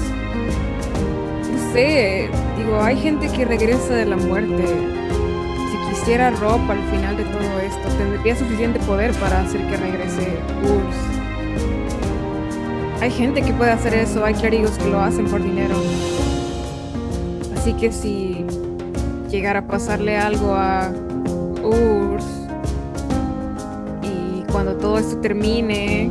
Sé. 1.74 2.30
Digo, 2.56 2.80
hay 2.80 2.96
gente 2.96 3.28
que 3.30 3.44
regresa 3.44 3.94
de 3.94 4.06
la 4.06 4.16
muerte. 4.16 4.64
Si 5.72 5.90
quisiera 5.90 6.30
Rob 6.30 6.60
al 6.70 6.80
final 6.84 7.16
de 7.16 7.24
todo 7.24 7.58
esto, 7.58 7.88
tendría 7.98 8.36
suficiente 8.36 8.78
poder 8.78 9.12
para 9.14 9.40
hacer 9.40 9.60
que 9.66 9.76
regrese 9.76 10.38
Urs. 10.62 10.96
Hay 13.02 13.10
gente 13.10 13.42
que 13.42 13.52
puede 13.52 13.72
hacer 13.72 13.92
eso, 13.92 14.24
hay 14.24 14.34
clérigos 14.34 14.70
que 14.78 14.88
lo 14.88 15.00
hacen 15.00 15.26
por 15.26 15.42
dinero. 15.42 15.74
Así 17.56 17.72
que 17.72 17.90
si 17.90 18.46
llegara 19.28 19.58
a 19.58 19.66
pasarle 19.66 20.16
algo 20.16 20.54
a 20.54 20.92
Urs 21.60 22.24
y 24.00 24.44
cuando 24.52 24.76
todo 24.76 24.96
esto 24.96 25.16
termine 25.16 26.08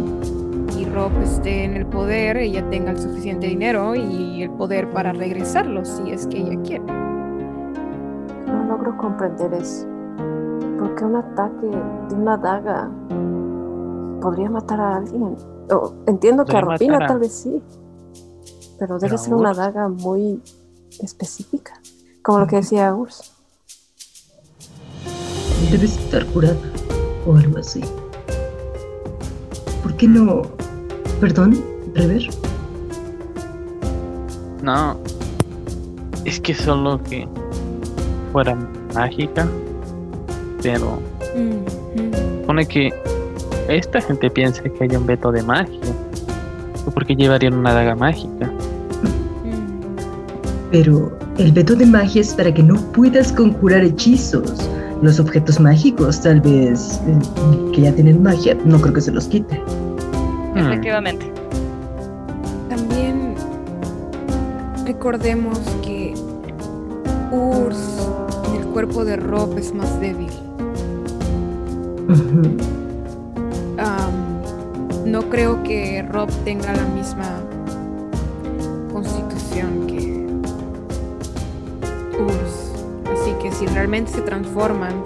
Rob 0.93 1.11
esté 1.23 1.63
en 1.63 1.75
el 1.75 1.85
poder, 1.87 2.37
ella 2.37 2.67
tenga 2.69 2.91
el 2.91 2.99
suficiente 2.99 3.47
dinero 3.47 3.95
y 3.95 4.43
el 4.43 4.51
poder 4.51 4.89
para 4.91 5.11
regresarlo 5.11 5.83
si 5.85 6.11
es 6.11 6.27
que 6.27 6.37
ella 6.39 6.61
quiere. 6.61 6.83
No 6.85 8.65
logro 8.67 8.95
comprender 8.97 9.53
eso. 9.55 9.87
¿Por 10.77 10.95
qué 10.95 11.05
un 11.05 11.15
ataque 11.15 11.67
de 12.09 12.15
una 12.15 12.37
daga 12.37 12.91
podría 14.21 14.49
matar 14.49 14.79
a 14.81 14.97
alguien? 14.97 15.35
O, 15.71 15.93
entiendo 16.05 16.45
que 16.45 16.55
a 16.57 16.61
Podría 16.61 16.73
Rupina 16.75 16.93
matar 16.93 17.03
a- 17.03 17.07
tal 17.07 17.19
vez 17.19 17.31
sí. 17.33 17.61
Pero 18.79 18.95
debe 18.99 19.09
Pero 19.09 19.17
ser 19.17 19.33
una 19.33 19.53
daga 19.53 19.87
muy 19.89 20.41
específica. 21.01 21.73
Como 22.21 22.39
lo 22.39 22.47
que 22.47 22.57
decía 22.57 22.93
Urs. 22.93 23.31
Debes 25.71 25.97
estar 25.97 26.25
curada 26.27 26.55
o 27.25 27.35
algo 27.35 27.57
así. 27.57 27.81
¿Por 29.81 29.95
qué 29.97 30.07
no? 30.07 30.41
Perdón, 31.23 31.57
Rever. 31.95 32.27
No. 34.61 34.97
Es 36.25 36.37
que 36.41 36.53
solo 36.53 37.01
que 37.01 37.25
fuera 38.33 38.57
mágica. 38.93 39.47
Pero 40.61 40.99
supone 42.41 42.65
que 42.65 42.93
esta 43.69 44.01
gente 44.01 44.29
piensa 44.31 44.63
que 44.63 44.83
hay 44.83 44.93
un 44.97 45.05
veto 45.05 45.31
de 45.31 45.41
magia. 45.43 45.79
¿O 46.85 46.91
por 46.91 47.05
qué 47.05 47.15
llevarían 47.15 47.53
una 47.53 47.73
daga 47.73 47.95
mágica? 47.95 48.51
Pero 50.71 51.17
el 51.37 51.53
veto 51.53 51.73
de 51.73 51.85
magia 51.85 52.19
es 52.19 52.33
para 52.33 52.53
que 52.53 52.63
no 52.63 52.75
puedas 52.91 53.31
conjurar 53.31 53.85
hechizos. 53.85 54.69
Los 55.01 55.21
objetos 55.21 55.57
mágicos, 55.57 56.19
tal 56.19 56.41
vez, 56.41 56.99
eh, 57.07 57.71
que 57.71 57.83
ya 57.83 57.93
tienen 57.93 58.21
magia, 58.21 58.57
no 58.65 58.77
creo 58.81 58.93
que 58.93 59.01
se 59.01 59.11
los 59.13 59.27
quite. 59.27 59.61
Efectivamente. 60.71 61.31
También 62.69 63.35
recordemos 64.85 65.59
que 65.83 66.13
Urs 67.31 68.07
en 68.47 68.61
el 68.61 68.67
cuerpo 68.67 69.05
de 69.05 69.17
Rob 69.17 69.57
es 69.57 69.73
más 69.73 69.99
débil. 69.99 70.31
No 75.05 75.29
creo 75.29 75.61
que 75.63 76.03
Rob 76.09 76.29
tenga 76.43 76.73
la 76.73 76.85
misma 76.85 77.39
constitución 78.91 79.85
que 79.85 80.25
Urs. 82.19 82.73
Así 83.11 83.31
que 83.41 83.51
si 83.51 83.67
realmente 83.67 84.11
se 84.11 84.21
transforman 84.21 85.03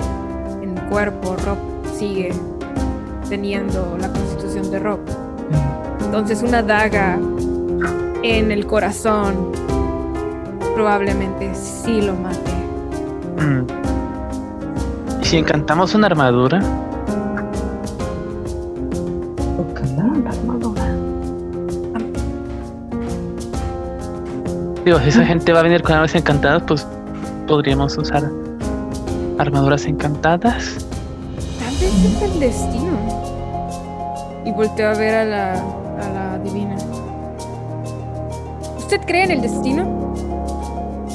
en 0.61 0.75
cuerpo, 0.89 1.35
Rob 1.45 1.57
sigue 1.93 2.31
teniendo 3.27 3.97
la 3.99 4.07
constitución 4.13 4.71
de 4.71 4.79
Rob. 4.79 4.99
Entonces 6.07 6.41
una 6.41 6.63
daga 6.63 7.19
en 8.23 8.49
el 8.49 8.65
corazón 8.65 9.51
probablemente 10.73 11.53
sí 11.53 12.01
lo 12.01 12.13
mate. 12.15 12.51
hmm. 13.37 13.67
¿Y 15.21 15.25
si 15.25 15.37
encantamos 15.37 15.93
una 15.95 16.07
armadura? 16.07 16.59
Ok. 19.57 19.81
La 19.97 20.31
armadura. 20.31 20.95
Digo, 24.85 24.99
si 24.99 25.09
esa 25.09 25.25
gente 25.25 25.51
va 25.51 25.59
a 25.59 25.63
venir 25.63 25.83
con 25.83 25.91
armas 25.95 26.15
encantadas, 26.15 26.63
pues 26.65 26.87
podríamos 27.47 27.97
usar 27.97 28.31
armaduras 29.37 29.85
encantadas. 29.85 30.87
Tal 31.59 31.75
vez 31.81 32.05
es 32.05 32.21
el 32.21 32.39
destino. 32.39 32.97
Y 34.45 34.51
volteo 34.53 34.89
a 34.89 34.93
ver 34.93 35.13
a 35.13 35.25
la 35.25 35.86
¿Usted 38.87 39.01
cree 39.05 39.25
en 39.25 39.31
el 39.31 39.41
destino? 39.41 40.15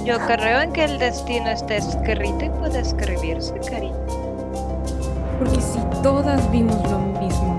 Yo 0.04 0.18
creo 0.26 0.60
en 0.60 0.72
que 0.72 0.84
el 0.84 0.98
destino 0.98 1.48
está 1.48 1.76
escrito 1.76 2.44
y 2.44 2.50
puede 2.50 2.80
escribirse, 2.80 3.54
cariño. 3.70 3.96
Porque 5.38 5.58
si 5.58 5.78
todas 6.02 6.50
vimos 6.52 6.76
lo 6.90 6.98
mismo, 7.18 7.58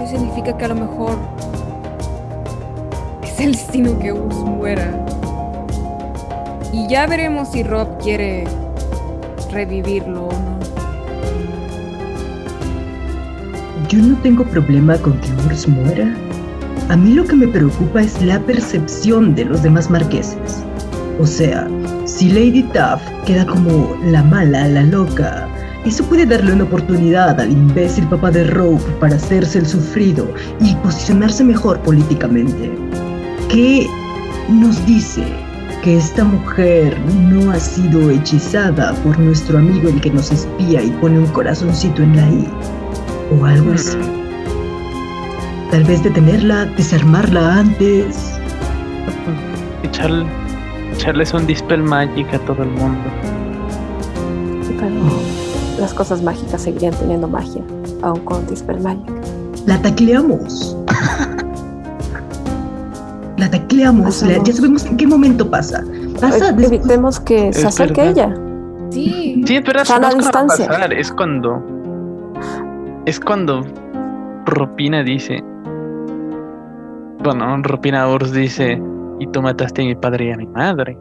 eso 0.00 0.16
significa 0.16 0.56
que 0.56 0.64
a 0.64 0.68
lo 0.68 0.76
mejor 0.76 1.18
es 3.22 3.38
el 3.40 3.52
destino 3.52 3.98
que 3.98 4.10
Urs 4.10 4.36
muera. 4.36 4.90
Y 6.72 6.88
ya 6.88 7.06
veremos 7.06 7.48
si 7.48 7.64
Rob 7.64 7.98
quiere 7.98 8.44
revivirlo 9.50 10.28
o 10.28 10.32
no. 10.32 10.58
Yo 13.90 13.98
no 13.98 14.16
tengo 14.22 14.44
problema 14.44 14.96
con 14.96 15.20
que 15.20 15.28
Urs 15.46 15.68
muera. 15.68 16.16
A 16.92 16.96
mí 16.96 17.14
lo 17.14 17.24
que 17.24 17.34
me 17.34 17.48
preocupa 17.48 18.02
es 18.02 18.20
la 18.20 18.38
percepción 18.40 19.34
de 19.34 19.46
los 19.46 19.62
demás 19.62 19.88
marqueses. 19.88 20.62
O 21.18 21.26
sea, 21.26 21.66
si 22.04 22.28
Lady 22.28 22.64
Taff 22.64 23.00
queda 23.24 23.46
como 23.46 23.96
la 24.04 24.22
mala, 24.22 24.68
la 24.68 24.82
loca, 24.82 25.48
eso 25.86 26.04
puede 26.04 26.26
darle 26.26 26.52
una 26.52 26.64
oportunidad 26.64 27.40
al 27.40 27.50
imbécil 27.50 28.06
papá 28.08 28.30
de 28.30 28.44
Rope 28.44 28.84
para 29.00 29.16
hacerse 29.16 29.60
el 29.60 29.66
sufrido 29.66 30.34
y 30.60 30.74
posicionarse 30.76 31.42
mejor 31.42 31.80
políticamente. 31.80 32.70
¿Qué 33.48 33.86
nos 34.50 34.84
dice 34.84 35.24
que 35.82 35.96
esta 35.96 36.24
mujer 36.24 36.94
no 37.30 37.52
ha 37.52 37.58
sido 37.58 38.10
hechizada 38.10 38.92
por 38.96 39.18
nuestro 39.18 39.56
amigo 39.56 39.88
el 39.88 39.98
que 39.98 40.10
nos 40.10 40.30
espía 40.30 40.82
y 40.82 40.90
pone 41.00 41.20
un 41.20 41.26
corazoncito 41.28 42.02
en 42.02 42.16
la 42.16 42.28
I? 42.28 42.48
O 43.40 43.46
algo 43.46 43.72
así. 43.72 43.96
Tal 45.72 45.84
vez 45.84 46.02
detenerla, 46.04 46.66
desarmarla 46.76 47.60
antes. 47.60 48.38
Echarle, 49.82 50.26
echarles 50.92 51.32
un 51.32 51.46
dispel 51.46 51.82
magic 51.82 52.32
a 52.34 52.38
todo 52.40 52.62
el 52.62 52.68
mundo. 52.70 53.00
Pero 54.78 55.80
las 55.80 55.94
cosas 55.94 56.22
mágicas 56.22 56.60
seguirían 56.62 56.92
teniendo 56.94 57.26
magia, 57.26 57.62
aun 58.02 58.20
con 58.20 58.46
Dispel 58.46 58.80
Magic. 58.80 59.10
La 59.66 59.80
tacleamos. 59.80 60.76
La 63.38 63.50
tacleamos. 63.50 64.22
la- 64.22 64.42
ya 64.42 64.52
sabemos 64.52 64.84
en 64.84 64.96
qué 64.98 65.06
momento 65.06 65.48
pasa. 65.50 65.82
Pasa 66.20 66.50
Eh. 66.50 66.54
Evitemos 66.58 67.18
que 67.18 67.48
Es 67.48 67.56
se 67.56 67.66
acerque 67.66 68.02
verdad. 68.02 68.28
ella. 68.28 68.36
Sí. 68.90 69.42
Sí, 69.46 69.56
es 69.56 69.64
verdad, 69.64 69.84
Sana 69.84 70.10
distancia. 70.10 70.68
pasar. 70.68 70.92
Es 70.92 71.10
cuando. 71.10 71.62
Es 73.06 73.18
cuando 73.18 73.64
Ropina 74.46 75.02
dice. 75.02 75.42
Bueno, 77.22 77.62
Ropina 77.62 78.08
Urs 78.12 78.32
dice. 78.32 78.80
Y 79.20 79.26
tú 79.28 79.40
mataste 79.40 79.82
a 79.82 79.84
mi 79.84 79.94
padre 79.94 80.26
y 80.26 80.30
a 80.32 80.36
mi 80.36 80.46
madre. 80.46 80.96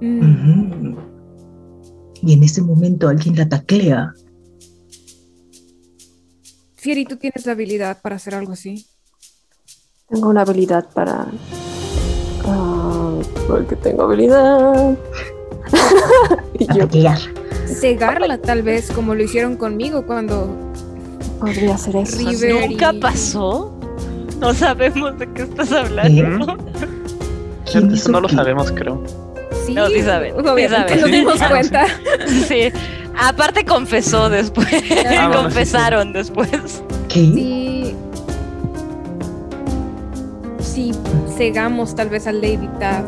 Mm. 0.00 0.94
Y 2.22 2.32
en 2.32 2.42
ese 2.42 2.62
momento 2.62 3.08
alguien 3.08 3.36
la 3.36 3.48
taclea. 3.48 4.12
Fieri, 6.76 7.04
¿tú 7.04 7.16
tienes 7.16 7.46
la 7.46 7.52
habilidad 7.52 8.00
para 8.00 8.16
hacer 8.16 8.34
algo 8.34 8.52
así? 8.52 8.86
Tengo 10.08 10.28
una 10.28 10.42
habilidad 10.42 10.88
para. 10.94 11.26
Uh, 12.46 13.22
porque 13.48 13.74
tengo 13.76 14.02
habilidad. 14.02 14.96
y 16.58 16.66
yo. 16.78 16.86
Cegarla, 17.66 18.38
tal 18.38 18.62
vez, 18.62 18.90
como 18.92 19.14
lo 19.14 19.22
hicieron 19.24 19.56
conmigo 19.56 20.06
cuando. 20.06 20.54
Podría 21.40 21.76
ser 21.76 21.96
eso. 21.96 22.46
¿Nunca 22.68 22.92
pasó? 23.00 23.74
No 24.44 24.52
sabemos 24.52 25.18
de 25.18 25.26
qué 25.32 25.42
estás 25.42 25.72
hablando. 25.72 26.58
Eso 27.94 28.10
no 28.10 28.20
lo 28.20 28.28
sabemos, 28.28 28.70
creo. 28.72 29.02
Sí, 29.64 29.72
no, 29.72 29.88
sí 29.88 30.02
saben. 30.02 30.34
Obviamente 30.38 30.96
nos 30.96 31.10
dimos 31.10 31.42
cuenta. 31.42 31.86
Sí. 32.46 32.70
Aparte 33.18 33.64
confesó 33.64 34.28
después. 34.28 34.68
Ah, 35.08 35.30
Confesaron 35.42 36.12
después. 36.12 36.82
¿Qué? 37.08 37.24
Sí. 37.24 37.94
Si 40.60 40.92
cegamos 41.38 41.94
tal 41.94 42.10
vez 42.10 42.26
al 42.26 42.42
Lady 42.42 42.68
Taff, 42.78 43.04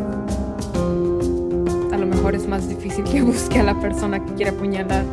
a 1.92 1.98
lo 1.98 2.06
mejor 2.06 2.34
es 2.34 2.48
más 2.48 2.66
difícil 2.66 3.04
que 3.04 3.20
busque 3.20 3.58
a 3.58 3.62
la 3.62 3.78
persona 3.78 4.24
que 4.24 4.32
quiere 4.34 4.52
apuñalar. 4.52 5.04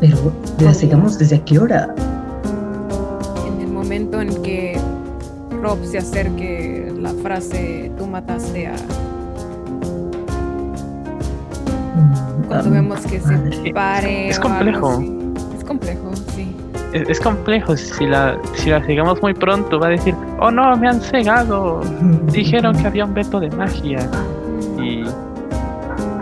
Pero 0.00 0.32
la 0.58 0.74
cegamos 0.74 1.18
desde 1.18 1.40
qué 1.42 1.58
hora? 1.60 1.94
Momento 4.00 4.22
en 4.22 4.42
que 4.42 4.80
Rob 5.60 5.84
se 5.84 5.98
acerque 5.98 6.90
la 6.98 7.10
frase 7.22 7.92
tú 7.98 8.06
mataste 8.06 8.68
a 8.68 8.74
cuando 12.48 12.70
vemos 12.70 13.00
que 13.02 13.20
se 13.20 13.72
pare. 13.74 14.30
Es 14.30 14.40
complejo. 14.40 15.02
Es 15.54 15.64
complejo, 15.64 16.16
sí. 16.34 16.56
Es, 16.94 17.20
complejo. 17.20 17.76
Si 17.76 18.06
la, 18.06 18.38
si 18.54 18.70
la 18.70 18.82
cegamos 18.82 19.20
muy 19.20 19.34
pronto, 19.34 19.78
va 19.78 19.88
a 19.88 19.90
decir: 19.90 20.14
Oh 20.38 20.50
no, 20.50 20.74
me 20.78 20.88
han 20.88 21.02
cegado. 21.02 21.82
Dijeron 22.32 22.74
que 22.76 22.86
había 22.86 23.04
un 23.04 23.12
veto 23.12 23.38
de 23.38 23.50
magia. 23.50 24.08
Y 24.82 25.04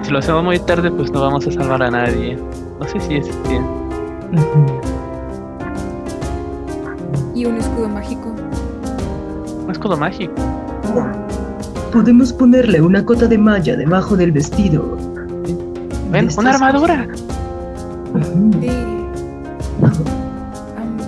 si 0.02 0.10
lo 0.10 0.18
hacemos 0.18 0.42
muy 0.42 0.58
tarde, 0.58 0.90
pues 0.90 1.12
no 1.12 1.20
vamos 1.20 1.46
a 1.46 1.52
salvar 1.52 1.80
a 1.84 1.92
nadie. 1.92 2.36
No 2.80 2.88
sé 2.88 2.98
si 2.98 3.16
es 3.18 3.48
bien. 3.48 3.64
¿Y 7.38 7.46
un 7.46 7.56
escudo 7.56 7.88
mágico? 7.88 8.34
Un 9.64 9.70
escudo 9.70 9.96
mágico. 9.96 10.34
Podemos 11.92 12.32
ponerle 12.32 12.80
una 12.82 13.04
cota 13.04 13.28
de 13.28 13.38
malla 13.38 13.76
debajo 13.76 14.16
del 14.16 14.32
vestido 14.32 14.98
¿Ven? 16.10 16.30
¡Una 16.36 16.50
armadura! 16.50 17.06
Sí. 18.60 18.70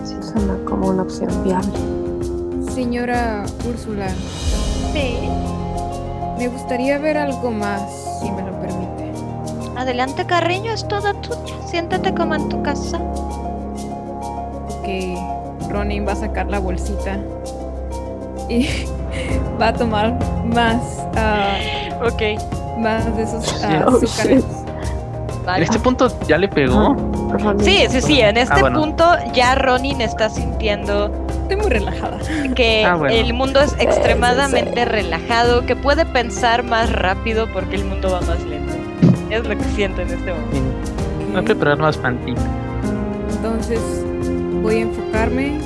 Sí, 0.05 0.15
suena 0.21 0.57
como 0.67 0.91
una 0.91 1.03
opción 1.03 1.31
viable. 1.43 1.73
Señora 2.73 3.45
Úrsula. 3.69 4.09
Sí. 4.93 5.19
Me 6.39 6.47
gustaría 6.47 6.99
ver 6.99 7.19
algo 7.19 7.51
más, 7.51 7.83
si 8.21 8.31
me 8.31 8.43
lo 8.43 8.53
permite. 8.61 9.13
Adelante, 9.77 10.25
Carreño, 10.27 10.71
es 10.71 10.87
toda 10.87 11.13
tuya. 11.23 11.67
Siéntate 11.67 12.15
como 12.15 12.37
en 12.37 12.49
tu 12.49 12.63
casa. 12.63 12.99
Ok. 14.79 15.40
Ronin 15.71 16.07
va 16.07 16.13
a 16.13 16.17
sacar 16.17 16.47
la 16.49 16.59
bolsita. 16.59 17.19
Y 18.49 18.69
va 19.61 19.69
a 19.69 19.73
tomar 19.73 20.19
más. 20.55 21.07
Uh, 21.15 22.07
ok. 22.07 22.79
Más 22.79 23.17
de 23.17 23.23
esos 23.23 23.63
uh, 23.63 23.89
azúcares. 23.89 24.45
En 25.57 25.63
este 25.63 25.79
punto 25.79 26.09
ya 26.27 26.39
le 26.39 26.49
pegó. 26.49 26.97
Sí, 27.61 27.87
sí, 27.89 28.01
sí. 28.01 28.21
En 28.21 28.37
este 28.37 28.61
ah, 28.61 28.73
punto 28.73 29.05
ya 29.33 29.55
Ronin 29.55 30.01
está 30.01 30.29
sintiendo. 30.29 31.11
Estoy 31.43 31.57
muy 31.57 31.71
relajada. 31.71 32.19
Que 32.55 32.85
ah, 32.85 32.99
el 33.09 33.33
mundo 33.35 33.61
es 33.61 33.75
extremadamente 33.79 34.85
relajado, 34.85 35.67
que 35.67 35.75
puede 35.75 36.05
pensar 36.07 36.63
más 36.63 36.93
rápido 36.93 37.49
porque 37.53 37.77
el 37.77 37.85
mundo 37.85 38.13
va 38.13 38.21
más 38.21 38.43
lento. 38.45 38.75
Es 39.31 39.47
lo 39.47 39.57
que 39.57 39.65
siento 39.75 40.03
en 40.03 40.11
este 40.11 40.33
momento. 40.33 40.91
Voy 41.33 41.41
a 41.41 41.43
preparar 41.43 41.79
más 41.79 41.97
pantita. 41.97 42.43
Entonces 43.33 44.05
voy 44.63 44.77
a 44.77 44.81
enfocarme 44.81 45.59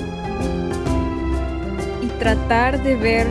y 2.03 2.07
tratar 2.19 2.83
de 2.83 2.97
ver 2.97 3.27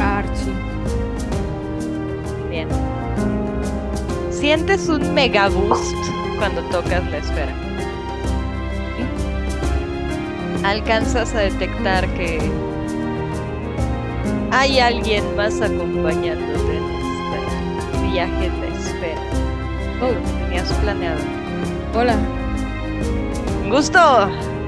a 0.00 0.18
Archie. 0.18 0.52
Bien. 2.50 2.68
Sientes 4.30 4.88
un 4.88 5.14
mega 5.14 5.48
boost 5.48 5.96
cuando 6.38 6.62
tocas 6.64 7.08
la 7.10 7.18
esfera. 7.18 7.54
Alcanzas 10.64 11.34
a 11.34 11.40
detectar 11.40 12.08
que 12.14 12.40
hay 14.50 14.80
alguien 14.80 15.36
más 15.36 15.60
acompañándote 15.60 16.76
en 16.76 16.84
este 17.78 18.10
viaje 18.10 18.50
de 18.50 18.68
esfera. 18.68 19.20
Oh, 20.02 20.44
tenías 20.44 20.72
planeado. 20.72 21.20
Hola. 21.94 22.45
Gusto. 23.70 23.98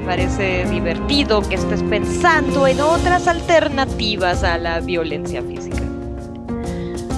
Parece 0.04 0.64
divertido 0.70 1.40
que 1.42 1.54
estés 1.54 1.82
pensando 1.84 2.66
en 2.66 2.80
otras 2.80 3.28
alternativas 3.28 4.42
a 4.42 4.58
la 4.58 4.80
violencia 4.80 5.42
física. 5.42 5.82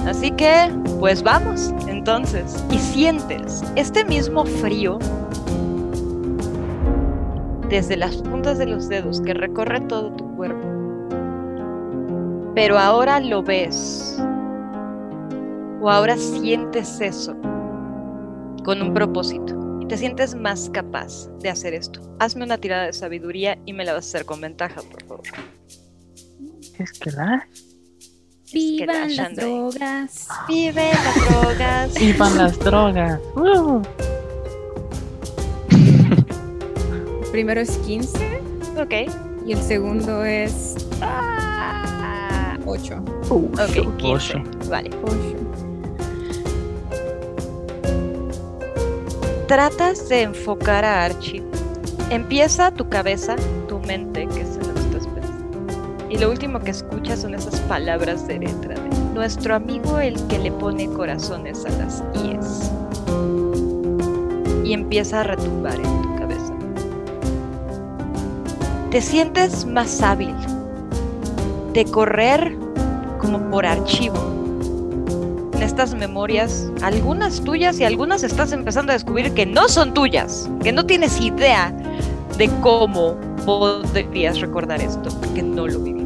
Así 0.05 0.31
que, 0.31 0.69
pues 0.99 1.23
vamos, 1.23 1.73
entonces, 1.87 2.63
y 2.69 2.77
sientes 2.77 3.63
este 3.75 4.03
mismo 4.05 4.45
frío 4.45 4.99
desde 7.69 7.95
las 7.95 8.17
puntas 8.17 8.57
de 8.57 8.65
los 8.65 8.89
dedos 8.89 9.21
que 9.21 9.33
recorre 9.33 9.79
todo 9.81 10.11
tu 10.11 10.35
cuerpo. 10.35 10.67
Pero 12.53 12.77
ahora 12.77 13.19
lo 13.19 13.41
ves. 13.41 14.21
O 15.81 15.89
ahora 15.89 16.17
sientes 16.17 17.01
eso 17.01 17.35
con 18.63 18.81
un 18.81 18.93
propósito. 18.93 19.60
Te 19.91 19.97
sientes 19.97 20.35
más 20.35 20.69
capaz 20.69 21.27
de 21.41 21.49
hacer 21.49 21.73
esto. 21.73 21.99
Hazme 22.17 22.45
una 22.45 22.57
tirada 22.57 22.85
de 22.85 22.93
sabiduría 22.93 23.57
y 23.65 23.73
me 23.73 23.83
la 23.83 23.91
vas 23.91 24.05
a 24.05 24.07
hacer 24.07 24.25
con 24.25 24.39
ventaja, 24.39 24.81
por 24.89 25.03
favor. 25.03 25.23
Es 26.79 26.93
que 26.93 27.11
la 27.11 27.45
Vivan 28.53 29.17
las 29.17 29.35
drogas. 29.35 30.29
Viven 30.47 30.91
las 30.93 31.29
drogas. 31.29 31.93
Vivan 31.95 32.37
las 32.37 32.59
drogas. 32.59 33.19
Uh. 33.35 33.81
El 35.69 37.27
primero 37.33 37.59
es 37.59 37.77
15. 37.79 38.41
Ok. 38.77 38.93
Y 39.45 39.51
el 39.51 39.61
segundo 39.61 40.23
es. 40.23 40.87
Ah, 41.01 42.57
8. 42.65 43.03
ok, 43.29 43.97
15. 43.97 44.41
Vale. 44.69 44.89
8. 45.03 45.40
Tratas 49.51 50.07
de 50.07 50.21
enfocar 50.21 50.85
a 50.85 51.03
Archie. 51.03 51.43
Empieza 52.09 52.71
tu 52.71 52.87
cabeza, 52.87 53.35
tu 53.67 53.79
mente, 53.79 54.25
que 54.27 54.43
es 54.43 54.57
y 56.09 56.17
lo 56.17 56.29
último 56.31 56.61
que 56.61 56.71
escuchas 56.71 57.19
son 57.19 57.35
esas 57.35 57.59
palabras 57.61 58.25
de 58.27 58.39
letra 58.39 58.75
nuestro 59.13 59.53
amigo 59.53 59.99
el 59.99 60.15
que 60.27 60.39
le 60.39 60.53
pone 60.53 60.87
corazones 60.87 61.65
a 61.65 61.69
las 61.71 62.01
IES. 62.13 62.71
Y 64.63 64.71
empieza 64.71 65.19
a 65.19 65.23
retumbar 65.23 65.75
en 65.75 66.01
tu 66.01 66.15
cabeza. 66.15 66.53
Te 68.89 69.01
sientes 69.01 69.65
más 69.65 70.01
hábil 70.01 70.33
de 71.73 71.83
correr 71.83 72.55
como 73.19 73.51
por 73.51 73.65
archivo 73.65 74.40
estas 75.61 75.93
memorias, 75.93 76.71
algunas 76.81 77.41
tuyas 77.41 77.79
y 77.79 77.83
algunas 77.83 78.23
estás 78.23 78.51
empezando 78.51 78.91
a 78.91 78.95
descubrir 78.95 79.33
que 79.33 79.45
no 79.45 79.67
son 79.67 79.93
tuyas, 79.93 80.49
que 80.63 80.71
no 80.71 80.85
tienes 80.85 81.19
idea 81.21 81.73
de 82.37 82.49
cómo 82.61 83.15
podrías 83.45 84.39
recordar 84.39 84.81
esto, 84.81 85.09
porque 85.19 85.41
no 85.41 85.67
lo 85.67 85.79
viviste 85.79 86.01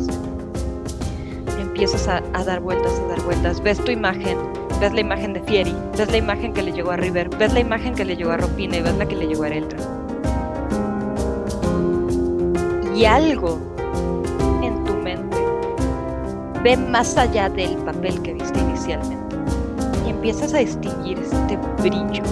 empiezas 1.75 2.07
a, 2.07 2.21
dar 2.45 2.61
vueltas, 2.61 2.93
a 3.01 3.07
dar 3.09 3.21
vueltas. 3.23 3.61
Ves 3.61 3.83
tu 3.83 3.91
imagen, 3.91 4.37
ves 4.79 4.93
la 4.93 5.01
imagen 5.01 5.33
de 5.33 5.41
Fieri, 5.41 5.75
ves 5.97 6.09
la 6.09 6.15
imagen 6.15 6.53
que 6.53 6.61
le 6.61 6.71
llegó 6.71 6.91
a 6.91 6.95
River, 6.95 7.27
ves 7.37 7.51
la 7.51 7.59
imagen 7.59 7.93
que 7.93 8.05
le 8.05 8.15
llegó 8.15 8.31
a 8.31 8.37
Ropina 8.37 8.77
y 8.77 8.81
ves 8.81 8.95
la 8.95 9.05
que 9.05 9.15
le 9.17 9.27
llegó 9.27 9.43
a 9.43 9.49
Eldra. 9.49 9.77
Y 12.95 13.03
algo 13.03 13.59
en 14.61 14.85
tu 14.85 14.93
mente 14.93 15.37
ve 16.63 16.77
más 16.77 17.17
allá 17.17 17.49
del 17.49 17.75
papel 17.79 18.21
que 18.21 18.35
viste 18.35 18.57
inicialmente 18.57 19.24
empiezas 20.25 20.55
a 20.55 20.57
distinguir 20.57 21.19
este 21.19 21.55
brillo 21.83 22.23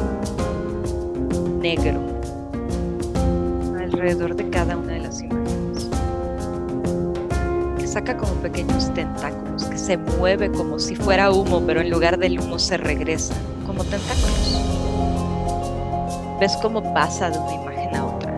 negro 1.59 2.01
alrededor 3.79 4.35
de 4.35 4.49
cada 4.49 4.75
una 4.75 4.93
de 4.93 4.99
las 5.01 5.21
imágenes 5.21 5.91
saca 7.85 8.17
como 8.17 8.33
pequeños 8.41 8.91
tentáculos, 8.95 9.65
que 9.65 9.77
se 9.77 9.97
mueve 9.97 10.51
como 10.51 10.79
si 10.79 10.95
fuera 10.95 11.29
humo, 11.29 11.61
pero 11.67 11.81
en 11.81 11.91
lugar 11.91 12.17
del 12.17 12.39
humo 12.39 12.57
se 12.57 12.77
regresa, 12.77 13.35
como 13.67 13.83
tentáculos. 13.83 14.59
ves 16.39 16.57
cómo 16.63 16.81
pasa 16.95 17.29
de 17.29 17.37
una 17.37 17.53
imagen 17.53 17.95
a 17.95 18.05
otra. 18.07 18.35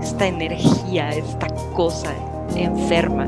Esta 0.00 0.26
energía, 0.26 1.10
esta 1.10 1.48
cosa 1.74 2.14
enferma. 2.56 3.26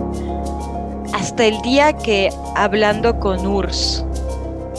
Hasta 1.13 1.45
el 1.45 1.61
día 1.61 1.93
que 1.93 2.31
hablando 2.57 3.21
con 3.21 3.47
Urs 3.47 4.07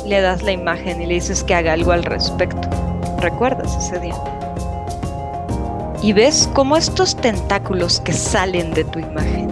le 0.06 0.22
das 0.22 0.44
la 0.44 0.52
imagen 0.52 1.02
y 1.02 1.06
le 1.06 1.16
dices 1.16 1.44
que 1.44 1.56
haga 1.56 1.74
algo 1.74 1.92
al 1.92 2.04
respecto. 2.04 2.68
¿Recuerdas 3.20 3.76
ese 3.78 4.00
día? 4.00 4.16
Y 6.02 6.14
ves 6.14 6.50
cómo 6.54 6.76
estos 6.76 7.16
tentáculos 7.16 8.02
que 8.02 8.14
salen 8.14 8.74
de 8.74 8.84
tu 8.84 9.00
imagen, 9.00 9.50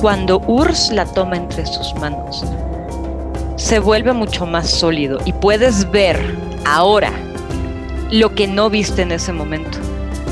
cuando 0.00 0.40
Urs 0.46 0.90
la 0.92 1.04
toma 1.04 1.36
entre 1.36 1.66
sus 1.66 1.94
manos, 1.96 2.44
se 3.56 3.80
vuelve 3.80 4.12
mucho 4.12 4.46
más 4.46 4.70
sólido 4.70 5.18
y 5.24 5.32
puedes 5.32 5.90
ver 5.90 6.36
ahora 6.64 7.10
lo 8.10 8.34
que 8.34 8.46
no 8.46 8.70
viste 8.70 9.02
en 9.02 9.10
ese 9.10 9.32
momento. 9.32 9.78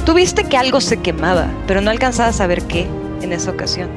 Tú 0.04 0.14
viste 0.14 0.44
que 0.44 0.56
algo 0.56 0.80
se 0.80 0.98
quemaba, 0.98 1.48
pero 1.66 1.80
no 1.80 1.90
alcanzabas 1.90 2.40
a 2.40 2.46
ver 2.46 2.62
qué 2.62 2.86
en 3.22 3.32
esa 3.32 3.50
ocasión. 3.50 3.90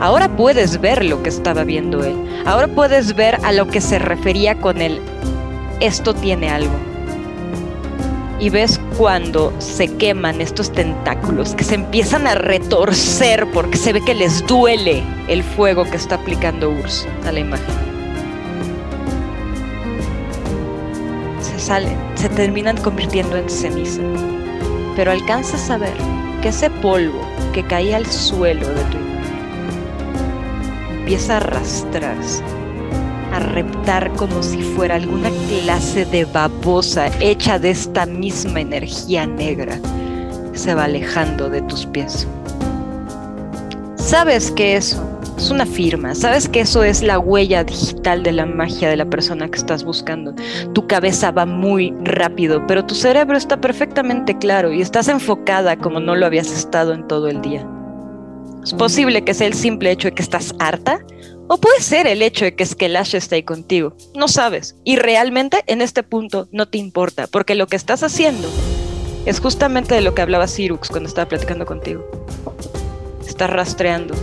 Ahora 0.00 0.28
puedes 0.36 0.80
ver 0.80 1.04
lo 1.04 1.22
que 1.22 1.28
estaba 1.28 1.64
viendo 1.64 2.04
él. 2.04 2.16
Ahora 2.46 2.68
puedes 2.68 3.14
ver 3.14 3.38
a 3.44 3.52
lo 3.52 3.68
que 3.68 3.80
se 3.80 3.98
refería 3.98 4.56
con 4.56 4.80
él. 4.80 5.00
Esto 5.80 6.14
tiene 6.14 6.50
algo. 6.50 6.72
Y 8.40 8.50
ves 8.50 8.80
cuando 8.98 9.52
se 9.58 9.88
queman 9.96 10.40
estos 10.40 10.72
tentáculos 10.72 11.54
que 11.54 11.64
se 11.64 11.76
empiezan 11.76 12.26
a 12.26 12.34
retorcer 12.34 13.46
porque 13.52 13.78
se 13.78 13.92
ve 13.92 14.00
que 14.04 14.14
les 14.14 14.44
duele 14.46 15.02
el 15.28 15.42
fuego 15.42 15.84
que 15.84 15.96
está 15.96 16.16
aplicando 16.16 16.70
Urs 16.70 17.06
a 17.26 17.32
la 17.32 17.40
imagen. 17.40 17.74
Se 21.40 21.58
salen, 21.60 21.96
se 22.16 22.28
terminan 22.28 22.76
convirtiendo 22.78 23.36
en 23.36 23.48
ceniza. 23.48 24.02
Pero 24.96 25.12
alcanzas 25.12 25.70
a 25.70 25.78
ver 25.78 25.94
que 26.42 26.48
ese 26.48 26.68
polvo 26.68 27.20
que 27.52 27.62
caía 27.62 27.96
al 27.96 28.06
suelo 28.06 28.68
de 28.68 28.82
tu 28.84 29.03
empieza 31.04 31.34
a 31.34 31.36
arrastrarse, 31.36 32.42
a 33.30 33.38
reptar 33.38 34.10
como 34.12 34.42
si 34.42 34.62
fuera 34.62 34.94
alguna 34.94 35.28
clase 35.50 36.06
de 36.06 36.24
babosa 36.24 37.08
hecha 37.20 37.58
de 37.58 37.72
esta 37.72 38.06
misma 38.06 38.62
energía 38.62 39.26
negra 39.26 39.78
se 40.54 40.74
va 40.74 40.84
alejando 40.84 41.50
de 41.50 41.60
tus 41.60 41.84
pies. 41.84 42.26
Sabes 43.96 44.50
que 44.52 44.76
eso 44.76 45.06
es 45.36 45.50
una 45.50 45.66
firma, 45.66 46.14
sabes 46.14 46.48
que 46.48 46.60
eso 46.60 46.82
es 46.82 47.02
la 47.02 47.18
huella 47.18 47.64
digital 47.64 48.22
de 48.22 48.32
la 48.32 48.46
magia 48.46 48.88
de 48.88 48.96
la 48.96 49.04
persona 49.04 49.50
que 49.50 49.58
estás 49.58 49.84
buscando. 49.84 50.34
Tu 50.72 50.86
cabeza 50.86 51.32
va 51.32 51.44
muy 51.44 51.92
rápido, 52.00 52.66
pero 52.66 52.86
tu 52.86 52.94
cerebro 52.94 53.36
está 53.36 53.60
perfectamente 53.60 54.38
claro 54.38 54.72
y 54.72 54.80
estás 54.80 55.08
enfocada 55.08 55.76
como 55.76 56.00
no 56.00 56.16
lo 56.16 56.24
habías 56.24 56.50
estado 56.50 56.94
en 56.94 57.06
todo 57.06 57.28
el 57.28 57.42
día. 57.42 57.68
Es 58.64 58.72
posible 58.72 59.24
que 59.24 59.34
sea 59.34 59.46
el 59.46 59.52
simple 59.52 59.90
hecho 59.90 60.08
de 60.08 60.14
que 60.14 60.22
estás 60.22 60.54
harta 60.58 61.04
o 61.48 61.58
puede 61.58 61.82
ser 61.82 62.06
el 62.06 62.22
hecho 62.22 62.46
de 62.46 62.54
que 62.56 62.64
Skelash 62.64 63.14
esté 63.14 63.34
ahí 63.34 63.42
contigo. 63.42 63.94
No 64.14 64.26
sabes. 64.26 64.74
Y 64.84 64.96
realmente 64.96 65.62
en 65.66 65.82
este 65.82 66.02
punto 66.02 66.48
no 66.50 66.66
te 66.66 66.78
importa, 66.78 67.26
porque 67.26 67.54
lo 67.54 67.66
que 67.66 67.76
estás 67.76 68.02
haciendo 68.02 68.48
es 69.26 69.38
justamente 69.40 69.94
de 69.94 70.00
lo 70.00 70.14
que 70.14 70.22
hablaba 70.22 70.48
Sirux 70.48 70.88
cuando 70.88 71.10
estaba 71.10 71.28
platicando 71.28 71.66
contigo. 71.66 72.06
Estás 73.26 73.50
rastreando 73.50 74.14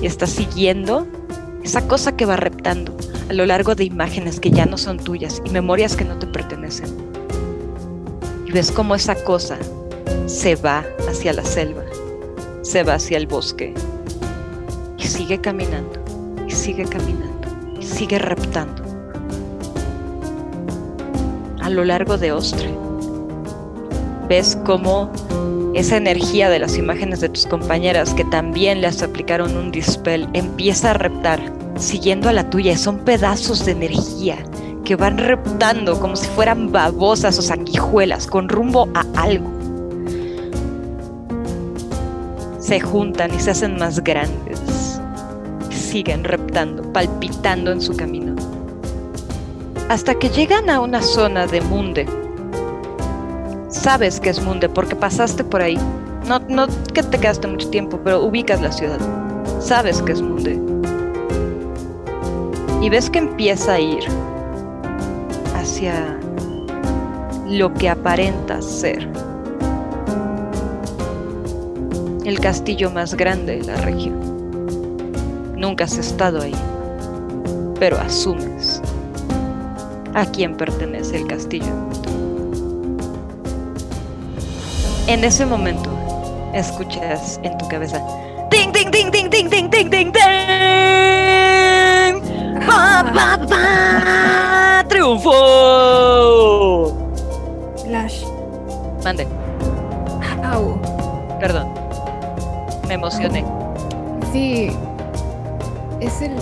y 0.00 0.06
estás 0.06 0.30
siguiendo 0.30 1.08
esa 1.64 1.88
cosa 1.88 2.16
que 2.16 2.26
va 2.26 2.36
reptando 2.36 2.96
a 3.28 3.32
lo 3.32 3.46
largo 3.46 3.74
de 3.74 3.82
imágenes 3.82 4.38
que 4.38 4.52
ya 4.52 4.64
no 4.64 4.78
son 4.78 4.98
tuyas 4.98 5.42
y 5.44 5.50
memorias 5.50 5.96
que 5.96 6.04
no 6.04 6.20
te 6.20 6.28
pertenecen. 6.28 6.86
Y 8.46 8.52
ves 8.52 8.70
cómo 8.70 8.94
esa 8.94 9.16
cosa 9.24 9.58
se 10.26 10.54
va 10.54 10.84
hacia 11.08 11.32
la 11.32 11.44
selva 11.44 11.82
se 12.62 12.82
va 12.82 12.94
hacia 12.94 13.16
el 13.16 13.26
bosque 13.26 13.74
y 14.98 15.02
sigue 15.02 15.40
caminando, 15.40 15.98
y 16.46 16.50
sigue 16.50 16.84
caminando, 16.84 17.48
y 17.78 17.84
sigue 17.84 18.18
reptando. 18.18 18.82
A 21.62 21.70
lo 21.70 21.84
largo 21.84 22.18
de 22.18 22.32
Ostre, 22.32 22.70
ves 24.28 24.58
cómo 24.64 25.10
esa 25.74 25.96
energía 25.96 26.50
de 26.50 26.58
las 26.58 26.76
imágenes 26.76 27.20
de 27.20 27.28
tus 27.28 27.46
compañeras 27.46 28.12
que 28.12 28.24
también 28.24 28.80
les 28.80 29.02
aplicaron 29.02 29.56
un 29.56 29.70
dispel 29.70 30.28
empieza 30.32 30.90
a 30.90 30.94
reptar, 30.94 31.40
siguiendo 31.76 32.28
a 32.28 32.32
la 32.32 32.50
tuya. 32.50 32.76
Son 32.76 32.98
pedazos 32.98 33.64
de 33.64 33.72
energía 33.72 34.36
que 34.84 34.96
van 34.96 35.18
reptando 35.18 36.00
como 36.00 36.16
si 36.16 36.26
fueran 36.28 36.72
babosas 36.72 37.38
o 37.38 37.42
sanguijuelas 37.42 38.26
con 38.26 38.48
rumbo 38.48 38.88
a 38.94 39.04
algo. 39.22 39.59
Se 42.70 42.78
juntan 42.78 43.34
y 43.34 43.40
se 43.40 43.50
hacen 43.50 43.78
más 43.78 43.98
grandes. 43.98 45.00
Siguen 45.70 46.22
reptando, 46.22 46.84
palpitando 46.92 47.72
en 47.72 47.80
su 47.80 47.96
camino. 47.96 48.36
Hasta 49.88 50.14
que 50.14 50.28
llegan 50.28 50.70
a 50.70 50.78
una 50.78 51.02
zona 51.02 51.48
de 51.48 51.62
Munde. 51.62 52.06
Sabes 53.70 54.20
que 54.20 54.30
es 54.30 54.40
Munde 54.40 54.68
porque 54.68 54.94
pasaste 54.94 55.42
por 55.42 55.62
ahí. 55.62 55.76
No, 56.28 56.38
no 56.48 56.68
que 56.94 57.02
te 57.02 57.18
quedaste 57.18 57.48
mucho 57.48 57.68
tiempo, 57.70 57.98
pero 58.04 58.22
ubicas 58.22 58.62
la 58.62 58.70
ciudad. 58.70 59.00
Sabes 59.58 60.00
que 60.02 60.12
es 60.12 60.22
Munde. 60.22 60.56
Y 62.80 62.88
ves 62.88 63.10
que 63.10 63.18
empieza 63.18 63.72
a 63.72 63.80
ir 63.80 64.04
hacia 65.56 66.16
lo 67.48 67.74
que 67.74 67.88
aparenta 67.88 68.62
ser 68.62 69.08
el 72.24 72.38
castillo 72.40 72.90
más 72.90 73.14
grande 73.14 73.58
de 73.58 73.64
la 73.64 73.76
región. 73.76 74.18
Nunca 75.56 75.84
has 75.84 75.96
estado 75.96 76.42
ahí, 76.42 76.54
pero 77.78 77.98
asumes 77.98 78.82
a 80.14 80.26
quién 80.26 80.56
pertenece 80.56 81.16
el 81.16 81.26
castillo. 81.26 81.72
En 85.06 85.24
ese 85.24 85.46
momento, 85.46 85.90
escuchas 86.54 87.40
en 87.42 87.56
tu 87.58 87.66
cabeza 87.68 88.00
¡Ting, 88.50 88.72
ting, 88.72 88.90
ting, 88.90 89.10
ting, 89.10 89.30
ting, 89.30 89.48
ting, 89.48 89.70
ting, 89.70 89.90
ting, 89.90 90.12
ting! 90.12 90.12
¡Triunfo! 94.88 95.32
Flash. 97.84 98.24
Mande. 99.04 99.26
Au. 100.44 100.78
Perdón 101.40 101.79
me 102.90 102.94
emocioné. 102.94 103.44
Sí. 104.32 104.70
Es 106.00 106.22
el... 106.22 106.32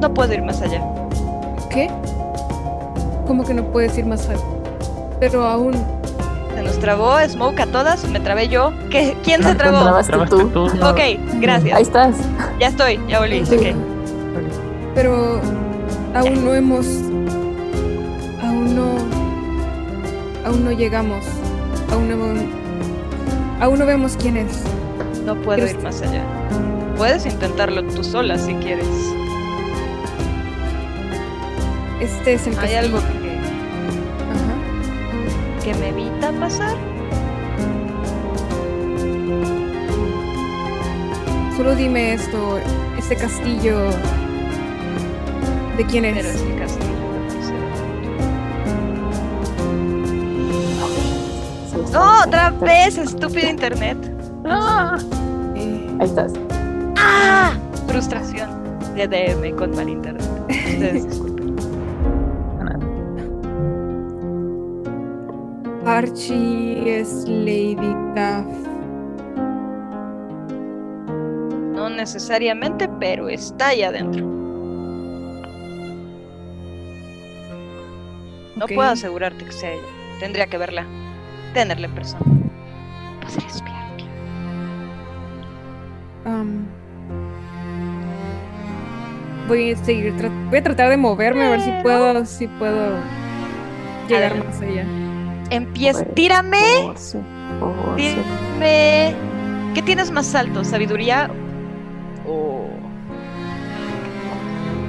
No 0.00 0.14
puedo 0.14 0.32
ir 0.32 0.42
más 0.42 0.62
allá. 0.62 0.80
¿Qué? 1.70 1.90
¿Cómo 3.26 3.44
que 3.44 3.52
no 3.52 3.64
puedes 3.64 3.98
ir 3.98 4.06
más 4.06 4.28
allá? 4.28 4.40
Pero 5.18 5.44
aún... 5.44 5.74
Se 6.54 6.62
nos 6.62 6.78
trabó 6.78 7.16
Smoke 7.28 7.60
a 7.60 7.66
todas, 7.66 8.08
me 8.08 8.20
trabé 8.20 8.48
yo. 8.48 8.72
¿Qué? 8.90 9.16
¿Quién 9.24 9.42
se 9.42 9.54
trabó? 9.56 9.82
Trabaste 9.82 10.16
tú. 10.28 10.48
tú. 10.50 10.66
Ok, 10.66 11.00
gracias. 11.40 11.76
Ahí 11.76 11.82
estás. 11.82 12.16
Ya 12.60 12.68
estoy, 12.68 13.00
ya 13.08 13.18
volví. 13.18 13.44
Sí. 13.44 13.56
ok. 13.56 13.76
Pero 14.94 15.40
aún 16.14 16.44
no 16.44 16.54
hemos... 16.54 16.86
Aún 18.40 18.76
no... 18.76 18.88
Aún 20.46 20.64
no 20.64 20.70
llegamos. 20.70 21.24
Aún 21.92 22.08
no... 22.08 23.64
Aún 23.64 23.78
no 23.80 23.86
vemos 23.86 24.16
quién 24.16 24.36
es. 24.36 24.62
No 25.28 25.34
puedo 25.42 25.56
¿Quieres- 25.58 25.74
ir 25.74 25.82
más 25.82 26.00
allá. 26.00 26.24
Puedes 26.96 27.26
intentarlo 27.26 27.84
tú 27.84 28.02
sola 28.02 28.38
si 28.38 28.54
quieres. 28.54 28.86
Este 32.00 32.32
es 32.32 32.46
el 32.46 32.54
¿Hay 32.54 32.72
castillo. 32.74 32.78
algo 32.78 32.98
que, 33.00 33.38
Ajá. 34.32 35.62
que 35.62 35.74
me 35.74 35.88
evita 35.90 36.32
pasar? 36.40 36.74
Solo 41.58 41.74
dime 41.74 42.14
esto. 42.14 42.58
Este 42.96 43.14
castillo... 43.16 43.90
¿De 45.76 45.84
quién 45.84 46.06
es? 46.06 46.14
Pero 46.16 46.28
es 46.30 46.42
mi 46.42 46.58
castillo. 46.58 46.88
no 51.92 52.22
¡Otra 52.24 52.50
vez! 52.50 52.96
¡Estúpido 52.96 53.48
internet! 53.50 53.98
Eh, 54.44 55.17
Ahí 56.00 56.06
estás. 56.06 56.32
¡Ah! 56.96 57.52
Frustración 57.86 58.48
de 58.94 59.08
DM 59.08 59.54
con 59.56 59.70
mal 59.74 59.88
internet. 59.88 60.24
Ustedes 60.48 61.04
disculpen. 61.08 61.38
Archie 65.86 67.00
es 67.00 67.24
Lady 67.26 67.94
Taff. 68.14 68.44
No 71.74 71.88
necesariamente, 71.88 72.88
pero 73.00 73.28
está 73.28 73.68
ahí 73.68 73.82
adentro. 73.82 74.26
No 78.56 78.66
puedo 78.66 78.90
asegurarte 78.90 79.44
que 79.44 79.52
sea 79.52 79.72
ella. 79.72 79.82
Tendría 80.20 80.46
que 80.48 80.58
verla. 80.58 80.84
Tenerla 81.54 81.86
en 81.86 81.94
persona. 81.94 82.24
Espiarla. 83.26 83.67
Voy 89.48 89.72
a 89.72 89.76
seguir, 89.76 90.12
voy 90.50 90.58
a 90.58 90.62
tratar 90.62 90.90
de 90.90 90.96
moverme 90.98 91.44
a 91.44 91.50
ver 91.50 91.60
si 91.60 91.70
puedo, 91.82 92.24
si 92.26 92.46
puedo 92.46 92.98
llegar 94.08 94.44
más 94.44 94.60
allá. 94.60 94.84
Empieza. 95.50 96.04
Tírame. 96.04 96.58
Dime. 97.96 99.14
¿Qué 99.74 99.82
tienes 99.82 100.10
más 100.10 100.34
alto? 100.34 100.64
¿Sabiduría? 100.64 101.30
O. 102.26 102.68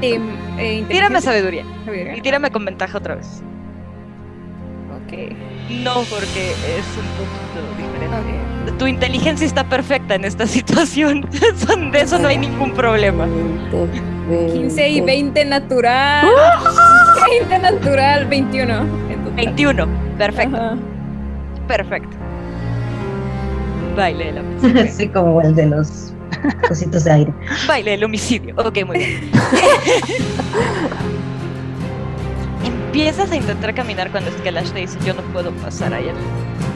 Em, 0.02 0.24
eh, 0.58 0.84
Tírame 0.90 1.22
sabiduría. 1.22 1.64
sabiduría. 1.86 2.18
Y 2.18 2.22
tírame 2.22 2.52
con 2.52 2.66
ventaja 2.66 2.98
otra 2.98 3.16
vez. 3.16 3.42
Ok, 5.12 5.36
No, 5.84 5.94
porque 6.10 6.52
es 6.52 6.86
un 6.98 7.08
poquito 7.18 7.60
diferente. 7.78 8.72
ok. 8.72 8.78
Tu 8.78 8.88
inteligencia 8.88 9.46
está 9.46 9.64
perfecta 9.64 10.16
en 10.16 10.26
esta 10.26 10.46
situación. 10.58 11.28
Son- 11.68 11.92
De 11.92 12.02
eso 12.02 12.18
no 12.20 12.28
hay 12.28 12.38
ningún 12.38 12.72
problema. 12.74 13.26
20, 13.26 14.54
15 14.54 14.90
y 14.90 15.02
20 15.02 15.46
natural. 15.46 16.28
20 17.30 17.60
natural, 17.60 18.26
21. 18.28 18.74
en 18.82 18.88
total. 19.24 19.36
21. 19.36 19.88
Perfecto. 20.18 20.56
Ajá. 20.58 20.78
Perfecto. 21.68 22.18
Baile 23.96 24.26
del 24.26 24.38
homicidio. 24.40 24.82
Así 24.90 25.08
como 25.10 25.42
el 25.42 25.56
de 25.56 25.66
los 25.66 26.14
cositos 26.68 27.04
de 27.04 27.12
aire. 27.12 27.34
Baile 27.68 27.92
del 27.92 28.04
homicidio. 28.06 28.54
Ok, 28.58 28.86
muy 28.86 28.98
bien. 29.00 29.32
Empiezas 32.90 33.30
a 33.30 33.36
intentar 33.36 33.76
caminar 33.76 34.10
cuando 34.10 34.32
Skelash 34.32 34.72
te 34.72 34.80
dice 34.80 34.98
yo 35.06 35.14
no 35.14 35.22
puedo 35.32 35.52
pasar 35.52 35.94
allá. 35.94 36.12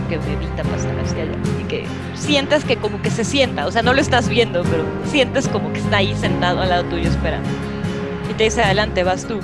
Que 0.07 0.19
me 0.19 0.33
evita 0.33 0.61
pasar 0.61 0.95
hacia 0.99 1.23
allá. 1.23 1.35
Y 1.59 1.63
que 1.63 1.87
sientes 2.13 2.63
que 2.63 2.77
como 2.77 3.01
que 3.01 3.09
se 3.09 3.23
sienta. 3.23 3.65
O 3.65 3.71
sea, 3.71 3.81
no 3.81 3.95
lo 3.95 3.99
estás 3.99 4.29
viendo, 4.29 4.61
pero 4.61 4.85
sientes 5.05 5.47
como 5.47 5.73
que 5.73 5.79
está 5.79 5.97
ahí 5.97 6.15
sentado 6.15 6.61
al 6.61 6.69
lado 6.69 6.83
tuyo 6.83 7.09
esperando. 7.09 7.49
Y 8.29 8.35
te 8.35 8.43
dice 8.43 8.61
adelante, 8.61 9.03
vas 9.03 9.25
tú. 9.25 9.39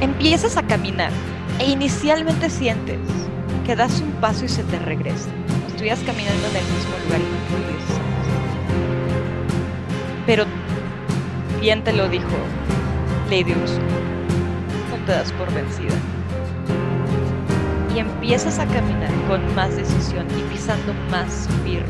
Empiezas 0.00 0.56
a 0.56 0.64
caminar. 0.64 1.12
E 1.60 1.70
inicialmente 1.70 2.50
sientes 2.50 2.98
que 3.64 3.76
das 3.76 4.00
un 4.00 4.10
paso 4.14 4.46
y 4.46 4.48
se 4.48 4.64
te 4.64 4.80
regresa. 4.80 5.28
Estuvieras 5.68 6.00
caminando 6.00 6.44
en 6.48 6.56
el 6.56 6.64
mismo 6.64 6.94
lugar 7.04 7.20
y. 7.20 7.38
Pero 10.26 10.44
bien 11.60 11.84
te 11.84 11.92
lo 11.92 12.08
dijo 12.08 12.26
Lady 13.30 13.52
Ursula. 13.52 14.17
Te 15.08 15.14
das 15.14 15.32
por 15.32 15.50
vencida. 15.54 15.96
Y 17.96 17.98
empiezas 17.98 18.58
a 18.58 18.66
caminar 18.66 19.10
con 19.26 19.54
más 19.54 19.74
decisión 19.74 20.26
y 20.38 20.42
pisando 20.52 20.92
más 21.10 21.48
firme. 21.64 21.88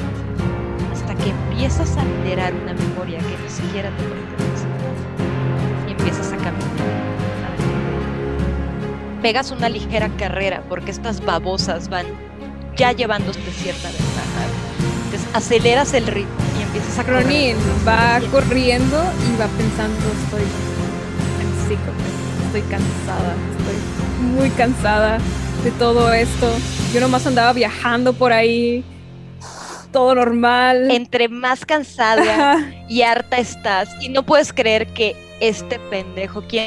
Hasta 0.93 1.17
que 1.17 1.31
empiezas 1.31 1.97
a 1.97 2.03
alterar 2.03 2.55
una 2.55 2.75
memoria 2.75 3.19
que 3.19 3.37
ni 3.43 3.51
siquiera 3.51 3.91
te 3.91 4.05
pertenece. 4.05 4.69
Y 5.89 5.91
empiezas 5.91 6.33
a 6.33 6.37
caminar. 6.37 6.69
Pegas 9.21 9.51
una 9.51 9.69
ligera 9.69 10.09
carrera 10.17 10.63
porque 10.69 10.93
estas 10.93 11.25
babosas 11.25 11.89
van 11.89 12.07
ya 12.77 12.93
llevándote 12.93 13.51
cierta 13.51 13.89
ventaja. 13.89 14.47
Entonces 15.07 15.29
aceleras 15.33 15.93
el 15.93 16.07
ritmo 16.07 16.31
y 16.57 16.63
empiezas 16.63 17.01
a 17.01 17.03
correr. 17.03 17.25
Ronin 17.25 17.57
va 17.85 18.21
corriendo 18.31 19.03
y 19.27 19.33
va 19.41 19.49
pensando, 19.59 20.07
of 20.07 20.35
it. 22.13 22.18
Estoy 22.59 22.71
cansada, 22.71 23.35
estoy 23.59 24.35
muy 24.35 24.51
cansada 24.51 25.19
de 25.63 25.71
todo 25.73 26.13
esto. 26.13 26.51
Yo 26.93 27.01
nomás 27.01 27.27
andaba 27.27 27.53
viajando 27.53 28.13
por 28.13 28.33
ahí, 28.33 28.85
todo 29.93 30.15
normal. 30.15 30.91
Entre 30.91 31.29
más 31.29 31.65
cansada 31.65 32.55
Ajá. 32.55 32.71
y 32.89 33.03
harta 33.03 33.39
estás 33.39 33.89
y 34.01 34.09
no 34.09 34.25
puedes 34.25 34.53
creer 34.53 34.89
que 34.89 35.15
este 35.41 35.79
pendejo, 35.91 36.43
quien 36.43 36.67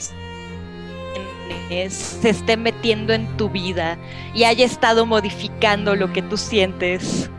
es, 1.69 1.93
se 1.93 2.29
esté 2.29 2.57
metiendo 2.57 3.13
en 3.13 3.27
tu 3.37 3.49
vida 3.49 3.97
y 4.33 4.43
haya 4.43 4.65
estado 4.65 5.05
modificando 5.05 5.95
lo 5.95 6.11
que 6.13 6.21
tú 6.21 6.37
sientes 6.37 7.29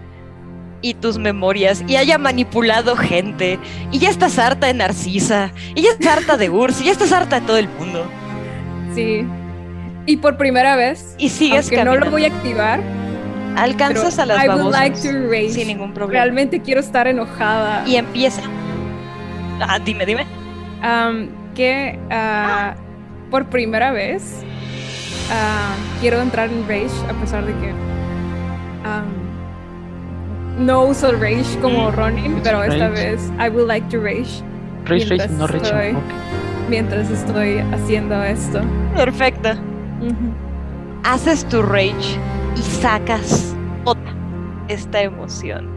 y 0.80 0.94
tus 0.94 1.16
memorias 1.16 1.84
y 1.86 1.96
haya 1.96 2.18
manipulado 2.18 2.96
gente 2.96 3.58
y 3.92 3.98
ya 3.98 4.10
estás 4.10 4.38
harta 4.38 4.66
de 4.66 4.74
Narcisa 4.74 5.52
y 5.74 5.82
ya 5.82 5.90
estás 5.90 6.18
harta 6.18 6.36
de 6.36 6.50
Urs 6.50 6.80
y 6.80 6.84
ya 6.84 6.92
estás 6.92 7.12
harta 7.12 7.40
de 7.40 7.46
todo 7.46 7.58
el 7.58 7.68
mundo 7.68 8.10
Sí. 8.94 9.26
Y 10.06 10.16
por 10.16 10.36
primera 10.36 10.74
vez, 10.76 11.14
y 11.18 11.28
sigues 11.28 11.66
aunque 11.70 11.84
no 11.84 11.96
lo 11.96 12.10
voy 12.10 12.24
a 12.24 12.28
activar, 12.28 12.80
alcanzas 13.56 14.18
a 14.18 14.26
las 14.26 14.44
I 14.44 14.48
would 14.48 14.58
babosas 14.58 14.80
like 14.80 15.00
to 15.08 15.28
rage. 15.30 15.50
sin 15.50 15.68
ningún 15.68 15.92
problema 15.92 16.24
Realmente 16.24 16.60
quiero 16.60 16.80
estar 16.80 17.06
enojada. 17.06 17.86
y 17.86 17.96
empieza 17.96 18.42
ah, 19.60 19.78
dime 19.78 20.04
dime 20.06 20.26
Am, 20.82 21.28
que 21.54 21.98
ah, 22.10 22.74
por 23.30 23.46
primera 23.46 23.92
vez 23.92 24.42
ah, 25.30 25.74
quiero 26.00 26.20
entrar 26.20 26.50
en 26.50 26.62
rage 26.66 26.90
a 27.08 27.12
pesar 27.20 27.44
de 27.46 27.52
que 27.52 27.68
am, 28.84 29.06
no 30.66 30.84
uso 30.84 31.12
rage 31.12 31.58
como 31.60 31.90
Mm. 31.90 31.94
Ronin, 31.94 32.40
pero 32.42 32.62
esta 32.64 32.88
Rage. 32.88 33.10
vez 33.10 33.30
I 33.38 33.48
would 33.48 33.68
like 33.68 33.86
to 33.90 34.02
rage 34.02 34.42
Rage, 34.86 35.06
rage, 35.10 35.28
no 35.38 35.46
rage. 35.46 35.62
estoy- 35.64 35.94
ok. 35.96 36.02
Mientras 36.68 37.10
estoy 37.10 37.58
haciendo 37.72 38.22
esto. 38.22 38.60
perfecta 38.96 39.52
Ujú. 40.00 40.32
haces 41.04 41.44
tu 41.46 41.62
rage 41.62 42.18
y 42.56 42.62
sacas 42.62 43.54
toda 43.84 44.00
esta 44.68 45.02
emoción, 45.02 45.68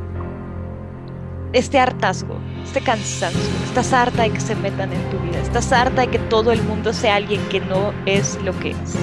este 1.54 1.80
hartazgo, 1.80 2.38
este 2.64 2.82
cansancio. 2.82 3.40
Estás 3.66 3.94
harta 3.94 4.24
de 4.24 4.32
que 4.32 4.40
se 4.40 4.56
metan 4.56 4.92
en 4.92 5.10
tu 5.10 5.18
vida, 5.20 5.40
estás 5.42 5.72
harta 5.72 6.02
de 6.02 6.08
que 6.08 6.20
todo 6.20 6.52
el 6.52 6.62
mundo 6.64 6.94
sea 6.94 7.16
alguien 7.16 7.42
que 7.50 7.60
no 7.62 7.94
es 8.06 8.40
lo 8.44 8.58
que 8.60 8.72
es. 8.72 8.96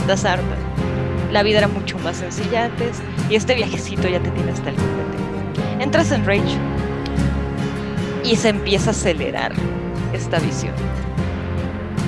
Estás 0.00 0.24
harta. 0.24 0.56
La 1.32 1.42
vida 1.42 1.58
era 1.58 1.68
mucho 1.68 1.98
más 1.98 2.16
sencilla 2.16 2.66
antes 2.66 3.02
y 3.28 3.34
este 3.36 3.54
viajecito 3.54 4.08
ya 4.08 4.20
te 4.20 4.30
tiene 4.30 4.52
hasta 4.52 4.70
el 4.70 4.76
copete. 4.76 5.82
Entras 5.84 6.10
en 6.12 6.24
rage 6.24 6.56
y 8.24 8.36
se 8.36 8.48
empieza 8.48 8.90
a 8.90 8.92
acelerar 8.92 9.52
esta 10.12 10.38
visión. 10.38 10.74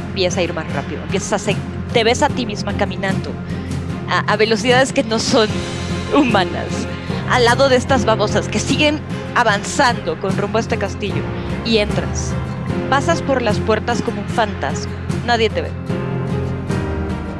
Empieza 0.08 0.40
a 0.40 0.42
ir 0.42 0.54
más 0.54 0.70
rápido, 0.72 1.02
empiezas 1.02 1.48
a 1.48 1.52
te 1.92 2.04
ves 2.04 2.22
a 2.22 2.28
ti 2.28 2.46
misma 2.46 2.72
caminando 2.76 3.30
a, 4.08 4.20
a 4.32 4.36
velocidades 4.36 4.92
que 4.92 5.02
no 5.02 5.18
son 5.18 5.48
humanas, 6.16 6.66
al 7.30 7.44
lado 7.44 7.68
de 7.68 7.76
estas 7.76 8.04
babosas 8.04 8.48
que 8.48 8.58
siguen 8.58 9.00
avanzando 9.34 10.18
con 10.20 10.36
rumbo 10.36 10.58
a 10.58 10.60
este 10.60 10.78
castillo 10.78 11.22
y 11.64 11.78
entras. 11.78 12.32
Pasas 12.88 13.22
por 13.22 13.42
las 13.42 13.58
puertas 13.58 14.02
como 14.02 14.20
un 14.20 14.28
fantasma, 14.28 14.92
nadie 15.26 15.50
te 15.50 15.62
ve. 15.62 15.70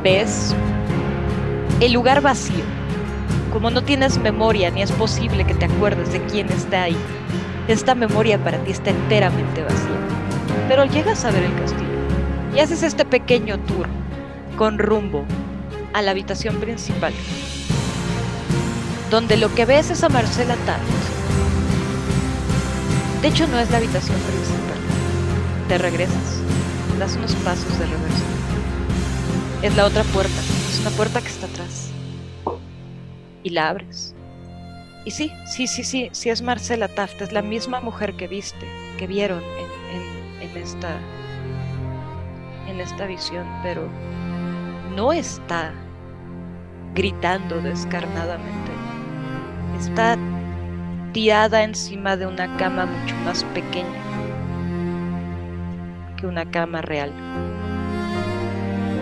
Ves 0.03 0.55
el 1.81 1.93
lugar 1.93 2.21
vacío. 2.21 2.65
Como 3.53 3.71
no 3.71 3.83
tienes 3.83 4.19
memoria 4.19 4.71
ni 4.71 4.83
es 4.83 4.93
posible 4.93 5.45
que 5.45 5.55
te 5.55 5.65
acuerdes 5.65 6.13
de 6.13 6.23
quién 6.27 6.49
está 6.51 6.85
ahí, 6.85 6.97
esta 7.69 7.95
memoria 7.95 8.43
para 8.43 8.59
ti 8.59 8.71
está 8.71 8.91
enteramente 8.91 9.63
vacía. 9.63 10.10
Pero 10.71 10.85
llegas 10.85 11.25
a 11.25 11.33
ver 11.33 11.43
el 11.43 11.55
castillo 11.57 11.91
y 12.55 12.61
haces 12.61 12.85
este 12.85 13.05
pequeño 13.05 13.59
tour 13.59 13.89
con 14.57 14.79
rumbo 14.79 15.25
a 15.93 16.01
la 16.01 16.13
habitación 16.13 16.61
principal, 16.61 17.13
donde 19.11 19.37
lo 19.37 19.53
que 19.53 19.65
ves 19.65 19.91
es 19.91 20.05
a 20.05 20.09
Marcela 20.09 20.55
Taft. 20.67 20.85
De 23.21 23.27
hecho, 23.27 23.49
no 23.49 23.59
es 23.59 23.69
la 23.73 23.79
habitación 23.79 24.17
principal. 24.21 24.79
Te 25.67 25.77
regresas, 25.77 26.39
das 27.01 27.17
unos 27.17 27.35
pasos 27.35 27.77
de 27.77 27.87
reverso. 27.87 28.25
Es 29.63 29.77
la 29.77 29.87
otra 29.87 30.05
puerta, 30.05 30.41
es 30.71 30.79
una 30.83 30.91
puerta 30.91 31.21
que 31.21 31.31
está 31.31 31.47
atrás. 31.47 31.91
Y 33.43 33.51
la 33.51 33.71
abres. 33.71 34.15
Y 35.05 35.11
sí, 35.11 35.33
sí, 35.53 35.67
sí, 35.67 35.83
sí, 35.83 36.11
sí 36.13 36.31
es 36.31 36.43
Marcela 36.43 36.87
Taft, 36.87 37.23
es 37.23 37.33
la 37.33 37.43
misma 37.43 37.81
mujer 37.81 38.15
que 38.15 38.29
viste, 38.29 38.69
que 38.99 39.09
vieron 39.09 39.43
en, 39.43 39.70
en, 40.51 40.63
esta 40.63 40.99
en 42.69 42.81
esta 42.81 43.07
visión, 43.07 43.47
pero 43.63 43.89
no 44.95 45.13
está 45.13 45.73
gritando 46.95 47.61
descarnadamente. 47.61 48.73
Está 49.79 50.17
tirada 51.13 51.63
encima 51.63 52.17
de 52.17 52.27
una 52.27 52.57
cama 52.57 52.87
mucho 52.87 53.15
más 53.25 53.45
pequeña 53.45 54.01
que 56.17 56.27
una 56.27 56.45
cama 56.51 56.83
real. 56.83 57.13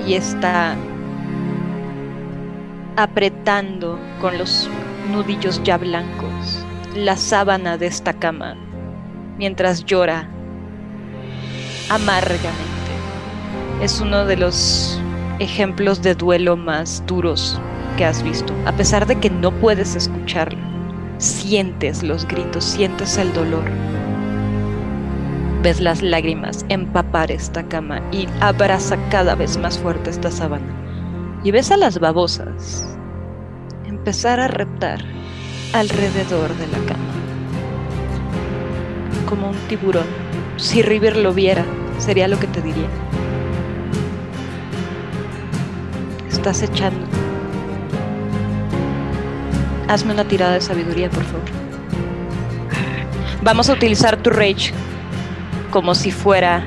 Y 0.07 0.15
está 0.15 0.77
apretando 2.97 3.99
con 4.21 4.39
los 4.39 4.69
nudillos 5.11 5.63
ya 5.63 5.79
blancos 5.79 6.65
la 6.95 7.17
sábana 7.17 7.77
de 7.77 7.87
esta 7.87 8.13
cama 8.13 8.57
mientras 9.39 9.85
llora 9.85 10.29
amargamente. 11.89 12.69
Es 13.83 14.01
uno 14.01 14.25
de 14.25 14.37
los 14.37 15.01
ejemplos 15.39 16.03
de 16.03 16.15
duelo 16.15 16.57
más 16.57 17.03
duros 17.07 17.61
que 17.97 18.05
has 18.05 18.23
visto. 18.23 18.53
A 18.67 18.73
pesar 18.73 19.07
de 19.07 19.17
que 19.17 19.31
no 19.31 19.53
puedes 19.53 19.95
escucharlo, 19.95 20.59
sientes 21.19 22.03
los 22.03 22.27
gritos, 22.27 22.65
sientes 22.65 23.17
el 23.19 23.33
dolor. 23.33 23.65
Ves 25.63 25.81
las 25.81 26.03
lágrimas 26.03 26.65
empapar 26.69 27.31
esta 27.33 27.65
cama 27.65 28.01
y 28.13 28.29
abraza 28.41 28.97
cada 29.11 29.35
vez 29.35 29.59
más 29.59 29.79
fuerte 29.79 30.11
esta 30.11 30.31
sábana. 30.31 30.73
Y 31.45 31.51
ves 31.51 31.71
a 31.71 31.77
las 31.77 31.99
babosas 31.99 32.87
empezar 33.87 34.41
a 34.41 34.49
reptar 34.49 35.01
alrededor 35.73 36.55
de 36.57 36.67
la 36.69 36.79
cama. 36.87 37.05
Como 39.29 39.51
un 39.51 39.57
tiburón. 39.69 40.07
Si 40.57 40.83
River 40.83 41.17
lo 41.17 41.33
viera, 41.35 41.65
sería 41.99 42.29
lo 42.29 42.39
que 42.39 42.47
te 42.47 42.63
diría. 42.63 42.89
Estás 46.31 46.63
echando. 46.63 47.07
Hazme 49.89 50.13
una 50.13 50.25
tirada 50.25 50.55
de 50.55 50.61
sabiduría, 50.61 51.11
por 51.11 51.25
favor. 51.25 51.59
Vamos 53.43 53.71
a 53.71 53.73
utilizar 53.73 54.17
tu 54.17 54.31
rage 54.31 54.73
como 55.71 55.95
si 55.95 56.11
fuera... 56.11 56.67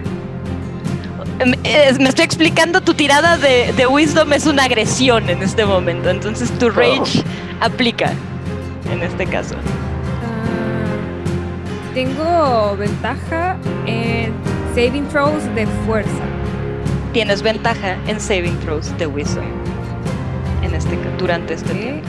Me 1.46 2.10
estoy 2.10 2.26
explicando, 2.26 2.82
tu 2.82 2.94
tirada 2.94 3.38
de, 3.38 3.88
wisdom 3.88 4.32
es 4.34 4.46
una 4.46 4.66
agresión 4.66 5.28
en 5.28 5.42
este 5.42 5.66
momento, 5.66 6.12
entonces 6.12 6.52
tu 6.60 6.70
rage 6.70 7.24
aplica 7.60 8.14
en 8.92 9.02
este 9.02 9.26
caso. 9.26 9.56
Ah, 10.24 10.52
tengo 11.96 12.78
ventaja 12.78 13.58
en 13.88 14.21
saving 14.74 15.08
throws 15.10 15.44
de 15.56 15.68
fuerza. 15.86 16.24
Tienes 17.14 17.42
ventaja 17.42 17.98
en 18.08 18.20
saving 18.20 18.58
throws 18.60 18.98
de 18.98 19.08
wisdom. 19.08 19.46
En 20.64 20.74
este 20.74 20.98
durante 21.18 21.56
este 21.56 21.74
tiempo. 21.74 22.08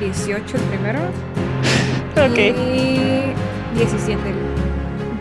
18 0.00 0.56
el 0.56 0.62
primero. 0.64 1.00
ok. 2.16 2.38
Y 2.38 3.78
17 3.78 4.18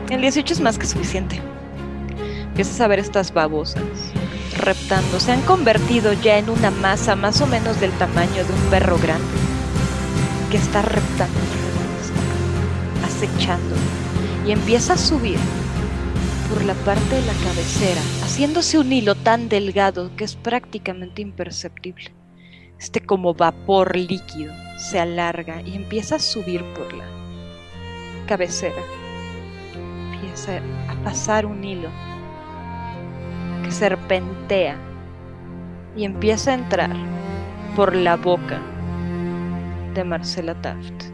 el 0.10 0.22
18 0.22 0.54
es 0.54 0.60
más 0.60 0.78
que 0.78 0.88
suficiente. 0.88 1.40
Empiezas 2.48 2.82
a 2.82 2.88
ver 2.88 3.00
estas 3.00 3.34
babosas 3.34 3.84
reptando. 4.58 5.20
Se 5.20 5.32
han 5.32 5.42
convertido 5.42 6.14
ya 6.14 6.38
en 6.38 6.50
una 6.50 6.70
masa 6.70 7.16
más 7.16 7.40
o 7.42 7.48
menos 7.48 7.80
del 7.80 7.92
tamaño 7.92 8.44
de 8.44 8.54
un 8.54 8.70
perro 8.70 8.98
grande 8.98 9.24
que 10.50 10.58
está 10.58 10.82
reptando, 10.82 11.40
acechando 13.06 13.76
y 14.46 14.52
empieza 14.52 14.94
a 14.94 14.98
subir 14.98 15.38
por 16.52 16.66
la 16.66 16.74
parte 16.74 17.16
de 17.16 17.22
la 17.22 17.34
cabecera, 17.34 18.02
haciéndose 18.24 18.78
un 18.78 18.92
hilo 18.92 19.16
tan 19.16 19.48
delgado 19.48 20.14
que 20.18 20.26
es 20.26 20.36
prácticamente 20.36 21.22
imperceptible. 21.22 22.14
Este 22.78 23.00
como 23.00 23.34
vapor 23.34 23.96
líquido 23.96 24.54
se 24.78 25.00
alarga 25.00 25.62
y 25.62 25.76
empieza 25.76 26.16
a 26.16 26.20
subir 26.20 26.62
por 26.74 26.92
la 26.94 27.06
cabecera. 28.28 28.82
Empieza 30.14 30.58
a 30.90 31.04
pasar 31.04 31.46
un 31.46 31.64
hilo 31.64 31.90
que 33.64 33.72
serpentea 33.72 34.76
y 35.96 36.04
empieza 36.04 36.52
a 36.52 36.56
entrar 36.56 36.96
por 37.78 37.96
la 37.96 38.18
boca 38.18 38.60
de 39.94 40.04
Marcela 40.04 40.62
Taft, 40.62 41.06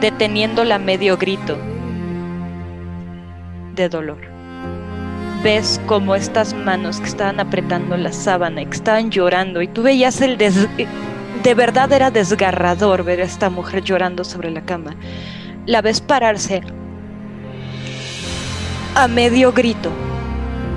deteniéndola 0.00 0.78
medio 0.78 1.16
grito 1.16 1.56
de 3.74 3.88
dolor. 3.88 4.29
Ves 5.42 5.80
como 5.86 6.14
estas 6.14 6.54
manos 6.54 7.00
que 7.00 7.06
estaban 7.06 7.40
apretando 7.40 7.96
la 7.96 8.12
sábana, 8.12 8.64
que 8.64 8.76
estaban 8.76 9.10
llorando, 9.10 9.62
y 9.62 9.68
tú 9.68 9.82
veías 9.82 10.20
el 10.20 10.36
des 10.36 10.68
de 11.42 11.54
verdad 11.54 11.90
era 11.92 12.10
desgarrador 12.10 13.02
ver 13.02 13.20
a 13.20 13.24
esta 13.24 13.48
mujer 13.48 13.82
llorando 13.82 14.24
sobre 14.24 14.50
la 14.50 14.60
cama. 14.60 14.94
La 15.64 15.80
ves 15.80 16.00
pararse 16.00 16.60
a 18.94 19.08
medio 19.08 19.52
grito 19.52 19.90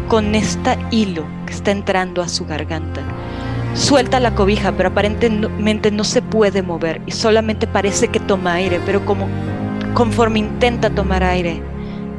con 0.07 0.35
este 0.35 0.77
hilo 0.91 1.25
que 1.45 1.53
está 1.53 1.71
entrando 1.71 2.21
a 2.21 2.29
su 2.29 2.45
garganta 2.45 3.01
Suelta 3.75 4.19
la 4.19 4.35
cobija, 4.35 4.71
pero 4.73 4.89
aparentemente 4.89 5.89
no 5.89 6.03
se 6.03 6.21
puede 6.21 6.61
mover 6.61 7.01
y 7.07 7.11
solamente 7.11 7.65
parece 7.65 8.07
que 8.07 8.19
toma 8.19 8.53
aire, 8.53 8.79
pero 8.85 9.03
como 9.03 9.27
conforme 9.95 10.39
intenta 10.39 10.91
tomar 10.91 11.23
aire 11.23 11.61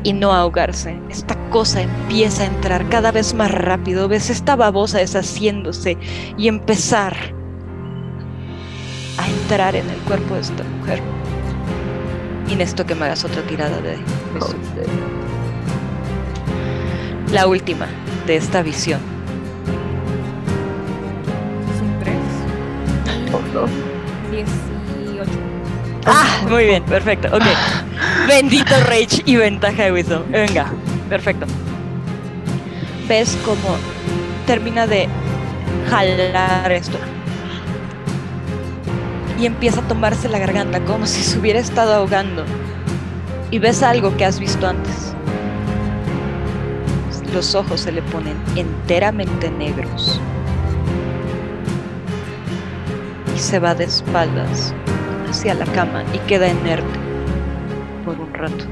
y 0.05 0.12
no 0.12 0.33
ahogarse, 0.33 1.00
esta 1.10 1.34
cosa 1.50 1.83
empieza 1.83 2.44
a 2.44 2.47
entrar 2.47 2.89
cada 2.89 3.10
vez 3.10 3.34
más 3.34 3.50
rápido. 3.50 4.07
Ves 4.07 4.31
esta 4.31 4.55
babosa 4.55 4.99
deshaciéndose 4.99 5.99
y 6.36 6.47
empezar 6.47 7.16
a 9.18 9.28
entrar 9.28 9.74
en 9.74 9.89
el 9.91 9.99
cuerpo 10.00 10.34
de 10.34 10.41
esta 10.41 10.62
mujer. 10.62 11.00
Y 12.49 12.60
esto 12.60 12.86
que 12.86 12.94
me 12.94 13.07
hagas 13.07 13.24
otra 13.24 13.42
tirada 13.42 13.81
de 13.81 13.99
La 17.33 17.49
última 17.49 17.89
de 18.26 18.36
esta 18.36 18.62
visión 18.62 19.00
18. 23.55 23.93
Ah, 26.07 26.41
muy 26.49 26.65
bien, 26.66 26.83
perfecto. 26.84 27.28
Ok. 27.34 27.42
Bendito 28.28 28.74
Rage 28.86 29.23
y 29.24 29.36
ventaja 29.36 29.84
de 29.84 29.92
Wisdom. 29.92 30.23
Venga, 30.31 30.66
perfecto. 31.08 31.47
Ves 33.08 33.39
cómo 33.44 33.76
termina 34.47 34.86
de 34.86 35.08
jalar 35.89 36.73
esto. 36.73 36.99
Y 39.39 39.47
empieza 39.47 39.81
a 39.81 39.89
tomarse 39.89 40.28
la 40.28 40.39
garganta 40.39 40.81
como 40.81 41.07
si 41.07 41.23
se 41.23 41.39
hubiera 41.39 41.58
estado 41.58 41.94
ahogando. 41.94 42.44
Y 43.50 43.58
ves 43.58 43.83
algo 43.83 44.16
que 44.16 44.24
has 44.24 44.39
visto 44.39 44.66
antes. 44.66 45.15
Los 47.33 47.55
ojos 47.55 47.81
se 47.81 47.92
le 47.92 48.02
ponen 48.02 48.36
enteramente 48.57 49.50
negros. 49.50 50.20
y 53.34 53.39
se 53.39 53.58
va 53.58 53.74
de 53.74 53.84
espaldas 53.84 54.73
hacia 55.35 55.55
la 55.55 55.67
cama 55.67 56.05
y 56.15 56.19
queda 56.29 56.49
inerte 56.49 56.99
por 58.05 58.19
un 58.21 58.33
rato. 58.33 58.65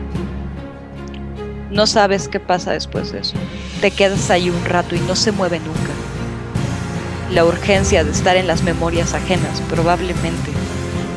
No 1.73 1.89
sabes 1.89 2.29
qué 2.29 2.39
pasa 2.39 2.71
después 2.73 3.11
de 3.11 3.19
eso. 3.21 3.35
Te 3.81 3.91
quedas 3.91 4.31
ahí 4.31 4.49
un 4.49 4.65
rato 4.65 4.95
y 4.95 5.01
no 5.01 5.17
se 5.17 5.33
mueve 5.33 5.59
nunca. 5.59 5.93
La 7.33 7.45
urgencia 7.45 8.05
de 8.05 8.13
estar 8.13 8.37
en 8.37 8.47
las 8.47 8.63
memorias 8.63 9.13
ajenas 9.13 9.61
probablemente 9.63 10.53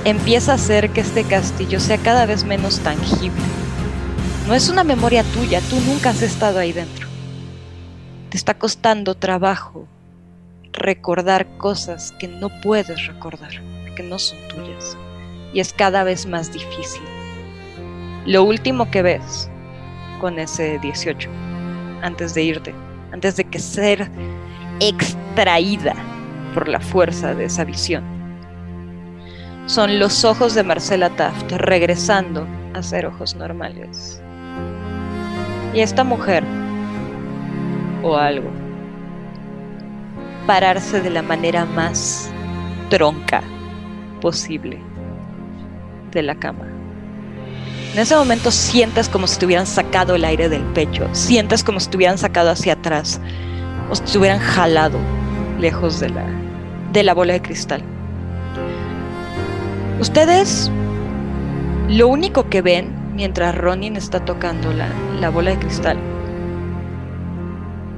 empieza 0.03 0.53
a 0.53 0.55
hacer 0.55 0.89
que 0.89 1.01
este 1.01 1.23
castillo 1.23 1.79
sea 1.79 1.99
cada 1.99 2.25
vez 2.25 2.43
menos 2.43 2.79
tangible. 2.79 3.43
No 4.47 4.55
es 4.55 4.69
una 4.69 4.83
memoria 4.83 5.23
tuya, 5.23 5.61
tú 5.69 5.79
nunca 5.81 6.09
has 6.09 6.23
estado 6.23 6.57
ahí 6.57 6.73
dentro. 6.73 7.07
Te 8.29 8.37
está 8.37 8.55
costando 8.55 9.13
trabajo 9.13 9.87
recordar 10.73 11.45
cosas 11.57 12.13
que 12.17 12.27
no 12.27 12.49
puedes 12.61 13.05
recordar, 13.05 13.61
que 13.95 14.03
no 14.03 14.17
son 14.17 14.39
tuyas. 14.47 14.97
Y 15.53 15.59
es 15.59 15.73
cada 15.73 16.03
vez 16.03 16.25
más 16.25 16.51
difícil. 16.51 17.01
Lo 18.25 18.43
último 18.43 18.89
que 18.89 19.01
ves 19.01 19.49
con 20.19 20.39
ese 20.39 20.79
18, 20.79 21.29
antes 22.01 22.33
de 22.33 22.43
irte, 22.43 22.75
antes 23.11 23.35
de 23.35 23.43
que 23.43 23.59
ser 23.59 24.09
extraída 24.79 25.95
por 26.53 26.67
la 26.67 26.79
fuerza 26.79 27.33
de 27.35 27.45
esa 27.45 27.63
visión, 27.63 28.03
son 29.67 29.99
los 29.99 30.25
ojos 30.25 30.53
de 30.53 30.63
Marcela 30.63 31.09
Taft 31.09 31.51
regresando 31.53 32.47
a 32.73 32.83
ser 32.83 33.05
ojos 33.05 33.35
normales. 33.35 34.21
Y 35.73 35.81
esta 35.81 36.03
mujer, 36.03 36.43
o 38.03 38.15
algo, 38.15 38.49
pararse 40.45 41.01
de 41.01 41.09
la 41.09 41.21
manera 41.21 41.65
más 41.65 42.29
tronca 42.89 43.41
posible 44.21 44.79
de 46.15 46.23
la 46.23 46.33
cama. 46.35 46.65
En 47.93 47.99
ese 47.99 48.15
momento 48.15 48.49
sientes 48.49 49.07
como 49.07 49.27
si 49.27 49.37
te 49.37 49.45
hubieran 49.45 49.67
sacado 49.67 50.15
el 50.15 50.25
aire 50.25 50.49
del 50.49 50.63
pecho, 50.63 51.07
sientes 51.11 51.63
como 51.63 51.79
si 51.79 51.89
te 51.89 51.97
hubieran 51.97 52.17
sacado 52.17 52.49
hacia 52.49 52.73
atrás 52.73 53.21
o 53.89 53.95
si 53.95 54.03
te 54.03 54.17
hubieran 54.17 54.39
jalado 54.39 54.97
lejos 55.59 55.99
de 55.99 56.09
la, 56.09 56.25
de 56.91 57.03
la 57.03 57.13
bola 57.13 57.33
de 57.33 57.41
cristal. 57.41 57.83
Ustedes 59.99 60.71
lo 61.87 62.07
único 62.07 62.49
que 62.49 62.61
ven 62.61 62.93
mientras 63.13 63.55
Ronin 63.55 63.95
está 63.95 64.25
tocando 64.25 64.73
la, 64.73 64.89
la 65.19 65.29
bola 65.29 65.51
de 65.51 65.59
cristal 65.59 65.97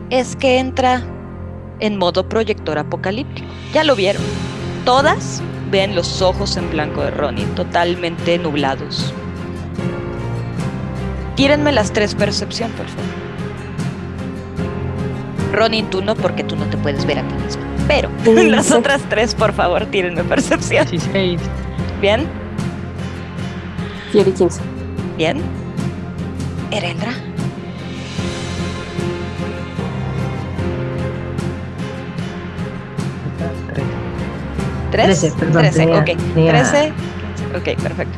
es 0.09 0.35
que 0.35 0.59
entra 0.59 1.01
en 1.79 1.97
modo 1.97 2.27
proyector 2.27 2.77
apocalíptico. 2.77 3.47
Ya 3.73 3.83
lo 3.83 3.95
vieron. 3.95 4.21
Todas 4.85 5.41
ven 5.71 5.95
los 5.95 6.21
ojos 6.21 6.57
en 6.57 6.69
blanco 6.69 7.03
de 7.03 7.11
Ronin, 7.11 7.47
totalmente 7.55 8.37
nublados. 8.37 9.13
Tírenme 11.35 11.71
las 11.71 11.91
tres 11.91 12.15
percepción, 12.15 12.71
por 12.71 12.87
favor. 12.87 13.05
Ronin, 15.53 15.89
tú 15.89 16.01
no, 16.01 16.15
porque 16.15 16.43
tú 16.43 16.55
no 16.55 16.65
te 16.65 16.77
puedes 16.77 17.05
ver 17.05 17.19
a 17.19 17.27
ti 17.27 17.33
misma. 17.35 17.63
Pero 17.87 18.09
las 18.49 18.71
otras 18.71 19.01
tres, 19.09 19.35
por 19.35 19.53
favor, 19.53 19.85
tírenme 19.85 20.23
percepción. 20.23 20.87
16. 20.89 21.39
Bien, 22.01 22.27
Fieri 24.11 24.31
15. 24.31 24.61
bien. 25.17 25.41
Ereldra. 26.71 27.11
Tres. 34.91 35.19
Trece, 35.19 35.35
perdón, 35.37 35.61
Trece, 35.63 35.79
tenía- 35.79 35.99
ok. 35.99 36.05
tenía- 36.33 36.51
Trece. 36.51 36.93
Ok, 37.55 37.81
perfecto. 37.81 38.17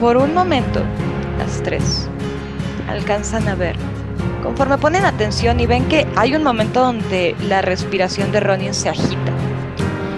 Por 0.00 0.16
un 0.16 0.32
momento, 0.34 0.80
las 1.38 1.62
tres 1.62 2.08
alcanzan 2.88 3.48
a 3.48 3.54
ver. 3.54 3.76
Conforme 4.42 4.78
ponen 4.78 5.04
atención 5.04 5.58
y 5.60 5.66
ven 5.66 5.84
que 5.86 6.06
hay 6.16 6.34
un 6.34 6.42
momento 6.42 6.80
donde 6.80 7.34
la 7.48 7.60
respiración 7.62 8.30
de 8.32 8.40
Ronin 8.40 8.72
se 8.74 8.88
agita. 8.88 9.32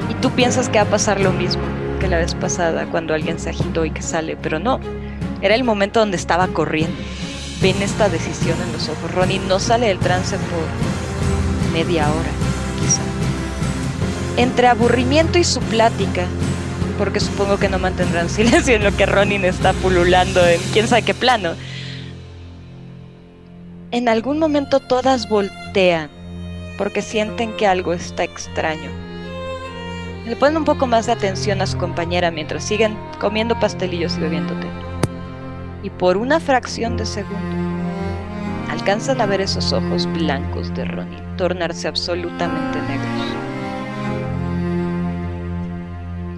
Y 0.09 0.15
tú 0.21 0.31
piensas 0.31 0.69
que 0.69 0.79
va 0.79 0.85
a 0.85 0.89
pasar 0.91 1.21
lo 1.21 1.33
mismo 1.33 1.63
que 1.99 2.09
la 2.09 2.19
vez 2.19 2.35
pasada 2.35 2.87
cuando 2.87 3.15
alguien 3.15 3.39
se 3.39 3.51
agitó 3.51 3.85
y 3.85 3.91
que 3.91 4.03
sale, 4.03 4.37
pero 4.41 4.59
no. 4.59 4.81
Era 5.43 5.55
el 5.55 5.65
momento 5.65 6.01
donde 6.01 6.17
estaba 6.17 6.49
corriendo. 6.49 6.97
Ven 7.63 7.81
esta 7.83 8.09
decisión 8.09 8.57
en 8.67 8.73
los 8.73 8.89
ojos. 8.89 9.11
Ronin 9.15 9.47
no 9.49 9.59
sale 9.59 9.89
del 9.89 9.99
trance 9.99 10.37
por 10.37 11.73
media 11.73 12.05
hora, 12.09 12.31
quizá. 12.81 13.01
Entre 14.37 14.69
aburrimiento 14.69 15.39
y 15.39 15.45
su 15.45 15.61
plática, 15.61 16.27
porque 16.99 17.21
supongo 17.21 17.59
que 17.59 17.69
no 17.69 17.79
mantendrán 17.79 18.29
silencio 18.31 18.77
en 18.77 18.85
lo 18.85 18.97
que 18.97 19.07
Ronin 19.07 19.45
está 19.45 19.73
pululando 19.73 20.47
en 20.47 20.61
quién 20.73 20.89
sabe 20.89 21.03
qué 21.03 21.15
plano. 21.15 21.55
En 23.91 24.09
algún 24.09 24.39
momento 24.39 24.79
todas 24.81 25.29
voltean 25.29 26.11
porque 26.79 27.03
sienten 27.03 27.53
que 27.57 27.67
algo 27.67 27.93
está 27.93 28.25
extraño. 28.25 28.89
Le 30.27 30.37
ponen 30.37 30.59
un 30.59 30.65
poco 30.65 30.87
más 30.87 31.07
de 31.07 31.13
atención 31.13 31.61
a 31.61 31.67
su 31.67 31.77
compañera 31.77 32.31
mientras 32.31 32.65
siguen 32.65 32.97
comiendo 33.19 33.59
pastelillos 33.59 34.17
y 34.17 34.21
bebiendo 34.21 34.55
té. 34.55 34.67
Y 35.83 35.91
por 35.91 36.17
una 36.17 36.41
fracción 36.41 36.97
de 36.97 37.05
segundo 37.05 37.57
alcanzan 38.71 39.21
a 39.21 39.27
ver 39.27 39.41
esos 39.41 39.73
ojos 39.73 40.07
blancos 40.07 40.73
de 40.75 40.85
Ronin 40.85 41.37
tornarse 41.37 41.89
absolutamente 41.89 42.81
negros. 42.83 43.20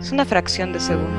Es 0.03 0.11
una 0.11 0.25
fracción 0.25 0.73
de 0.73 0.81
segundo. 0.81 1.17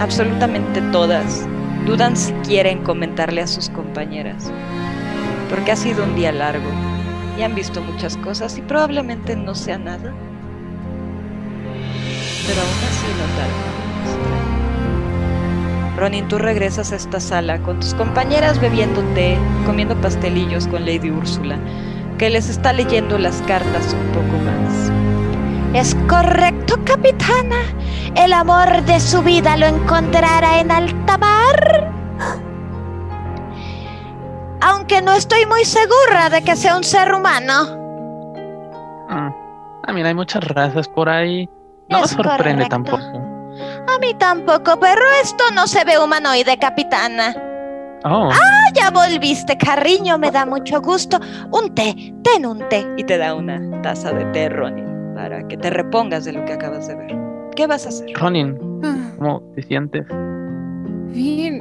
Absolutamente 0.00 0.80
todas 0.92 1.44
dudan 1.84 2.16
si 2.16 2.32
quieren 2.44 2.84
comentarle 2.84 3.40
a 3.40 3.48
sus 3.48 3.70
compañeras. 3.70 4.52
Porque 5.50 5.72
ha 5.72 5.76
sido 5.76 6.04
un 6.04 6.14
día 6.14 6.30
largo 6.30 6.70
y 7.36 7.42
han 7.42 7.56
visto 7.56 7.82
muchas 7.82 8.16
cosas 8.18 8.56
y 8.56 8.62
probablemente 8.62 9.34
no 9.34 9.56
sea 9.56 9.78
nada. 9.78 10.14
Pero 12.46 12.60
aún 12.60 12.78
así 12.88 13.06
notaron. 13.18 13.78
Ronin, 15.96 16.28
tú 16.28 16.38
regresas 16.38 16.92
a 16.92 16.96
esta 16.96 17.18
sala 17.18 17.58
con 17.62 17.80
tus 17.80 17.94
compañeras 17.94 18.60
bebiendo 18.60 19.02
té, 19.14 19.36
comiendo 19.66 20.00
pastelillos 20.00 20.68
con 20.68 20.86
Lady 20.86 21.10
Úrsula, 21.10 21.58
que 22.16 22.30
les 22.30 22.48
está 22.48 22.72
leyendo 22.72 23.18
las 23.18 23.42
cartas 23.42 23.92
un 23.92 24.06
poco 24.12 24.38
más. 24.44 24.97
Es 25.74 25.94
correcto, 26.08 26.76
capitana. 26.84 27.56
El 28.16 28.32
amor 28.32 28.82
de 28.84 28.98
su 29.00 29.22
vida 29.22 29.56
lo 29.56 29.66
encontrará 29.66 30.60
en 30.60 30.70
alta 30.70 31.18
mar. 31.18 31.92
Aunque 34.60 35.00
no 35.02 35.12
estoy 35.12 35.46
muy 35.46 35.64
segura 35.64 36.28
de 36.30 36.42
que 36.42 36.56
sea 36.56 36.76
un 36.76 36.84
ser 36.84 37.12
humano. 37.14 37.64
Mm. 39.08 39.30
Ah, 39.86 39.92
mira, 39.92 40.08
hay 40.08 40.14
muchas 40.14 40.42
razas 40.44 40.88
por 40.88 41.08
ahí. 41.08 41.48
No 41.88 42.00
me 42.00 42.08
sorprende 42.08 42.68
correcto. 42.68 42.68
tampoco. 42.68 43.18
A 43.94 43.98
mí 44.00 44.14
tampoco, 44.14 44.78
pero 44.80 45.00
esto 45.22 45.44
no 45.54 45.66
se 45.66 45.84
ve 45.84 45.98
humanoide, 45.98 46.58
capitana. 46.58 47.34
Oh, 48.04 48.30
Ah, 48.32 48.70
ya 48.74 48.90
volviste, 48.90 49.56
cariño, 49.56 50.18
me 50.18 50.30
da 50.30 50.44
mucho 50.46 50.80
gusto. 50.80 51.18
Un 51.50 51.74
té, 51.74 52.14
ten 52.22 52.46
un 52.46 52.68
té. 52.68 52.86
Y 52.96 53.04
te 53.04 53.16
da 53.18 53.34
una 53.34 53.58
taza 53.82 54.12
de 54.12 54.24
té, 54.26 54.48
Ronin, 54.50 54.87
para 55.18 55.42
que 55.48 55.56
te 55.56 55.68
repongas 55.68 56.24
de 56.26 56.32
lo 56.32 56.44
que 56.44 56.52
acabas 56.52 56.86
de 56.86 56.94
ver. 56.94 57.12
¿Qué 57.56 57.66
vas 57.66 57.86
a 57.86 57.88
hacer? 57.88 58.08
Ronin, 58.14 58.56
Ah, 58.84 59.10
¿cómo 59.18 59.42
te 59.56 59.62
sientes? 59.62 60.06
Bien. 61.12 61.58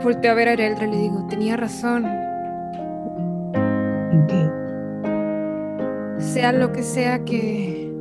Volteo 0.00 0.30
a 0.30 0.34
ver 0.36 0.46
a 0.46 0.52
Ereldra 0.52 0.86
y 0.86 0.90
le 0.92 0.96
digo, 0.96 1.26
tenía 1.28 1.56
razón. 1.56 2.06
¿En 4.12 4.26
qué? 4.28 4.48
Sea 6.22 6.52
lo 6.52 6.70
que 6.72 6.84
sea 6.84 7.24
que 7.24 7.92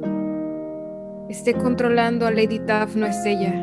esté 1.27 1.56
controlando 1.56 2.27
a 2.27 2.31
Lady 2.31 2.59
Taff, 2.59 2.95
no 2.95 3.07
es 3.07 3.25
ella. 3.25 3.56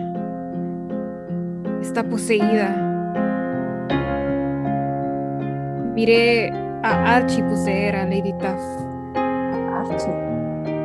Está 1.81 2.03
poseída. 2.03 2.75
Miré 5.95 6.51
a 6.83 7.17
Archie 7.19 7.45
poseer 7.45 7.95
a 7.95 8.05
Lady 8.05 8.33
Taff. 8.41 8.61
Archie. 9.15 10.28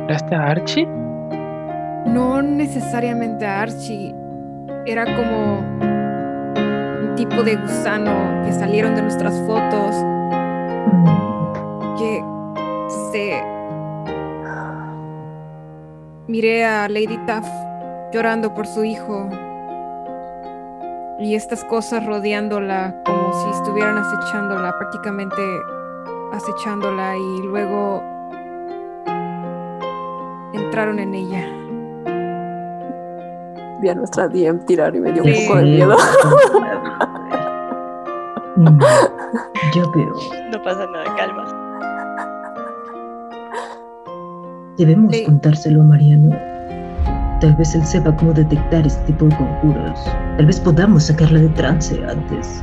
¿Este 0.08 0.34
Archie? 0.34 0.86
No 0.86 2.42
necesariamente 2.42 3.46
a 3.46 3.62
Archie. 3.62 4.14
Era 4.84 5.04
como 5.06 5.60
un 5.60 7.14
tipo 7.16 7.42
de 7.42 7.56
gusano 7.56 8.44
que 8.44 8.52
salieron 8.52 8.94
de 8.96 9.02
nuestras 9.02 9.34
fotos, 9.46 9.96
que 11.98 12.22
se... 13.12 13.42
Miré 16.28 16.66
a 16.66 16.86
Lady 16.88 17.18
Taff 17.26 17.48
llorando 18.12 18.52
por 18.52 18.66
su 18.66 18.84
hijo 18.84 19.30
y 21.18 21.34
estas 21.34 21.64
cosas 21.64 22.04
rodeándola 22.04 22.94
como 23.06 23.32
si 23.32 23.50
estuvieran 23.56 23.96
acechándola, 23.96 24.76
prácticamente 24.76 25.42
acechándola 26.32 27.16
y 27.16 27.42
luego 27.46 28.13
entraron 30.54 30.98
en 30.98 31.14
ella. 31.14 31.44
Vi 33.80 33.88
a 33.88 33.94
nuestra 33.94 34.28
DM 34.28 34.64
tirar 34.66 34.94
y 34.96 35.00
me 35.00 35.12
dio 35.12 35.22
un 35.24 35.32
poco 35.46 35.56
de 35.58 35.64
miedo. 35.64 35.96
Mm, 38.56 38.78
Ya 39.74 39.82
veo. 39.94 40.12
No 40.52 40.62
pasa 40.62 40.86
nada, 40.86 41.04
calma. 41.16 41.44
Debemos 44.78 45.14
Sí. 45.14 45.24
contárselo 45.24 45.80
a 45.82 45.84
Mariano. 45.84 46.36
Tal 47.40 47.54
vez 47.56 47.74
él 47.74 47.84
sepa 47.84 48.14
cómo 48.16 48.32
detectar 48.32 48.86
este 48.86 49.04
tipo 49.12 49.26
de 49.26 49.36
conjuros. 49.36 50.00
Tal 50.36 50.46
vez 50.46 50.60
podamos 50.60 51.04
sacarla 51.04 51.40
de 51.40 51.48
trance 51.50 52.00
antes. 52.08 52.62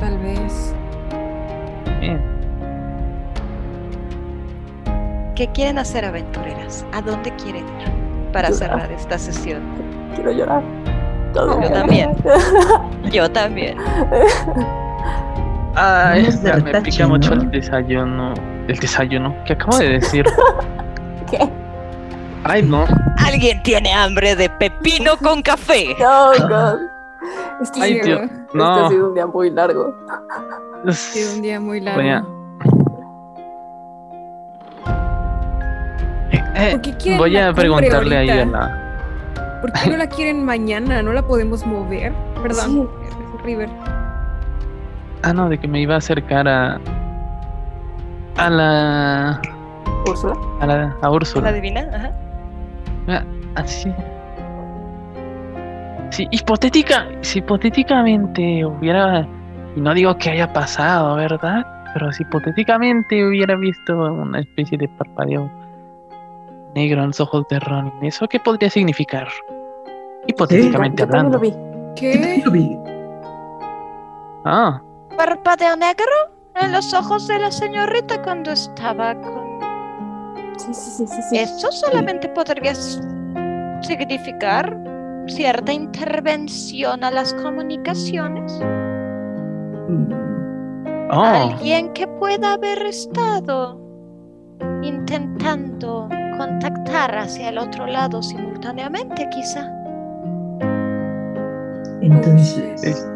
Tal 0.00 0.18
vez. 0.18 0.74
Eh, 2.02 2.18
¿Qué 5.34 5.48
quieren 5.48 5.78
hacer, 5.78 6.04
aventureras? 6.04 6.84
¿A 6.92 7.00
dónde 7.02 7.34
quieren 7.36 7.64
ir 7.80 7.88
para 8.32 8.50
Llorar. 8.50 8.68
cerrar 8.70 8.92
esta 8.92 9.18
sesión? 9.18 9.62
Quiero 10.14 10.30
llorar. 10.32 10.62
Todo 11.32 11.54
Yo 11.54 11.58
bien. 11.60 11.72
también. 11.72 12.16
Yo 13.12 13.30
también. 13.30 13.76
Ya 15.76 16.56
me 16.62 16.80
pica 16.82 17.06
mucho 17.08 17.34
¿no? 17.34 17.42
el 17.42 17.50
desayuno. 17.50 18.34
El 18.68 18.78
desayuno, 18.78 19.34
¿qué 19.44 19.54
acabo 19.54 19.76
de 19.78 19.88
decir? 19.90 20.24
¿Qué? 21.30 21.48
Ay, 22.44 22.62
no. 22.62 22.84
¿Alguien 23.18 23.62
tiene 23.62 23.92
hambre 23.92 24.36
de 24.36 24.48
pepino 24.50 25.16
con 25.16 25.42
café? 25.42 25.96
Oh, 26.00 26.32
God. 26.48 26.78
Este, 27.62 27.82
Ay, 27.82 27.94
sí- 27.94 28.00
Dios. 28.02 28.20
este 28.22 28.56
No. 28.58 28.86
ha 28.86 28.88
sido 28.88 29.08
un 29.08 29.14
día 29.14 29.26
muy 29.26 29.50
largo. 29.50 29.94
Ha 30.86 30.92
sido 30.92 31.34
un 31.34 31.42
día 31.42 31.58
muy 31.60 31.80
largo. 31.80 32.43
¿Por 36.30 36.80
qué 36.82 36.96
quieren 36.96 37.18
voy 37.18 37.30
la 37.32 37.48
a 37.48 37.52
preguntarle 37.52 38.16
ahí 38.16 38.30
a 38.30 38.44
la. 38.46 39.60
¿Por 39.60 39.72
qué 39.72 39.90
no 39.90 39.96
la 39.96 40.06
quieren 40.08 40.44
mañana? 40.44 41.02
¿No 41.02 41.12
la 41.12 41.22
podemos 41.26 41.64
mover? 41.66 42.12
Perdón, 42.42 42.88
River. 43.44 43.68
Ah, 45.22 45.32
no, 45.32 45.48
de 45.48 45.58
que 45.58 45.66
me 45.66 45.80
iba 45.80 45.94
a 45.94 45.98
acercar 45.98 46.46
a. 46.46 46.78
A 48.36 48.50
la. 48.50 49.40
Úrsula. 50.06 50.34
A 50.60 50.66
la. 50.66 50.74
A 50.84 50.96
¿La 51.02 51.10
Úrsula. 51.10 51.48
adivina? 51.48 51.86
Ajá. 53.06 53.24
Así. 53.54 53.92
Sí, 56.10 56.28
hipotética. 56.30 57.06
Si 57.22 57.38
hipotéticamente 57.38 58.64
hubiera. 58.64 59.26
Y 59.76 59.80
no 59.80 59.94
digo 59.94 60.16
que 60.18 60.30
haya 60.30 60.52
pasado, 60.52 61.16
¿verdad? 61.16 61.64
Pero 61.94 62.12
si 62.12 62.22
hipotéticamente 62.22 63.26
hubiera 63.26 63.56
visto 63.56 63.96
una 63.96 64.40
especie 64.40 64.76
de 64.78 64.88
parpadeo 64.88 65.50
negro 66.74 67.00
en 67.02 67.08
los 67.08 67.20
ojos 67.20 67.44
de 67.48 67.60
Ronin, 67.60 67.92
¿eso 68.02 68.26
qué 68.28 68.38
podría 68.40 68.70
significar? 68.70 69.28
Hipotéticamente 70.26 71.02
Yo 71.02 71.08
también 71.08 71.26
hablando. 71.32 71.38
lo 71.38 71.40
vi. 71.40 71.54
¿Qué? 71.96 72.42
Lo 72.44 72.50
vi. 72.50 72.76
Ah, 74.44 74.80
Parpadeo 75.16 75.76
negro 75.76 76.04
en 76.56 76.72
los 76.72 76.92
ojos 76.92 77.26
de 77.28 77.38
la 77.38 77.50
señorita 77.50 78.20
cuando 78.22 78.50
estaba 78.52 79.14
con 79.20 79.44
Sí, 80.56 80.72
sí, 80.72 80.90
sí, 80.90 81.06
sí, 81.06 81.22
sí. 81.30 81.38
Eso 81.38 81.70
solamente 81.72 82.28
podría 82.28 82.74
significar 83.82 84.76
cierta 85.26 85.72
intervención 85.72 87.02
a 87.02 87.10
las 87.10 87.34
comunicaciones. 87.34 88.60
Oh, 91.10 91.22
Alguien 91.24 91.92
que 91.92 92.06
pueda 92.06 92.54
haber 92.54 92.82
estado 92.86 93.80
intentando 94.82 96.08
contactar 96.36 97.16
hacia 97.16 97.48
el 97.48 97.58
otro 97.58 97.86
lado 97.86 98.22
simultáneamente, 98.22 99.28
quizá. 99.30 99.70
Entonces, 102.00 103.08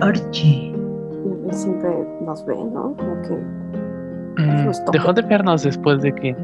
Archie, 0.00 0.74
Él 0.74 1.52
siempre 1.52 1.90
nos 2.22 2.44
ve, 2.44 2.56
¿no? 2.56 2.94
Como 2.96 3.22
que 3.22 4.42
mm, 4.42 4.90
dejó 4.92 5.12
de 5.12 5.22
vernos 5.22 5.62
después 5.62 6.02
de 6.02 6.12
que. 6.14 6.34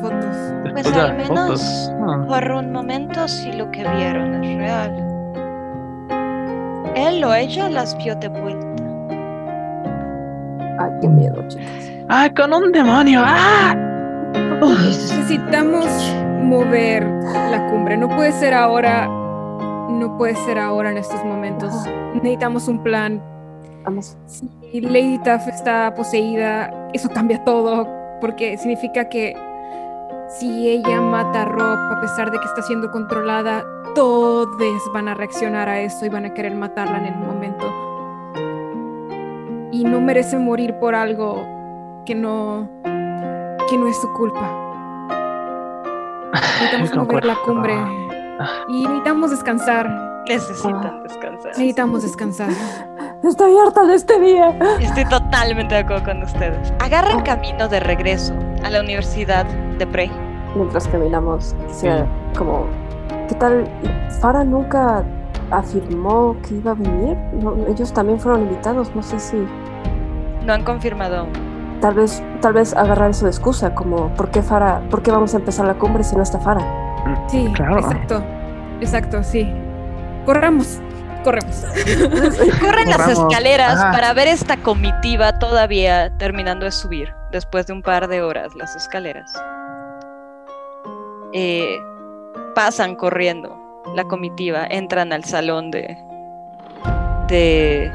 Fotos. 0.00 0.54
Después 0.64 0.72
Pues 0.72 0.94
de 0.94 1.00
al 1.00 1.16
las 1.16 1.28
menos 1.28 1.46
fotos. 1.46 1.92
Ah, 2.06 2.24
por 2.28 2.50
un 2.52 2.72
momento 2.72 3.26
si 3.26 3.52
lo 3.52 3.70
que 3.70 3.88
vieron 3.96 4.44
es 4.44 4.58
real. 4.58 4.92
Él 6.94 7.24
o 7.24 7.34
ella 7.34 7.70
las 7.70 7.96
vio 7.98 8.14
de 8.16 8.28
vuelta. 8.28 8.66
Ay, 10.78 10.90
qué 11.00 11.08
miedo, 11.08 11.42
chicas. 11.48 11.90
¡Ah, 12.08 12.28
con 12.34 12.52
un 12.52 12.70
demonio! 12.72 13.22
¡Ah! 13.24 13.97
Oh, 14.60 14.68
Necesitamos 14.68 15.86
mover 16.42 17.04
la 17.04 17.66
cumbre. 17.70 17.96
No 17.96 18.08
puede 18.08 18.32
ser 18.32 18.54
ahora. 18.54 19.06
No 19.06 20.16
puede 20.16 20.36
ser 20.36 20.58
ahora 20.58 20.90
en 20.90 20.98
estos 20.98 21.24
momentos. 21.24 21.72
Necesitamos 22.14 22.68
un 22.68 22.82
plan. 22.82 23.22
Vamos. 23.84 24.16
Si 24.26 24.80
Lady 24.80 25.18
Tuff 25.18 25.48
está 25.48 25.94
poseída, 25.94 26.90
eso 26.92 27.08
cambia 27.10 27.42
todo. 27.44 27.88
Porque 28.20 28.56
significa 28.58 29.08
que 29.08 29.34
si 30.28 30.68
ella 30.68 31.00
mata 31.00 31.42
a 31.42 31.44
Rob, 31.46 31.92
a 31.92 32.00
pesar 32.00 32.30
de 32.30 32.38
que 32.38 32.44
está 32.44 32.62
siendo 32.62 32.90
controlada, 32.90 33.64
todos 33.94 34.48
van 34.92 35.08
a 35.08 35.14
reaccionar 35.14 35.68
a 35.68 35.80
eso 35.80 36.04
y 36.04 36.08
van 36.08 36.26
a 36.26 36.34
querer 36.34 36.54
matarla 36.54 36.98
en 36.98 37.06
el 37.06 37.16
momento. 37.16 37.66
Y 39.72 39.84
no 39.84 40.00
merece 40.00 40.38
morir 40.38 40.74
por 40.74 40.94
algo 40.94 41.46
que 42.04 42.14
no, 42.14 42.68
que 43.68 43.76
no 43.76 43.86
es 43.86 44.00
su 44.00 44.12
culpa. 44.12 44.50
Necesitamos 46.32 46.94
mover 46.96 47.24
la 47.24 47.36
cumbre 47.44 47.74
y 48.68 48.82
necesitamos 48.82 49.30
descansar. 49.30 50.08
Necesitan 50.28 51.02
descansar. 51.02 51.52
Necesitamos 51.52 52.02
descansar. 52.02 52.50
Estoy 53.22 53.56
harta 53.58 53.84
de 53.84 53.94
este 53.94 54.20
día. 54.20 54.56
Estoy 54.80 55.04
totalmente 55.06 55.74
de 55.74 55.80
acuerdo 55.80 56.04
con 56.04 56.22
ustedes. 56.22 56.72
Agarren 56.80 57.20
camino 57.22 57.68
de 57.68 57.80
regreso 57.80 58.34
a 58.62 58.70
la 58.70 58.80
Universidad 58.80 59.44
de 59.46 59.86
Prey. 59.86 60.10
Mientras 60.54 60.86
caminamos, 60.88 61.54
quisiera 61.66 62.06
como... 62.36 62.66
¿Qué 63.28 63.34
tal? 63.34 63.68
Farah 64.20 64.44
nunca 64.44 65.04
afirmó 65.50 66.36
que 66.46 66.54
iba 66.54 66.72
a 66.72 66.74
venir. 66.74 67.16
No, 67.34 67.54
ellos 67.66 67.92
también 67.92 68.20
fueron 68.20 68.42
invitados. 68.42 68.94
No 68.94 69.02
sé 69.02 69.18
si... 69.18 69.36
No 70.44 70.52
han 70.52 70.64
confirmado 70.64 71.18
aún. 71.18 71.47
Tal 71.80 71.94
vez, 71.94 72.22
tal 72.40 72.52
vez 72.54 72.74
agarrar 72.74 73.10
eso 73.10 73.24
de 73.26 73.30
excusa, 73.30 73.74
como 73.74 74.08
¿por 74.14 74.30
qué 74.30 74.42
Farah, 74.42 74.80
por 74.90 75.02
qué 75.02 75.10
vamos 75.12 75.34
a 75.34 75.36
empezar 75.38 75.66
la 75.66 75.74
cumbre 75.74 76.02
si 76.02 76.16
no 76.16 76.22
está 76.22 76.38
Farah? 76.40 76.66
Sí, 77.28 77.48
Claro. 77.54 77.78
exacto. 77.78 78.22
Exacto, 78.80 79.22
sí. 79.22 79.52
Corramos. 80.26 80.80
Corremos. 81.24 81.64
Corren 82.60 82.90
las 82.90 83.08
escaleras 83.08 83.76
para 83.92 84.12
ver 84.12 84.28
esta 84.28 84.56
comitiva 84.56 85.38
todavía 85.38 86.10
terminando 86.18 86.64
de 86.64 86.70
subir, 86.72 87.12
después 87.32 87.66
de 87.66 87.72
un 87.74 87.82
par 87.82 88.08
de 88.08 88.22
horas 88.22 88.54
las 88.54 88.74
escaleras. 88.76 89.32
Eh, 91.32 91.76
pasan 92.54 92.94
corriendo 92.96 93.56
la 93.94 94.04
comitiva, 94.04 94.66
entran 94.70 95.12
al 95.12 95.24
salón 95.24 95.70
de, 95.70 95.96
de 97.28 97.90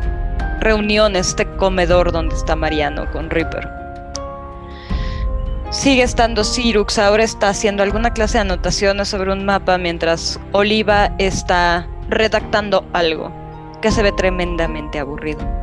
reuniones, 0.64 1.30
este 1.30 1.46
comedor 1.58 2.12
donde 2.12 2.36
está 2.36 2.56
Mariano 2.56 3.10
con 3.12 3.30
Reaper. 3.30 3.70
Sigue 5.70 6.04
estando 6.04 6.44
Sirux, 6.44 7.00
ahora 7.00 7.24
está 7.24 7.50
haciendo 7.50 7.84
alguna 7.84 8.14
clase 8.14 8.38
de 8.38 8.42
anotaciones 8.42 9.08
sobre 9.08 9.32
un 9.32 9.44
mapa 9.44 9.78
mientras 9.78 10.40
Oliva 10.52 11.12
está 11.18 11.88
redactando 12.10 12.86
algo 12.94 13.32
que 13.82 13.92
se 13.92 14.04
ve 14.04 14.12
tremendamente 14.12 15.00
aburrido. 15.00 15.63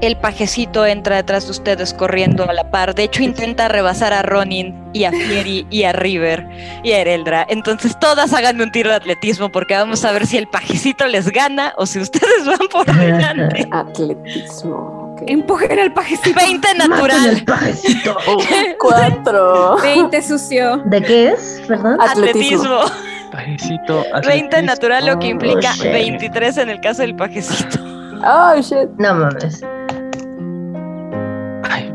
El 0.00 0.16
pajecito 0.16 0.86
entra 0.86 1.16
detrás 1.16 1.44
de 1.44 1.50
ustedes 1.50 1.92
corriendo 1.92 2.48
a 2.48 2.54
la 2.54 2.70
par. 2.70 2.94
De 2.94 3.02
hecho, 3.04 3.22
intenta 3.22 3.68
rebasar 3.68 4.14
a 4.14 4.22
Ronin 4.22 4.74
y 4.94 5.04
a 5.04 5.10
Fieri 5.10 5.66
y 5.68 5.82
a 5.84 5.92
River 5.92 6.46
y 6.82 6.92
a 6.92 7.00
Ereldra. 7.02 7.44
Entonces, 7.50 7.98
todas 8.00 8.32
hagan 8.32 8.58
un 8.62 8.72
tiro 8.72 8.88
de 8.88 8.96
atletismo 8.96 9.50
porque 9.52 9.74
vamos 9.74 10.02
a 10.06 10.12
ver 10.12 10.26
si 10.26 10.38
el 10.38 10.48
pajecito 10.48 11.06
les 11.06 11.28
gana 11.30 11.74
o 11.76 11.84
si 11.84 11.98
ustedes 11.98 12.46
van 12.46 12.66
por 12.72 12.86
delante. 12.86 13.68
Atletismo. 13.72 15.12
ok. 15.16 15.22
Empujen 15.26 15.78
al 15.78 15.92
pajecito. 15.92 16.34
20 16.40 16.68
¡Maten 16.74 16.90
natural. 16.90 17.44
pajecito! 17.44 18.16
Cuatro. 18.80 19.76
20 19.82 20.22
sucio. 20.22 20.78
¿De 20.86 21.02
qué 21.02 21.28
es? 21.32 21.62
¿Perdón? 21.68 21.98
Atletismo. 22.00 22.78
Atletismo. 22.80 23.30
Pajecito, 23.30 24.02
20 24.12 24.16
atletismo. 24.16 24.62
natural, 24.66 25.06
lo 25.06 25.18
que 25.18 25.26
implica 25.28 25.72
shit. 25.74 25.92
23 25.92 26.56
en 26.56 26.70
el 26.70 26.80
caso 26.80 27.02
del 27.02 27.14
pajecito. 27.14 27.78
Oh, 28.24 28.54
shit. 28.60 28.88
No 28.98 29.14
mames. 29.14 29.62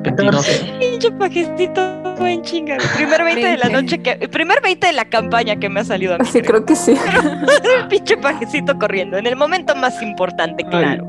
14. 0.05 0.73
Pinche 0.79 1.11
pajecito 1.11 2.01
buen 2.17 2.41
chinga. 2.43 2.75
El 2.77 2.89
primer 2.95 3.23
20 3.23 3.45
de 3.45 3.57
la 3.57 3.67
20. 3.67 3.81
noche 3.81 4.01
que. 4.01 4.11
El 4.21 4.29
primer 4.29 4.61
20 4.61 4.87
de 4.87 4.93
la 4.93 5.05
campaña 5.05 5.55
que 5.57 5.67
me 5.69 5.81
ha 5.81 5.83
salido 5.83 6.15
a 6.15 6.17
mí. 6.17 6.25
Sí, 6.25 6.39
creo. 6.41 6.63
creo 6.63 6.65
que 6.65 6.75
sí. 6.75 6.95
El 7.81 7.87
pinche 7.89 8.15
pajecito 8.17 8.77
corriendo. 8.79 9.17
En 9.17 9.27
el 9.27 9.35
momento 9.35 9.75
más 9.75 10.01
importante, 10.01 10.63
claro. 10.65 11.07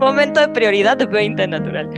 Momento 0.00 0.40
de 0.40 0.48
prioridad 0.48 0.96
de 0.96 1.06
20 1.06 1.46
natural. 1.48 1.88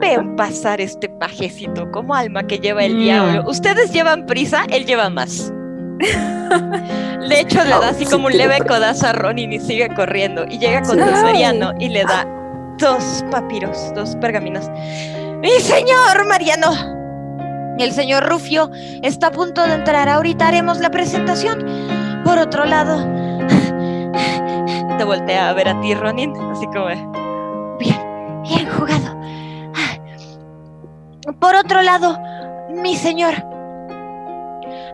Vean 0.00 0.36
pasar 0.36 0.80
este 0.80 1.08
pajecito 1.08 1.90
como 1.92 2.14
alma 2.14 2.44
que 2.46 2.58
lleva 2.58 2.84
el 2.84 2.94
Mm. 2.96 3.00
diablo. 3.00 3.44
Ustedes 3.48 3.92
llevan 3.92 4.26
prisa, 4.26 4.64
él 4.70 4.84
lleva 4.86 5.10
más. 5.10 5.52
De 7.28 7.40
hecho, 7.40 7.62
le 7.62 7.70
da 7.70 7.88
así 7.90 8.04
Sí, 8.04 8.10
como 8.10 8.26
un 8.26 8.36
leve 8.36 8.58
codazo 8.66 9.06
a 9.06 9.12
Ronin 9.12 9.52
y 9.52 9.60
sigue 9.60 9.88
corriendo. 9.94 10.44
Y 10.48 10.58
llega 10.58 10.82
con 10.82 10.98
Mariano 10.98 11.72
y 11.78 11.88
le 11.88 12.02
da 12.04 12.26
dos 12.82 13.24
papiros, 13.30 13.94
dos 13.94 14.16
pergaminos. 14.16 14.68
¡Mi 15.38 15.52
señor 15.60 16.26
Mariano! 16.26 16.72
El 17.78 17.92
señor 17.92 18.28
Rufio 18.28 18.70
está 19.02 19.28
a 19.28 19.30
punto 19.30 19.62
de 19.62 19.74
entrar. 19.74 20.08
Ahorita 20.08 20.48
haremos 20.48 20.80
la 20.80 20.90
presentación. 20.90 21.64
Por 22.24 22.38
otro 22.38 22.64
lado, 22.64 22.98
te 24.98 25.04
voltea 25.04 25.48
a 25.48 25.52
ver 25.52 25.68
a 25.68 25.80
ti, 25.80 25.94
Ronin, 25.94 26.34
así 26.50 26.66
como. 26.66 26.86
Bien, 27.78 28.42
bien 28.42 28.68
jugado. 28.68 29.16
Por 31.38 31.54
otro 31.54 31.82
lado, 31.82 32.18
mi 32.70 32.96
señor, 32.96 33.34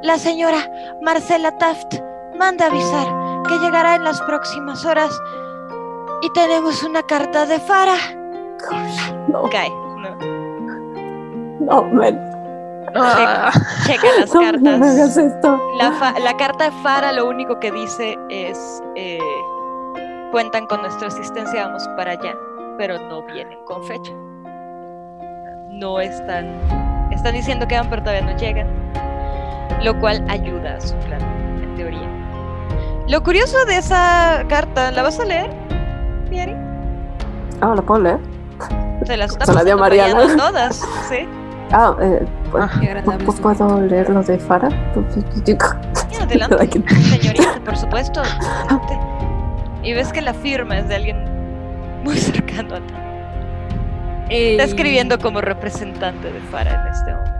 la 0.02 0.18
señora 0.18 0.58
Marcela 1.00 1.56
Taft 1.56 2.00
manda 2.38 2.66
avisar 2.66 3.06
que 3.48 3.58
llegará 3.58 3.94
en 3.94 4.04
las 4.04 4.20
próximas 4.22 4.84
horas 4.84 5.10
y 6.22 6.30
tenemos 6.30 6.82
una 6.82 7.02
carta 7.02 7.46
de 7.46 7.58
Fara. 7.60 7.96
No, 9.28 9.42
Cae, 9.50 9.70
no. 9.70 10.16
no, 11.60 11.82
man. 11.92 12.18
Ah, 12.94 13.50
Checa 13.86 14.06
las 14.18 14.34
No, 14.34 14.52
no 14.52 14.78
me 14.78 14.86
hagas 14.88 15.14
cartas. 15.14 15.16
esto. 15.18 15.60
La, 15.76 15.92
fa- 15.92 16.18
la 16.18 16.36
carta 16.36 16.64
de 16.64 16.70
Fara 16.82 17.12
lo 17.12 17.28
único 17.28 17.60
que 17.60 17.70
dice 17.70 18.16
es 18.30 18.82
eh, 18.96 19.18
cuentan 20.32 20.66
con 20.66 20.80
nuestra 20.80 21.08
asistencia, 21.08 21.66
vamos 21.66 21.86
para 21.96 22.12
allá, 22.12 22.34
pero 22.78 22.98
no 23.08 23.22
vienen 23.22 23.58
con 23.66 23.84
fecha. 23.84 24.12
No 25.70 26.00
están, 26.00 26.46
están 27.12 27.34
diciendo 27.34 27.68
que 27.68 27.76
van, 27.76 27.88
pero 27.90 28.02
todavía 28.02 28.22
no 28.32 28.36
llegan, 28.38 28.66
lo 29.82 29.98
cual 30.00 30.24
ayuda 30.28 30.76
a 30.76 30.80
su 30.80 30.94
plan, 30.96 31.20
en 31.62 31.74
teoría. 31.76 32.08
Lo 33.06 33.22
curioso 33.22 33.64
de 33.66 33.76
esa 33.76 34.44
carta, 34.48 34.90
¿la 34.90 35.02
vas 35.02 35.20
a 35.20 35.24
leer, 35.24 35.50
Ah, 37.60 37.74
¿la 37.74 37.82
puedo 37.82 38.00
leer? 38.02 38.18
Se 39.04 39.16
las 39.16 39.32
la 39.32 39.38
pasando 39.38 39.76
Mariana. 39.78 40.14
Mariana 40.14 40.44
a 40.44 40.48
todas, 40.50 40.76
¿sí? 41.08 41.28
Ah, 41.72 41.94
eh, 42.00 42.26
pues, 42.50 42.70
Qué 42.80 42.86
agradable 42.90 43.26
¿pu- 43.26 43.32
su- 43.36 43.42
¿puedo 43.42 43.80
leer 43.82 44.08
lo 44.10 44.22
de 44.22 44.38
Farah? 44.38 44.68
Y 46.10 46.16
adelante, 46.16 46.68
señorita, 47.10 47.60
por 47.64 47.76
supuesto. 47.76 48.20
adelante. 48.22 48.98
Y 49.82 49.92
ves 49.92 50.12
que 50.12 50.20
la 50.22 50.34
firma 50.34 50.78
es 50.78 50.88
de 50.88 50.96
alguien 50.96 51.24
muy 52.04 52.16
cercano 52.16 52.74
a 52.76 52.78
ti. 52.80 52.94
Ey, 54.30 54.52
Está 54.52 54.64
escribiendo 54.64 55.18
como 55.18 55.40
representante 55.40 56.32
de 56.32 56.40
Farah 56.50 56.82
en 56.82 56.92
este 56.92 57.12
momento. 57.12 57.38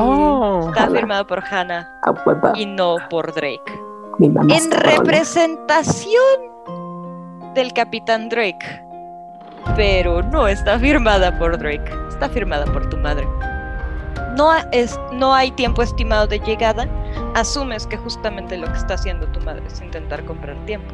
oh. 0.00 0.68
Está 0.68 0.88
firmado 0.90 1.26
por 1.26 1.42
Hannah 1.44 1.88
A 2.02 2.10
hueva. 2.26 2.52
y 2.56 2.66
no 2.66 2.96
por 3.08 3.32
Drake. 3.34 3.80
Mi 4.18 4.28
mamá 4.28 4.54
En 4.54 4.70
representación 4.70 6.20
del 7.54 7.72
Capitán 7.72 8.28
Drake, 8.28 8.84
pero 9.76 10.22
no 10.22 10.48
está 10.48 10.78
firmada 10.78 11.38
por 11.38 11.56
Drake, 11.56 11.90
está 12.08 12.28
firmada 12.28 12.64
por 12.66 12.88
tu 12.88 12.96
madre. 12.98 13.26
No, 14.36 14.50
es, 14.72 14.98
no 15.12 15.32
hay 15.32 15.52
tiempo 15.52 15.82
estimado 15.82 16.26
de 16.26 16.40
llegada, 16.40 16.88
asumes 17.34 17.86
que 17.86 17.96
justamente 17.96 18.56
lo 18.56 18.66
que 18.66 18.78
está 18.78 18.94
haciendo 18.94 19.26
tu 19.28 19.40
madre 19.40 19.62
es 19.66 19.80
intentar 19.80 20.24
comprar 20.24 20.56
tiempo. 20.66 20.92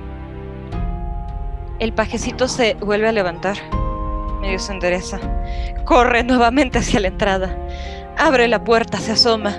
El 1.78 1.94
pajecito 1.94 2.46
se 2.46 2.74
vuelve 2.74 3.08
a 3.08 3.12
levantar, 3.12 3.56
medio 4.42 4.58
se 4.58 4.72
endereza, 4.72 5.18
corre 5.84 6.22
nuevamente 6.22 6.78
hacia 6.78 7.00
la 7.00 7.08
entrada, 7.08 7.56
abre 8.18 8.46
la 8.48 8.62
puerta, 8.62 8.98
se 8.98 9.12
asoma. 9.12 9.56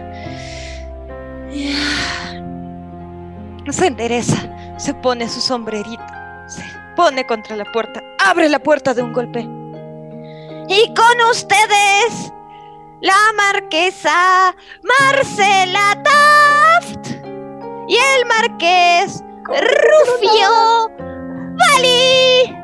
Se 3.70 3.88
endereza, 3.88 4.76
se 4.78 4.94
pone 4.94 5.30
su 5.30 5.40
sombrerito, 5.40 6.04
pone 6.96 7.26
contra 7.26 7.56
la 7.56 7.66
puerta, 7.66 8.02
abre 8.20 8.50
la 8.50 8.60
puerta 8.60 8.94
de 8.94 9.04
un 9.04 9.14
golpe. 9.14 9.42
Y 10.68 10.94
con 10.94 11.30
ustedes, 11.30 12.32
la 13.02 13.16
marquesa 13.36 14.56
Marcela 14.84 16.02
Taft 16.04 17.10
y 17.88 17.96
el 17.96 18.26
marqués 18.28 19.24
Rufio 19.48 20.90
Bali. 21.58 22.56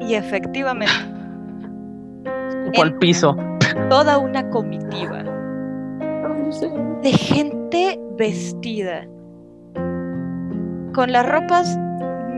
Y 0.00 0.14
efectivamente. 0.14 0.92
El 2.74 2.94
piso. 2.98 3.36
Toda 3.88 4.18
una 4.18 4.48
comitiva 4.50 5.22
de 7.02 7.12
gente 7.12 8.00
vestida 8.16 9.06
con 10.94 11.12
las 11.12 11.26
ropas 11.26 11.78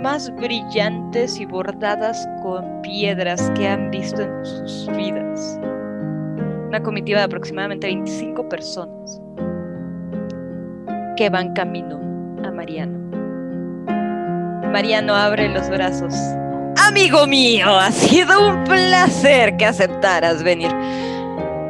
más 0.01 0.35
brillantes 0.37 1.39
y 1.39 1.45
bordadas 1.45 2.27
con 2.43 2.81
piedras 2.83 3.51
que 3.55 3.69
han 3.69 3.91
visto 3.91 4.23
en 4.23 4.45
sus 4.45 4.87
vidas. 4.97 5.59
Una 6.69 6.83
comitiva 6.83 7.19
de 7.19 7.25
aproximadamente 7.25 7.87
25 7.87 8.49
personas 8.49 9.21
que 11.17 11.29
van 11.29 11.53
camino 11.53 12.01
a 12.45 12.51
Mariano. 12.51 12.99
Mariano 14.71 15.15
abre 15.15 15.49
los 15.49 15.69
brazos. 15.69 16.15
Amigo 16.87 17.27
mío, 17.27 17.69
ha 17.69 17.93
sido 17.93 18.49
un 18.49 18.65
placer 18.65 19.57
que 19.57 19.67
aceptaras 19.67 20.43
venir. 20.43 20.71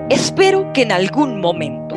Espero 0.08 0.72
que 0.72 0.82
en 0.82 0.92
algún 0.92 1.40
momento, 1.40 1.96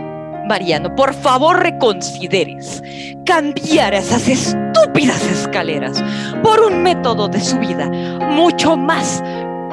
Mariano, 0.54 0.94
por 0.96 1.16
favor 1.16 1.64
reconsideres 1.64 2.84
cambiar 3.26 3.96
esas 3.96 4.28
estúpidas 4.28 5.20
escaleras 5.24 6.04
por 6.44 6.60
un 6.62 6.84
método 6.84 7.28
de 7.28 7.40
subida 7.40 7.90
mucho 8.30 8.78
más 8.78 9.24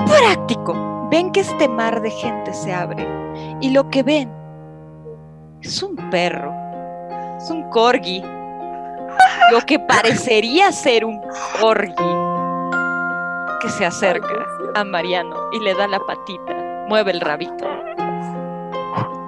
práctico. 0.07 1.07
Ven 1.11 1.33
que 1.33 1.41
este 1.41 1.69
mar 1.69 2.01
de 2.01 2.11
gente 2.11 2.55
se 2.55 2.73
abre 2.73 3.07
y 3.61 3.73
lo 3.73 3.91
que 3.91 4.03
ven 4.03 4.33
es 5.61 5.83
un 5.83 5.97
perro, 6.09 6.51
es 7.37 7.51
un 7.51 7.69
corgi, 7.69 8.23
lo 9.53 9.61
que 9.67 9.79
parecería 9.81 10.73
ser 10.73 11.05
un 11.05 11.21
corgi 11.61 11.93
que 13.61 13.69
se 13.69 13.85
acerca 13.85 14.47
a 14.75 14.83
Mariano 14.85 15.37
y 15.53 15.61
le 15.61 15.75
da 15.75 15.87
la 15.87 16.01
patita, 16.07 16.87
mueve 16.89 17.11
el 17.11 17.21
rabito. 17.21 17.69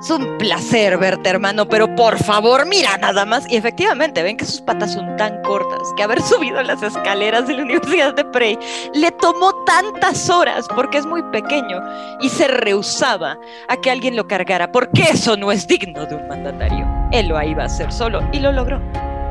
Es 0.02 0.10
un 0.10 0.36
placer 0.36 0.98
verte, 0.98 1.30
hermano, 1.30 1.68
pero 1.68 1.94
por 1.94 2.18
favor, 2.18 2.66
mira 2.66 2.98
nada 2.98 3.24
más. 3.24 3.48
Y 3.48 3.54
efectivamente, 3.54 4.24
ven 4.24 4.36
que 4.36 4.44
sus 4.44 4.60
patas 4.60 4.94
son 4.94 5.16
tan 5.16 5.40
cortas 5.42 5.78
que 5.96 6.02
haber 6.02 6.20
subido 6.22 6.60
las 6.60 6.82
escaleras 6.82 7.46
de 7.46 7.54
la 7.54 7.62
Universidad 7.62 8.12
de 8.12 8.24
Prey 8.24 8.58
le 8.94 9.12
tomó 9.12 9.54
tantas 9.64 10.28
horas 10.28 10.66
porque 10.74 10.98
es 10.98 11.06
muy 11.06 11.22
pequeño 11.30 11.80
y 12.20 12.28
se 12.30 12.48
rehusaba 12.48 13.38
a 13.68 13.76
que 13.76 13.92
alguien 13.92 14.16
lo 14.16 14.26
cargara, 14.26 14.72
porque 14.72 15.02
eso 15.02 15.36
no 15.36 15.52
es 15.52 15.68
digno 15.68 16.04
de 16.04 16.16
un 16.16 16.26
mandatario. 16.26 16.84
Él 17.12 17.28
lo 17.28 17.40
iba 17.40 17.62
a 17.62 17.66
hacer 17.66 17.92
solo 17.92 18.28
y 18.32 18.40
lo 18.40 18.50
logró, 18.50 18.80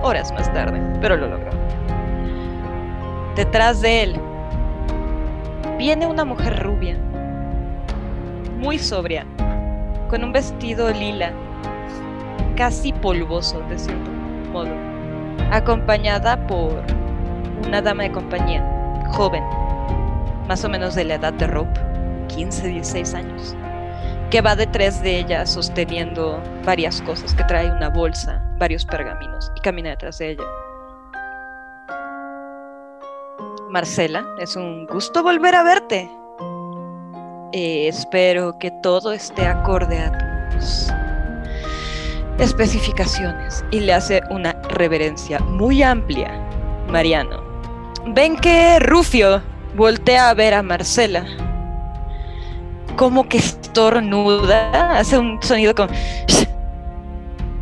horas 0.02 0.32
más 0.32 0.54
tarde, 0.54 0.82
pero 1.02 1.18
lo 1.18 1.28
logró. 1.28 1.52
Detrás 3.36 3.82
de 3.82 4.04
él 4.04 4.22
viene 5.78 6.08
una 6.08 6.24
mujer 6.24 6.64
rubia, 6.64 6.98
muy 8.58 8.80
sobria, 8.80 9.26
con 10.12 10.26
un 10.26 10.34
vestido 10.34 10.92
lila, 10.92 11.32
casi 12.58 12.92
polvoso 12.92 13.62
de 13.70 13.80
cierto 13.80 14.12
modo, 14.52 14.70
acompañada 15.52 16.36
por 16.48 16.84
una 17.66 17.82
dama 17.82 18.04
de 18.04 18.12
compañía, 18.12 18.62
joven, 19.14 19.42
más 20.50 20.66
o 20.66 20.70
menos 20.70 20.96
de 20.96 21.06
la 21.06 21.16
edad 21.16 21.32
de 21.32 21.48
Rope, 21.48 21.80
15, 22.28 22.68
16 22.68 23.14
años, 23.14 23.56
que 24.30 24.42
va 24.42 24.58
detrás 24.58 25.02
de 25.02 25.18
ella 25.20 25.46
sosteniendo 25.46 26.44
varias 26.66 27.02
cosas, 27.04 27.34
que 27.34 27.46
trae 27.46 27.72
una 27.72 27.88
bolsa, 27.88 28.44
varios 28.58 28.84
pergaminos 28.84 29.50
y 29.56 29.62
camina 29.62 29.92
detrás 29.92 30.18
de 30.18 30.32
ella. 30.32 30.44
Marcela, 33.70 34.26
es 34.40 34.58
un 34.58 34.86
gusto 34.88 35.24
volver 35.24 35.56
a 35.56 35.64
verte. 35.64 36.12
Eh, 37.54 37.90
espero 37.90 38.58
que 38.58 38.72
todo 38.72 39.12
esté 39.12 39.46
acorde 39.46 40.00
a 40.00 40.50
tus 40.52 40.88
especificaciones. 42.40 43.66
Y 43.72 43.82
le 43.82 43.94
hace 43.94 44.22
una 44.30 44.54
reverencia 44.70 45.40
muy 45.40 45.84
amplia, 45.84 46.32
Mariano. 46.88 47.44
Ven 48.08 48.38
que 48.38 48.80
Rufio 48.80 49.42
voltea 49.76 50.30
a 50.30 50.34
ver 50.34 50.54
a 50.54 50.64
Marcela. 50.64 51.26
Como 52.96 53.28
que 53.28 53.38
estornuda, 53.38 54.98
hace 54.98 55.18
un 55.18 55.42
sonido 55.44 55.76
como... 55.76 55.90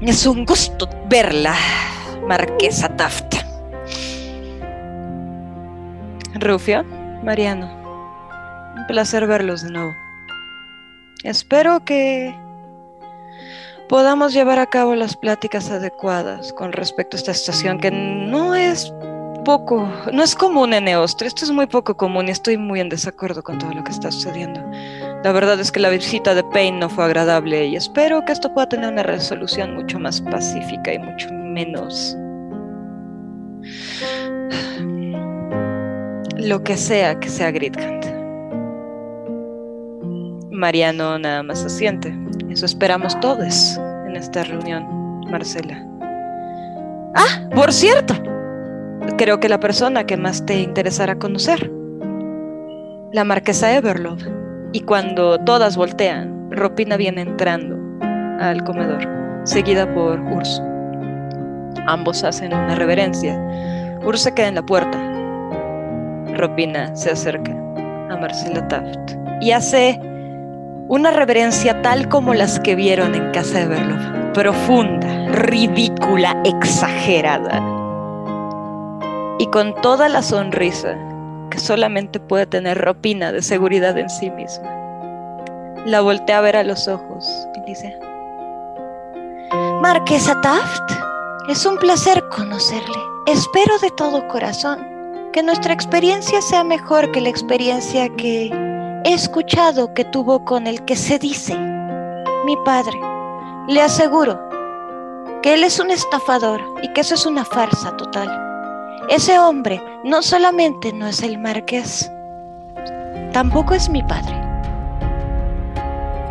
Es 0.01 0.26
un 0.26 0.45
gusto 0.45 0.88
verla, 1.08 1.56
Marquesa 2.27 2.95
Taft. 2.95 3.35
Rufio, 6.35 6.84
Mariano. 7.24 7.78
Un 8.80 8.88
placer 8.88 9.27
verlos 9.27 9.61
de 9.61 9.72
nuevo. 9.72 9.93
Espero 11.24 11.83
que 11.83 12.33
podamos 13.90 14.33
llevar 14.33 14.58
a 14.58 14.67
cabo 14.67 14.95
las 14.95 15.17
pláticas 15.17 15.69
adecuadas 15.69 16.53
con 16.53 16.72
respecto 16.72 17.17
a 17.17 17.19
esta 17.19 17.32
estación 17.32 17.80
que 17.80 17.91
no 17.91 18.56
es 18.56 18.93
poco, 19.43 19.91
no 20.14 20.24
es 20.24 20.33
común 20.33 20.74
en 20.74 20.88
Eostre, 20.88 21.27
esto 21.27 21.43
es 21.43 21.51
muy 21.51 21.67
poco 21.67 21.98
común 21.98 22.30
y 22.30 22.32
estoy 22.32 22.58
muy 22.58 22.80
en 22.80 22.88
desacuerdo 22.88 23.43
con 23.43 23.58
todo 23.58 23.74
lo 23.74 23.83
que 23.83 23.91
está 23.91 24.11
sucediendo. 24.11 24.61
La 25.24 25.33
verdad 25.33 25.59
es 25.59 25.74
que 25.74 25.82
la 25.82 25.90
visita 25.90 26.33
de 26.33 26.43
Payne 26.45 26.80
no 26.80 26.90
fue 26.90 27.03
agradable 27.03 27.66
y 27.66 27.75
espero 27.75 28.24
que 28.24 28.32
esto 28.32 28.53
pueda 28.53 28.69
tener 28.69 28.93
una 28.93 29.03
resolución 29.03 29.75
mucho 29.75 29.99
más 29.99 30.22
pacífica 30.22 30.93
y 30.93 30.99
mucho 30.99 31.30
menos 31.33 32.16
lo 36.38 36.64
que 36.64 36.77
sea 36.77 37.19
que 37.19 37.27
sea 37.27 37.51
Gridhand. 37.51 38.18
Mariano 40.59 41.17
nada 41.17 41.41
más 41.41 41.65
asiente. 41.65 42.13
Eso 42.49 42.65
esperamos 42.65 43.19
todos 43.19 43.79
en 44.07 44.15
esta 44.15 44.43
reunión, 44.43 45.21
Marcela. 45.29 45.83
Ah, 47.15 47.49
por 47.55 47.71
cierto, 47.71 48.13
creo 49.17 49.39
que 49.39 49.49
la 49.49 49.59
persona 49.59 50.05
que 50.05 50.17
más 50.17 50.45
te 50.45 50.59
interesará 50.59 51.15
conocer, 51.15 51.71
la 53.11 53.23
marquesa 53.23 53.75
Everlove. 53.75 54.23
Y 54.71 54.81
cuando 54.81 55.39
todas 55.39 55.75
voltean, 55.77 56.51
Ropina 56.51 56.97
viene 56.97 57.21
entrando 57.21 57.75
al 58.39 58.63
comedor, 58.63 59.07
seguida 59.45 59.91
por 59.93 60.19
Urs. 60.19 60.61
Ambos 61.88 62.23
hacen 62.23 62.53
una 62.53 62.75
reverencia. 62.75 63.39
Urs 64.05 64.21
se 64.21 64.33
queda 64.33 64.49
en 64.49 64.55
la 64.55 64.65
puerta. 64.65 64.99
Ropina 66.35 66.95
se 66.95 67.11
acerca 67.11 67.51
a 68.09 68.17
Marcela 68.17 68.67
Taft 68.67 69.13
y 69.41 69.51
hace 69.51 69.99
una 70.90 71.11
reverencia 71.11 71.84
tal 71.84 72.09
como 72.09 72.34
las 72.34 72.59
que 72.59 72.74
vieron 72.74 73.14
en 73.14 73.30
casa 73.32 73.59
de 73.59 73.68
Berlov, 73.68 74.34
profunda, 74.34 75.27
ridícula, 75.34 76.35
exagerada. 76.43 77.61
Y 79.38 79.45
con 79.51 79.80
toda 79.82 80.09
la 80.09 80.24
sonrisa 80.24 80.98
que 81.51 81.59
solamente 81.59 82.19
puede 82.19 82.48
tener 82.48 82.80
Ropina 82.80 83.32
de 83.32 83.43
seguridad 83.43 84.00
en 84.00 84.09
sí 84.09 84.32
misma. 84.32 84.68
La 85.85 86.01
voltea 86.01 86.40
a 86.40 86.42
ver 86.42 86.56
a 86.56 86.64
los 86.64 86.88
ojos 86.88 87.48
y 87.56 87.69
dice, 87.69 87.95
Marquesa 89.82 90.42
Taft, 90.42 90.92
es 91.50 91.68
un 91.68 91.77
placer 91.77 92.24
conocerle. 92.30 92.98
Espero 93.27 93.77
de 93.77 93.92
todo 93.92 94.27
corazón 94.27 94.80
que 95.34 95.43
nuestra 95.43 95.72
experiencia 95.72 96.42
sea 96.42 96.64
mejor 96.64 97.11
que 97.11 97.22
la 97.22 97.30
experiencia 97.30 98.09
que 98.16 98.68
he 99.03 99.13
escuchado 99.13 99.93
que 99.93 100.05
tuvo 100.05 100.43
con 100.45 100.67
el 100.67 100.83
que 100.85 100.95
se 100.95 101.19
dice 101.19 101.57
mi 102.45 102.55
padre. 102.65 102.99
Le 103.67 103.81
aseguro 103.81 104.39
que 105.41 105.53
él 105.53 105.63
es 105.63 105.79
un 105.79 105.91
estafador 105.91 106.61
y 106.81 106.91
que 106.93 107.01
eso 107.01 107.15
es 107.15 107.25
una 107.25 107.45
farsa 107.45 107.95
total. 107.97 108.29
Ese 109.09 109.39
hombre 109.39 109.81
no 110.03 110.21
solamente 110.21 110.93
no 110.93 111.07
es 111.07 111.23
el 111.23 111.37
marqués, 111.37 112.11
tampoco 113.31 113.73
es 113.73 113.89
mi 113.89 114.03
padre. 114.03 114.35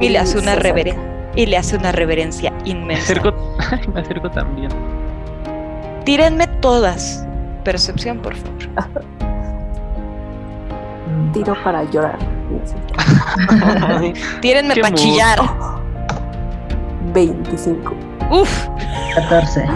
Y 0.00 0.10
le 0.10 0.18
hace 0.18 0.38
una 0.38 0.54
reverencia. 0.54 1.04
Y 1.34 1.46
le 1.46 1.56
hace 1.56 1.76
una 1.76 1.92
reverencia 1.92 2.52
inmensa. 2.64 3.14
Me 3.14 3.20
acerco, 3.20 3.34
me 3.94 4.00
acerco 4.00 4.30
también. 4.30 4.70
Tírenme 6.04 6.46
todas. 6.60 7.24
Percepción, 7.64 8.20
por 8.20 8.34
favor. 8.34 9.04
Tiro 11.32 11.54
para 11.62 11.84
llorar. 11.84 12.18
Tírenme 14.40 14.74
para 14.76 14.94
chillar. 14.94 15.38
25. 17.12 17.94
Uf, 18.30 18.66
14. 19.14 19.66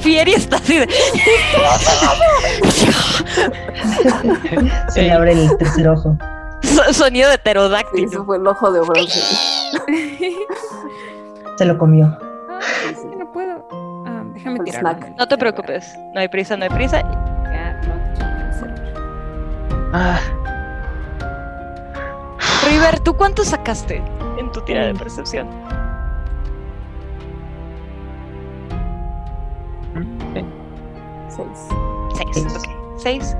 Fieri 0.00 0.34
está 0.34 0.56
así 0.56 0.78
de. 0.78 0.88
Se 4.88 5.02
le 5.02 5.12
abre 5.12 5.32
el 5.32 5.56
tercer 5.56 5.88
ojo. 5.88 6.16
so- 6.62 6.92
sonido 6.92 7.28
de 7.28 7.34
Sí, 7.36 7.40
pterodáctilo. 7.42 8.08
eso 8.08 8.24
fue 8.24 8.36
el 8.36 8.46
ojo 8.46 8.70
de 8.72 8.80
bronce. 8.80 9.20
Se 11.56 11.64
lo 11.64 11.78
comió. 11.78 12.16
Ah, 12.50 12.58
no 13.18 13.32
puedo. 13.32 13.64
Ah, 14.06 14.22
déjame 14.34 14.60
tirar. 14.60 15.12
No 15.16 15.26
te 15.28 15.38
preocupes, 15.38 15.94
no 16.14 16.20
hay 16.20 16.28
prisa, 16.28 16.56
no 16.56 16.64
hay 16.64 16.70
prisa. 16.70 17.02
Ah, 19.92 20.20
River, 22.66 23.00
¿tú 23.00 23.14
cuánto 23.16 23.44
sacaste 23.44 24.02
en 24.38 24.52
tu 24.52 24.60
tira 24.62 24.86
de 24.86 24.94
percepción? 24.94 25.48
mm, 29.94 30.18
Seis. 31.28 31.68
Seis, 32.34 32.46
ok. 32.56 32.68
Seis. 32.98 33.36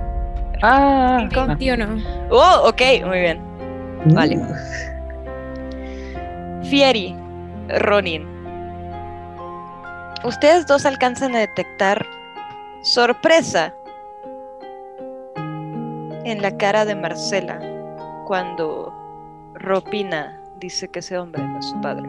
ah, 0.62 1.18
Cinco. 1.20 1.46
21. 1.46 1.86
Oh, 2.30 2.62
ok, 2.68 2.80
muy 3.06 3.20
bien. 3.20 3.40
Vale. 4.06 4.36
Uh, 4.38 4.54
Fieri, 6.64 7.16
Ronin. 7.80 8.26
Ustedes 10.24 10.66
dos 10.66 10.84
alcanzan 10.86 11.34
a 11.36 11.40
detectar 11.40 12.06
sorpresa 12.82 13.72
en 16.30 16.42
la 16.42 16.56
cara 16.56 16.84
de 16.84 16.94
Marcela 16.94 17.60
cuando 18.26 18.92
Ropina 19.54 20.40
dice 20.60 20.88
que 20.88 21.00
ese 21.00 21.18
hombre 21.18 21.42
no 21.42 21.58
es 21.58 21.66
su 21.66 21.80
padre. 21.80 22.08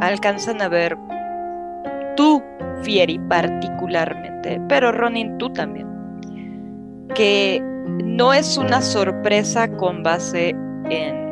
Alcanzan 0.00 0.60
a 0.62 0.68
ver 0.68 0.96
tú, 2.16 2.42
Fieri, 2.82 3.18
particularmente, 3.18 4.60
pero 4.68 4.92
Ronin, 4.92 5.38
tú 5.38 5.52
también, 5.52 5.86
que 7.14 7.62
no 8.04 8.32
es 8.32 8.56
una 8.56 8.80
sorpresa 8.80 9.68
con 9.76 10.02
base 10.02 10.50
en 10.90 11.22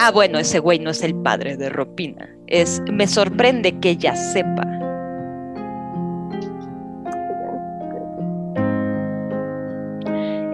Ah, 0.00 0.12
bueno, 0.12 0.38
ese 0.38 0.60
güey 0.60 0.78
no 0.78 0.90
es 0.90 1.02
el 1.02 1.12
padre 1.12 1.56
de 1.56 1.70
Ropina. 1.70 2.28
Es, 2.46 2.80
me 2.88 3.08
sorprende 3.08 3.80
que 3.80 3.90
ella 3.90 4.14
sepa. 4.14 4.62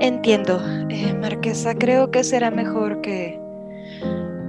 Entiendo, 0.04 0.60
eh, 0.90 1.14
Marquesa. 1.14 1.74
Creo 1.74 2.10
que 2.10 2.24
será 2.24 2.50
mejor 2.50 3.00
que 3.00 3.40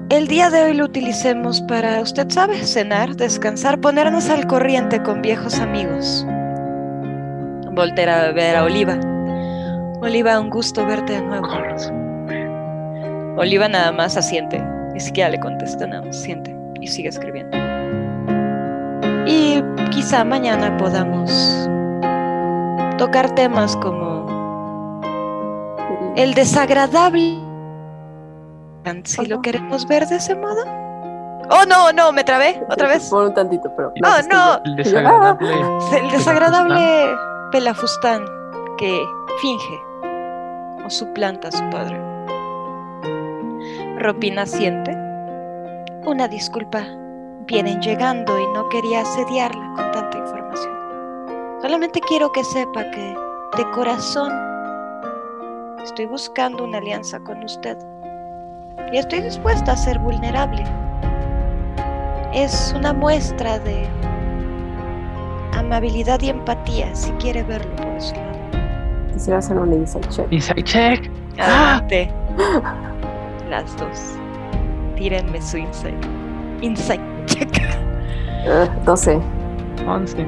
el 0.10 0.28
día 0.28 0.50
de 0.50 0.64
hoy 0.64 0.74
lo 0.74 0.84
utilicemos 0.84 1.62
para, 1.62 2.02
usted 2.02 2.30
sabe, 2.30 2.58
cenar, 2.66 3.16
descansar, 3.16 3.80
ponernos 3.80 4.30
al 4.30 4.48
corriente 4.48 5.02
con 5.02 5.22
viejos 5.22 5.58
amigos. 5.60 6.28
Volter 7.72 8.10
a 8.10 8.34
ver 8.34 8.58
a 8.58 8.66
Oliva. 8.66 9.00
Oliva, 10.02 10.42
un 10.42 10.50
gusto 10.50 10.86
verte 10.86 11.14
de 11.14 11.22
nuevo. 11.22 11.48
Oliva 13.38 13.70
nada 13.70 13.94
más 13.94 14.18
asiente, 14.18 14.62
ni 14.94 15.00
siquiera 15.00 15.30
le 15.30 15.40
contesta, 15.40 15.88
nada 15.88 16.02
más 16.02 16.18
siente 16.18 16.54
y 16.82 16.88
sigue 16.88 17.08
escribiendo. 17.08 17.58
Y 19.26 19.64
quizá 19.90 20.26
mañana 20.26 20.76
podamos 20.76 21.32
tocar 22.98 23.34
temas 23.36 23.78
como 23.78 24.35
el 26.16 26.34
desagradable. 26.34 27.40
Si 29.04 29.26
lo 29.26 29.42
queremos 29.42 29.88
ver 29.88 30.08
de 30.08 30.18
ese 30.18 30.36
modo. 30.36 30.64
Oh, 31.50 31.64
no, 31.68 31.92
no, 31.92 32.12
me 32.12 32.24
trabé 32.24 32.64
otra 32.70 32.88
vez. 32.88 33.10
Por 33.10 33.26
un 33.26 33.34
tantito, 33.34 33.72
pero. 33.76 33.92
Oh, 34.04 34.28
no, 34.32 34.62
El 34.64 34.76
desagradable. 34.76 35.54
el 35.98 36.12
desagradable 36.12 37.16
Pelafustán 37.52 38.26
que 38.78 39.04
finge 39.42 39.80
o 40.86 40.90
suplanta 40.90 41.48
a 41.48 41.52
su 41.52 41.70
padre. 41.70 42.00
Ropina 44.00 44.46
siente. 44.46 44.92
Una 46.06 46.28
disculpa. 46.28 46.84
Vienen 47.48 47.80
llegando 47.82 48.40
y 48.40 48.48
no 48.54 48.68
quería 48.70 49.02
asediarla 49.02 49.74
con 49.76 49.92
tanta 49.92 50.18
información. 50.18 50.74
Solamente 51.62 52.02
quiero 52.02 52.32
que 52.32 52.44
sepa 52.44 52.90
que 52.92 53.16
de 53.58 53.72
corazón 53.72 54.32
estoy 55.86 56.08
buscando 56.08 56.64
una 56.64 56.80
alianza 56.80 57.20
con 57.20 57.44
usted. 57.44 57.78
Y 58.92 58.98
estoy 58.98 59.22
dispuesta 59.22 59.74
a 59.74 59.78
ser 59.78 60.00
vulnerable. 60.00 60.64
Es 62.34 62.74
una 62.76 62.92
muestra 62.92 63.60
de 63.60 63.88
amabilidad 65.54 66.20
y 66.22 66.30
empatía, 66.30 66.94
si 66.96 67.12
quiere 67.14 67.44
verlo 67.44 67.74
por 67.76 67.88
ese 67.96 68.16
lado. 68.16 68.34
Quisiera 69.14 69.40
hacer 69.40 69.58
un 69.58 69.74
insight 69.74 70.10
check. 70.10 70.28
Inside 70.32 70.64
check. 70.64 71.12
Adelante. 71.38 72.12
Las 73.50 73.78
dos. 73.78 74.18
Tírenme 74.96 75.42
su 75.42 75.58
insight. 75.58 76.04
Insight 76.62 77.02
check. 77.28 77.62
Ah, 78.48 78.68
12. 78.86 79.22
11. 79.88 80.28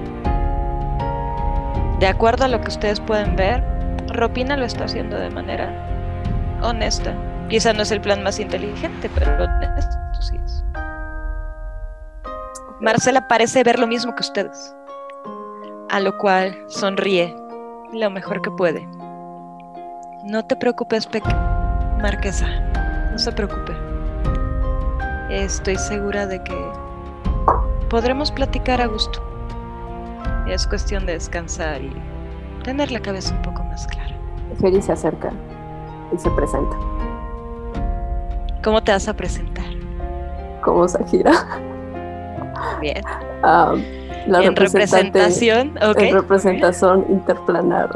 De 2.00 2.08
acuerdo 2.08 2.46
a 2.46 2.48
lo 2.48 2.62
que 2.62 2.68
ustedes 2.68 3.00
pueden 3.00 3.36
ver, 3.36 3.77
Ropina 4.08 4.58
lo 4.58 4.66
está 4.66 4.86
haciendo 4.86 5.18
de 5.18 5.30
manera 5.30 5.72
honesta. 6.62 7.14
Quizá 7.50 7.74
no 7.74 7.84
es 7.84 7.92
el 7.92 8.02
plan 8.02 8.24
más 8.24 8.40
inteligente, 8.40 9.10
pero 9.14 9.32
honesto 9.44 9.98
sí 10.22 10.36
es. 10.44 10.64
Marcela 12.82 13.28
parece 13.28 13.64
ver 13.64 13.80
lo 13.80 13.88
mismo 13.88 14.14
que 14.16 14.22
ustedes. 14.22 14.76
A 15.90 16.00
lo 16.00 16.18
cual 16.18 16.58
sonríe 16.68 17.36
lo 17.94 18.10
mejor 18.10 18.42
que 18.42 18.52
puede. 18.52 18.88
No 20.26 20.46
te 20.46 20.56
preocupes, 20.56 21.08
Peque. 21.08 21.34
Marquesa. 22.02 22.48
No 23.12 23.18
se 23.18 23.32
preocupe. 23.32 23.74
Estoy 25.30 25.78
segura 25.78 26.28
de 26.28 26.44
que 26.44 26.72
podremos 27.90 28.32
platicar 28.32 28.82
a 28.82 28.88
gusto. 28.88 29.24
Es 30.48 30.68
cuestión 30.68 31.06
de 31.06 31.14
descansar 31.14 31.82
y 31.82 31.94
tener 32.68 32.92
la 32.92 33.00
cabeza 33.00 33.34
un 33.34 33.42
poco 33.44 33.64
más 33.64 33.88
clara. 33.88 34.14
Feri 34.60 34.82
se 34.82 34.92
acerca 34.92 35.32
y 36.14 36.18
se 36.18 36.30
presenta. 36.32 36.76
¿Cómo 38.62 38.84
te 38.84 38.92
vas 38.92 39.08
a 39.08 39.14
presentar? 39.14 39.64
Como 40.62 40.86
Sajira. 40.86 41.32
Bien. 42.82 43.02
Ah, 43.42 43.74
la 44.28 44.44
en 44.44 44.54
representación. 44.54 45.78
En 45.80 46.14
representación 46.14 47.06
interplanar. 47.08 47.90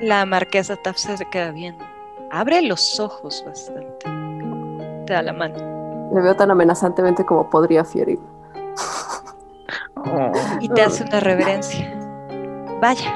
La 0.00 0.26
marquesa 0.26 0.74
Taf 0.74 0.96
se 0.96 1.24
queda 1.26 1.52
viendo. 1.52 1.84
Abre 2.32 2.62
los 2.62 2.98
ojos 2.98 3.44
bastante. 3.46 4.06
Te 5.06 5.12
da 5.12 5.22
la 5.22 5.32
mano. 5.32 5.54
Le 6.12 6.20
veo 6.20 6.34
tan 6.34 6.50
amenazantemente 6.50 7.24
como 7.24 7.48
podría 7.48 7.84
Fieri. 7.84 8.18
Oh. 9.94 10.32
y 10.60 10.68
te 10.68 10.82
hace 10.82 11.04
una 11.04 11.20
reverencia. 11.20 11.97
Vaya. 12.80 13.12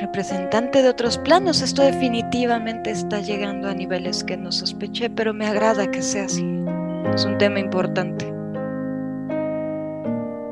Representante 0.00 0.82
de 0.82 0.88
otros 0.88 1.16
planos, 1.18 1.62
esto 1.62 1.82
definitivamente 1.82 2.90
está 2.90 3.20
llegando 3.20 3.68
a 3.68 3.74
niveles 3.74 4.22
que 4.22 4.36
no 4.36 4.52
sospeché, 4.52 5.08
pero 5.10 5.32
me 5.32 5.46
agrada 5.46 5.90
que 5.90 6.02
sea 6.02 6.24
así. 6.24 6.44
Es 7.14 7.24
un 7.24 7.38
tema 7.38 7.58
importante. 7.58 8.26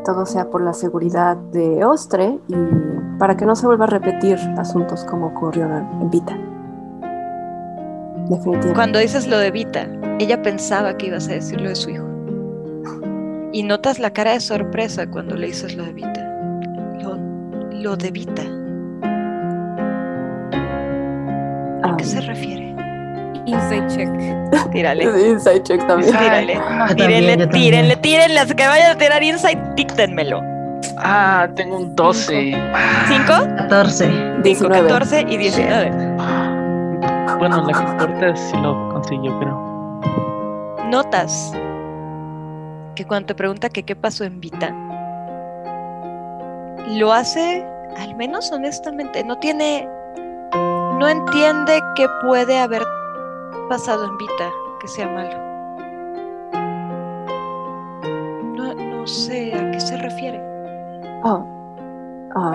Todo 0.05 0.25
sea 0.25 0.49
por 0.49 0.63
la 0.63 0.73
seguridad 0.73 1.37
de 1.37 1.85
Ostre 1.85 2.39
y 2.49 2.55
para 3.19 3.37
que 3.37 3.45
no 3.45 3.57
se 3.57 3.67
vuelva 3.67 3.85
a 3.87 3.89
repetir 3.89 4.39
asuntos 4.57 5.05
como 5.05 5.27
ocurrió 5.27 5.67
en 5.67 6.11
Vita. 6.11 6.39
Definitivamente. 8.29 8.75
Cuando 8.75 8.99
dices 9.01 9.27
lo 9.27 9.39
de 9.39 9.51
Vita, 9.51 9.89
ella 10.19 10.41
pensaba 10.43 10.97
que 10.97 11.09
ibas 11.09 11.29
a 11.29 11.33
decir 11.33 11.61
lo 11.61 11.69
de 11.69 11.75
su 11.75 11.91
hijo. 11.91 12.07
Y 13.53 13.65
notas 13.65 13.99
la 13.99 14.13
cara 14.13 14.33
de 14.33 14.41
sorpresa 14.41 15.11
cuando 15.11 15.37
le 15.37 15.49
dices 15.49 15.77
lo 15.77 15.85
de 15.85 15.93
Vita. 15.93 16.36
Lo, 17.77 17.91
lo 17.91 17.97
de 17.97 18.11
Vita. 18.11 18.43
¿A 21.83 21.89
Ah, 21.91 21.95
qué 21.99 22.05
se 22.05 22.21
refiere? 22.21 22.75
Insight 23.47 23.87
check. 23.89 24.09
Tírale. 24.73 25.05
Inside 25.31 25.63
check 25.63 25.87
también. 25.87 26.11
Tírale. 26.13 26.55
También, 26.57 26.97
Tírenle, 26.97 27.37
también. 27.37 27.51
tírenle, 27.51 27.97
tírenle. 27.97 28.47
Que 28.57 28.67
vayan 28.67 28.91
a 28.93 28.99
tirar 28.99 29.23
insight, 29.23 29.59
díctenmelo. 29.77 30.41
Ah, 30.99 31.49
tengo 31.55 31.77
un 31.77 31.95
12. 31.95 32.53
¿Cinco? 33.09 33.33
14. 33.59 34.05
5, 34.07 34.43
19. 34.43 34.83
14 34.89 35.21
y 35.29 35.37
19. 35.37 35.91
Bueno, 37.39 37.59
lo 37.63 37.67
que 37.67 37.83
importa 37.85 38.29
es 38.29 38.41
si 38.41 38.57
lo 38.57 38.89
consiguió, 38.95 39.39
creo. 39.39 40.01
Notas 40.91 41.53
que 42.95 43.05
cuando 43.05 43.27
te 43.27 43.35
pregunta 43.35 43.69
que 43.69 43.83
qué 43.83 43.95
pasó 43.95 44.25
en 44.25 44.41
Vita, 44.41 44.75
lo 46.89 47.13
hace, 47.13 47.65
al 47.99 48.15
menos 48.15 48.51
honestamente, 48.53 49.25
no 49.25 49.37
tiene, 49.39 49.89
no 50.53 51.09
entiende 51.09 51.83
qué 51.97 52.07
puede 52.23 52.59
haber 52.59 52.83
pasado 53.69 54.05
en 54.05 54.17
Vita 54.19 54.51
que 54.81 54.89
sea 54.89 55.09
malo. 55.09 55.47
No, 58.55 58.75
no 58.75 59.07
sé 59.07 59.55
a 59.55 59.71
qué 59.71 59.81
se 59.81 59.97
refiere. 59.97 60.41
Oh. 61.25 61.45
Ah, 62.35 62.53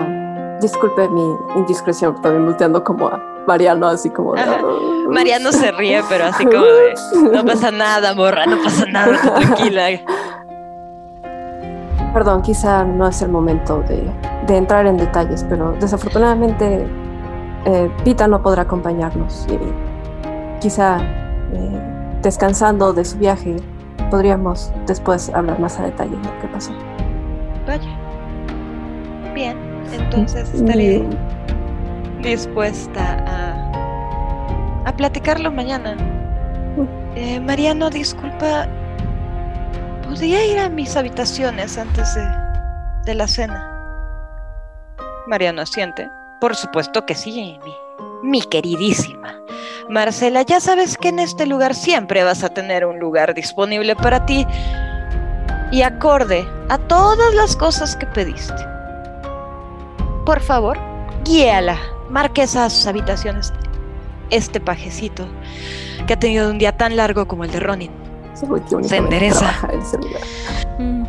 disculpe 0.60 1.08
mi 1.08 1.34
indiscreción, 1.56 2.20
también 2.22 2.46
volteando 2.46 2.84
como 2.84 3.08
a 3.08 3.20
Mariano, 3.46 3.88
así 3.88 4.08
como 4.10 4.34
de. 4.34 4.40
"Ah". 4.42 4.60
Mariano 5.08 5.50
se 5.52 5.72
ríe, 5.72 6.00
pero 6.08 6.26
así 6.26 6.44
como 6.44 6.62
de, 6.64 6.94
no 7.32 7.44
pasa 7.44 7.70
nada, 7.72 8.14
morra, 8.14 8.46
no 8.46 8.62
pasa 8.62 8.86
nada, 8.86 9.18
tranquila. 9.40 9.88
Perdón, 12.12 12.42
quizá 12.42 12.84
no 12.84 13.08
es 13.08 13.22
el 13.22 13.30
momento 13.30 13.82
de, 13.88 14.02
de 14.46 14.56
entrar 14.56 14.86
en 14.86 14.98
detalles, 14.98 15.44
pero 15.48 15.72
desafortunadamente 15.80 16.86
eh, 17.64 17.90
Pita 18.04 18.28
no 18.28 18.42
podrá 18.42 18.62
acompañarnos 18.62 19.46
y 19.48 19.58
quizá 20.60 20.98
eh, 21.00 22.18
descansando 22.20 22.92
de 22.92 23.04
su 23.04 23.16
viaje 23.18 23.56
podríamos 24.10 24.72
después 24.86 25.30
hablar 25.34 25.58
más 25.58 25.78
a 25.78 25.84
detalle 25.84 26.10
de 26.10 26.16
lo 26.16 26.38
que 26.40 26.48
pasó. 26.48 26.72
Vaya. 27.66 27.90
Bien, 29.34 29.56
entonces 29.92 30.52
estaré 30.52 31.02
dispuesta 32.22 33.24
a, 33.26 34.88
a 34.88 34.96
platicarlo 34.96 35.50
mañana. 35.50 35.96
Eh, 37.14 37.40
Mariano, 37.40 37.88
disculpa, 37.88 38.66
¿podría 40.12 40.44
ir 40.44 40.58
a 40.58 40.68
mis 40.68 40.94
habitaciones 40.94 41.78
antes 41.78 42.14
de, 42.14 42.28
de 43.06 43.14
la 43.14 43.26
cena? 43.26 43.66
Mariano 45.26 45.62
asiente. 45.62 46.06
Por 46.38 46.54
supuesto 46.54 47.06
que 47.06 47.14
sí, 47.14 47.58
mi, 47.64 47.74
mi 48.22 48.42
queridísima. 48.42 49.34
Marcela, 49.88 50.42
ya 50.42 50.60
sabes 50.60 50.98
que 50.98 51.08
en 51.08 51.18
este 51.18 51.46
lugar 51.46 51.74
siempre 51.74 52.24
vas 52.24 52.44
a 52.44 52.50
tener 52.50 52.84
un 52.84 52.98
lugar 52.98 53.32
disponible 53.32 53.96
para 53.96 54.26
ti 54.26 54.46
y 55.70 55.80
acorde 55.80 56.46
a 56.68 56.76
todas 56.76 57.32
las 57.32 57.56
cosas 57.56 57.96
que 57.96 58.04
pediste. 58.04 58.66
Por 60.26 60.40
favor, 60.40 60.78
guíala, 61.24 61.78
marquesa 62.10 62.66
a 62.66 62.70
sus 62.70 62.86
habitaciones. 62.86 63.50
Este 64.28 64.60
pajecito 64.60 65.26
que 66.06 66.12
ha 66.12 66.18
tenido 66.18 66.50
un 66.50 66.58
día 66.58 66.76
tan 66.76 66.96
largo 66.96 67.26
como 67.26 67.44
el 67.44 67.50
de 67.50 67.60
Ronin. 67.60 68.01
Se 68.34 68.96
endereza. 68.96 69.52
Mm. 70.78 71.04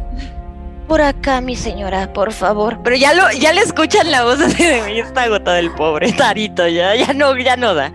Por 0.87 1.01
acá, 1.01 1.41
mi 1.41 1.55
señora, 1.55 2.11
por 2.11 2.31
favor. 2.31 2.79
Pero 2.83 2.95
ya 2.95 3.13
lo, 3.13 3.31
ya 3.31 3.53
le 3.53 3.61
escuchan 3.61 4.11
la 4.11 4.23
voz 4.23 4.41
así 4.41 4.63
de 4.63 4.95
ya 4.95 5.03
está 5.03 5.23
agotado 5.23 5.57
el 5.57 5.71
pobre 5.71 6.11
tarito, 6.11 6.67
ya, 6.67 6.95
ya 6.95 7.13
no, 7.13 7.35
ya 7.37 7.55
no 7.55 7.73
da. 7.73 7.91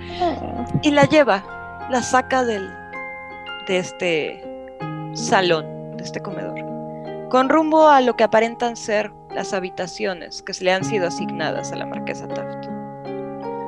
Y 0.83 0.91
la 0.91 1.05
lleva, 1.05 1.45
la 1.91 2.03
saca 2.03 2.45
del, 2.45 2.69
de 3.67 3.79
este 3.79 4.45
salón, 5.13 5.97
de 5.97 6.05
este 6.05 6.21
comedor, 6.21 6.59
con 7.29 7.49
rumbo 7.49 7.89
a 7.89 8.01
lo 8.01 8.17
que 8.17 8.25
aparentan 8.25 8.77
ser 8.77 9.13
las 9.35 9.53
habitaciones 9.53 10.43
que 10.43 10.55
se 10.55 10.65
le 10.65 10.73
han 10.73 10.85
sido 10.85 11.09
asignadas 11.09 11.73
a 11.73 11.77
la 11.77 11.87
marquesa 11.87 12.27
Taft. 12.27 12.67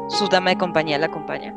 Su 0.09 0.29
dama 0.29 0.51
de 0.51 0.57
compañía 0.57 0.99
la 0.99 1.07
acompaña. 1.07 1.55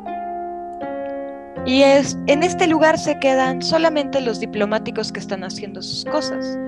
Y 1.66 1.82
es, 1.82 2.18
en 2.26 2.42
este 2.42 2.66
lugar 2.66 2.98
se 2.98 3.18
quedan 3.18 3.62
solamente 3.62 4.20
los 4.20 4.38
diplomáticos 4.38 5.10
que 5.10 5.20
están 5.20 5.44
haciendo 5.44 5.80
sus 5.80 6.04
cosas. 6.04 6.58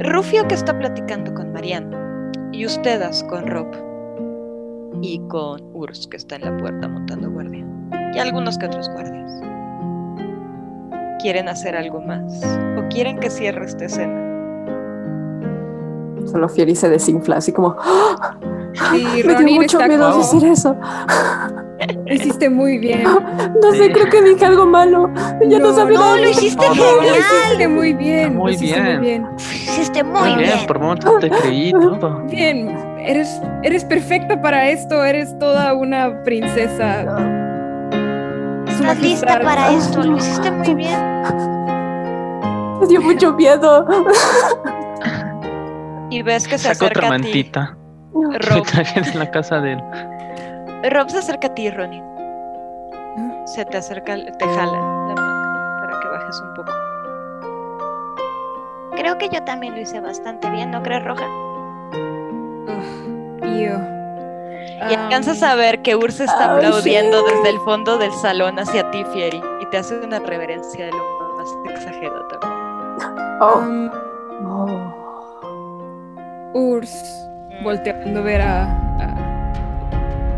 Rufio 0.00 0.46
que 0.48 0.54
está 0.54 0.76
platicando 0.76 1.32
con 1.34 1.52
Mariano. 1.52 1.96
Y 2.52 2.66
ustedes 2.66 3.22
con 3.24 3.46
Rob. 3.46 3.68
Y 5.02 5.20
con 5.28 5.60
Urs 5.72 6.08
que 6.08 6.16
está 6.16 6.36
en 6.36 6.42
la 6.42 6.56
puerta 6.56 6.88
montando 6.88 7.30
guardia. 7.30 7.64
Y 8.14 8.18
algunos 8.18 8.58
que 8.58 8.66
otros 8.66 8.88
guardias. 8.90 9.30
¿Quieren 11.20 11.48
hacer 11.48 11.76
algo 11.76 12.00
más? 12.00 12.42
¿O 12.76 12.88
quieren 12.88 13.20
que 13.20 13.30
cierre 13.30 13.64
esta 13.66 13.84
escena? 13.84 14.30
Solo 16.26 16.48
Fieri 16.48 16.74
se 16.74 16.88
desinfla, 16.88 17.36
así 17.36 17.52
como, 17.52 17.76
¡Ah! 17.78 18.36
Sí, 18.92 19.22
me 19.24 19.34
dio 19.36 19.54
mucho 19.54 19.78
está 19.78 19.88
miedo 19.88 20.10
como, 20.10 20.18
decir 20.18 20.44
eso. 20.44 20.76
Lo 22.06 22.14
hiciste 22.14 22.50
muy 22.50 22.78
bien. 22.78 23.04
No 23.04 23.72
sé, 23.72 23.90
creo 23.92 24.06
que 24.10 24.20
dije 24.22 24.44
algo 24.44 24.66
malo. 24.66 25.10
Ya 25.46 25.58
no, 25.58 25.68
No, 25.70 25.74
sabía 25.74 25.98
no, 25.98 26.16
lo 26.16 26.28
hiciste 26.28 26.66
No, 26.68 26.74
no, 26.74 26.84
Lo 26.84 27.00
genial. 27.02 27.16
hiciste 27.48 27.68
muy 27.68 27.92
bien. 27.94 28.36
Muy 28.36 28.50
lo 28.52 28.54
hiciste 28.56 28.80
bien. 28.80 28.96
muy 28.98 29.06
bien. 29.06 29.26
Hiciste 29.38 30.04
muy, 30.04 30.20
Muy 30.20 30.28
bien. 30.34 30.38
bien, 30.56 30.66
por 30.66 30.78
momentos 30.78 31.20
te 31.20 31.30
creí 31.30 31.72
todo. 31.72 32.20
Bien, 32.30 32.76
eres, 33.00 33.40
eres 33.62 33.84
perfecta 33.84 34.40
para 34.42 34.68
esto, 34.68 35.04
eres 35.04 35.36
toda 35.38 35.72
una 35.74 36.22
princesa. 36.24 37.02
Estás 38.66 39.00
lista 39.00 39.40
para 39.40 39.72
esto, 39.72 40.02
lo 40.02 40.16
hiciste 40.16 40.50
muy 40.50 40.74
bien. 40.74 40.98
Me 42.80 42.86
dio 42.88 43.00
mucho 43.00 43.32
miedo. 43.34 43.86
Y 46.10 46.22
ves 46.22 46.48
que 46.48 46.58
se 46.58 46.64
Saca 46.74 46.86
acerca 46.86 47.06
otra 47.06 47.08
a 47.14 47.18
ti. 47.18 47.22
mantita. 47.24 47.76
Me 48.14 48.38
Rob, 48.38 48.62
traje 48.66 49.00
de 49.00 49.14
la 49.18 49.30
casa 49.30 49.60
de 49.60 49.72
él. 49.74 49.82
Rob 50.88 51.10
se 51.10 51.18
acerca 51.18 51.48
a 51.48 51.54
ti, 51.54 51.70
Ronin. 51.70 52.04
Se 53.46 53.64
te 53.64 53.76
acerca, 53.76 54.14
te 54.16 54.44
jala 54.46 54.72
la 54.72 55.14
mano 55.14 55.80
para 55.80 56.00
que 56.00 56.08
bajes 56.08 56.40
un 56.40 56.54
poco. 56.54 56.72
Creo 58.96 59.18
que 59.18 59.28
yo 59.28 59.42
también 59.44 59.74
lo 59.74 59.80
hice 59.80 60.00
bastante 60.00 60.48
bien, 60.50 60.70
¿no 60.70 60.82
crees, 60.82 61.04
Roja? 61.04 61.26
Ugh, 62.66 63.40
yo. 63.42 63.78
Y 64.90 64.94
alcanzas 64.94 65.42
a 65.42 65.54
ver 65.54 65.82
que 65.82 65.94
Urs 65.96 66.20
está 66.20 66.54
Oh, 66.54 66.56
aplaudiendo 66.56 67.22
desde 67.24 67.50
el 67.50 67.58
fondo 67.60 67.98
del 67.98 68.12
salón 68.12 68.58
hacia 68.58 68.90
ti, 68.90 69.04
Fieri, 69.12 69.42
y 69.60 69.66
te 69.66 69.78
hace 69.78 69.98
una 70.00 70.18
reverencia 70.20 70.86
de 70.86 70.92
lo 70.92 71.34
más 71.36 71.48
exagerado. 71.74 72.26
Oh. 73.40 73.58
um, 73.58 73.90
Oh. 74.42 74.94
Urs, 76.54 77.28
volteando 77.62 78.20
a 78.20 78.22
ver 78.22 78.40
a, 78.40 78.89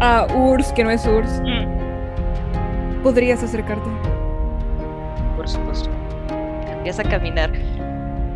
a, 0.03 0.27
Urs, 0.35 0.73
que 0.73 0.85
no 0.85 0.91
es 0.91 1.07
Urs. 1.07 1.41
Mm, 1.45 3.03
¿Podrías 3.03 3.43
acercarte? 3.43 3.89
por 5.37 5.49
supuesto. 5.49 5.89
Empieza 6.71 7.03
a 7.03 7.09
caminar. 7.09 7.51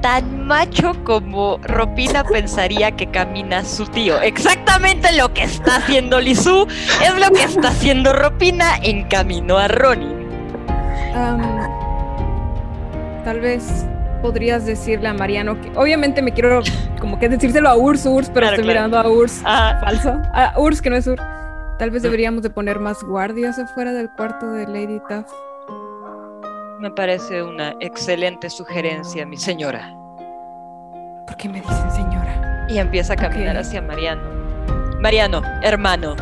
Tan 0.01 0.45
macho 0.47 0.93
como 1.05 1.59
Ropina 1.63 2.25
pensaría 2.25 2.91
que 2.93 3.07
camina 3.09 3.65
su 3.65 3.87
tío. 3.87 4.21
Exactamente 4.23 5.13
lo 5.17 5.33
que 5.33 5.43
está 5.45 5.77
haciendo 5.77 6.21
Lizu 6.21 6.67
es 7.03 7.15
lo 7.21 7.31
que 7.33 7.43
está 7.45 7.69
haciendo 7.69 8.13
Ropina 8.13 8.77
en 8.83 9.05
camino 9.09 9.57
a 9.59 9.69
Ronin. 9.69 10.27
Tal 13.25 13.41
vez 13.41 13.87
podrías 14.23 14.65
decirle 14.67 15.09
a 15.09 15.15
Mariano 15.15 15.61
que 15.61 15.71
obviamente 15.77 16.23
me 16.23 16.33
quiero 16.33 16.63
como 17.01 17.19
que 17.19 17.29
decírselo 17.29 17.69
a 17.69 17.77
Urs, 17.77 18.07
Urs, 18.07 18.29
pero 18.29 18.47
Claro, 18.47 18.57
estoy 18.57 18.65
claro. 18.73 18.89
mirando 18.89 18.99
a 18.99 19.09
Urs 19.11 19.43
falso. 19.43 20.17
A 20.33 20.55
Urs 20.59 20.81
que 20.83 20.91
no 20.91 20.97
es 20.97 21.07
Urs. 21.07 21.21
Tal 21.79 21.91
vez 21.91 22.03
deberíamos 22.03 22.43
de 22.43 22.49
poner 22.49 22.81
más 22.81 23.03
guardias 23.03 23.59
afuera 23.59 23.93
del 23.93 24.11
cuarto 24.11 24.51
de 24.51 24.67
Lady 24.67 24.99
Tuff. 25.01 25.31
me 26.81 26.91
parece 26.91 27.43
una 27.43 27.75
excelente 27.81 28.49
sugerencia, 28.49 29.27
mi 29.27 29.37
señora. 29.37 29.95
¿Por 31.27 31.37
qué 31.37 31.51
me 31.51 31.61
dicen 31.61 31.91
señora? 31.91 32.67
Y 32.71 32.79
empieza 32.79 33.13
a 33.13 33.17
caminar 33.17 33.59
hacia 33.59 33.83
Mariano. 33.83 34.23
Mariano, 35.01 35.43
hermano, 35.63 36.17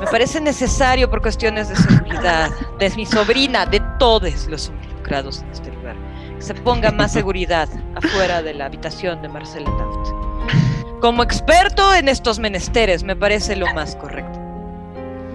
me 0.00 0.06
parece 0.10 0.40
necesario 0.40 1.08
por 1.08 1.22
cuestiones 1.22 1.68
de 1.68 1.76
seguridad, 1.76 2.50
de 2.80 2.90
mi 2.96 3.06
sobrina, 3.06 3.66
de 3.66 3.80
todos 4.00 4.48
los 4.48 4.70
involucrados 4.70 5.42
en 5.42 5.50
este 5.50 5.70
lugar, 5.70 5.94
que 6.34 6.42
se 6.42 6.54
ponga 6.54 6.90
más 6.90 7.12
seguridad 7.12 7.68
afuera 7.94 8.42
de 8.42 8.54
la 8.54 8.66
habitación 8.66 9.22
de 9.22 9.28
Marcela 9.28 9.70
Taft. 9.70 11.00
Como 11.00 11.22
experto 11.22 11.94
en 11.94 12.08
estos 12.08 12.40
menesteres, 12.40 13.04
me 13.04 13.14
parece 13.14 13.54
lo 13.54 13.72
más 13.72 13.94
correcto. 13.94 14.43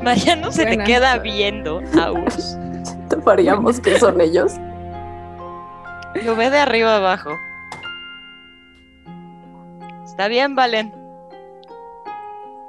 Mariano 0.01 0.51
se 0.51 0.65
te 0.65 0.77
queda 0.83 1.17
viendo 1.17 1.81
a 1.99 2.11
Urs. 2.11 2.57
Toparíamos 3.09 3.79
que 3.79 3.99
son 3.99 4.21
ellos. 4.21 4.53
Lo 6.23 6.35
ve 6.35 6.49
de 6.49 6.59
arriba 6.59 6.95
abajo. 6.95 7.31
Está 10.03 10.27
bien, 10.27 10.55
Valen. 10.55 10.93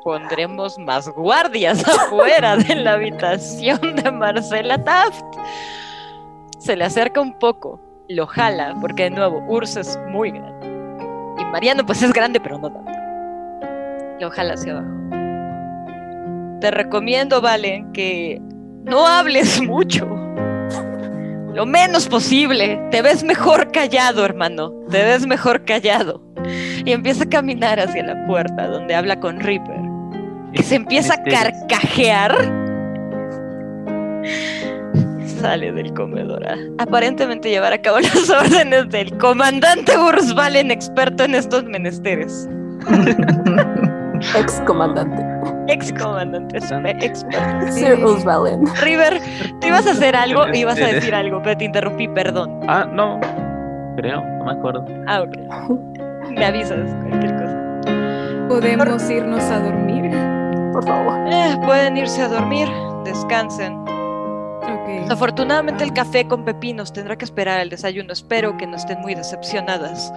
Pondremos 0.04 0.78
más 0.78 1.08
guardias 1.08 1.86
afuera 1.88 2.56
de 2.56 2.74
la 2.74 2.94
habitación 2.94 3.96
de 3.96 4.10
Marcela 4.10 4.82
Taft. 4.82 5.24
Se 6.58 6.76
le 6.76 6.84
acerca 6.84 7.20
un 7.20 7.38
poco, 7.38 7.80
lo 8.08 8.26
jala, 8.26 8.74
porque 8.80 9.04
de 9.04 9.10
nuevo, 9.10 9.42
Urs 9.48 9.76
es 9.76 9.98
muy 10.08 10.30
grande. 10.30 10.66
Y 11.38 11.44
Mariano 11.46 11.84
pues 11.84 12.02
es 12.02 12.12
grande, 12.12 12.40
pero 12.40 12.58
no 12.58 12.70
tanto. 12.70 12.92
Lo 14.20 14.30
jala 14.30 14.54
hacia 14.54 14.72
abajo. 14.72 15.19
Te 16.60 16.70
recomiendo, 16.70 17.40
Valen, 17.40 17.90
que 17.92 18.40
no 18.84 19.06
hables 19.06 19.62
mucho. 19.62 20.06
Lo 21.54 21.66
menos 21.66 22.08
posible. 22.08 22.80
Te 22.90 23.02
ves 23.02 23.24
mejor 23.24 23.72
callado, 23.72 24.24
hermano. 24.24 24.72
Te 24.90 25.02
ves 25.02 25.26
mejor 25.26 25.64
callado. 25.64 26.22
Y 26.84 26.92
empieza 26.92 27.24
a 27.24 27.28
caminar 27.28 27.80
hacia 27.80 28.04
la 28.04 28.26
puerta 28.26 28.66
donde 28.68 28.94
habla 28.94 29.18
con 29.18 29.40
Reaper. 29.40 29.80
Que 30.52 30.62
se 30.62 30.76
empieza 30.76 31.14
a 31.14 31.22
carcajear. 31.22 32.34
Sale 35.40 35.72
del 35.72 35.94
comedor 35.94 36.46
a 36.46 36.56
aparentemente 36.78 37.48
llevar 37.48 37.72
a 37.72 37.80
cabo 37.80 38.00
las 38.00 38.28
órdenes 38.28 38.90
del 38.90 39.16
comandante 39.16 39.92
Valen, 40.34 40.70
experto 40.70 41.24
en 41.24 41.34
estos 41.34 41.64
menesteres. 41.64 42.48
Ex 44.36 44.60
comandante. 44.66 45.39
Ex 45.70 45.92
comandante, 45.92 46.58
experto. 47.00 47.72
Sir 47.72 47.96
Valen. 48.24 48.66
River, 48.82 49.20
tú 49.60 49.68
ibas 49.68 49.86
a 49.86 49.92
hacer 49.92 50.16
algo 50.16 50.46
y 50.52 50.58
ibas 50.58 50.80
a 50.80 50.86
decir 50.86 51.14
algo, 51.14 51.40
pero 51.42 51.56
te 51.56 51.64
interrumpí, 51.64 52.08
perdón. 52.08 52.60
Ah, 52.68 52.86
no. 52.90 53.20
Creo, 53.96 54.20
no 54.20 54.44
me 54.44 54.52
acuerdo. 54.52 54.84
Ah, 55.06 55.22
ok. 55.22 55.36
Me 56.30 56.44
avisas 56.44 56.90
cualquier 57.02 57.36
cosa. 57.36 57.56
¿Podemos 58.48 59.10
irnos 59.10 59.44
a 59.44 59.60
dormir? 59.60 60.10
Por 60.72 60.84
favor. 60.84 61.14
Eh, 61.32 61.56
pueden 61.64 61.96
irse 61.96 62.22
a 62.22 62.28
dormir, 62.28 62.68
descansen. 63.04 63.80
Afortunadamente 65.08 65.84
el 65.84 65.92
café 65.92 66.26
con 66.26 66.44
pepinos 66.44 66.92
tendrá 66.92 67.16
que 67.16 67.24
esperar 67.24 67.60
al 67.60 67.68
desayuno. 67.68 68.12
Espero 68.12 68.56
que 68.56 68.66
no 68.66 68.76
estén 68.76 69.00
muy 69.00 69.14
decepcionadas. 69.14 70.12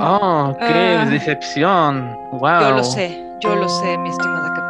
Oh, 0.00 0.54
qué 0.58 0.96
ah. 0.98 1.06
decepción. 1.08 2.16
Wow. 2.32 2.60
Yo 2.60 2.70
lo 2.76 2.84
sé, 2.84 3.36
yo 3.40 3.54
lo 3.54 3.68
sé, 3.68 3.98
mi 3.98 4.08
estimada 4.08 4.48
capitana. 4.48 4.67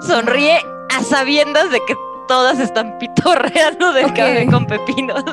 Sonríe 0.00 0.58
a 0.96 1.02
sabiendas 1.02 1.70
de 1.70 1.78
que 1.86 1.94
todas 2.28 2.60
están 2.60 2.98
pitorreando 2.98 3.92
del 3.92 4.12
café 4.12 4.46
con 4.46 4.66
pepinos. 4.66 5.24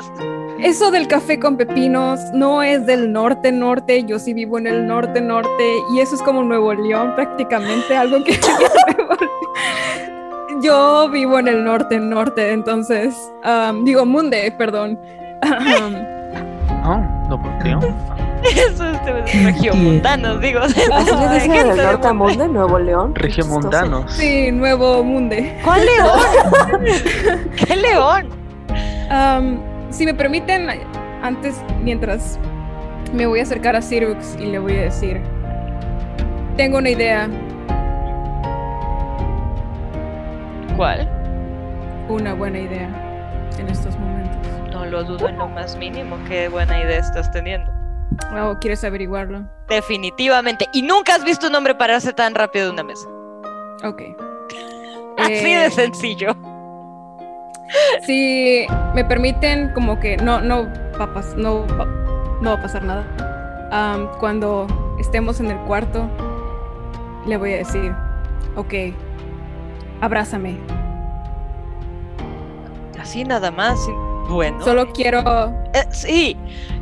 Eso 0.58 0.90
del 0.90 1.08
café 1.08 1.40
con 1.40 1.56
pepinos 1.56 2.20
no 2.32 2.62
es 2.62 2.86
del 2.86 3.12
norte 3.12 3.50
norte, 3.50 4.04
yo 4.04 4.18
sí 4.18 4.32
vivo 4.32 4.58
en 4.58 4.68
el 4.68 4.86
norte 4.86 5.20
norte 5.20 5.64
y 5.92 5.98
eso 5.98 6.14
es 6.14 6.22
como 6.22 6.44
Nuevo 6.44 6.72
León 6.72 7.14
prácticamente, 7.16 7.96
algo 7.96 8.22
que 8.22 8.38
yo 10.62 11.08
vivo 11.10 11.40
en 11.40 11.48
el 11.48 11.64
norte, 11.64 11.98
norte, 11.98 12.52
entonces, 12.52 13.32
digo, 13.82 14.06
Munde, 14.06 14.54
perdón. 14.56 15.00
no, 16.84 17.28
no 17.28 17.58
creo. 17.58 17.80
Eso 18.56 18.84
es 18.86 19.44
regiomontanos, 19.44 20.40
digo. 20.40 20.60
¿Es 20.62 21.48
del 21.48 21.76
norte 21.76 22.08
a 22.08 22.12
Munde, 22.12 22.48
Nuevo 22.48 22.78
León? 22.78 23.14
Regiomontanos. 23.14 24.12
Sí, 24.12 24.50
Nuevo 24.52 25.02
Munde. 25.02 25.58
¿Cuál 25.64 25.82
león? 25.84 27.50
¿Qué 27.66 27.76
león? 27.76 28.28
si 29.90 30.06
me 30.06 30.14
permiten, 30.14 30.68
antes, 31.22 31.56
mientras 31.82 32.38
me 33.12 33.26
voy 33.26 33.40
a 33.40 33.42
acercar 33.42 33.76
a 33.76 33.82
Sirux 33.82 34.36
y 34.40 34.46
le 34.46 34.58
voy 34.58 34.76
a 34.76 34.82
decir, 34.82 35.20
tengo 36.56 36.78
una 36.78 36.88
idea 36.88 37.28
¿Cuál? 40.76 41.08
Una 42.08 42.34
buena 42.34 42.58
idea 42.58 42.88
en 43.58 43.68
estos 43.68 43.96
momentos. 43.98 44.50
No 44.72 44.86
lo 44.86 45.04
dudo 45.04 45.28
en 45.28 45.36
lo 45.36 45.48
más 45.48 45.76
mínimo. 45.76 46.16
Qué 46.26 46.48
buena 46.48 46.82
idea 46.82 46.98
estás 46.98 47.30
teniendo. 47.30 47.71
Oh, 48.34 48.56
¿quieres 48.60 48.82
averiguarlo? 48.84 49.44
Definitivamente. 49.68 50.66
Y 50.72 50.82
nunca 50.82 51.14
has 51.14 51.24
visto 51.24 51.48
un 51.48 51.54
hombre 51.54 51.74
pararse 51.74 52.12
tan 52.12 52.34
rápido 52.34 52.66
de 52.66 52.72
una 52.72 52.82
mesa. 52.82 53.08
Ok. 53.84 54.02
Así 55.18 55.54
de 55.54 55.66
eh, 55.66 55.70
sencillo. 55.70 56.36
Si 58.04 58.66
me 58.94 59.04
permiten, 59.04 59.70
como 59.72 59.98
que 59.98 60.16
no, 60.16 60.40
no, 60.40 60.68
papas, 60.98 61.34
no, 61.36 61.66
no 62.40 62.50
va 62.50 62.56
a 62.56 62.62
pasar 62.62 62.84
nada. 62.84 64.10
cuando 64.18 64.66
estemos 64.98 65.40
en 65.40 65.50
el 65.50 65.58
cuarto, 65.60 66.08
le 67.26 67.36
voy 67.36 67.54
a 67.54 67.56
decir, 67.58 67.94
ok, 68.56 68.74
abrázame. 70.00 70.58
Así 73.00 73.24
nada 73.24 73.50
más. 73.50 73.78
Bueno. 74.28 74.62
Solo 74.62 74.92
quiero. 74.92 75.20
Eh, 75.74 75.84
sí. 75.90 76.36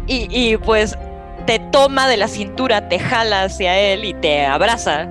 Y, 0.07 0.27
y, 0.31 0.57
pues 0.57 0.97
te 1.41 1.59
toma 1.59 2.09
de 2.09 2.17
la 2.17 2.29
cintura, 2.29 2.89
te 2.89 2.99
jala 2.99 3.45
hacia 3.45 3.79
él 3.79 4.05
y 4.05 4.15
te 4.15 4.47
abraza. 4.47 5.09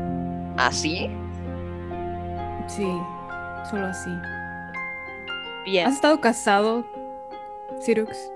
¿Así? 0.58 1.10
Sí, 2.68 2.88
solo 3.70 3.88
así. 3.88 4.10
Bien. 5.66 5.88
¿Has 5.88 5.96
estado 5.96 6.20
casado, 6.22 6.86
Sirux? 7.80 8.32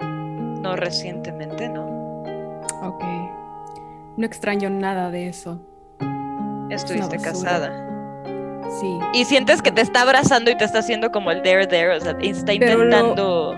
No 0.00 0.76
recientemente, 0.76 1.68
no. 1.68 2.22
Ok. 2.82 3.04
No 4.16 4.26
extraño 4.26 4.70
nada 4.70 5.10
de 5.10 5.28
eso. 5.28 5.60
Estuviste 6.70 7.18
casada. 7.18 7.86
Sí. 8.80 8.98
Y 9.14 9.24
sientes 9.24 9.62
que 9.62 9.72
te 9.72 9.80
está 9.80 10.02
abrazando 10.02 10.50
y 10.50 10.56
te 10.56 10.64
está 10.64 10.80
haciendo 10.80 11.10
como 11.10 11.30
el 11.30 11.42
there, 11.42 11.66
there, 11.66 11.96
o 11.96 12.00
sea, 12.00 12.16
está 12.20 12.52
intentando 12.52 13.54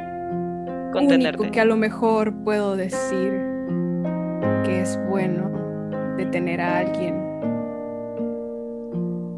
contenerte. 0.92 1.40
Único 1.40 1.52
que 1.52 1.60
a 1.60 1.64
lo 1.64 1.76
mejor 1.76 2.32
puedo 2.44 2.76
decir 2.76 3.49
que 4.64 4.80
es 4.82 4.98
bueno 5.08 5.50
de 6.16 6.26
tener 6.26 6.60
a 6.60 6.78
alguien 6.78 7.30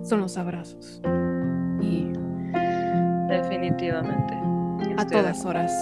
son 0.03 0.21
los 0.21 0.37
abrazos. 0.37 1.01
Y. 1.81 2.13
Definitivamente. 3.29 4.35
A 4.99 5.07
todas 5.07 5.45
horas. 5.45 5.73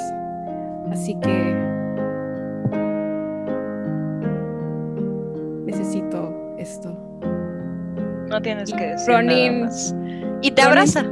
Así 0.92 1.18
que. 1.20 1.56
Necesito 5.64 6.54
esto. 6.58 6.96
No 8.28 8.40
tienes 8.40 8.72
que 8.72 8.86
decir 8.88 9.24
nada 9.24 9.52
más. 9.52 9.94
Y 10.42 10.50
te 10.52 10.62
abraza. 10.62 11.04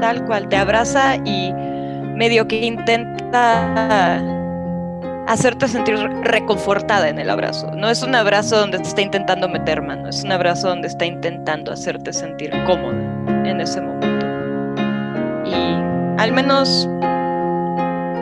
Tal 0.00 0.24
cual, 0.24 0.48
te 0.48 0.56
abraza 0.56 1.16
y 1.16 1.52
medio 2.16 2.48
que 2.48 2.64
intenta 2.64 4.39
hacerte 5.30 5.68
sentir 5.68 5.96
reconfortada 6.24 7.08
en 7.08 7.20
el 7.20 7.30
abrazo. 7.30 7.70
No 7.76 7.88
es 7.88 8.02
un 8.02 8.16
abrazo 8.16 8.58
donde 8.58 8.78
te 8.78 8.88
está 8.88 9.00
intentando 9.00 9.48
meter 9.48 9.80
mano, 9.80 10.08
es 10.08 10.24
un 10.24 10.32
abrazo 10.32 10.68
donde 10.68 10.88
está 10.88 11.06
intentando 11.06 11.72
hacerte 11.72 12.12
sentir 12.12 12.50
cómoda 12.66 12.98
en 13.44 13.60
ese 13.60 13.80
momento. 13.80 14.26
Y 15.44 16.20
al 16.20 16.32
menos, 16.32 16.88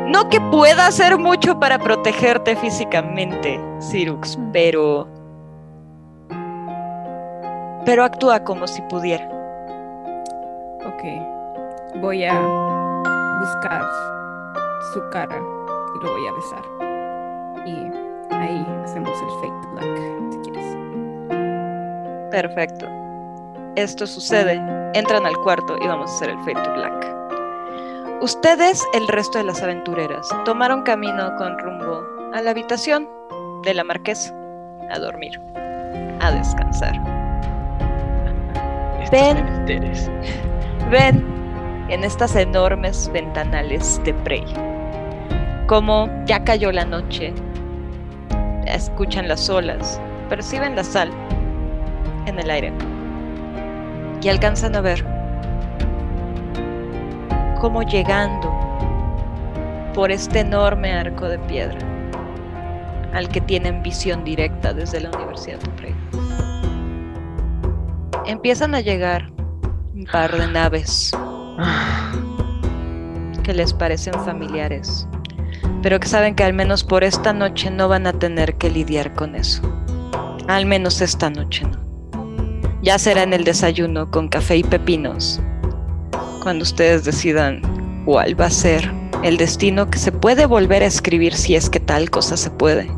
no 0.06 0.28
que 0.28 0.38
pueda 0.50 0.86
hacer 0.86 1.16
mucho 1.18 1.58
para 1.58 1.78
protegerte 1.78 2.54
físicamente, 2.56 3.58
Cyrux, 3.90 4.38
pero 4.52 5.08
pero 7.86 8.04
actúa 8.04 8.44
como 8.44 8.66
si 8.66 8.82
pudiera. 8.82 9.26
Ok. 10.84 12.02
Voy 12.02 12.22
a 12.26 12.38
buscar 13.40 13.82
su 14.92 15.00
cara 15.10 15.38
y 15.38 16.04
lo 16.04 16.12
voy 16.12 16.26
a 16.26 16.32
besar. 16.32 16.77
Y 17.68 18.34
ahí 18.34 18.66
hacemos 18.84 19.10
el 19.20 19.30
fake 19.40 19.70
black, 19.72 20.32
si 20.32 20.38
quieres. 20.50 20.76
Perfecto. 22.30 22.86
Esto 23.76 24.06
sucede. 24.06 24.54
Entran 24.94 25.26
al 25.26 25.36
cuarto 25.38 25.76
y 25.80 25.86
vamos 25.86 26.10
a 26.10 26.14
hacer 26.14 26.30
el 26.30 26.38
fake 26.44 26.74
black. 26.74 27.14
Ustedes, 28.20 28.84
el 28.94 29.06
resto 29.08 29.38
de 29.38 29.44
las 29.44 29.62
aventureras, 29.62 30.28
tomaron 30.44 30.82
camino 30.82 31.34
con 31.36 31.58
rumbo 31.58 32.02
a 32.34 32.42
la 32.42 32.50
habitación 32.50 33.08
de 33.62 33.74
la 33.74 33.84
marquesa, 33.84 34.34
a 34.90 34.98
dormir, 34.98 35.40
a 36.20 36.32
descansar 36.32 37.18
ven, 39.10 39.64
ven 40.90 41.24
en 41.88 42.04
estas 42.04 42.36
enormes 42.36 43.10
ventanales 43.12 44.00
de 44.04 44.12
Prey. 44.14 44.44
Como 45.66 46.08
ya 46.26 46.44
cayó 46.44 46.72
la 46.72 46.84
noche, 46.84 47.32
escuchan 48.74 49.28
las 49.28 49.48
olas, 49.48 50.00
perciben 50.28 50.76
la 50.76 50.84
sal 50.84 51.10
en 52.26 52.38
el 52.38 52.50
aire. 52.50 52.72
Y 54.22 54.28
alcanzan 54.28 54.74
a 54.76 54.80
ver 54.80 55.04
como 57.60 57.82
llegando 57.82 58.52
por 59.94 60.10
este 60.10 60.40
enorme 60.40 60.92
arco 60.92 61.28
de 61.28 61.38
piedra 61.40 61.78
al 63.12 63.28
que 63.28 63.40
tienen 63.40 63.82
visión 63.82 64.22
directa 64.24 64.72
desde 64.72 65.00
la 65.00 65.10
Universidad 65.10 65.58
de 65.58 65.68
Prey 65.70 65.94
empiezan 68.28 68.74
a 68.74 68.80
llegar 68.80 69.30
un 69.94 70.06
par 70.12 70.30
de 70.36 70.46
naves 70.48 71.10
que 73.42 73.54
les 73.54 73.72
parecen 73.72 74.12
familiares, 74.24 75.08
pero 75.82 76.00
que 76.00 76.08
saben 76.08 76.34
que 76.34 76.44
al 76.44 76.52
menos 76.52 76.84
por 76.84 77.04
esta 77.04 77.32
noche 77.32 77.70
no 77.70 77.88
van 77.88 78.06
a 78.06 78.12
tener 78.12 78.54
que 78.56 78.70
lidiar 78.70 79.14
con 79.14 79.34
eso. 79.34 79.62
Al 80.46 80.66
menos 80.66 81.00
esta 81.00 81.30
noche 81.30 81.64
no. 81.64 81.78
Ya 82.82 82.98
será 82.98 83.22
en 83.22 83.32
el 83.32 83.44
desayuno 83.44 84.10
con 84.10 84.28
café 84.28 84.56
y 84.56 84.62
pepinos, 84.62 85.40
cuando 86.42 86.62
ustedes 86.62 87.04
decidan 87.04 87.60
cuál 88.04 88.40
va 88.40 88.46
a 88.46 88.50
ser 88.50 88.90
el 89.22 89.36
destino 89.36 89.90
que 89.90 89.98
se 89.98 90.12
puede 90.12 90.46
volver 90.46 90.82
a 90.82 90.86
escribir 90.86 91.34
si 91.34 91.56
es 91.56 91.68
que 91.68 91.80
tal 91.80 92.08
cosa 92.10 92.36
se 92.36 92.50
puede. 92.50 92.88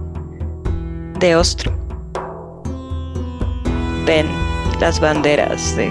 De 1.19 1.35
Ostro. 1.35 1.73
Ven 4.07 4.27
las 4.81 5.01
banderas 5.01 5.77
de 5.77 5.91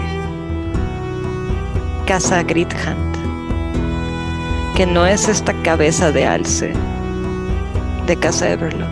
Casa 2.06 2.44
Grithand, 2.44 3.16
que 4.80 4.86
no 4.86 5.06
es 5.06 5.28
esta 5.28 5.52
cabeza 5.62 6.10
de 6.14 6.26
alce 6.26 6.72
de 8.08 8.16
Casa 8.16 8.50
Everlock. 8.50 8.88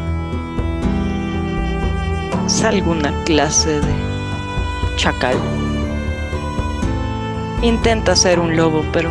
Es 2.46 2.62
alguna 2.62 3.14
clase 3.24 3.80
de 3.80 3.94
chacal. 4.98 5.38
Intenta 7.62 8.18
ser 8.18 8.38
un 8.38 8.58
lobo, 8.58 8.84
pero 8.92 9.10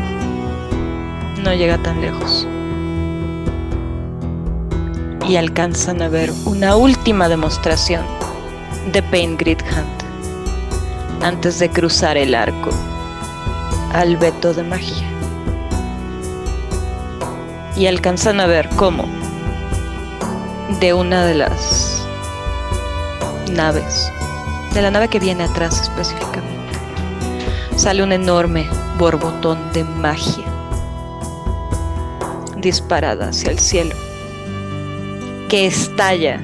no 1.42 1.54
llega 1.54 1.78
tan 1.78 2.02
lejos. 2.02 2.46
Y 5.26 5.36
alcanzan 5.36 6.02
a 6.02 6.08
ver 6.08 6.30
una 6.44 6.76
última 6.76 7.26
demostración 7.30 8.04
de 8.92 9.02
Pain 9.02 9.38
Grid 9.38 9.62
Hunt 9.62 11.24
antes 11.24 11.58
de 11.58 11.70
cruzar 11.70 12.18
el 12.18 12.34
arco 12.34 12.68
al 13.94 14.18
veto 14.18 14.52
de 14.52 14.62
magia. 14.62 15.15
Y 17.76 17.86
alcanzan 17.86 18.40
a 18.40 18.46
ver 18.46 18.68
cómo 18.76 19.04
de 20.80 20.94
una 20.94 21.24
de 21.26 21.34
las 21.34 22.02
naves, 23.52 24.10
de 24.74 24.82
la 24.82 24.90
nave 24.90 25.08
que 25.08 25.20
viene 25.20 25.44
atrás 25.44 25.80
específicamente, 25.82 26.72
sale 27.76 28.02
un 28.02 28.12
enorme 28.12 28.66
borbotón 28.98 29.72
de 29.72 29.84
magia 29.84 30.44
disparada 32.56 33.28
hacia 33.28 33.50
el 33.50 33.58
cielo, 33.58 33.94
que 35.48 35.66
estalla 35.66 36.42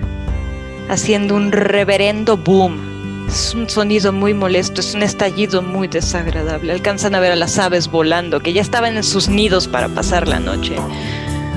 haciendo 0.89 1.35
un 1.35 1.53
reverendo 1.53 2.37
boom. 2.37 3.27
Es 3.29 3.55
un 3.55 3.69
sonido 3.69 4.13
muy 4.13 4.35
molesto, 4.35 4.81
es 4.81 4.95
un 4.95 5.03
estallido 5.03 5.63
muy 5.63 5.89
desagradable. 5.89 6.73
Alcanzan 6.73 7.15
a 7.15 7.21
ver 7.21 7.33
a 7.33 7.37
las 7.37 7.59
aves 7.59 7.91
volando, 7.91 8.41
que 8.41 8.53
ya 8.53 8.61
estaban 8.61 8.97
en 8.97 9.03
sus 9.03 9.29
nidos 9.29 9.69
para 9.69 9.89
pasar 9.89 10.29
la 10.29 10.39
noche. 10.39 10.77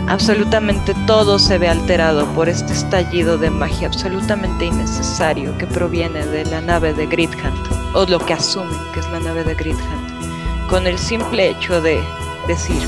Absolutamente 0.08 0.94
todo 1.08 1.40
se 1.40 1.58
ve 1.58 1.68
alterado 1.68 2.28
por 2.28 2.48
este 2.48 2.74
estallido 2.74 3.40
de 3.40 3.50
magia 3.50 3.88
absolutamente 3.88 4.66
innecesario 4.66 5.58
que 5.58 5.66
proviene 5.66 6.24
de 6.28 6.46
la 6.46 6.62
nave 6.62 6.94
de 6.94 7.08
Gridhand, 7.08 7.58
o 7.96 8.06
lo 8.06 8.20
que 8.20 8.34
asumen 8.34 8.78
que 8.94 9.00
es 9.00 9.10
la 9.10 9.20
nave 9.20 9.44
de 9.44 9.56
Gridhand, 9.56 10.70
con 10.70 10.86
el 10.86 11.00
simple 11.00 11.50
hecho 11.50 11.82
de 11.82 12.04
decir, 12.48 12.82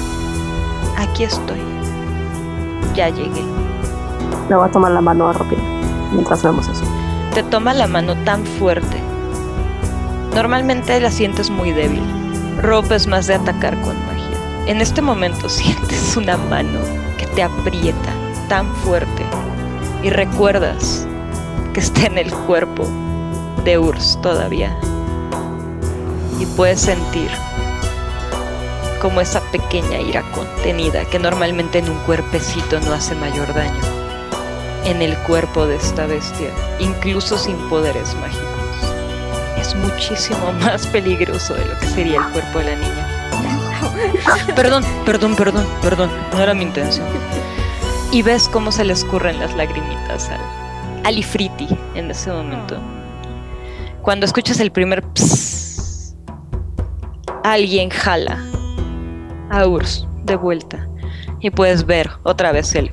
aquí 0.95 1.23
estoy, 1.23 1.59
ya 2.95 3.09
llegué. 3.09 3.43
Le 4.47 4.55
voy 4.55 4.69
a 4.69 4.71
tomar 4.71 4.91
la 4.91 5.01
mano 5.01 5.27
a 5.27 5.33
Robin 5.33 5.59
mientras 6.13 6.43
vemos 6.43 6.67
eso. 6.67 6.85
Te 7.33 7.41
toma 7.41 7.73
la 7.73 7.87
mano 7.87 8.15
tan 8.25 8.45
fuerte. 8.45 9.01
Normalmente 10.35 10.99
la 10.99 11.09
sientes 11.09 11.49
muy 11.49 11.71
débil. 11.71 12.03
Rob 12.61 12.91
es 12.91 13.07
más 13.07 13.25
de 13.25 13.33
atacar 13.33 13.73
con 13.81 13.95
magia. 14.05 14.67
En 14.67 14.81
este 14.81 15.01
momento 15.01 15.49
sientes 15.49 16.15
una 16.15 16.37
mano 16.37 17.06
te 17.37 17.43
aprieta 17.43 18.15
tan 18.49 18.65
fuerte 18.77 19.23
y 20.01 20.09
recuerdas 20.09 21.05
que 21.71 21.81
está 21.81 22.07
en 22.07 22.17
el 22.17 22.33
cuerpo 22.33 22.87
de 23.63 23.77
Urs 23.77 24.19
todavía. 24.23 24.75
Y 26.39 26.47
puedes 26.47 26.81
sentir 26.81 27.29
como 29.03 29.21
esa 29.21 29.39
pequeña 29.51 29.99
ira 29.99 30.23
contenida 30.31 31.05
que 31.05 31.19
normalmente 31.19 31.77
en 31.77 31.91
un 31.91 31.99
cuerpecito 32.07 32.79
no 32.79 32.93
hace 32.93 33.13
mayor 33.13 33.53
daño. 33.53 33.83
En 34.85 35.03
el 35.03 35.15
cuerpo 35.17 35.67
de 35.67 35.75
esta 35.75 36.07
bestia, 36.07 36.49
incluso 36.79 37.37
sin 37.37 37.55
poderes 37.69 38.15
mágicos, 38.15 38.47
es 39.59 39.75
muchísimo 39.75 40.53
más 40.61 40.87
peligroso 40.87 41.53
de 41.53 41.65
lo 41.65 41.79
que 41.79 41.85
sería 41.85 42.17
el 42.17 42.31
cuerpo 42.33 42.57
de 42.57 42.65
la 42.65 42.75
niña. 42.77 43.06
Perdón, 44.55 44.83
perdón, 45.05 45.35
perdón, 45.35 45.65
perdón, 45.81 46.09
no 46.33 46.39
era 46.41 46.53
mi 46.53 46.63
intención. 46.63 47.05
Y 48.11 48.21
ves 48.21 48.47
cómo 48.47 48.71
se 48.71 48.83
le 48.85 48.93
escurren 48.93 49.39
las 49.39 49.55
lagrimitas 49.55 50.29
al, 50.29 50.39
al 51.05 51.17
Ifriti 51.17 51.67
en 51.95 52.11
ese 52.11 52.31
momento. 52.31 52.77
Cuando 54.01 54.25
escuchas 54.25 54.59
el 54.59 54.71
primer 54.71 55.03
psss, 55.13 56.15
alguien 57.43 57.89
jala 57.89 58.39
a 59.49 59.67
Urs 59.67 60.07
de 60.23 60.35
vuelta 60.35 60.87
y 61.39 61.49
puedes 61.49 61.85
ver 61.85 62.09
otra 62.23 62.51
vez 62.51 62.73
el 62.75 62.91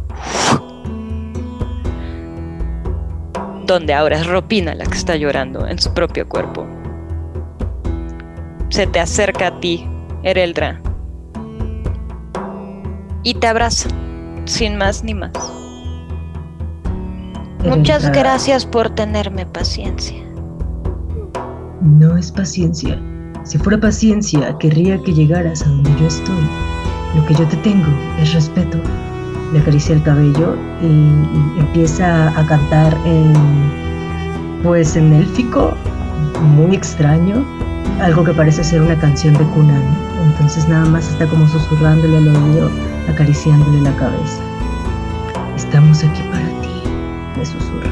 donde 3.67 3.95
ahora 3.95 4.17
es 4.19 4.27
Ropina 4.27 4.75
la 4.75 4.85
que 4.85 4.97
está 4.97 5.17
llorando 5.17 5.67
en 5.67 5.79
su 5.79 5.93
propio 5.95 6.29
cuerpo. 6.29 6.67
Se 8.69 8.87
te 8.87 9.01
acerca 9.01 9.49
a 9.49 9.61
ti, 9.61 9.89
Ereldra, 10.23 10.81
y 13.25 13.35
te 13.35 13.47
abraza, 13.47 13.89
sin 14.45 14.77
más 14.77 15.03
ni 15.03 15.15
más. 15.15 15.33
Muchas 17.65 18.13
gracias 18.13 18.67
por 18.67 18.91
tenerme 18.91 19.47
paciencia. 19.47 20.23
No 21.81 22.17
es 22.17 22.31
paciencia. 22.31 23.01
Si 23.45 23.59
fuera 23.59 23.81
paciencia, 23.81 24.57
querría 24.59 24.99
que 25.03 25.15
llegaras 25.15 25.63
a 25.63 25.69
donde 25.69 25.91
yo 25.99 26.07
estoy. 26.07 26.49
Lo 27.17 27.25
que 27.27 27.35
yo 27.35 27.49
te 27.49 27.57
tengo 27.59 27.89
es 28.21 28.35
respeto. 28.35 28.79
Le 29.53 29.61
acaricia 29.61 29.95
el 29.95 30.03
cabello 30.03 30.57
y 30.83 31.59
empieza 31.61 32.39
a 32.39 32.47
cantar 32.47 32.95
en, 33.07 33.33
pues 34.63 34.97
en 34.97 35.13
élfico, 35.15 35.75
muy 36.57 36.77
extraño, 36.77 37.45
algo 38.01 38.25
que 38.25 38.33
parece 38.33 38.63
ser 38.65 38.83
una 38.83 38.99
canción 38.99 39.35
de 39.35 39.45
cuna. 39.45 39.79
¿no? 39.79 40.23
Entonces 40.25 40.69
nada 40.69 40.85
más 40.87 41.09
está 41.09 41.27
como 41.27 41.47
susurrándole 41.49 42.17
al 42.17 42.29
oído, 42.29 42.71
acariciándole 43.09 43.81
la 43.81 43.97
cabeza. 43.97 44.43
Estamos 45.57 46.03
aquí 46.03 46.23
para 46.31 46.47
ti, 46.61 46.83
le 47.39 47.47
susurra. 47.47 47.91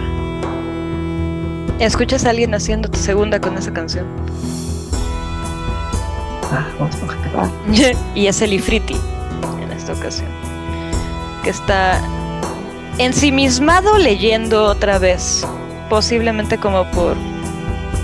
Escuchas 1.78 2.24
a 2.26 2.30
alguien 2.30 2.54
haciendo 2.54 2.88
tu 2.88 2.98
segunda 2.98 3.40
con 3.40 3.56
esa 3.56 3.72
canción. 3.72 4.06
Ah, 6.52 6.66
vamos 6.78 6.96
por 6.96 7.10
acá. 7.10 7.50
y 8.14 8.26
es 8.26 8.42
el 8.42 8.52
Ifriti 8.52 8.96
en 9.62 9.72
esta 9.72 9.92
ocasión. 9.94 10.28
Que 11.42 11.50
está 11.50 12.00
ensimismado 12.98 13.98
leyendo 13.98 14.64
otra 14.64 14.98
vez. 14.98 15.46
Posiblemente 15.88 16.58
como 16.58 16.90
por 16.92 17.16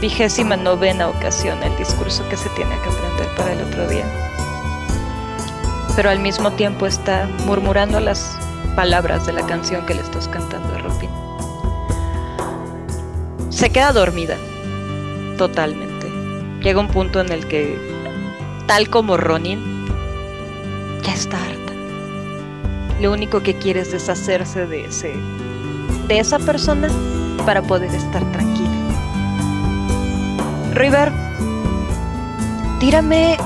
vigésima 0.01 0.57
novena 0.57 1.09
ocasión 1.09 1.62
el 1.62 1.77
discurso 1.77 2.27
que 2.28 2.36
se 2.36 2.49
tiene 2.51 2.70
que 2.83 2.89
aprender 2.89 3.35
para 3.36 3.52
el 3.52 3.62
otro 3.62 3.89
día. 3.89 4.05
Pero 5.97 6.10
al 6.10 6.20
mismo 6.20 6.52
tiempo 6.52 6.86
está 6.86 7.28
murmurando 7.47 7.99
las 7.99 8.36
palabras 8.77 9.27
de 9.27 9.33
la 9.33 9.44
canción 9.47 9.85
que 9.86 9.94
le 9.94 10.02
estás 10.02 10.28
cantando 10.28 10.75
a 10.75 10.78
Robin. 10.78 11.10
Se 13.51 13.70
queda 13.70 13.93
dormida, 13.93 14.36
totalmente. 15.36 16.07
Llega 16.62 16.78
un 16.78 16.89
punto 16.89 17.20
en 17.20 17.33
el 17.33 17.49
que, 17.49 17.77
tal 18.67 18.89
como 18.89 19.17
Ronin, 19.17 19.59
ya 21.02 21.12
está 21.12 21.36
harta. 21.43 21.73
Lo 23.01 23.12
único 23.12 23.43
que 23.43 23.57
quiere 23.57 23.81
es 23.81 23.91
deshacerse 23.91 24.67
de 24.67 24.85
ese, 24.85 25.15
de 26.07 26.18
esa 26.20 26.39
persona 26.39 26.89
para 27.44 27.62
poder 27.62 27.93
estar 27.93 28.23
tranquila. 28.31 28.48
River, 30.79 31.13
tírame 32.79 33.37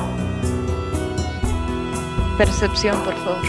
percepción, 2.37 2.95
por 3.05 3.15
favor. 3.15 3.41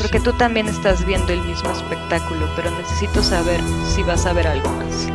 Porque 0.00 0.20
tú 0.20 0.32
también 0.32 0.68
estás 0.68 1.04
viendo 1.04 1.30
el 1.34 1.42
mismo 1.42 1.70
espectáculo, 1.70 2.48
pero 2.56 2.70
necesito 2.70 3.22
saber 3.22 3.60
si 3.94 4.02
vas 4.02 4.24
a 4.24 4.32
ver 4.32 4.46
algo 4.46 4.70
más. 4.70 5.08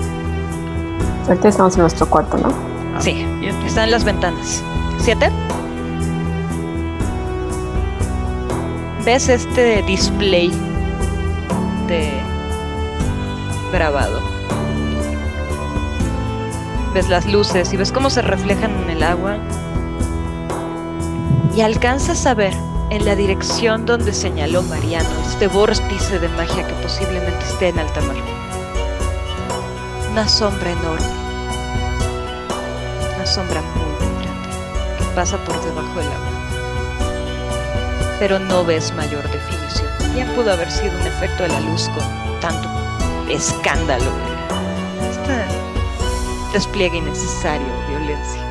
Ahorita 1.28 1.48
estamos 1.48 1.76
en 1.78 1.82
nuestro 1.82 2.08
cuarto, 2.08 2.38
¿no? 2.38 2.54
Sí, 3.02 3.26
están 3.66 3.86
en 3.86 3.92
las 3.92 4.04
ventanas. 4.04 4.64
¿Siete? 5.00 5.32
¿Ves 9.04 9.30
este 9.30 9.82
display 9.82 10.52
de 11.88 12.22
grabado? 13.74 14.39
Ves 16.94 17.10
las 17.10 17.26
luces 17.26 17.72
y 17.74 17.78
ves 17.78 17.92
cómo 17.92 18.10
se 18.10 18.22
reflejan 18.22 18.72
en 18.84 18.90
el 18.90 19.04
agua 19.04 19.38
y 21.56 21.62
alcanzas 21.62 22.26
a 22.26 22.34
ver 22.34 22.54
en 22.90 23.06
la 23.06 23.16
dirección 23.16 23.86
donde 23.86 24.14
señaló 24.14 24.64
Mariano 24.64 25.10
este 25.28 25.48
vórtice 25.48 26.20
de 26.20 26.28
magia 26.30 26.66
que 26.66 26.74
posiblemente 26.76 27.46
esté 27.46 27.70
en 27.70 27.80
alta 27.80 28.02
mar. 28.02 28.16
Una 30.12 30.28
sombra 30.28 30.72
enorme. 30.72 31.06
una 33.16 33.26
sombra 33.26 33.62
muy 33.62 34.24
grande 34.24 34.50
que 34.98 35.04
pasa 35.16 35.38
por 35.46 35.62
debajo 35.64 36.00
del 36.00 36.08
agua. 36.08 36.30
Pero 38.20 38.40
no 38.40 38.66
ves 38.66 38.94
mayor 38.96 39.24
definición. 39.30 39.90
Bien 40.14 40.28
pudo 40.36 40.52
haber 40.52 40.72
sido 40.72 40.98
un 41.00 41.06
efecto 41.06 41.44
de 41.44 41.50
la 41.50 41.60
luz 41.62 41.90
con 41.90 42.40
tanto 42.40 42.68
escándalo 43.30 44.29
despliegue 46.54 46.98
innecesario 46.98 47.68
de 47.68 47.98
violencia. 47.98 48.42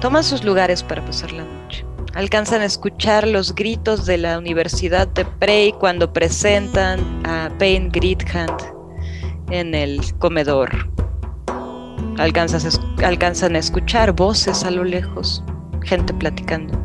Toman 0.00 0.24
sus 0.24 0.44
lugares 0.44 0.82
para 0.82 1.04
pasar 1.04 1.32
la 1.32 1.44
noche. 1.44 1.84
Alcanzan 2.14 2.62
a 2.62 2.64
escuchar 2.64 3.26
los 3.26 3.54
gritos 3.54 4.06
de 4.06 4.18
la 4.18 4.38
Universidad 4.38 5.08
de 5.08 5.24
Prey 5.24 5.72
cuando 5.72 6.12
presentan 6.12 7.00
a 7.26 7.50
Payne 7.58 7.90
Greethand 7.90 8.60
en 9.50 9.74
el 9.74 10.00
comedor. 10.18 10.70
Alcanzan 12.18 13.56
a 13.56 13.58
escuchar 13.58 14.12
voces 14.12 14.64
a 14.64 14.70
lo 14.70 14.84
lejos, 14.84 15.44
gente 15.82 16.14
platicando. 16.14 16.78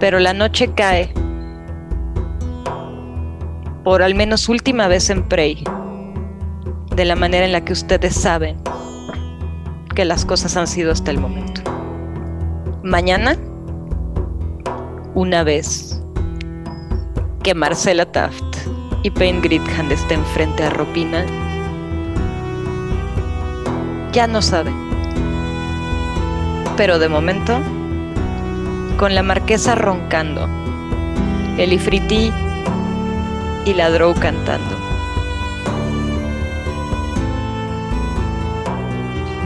Pero 0.00 0.18
la 0.18 0.34
noche 0.34 0.70
cae, 0.74 1.12
por 3.84 4.02
al 4.02 4.14
menos 4.14 4.48
última 4.48 4.88
vez 4.88 5.08
en 5.10 5.22
Prey, 5.22 5.64
de 6.96 7.04
la 7.04 7.14
manera 7.14 7.44
en 7.44 7.52
la 7.52 7.62
que 7.62 7.74
ustedes 7.74 8.14
saben 8.14 8.56
que 9.94 10.06
las 10.06 10.24
cosas 10.24 10.56
han 10.56 10.66
sido 10.66 10.90
hasta 10.90 11.10
el 11.10 11.18
momento. 11.18 11.60
Mañana, 12.82 13.36
una 15.14 15.44
vez 15.44 16.02
que 17.42 17.54
Marcela 17.54 18.10
Taft 18.10 18.42
y 19.02 19.10
Payne 19.10 19.42
Greethand 19.42 19.92
estén 19.92 20.24
frente 20.24 20.64
a 20.64 20.70
Ropina, 20.70 21.26
ya 24.12 24.26
no 24.26 24.40
saben. 24.40 24.74
Pero 26.78 26.98
de 26.98 27.10
momento, 27.10 27.60
con 28.96 29.14
la 29.14 29.22
marquesa 29.22 29.74
roncando, 29.74 30.48
el 31.58 31.74
Ifrití 31.74 32.32
y 33.66 33.74
la 33.74 33.90
Drow 33.90 34.14
cantando. 34.14 34.85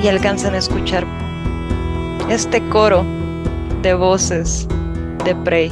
Y 0.02 0.08
alcanzan 0.08 0.54
a 0.54 0.58
escuchar 0.58 1.06
este 2.28 2.62
coro 2.68 3.04
de 3.82 3.94
voces 3.94 4.66
de 5.24 5.34
Prey, 5.34 5.70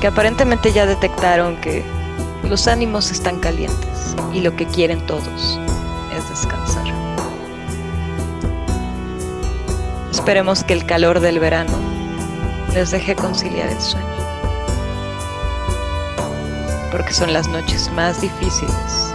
que 0.00 0.06
aparentemente 0.06 0.72
ya 0.72 0.86
detectaron 0.86 1.56
que 1.60 1.84
los 2.48 2.66
ánimos 2.66 3.10
están 3.10 3.38
calientes 3.38 4.16
y 4.32 4.40
lo 4.40 4.56
que 4.56 4.66
quieren 4.66 5.04
todos 5.06 5.58
es 6.16 6.28
descansar. 6.28 6.86
Esperemos 10.10 10.64
que 10.64 10.74
el 10.74 10.84
calor 10.84 11.20
del 11.20 11.38
verano 11.38 11.72
les 12.74 12.90
deje 12.90 13.14
conciliar 13.14 13.68
el 13.68 13.80
sueño. 13.80 14.06
Porque 16.90 17.12
son 17.12 17.32
las 17.32 17.48
noches 17.48 17.90
más 17.92 18.20
difíciles 18.20 19.14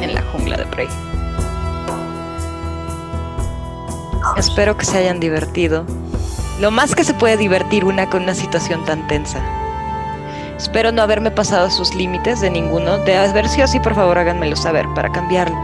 en 0.00 0.14
la 0.14 0.22
jungla 0.22 0.56
de 0.56 0.66
Prey. 0.66 1.07
Espero 4.38 4.76
que 4.76 4.84
se 4.84 4.96
hayan 4.96 5.18
divertido. 5.18 5.84
Lo 6.60 6.70
más 6.70 6.94
que 6.94 7.02
se 7.02 7.12
puede 7.12 7.36
divertir 7.36 7.84
una 7.84 8.08
con 8.08 8.22
una 8.22 8.36
situación 8.36 8.84
tan 8.84 9.08
tensa. 9.08 9.40
Espero 10.56 10.92
no 10.92 11.02
haberme 11.02 11.32
pasado 11.32 11.68
sus 11.70 11.92
límites 11.92 12.40
de 12.40 12.48
ninguno. 12.48 12.98
De 12.98 13.16
haber 13.16 13.48
sido 13.48 13.64
así, 13.64 13.80
por 13.80 13.96
favor, 13.96 14.16
háganmelo 14.16 14.54
saber 14.54 14.86
para 14.94 15.10
cambiarlo. 15.10 15.56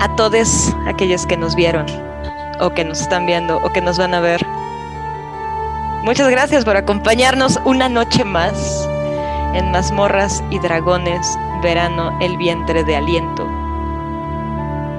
A 0.00 0.12
todos 0.16 0.74
aquellos 0.88 1.24
que 1.24 1.36
nos 1.36 1.54
vieron, 1.54 1.86
o 2.58 2.70
que 2.70 2.84
nos 2.84 3.00
están 3.00 3.26
viendo, 3.26 3.58
o 3.58 3.70
que 3.70 3.80
nos 3.80 3.96
van 3.96 4.14
a 4.14 4.20
ver. 4.20 4.44
Muchas 6.02 6.28
gracias 6.30 6.64
por 6.64 6.76
acompañarnos 6.76 7.60
una 7.64 7.88
noche 7.88 8.24
más 8.24 8.88
en 9.54 9.70
Mazmorras 9.70 10.42
y 10.50 10.58
Dragones, 10.58 11.38
Verano, 11.62 12.18
el 12.20 12.36
vientre 12.38 12.82
de 12.82 12.96
aliento. 12.96 13.46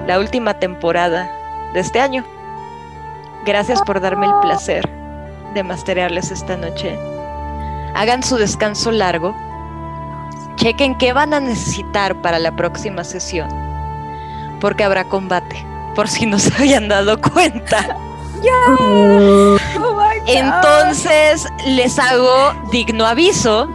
La 0.07 0.17
última 0.17 0.53
temporada 0.53 1.29
de 1.73 1.79
este 1.79 1.99
año. 1.99 2.23
Gracias 3.45 3.81
por 3.81 3.99
darme 3.99 4.27
el 4.27 4.33
placer 4.41 4.89
de 5.53 5.63
masterearles 5.63 6.31
esta 6.31 6.57
noche. 6.57 6.97
Hagan 7.95 8.23
su 8.23 8.37
descanso 8.37 8.91
largo. 8.91 9.35
Chequen 10.55 10.97
qué 10.97 11.13
van 11.13 11.33
a 11.33 11.39
necesitar 11.39 12.21
para 12.21 12.39
la 12.39 12.55
próxima 12.55 13.03
sesión. 13.03 13.49
Porque 14.59 14.83
habrá 14.83 15.05
combate, 15.05 15.65
por 15.95 16.07
si 16.07 16.25
no 16.25 16.37
se 16.39 16.53
habían 16.55 16.87
dado 16.87 17.19
cuenta. 17.19 17.97
Oh 18.43 19.57
my 19.93 20.17
God. 20.19 20.27
Entonces 20.27 21.47
les 21.67 21.99
hago 21.99 22.53
digno 22.71 23.05
aviso 23.05 23.69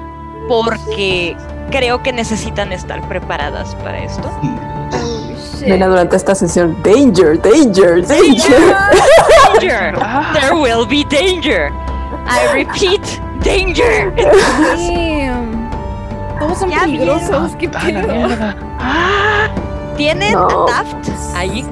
porque 0.49 1.37
creo 1.71 2.03
que 2.03 2.13
necesitan 2.13 2.73
estar 2.73 3.01
preparadas 3.09 3.77
para 3.77 3.99
esto. 3.99 4.29
Mira, 5.65 5.87
durante 5.89 6.17
esta 6.17 6.35
sesión, 6.35 6.77
danger, 6.83 7.41
danger, 7.41 8.07
danger. 8.07 8.77
Danger. 9.55 9.95
There 10.35 10.55
will 10.55 10.87
be 10.87 11.05
danger. 11.05 11.71
I 12.27 12.49
repeat, 12.53 13.03
danger. 13.43 14.13
Damn. 14.17 15.71
Todos 16.39 16.59
son 16.59 16.71
Ya 16.71 16.81
peligrosos. 16.81 17.57
¿Qué 17.57 17.71
¡Ah, 17.75 17.81
pedo? 17.85 18.15
mierda! 18.15 18.57
Tienen 19.97 20.33
No. 20.35 20.65
a 20.65 20.67
Taft 20.67 21.09
ahí. 21.35 21.65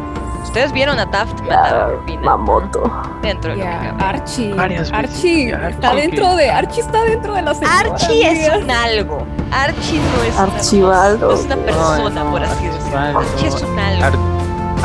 Ustedes 0.54 0.70
vieron 0.70 1.00
a 1.00 1.10
Taft 1.10 1.40
matar 1.40 1.96
a 2.06 2.20
Mamoto. 2.20 2.88
dentro 3.22 3.50
de 3.50 3.56
lo 3.56 3.64
que 3.64 3.68
Ya, 3.68 3.80
cabe. 3.98 4.04
Archie. 4.04 4.54
Varias. 4.54 4.92
Archie 4.92 5.48
está 5.50 5.88
Archie. 5.88 6.00
dentro 6.02 6.36
de. 6.36 6.48
Archie 6.52 6.80
está 6.80 7.02
dentro 7.02 7.34
de 7.34 7.42
la 7.42 7.54
señora, 7.54 7.76
Archie 7.80 8.30
es 8.46 8.62
un 8.62 8.70
algo. 8.70 9.26
Archie 9.50 9.98
no 9.98 10.22
es 10.22 10.34
una 10.36 10.42
Archivaldo. 10.44 11.26
cosa, 11.30 11.34
no 11.34 11.40
es 11.40 11.46
una 11.46 11.56
persona, 11.56 12.20
Ay, 12.20 12.24
no, 12.24 12.30
por 12.30 12.42
así 12.44 12.66
decirlo. 12.66 12.98
Archie 13.18 13.48
es 13.48 13.62
un 13.62 13.78
algo. 13.80 14.04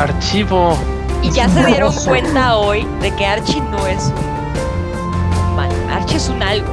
archivo. 0.10 0.76
Y 1.22 1.30
ya 1.30 1.48
se 1.48 1.64
dieron 1.64 1.94
cuenta 2.04 2.56
hoy 2.56 2.84
de 3.00 3.14
que 3.14 3.24
Archie 3.26 3.60
no 3.60 3.86
es 3.86 4.06
un 4.06 5.52
humano. 5.52 5.72
Archie 5.94 6.16
es 6.16 6.28
un 6.30 6.42
algo. 6.42 6.66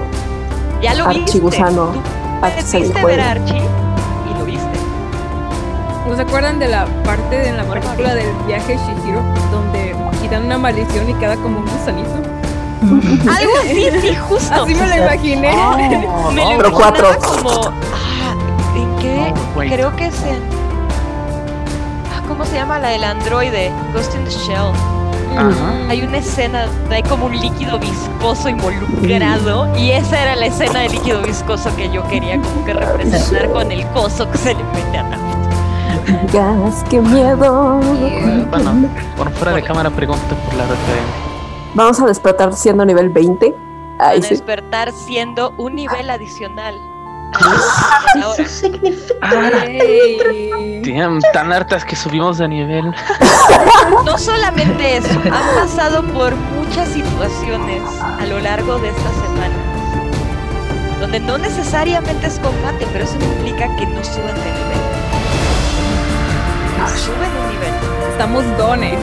Ya 0.81 0.95
lo 0.95 1.05
viste. 1.09 1.21
Archigusano. 1.25 1.85
Tú 1.91 2.01
Archie 2.41 2.79
ver 3.05 3.21
a. 3.21 3.31
Archie 3.33 3.59
lo. 3.59 3.86
¿No 6.07 6.15
se 6.15 6.21
acuerdan 6.21 6.59
de 6.59 6.67
la 6.67 6.85
parte 7.03 7.37
de 7.37 7.51
la 7.51 7.63
película 7.63 8.15
del 8.15 8.31
viaje 8.47 8.77
Shihiro 8.77 9.21
donde 9.51 9.95
quitan 10.21 10.45
una 10.45 10.57
maldición 10.57 11.09
y 11.09 11.13
queda 11.15 11.35
como 11.35 11.59
un 11.59 11.65
gusanito? 11.65 12.09
Algo 13.29 13.51
así, 13.63 13.89
sí, 14.01 14.15
justo. 14.29 14.63
Así 14.63 14.75
me 14.75 14.87
lo 14.87 15.03
imaginé. 15.03 15.51
Oh, 15.53 16.31
Me 16.31 16.43
lo 16.43 16.57
Pero 16.57 16.71
cuatro. 16.71 17.07
como. 17.19 17.49
Ah, 17.93 18.35
¿En 18.75 18.95
qué? 18.97 19.33
No, 19.33 19.59
wait. 19.59 19.73
Creo 19.73 19.95
que 19.95 20.05
es 20.07 20.23
en. 20.23 20.41
Ah, 22.15 22.21
¿Cómo 22.27 22.45
se 22.45 22.55
llama 22.55 22.79
la 22.79 22.89
del 22.89 23.03
androide? 23.03 23.71
Ghost 23.93 24.15
in 24.15 24.23
the 24.23 24.31
Shell. 24.31 24.71
Ajá. 25.35 25.89
Hay 25.89 26.01
una 26.01 26.17
escena 26.17 26.65
donde 26.67 26.95
hay 26.95 27.03
como 27.03 27.25
un 27.27 27.39
líquido 27.39 27.77
viscoso 27.77 28.49
involucrado 28.49 29.75
y 29.77 29.91
esa 29.91 30.21
era 30.23 30.35
la 30.35 30.47
escena 30.47 30.79
de 30.79 30.89
líquido 30.89 31.21
viscoso 31.21 31.75
que 31.75 31.89
yo 31.91 32.07
quería 32.07 32.39
como 32.41 32.65
que 32.65 32.73
representar 32.73 33.47
con 33.51 33.71
el 33.71 33.85
coso 33.87 34.29
que 34.31 34.37
se 34.37 34.55
le 34.55 34.63
mete 34.63 34.97
a 34.97 35.09
Taft. 35.09 35.21
Gas, 36.31 36.83
qué 36.89 37.01
miedo. 37.01 37.79
Bueno, 38.49 38.89
por 39.17 39.31
fuera 39.31 39.53
de 39.53 39.63
cámara 39.63 39.89
pregunto 39.89 40.35
por 40.45 40.53
la 40.55 40.63
referencia. 40.63 41.13
Vamos 41.73 41.99
a 41.99 42.05
despertar 42.05 42.53
siendo 42.53 42.85
nivel 42.85 43.09
20. 43.09 43.53
Van 43.97 44.07
Ahí 44.09 44.19
a 44.19 44.21
sí. 44.21 44.29
despertar 44.29 44.91
siendo 44.93 45.53
un 45.57 45.75
nivel 45.75 46.09
adicional. 46.09 46.75
Eso 48.37 48.45
significa. 48.47 49.15
Ah, 49.21 49.51
damn, 50.83 51.19
tan 51.33 51.51
hartas 51.51 51.83
que 51.83 51.95
subimos 51.95 52.37
de 52.37 52.47
nivel. 52.47 52.93
No 54.05 54.17
solamente 54.17 54.97
eso, 54.97 55.19
han 55.25 55.55
pasado 55.55 56.03
por 56.13 56.35
muchas 56.35 56.87
situaciones 56.89 57.81
a 58.01 58.25
lo 58.25 58.39
largo 58.39 58.77
de 58.79 58.89
estas 58.89 59.13
semanas. 59.13 59.57
Donde 60.99 61.19
no 61.19 61.37
necesariamente 61.37 62.27
es 62.27 62.39
combate, 62.39 62.85
pero 62.91 63.03
eso 63.05 63.15
implica 63.15 63.73
que 63.77 63.85
no 63.87 64.03
suban 64.03 64.35
de 64.35 64.41
nivel. 64.41 64.86
Suben 66.95 67.31
un 67.41 67.49
nivel. 67.49 67.73
Estamos 68.11 68.43
dones. 68.57 68.97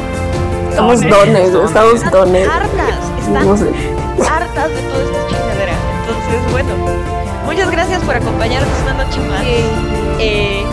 Estamos 0.71 1.01
dones, 1.03 1.49
estamos 1.55 2.11
dones. 2.11 2.49
hartas, 2.49 2.99
están 3.21 3.47
No 3.47 3.57
sé. 3.57 3.67
hartas 4.29 4.69
de 4.71 4.83
toda 4.83 5.05
esta 5.05 5.27
chingadera. 5.29 5.73
Entonces, 6.01 6.51
bueno, 6.53 6.69
muchas 7.47 7.71
gracias 7.71 8.03
por 8.03 8.17
acompañarnos 8.17 8.71
una 8.83 9.05
noche 9.05 9.21
más. 9.29 9.43
Eh, 10.19 10.65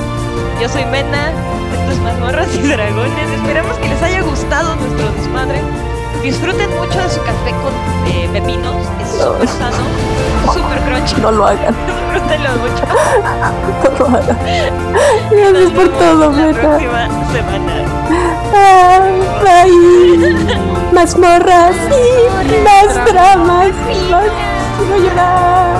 yo 0.59 0.69
soy 0.69 0.85
Mena, 0.85 1.29
esto 1.73 1.91
es 1.91 1.99
Mazmorras 1.99 2.55
y 2.55 2.61
Dragones. 2.67 3.31
Esperamos 3.31 3.77
que 3.77 3.89
les 3.89 4.01
haya 4.01 4.21
gustado 4.21 4.75
nuestro 4.75 5.11
desmadre. 5.11 5.61
Disfruten 6.21 6.69
mucho 6.77 6.99
de 7.01 7.09
su 7.09 7.19
café 7.21 7.51
con 7.63 7.73
eh, 8.11 8.29
pepinos. 8.31 8.75
Es 9.01 9.15
No. 9.17 9.33
súper 9.33 9.47
sano, 9.47 9.77
súper 10.53 10.79
crunchy. 10.81 11.15
No 11.21 11.31
lo 11.31 11.45
hagan, 11.47 11.75
Disfrútenlo 11.87 12.49
mucho. 12.57 12.83
no 13.83 13.89
lo 14.11 14.17
hagan. 14.17 14.37
Gracias 15.31 15.71
por 15.71 15.89
todo, 15.89 16.31
La 16.31 16.37
Meta. 16.37 16.59
próxima 16.59 17.07
semana. 17.31 17.73
Ah, 18.53 18.99
bye. 19.41 20.35
Más 20.93 21.17
morras 21.17 21.75
y 21.89 22.63
más 22.63 23.05
dramas 23.05 23.67
y 23.89 24.11
más 24.11 24.25
quiero 24.77 25.03
llorar. 25.03 25.70